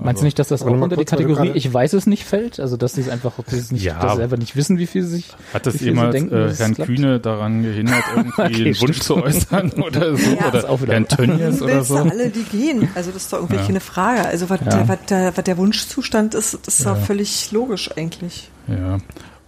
Meinst 0.00 0.20
du 0.22 0.24
nicht, 0.24 0.38
dass 0.38 0.48
das 0.48 0.62
Also, 0.62 0.74
auch 0.74 0.80
unter 0.80 0.96
die 0.96 1.04
Kategorie 1.04 1.50
Ich 1.54 1.72
weiß 1.72 1.92
es 1.94 2.06
nicht 2.06 2.24
fällt? 2.24 2.60
Also 2.60 2.76
dass 2.76 2.94
sie 2.94 3.00
es 3.02 3.08
einfach, 3.08 3.32
dass 3.36 3.54
sie 3.54 3.58
es 3.60 3.72
nicht, 3.72 3.82
Ja. 3.84 4.00
dass 4.00 4.12
sie 4.12 4.16
selber 4.18 4.36
nicht 4.36 4.54
wissen, 4.56 4.78
wie 4.78 4.86
viel 4.86 5.02
sie 5.02 5.16
sich. 5.16 5.32
Hat 5.52 5.66
das 5.66 5.80
jemals 5.80 6.12
denken, 6.14 6.34
äh, 6.34 6.54
Herrn? 6.54 6.74
Kühne 6.74 7.20
daran 7.20 7.62
gehindert, 7.62 8.02
irgendwie 8.16 8.42
Okay, 8.42 8.54
einen 8.66 8.80
Wunsch 8.80 8.96
stimmt. 8.98 9.02
zu 9.02 9.16
äußern 9.16 9.72
oder 9.72 10.16
so? 10.16 10.30
Ja, 10.30 10.48
ist 10.50 10.64
auch 10.66 10.70
oder 10.74 10.82
wieder- 10.82 10.92
Herrn 10.94 11.08
Tönnies 11.38 11.62
oder 11.62 11.82
so? 11.84 11.96
alle, 11.96 12.28
die 12.30 12.44
gehen? 12.44 12.88
Also 12.94 13.10
das 13.10 13.22
ist 13.24 13.32
doch 13.32 13.38
irgendwie 13.38 13.56
Ja. 13.56 13.66
keine 13.66 13.80
Frage. 13.80 14.26
Also 14.26 14.48
was, 14.50 14.60
Ja. 14.60 14.66
der, 14.76 14.88
was, 14.88 14.98
der, 15.08 15.36
was 15.36 15.44
der 15.44 15.56
Wunschzustand 15.58 16.34
ist, 16.34 16.58
das 16.66 16.78
ist 16.80 16.84
Ja. 16.86 16.94
doch 16.94 17.00
völlig 17.00 17.50
logisch 17.52 17.90
eigentlich. 17.96 18.50
Ja. 18.66 18.98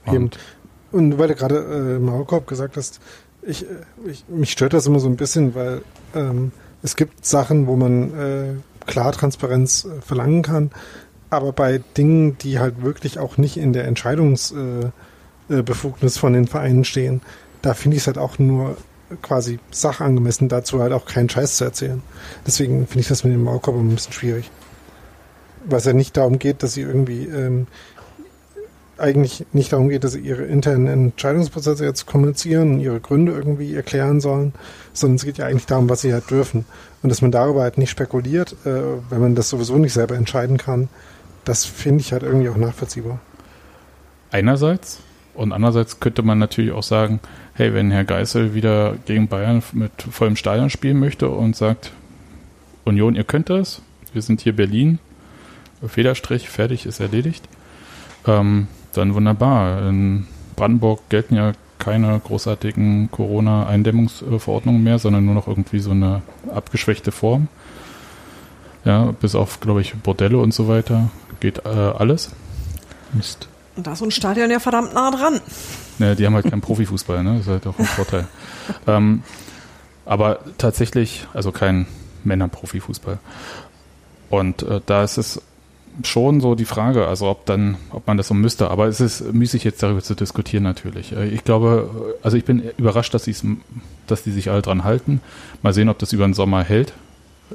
Und, 0.06 0.38
Und 0.92 1.18
weil 1.18 1.28
du 1.28 1.34
gerade 1.36 1.96
äh, 1.96 1.98
Maulkorb 2.00 2.46
gesagt 2.48 2.76
hast, 2.76 3.00
ich, 3.42 3.62
äh, 3.62 3.66
ich, 4.10 4.24
mich 4.28 4.50
stört 4.50 4.72
das 4.72 4.86
immer 4.86 4.98
so 4.98 5.08
ein 5.08 5.16
bisschen, 5.16 5.54
weil 5.54 5.82
ähm, 6.14 6.50
es 6.82 6.96
gibt 6.96 7.24
Sachen, 7.24 7.66
wo 7.68 7.76
man 7.76 8.12
äh, 8.18 8.44
klar 8.90 9.12
Transparenz 9.12 9.86
äh, 9.86 10.02
verlangen 10.02 10.42
kann, 10.42 10.70
aber 11.30 11.52
bei 11.52 11.80
Dingen, 11.96 12.36
die 12.38 12.58
halt 12.58 12.82
wirklich 12.82 13.18
auch 13.18 13.38
nicht 13.38 13.56
in 13.56 13.72
der 13.72 13.86
Entscheidungsbefugnis 13.86 14.82
äh, 15.48 16.16
äh, 16.16 16.20
von 16.20 16.32
den 16.32 16.48
Vereinen 16.48 16.84
stehen, 16.84 17.22
da 17.62 17.74
finde 17.74 17.96
ich 17.96 18.02
es 18.02 18.06
halt 18.08 18.18
auch 18.18 18.38
nur 18.38 18.76
quasi 19.22 19.58
sachangemessen, 19.70 20.48
dazu 20.48 20.80
halt 20.80 20.92
auch 20.92 21.06
keinen 21.06 21.28
Scheiß 21.28 21.56
zu 21.56 21.64
erzählen. 21.64 22.02
Deswegen 22.46 22.86
finde 22.86 23.00
ich 23.00 23.08
das 23.08 23.24
mit 23.24 23.32
dem 23.32 23.44
Maulkorb 23.44 23.76
ein 23.76 23.94
bisschen 23.94 24.12
schwierig. 24.12 24.50
Weil 25.64 25.78
es 25.78 25.84
ja 25.84 25.92
nicht 25.92 26.16
darum 26.16 26.38
geht, 26.38 26.62
dass 26.62 26.74
sie 26.74 26.82
irgendwie 26.82 27.24
ähm, 27.24 27.66
eigentlich 29.00 29.44
nicht 29.52 29.72
darum 29.72 29.88
geht, 29.88 30.04
dass 30.04 30.12
sie 30.12 30.20
ihre 30.20 30.42
internen 30.42 30.86
Entscheidungsprozesse 30.86 31.84
jetzt 31.84 32.06
kommunizieren 32.06 32.74
und 32.74 32.80
ihre 32.80 33.00
Gründe 33.00 33.32
irgendwie 33.32 33.74
erklären 33.74 34.20
sollen, 34.20 34.52
sondern 34.92 35.16
es 35.16 35.24
geht 35.24 35.38
ja 35.38 35.46
eigentlich 35.46 35.66
darum, 35.66 35.88
was 35.88 36.02
sie 36.02 36.12
halt 36.12 36.30
dürfen. 36.30 36.64
Und 37.02 37.08
dass 37.10 37.22
man 37.22 37.30
darüber 37.30 37.62
halt 37.62 37.78
nicht 37.78 37.90
spekuliert, 37.90 38.54
äh, 38.64 38.82
wenn 39.08 39.20
man 39.20 39.34
das 39.34 39.48
sowieso 39.48 39.76
nicht 39.76 39.92
selber 39.92 40.16
entscheiden 40.16 40.58
kann, 40.58 40.88
das 41.44 41.64
finde 41.64 42.02
ich 42.02 42.12
halt 42.12 42.22
irgendwie 42.22 42.48
auch 42.48 42.56
nachvollziehbar. 42.56 43.20
einerseits 44.30 45.00
und 45.34 45.52
andererseits 45.52 46.00
könnte 46.00 46.22
man 46.22 46.38
natürlich 46.38 46.72
auch 46.72 46.82
sagen, 46.82 47.20
hey, 47.54 47.72
wenn 47.72 47.90
Herr 47.90 48.04
Geisel 48.04 48.54
wieder 48.54 48.96
gegen 49.06 49.28
Bayern 49.28 49.62
mit 49.72 49.90
vollem 50.10 50.36
Stadion 50.36 50.70
spielen 50.70 50.98
möchte 50.98 51.28
und 51.28 51.56
sagt, 51.56 51.92
Union, 52.84 53.14
ihr 53.14 53.24
könnt 53.24 53.48
das, 53.48 53.80
wir 54.12 54.22
sind 54.22 54.40
hier 54.40 54.54
Berlin, 54.54 54.98
Federstrich, 55.86 56.50
fertig, 56.50 56.84
ist 56.84 57.00
erledigt, 57.00 57.48
ähm, 58.26 58.66
dann 58.92 59.14
wunderbar. 59.14 59.88
In 59.88 60.26
Brandenburg 60.56 61.08
gelten 61.08 61.34
ja 61.34 61.52
keine 61.78 62.20
großartigen 62.20 63.10
Corona-Eindämmungsverordnungen 63.10 64.82
mehr, 64.82 64.98
sondern 64.98 65.24
nur 65.24 65.34
noch 65.34 65.48
irgendwie 65.48 65.80
so 65.80 65.90
eine 65.90 66.22
abgeschwächte 66.54 67.10
Form. 67.12 67.48
Ja, 68.84 69.12
bis 69.20 69.34
auf, 69.34 69.60
glaube 69.60 69.80
ich, 69.80 69.94
Bordelle 69.94 70.38
und 70.38 70.54
so 70.54 70.68
weiter 70.68 71.10
geht 71.40 71.64
äh, 71.64 71.68
alles. 71.68 72.30
Mist. 73.12 73.48
Und 73.76 73.86
da 73.86 73.92
ist 73.92 73.98
so 73.98 74.04
ein 74.04 74.10
Stadion 74.10 74.50
ja 74.50 74.60
verdammt 74.60 74.94
nah 74.94 75.10
dran. 75.10 75.40
Ne, 75.98 76.16
die 76.16 76.26
haben 76.26 76.34
halt 76.34 76.48
keinen 76.48 76.60
Profifußball, 76.60 77.22
ne? 77.22 77.34
Das 77.34 77.42
ist 77.42 77.48
halt 77.48 77.66
auch 77.66 77.78
ein 77.78 77.84
Vorteil. 77.84 78.28
ähm, 78.86 79.22
aber 80.06 80.40
tatsächlich, 80.58 81.26
also 81.34 81.52
kein 81.52 81.86
Männer-Profifußball. 82.24 83.18
Und 84.28 84.62
äh, 84.62 84.80
da 84.84 85.02
ist 85.02 85.18
es 85.18 85.42
schon 86.04 86.40
so 86.40 86.54
die 86.54 86.64
Frage, 86.64 87.06
also 87.06 87.28
ob 87.28 87.46
dann, 87.46 87.76
ob 87.90 88.06
man 88.06 88.16
das 88.16 88.28
so 88.28 88.34
müsste. 88.34 88.70
Aber 88.70 88.86
es 88.86 89.00
ist 89.00 89.32
müßig 89.32 89.64
jetzt 89.64 89.82
darüber 89.82 90.02
zu 90.02 90.14
diskutieren 90.14 90.62
natürlich. 90.62 91.12
Äh, 91.12 91.28
Ich 91.28 91.44
glaube, 91.44 92.14
also 92.22 92.36
ich 92.36 92.44
bin 92.44 92.62
überrascht, 92.76 93.14
dass, 93.14 93.24
sie's, 93.24 93.44
dass 94.06 94.22
die 94.22 94.32
sich 94.32 94.50
alle 94.50 94.62
dran 94.62 94.84
halten. 94.84 95.20
Mal 95.62 95.72
sehen, 95.72 95.88
ob 95.88 95.98
das 95.98 96.12
über 96.12 96.24
den 96.24 96.34
Sommer 96.34 96.62
hält. 96.64 96.92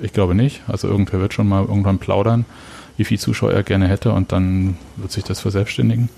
Ich 0.01 0.13
glaube 0.13 0.35
nicht. 0.35 0.61
Also 0.67 0.87
irgendwer 0.87 1.19
wird 1.19 1.33
schon 1.33 1.47
mal 1.47 1.63
irgendwann 1.65 1.99
plaudern, 1.99 2.45
wie 2.97 3.05
viel 3.05 3.19
Zuschauer 3.19 3.53
er 3.53 3.63
gerne 3.63 3.87
hätte 3.87 4.11
und 4.11 4.31
dann 4.31 4.77
wird 4.97 5.11
sich 5.11 5.23
das 5.23 5.39
verselbstständigen. 5.39 6.09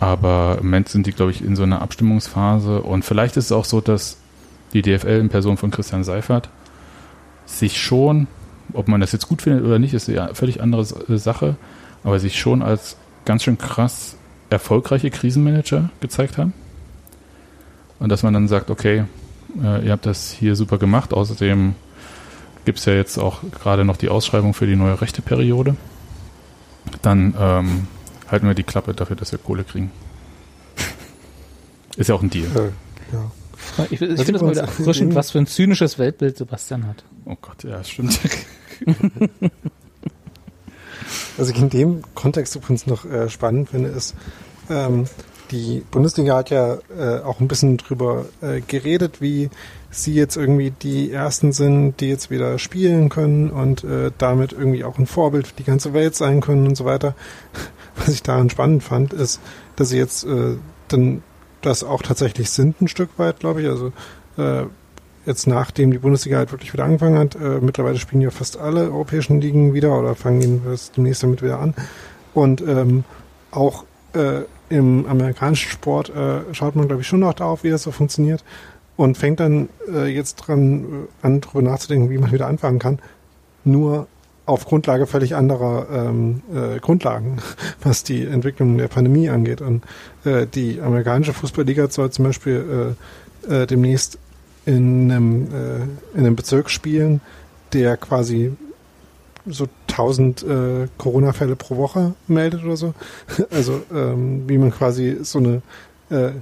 Aber 0.00 0.58
im 0.60 0.66
Moment 0.66 0.88
sind 0.88 1.06
die, 1.06 1.12
glaube 1.12 1.30
ich, 1.30 1.42
in 1.42 1.56
so 1.56 1.62
einer 1.62 1.82
Abstimmungsphase. 1.82 2.82
Und 2.82 3.04
vielleicht 3.04 3.36
ist 3.36 3.46
es 3.46 3.52
auch 3.52 3.64
so, 3.64 3.80
dass 3.80 4.18
die 4.72 4.82
DFL 4.82 5.20
in 5.20 5.28
Person 5.28 5.56
von 5.56 5.70
Christian 5.70 6.04
Seifert 6.04 6.50
sich 7.46 7.80
schon, 7.80 8.26
ob 8.72 8.88
man 8.88 9.00
das 9.00 9.12
jetzt 9.12 9.28
gut 9.28 9.42
findet 9.42 9.64
oder 9.64 9.78
nicht, 9.78 9.94
ist 9.94 10.08
ja 10.08 10.26
eine 10.26 10.34
völlig 10.34 10.60
andere 10.62 10.82
äh, 10.82 11.16
Sache, 11.16 11.56
aber 12.02 12.18
sich 12.18 12.38
schon 12.38 12.62
als 12.62 12.96
ganz 13.24 13.42
schön 13.42 13.58
krass 13.58 14.16
erfolgreiche 14.50 15.10
Krisenmanager 15.10 15.90
gezeigt 16.00 16.38
haben. 16.38 16.52
Und 17.98 18.10
dass 18.10 18.22
man 18.22 18.34
dann 18.34 18.48
sagt, 18.48 18.70
okay, 18.70 19.04
äh, 19.62 19.86
ihr 19.86 19.92
habt 19.92 20.06
das 20.06 20.30
hier 20.30 20.56
super 20.56 20.78
gemacht. 20.78 21.12
Außerdem 21.12 21.74
gibt 22.64 22.78
es 22.78 22.84
ja 22.84 22.94
jetzt 22.94 23.18
auch 23.18 23.40
gerade 23.50 23.84
noch 23.84 23.96
die 23.96 24.08
Ausschreibung 24.08 24.54
für 24.54 24.66
die 24.66 24.76
neue 24.76 25.00
rechte 25.00 25.22
Periode. 25.22 25.76
Dann 27.02 27.34
ähm, 27.38 27.88
halten 28.30 28.46
wir 28.46 28.54
die 28.54 28.62
Klappe 28.62 28.94
dafür, 28.94 29.16
dass 29.16 29.32
wir 29.32 29.38
Kohle 29.38 29.64
kriegen. 29.64 29.90
Ist 31.96 32.08
ja 32.08 32.14
auch 32.14 32.22
ein 32.22 32.30
Deal. 32.30 32.46
Äh, 32.54 33.14
ja. 33.14 33.30
Ich, 33.90 34.00
ich 34.00 34.00
Was 34.00 34.22
finde 34.22 34.32
das 34.32 34.42
mal 34.42 34.50
wieder 34.52 34.62
erfrischend, 34.62 35.14
was 35.14 35.30
für 35.32 35.38
ein 35.38 35.46
zynisches 35.46 35.98
Weltbild 35.98 36.36
Sebastian 36.36 36.86
hat. 36.86 37.04
Oh 37.24 37.36
Gott, 37.40 37.64
ja, 37.64 37.82
stimmt. 37.82 38.18
Ich 41.38 41.56
in 41.60 41.70
dem 41.70 42.02
Kontext 42.14 42.54
übrigens 42.56 42.86
noch 42.86 43.04
äh, 43.04 43.28
spannend 43.28 43.70
finde, 43.70 43.90
ist, 43.90 44.14
ähm, 44.70 45.06
die 45.50 45.82
Bundesliga 45.90 46.36
hat 46.36 46.50
ja 46.50 46.78
äh, 46.96 47.20
auch 47.22 47.40
ein 47.40 47.48
bisschen 47.48 47.76
drüber 47.76 48.26
äh, 48.40 48.60
geredet, 48.60 49.20
wie 49.20 49.50
sie 49.90 50.14
jetzt 50.14 50.36
irgendwie 50.36 50.70
die 50.70 51.10
Ersten 51.12 51.52
sind, 51.52 52.00
die 52.00 52.08
jetzt 52.08 52.30
wieder 52.30 52.58
spielen 52.58 53.08
können 53.08 53.50
und 53.50 53.84
äh, 53.84 54.10
damit 54.18 54.52
irgendwie 54.52 54.84
auch 54.84 54.98
ein 54.98 55.06
Vorbild 55.06 55.46
für 55.46 55.54
die 55.54 55.64
ganze 55.64 55.92
Welt 55.92 56.14
sein 56.14 56.40
können 56.40 56.66
und 56.66 56.76
so 56.76 56.84
weiter. 56.84 57.14
Was 57.96 58.08
ich 58.08 58.22
daran 58.22 58.50
spannend 58.50 58.82
fand, 58.82 59.12
ist, 59.12 59.40
dass 59.76 59.90
sie 59.90 59.98
jetzt 59.98 60.24
äh, 60.24 60.56
dann 60.88 61.22
das 61.66 61.84
auch 61.84 62.02
tatsächlich 62.02 62.50
sind 62.50 62.80
ein 62.80 62.88
Stück 62.88 63.10
weit, 63.18 63.40
glaube 63.40 63.62
ich. 63.62 63.68
Also 63.68 63.92
äh, 64.36 64.64
jetzt 65.26 65.46
nachdem 65.46 65.90
die 65.90 65.98
Bundesliga 65.98 66.38
halt 66.38 66.52
wirklich 66.52 66.72
wieder 66.72 66.84
angefangen 66.84 67.18
hat, 67.18 67.34
äh, 67.36 67.60
mittlerweile 67.60 67.98
spielen 67.98 68.22
ja 68.22 68.30
fast 68.30 68.58
alle 68.58 68.84
europäischen 68.84 69.40
Ligen 69.40 69.74
wieder 69.74 69.98
oder 69.98 70.14
fangen 70.14 70.40
jedenfalls 70.40 70.92
demnächst 70.92 71.22
damit 71.22 71.42
wieder 71.42 71.58
an. 71.58 71.74
Und 72.34 72.60
ähm, 72.62 73.04
auch 73.50 73.84
äh, 74.14 74.42
im 74.68 75.06
amerikanischen 75.06 75.70
Sport 75.70 76.10
äh, 76.10 76.52
schaut 76.52 76.76
man, 76.76 76.86
glaube 76.86 77.02
ich, 77.02 77.08
schon 77.08 77.20
noch 77.20 77.34
darauf, 77.34 77.64
wie 77.64 77.70
das 77.70 77.82
so 77.82 77.92
funktioniert 77.92 78.44
und 78.96 79.18
fängt 79.18 79.40
dann 79.40 79.68
äh, 79.92 80.06
jetzt 80.06 80.36
dran 80.36 81.06
äh, 81.22 81.26
an, 81.26 81.40
darüber 81.40 81.62
nachzudenken, 81.62 82.10
wie 82.10 82.18
man 82.18 82.32
wieder 82.32 82.46
anfangen 82.46 82.78
kann. 82.78 82.98
Nur 83.64 84.06
auf 84.46 84.66
Grundlage 84.66 85.06
völlig 85.06 85.34
anderer 85.34 85.86
ähm, 85.90 86.42
äh, 86.54 86.78
Grundlagen, 86.78 87.38
was 87.82 88.04
die 88.04 88.24
Entwicklung 88.24 88.76
der 88.78 88.88
Pandemie 88.88 89.28
angeht. 89.30 89.60
Und 89.60 89.84
äh, 90.24 90.46
die 90.46 90.80
amerikanische 90.80 91.32
Fußballliga 91.32 91.88
soll 91.88 92.10
zum 92.10 92.26
Beispiel 92.26 92.96
äh, 93.48 93.62
äh, 93.62 93.66
demnächst 93.66 94.18
in 94.66 95.10
einem, 95.10 95.46
äh, 95.52 96.18
in 96.18 96.26
einem 96.26 96.36
Bezirk 96.36 96.70
spielen, 96.70 97.20
der 97.72 97.96
quasi 97.96 98.52
so 99.46 99.68
1000 99.88 100.42
äh, 100.42 100.88
Corona-Fälle 100.96 101.56
pro 101.56 101.76
Woche 101.76 102.14
meldet 102.26 102.64
oder 102.64 102.76
so. 102.76 102.94
Also 103.50 103.82
ähm, 103.94 104.48
wie 104.48 104.58
man 104.58 104.70
quasi 104.70 105.18
so 105.22 105.38
eine 105.38 105.62
äh, 106.10 106.32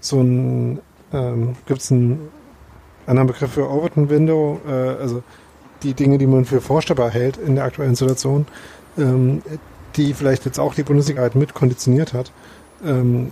so 0.00 0.20
ein 0.20 0.80
ähm, 1.12 1.56
gibt 1.66 1.80
es 1.80 1.90
ein 1.90 2.18
anderen 3.06 3.28
Begriff 3.28 3.52
für 3.52 3.70
Overton 3.70 4.08
Window, 4.08 4.60
äh, 4.66 4.70
also 4.70 5.22
die 5.84 5.94
Dinge, 5.94 6.18
die 6.18 6.26
man 6.26 6.44
für 6.44 6.60
vorstellbar 6.60 7.10
hält 7.10 7.36
in 7.36 7.54
der 7.54 7.64
aktuellen 7.64 7.94
Situation, 7.94 8.46
ähm, 8.98 9.42
die 9.96 10.14
vielleicht 10.14 10.44
jetzt 10.44 10.58
auch 10.58 10.74
die 10.74 10.82
Bundesliga 10.82 11.22
halt 11.22 11.34
mit 11.34 11.54
konditioniert 11.54 12.12
hat, 12.12 12.32
ähm, 12.84 13.30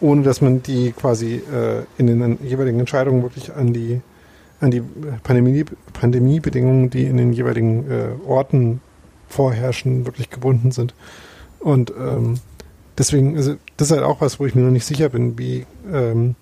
ohne 0.00 0.22
dass 0.22 0.40
man 0.40 0.62
die 0.62 0.92
quasi 0.92 1.36
äh, 1.36 1.84
in 1.98 2.06
den 2.06 2.38
jeweiligen 2.42 2.80
Entscheidungen 2.80 3.22
wirklich 3.22 3.54
an 3.54 3.72
die 3.72 4.00
an 4.60 4.70
die 4.70 4.82
Pandemie, 5.22 5.64
Pandemiebedingungen, 5.92 6.88
die 6.88 7.04
in 7.04 7.18
den 7.18 7.32
jeweiligen 7.34 7.90
äh, 7.90 8.08
Orten 8.26 8.80
vorherrschen, 9.28 10.06
wirklich 10.06 10.30
gebunden 10.30 10.70
sind. 10.70 10.94
Und 11.60 11.90
ähm, 11.90 12.38
deswegen, 12.96 13.36
also 13.36 13.56
das 13.76 13.90
ist 13.90 13.96
halt 13.96 14.04
auch 14.04 14.20
was, 14.20 14.40
wo 14.40 14.46
ich 14.46 14.54
mir 14.54 14.62
noch 14.62 14.70
nicht 14.70 14.86
sicher 14.86 15.08
bin, 15.08 15.38
wie, 15.38 15.66
ähm, 15.92 16.36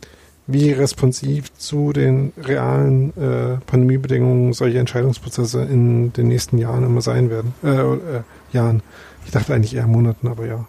wie 0.47 0.73
responsiv 0.73 1.53
zu 1.57 1.93
den 1.93 2.33
realen 2.43 3.17
äh, 3.17 3.57
Pandemiebedingungen 3.67 4.53
solche 4.53 4.79
Entscheidungsprozesse 4.79 5.63
in 5.63 6.13
den 6.13 6.29
nächsten 6.29 6.59
Jahren 6.59 6.85
immer 6.85 7.01
sein 7.01 7.31
werden. 7.31 7.55
Äh, 7.63 7.69
äh, 7.69 8.23
Jahren. 8.53 8.83
Ich 9.25 9.31
dachte 9.31 9.55
eigentlich 9.55 9.75
eher 9.75 9.87
Monaten, 9.87 10.29
aber 10.29 10.47
ja. 10.47 10.67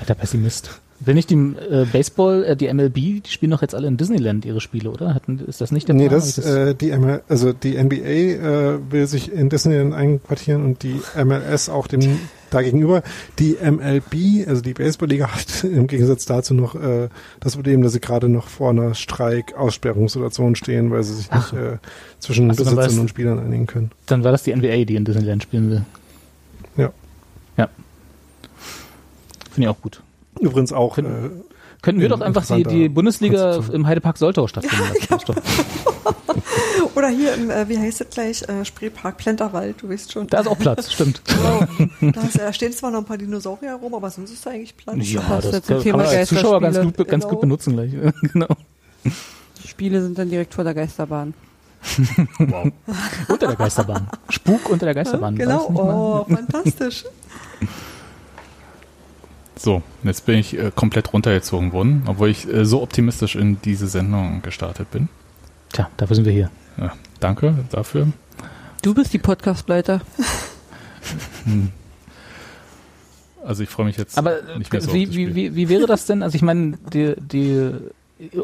Alter 0.00 0.14
Pessimist. 0.14 0.80
Will 1.02 1.14
nicht 1.14 1.30
die 1.30 1.34
äh, 1.36 1.86
Baseball, 1.90 2.44
äh, 2.44 2.56
die 2.56 2.72
MLB, 2.72 2.94
die 2.94 3.22
spielen 3.28 3.52
doch 3.52 3.62
jetzt 3.62 3.74
alle 3.74 3.86
in 3.88 3.96
Disneyland 3.96 4.44
ihre 4.44 4.60
Spiele, 4.60 4.90
oder? 4.90 5.14
Hatten, 5.14 5.38
ist 5.46 5.60
das 5.62 5.72
nicht 5.72 5.88
der 5.88 5.94
Nee, 5.94 6.08
Plan? 6.08 6.20
das, 6.20 6.36
äh, 6.38 6.74
die 6.74 6.90
ML, 6.90 7.22
also 7.26 7.54
die 7.54 7.82
NBA 7.82 7.96
äh, 7.96 8.78
will 8.90 9.06
sich 9.06 9.32
in 9.32 9.48
Disneyland 9.48 9.94
einquartieren 9.94 10.62
und 10.64 10.82
die 10.82 11.00
MLS 11.24 11.70
auch 11.70 11.86
dem 11.86 12.18
dagegenüber. 12.50 13.02
Die 13.38 13.56
MLB, 13.60 14.46
also 14.48 14.62
die 14.62 14.74
Baseballliga, 14.74 15.28
hat 15.28 15.64
im 15.64 15.86
Gegensatz 15.86 16.26
dazu 16.26 16.54
noch 16.54 16.74
äh, 16.74 17.08
das 17.40 17.54
Problem, 17.56 17.82
dass 17.82 17.92
sie 17.92 18.00
gerade 18.00 18.28
noch 18.28 18.48
vor 18.48 18.70
einer 18.70 18.94
Streik-Aussperrungssituation 18.94 20.56
stehen, 20.56 20.90
weil 20.90 21.02
sie 21.02 21.14
sich 21.14 21.28
Ach. 21.30 21.52
nicht 21.52 21.62
äh, 21.62 21.78
zwischen 22.18 22.50
Also 22.50 22.64
Besitzern 22.64 22.86
es- 22.86 22.98
und 22.98 23.08
Spielern 23.08 23.38
einigen 23.38 23.66
können. 23.66 23.90
Dann 24.06 24.24
war 24.24 24.32
das 24.32 24.42
die 24.42 24.54
NBA, 24.54 24.84
die 24.84 24.96
in 24.96 25.04
Disneyland 25.04 25.42
spielen 25.42 25.70
will. 25.70 25.84
Ja. 26.76 26.92
Ja. 27.56 27.68
Finde 29.50 29.62
ich 29.62 29.68
auch 29.68 29.80
gut. 29.80 30.02
Übrigens 30.40 30.72
auch 30.72 30.98
äh, 30.98 31.02
Könnten 31.82 32.00
wir 32.00 32.08
doch 32.08 32.20
einfach 32.20 32.44
die, 32.46 32.62
die 32.64 32.88
Bundesliga 32.88 33.60
im 33.72 33.86
Heidepark 33.86 34.18
Soltau 34.18 34.46
stattfinden 34.46 34.84
lassen. 34.84 35.06
Das 35.08 35.24
doch, 35.24 35.36
Oder 36.94 37.08
hier 37.08 37.34
im, 37.34 37.50
äh, 37.50 37.68
wie 37.68 37.78
heißt 37.78 38.00
es 38.02 38.10
gleich, 38.10 38.42
äh, 38.48 38.64
Spreepark, 38.64 39.16
Plenterwald, 39.16 39.82
du 39.82 39.88
weißt 39.88 40.12
schon. 40.12 40.26
da 40.26 40.40
ist 40.40 40.46
auch 40.46 40.58
Platz, 40.58 40.92
stimmt. 40.92 41.22
Genau. 41.26 41.66
Da, 42.12 42.20
ist, 42.22 42.38
da 42.38 42.52
stehen 42.52 42.72
zwar 42.72 42.90
noch 42.90 42.98
ein 43.00 43.04
paar 43.04 43.18
Dinosaurier 43.18 43.74
rum, 43.74 43.94
aber 43.94 44.10
sonst 44.10 44.32
ist 44.32 44.44
da 44.44 44.50
eigentlich 44.50 44.76
Platz. 44.76 44.96
Ja, 45.00 45.22
das 45.40 45.52
ja 45.52 45.62
zum 45.62 45.76
kann, 45.76 45.82
Thema 45.82 45.98
kann 45.98 46.06
man 46.06 46.16
als 46.16 46.28
Zuschauer 46.28 46.60
ganz 46.60 46.78
gut, 46.78 46.96
ganz 47.08 47.24
Genau. 47.24 47.28
gut 47.28 47.40
benutzen 47.40 47.72
gleich. 47.74 47.92
genau. 48.32 48.48
Die 49.04 49.68
Spiele 49.68 50.02
sind 50.02 50.18
dann 50.18 50.28
direkt 50.28 50.54
vor 50.54 50.64
der 50.64 50.74
Geisterbahn. 50.74 51.34
Wow. 52.38 52.72
Unter 53.28 53.46
der 53.46 53.56
Geisterbahn. 53.56 54.08
Spuk 54.28 54.68
unter 54.68 54.86
der 54.86 54.94
Geisterbahn. 54.94 55.36
Genau, 55.36 55.68
das 55.68 55.78
oh, 55.78 56.34
fantastisch. 56.34 57.04
So, 59.62 59.82
jetzt 60.04 60.24
bin 60.24 60.38
ich 60.38 60.58
äh, 60.58 60.72
komplett 60.74 61.12
runtergezogen 61.12 61.72
worden, 61.72 62.04
obwohl 62.06 62.30
ich 62.30 62.48
äh, 62.48 62.64
so 62.64 62.82
optimistisch 62.82 63.36
in 63.36 63.60
diese 63.60 63.88
Sendung 63.88 64.40
gestartet 64.40 64.90
bin. 64.90 65.10
Tja, 65.70 65.90
dafür 65.98 66.16
sind 66.16 66.24
wir 66.24 66.32
hier. 66.32 66.50
Ja, 66.78 66.94
danke 67.20 67.54
dafür. 67.70 68.08
Du 68.80 68.94
bist 68.94 69.12
die 69.12 69.18
Podcastleiter. 69.18 70.00
Also 73.42 73.62
ich 73.62 73.70
freue 73.70 73.86
mich 73.86 73.96
jetzt 73.96 74.18
Aber 74.18 74.38
äh, 74.48 74.58
nicht 74.58 74.70
mehr 74.70 74.82
so 74.82 74.92
wie, 74.92 75.14
wie, 75.14 75.34
wie, 75.34 75.56
wie 75.56 75.68
wäre 75.70 75.86
das 75.86 76.04
denn? 76.04 76.22
Also 76.22 76.36
ich 76.36 76.42
meine, 76.42 76.78
die, 76.92 77.14
die, 77.16 77.72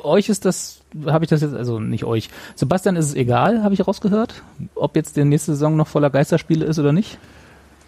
euch 0.03 0.31
ist 0.31 0.47
das, 0.47 0.81
habe 1.05 1.25
ich 1.27 1.29
das 1.29 1.43
jetzt, 1.43 1.55
also 1.55 1.81
nicht 1.81 2.05
euch. 2.05 2.31
Sebastian 2.55 2.97
ist 2.97 3.07
es 3.07 3.15
egal, 3.15 3.63
habe 3.63 3.75
ich 3.75 3.87
rausgehört, 3.87 4.43
ob 4.75 4.97
jetzt 4.97 5.17
die 5.17 5.25
nächste 5.25 5.53
Saison 5.53 5.77
noch 5.77 5.87
voller 5.87 6.09
Geisterspiele 6.09 6.65
ist 6.65 6.79
oder 6.79 6.93
nicht. 6.93 7.19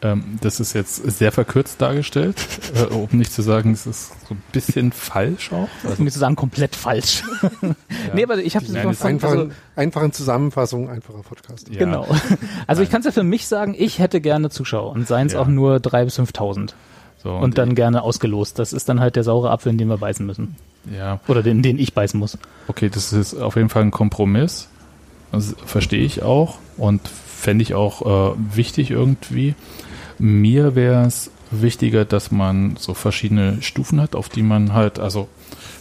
Ähm, 0.00 0.38
das 0.40 0.60
ist 0.60 0.74
jetzt 0.74 0.96
sehr 1.18 1.32
verkürzt 1.32 1.80
dargestellt, 1.82 2.36
äh, 2.74 2.84
um 2.94 3.08
nicht 3.10 3.32
zu 3.32 3.42
sagen, 3.42 3.72
es 3.72 3.84
ist 3.84 4.12
so 4.28 4.34
ein 4.34 4.42
bisschen 4.52 4.92
falsch 4.92 5.50
auch. 5.52 5.68
Um 5.98 6.04
nicht 6.04 6.12
zu 6.12 6.20
sagen, 6.20 6.36
komplett 6.36 6.76
falsch. 6.76 7.24
nee, 8.14 8.22
aber 8.22 8.38
ich 8.38 8.54
habe 8.54 8.64
es 8.64 8.70
Nein, 8.72 8.94
von, 8.94 9.06
einfachen, 9.08 9.38
also, 9.40 9.52
einfachen 9.74 10.12
Zusammenfassung, 10.12 10.88
einfacher 10.88 11.22
Podcast. 11.22 11.68
Ja. 11.68 11.80
Genau. 11.80 12.06
Also 12.68 12.82
ich 12.82 12.90
kann 12.90 13.00
es 13.00 13.06
ja 13.06 13.10
für 13.12 13.24
mich 13.24 13.48
sagen, 13.48 13.74
ich 13.76 13.98
hätte 13.98 14.20
gerne 14.20 14.50
Zuschauer 14.50 14.92
und 14.92 15.08
seien 15.08 15.26
es 15.26 15.32
Ja. 15.32 15.40
auch 15.40 15.48
nur 15.48 15.76
3.000 15.78 16.04
bis 16.04 16.18
5.000 16.20 16.74
So, 17.20 17.32
und 17.34 17.58
dann 17.58 17.74
gerne 17.74 18.02
ausgelost. 18.02 18.60
Das 18.60 18.72
ist 18.72 18.88
dann 18.88 19.00
halt 19.00 19.16
der 19.16 19.24
saure 19.24 19.50
Apfel, 19.50 19.70
in 19.72 19.78
den 19.78 19.88
wir 19.88 19.98
beißen 19.98 20.24
müssen. 20.24 20.54
ja, 20.96 21.18
Oder 21.26 21.42
den, 21.42 21.60
den 21.62 21.76
ich 21.76 21.92
beißen 21.92 22.20
muss. 22.20 22.38
okay, 22.68 22.88
das 22.88 23.12
ist 23.12 23.34
auf 23.34 23.56
jeden 23.56 23.68
Fall 23.68 23.82
ein 23.82 23.90
Kompromiss. 23.90 24.68
Das 25.32 25.56
verstehe 25.66 26.04
ich 26.04 26.22
auch 26.22 26.58
und 26.76 27.00
fände 27.08 27.62
ich 27.62 27.74
auch 27.74 28.32
äh, 28.34 28.34
wichtig 28.54 28.92
irgendwie. 28.92 29.56
Mir 30.19 30.74
wäre 30.74 31.07
es 31.07 31.31
wichtiger, 31.51 32.05
dass 32.05 32.31
man 32.31 32.77
so 32.78 32.95
verschiedene 32.95 33.62
Stufen 33.62 34.01
hat, 34.01 34.15
auf 34.15 34.28
die 34.28 34.43
man 34.43 34.73
halt, 34.73 34.99
also 34.99 35.28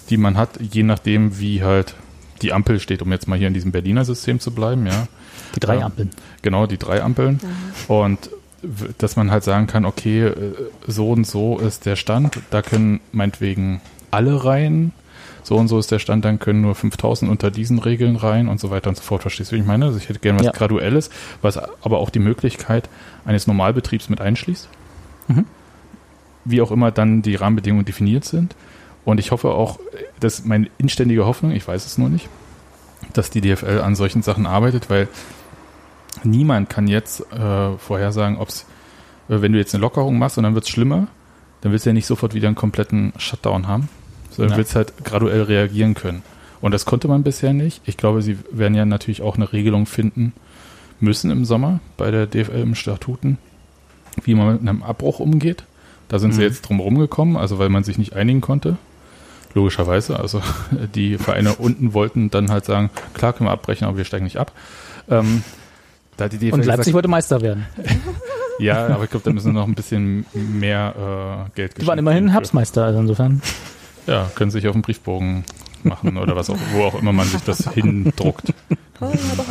die 0.09 0.17
man 0.17 0.37
hat, 0.37 0.51
je 0.61 0.83
nachdem, 0.83 1.39
wie 1.39 1.63
halt 1.63 1.95
die 2.41 2.53
Ampel 2.53 2.79
steht, 2.79 3.01
um 3.01 3.11
jetzt 3.11 3.27
mal 3.27 3.37
hier 3.37 3.47
in 3.47 3.53
diesem 3.53 3.71
Berliner 3.71 4.05
System 4.05 4.39
zu 4.39 4.51
bleiben, 4.51 4.85
ja. 4.85 5.07
Die 5.55 5.59
drei. 5.59 5.83
Ampeln. 5.83 6.11
Genau, 6.41 6.67
die 6.67 6.77
drei 6.77 7.01
Ampeln. 7.01 7.39
Und 7.87 8.29
w- 8.61 8.89
dass 8.97 9.15
man 9.15 9.31
halt 9.31 9.43
sagen 9.43 9.65
kann, 9.67 9.85
okay, 9.85 10.27
äh, 10.27 10.53
so 10.85 11.11
und 11.11 11.25
so 11.25 11.57
ist 11.57 11.85
der 11.85 11.95
Stand, 11.95 12.39
da 12.51 12.61
können 12.61 12.99
meinetwegen 13.11 13.81
alle 14.11 14.45
rein, 14.45 14.91
so 15.47 15.55
und 15.55 15.69
so 15.69 15.79
ist 15.79 15.89
der 15.91 15.99
Stand, 15.99 16.25
dann 16.25 16.39
können 16.39 16.59
nur 16.59 16.75
5000 16.75 17.31
unter 17.31 17.51
diesen 17.51 17.79
Regeln 17.79 18.17
rein 18.17 18.49
und 18.49 18.59
so 18.59 18.69
weiter 18.69 18.89
und 18.89 18.97
so 18.97 19.01
fort. 19.01 19.21
Verstehst 19.21 19.49
du, 19.49 19.55
wie 19.55 19.61
ich 19.61 19.65
meine? 19.65 19.85
Also 19.85 19.97
ich 19.97 20.09
hätte 20.09 20.19
gerne 20.19 20.39
was 20.39 20.47
Ja. 20.47 20.51
Graduelles, 20.51 21.09
was 21.41 21.57
aber 21.57 21.99
auch 21.99 22.09
die 22.09 22.19
Möglichkeit 22.19 22.89
eines 23.23 23.47
Normalbetriebs 23.47 24.09
mit 24.09 24.19
einschließt. 24.19 24.67
Mhm. 25.29 25.45
Wie 26.43 26.61
auch 26.61 26.69
immer 26.69 26.91
dann 26.91 27.21
die 27.21 27.35
Rahmenbedingungen 27.35 27.85
definiert 27.85 28.25
sind. 28.25 28.57
Und 29.05 29.21
ich 29.21 29.31
hoffe 29.31 29.51
auch, 29.51 29.79
das 30.19 30.39
ist 30.39 30.45
meine 30.45 30.67
inständige 30.79 31.25
Hoffnung, 31.25 31.53
ich 31.53 31.65
weiß 31.65 31.85
es 31.85 31.97
nur 31.97 32.09
nicht, 32.09 32.27
dass 33.13 33.29
die 33.29 33.39
DFL 33.39 33.79
an 33.79 33.95
solchen 33.95 34.23
Sachen 34.23 34.45
arbeitet, 34.45 34.89
weil 34.89 35.07
niemand 36.25 36.69
kann 36.69 36.89
jetzt 36.89 37.21
äh, 37.31 37.77
vorhersagen, 37.77 38.37
ob 38.37 38.49
es, 38.49 38.65
äh, 39.29 39.39
wenn 39.41 39.53
du 39.53 39.59
jetzt 39.59 39.73
eine 39.73 39.81
Lockerung 39.81 40.19
machst 40.19 40.37
und 40.37 40.43
dann 40.43 40.55
wird 40.55 40.65
es 40.65 40.69
schlimmer, 40.69 41.07
dann 41.61 41.71
willst 41.71 41.85
du 41.85 41.91
ja 41.91 41.93
nicht 41.93 42.05
sofort 42.05 42.33
wieder 42.33 42.47
einen 42.47 42.57
kompletten 42.57 43.13
Shutdown 43.17 43.69
haben, 43.69 43.87
sondern 44.37 44.51
Ja. 44.53 44.57
willst 44.57 44.75
halt 44.75 44.93
graduell 45.03 45.41
reagieren 45.43 45.93
können. 45.93 46.23
Und 46.61 46.71
das 46.71 46.85
konnte 46.85 47.07
man 47.09 47.23
bisher 47.23 47.51
nicht. 47.53 47.81
Ich 47.85 47.97
glaube, 47.97 48.21
sie 48.21 48.37
werden 48.51 48.73
ja 48.75 48.85
natürlich 48.85 49.21
auch 49.21 49.35
eine 49.35 49.51
Regelung 49.51 49.85
finden 49.85 50.33
müssen 50.99 51.29
im 51.29 51.43
Sommer 51.45 51.79
bei 51.97 52.09
der 52.09 52.25
DFL 52.25 52.61
im 52.61 52.73
Statuten, 52.75 53.37
wie 54.23 54.33
man 54.33 54.53
mit 54.53 54.61
einem 54.61 54.81
Abbruch 54.81 55.19
umgeht. 55.19 55.63
Da 56.07 56.17
sind 56.19 56.31
sie 56.31 56.39
Mhm. 56.41 56.47
jetzt 56.47 56.61
drum 56.61 56.79
rumgekommen, 56.79 57.35
also 57.37 57.59
weil 57.59 57.69
man 57.69 57.83
sich 57.83 57.97
nicht 57.99 58.13
einigen 58.15 58.41
konnte. 58.41 58.77
Logischerweise. 59.53 60.19
Also 60.19 60.41
die 60.95 61.17
Vereine 61.17 61.53
unten 61.55 61.93
wollten 61.93 62.31
dann 62.31 62.49
halt 62.49 62.65
sagen, 62.65 62.89
klar 63.13 63.33
können 63.33 63.47
wir 63.49 63.53
abbrechen, 63.53 63.85
aber 63.87 63.97
wir 63.97 64.05
steigen 64.05 64.23
nicht 64.23 64.37
ab. 64.37 64.51
Ähm, 65.09 65.43
da 66.15 66.27
die 66.27 66.37
DFL 66.37 66.53
Und 66.55 66.65
Leipzig 66.65 66.77
gesagt, 66.85 66.93
wollte 66.95 67.07
Meister 67.09 67.41
werden. 67.41 67.65
ja, 68.59 68.87
aber 68.87 69.03
ich 69.03 69.09
glaube, 69.11 69.23
da 69.25 69.31
müssen 69.31 69.53
noch 69.53 69.67
ein 69.67 69.75
bisschen 69.75 70.25
mehr 70.33 71.45
äh, 71.47 71.55
Geld 71.55 71.79
Die 71.79 71.85
waren 71.85 71.99
immerhin. 71.99 72.29
Herbstmeister, 72.29 72.83
also 72.85 72.99
insofern. 72.99 73.41
Ja, 74.07 74.29
können 74.35 74.51
sich 74.51 74.67
auf 74.67 74.73
den 74.73 74.81
Briefbogen 74.81 75.43
machen 75.83 76.17
oder 76.17 76.35
was 76.35 76.49
auch, 76.49 76.57
wo 76.73 76.83
auch 76.83 76.95
immer 76.95 77.13
man 77.13 77.27
sich 77.27 77.41
das 77.43 77.69
hindruckt. 77.73 78.53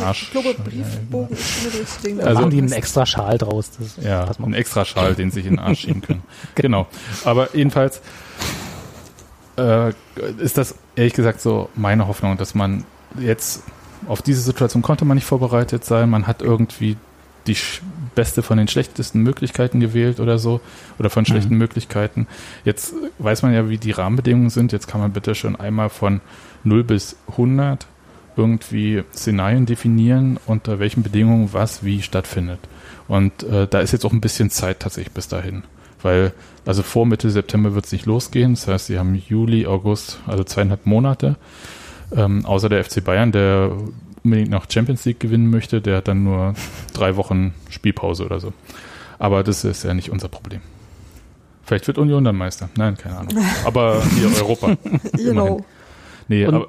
Arsch. 0.03 0.23
ich 0.23 0.31
glaube, 0.31 0.53
Briefbogen 0.55 1.29
ist 1.37 1.49
schon 1.49 1.65
das 1.71 1.79
richtige 1.79 2.07
Ding. 2.07 2.17
Da 2.17 2.25
Also- 2.25 2.41
machen 2.41 2.51
die 2.51 2.57
einen 2.57 2.71
extra 2.73 3.05
Schal 3.05 3.37
draus. 3.37 3.71
Das 3.79 4.03
Ja, 4.03 4.25
pass 4.25 4.39
mal 4.39 4.47
ein 4.47 4.53
extra 4.53 4.83
Schal, 4.83 5.15
den 5.15 5.31
sie 5.31 5.35
sich 5.41 5.45
in 5.45 5.53
den 5.55 5.59
Arsch 5.59 5.79
schieben 5.81 6.01
können. 6.01 6.23
genau. 6.55 6.87
Aber 7.23 7.55
jedenfalls 7.55 8.01
äh, 9.57 9.93
ist 10.39 10.57
das 10.57 10.75
ehrlich 10.95 11.13
gesagt 11.13 11.41
so 11.41 11.69
meine 11.75 12.07
Hoffnung, 12.07 12.37
dass 12.37 12.55
man 12.55 12.83
jetzt 13.19 13.63
auf 14.07 14.21
diese 14.21 14.41
Situation 14.41 14.81
konnte 14.83 15.05
man 15.05 15.15
nicht 15.15 15.25
vorbereitet 15.25 15.83
sein. 15.85 16.09
Man 16.09 16.27
hat 16.27 16.41
irgendwie 16.41 16.97
die 17.47 17.55
beste 18.17 18.41
von 18.41 18.57
den 18.57 18.67
schlechtesten 18.67 19.21
Möglichkeiten 19.21 19.79
gewählt 19.79 20.19
oder 20.19 20.39
so 20.39 20.59
oder 20.97 21.11
von 21.11 21.23
schlechten 21.23 21.55
Möglichkeiten. 21.55 22.25
Jetzt 22.65 22.95
weiß 23.19 23.43
man 23.43 23.53
ja, 23.53 23.69
wie 23.69 23.77
die 23.77 23.91
Rahmenbedingungen 23.91 24.49
sind. 24.49 24.71
Jetzt 24.71 24.87
kann 24.87 24.99
man 24.99 25.13
bitte 25.13 25.35
schon 25.35 25.55
einmal 25.55 25.89
von 25.89 26.19
0 26.63 26.83
bis 26.83 27.15
100 27.29 27.85
irgendwie 28.35 29.03
Szenarien 29.13 29.67
definieren, 29.67 30.39
unter 30.47 30.79
welchen 30.79 31.03
Bedingungen 31.03 31.53
was 31.53 31.83
wie 31.83 32.01
stattfindet. 32.01 32.59
Und 33.07 33.43
äh, 33.43 33.67
da 33.67 33.81
ist 33.81 33.91
jetzt 33.91 34.03
auch 34.03 34.13
ein 34.13 34.21
bisschen 34.21 34.49
Zeit 34.49 34.79
tatsächlich 34.79 35.13
bis 35.13 35.27
dahin. 35.27 35.61
Weil, 36.01 36.33
also 36.65 36.81
vor 36.81 37.05
Mitte 37.05 37.29
September 37.29 37.75
wird 37.75 37.85
es 37.85 37.91
nicht 37.91 38.07
losgehen. 38.07 38.55
Das 38.55 38.67
heißt, 38.67 38.87
sie 38.87 38.97
haben 38.97 39.13
Juli, 39.13 39.67
August, 39.67 40.19
also 40.25 40.43
zweieinhalb 40.43 40.87
Monate. 40.87 41.35
Ähm, 42.15 42.47
außer 42.47 42.67
der 42.67 42.83
FC 42.83 43.03
Bayern, 43.03 43.31
der 43.31 43.71
unbedingt 44.27 44.49
noch 44.51 44.65
Champions 44.69 45.03
League 45.05 45.19
gewinnen 45.19 45.49
möchte, 45.49 45.81
der 45.81 45.97
hat 45.97 46.07
dann 46.07 46.23
nur 46.23 46.53
drei 46.93 47.15
Wochen 47.15 47.53
Spielpause 47.69 48.25
oder 48.25 48.39
so. 48.39 48.53
Aber 49.19 49.43
das 49.43 49.63
ist 49.63 49.83
ja 49.83 49.93
nicht 49.93 50.09
unser 50.11 50.27
Problem. 50.27 50.61
Vielleicht 51.63 51.87
wird 51.87 51.97
Union 51.97 52.23
dann 52.23 52.35
Meister. 52.35 52.69
Nein, 52.77 52.97
keine 52.97 53.17
Ahnung. 53.17 53.37
Aber 53.65 54.01
hier 54.15 54.29
Europa. 54.41 54.77
Genau. 55.13 55.65
Nee, 56.29 56.45
Und- 56.45 56.53
aber 56.55 56.67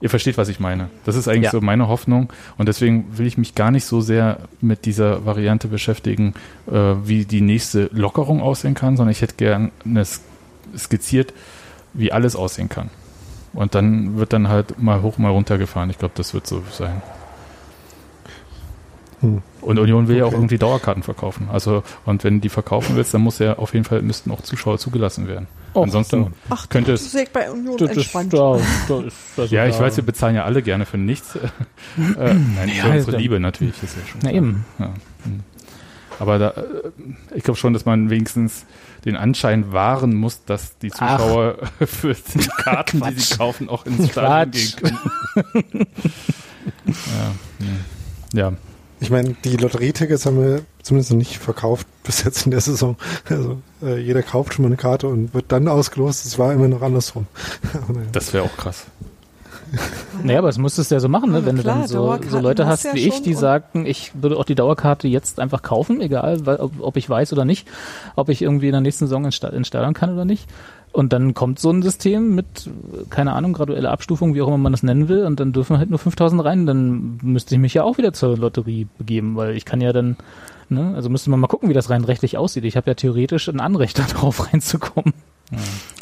ihr 0.00 0.08
versteht, 0.08 0.38
was 0.38 0.48
ich 0.48 0.60
meine. 0.60 0.88
Das 1.04 1.16
ist 1.16 1.26
eigentlich 1.28 1.44
Ja. 1.44 1.50
so 1.50 1.60
meine 1.60 1.88
Hoffnung 1.88 2.32
und 2.58 2.66
deswegen 2.68 3.18
will 3.18 3.26
ich 3.26 3.36
mich 3.38 3.54
gar 3.56 3.70
nicht 3.72 3.84
so 3.84 4.00
sehr 4.00 4.38
mit 4.60 4.86
dieser 4.86 5.26
Variante 5.26 5.66
beschäftigen, 5.68 6.34
äh, 6.70 6.72
wie 7.04 7.24
die 7.24 7.40
nächste 7.40 7.90
Lockerung 7.92 8.40
aussehen 8.40 8.74
kann, 8.74 8.96
sondern 8.96 9.10
ich 9.10 9.20
hätte 9.20 9.34
gern 9.36 9.72
eine 9.84 10.04
sk- 10.04 10.20
skizziert, 10.78 11.34
wie 11.92 12.12
alles 12.12 12.36
aussehen 12.36 12.68
kann. 12.68 12.88
Und 13.52 13.74
dann 13.74 14.16
wird 14.16 14.32
dann 14.32 14.48
halt 14.48 14.80
mal 14.80 15.02
hoch, 15.02 15.18
mal 15.18 15.30
runter 15.30 15.58
gefahren. 15.58 15.90
Ich 15.90 15.98
glaube, 15.98 16.14
das 16.16 16.34
wird 16.34 16.46
so 16.46 16.62
sein. 16.70 17.02
Hm. 19.20 19.42
Und 19.60 19.78
Union 19.78 20.08
will 20.08 20.16
ja 20.16 20.24
auch 20.24 20.28
Okay. 20.28 20.36
irgendwie 20.36 20.56
Dauerkarten 20.58 21.02
verkaufen. 21.02 21.48
Also, 21.52 21.82
und 22.06 22.24
wenn 22.24 22.40
die 22.40 22.48
verkaufen 22.48 22.96
willst, 22.96 23.12
dann 23.12 23.20
muss 23.20 23.38
ja 23.38 23.58
auf 23.58 23.74
jeden 23.74 23.84
Fall, 23.84 24.00
müssten 24.02 24.30
auch 24.30 24.40
Zuschauer 24.40 24.78
zugelassen 24.78 25.28
werden. 25.28 25.46
Och, 25.74 25.82
Ansonsten 25.84 26.32
Ach, 26.48 26.68
könnte 26.68 26.92
es 26.94 27.12
ist 27.14 27.32
bei 27.32 27.50
Union 27.50 27.76
Das 27.76 27.90
ist, 27.90 27.96
entspannt. 27.98 28.32
da, 28.32 28.58
da 28.88 29.00
ist, 29.02 29.16
also 29.36 29.54
ja, 29.54 29.66
ich 29.66 29.76
da, 29.76 29.82
weiß, 29.82 29.96
wir 29.98 30.04
bezahlen 30.04 30.34
ja 30.36 30.44
alle 30.44 30.62
gerne 30.62 30.86
für 30.86 30.96
nichts. 30.96 31.34
äh, 31.36 31.40
nein, 31.98 32.68
für 32.70 32.76
Ja, 32.88 32.92
unsere 32.94 33.12
dann- 33.12 33.20
Liebe 33.20 33.38
natürlich. 33.40 33.80
Ist 33.82 33.96
ja 33.96 34.06
schon 34.06 34.20
Na 34.22 34.30
klar. 34.30 34.34
eben. 34.42 34.64
Ja. 34.78 34.86
hm. 35.24 35.40
Aber 36.18 36.38
da, 36.38 36.48
äh, 36.50 37.34
ich 37.34 37.44
glaube 37.44 37.58
schon, 37.58 37.72
dass 37.74 37.84
man 37.84 38.08
wenigstens 38.10 38.64
den 39.04 39.16
Anschein 39.16 39.72
wahren 39.72 40.14
muss, 40.14 40.44
dass 40.44 40.78
die 40.78 40.92
Ach. 40.98 41.18
Zuschauer 41.18 41.58
für 41.86 42.14
die 42.14 42.48
Karten, 42.62 43.02
die 43.02 43.20
sie 43.20 43.36
kaufen, 43.36 43.68
auch 43.68 43.86
ins 43.86 44.10
Stadion 44.10 44.52
gehen 44.52 44.98
können. 45.34 45.86
ja, 48.32 48.50
ja, 48.50 48.52
Ich 49.00 49.10
meine, 49.10 49.34
die 49.44 49.56
Lotterietickets 49.56 50.26
haben 50.26 50.40
wir 50.42 50.62
zumindest 50.82 51.10
noch 51.10 51.18
nicht 51.18 51.38
verkauft 51.38 51.86
bis 52.04 52.24
jetzt 52.24 52.44
in 52.44 52.50
der 52.50 52.60
Saison. 52.60 52.96
Also 53.28 53.60
äh, 53.82 53.98
jeder 53.98 54.22
kauft 54.22 54.54
schon 54.54 54.62
mal 54.62 54.68
eine 54.68 54.76
Karte 54.76 55.08
und 55.08 55.34
wird 55.34 55.52
dann 55.52 55.68
ausgelost. 55.68 56.24
Es 56.26 56.38
war 56.38 56.52
immer 56.52 56.68
noch 56.68 56.82
andersrum. 56.82 57.26
Das 58.12 58.32
wäre 58.32 58.44
auch 58.44 58.56
krass. 58.56 58.86
Naja, 60.22 60.38
aber 60.40 60.48
das 60.48 60.58
musstest 60.58 60.90
du 60.90 60.96
ja 60.96 61.00
so 61.00 61.08
machen, 61.08 61.30
ne? 61.32 61.38
Ja, 61.38 61.46
wenn 61.46 61.56
du 61.56 61.62
klar, 61.62 61.78
dann 61.78 61.88
so, 61.88 62.18
so 62.28 62.40
Leute 62.40 62.66
hast 62.66 62.84
du 62.84 62.88
ja 62.88 62.94
wie 62.94 63.08
ich, 63.08 63.22
die 63.22 63.34
sagten, 63.34 63.86
ich 63.86 64.12
würde 64.20 64.36
auch 64.36 64.44
die 64.44 64.54
Dauerkarte 64.54 65.08
jetzt 65.08 65.40
einfach 65.40 65.62
kaufen, 65.62 66.00
egal 66.00 66.44
weil, 66.46 66.56
ob, 66.56 66.72
ob 66.80 66.96
ich 66.96 67.08
weiß 67.08 67.32
oder 67.32 67.44
nicht, 67.44 67.66
ob 68.16 68.28
ich 68.28 68.42
irgendwie 68.42 68.66
in 68.66 68.72
der 68.72 68.80
nächsten 68.82 69.06
Saison 69.06 69.24
ins 69.24 69.40
kann 69.40 70.12
oder 70.12 70.24
nicht. 70.24 70.46
Und 70.92 71.12
dann 71.12 71.34
kommt 71.34 71.60
so 71.60 71.70
ein 71.70 71.82
System 71.82 72.34
mit, 72.34 72.68
keine 73.10 73.32
Ahnung, 73.32 73.52
graduelle 73.52 73.90
Abstufung, 73.90 74.34
wie 74.34 74.42
auch 74.42 74.48
immer 74.48 74.58
man 74.58 74.72
das 74.72 74.82
nennen 74.82 75.08
will, 75.08 75.24
und 75.24 75.38
dann 75.38 75.52
dürfen 75.52 75.78
halt 75.78 75.88
nur 75.88 76.00
5000 76.00 76.44
rein, 76.44 76.66
dann 76.66 77.18
müsste 77.22 77.54
ich 77.54 77.60
mich 77.60 77.74
ja 77.74 77.84
auch 77.84 77.96
wieder 77.96 78.12
zur 78.12 78.36
Lotterie 78.36 78.88
begeben, 78.98 79.36
weil 79.36 79.56
ich 79.56 79.64
kann 79.64 79.80
ja 79.80 79.92
dann, 79.92 80.16
ne, 80.68 80.92
also 80.96 81.08
müsste 81.08 81.30
man 81.30 81.38
mal 81.38 81.46
gucken, 81.46 81.68
wie 81.68 81.74
das 81.74 81.90
rein 81.90 82.02
rechtlich 82.04 82.36
aussieht. 82.36 82.64
Ich 82.64 82.76
habe 82.76 82.90
ja 82.90 82.94
theoretisch 82.94 83.48
ein 83.48 83.60
Anrecht 83.60 83.98
darauf 84.14 84.52
reinzukommen. 84.52 85.14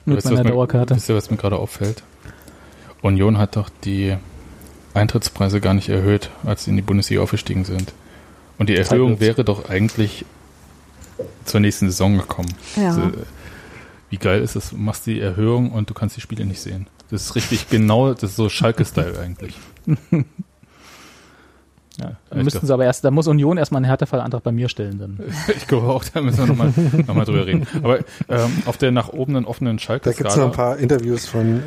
Mit 0.07 0.17
Weißt 0.17 0.27
du, 0.27 0.31
meiner 0.31 0.41
was 0.41 0.45
mir- 0.45 0.51
Dauerkarte. 0.53 0.97
Wisst 0.97 1.09
ihr, 1.11 1.15
was 1.17 1.31
mir 1.31 1.37
gerade 1.37 1.57
auffällt? 1.59 2.03
Union 3.03 3.39
hat 3.39 3.57
doch 3.57 3.71
die 3.85 4.17
Eintrittspreise 4.95 5.61
gar 5.61 5.75
nicht 5.75 5.89
erhöht, 5.89 6.31
als 6.45 6.65
sie 6.65 6.71
in 6.71 6.77
die 6.77 6.83
Bundesliga 6.83 7.23
aufgestiegen 7.23 7.65
sind. 7.65 7.93
Und 8.59 8.69
die 8.69 8.77
Erhöhung 8.77 9.21
wäre 9.21 9.45
doch 9.45 9.69
eigentlich 9.69 10.25
zur 11.45 11.61
nächsten 11.61 11.87
Saison 11.87 12.19
gekommen. 12.19 12.53
Ja. 12.77 12.89
Also, 12.89 13.13
wie 14.11 14.17
geil 14.17 14.41
ist 14.43 14.57
es? 14.57 14.71
Du 14.71 14.77
machst 14.77 15.07
die 15.07 15.21
Erhöhung 15.21 15.71
und 15.71 15.91
du 15.91 15.95
kannst 15.95 16.17
die 16.17 16.21
Spiele 16.21 16.45
nicht 16.45 16.61
sehen. 16.61 16.87
Das 17.11 17.23
ist 17.23 17.35
richtig 17.37 17.69
genau, 17.69 18.13
das 18.13 18.31
ist 18.31 18.37
so 18.37 18.49
Schalke-Style 18.49 19.19
eigentlich. 19.19 19.55
Ja, 22.01 22.13
Dann 22.31 22.45
müssten 22.45 22.65
sie 22.65 22.73
aber 22.73 22.85
erst, 22.85 23.05
da 23.05 23.11
muss 23.11 23.27
Union 23.27 23.59
erstmal 23.59 23.79
einen 23.79 23.87
Härtefallantrag 23.87 24.43
bei 24.45 24.53
mir 24.53 24.69
stellen 24.69 24.99
dann. 24.99 25.19
ich 25.57 25.67
glaube 25.67 25.89
auch, 25.89 26.05
da 26.05 26.21
müssen 26.21 26.39
wir 26.39 26.47
nochmal 26.47 26.73
noch 27.07 27.15
mal 27.15 27.25
drüber 27.25 27.45
reden. 27.47 27.67
Aber 27.83 27.99
ähm, 28.29 28.63
auf 28.67 28.77
der 28.77 28.93
nach 28.93 29.09
oben 29.09 29.45
offenen 29.47 29.79
Da 29.79 29.99
gibt 29.99 30.29
es 30.29 30.37
noch 30.37 30.47
ein 30.47 30.53
paar 30.53 30.77
Interviews 30.77 31.27
von, 31.27 31.59
äh, 31.59 31.61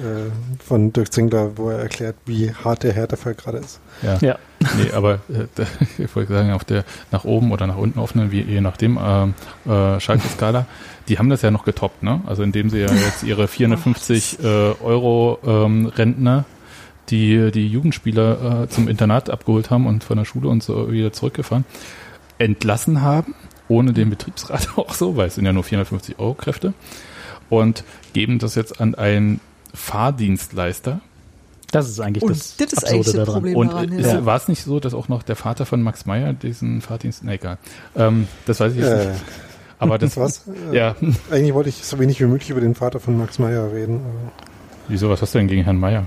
von 0.64 0.94
Dirk 0.94 1.12
Zingler, 1.12 1.58
wo 1.58 1.70
er 1.70 1.80
erklärt, 1.80 2.16
wie 2.26 2.54
hart 2.54 2.84
der 2.84 2.94
Härtefall 2.94 3.36
gerade 3.36 3.58
ist. 3.58 3.82
Ja. 4.02 4.18
Ja. 4.22 4.40
Nee, 4.78 4.92
aber 4.94 5.16
äh, 5.16 5.48
da, 5.56 5.64
ich 5.98 6.16
wollte 6.16 6.32
sagen, 6.32 6.52
auf 6.52 6.64
der 6.64 6.86
nach 7.12 7.26
oben 7.26 7.52
oder 7.52 7.68
nach 7.68 7.78
unten 7.78 8.00
offenen, 8.00 8.32
wie, 8.32 8.42
je 8.42 8.62
nachdem, 8.62 8.98
ähm, 9.04 9.34
äh, 9.66 10.00
Schalke-Skala, 10.00 10.66
die 11.08 11.20
haben 11.20 11.30
das 11.30 11.42
ja 11.42 11.52
noch 11.52 11.66
getoppt, 11.66 12.04
ne? 12.04 12.22
Also 12.26 12.44
indem 12.44 12.70
sie 12.70 12.80
ja 12.80 12.92
jetzt 12.92 13.24
ihre 13.24 13.48
450 13.48 14.40
äh, 14.40 14.46
Euro 14.82 15.40
ähm, 15.46 15.88
Rentner, 15.88 16.46
die 17.10 17.52
die 17.52 17.68
Jugendspieler 17.68 18.64
äh, 18.64 18.68
zum 18.70 18.88
Internat 18.88 19.30
abgeholt 19.30 19.70
haben 19.70 19.88
und 19.88 20.04
von 20.04 20.18
der 20.18 20.26
Schule 20.26 20.48
und 20.50 20.64
so 20.64 20.92
wieder 20.92 21.12
zurückgefahren, 21.12 21.66
entlassen 22.38 23.02
haben, 23.02 23.36
ohne 23.68 23.94
den 23.94 24.10
Betriebsrat 24.10 24.70
auch 24.78 24.94
so, 24.94 25.16
weil 25.18 25.28
es 25.28 25.36
sind 25.36 25.46
ja 25.46 25.54
nur 25.54 25.64
450 25.64 26.20
Euro 26.20 26.34
Kräfte, 26.34 26.74
und 27.50 27.84
geben 28.14 28.40
das 28.40 28.56
jetzt 28.56 28.80
an 28.80 28.96
einen 28.96 29.42
Fahrdienstleister, 29.74 31.02
Das 31.72 31.90
ist 31.90 32.00
eigentlich 32.00 32.24
Und 32.24 32.32
das, 32.32 32.56
das 32.58 32.74
ist 32.74 32.78
Absurde 32.84 32.94
eigentlich 32.94 33.06
das 33.08 33.16
daran. 33.16 33.34
Problem 33.34 33.56
und 33.58 34.00
ja. 34.00 34.26
war 34.26 34.38
es 34.38 34.48
nicht 34.48 34.64
so, 34.64 34.80
dass 34.80 34.94
auch 34.94 35.08
noch 35.10 35.24
der 35.24 35.36
Vater 35.36 35.66
von 35.66 35.82
Max 35.82 36.06
Meyer 36.06 36.34
diesen 36.34 36.82
Fahrdienst, 36.82 37.22
na 37.24 37.34
egal. 37.34 37.58
Ähm, 37.96 38.28
das 38.46 38.60
weiß 38.60 38.74
ich 38.74 38.80
jetzt 38.80 38.90
Äh, 38.92 39.10
nicht. 39.12 39.22
Aber 39.80 39.98
das, 39.98 40.16
was? 40.18 40.46
Ja, 40.72 40.96
Eigentlich 41.30 41.54
wollte 41.54 41.70
ich 41.70 41.84
so 41.84 42.00
wenig 42.00 42.20
wie 42.22 42.26
möglich 42.26 42.50
über 42.52 42.62
den 42.62 42.76
Vater 42.76 43.00
von 43.00 43.18
Max 43.18 43.40
Meyer 43.40 43.72
reden. 43.72 44.02
wieso, 44.88 45.10
was 45.10 45.22
hast 45.22 45.34
du 45.34 45.40
denn 45.40 45.48
gegen 45.48 45.64
Herrn 45.64 45.78
Meyer? 45.78 46.06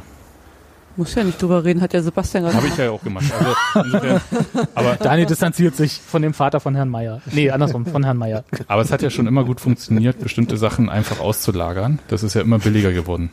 Muss 0.97 1.15
ja 1.15 1.25
nicht 1.25 1.41
drüber 1.43 1.65
reden, 1.65 1.81
hat 1.81 1.93
ja 1.93 2.03
Sebastian 2.03 2.45
gerade 2.45 2.57
Habe 2.57 2.69
ich 2.69 2.77
ja 2.77 2.91
auch 2.91 3.03
gemacht. 3.03 3.25
Also, 3.33 3.55
insofern, 3.85 4.21
aber, 4.75 4.95
Daniel 4.97 5.27
distanziert 5.27 5.75
sich 5.77 6.01
von 6.01 6.23
dem 6.23 6.35
Vater 6.35 6.61
von 6.61 6.75
Herrn 6.75 6.89
Meier. 6.89 7.21
Nee, 7.33 7.51
andersrum, 7.51 7.85
von 7.85 8.05
Herrn 8.05 8.16
Meier. 8.16 8.45
aber 8.69 8.83
es 8.83 8.93
hat 8.93 9.03
ja 9.03 9.11
schon 9.11 9.27
immer 9.27 9.45
gut 9.45 9.61
funktioniert, 9.61 10.21
bestimmte 10.21 10.57
Sachen 10.57 10.89
einfach 10.89 11.21
auszulagern. 11.21 11.99
Das 12.09 12.23
ist 12.23 12.35
ja 12.35 12.43
immer 12.43 12.59
billiger 12.59 12.93
geworden, 12.93 13.31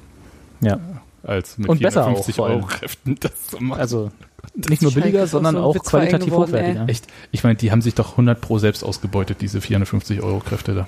Ja. 0.61 0.79
als 1.23 1.57
mit 1.57 1.69
Und 1.69 1.81
besser 1.81 2.01
auch, 2.01 2.25
450 2.25 2.35
vor 2.35 2.47
allem. 2.47 2.55
Euro 2.57 2.65
Kräften 2.67 3.17
das 3.19 3.47
zu 3.47 3.63
machen. 3.63 3.79
Also 3.79 4.11
nicht 4.55 4.81
nur 4.81 4.91
billiger, 4.93 5.27
sondern 5.27 5.55
so 5.55 5.61
auch 5.61 5.75
qualitativ 5.75 6.27
geworden, 6.27 6.49
hochwertiger. 6.49 6.89
Echt? 6.89 7.05
Ich 7.31 7.43
meine, 7.43 7.55
die 7.55 7.71
haben 7.71 7.81
sich 7.81 7.93
doch 7.93 8.11
100 8.11 8.41
pro 8.41 8.57
selbst 8.57 8.83
ausgebeutet, 8.83 9.37
diese 9.41 9.61
450 9.61 10.21
Euro 10.23 10.39
Kräfte 10.39 10.73
da 10.73 10.87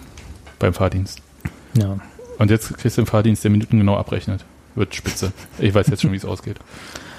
beim 0.59 0.73
Fahrdienst. 0.73 1.21
Ja. 1.77 1.97
Und 2.39 2.49
jetzt 2.49 2.75
kriegst 2.77 2.97
du 2.97 3.01
den 3.03 3.07
Fahrdienst, 3.07 3.43
der 3.43 3.51
Minuten 3.51 3.77
genau 3.77 3.95
abrechnet. 3.95 4.43
Wird 4.75 4.95
spitze. 4.95 5.31
Ich 5.59 5.73
weiß 5.73 5.87
jetzt 5.87 6.01
schon, 6.01 6.11
wie 6.11 6.17
es 6.17 6.25
ausgeht. 6.25 6.57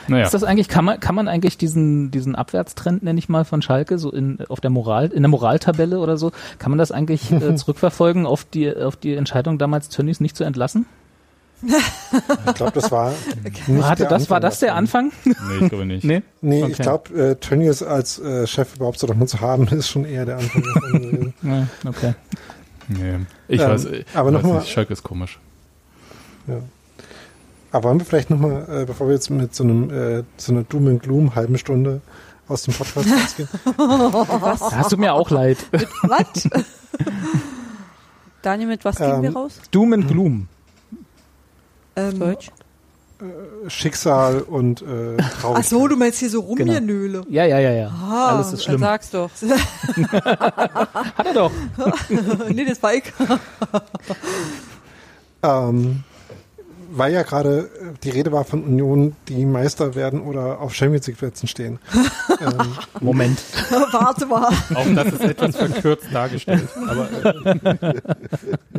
Naja. 0.06 0.24
Ist 0.26 0.34
das 0.34 0.44
eigentlich, 0.44 0.68
kann 0.68 0.84
man, 0.84 1.00
kann 1.00 1.14
man 1.14 1.28
eigentlich 1.28 1.56
diesen, 1.56 2.10
diesen 2.10 2.34
Abwärtstrend, 2.34 3.02
nenne 3.02 3.18
ich 3.18 3.30
mal, 3.30 3.44
von 3.46 3.62
Schalke, 3.62 3.96
so 3.98 4.10
in, 4.12 4.38
auf 4.50 4.60
der 4.60 4.68
Moral, 4.70 5.06
in 5.06 5.22
der 5.22 5.30
Moraltabelle 5.30 5.98
oder 5.98 6.18
so, 6.18 6.30
kann 6.58 6.70
man 6.70 6.78
das 6.78 6.92
eigentlich 6.92 7.30
äh, 7.32 7.54
zurückverfolgen 7.56 8.26
auf 8.26 8.44
die, 8.44 8.74
auf 8.76 8.96
die 8.96 9.14
Entscheidung 9.14 9.56
damals 9.58 9.88
Tönnies 9.88 10.20
nicht 10.20 10.36
zu 10.36 10.44
entlassen? 10.44 10.84
Ich 12.46 12.54
glaube, 12.56 12.72
das 12.72 12.90
war 12.92 13.14
nicht 13.66 13.84
Hatte 13.84 14.02
der 14.02 14.10
das, 14.10 14.28
war 14.28 14.36
Anfang 14.36 14.40
das 14.50 14.58
der. 14.60 14.74
Anfang? 14.74 15.12
Nee, 15.24 15.32
ich 15.62 15.68
glaube 15.70 15.86
nicht. 15.86 16.04
Nee. 16.04 16.20
Nee, 16.42 16.62
Okay. 16.64 16.72
ich 16.72 16.78
glaube, 16.78 17.14
äh, 17.18 17.36
Tönnies 17.36 17.82
als 17.82 18.18
äh, 18.18 18.46
Chef 18.46 18.76
überhaupt 18.76 18.98
so 18.98 19.06
davon 19.06 19.26
zu 19.26 19.40
haben, 19.40 19.66
ist 19.68 19.88
schon 19.88 20.04
eher 20.04 20.26
der 20.26 20.36
Anfang 20.38 21.32
okay. 21.86 22.14
Nee. 22.88 23.20
Ich 23.48 23.62
Ähm, 23.62 23.70
weiß, 23.70 23.86
ich 23.86 24.04
aber 24.12 24.34
weiß 24.34 24.42
noch 24.42 24.50
mal- 24.52 24.58
nicht, 24.58 24.68
Schalke 24.68 24.92
ist 24.92 25.02
komisch. 25.02 25.38
Ja. 26.46 26.56
Aber 27.74 27.88
wollen 27.88 27.98
wir 27.98 28.06
vielleicht 28.06 28.30
nochmal, 28.30 28.66
äh, 28.70 28.84
bevor 28.84 29.08
wir 29.08 29.14
jetzt 29.14 29.30
mit 29.30 29.52
so 29.52 29.64
einem 29.64 29.90
äh, 29.90 30.22
so 30.36 30.52
einer 30.52 30.62
Doom 30.62 30.86
and 30.86 31.02
Gloom 31.02 31.34
halben 31.34 31.58
Stunde 31.58 32.02
aus 32.46 32.62
dem 32.62 32.72
Podcast 32.74 33.08
rausgehen, 33.10 33.48
Da 33.76 34.70
hast 34.76 34.92
du 34.92 34.96
mir 34.96 35.12
auch 35.12 35.28
leid. 35.30 35.58
Was? 36.04 36.48
Daniel, 38.42 38.68
mit 38.68 38.84
was 38.84 38.94
gehen 38.96 39.10
Ähm, 39.10 39.22
wir 39.22 39.32
raus? 39.34 39.60
Doom 39.72 39.92
and 39.92 40.06
Gloom. 40.08 40.48
ähm, 41.96 42.18
Deutsch? 42.20 42.50
Schicksal 43.66 44.42
und 44.42 44.82
äh, 44.82 45.16
Traurigkeit. 45.16 45.52
ach 45.54 45.64
so, 45.64 45.88
du 45.88 45.96
meinst 45.96 46.18
hier 46.20 46.30
so 46.30 46.42
Genau. 46.54 46.72
Rumgenöle. 46.74 47.24
Ja, 47.28 47.44
ja, 47.44 47.58
ja, 47.58 47.70
ja. 47.72 47.88
Ah, 47.88 48.36
Alles 48.36 48.52
ist 48.52 48.52
Dann 48.52 48.60
schlimm. 48.60 48.80
sag's 48.80 49.10
doch. 49.10 49.30
Hat 50.12 51.26
er 51.26 51.32
doch. 51.34 51.50
nee, 52.50 52.66
das 52.66 52.80
war 52.82 52.94
ich. 52.94 53.04
Ähm, 55.42 56.04
weil 56.96 57.12
ja 57.12 57.22
gerade 57.22 57.70
äh, 57.80 57.98
die 58.02 58.10
Rede 58.10 58.32
war 58.32 58.44
von 58.44 58.62
Union, 58.64 59.16
die 59.28 59.44
Meister 59.44 59.94
werden 59.94 60.20
oder 60.20 60.60
auf 60.60 60.74
Champions 60.74 61.06
League 61.06 61.18
Plätzen 61.18 61.48
stehen. 61.48 61.78
ähm, 62.40 62.76
Moment. 63.00 63.38
Warte 63.92 64.26
mal. 64.26 64.48
Auch 64.74 64.94
das 64.94 65.12
ist 65.12 65.20
etwas 65.20 65.56
verkürzt 65.56 66.06
dargestellt. 66.12 66.68
Aber 66.86 67.08
äh, 67.24 67.94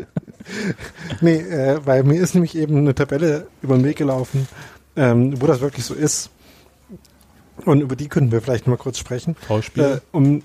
nee, 1.22 1.38
äh, 1.38 1.80
weil 1.86 2.04
mir 2.04 2.22
ist 2.22 2.36
nämlich 2.36 2.56
eben 2.56 2.78
eine 2.78 2.96
Tabelle 2.96 3.48
über 3.62 3.76
den 3.76 3.84
Weg 3.84 3.98
gelaufen, 3.98 4.48
ähm, 4.96 5.40
wo 5.42 5.48
das 5.48 5.62
wirklich 5.62 5.86
so 5.86 5.94
ist. 5.94 6.30
Und 7.66 7.82
über 7.82 7.96
die 7.96 8.08
könnten 8.08 8.32
wir 8.32 8.42
vielleicht 8.42 8.68
mal 8.68 8.78
kurz 8.78 8.98
sprechen. 8.98 9.36
Tauschspiel. 9.48 9.84
Äh, 9.84 10.00
um 10.12 10.42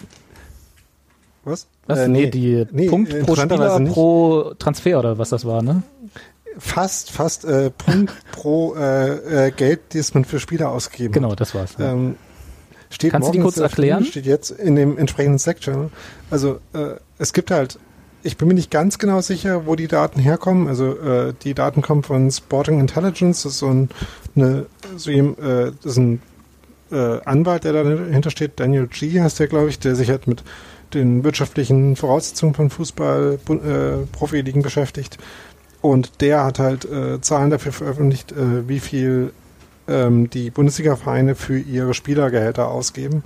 was? 1.44 1.66
Was? 1.86 1.98
Äh, 2.01 2.09
nee, 2.09 2.26
die 2.30 2.66
nee, 2.70 2.88
Punkt 2.88 3.18
pro 3.24 3.34
Spieler 3.34 3.80
pro 3.80 4.52
Transfer 4.59 4.98
oder 4.98 5.18
was 5.18 5.30
das 5.30 5.44
war, 5.44 5.62
ne? 5.62 5.82
Fast, 6.59 7.10
fast 7.10 7.44
äh, 7.44 7.70
Punkt 7.70 8.12
pro 8.32 8.74
äh, 8.74 9.47
äh, 9.47 9.51
Geld, 9.51 9.81
das 9.94 10.14
man 10.14 10.24
für 10.24 10.40
Spieler 10.40 10.70
ausgegeben 10.70 11.12
Genau, 11.12 11.32
hat. 11.32 11.40
das 11.40 11.55
war's. 11.55 11.77
Ja. 11.78 11.93
Ähm, 11.93 12.16
steht 12.90 13.12
Kannst 13.12 13.28
du 13.28 13.32
die 13.32 13.40
kurz 13.40 13.59
erklären? 13.59 14.05
Steht 14.05 14.27
jetzt 14.27 14.51
in 14.51 14.77
dem 14.77 14.98
entsprechenden 14.98 15.39
Slack-Channel. 15.39 15.90
Also 16.31 16.60
äh, 16.74 16.94
es 17.18 17.32
gibt 17.32 17.51
halt, 17.51 17.78
ich 18.22 18.36
bin 18.36 18.48
mir 18.48 18.55
nicht 18.55 18.70
ganz 18.70 18.98
genau 18.98 19.20
sicher, 19.20 19.66
wo 19.66 19.77
die 19.77 19.89
Daten 19.89 20.20
herkommen. 20.20 20.68
Also 20.68 20.98
äh, 20.98 21.35
die 21.43 21.55
Daten 21.55 21.82
kommen 21.82 22.02
von 22.02 22.31
Sporting 22.31 22.81
Intelligence, 22.81 23.44
das 23.44 23.52
ist 23.52 23.59
so 23.59 23.68
ein 23.68 23.89
eine, 24.36 24.66
so 24.97 25.10
jem, 25.10 25.36
äh, 25.40 25.72
das 25.82 25.93
ist 25.93 25.98
ein 25.98 26.22
äh, 26.93 27.20
Anwalt, 27.24 27.64
der 27.64 27.72
dahinter 27.72 28.31
steht, 28.31 28.59
Daniel 28.59 28.86
G. 28.86 29.20
heißt 29.20 29.39
der, 29.39 29.47
glaube 29.47 29.68
ich, 29.68 29.78
der 29.78 29.94
sich 29.94 30.10
halt 30.10 30.27
mit 30.27 30.43
den 30.94 31.22
wirtschaftlichen 31.22 31.94
Voraussetzungen 31.94 32.55
von 32.55 32.68
Fußball, 32.68 33.39
äh, 33.48 34.06
Profiligen 34.12 34.62
beschäftigt. 34.62 35.18
Und 35.81 36.20
der 36.20 36.44
hat 36.44 36.59
halt 36.59 36.85
äh, 36.85 37.20
Zahlen 37.20 37.51
dafür 37.51 37.73
veröffentlicht, 37.73 38.32
äh, 38.32 38.69
wie 38.69 38.81
viel 38.81 39.32
ähm, 39.89 40.28
die 40.28 40.51
Bundesliga-Vereine 40.51 41.35
für 41.35 41.59
ihre 41.59 41.94
Spielergehälter 41.94 42.69
ausgeben. 42.69 43.24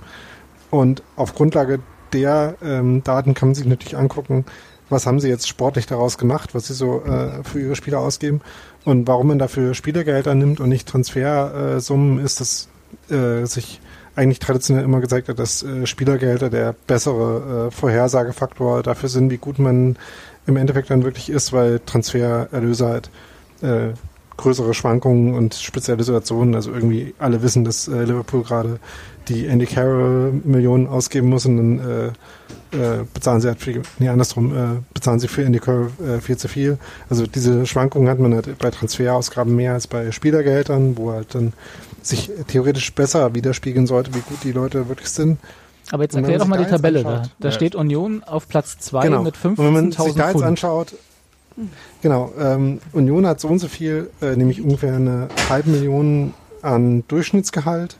Und 0.71 1.03
auf 1.15 1.35
Grundlage 1.35 1.79
der 2.13 2.55
ähm, 2.63 3.03
Daten 3.03 3.33
kann 3.33 3.49
man 3.49 3.55
sich 3.55 3.65
natürlich 3.65 3.97
angucken, 3.97 4.45
was 4.89 5.05
haben 5.05 5.19
sie 5.19 5.29
jetzt 5.29 5.47
sportlich 5.47 5.87
daraus 5.87 6.17
gemacht, 6.17 6.53
was 6.53 6.67
sie 6.67 6.73
so 6.73 7.03
äh, 7.03 7.43
für 7.43 7.59
ihre 7.59 7.75
Spieler 7.75 7.99
ausgeben 7.99 8.41
und 8.83 9.07
warum 9.07 9.27
man 9.27 9.39
dafür 9.39 9.73
Spielergelder 9.73 10.35
nimmt 10.35 10.59
und 10.59 10.69
nicht 10.69 10.87
Transfersummen, 10.87 12.19
ist 12.23 12.39
das 12.39 12.69
äh, 13.09 13.45
sich 13.45 13.81
eigentlich 14.15 14.39
traditionell 14.39 14.83
immer 14.83 15.01
gezeigt 15.01 15.27
hat, 15.27 15.39
dass 15.39 15.63
äh, 15.63 15.85
Spielergelder 15.85 16.49
der 16.49 16.73
bessere 16.87 17.67
äh, 17.67 17.71
Vorhersagefaktor 17.71 18.83
dafür 18.83 19.09
sind, 19.09 19.29
wie 19.29 19.37
gut 19.37 19.59
man 19.59 19.97
im 20.47 20.57
Endeffekt 20.57 20.89
dann 20.89 21.03
wirklich 21.03 21.29
ist, 21.29 21.53
weil 21.53 21.79
Transfererlöse 21.85 22.87
halt 22.87 23.09
äh, 23.61 23.93
größere 24.37 24.73
Schwankungen 24.73 25.33
und 25.33 25.55
spezielle 25.55 26.03
Situationen, 26.03 26.55
also 26.55 26.71
irgendwie 26.71 27.13
alle 27.19 27.41
wissen, 27.41 27.63
dass 27.63 27.87
äh, 27.87 28.03
Liverpool 28.03 28.43
gerade 28.43 28.79
die 29.27 29.47
Andy 29.47 29.65
Carroll 29.65 30.33
Millionen 30.43 30.87
ausgeben 30.87 31.29
muss 31.29 31.45
und 31.45 31.57
dann 31.57 31.79
äh, 31.79 32.07
äh, 32.75 33.05
bezahlen 33.13 33.41
sie 33.41 33.47
halt 33.47 33.61
viel, 33.61 33.81
nee, 33.97 34.09
andersrum, 34.09 34.55
äh, 34.55 34.81
bezahlen 34.93 35.19
sie 35.19 35.27
für 35.27 35.43
Andy 35.43 35.59
Carroll 35.59 35.89
äh, 36.05 36.19
viel 36.19 36.37
zu 36.37 36.47
viel. 36.47 36.77
Also 37.09 37.25
diese 37.25 37.65
Schwankungen 37.65 38.09
hat 38.09 38.19
man 38.19 38.33
halt 38.33 38.57
bei 38.59 38.69
Transferausgaben 38.69 39.55
mehr 39.55 39.73
als 39.73 39.87
bei 39.87 40.11
Spielergehältern, 40.11 40.97
wo 40.97 41.11
halt 41.11 41.33
dann 41.33 41.53
sich 42.01 42.29
theoretisch 42.47 42.93
besser 42.93 43.33
widerspiegeln 43.33 43.87
sollte, 43.87 44.13
wie 44.13 44.19
gut 44.19 44.43
die 44.43 44.51
Leute 44.51 44.89
wirklich 44.89 45.09
sind. 45.09 45.39
Aber 45.91 46.03
jetzt 46.03 46.15
erklär 46.15 46.39
doch 46.39 46.47
mal 46.47 46.57
die 46.63 46.69
Tabelle 46.69 47.03
da. 47.03 47.09
anschaut- 47.21 47.31
Da 47.39 47.47
Ja. 47.49 47.51
steht 47.53 47.75
Union 47.75 48.23
auf 48.23 48.47
Platz 48.47 48.77
2 48.79 49.03
Genau. 49.05 49.21
mit 49.23 49.35
Und 49.43 49.57
wenn 49.57 49.73
man 49.73 49.91
sich 49.91 49.99
15.000 49.99 50.17
da 50.17 50.31
jetzt 50.31 50.43
anschaut, 50.43 50.95
genau, 52.01 52.33
ähm, 52.39 52.79
Union 52.93 53.25
hat 53.27 53.39
so 53.39 53.47
und 53.47 53.59
so 53.59 53.67
viel, 53.67 54.09
äh, 54.21 54.35
nämlich 54.35 54.61
ungefähr 54.61 54.95
eine 54.95 55.27
halbe 55.49 55.69
Million 55.69 56.33
an 56.61 57.03
Durchschnittsgehalt 57.07 57.97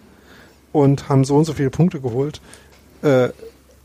und 0.71 1.09
haben 1.09 1.23
so 1.25 1.35
und 1.35 1.45
so 1.45 1.53
viele 1.53 1.69
Punkte 1.69 1.99
geholt. 2.01 2.41
Äh, 3.01 3.29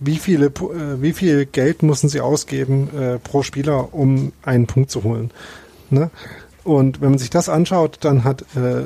wie 0.01 0.16
viele, 0.16 0.47
äh, 0.47 1.02
wie 1.02 1.12
viel 1.12 1.44
Geld 1.44 1.82
müssen 1.82 2.09
sie 2.09 2.20
ausgeben 2.22 2.89
äh, 2.98 3.18
pro 3.18 3.43
Spieler, 3.43 3.93
um 3.93 4.32
einen 4.43 4.66
Punkt 4.66 4.90
zu 4.90 5.05
holen? 5.05 5.31
Ne? 5.90 6.10
Und 6.64 7.01
wenn 7.02 7.10
man 7.10 7.18
sich 7.18 7.31
das 7.31 7.48
anschaut, 7.48 7.98
dann 8.01 8.24
hat 8.24 8.43
äh, 8.56 8.85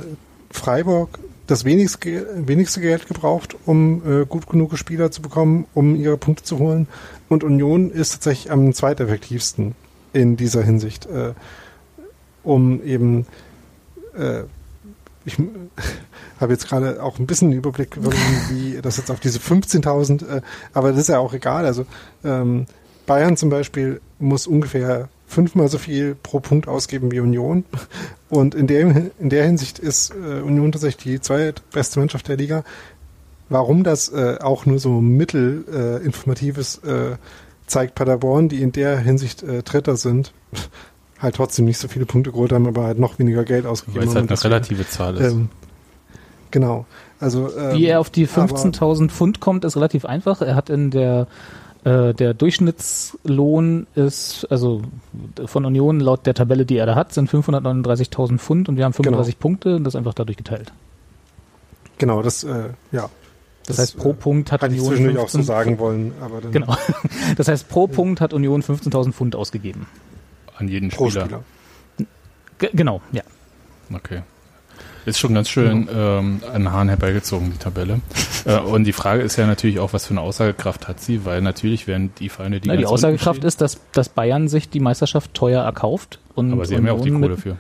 Freiburg 0.51 1.19
das 1.47 1.65
wenigste, 1.65 2.27
wenigste 2.47 2.81
Geld 2.81 3.07
gebraucht, 3.07 3.57
um 3.67 4.03
äh, 4.23 4.25
gut 4.27 4.47
genug 4.49 4.77
Spieler 4.79 5.11
zu 5.11 5.23
bekommen, 5.23 5.67
um 5.75 5.95
ihre 5.95 6.17
Punkte 6.17 6.45
zu 6.45 6.59
holen. 6.59 6.89
Und 7.29 7.45
Union 7.45 7.91
ist 7.91 8.13
tatsächlich 8.13 8.51
am 8.51 8.73
zweiteffektivsten 8.73 9.75
in 10.13 10.37
dieser 10.37 10.63
Hinsicht, 10.63 11.07
äh, 11.07 11.35
um 12.43 12.83
eben 12.83 13.27
äh, 14.17 14.45
ich 15.25 15.39
habe 16.41 16.53
jetzt 16.53 16.69
gerade 16.69 17.03
auch 17.03 17.19
ein 17.19 17.27
bisschen 17.27 17.49
einen 17.49 17.59
Überblick, 17.59 17.97
wie 18.51 18.79
das 18.83 18.97
jetzt 18.97 19.11
auf 19.11 19.21
diese 19.21 19.39
15.000, 19.39 20.27
äh, 20.27 20.41
aber 20.73 20.91
das 20.91 21.01
ist 21.01 21.09
ja 21.09 21.19
auch 21.19 21.35
egal. 21.35 21.67
Also 21.67 21.87
ähm, 22.25 22.67
Bayern 23.07 23.37
zum 23.37 23.51
Beispiel 23.51 24.01
muss 24.19 24.47
ungefähr 24.47 25.09
fünfmal 25.35 25.69
so 25.69 25.79
viel 25.79 26.15
pro 26.15 26.41
Punkt 26.41 26.69
ausgeben 26.69 27.11
wie 27.13 27.21
Union. 27.21 27.65
Und 28.31 28.55
in 28.55 28.67
der, 28.67 29.11
in 29.19 29.29
der 29.29 29.45
Hinsicht 29.45 29.79
ist 29.79 30.11
äh, 30.15 30.41
Union 30.41 30.73
tatsächlich 30.73 31.15
die 31.15 31.21
zweitbeste 31.21 31.99
Mannschaft 31.99 32.29
der 32.29 32.37
Liga. 32.37 32.65
Warum 33.51 33.85
das 33.85 34.09
äh, 34.09 34.39
auch 34.41 34.65
nur 34.65 34.79
so 34.79 35.01
mittel 35.01 36.01
äh, 36.03 36.07
äh, 36.89 37.17
zeigt 37.67 37.95
Paderborn, 37.95 38.49
die 38.49 38.63
in 38.63 38.73
der 38.73 38.99
Hinsicht 38.99 39.43
äh, 39.43 39.63
Dritter 39.63 39.97
sind, 39.97 40.33
halt 41.19 41.35
trotzdem 41.37 41.65
nicht 41.67 41.79
so 41.79 41.89
viele 41.89 42.07
Punkte 42.07 42.33
geholt 42.33 42.53
haben, 42.53 42.67
aber 42.67 42.85
halt 42.85 42.99
noch 42.99 43.19
weniger 43.19 43.45
Geld 43.45 43.67
ausgegeben 43.67 44.01
Weil 44.01 44.09
es 44.09 44.15
haben. 44.15 44.29
halt 44.29 44.31
eine 44.31 44.37
deswegen, 44.37 44.53
relative 44.55 44.89
Zahl 44.89 45.17
ist. 45.17 45.33
ähm, 45.33 45.49
genau. 46.51 46.87
Also 47.21 47.51
ähm, 47.57 47.77
Wie 47.79 47.87
er 47.87 48.01
auf 48.01 48.11
die 48.11 48.29
aber- 48.35 48.55
15.000 48.57 49.11
Pfund 49.11 49.41
kommt, 49.41 49.65
ist 49.65 49.77
relativ 49.77 50.05
einfach. 50.05 50.41
Er 50.43 50.55
hat 50.57 50.71
in 50.71 50.91
der 50.91 51.27
äh, 51.85 52.15
der 52.15 52.35
Durchschnittslohn 52.35 53.87
ist, 53.95 54.47
also 54.51 54.83
von 55.45 55.65
Union 55.65 56.01
laut 56.01 56.27
der 56.27 56.35
Tabelle, 56.35 56.65
die 56.65 56.79
er 56.79 56.87
da 56.87 56.95
hat, 56.95 57.13
sind 57.13 57.31
539.000 57.31 58.39
Pfund 58.39 58.69
und 58.69 58.77
wir 58.77 58.85
haben 58.85 58.95
35 58.95 59.39
Punkte 59.39 59.77
und 59.77 59.85
das 59.85 59.95
ist 59.95 59.99
einfach 59.99 60.15
dadurch 60.15 60.37
geteilt. 60.37 60.73
Genau, 61.99 62.23
das, 62.23 62.43
äh, 62.45 62.71
ja. 62.91 63.11
Das, 63.67 63.79
heißt, 63.79 63.97
pro 63.97 64.11
äh, 64.11 64.15
Punkt 64.15 64.53
hat 64.53 64.63
Hatte 64.63 64.75
ich 64.75 64.81
Union 64.81 64.97
zwischendurch 64.97 65.25
auch 65.25 65.29
so 65.29 65.39
15 65.39 65.43
sagen 65.43 65.79
wollen, 65.79 66.13
aber 66.21 66.41
dann 66.41 66.53
Genau. 66.53 66.77
Das 67.37 67.49
heißt, 67.49 67.69
pro 67.69 67.87
Punkt 67.87 68.21
hat 68.21 68.33
Union 68.33 68.63
15.000 68.63 69.13
Pfund 69.13 69.37
ausgegeben. 69.37 69.87
An 70.57 70.69
jeden 70.69 70.91
pro 70.91 71.09
Spieler. 71.09 71.27
Spieler. 71.27 72.09
G 72.59 72.69
genau, 72.73 73.01
ja. 73.13 73.23
Okay. 73.93 74.23
Ist 75.07 75.19
schon 75.19 75.35
ganz 75.35 75.49
schön 75.49 75.89
ähm, 75.95 76.41
an 76.47 76.63
den 76.63 76.73
Haaren 76.73 76.89
herbeigezogen, 76.89 77.53
die 77.53 77.59
Tabelle. 77.59 78.01
äh, 78.47 78.59
und 78.59 78.85
die 78.85 78.93
Frage 78.93 79.23
ist 79.23 79.37
ja 79.37 79.47
natürlich 79.47 79.79
auch, 79.79 79.93
was 79.93 80.07
für 80.07 80.13
eine 80.13 80.21
Aussagekraft 80.21 80.89
hat 80.89 81.01
sie, 81.01 81.25
weil 81.25 81.43
natürlich 81.43 81.87
werden 81.87 82.13
die 82.19 82.29
Vereine, 82.29 82.61
die 82.61 82.69
Na, 82.69 82.77
die 82.77 82.87
Aussagekraft 82.87 83.39
stehen, 83.39 83.49
ist, 83.49 83.61
dass, 83.61 83.81
dass 83.93 84.09
Bayern 84.09 84.49
sich 84.49 84.71
die 84.71 84.81
Meisterschaft 84.81 85.35
teuer 85.35 85.63
erkauft. 85.63 86.21
Und 86.35 86.53
aber 86.53 86.65
sie 86.65 86.77
haben 86.77 86.87
ja 86.87 86.93
auch 86.93 87.01
die 87.03 87.11
Union 87.11 87.23
Kohle 87.23 87.35
mit, 87.35 87.41
für. 87.41 87.57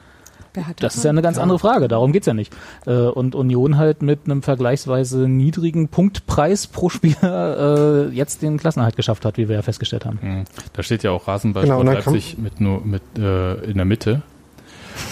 Das 0.79 0.95
ist 0.95 1.05
ja 1.05 1.11
eine 1.11 1.23
ganz 1.23 1.37
andere 1.37 1.59
Frage, 1.59 1.89
darum 1.89 2.13
geht's 2.13 2.27
ja 2.27 2.35
nicht. 2.35 2.55
Äh, 2.87 2.93
Und 2.93 3.35
Union 3.35 3.77
halt 3.77 4.03
mit 4.03 4.21
einem 4.25 4.43
vergleichsweise 4.43 5.29
niedrigen 5.29 5.89
Punktpreis 5.89 6.69
pro 6.69 6.89
Spieler 6.89 8.09
äh, 8.09 8.15
jetzt 8.15 8.43
den 8.43 8.59
Klassenerhalt 8.59 8.97
geschafft 8.97 9.25
hat, 9.25 9.37
wie 9.37 9.49
wir 9.49 9.57
ja 9.57 9.63
festgestellt 9.63 10.05
haben. 10.05 10.21
Hm. 10.21 10.45
Da 10.73 10.83
steht 10.83 11.03
ja 11.03 11.11
auch 11.11 11.27
Rasenball 11.27 11.65
Genau, 11.65 11.81
und 11.81 11.87
Leipzig 11.87 12.39
mit 12.39 12.61
nur 12.61 12.85
mit 12.85 13.03
äh, 13.19 13.55
in 13.65 13.77
der 13.77 13.85
Mitte. 13.85 14.23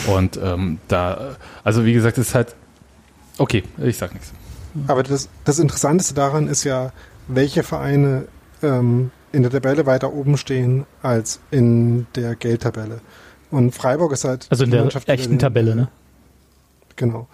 Und 0.06 0.38
ähm, 0.42 0.78
da, 0.88 1.36
also 1.64 1.84
wie 1.84 1.92
gesagt, 1.92 2.18
ist 2.18 2.34
halt 2.34 2.54
okay, 3.38 3.62
ich 3.78 3.96
sag 3.96 4.12
nichts. 4.14 4.32
Aber 4.86 5.02
das, 5.02 5.28
das 5.44 5.58
Interessanteste 5.58 6.14
daran 6.14 6.48
ist 6.48 6.64
ja, 6.64 6.92
welche 7.28 7.62
Vereine 7.62 8.26
ähm, 8.62 9.10
in 9.32 9.42
der 9.42 9.50
Tabelle 9.50 9.86
weiter 9.86 10.12
oben 10.12 10.36
stehen 10.36 10.86
als 11.02 11.40
in 11.50 12.06
der 12.14 12.34
Geldtabelle. 12.36 13.00
Und 13.50 13.74
Freiburg 13.74 14.12
ist 14.12 14.24
halt 14.24 14.46
Also 14.50 14.64
in 14.64 14.70
die 14.70 14.76
der 14.76 14.82
Mannschaft, 14.84 15.08
die 15.08 15.12
echten 15.12 15.32
den- 15.34 15.38
Tabelle, 15.38 15.76
ne? 15.76 15.88
Genau. 16.96 17.28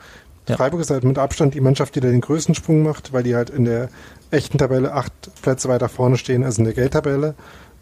Ja. 0.48 0.56
Freiburg 0.56 0.80
ist 0.80 0.90
halt 0.90 1.04
mit 1.04 1.18
Abstand 1.18 1.54
die 1.54 1.60
Mannschaft, 1.60 1.94
die 1.94 2.00
da 2.00 2.08
den 2.08 2.20
größten 2.22 2.54
Sprung 2.54 2.82
macht, 2.82 3.12
weil 3.12 3.22
die 3.22 3.34
halt 3.36 3.50
in 3.50 3.64
der 3.64 3.88
echten 4.30 4.56
Tabelle 4.58 4.92
acht 4.94 5.12
Plätze 5.42 5.68
weiter 5.68 5.88
vorne 5.88 6.16
stehen 6.16 6.42
als 6.42 6.58
in 6.58 6.64
der 6.64 6.72
Geldtabelle. 6.74 7.34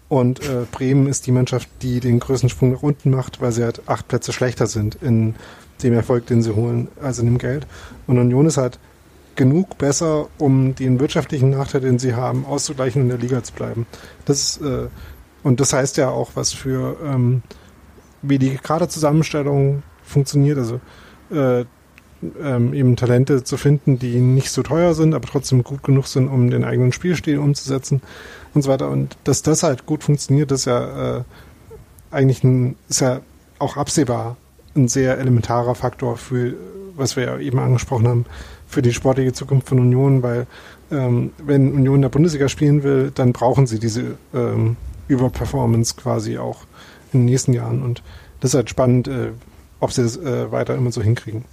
Und 0.09 0.41
äh, 0.49 0.67
Bremen 0.71 1.09
ist 1.09 1.27
die 1.27 1.33
Mannschaft, 1.33 1.69
die 1.83 2.01
den 2.01 2.21
größten 2.21 2.49
Sprung 2.49 2.73
nach 2.73 2.83
unten 2.83 3.11
macht, 3.11 3.41
weil 3.41 3.53
sie 3.53 3.65
halt 3.65 3.83
acht 3.87 4.07
Plätze 4.07 4.33
schlechter 4.33 4.67
sind 4.67 4.97
in 4.97 5.35
dem 5.83 5.93
Erfolg, 5.93 6.27
den 6.27 6.43
sie 6.43 6.55
holen, 6.55 6.89
als 7.03 7.19
in 7.19 7.27
dem 7.27 7.39
Geld. 7.39 7.67
Und 8.07 8.19
Union 8.19 8.47
ist 8.47 8.57
halt 8.57 8.79
genug 9.35 9.79
besser, 9.79 10.29
um 10.39 10.75
den 10.75 11.01
wirtschaftlichen 11.01 11.51
Nachteil, 11.51 11.83
den 11.83 11.99
sie 11.99 12.15
haben, 12.15 12.47
auszugleichen 12.47 13.03
und 13.03 13.11
in 13.11 13.19
der 13.19 13.29
Liga 13.29 13.43
zu 13.43 13.53
bleiben. 13.53 13.87
Das 14.25 14.59
äh, 14.59 14.89
und 15.47 15.61
das 15.61 15.73
heißt 15.73 15.97
ja 15.97 16.09
auch 16.11 16.31
was 16.35 16.53
für, 16.53 16.97
ähm, 17.05 17.43
wie 18.21 18.39
die 18.39 18.57
Kaderzusammenstellung 18.57 19.85
funktioniert. 20.03 20.59
Also 20.59 20.81
äh, 21.31 21.65
ähm, 22.43 22.75
eben 22.75 22.97
Talente 22.97 23.45
zu 23.45 23.57
finden, 23.57 23.97
die 24.01 24.19
nicht 24.19 24.51
so 24.51 24.65
teuer 24.65 24.95
sind, 24.95 25.15
aber 25.15 25.29
trotzdem 25.29 25.63
gut 25.63 25.85
genug 25.85 26.09
sind, 26.09 26.27
um 26.27 26.51
den 26.51 26.65
eigenen 26.65 26.91
Spielstil 26.91 27.39
umzusetzen 27.39 28.03
und 28.57 28.63
so 28.63 28.71
weiter. 28.71 28.91
Und 28.91 29.17
dass 29.25 29.43
das 29.43 29.63
halt 29.63 29.87
gut 29.87 30.03
funktioniert, 30.03 30.51
ist 30.51 30.65
ja 30.65 31.19
äh, 31.19 31.23
eigentlich 32.11 32.43
ein, 32.43 32.77
ist 32.89 33.01
ja 33.01 33.21
auch 33.59 33.77
absehbar 33.77 34.37
ein 34.75 34.89
sehr 34.89 35.19
elementarer 35.19 35.75
Faktor 35.75 36.17
für, 36.17 36.55
was 36.97 37.17
wir 37.17 37.25
ja 37.25 37.39
eben 37.39 37.59
angesprochen 37.59 38.09
haben, 38.09 38.25
für 38.67 38.83
die 38.83 38.93
sportliche 38.93 39.33
Zukunft 39.33 39.69
von 39.69 39.79
Union, 39.79 40.23
weil 40.23 40.47
ähm, 40.91 41.33
wenn 41.39 41.73
Union 41.73 41.97
in 41.97 42.03
der 42.03 42.09
Bundesliga 42.09 42.49
spielen 42.49 42.83
will, 42.83 43.11
dann 43.15 43.33
brauchen 43.33 43.67
sie 43.67 43.79
diese 43.79 44.17
ähm, 44.35 44.77
Überperformance 45.09 45.95
quasi 45.97 46.39
auch 46.39 46.61
in 47.13 47.21
den 47.21 47.27
nächsten 47.27 47.53
Jahren. 47.53 47.83
Und 47.83 48.03
das 48.41 48.51
ist 48.51 48.55
halt 48.55 48.71
spannend, 48.71 49.09
äh, 49.09 49.31
ob 49.81 49.93
sie 49.93 50.03
das 50.03 50.17
äh, 50.17 50.51
weiter 50.51 50.75
immer 50.75 50.93
so 50.93 51.03
hinkriegen. 51.03 51.45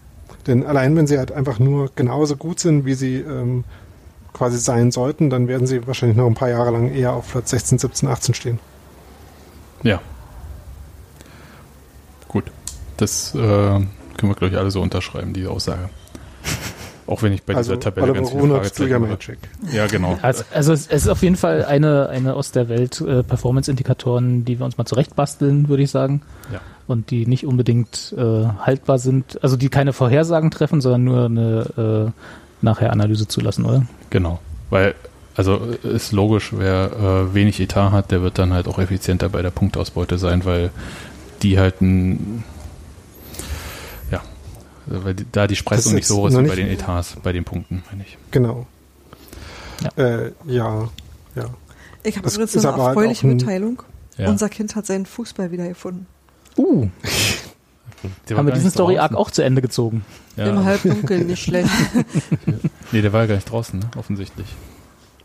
Denn 0.48 0.66
allein 0.66 0.96
wenn 0.96 1.08
sie 1.08 1.18
halt 1.18 1.32
einfach 1.32 1.60
nur 1.60 1.92
genauso 1.96 2.36
gut 2.36 2.60
sind, 2.60 2.86
wie 2.86 2.96
sie 2.96 3.18
ähm, 3.18 3.64
quasi 4.34 4.58
sein 4.58 4.92
sollten, 4.92 5.30
dann 5.30 5.48
werden 5.48 5.68
sie 5.68 5.86
wahrscheinlich 5.88 6.18
noch 6.18 6.28
ein 6.28 6.34
paar 6.34 6.50
Jahre 6.50 6.72
lang 6.72 6.92
eher 6.92 7.14
auf 7.14 7.32
Platz 7.32 7.52
16, 7.52 7.80
17, 7.80 8.10
18 8.10 8.34
stehen. 8.34 8.60
Ja. 9.84 10.02
Gut. 12.28 12.46
Das 12.98 13.34
äh, 13.36 13.38
können 13.38 13.88
wir, 14.20 14.36
glaube 14.36 14.54
ich, 14.54 14.58
alle 14.58 14.72
so 14.72 14.82
unterschreiben, 14.82 15.34
diese 15.34 15.52
Aussage. 15.52 15.90
Auch 17.08 17.22
wenn 17.22 17.34
ich 17.34 17.44
bei 17.44 17.54
Also 17.54 17.74
dieser 17.74 17.82
Tabelle 17.82 18.12
Oliver 18.12 18.20
ganz 18.20 18.32
viele 18.32 18.48
Fragezeichen 18.48 18.94
habe. 18.94 19.08
Magic. 19.08 19.38
Ja, 19.72 19.88
genau. 19.88 20.18
Also, 20.22 20.44
also 20.54 20.74
es, 20.74 20.88
es 20.88 21.04
ist 21.04 21.08
auf 21.10 21.22
jeden 21.22 21.36
Fall 21.36 21.66
eine, 21.66 22.10
eine 22.10 22.34
aus 22.34 22.52
der 22.52 22.70
Welt 22.70 23.02
äh, 23.02 23.24
Performance-Indikatoren, 23.24 24.46
die 24.46 24.60
wir 24.60 24.66
uns 24.66 24.78
mal 24.78 24.86
zurechtbasteln, 24.86 25.68
würde 25.68 25.84
ich 25.84 25.92
sagen. 25.92 26.22
Ja. 26.52 26.62
Und 26.88 27.12
die 27.12 27.26
nicht 27.28 27.46
unbedingt 27.46 28.14
äh, 28.18 28.46
haltbar 28.60 29.00
sind, 29.00 29.44
also 29.44 29.58
die 29.58 29.70
keine 29.70 29.94
Vorhersagen 29.94 30.50
treffen, 30.50 30.82
sondern 30.82 31.04
nur 31.04 31.26
eine 31.26 32.14
äh, 32.16 32.22
nachher 32.64 32.92
Analyse 32.92 33.28
zulassen, 33.28 33.66
oder? 33.66 33.86
Genau. 34.10 34.40
Weil, 34.70 34.96
also 35.36 35.58
ist 35.84 36.12
logisch, 36.12 36.52
wer 36.56 36.92
äh, 37.30 37.34
wenig 37.34 37.60
Etat 37.60 37.92
hat, 37.92 38.12
der 38.12 38.22
wird 38.22 38.38
dann 38.40 38.54
halt 38.54 38.68
auch 38.68 38.80
effizienter 38.80 39.30
bei 39.30 39.42
der 39.42 39.52
Punktausbeute 39.52 40.18
sein, 40.18 40.46
weil 40.46 40.72
die 41.42 41.60
halt 41.60 41.82
ein, 41.82 42.44
ja, 44.12 44.22
weil 44.88 45.14
die, 45.14 45.26
da 45.32 45.48
die 45.48 45.56
Spreizung 45.56 45.94
nicht 45.96 46.08
so 46.08 46.18
hoch 46.18 46.28
ist 46.28 46.38
wie 46.38 46.48
bei 46.48 46.56
den 46.56 46.68
Etats, 46.68 47.18
bei 47.22 47.34
den 47.34 47.44
Punkten, 47.44 47.84
meine 47.92 48.04
ich. 48.04 48.18
Genau. 48.32 48.66
Ja. 49.98 50.04
Äh, 50.04 50.32
ja, 50.46 50.90
ja. 51.36 51.46
Ich 52.04 52.18
habe 52.18 52.30
übrigens 52.30 52.56
eine 52.58 52.72
halt 52.76 52.88
erfreuliche 52.88 53.28
ein- 53.28 53.36
Mitteilung. 53.38 53.84
Ja. 54.18 54.30
Unser 54.30 54.50
Kind 54.50 54.76
hat 54.76 54.86
seinen 54.86 55.06
Fußball 55.06 55.52
wiedergefunden. 55.52 56.06
Uh, 56.58 56.88
Der 58.30 58.36
war 58.36 58.40
haben 58.40 58.48
wir 58.48 58.54
diesen 58.54 58.72
Story-Arc 58.72 59.12
draußen. 59.12 59.18
auch 59.26 59.32
zu 59.32 59.44
Ende 59.44 59.62
gezogen. 59.62 60.04
Ja. 60.36 60.48
Im 60.48 60.64
Halbdunkeln, 60.66 61.28
nicht 61.28 61.44
schlecht. 61.44 61.70
Nee, 62.92 63.02
der 63.02 63.12
war 63.14 63.22
ja 63.22 63.28
gar 63.28 63.36
nicht 63.36 63.50
draußen, 63.50 63.80
ne? 63.80 63.90
offensichtlich. 63.98 64.48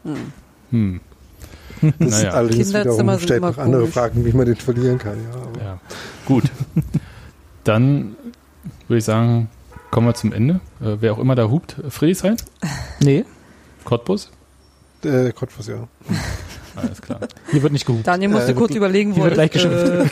Hm. 0.05 0.33
Hm. 0.71 1.01
Das 1.99 2.11
Naja. 2.23 2.31
allerdings 2.31 2.67
Kinderzimmer 2.73 2.99
wiederum 2.99 3.09
sind 3.19 3.23
stellt 3.23 3.43
noch 3.43 3.59
andere 3.59 3.81
komisch. 3.83 3.95
Fragen, 3.95 4.25
wie 4.25 4.33
man 4.33 4.47
den 4.47 4.57
verlieren 4.57 4.99
kann. 4.99 5.19
Ja, 5.23 5.37
aber 5.41 5.63
Ja, 5.63 5.81
gut. 6.25 6.45
Dann 7.65 8.17
würde 8.89 8.99
ich 8.99 9.05
sagen, 9.05 9.49
kommen 9.91 10.07
wir 10.07 10.15
zum 10.15 10.33
Ende. 10.33 10.55
Äh, 10.81 10.97
wer 11.01 11.13
auch 11.13 11.19
immer 11.19 11.35
da 11.35 11.49
hupt, 11.51 11.77
Friedrichshain, 11.91 12.37
Nee, 13.01 13.25
Cottbus. 13.85 14.31
Äh, 15.05 15.33
Cottbus, 15.33 15.69
ja. 15.69 15.87
Alles 16.75 17.01
klar. 17.03 17.21
hier 17.51 17.63
wird 17.63 17.73
nicht 17.73 17.87
gehupt. 17.87 18.07
Daniel 18.07 18.31
musste 18.31 18.53
Äh, 18.53 18.55
kurz 18.55 18.75
überlegen, 18.75 19.15
wo 19.17 19.23
wird 19.25 19.37
er 19.37 19.49
gleich 19.49 19.65
äh, 19.65 20.07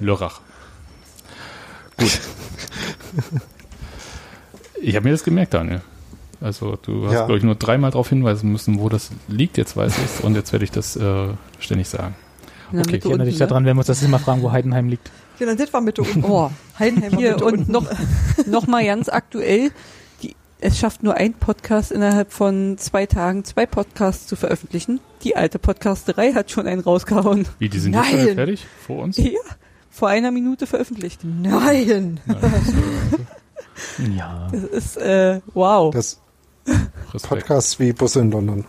Lörrach. 0.00 0.40
Gut. 1.98 2.20
Ich 4.80 4.96
habe 4.96 5.04
mir 5.04 5.12
das 5.12 5.24
gemerkt, 5.24 5.54
Daniel. 5.54 5.80
Also 6.40 6.76
du 6.82 7.06
hast, 7.06 7.12
Ja. 7.14 7.24
glaube 7.26 7.38
ich, 7.38 7.44
nur 7.44 7.54
dreimal 7.54 7.90
darauf 7.90 8.08
hinweisen 8.08 8.50
müssen, 8.52 8.78
wo 8.78 8.88
das 8.88 9.10
liegt. 9.28 9.56
Jetzt 9.56 9.76
weiß 9.76 9.96
ich 9.98 10.04
es 10.04 10.20
und 10.20 10.34
jetzt 10.34 10.52
werde 10.52 10.64
ich 10.64 10.70
das 10.70 10.96
äh, 10.96 11.28
ständig 11.58 11.88
sagen. 11.88 12.14
der 12.72 12.80
Okay, 12.80 12.96
Ich 12.96 13.04
erinnere 13.04 13.26
dich 13.26 13.38
ne? 13.38 13.46
daran, 13.46 13.64
wenn 13.64 13.76
wir 13.76 13.80
uns 13.80 13.86
das 13.86 14.02
immer 14.02 14.18
fragen, 14.18 14.42
wo 14.42 14.52
Heidenheim 14.52 14.88
liegt. 14.88 15.10
Ja, 15.38 15.46
dann 15.46 15.56
das 15.56 15.72
war 15.72 15.80
Mitte 15.80 16.02
unten. 16.02 16.24
Oh, 16.24 16.50
Heidenheim 16.78 17.16
hier 17.16 17.32
Mitte 17.32 17.44
und 17.44 17.52
unten. 17.60 17.72
noch, 17.72 17.86
noch 18.46 18.66
mal 18.66 18.84
ganz 18.84 19.08
aktuell. 19.08 19.70
Die, 20.22 20.36
es 20.60 20.78
schafft 20.78 21.02
nur 21.02 21.14
ein 21.14 21.32
Podcast 21.34 21.90
innerhalb 21.92 22.32
von 22.32 22.76
zwei 22.78 23.06
Tagen 23.06 23.44
zwei 23.44 23.64
Podcasts 23.66 24.26
zu 24.26 24.36
veröffentlichen. 24.36 25.00
Die 25.22 25.36
alte 25.36 25.58
Podcasterei 25.58 26.32
hat 26.34 26.50
schon 26.50 26.66
einen 26.66 26.80
rausgehauen. 26.82 27.46
Wie, 27.58 27.68
die 27.70 27.78
sind 27.78 27.94
jetzt 27.94 28.12
Nein. 28.12 28.26
schon 28.26 28.34
fertig 28.34 28.66
vor 28.86 29.02
uns? 29.02 29.16
Ja, 29.16 29.30
vor 29.94 30.08
einer 30.08 30.32
Minute 30.32 30.66
veröffentlicht. 30.66 31.20
Nein! 31.22 32.20
Ja, 32.26 32.34
das 32.34 32.52
ist, 32.62 32.74
Ja. 34.16 34.48
Das 34.50 34.62
ist, 34.64 34.96
äh, 34.96 35.40
wow. 35.52 35.94
Das 35.94 36.20
Respekt. 37.12 37.28
Podcast 37.46 37.78
wie 37.78 37.92
Busse 37.92 38.20
in 38.20 38.30
London. 38.30 38.64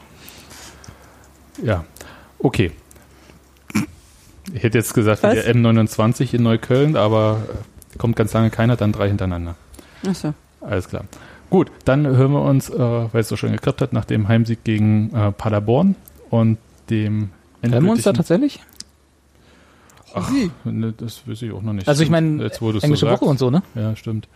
Ja, 1.64 1.84
okay. 2.40 2.72
Ich 4.54 4.62
hätte 4.62 4.78
jetzt 4.78 4.94
gesagt, 4.94 5.24
wie 5.24 5.28
Was? 5.28 5.34
der 5.34 5.56
M29 5.56 6.36
in 6.36 6.44
Neukölln, 6.44 6.96
aber 6.96 7.42
äh, 7.94 7.98
kommt 7.98 8.16
ganz 8.16 8.32
lange 8.34 8.52
keiner, 8.52 8.76
dann 8.76 8.92
drei 8.92 9.08
hintereinander. 9.08 9.56
Achso. 10.08 10.34
Alles 10.62 10.88
klar. 10.88 11.06
Gut, 11.50 11.72
dann 11.86 12.06
hören 12.06 12.34
wir 12.34 12.42
uns, 12.42 12.70
äh, 12.70 12.78
weil 12.78 13.22
es 13.22 13.30
so 13.30 13.36
schön 13.36 13.52
geklappt 13.52 13.82
hat, 13.82 13.94
nach 13.94 14.06
dem 14.06 14.28
Heimsieg 14.28 14.64
gegen 14.64 15.14
äh, 15.16 15.32
Paderborn 15.32 15.96
und 16.30 16.60
dem 16.90 17.32
Hören 17.64 17.86
wir 17.86 17.92
uns 17.92 18.04
da 18.04 18.14
tatsächlich? 18.14 18.62
Ach, 20.16 20.32
ne, 20.64 20.94
das 20.96 21.28
weiß 21.28 21.42
ich 21.42 21.52
auch 21.52 21.62
noch 21.62 21.74
nicht. 21.74 21.88
Also 21.88 22.04
ich 22.04 22.10
meine, 22.10 22.44
Jetzt, 22.44 22.62
wo 22.62 22.72
du's 22.72 22.84
Englische 22.84 23.06
so. 23.06 23.12
Woche 23.12 23.26
und 23.26 23.38
so, 23.38 23.50
ne? 23.50 23.64
Ja, 23.76 23.96
stimmt. 23.96 24.28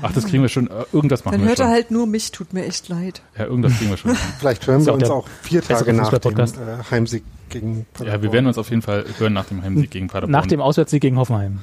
Ach, 0.00 0.12
das 0.12 0.26
kriegen 0.26 0.42
wir 0.42 0.48
schon. 0.48 0.68
Äh, 0.68 0.84
irgendwas 0.92 1.24
machen 1.24 1.32
Dann 1.32 1.40
wir 1.42 1.48
hört 1.48 1.58
schon. 1.58 1.66
er 1.66 1.72
halt 1.72 1.90
nur 1.90 2.06
mich, 2.06 2.30
tut 2.30 2.52
mir 2.52 2.64
echt 2.64 2.88
leid. 2.88 3.22
Ja, 3.36 3.46
irgendwas 3.46 3.76
kriegen 3.76 3.90
wir 3.90 3.96
schon. 3.96 4.14
Vielleicht 4.38 4.66
hören 4.66 4.86
wir 4.86 4.94
uns 4.94 5.10
auch 5.10 5.26
vier 5.42 5.60
Tage 5.62 5.92
nach 5.92 6.16
dem 6.18 6.38
äh, 6.38 6.46
Heimsieg 6.90 7.24
gegen 7.48 7.86
ja, 8.04 8.22
wir 8.22 8.32
werden 8.32 8.46
uns 8.46 8.58
auf 8.58 8.70
jeden 8.70 8.82
Fall 8.82 9.04
hören 9.18 9.32
nach 9.32 9.46
dem 9.46 9.62
Heimsieg 9.62 9.90
gegen 9.90 10.06
Paderborn. 10.08 10.30
Nach 10.30 10.46
dem 10.46 10.60
Auswärtssieg 10.60 11.00
gegen 11.00 11.16
Hoffenheim. 11.16 11.60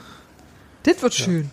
Das 0.84 1.02
wird 1.02 1.14
schön. 1.14 1.52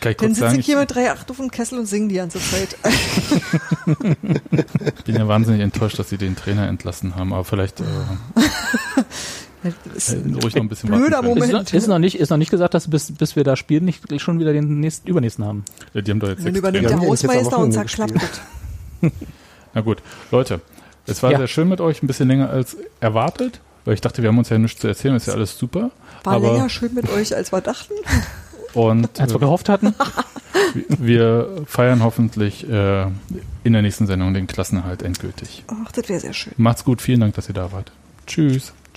Kann 0.00 0.12
ich 0.12 0.16
Dann 0.16 0.16
kurz 0.16 0.28
sitze 0.28 0.40
sagen, 0.40 0.60
ich 0.60 0.66
hier 0.66 0.78
mit 0.78 0.92
3,8 0.92 1.30
auf 1.30 1.36
dem 1.36 1.50
Kessel 1.50 1.78
und 1.78 1.86
singe 1.86 2.08
die 2.08 2.16
ganze 2.16 2.40
Zeit. 2.40 2.76
ich 4.98 5.04
bin 5.04 5.16
ja 5.16 5.28
wahnsinnig 5.28 5.60
enttäuscht, 5.60 5.98
dass 5.98 6.08
sie 6.08 6.18
den 6.18 6.36
Trainer 6.36 6.68
entlassen 6.68 7.14
haben, 7.16 7.32
aber 7.32 7.44
vielleicht 7.44 7.80
äh, 7.80 7.84
Das 9.62 9.74
ist 9.96 10.10
hätten 10.10 10.34
sie 10.34 10.40
ruhig 10.40 10.54
noch 10.54 10.62
ein 10.62 10.68
bisschen 10.68 10.90
Blöder. 10.90 11.22
Moment. 11.22 11.44
Ist, 11.46 11.52
noch- 11.52 11.72
ist, 11.72 11.86
noch 11.88 11.98
nicht, 11.98 12.18
ist 12.18 12.30
noch 12.30 12.36
nicht 12.36 12.50
gesagt, 12.50 12.74
dass 12.74 12.88
bis, 12.88 13.12
bis 13.12 13.34
wir 13.36 13.44
da 13.44 13.56
spielen, 13.56 13.84
nicht 13.84 14.02
schon 14.20 14.38
wieder 14.38 14.52
den 14.52 14.80
nächsten, 14.80 15.08
übernächsten 15.08 15.44
haben. 15.44 15.64
Ja, 15.94 16.00
die 16.00 16.10
haben 16.10 16.20
doch 16.20 16.28
jetzt 16.28 16.38
Dann 16.38 16.44
sechs 16.54 16.58
übernimmt 16.58 16.88
der 16.90 17.00
Hausmeister 17.00 17.58
und 17.58 17.72
zack, 17.72 17.88
klappt 17.88 18.14
das. 18.14 18.40
Na 19.74 19.80
gut, 19.80 19.98
Leute, 20.30 20.60
es 21.06 21.22
war 21.22 21.32
Ja. 21.32 21.38
sehr 21.38 21.48
schön 21.48 21.68
mit 21.68 21.80
euch, 21.80 22.02
ein 22.02 22.06
bisschen 22.06 22.28
länger 22.28 22.50
als 22.50 22.76
erwartet, 23.00 23.60
weil 23.84 23.94
ich 23.94 24.00
dachte, 24.00 24.22
wir 24.22 24.28
haben 24.28 24.38
uns 24.38 24.48
ja 24.48 24.58
nichts 24.58 24.80
zu 24.80 24.88
erzählen, 24.88 25.16
ist 25.16 25.26
ja 25.26 25.34
alles 25.34 25.56
super. 25.58 25.90
War 26.24 26.34
aber, 26.34 26.52
länger 26.52 26.68
schön 26.68 26.94
mit 26.94 27.08
euch, 27.10 27.34
als 27.34 27.52
wir 27.52 27.60
dachten. 27.60 27.94
Und 28.74 29.18
Als 29.18 29.32
wir 29.32 29.36
äh, 29.36 29.40
gehofft 29.40 29.70
hatten. 29.70 29.94
wir 30.98 31.62
feiern 31.66 32.02
hoffentlich 32.04 32.68
äh, 32.68 33.06
in 33.64 33.72
der 33.72 33.80
nächsten 33.82 34.06
Sendung 34.06 34.34
den 34.34 34.46
Klassenerhalt 34.46 35.02
endgültig. 35.02 35.64
Ach, 35.68 35.90
das 35.90 36.08
wäre 36.10 36.20
sehr 36.20 36.34
schön. 36.34 36.52
Macht's 36.58 36.84
gut, 36.84 37.00
vielen 37.00 37.20
Dank, 37.20 37.34
dass 37.34 37.48
ihr 37.48 37.54
da 37.54 37.72
wart. 37.72 37.90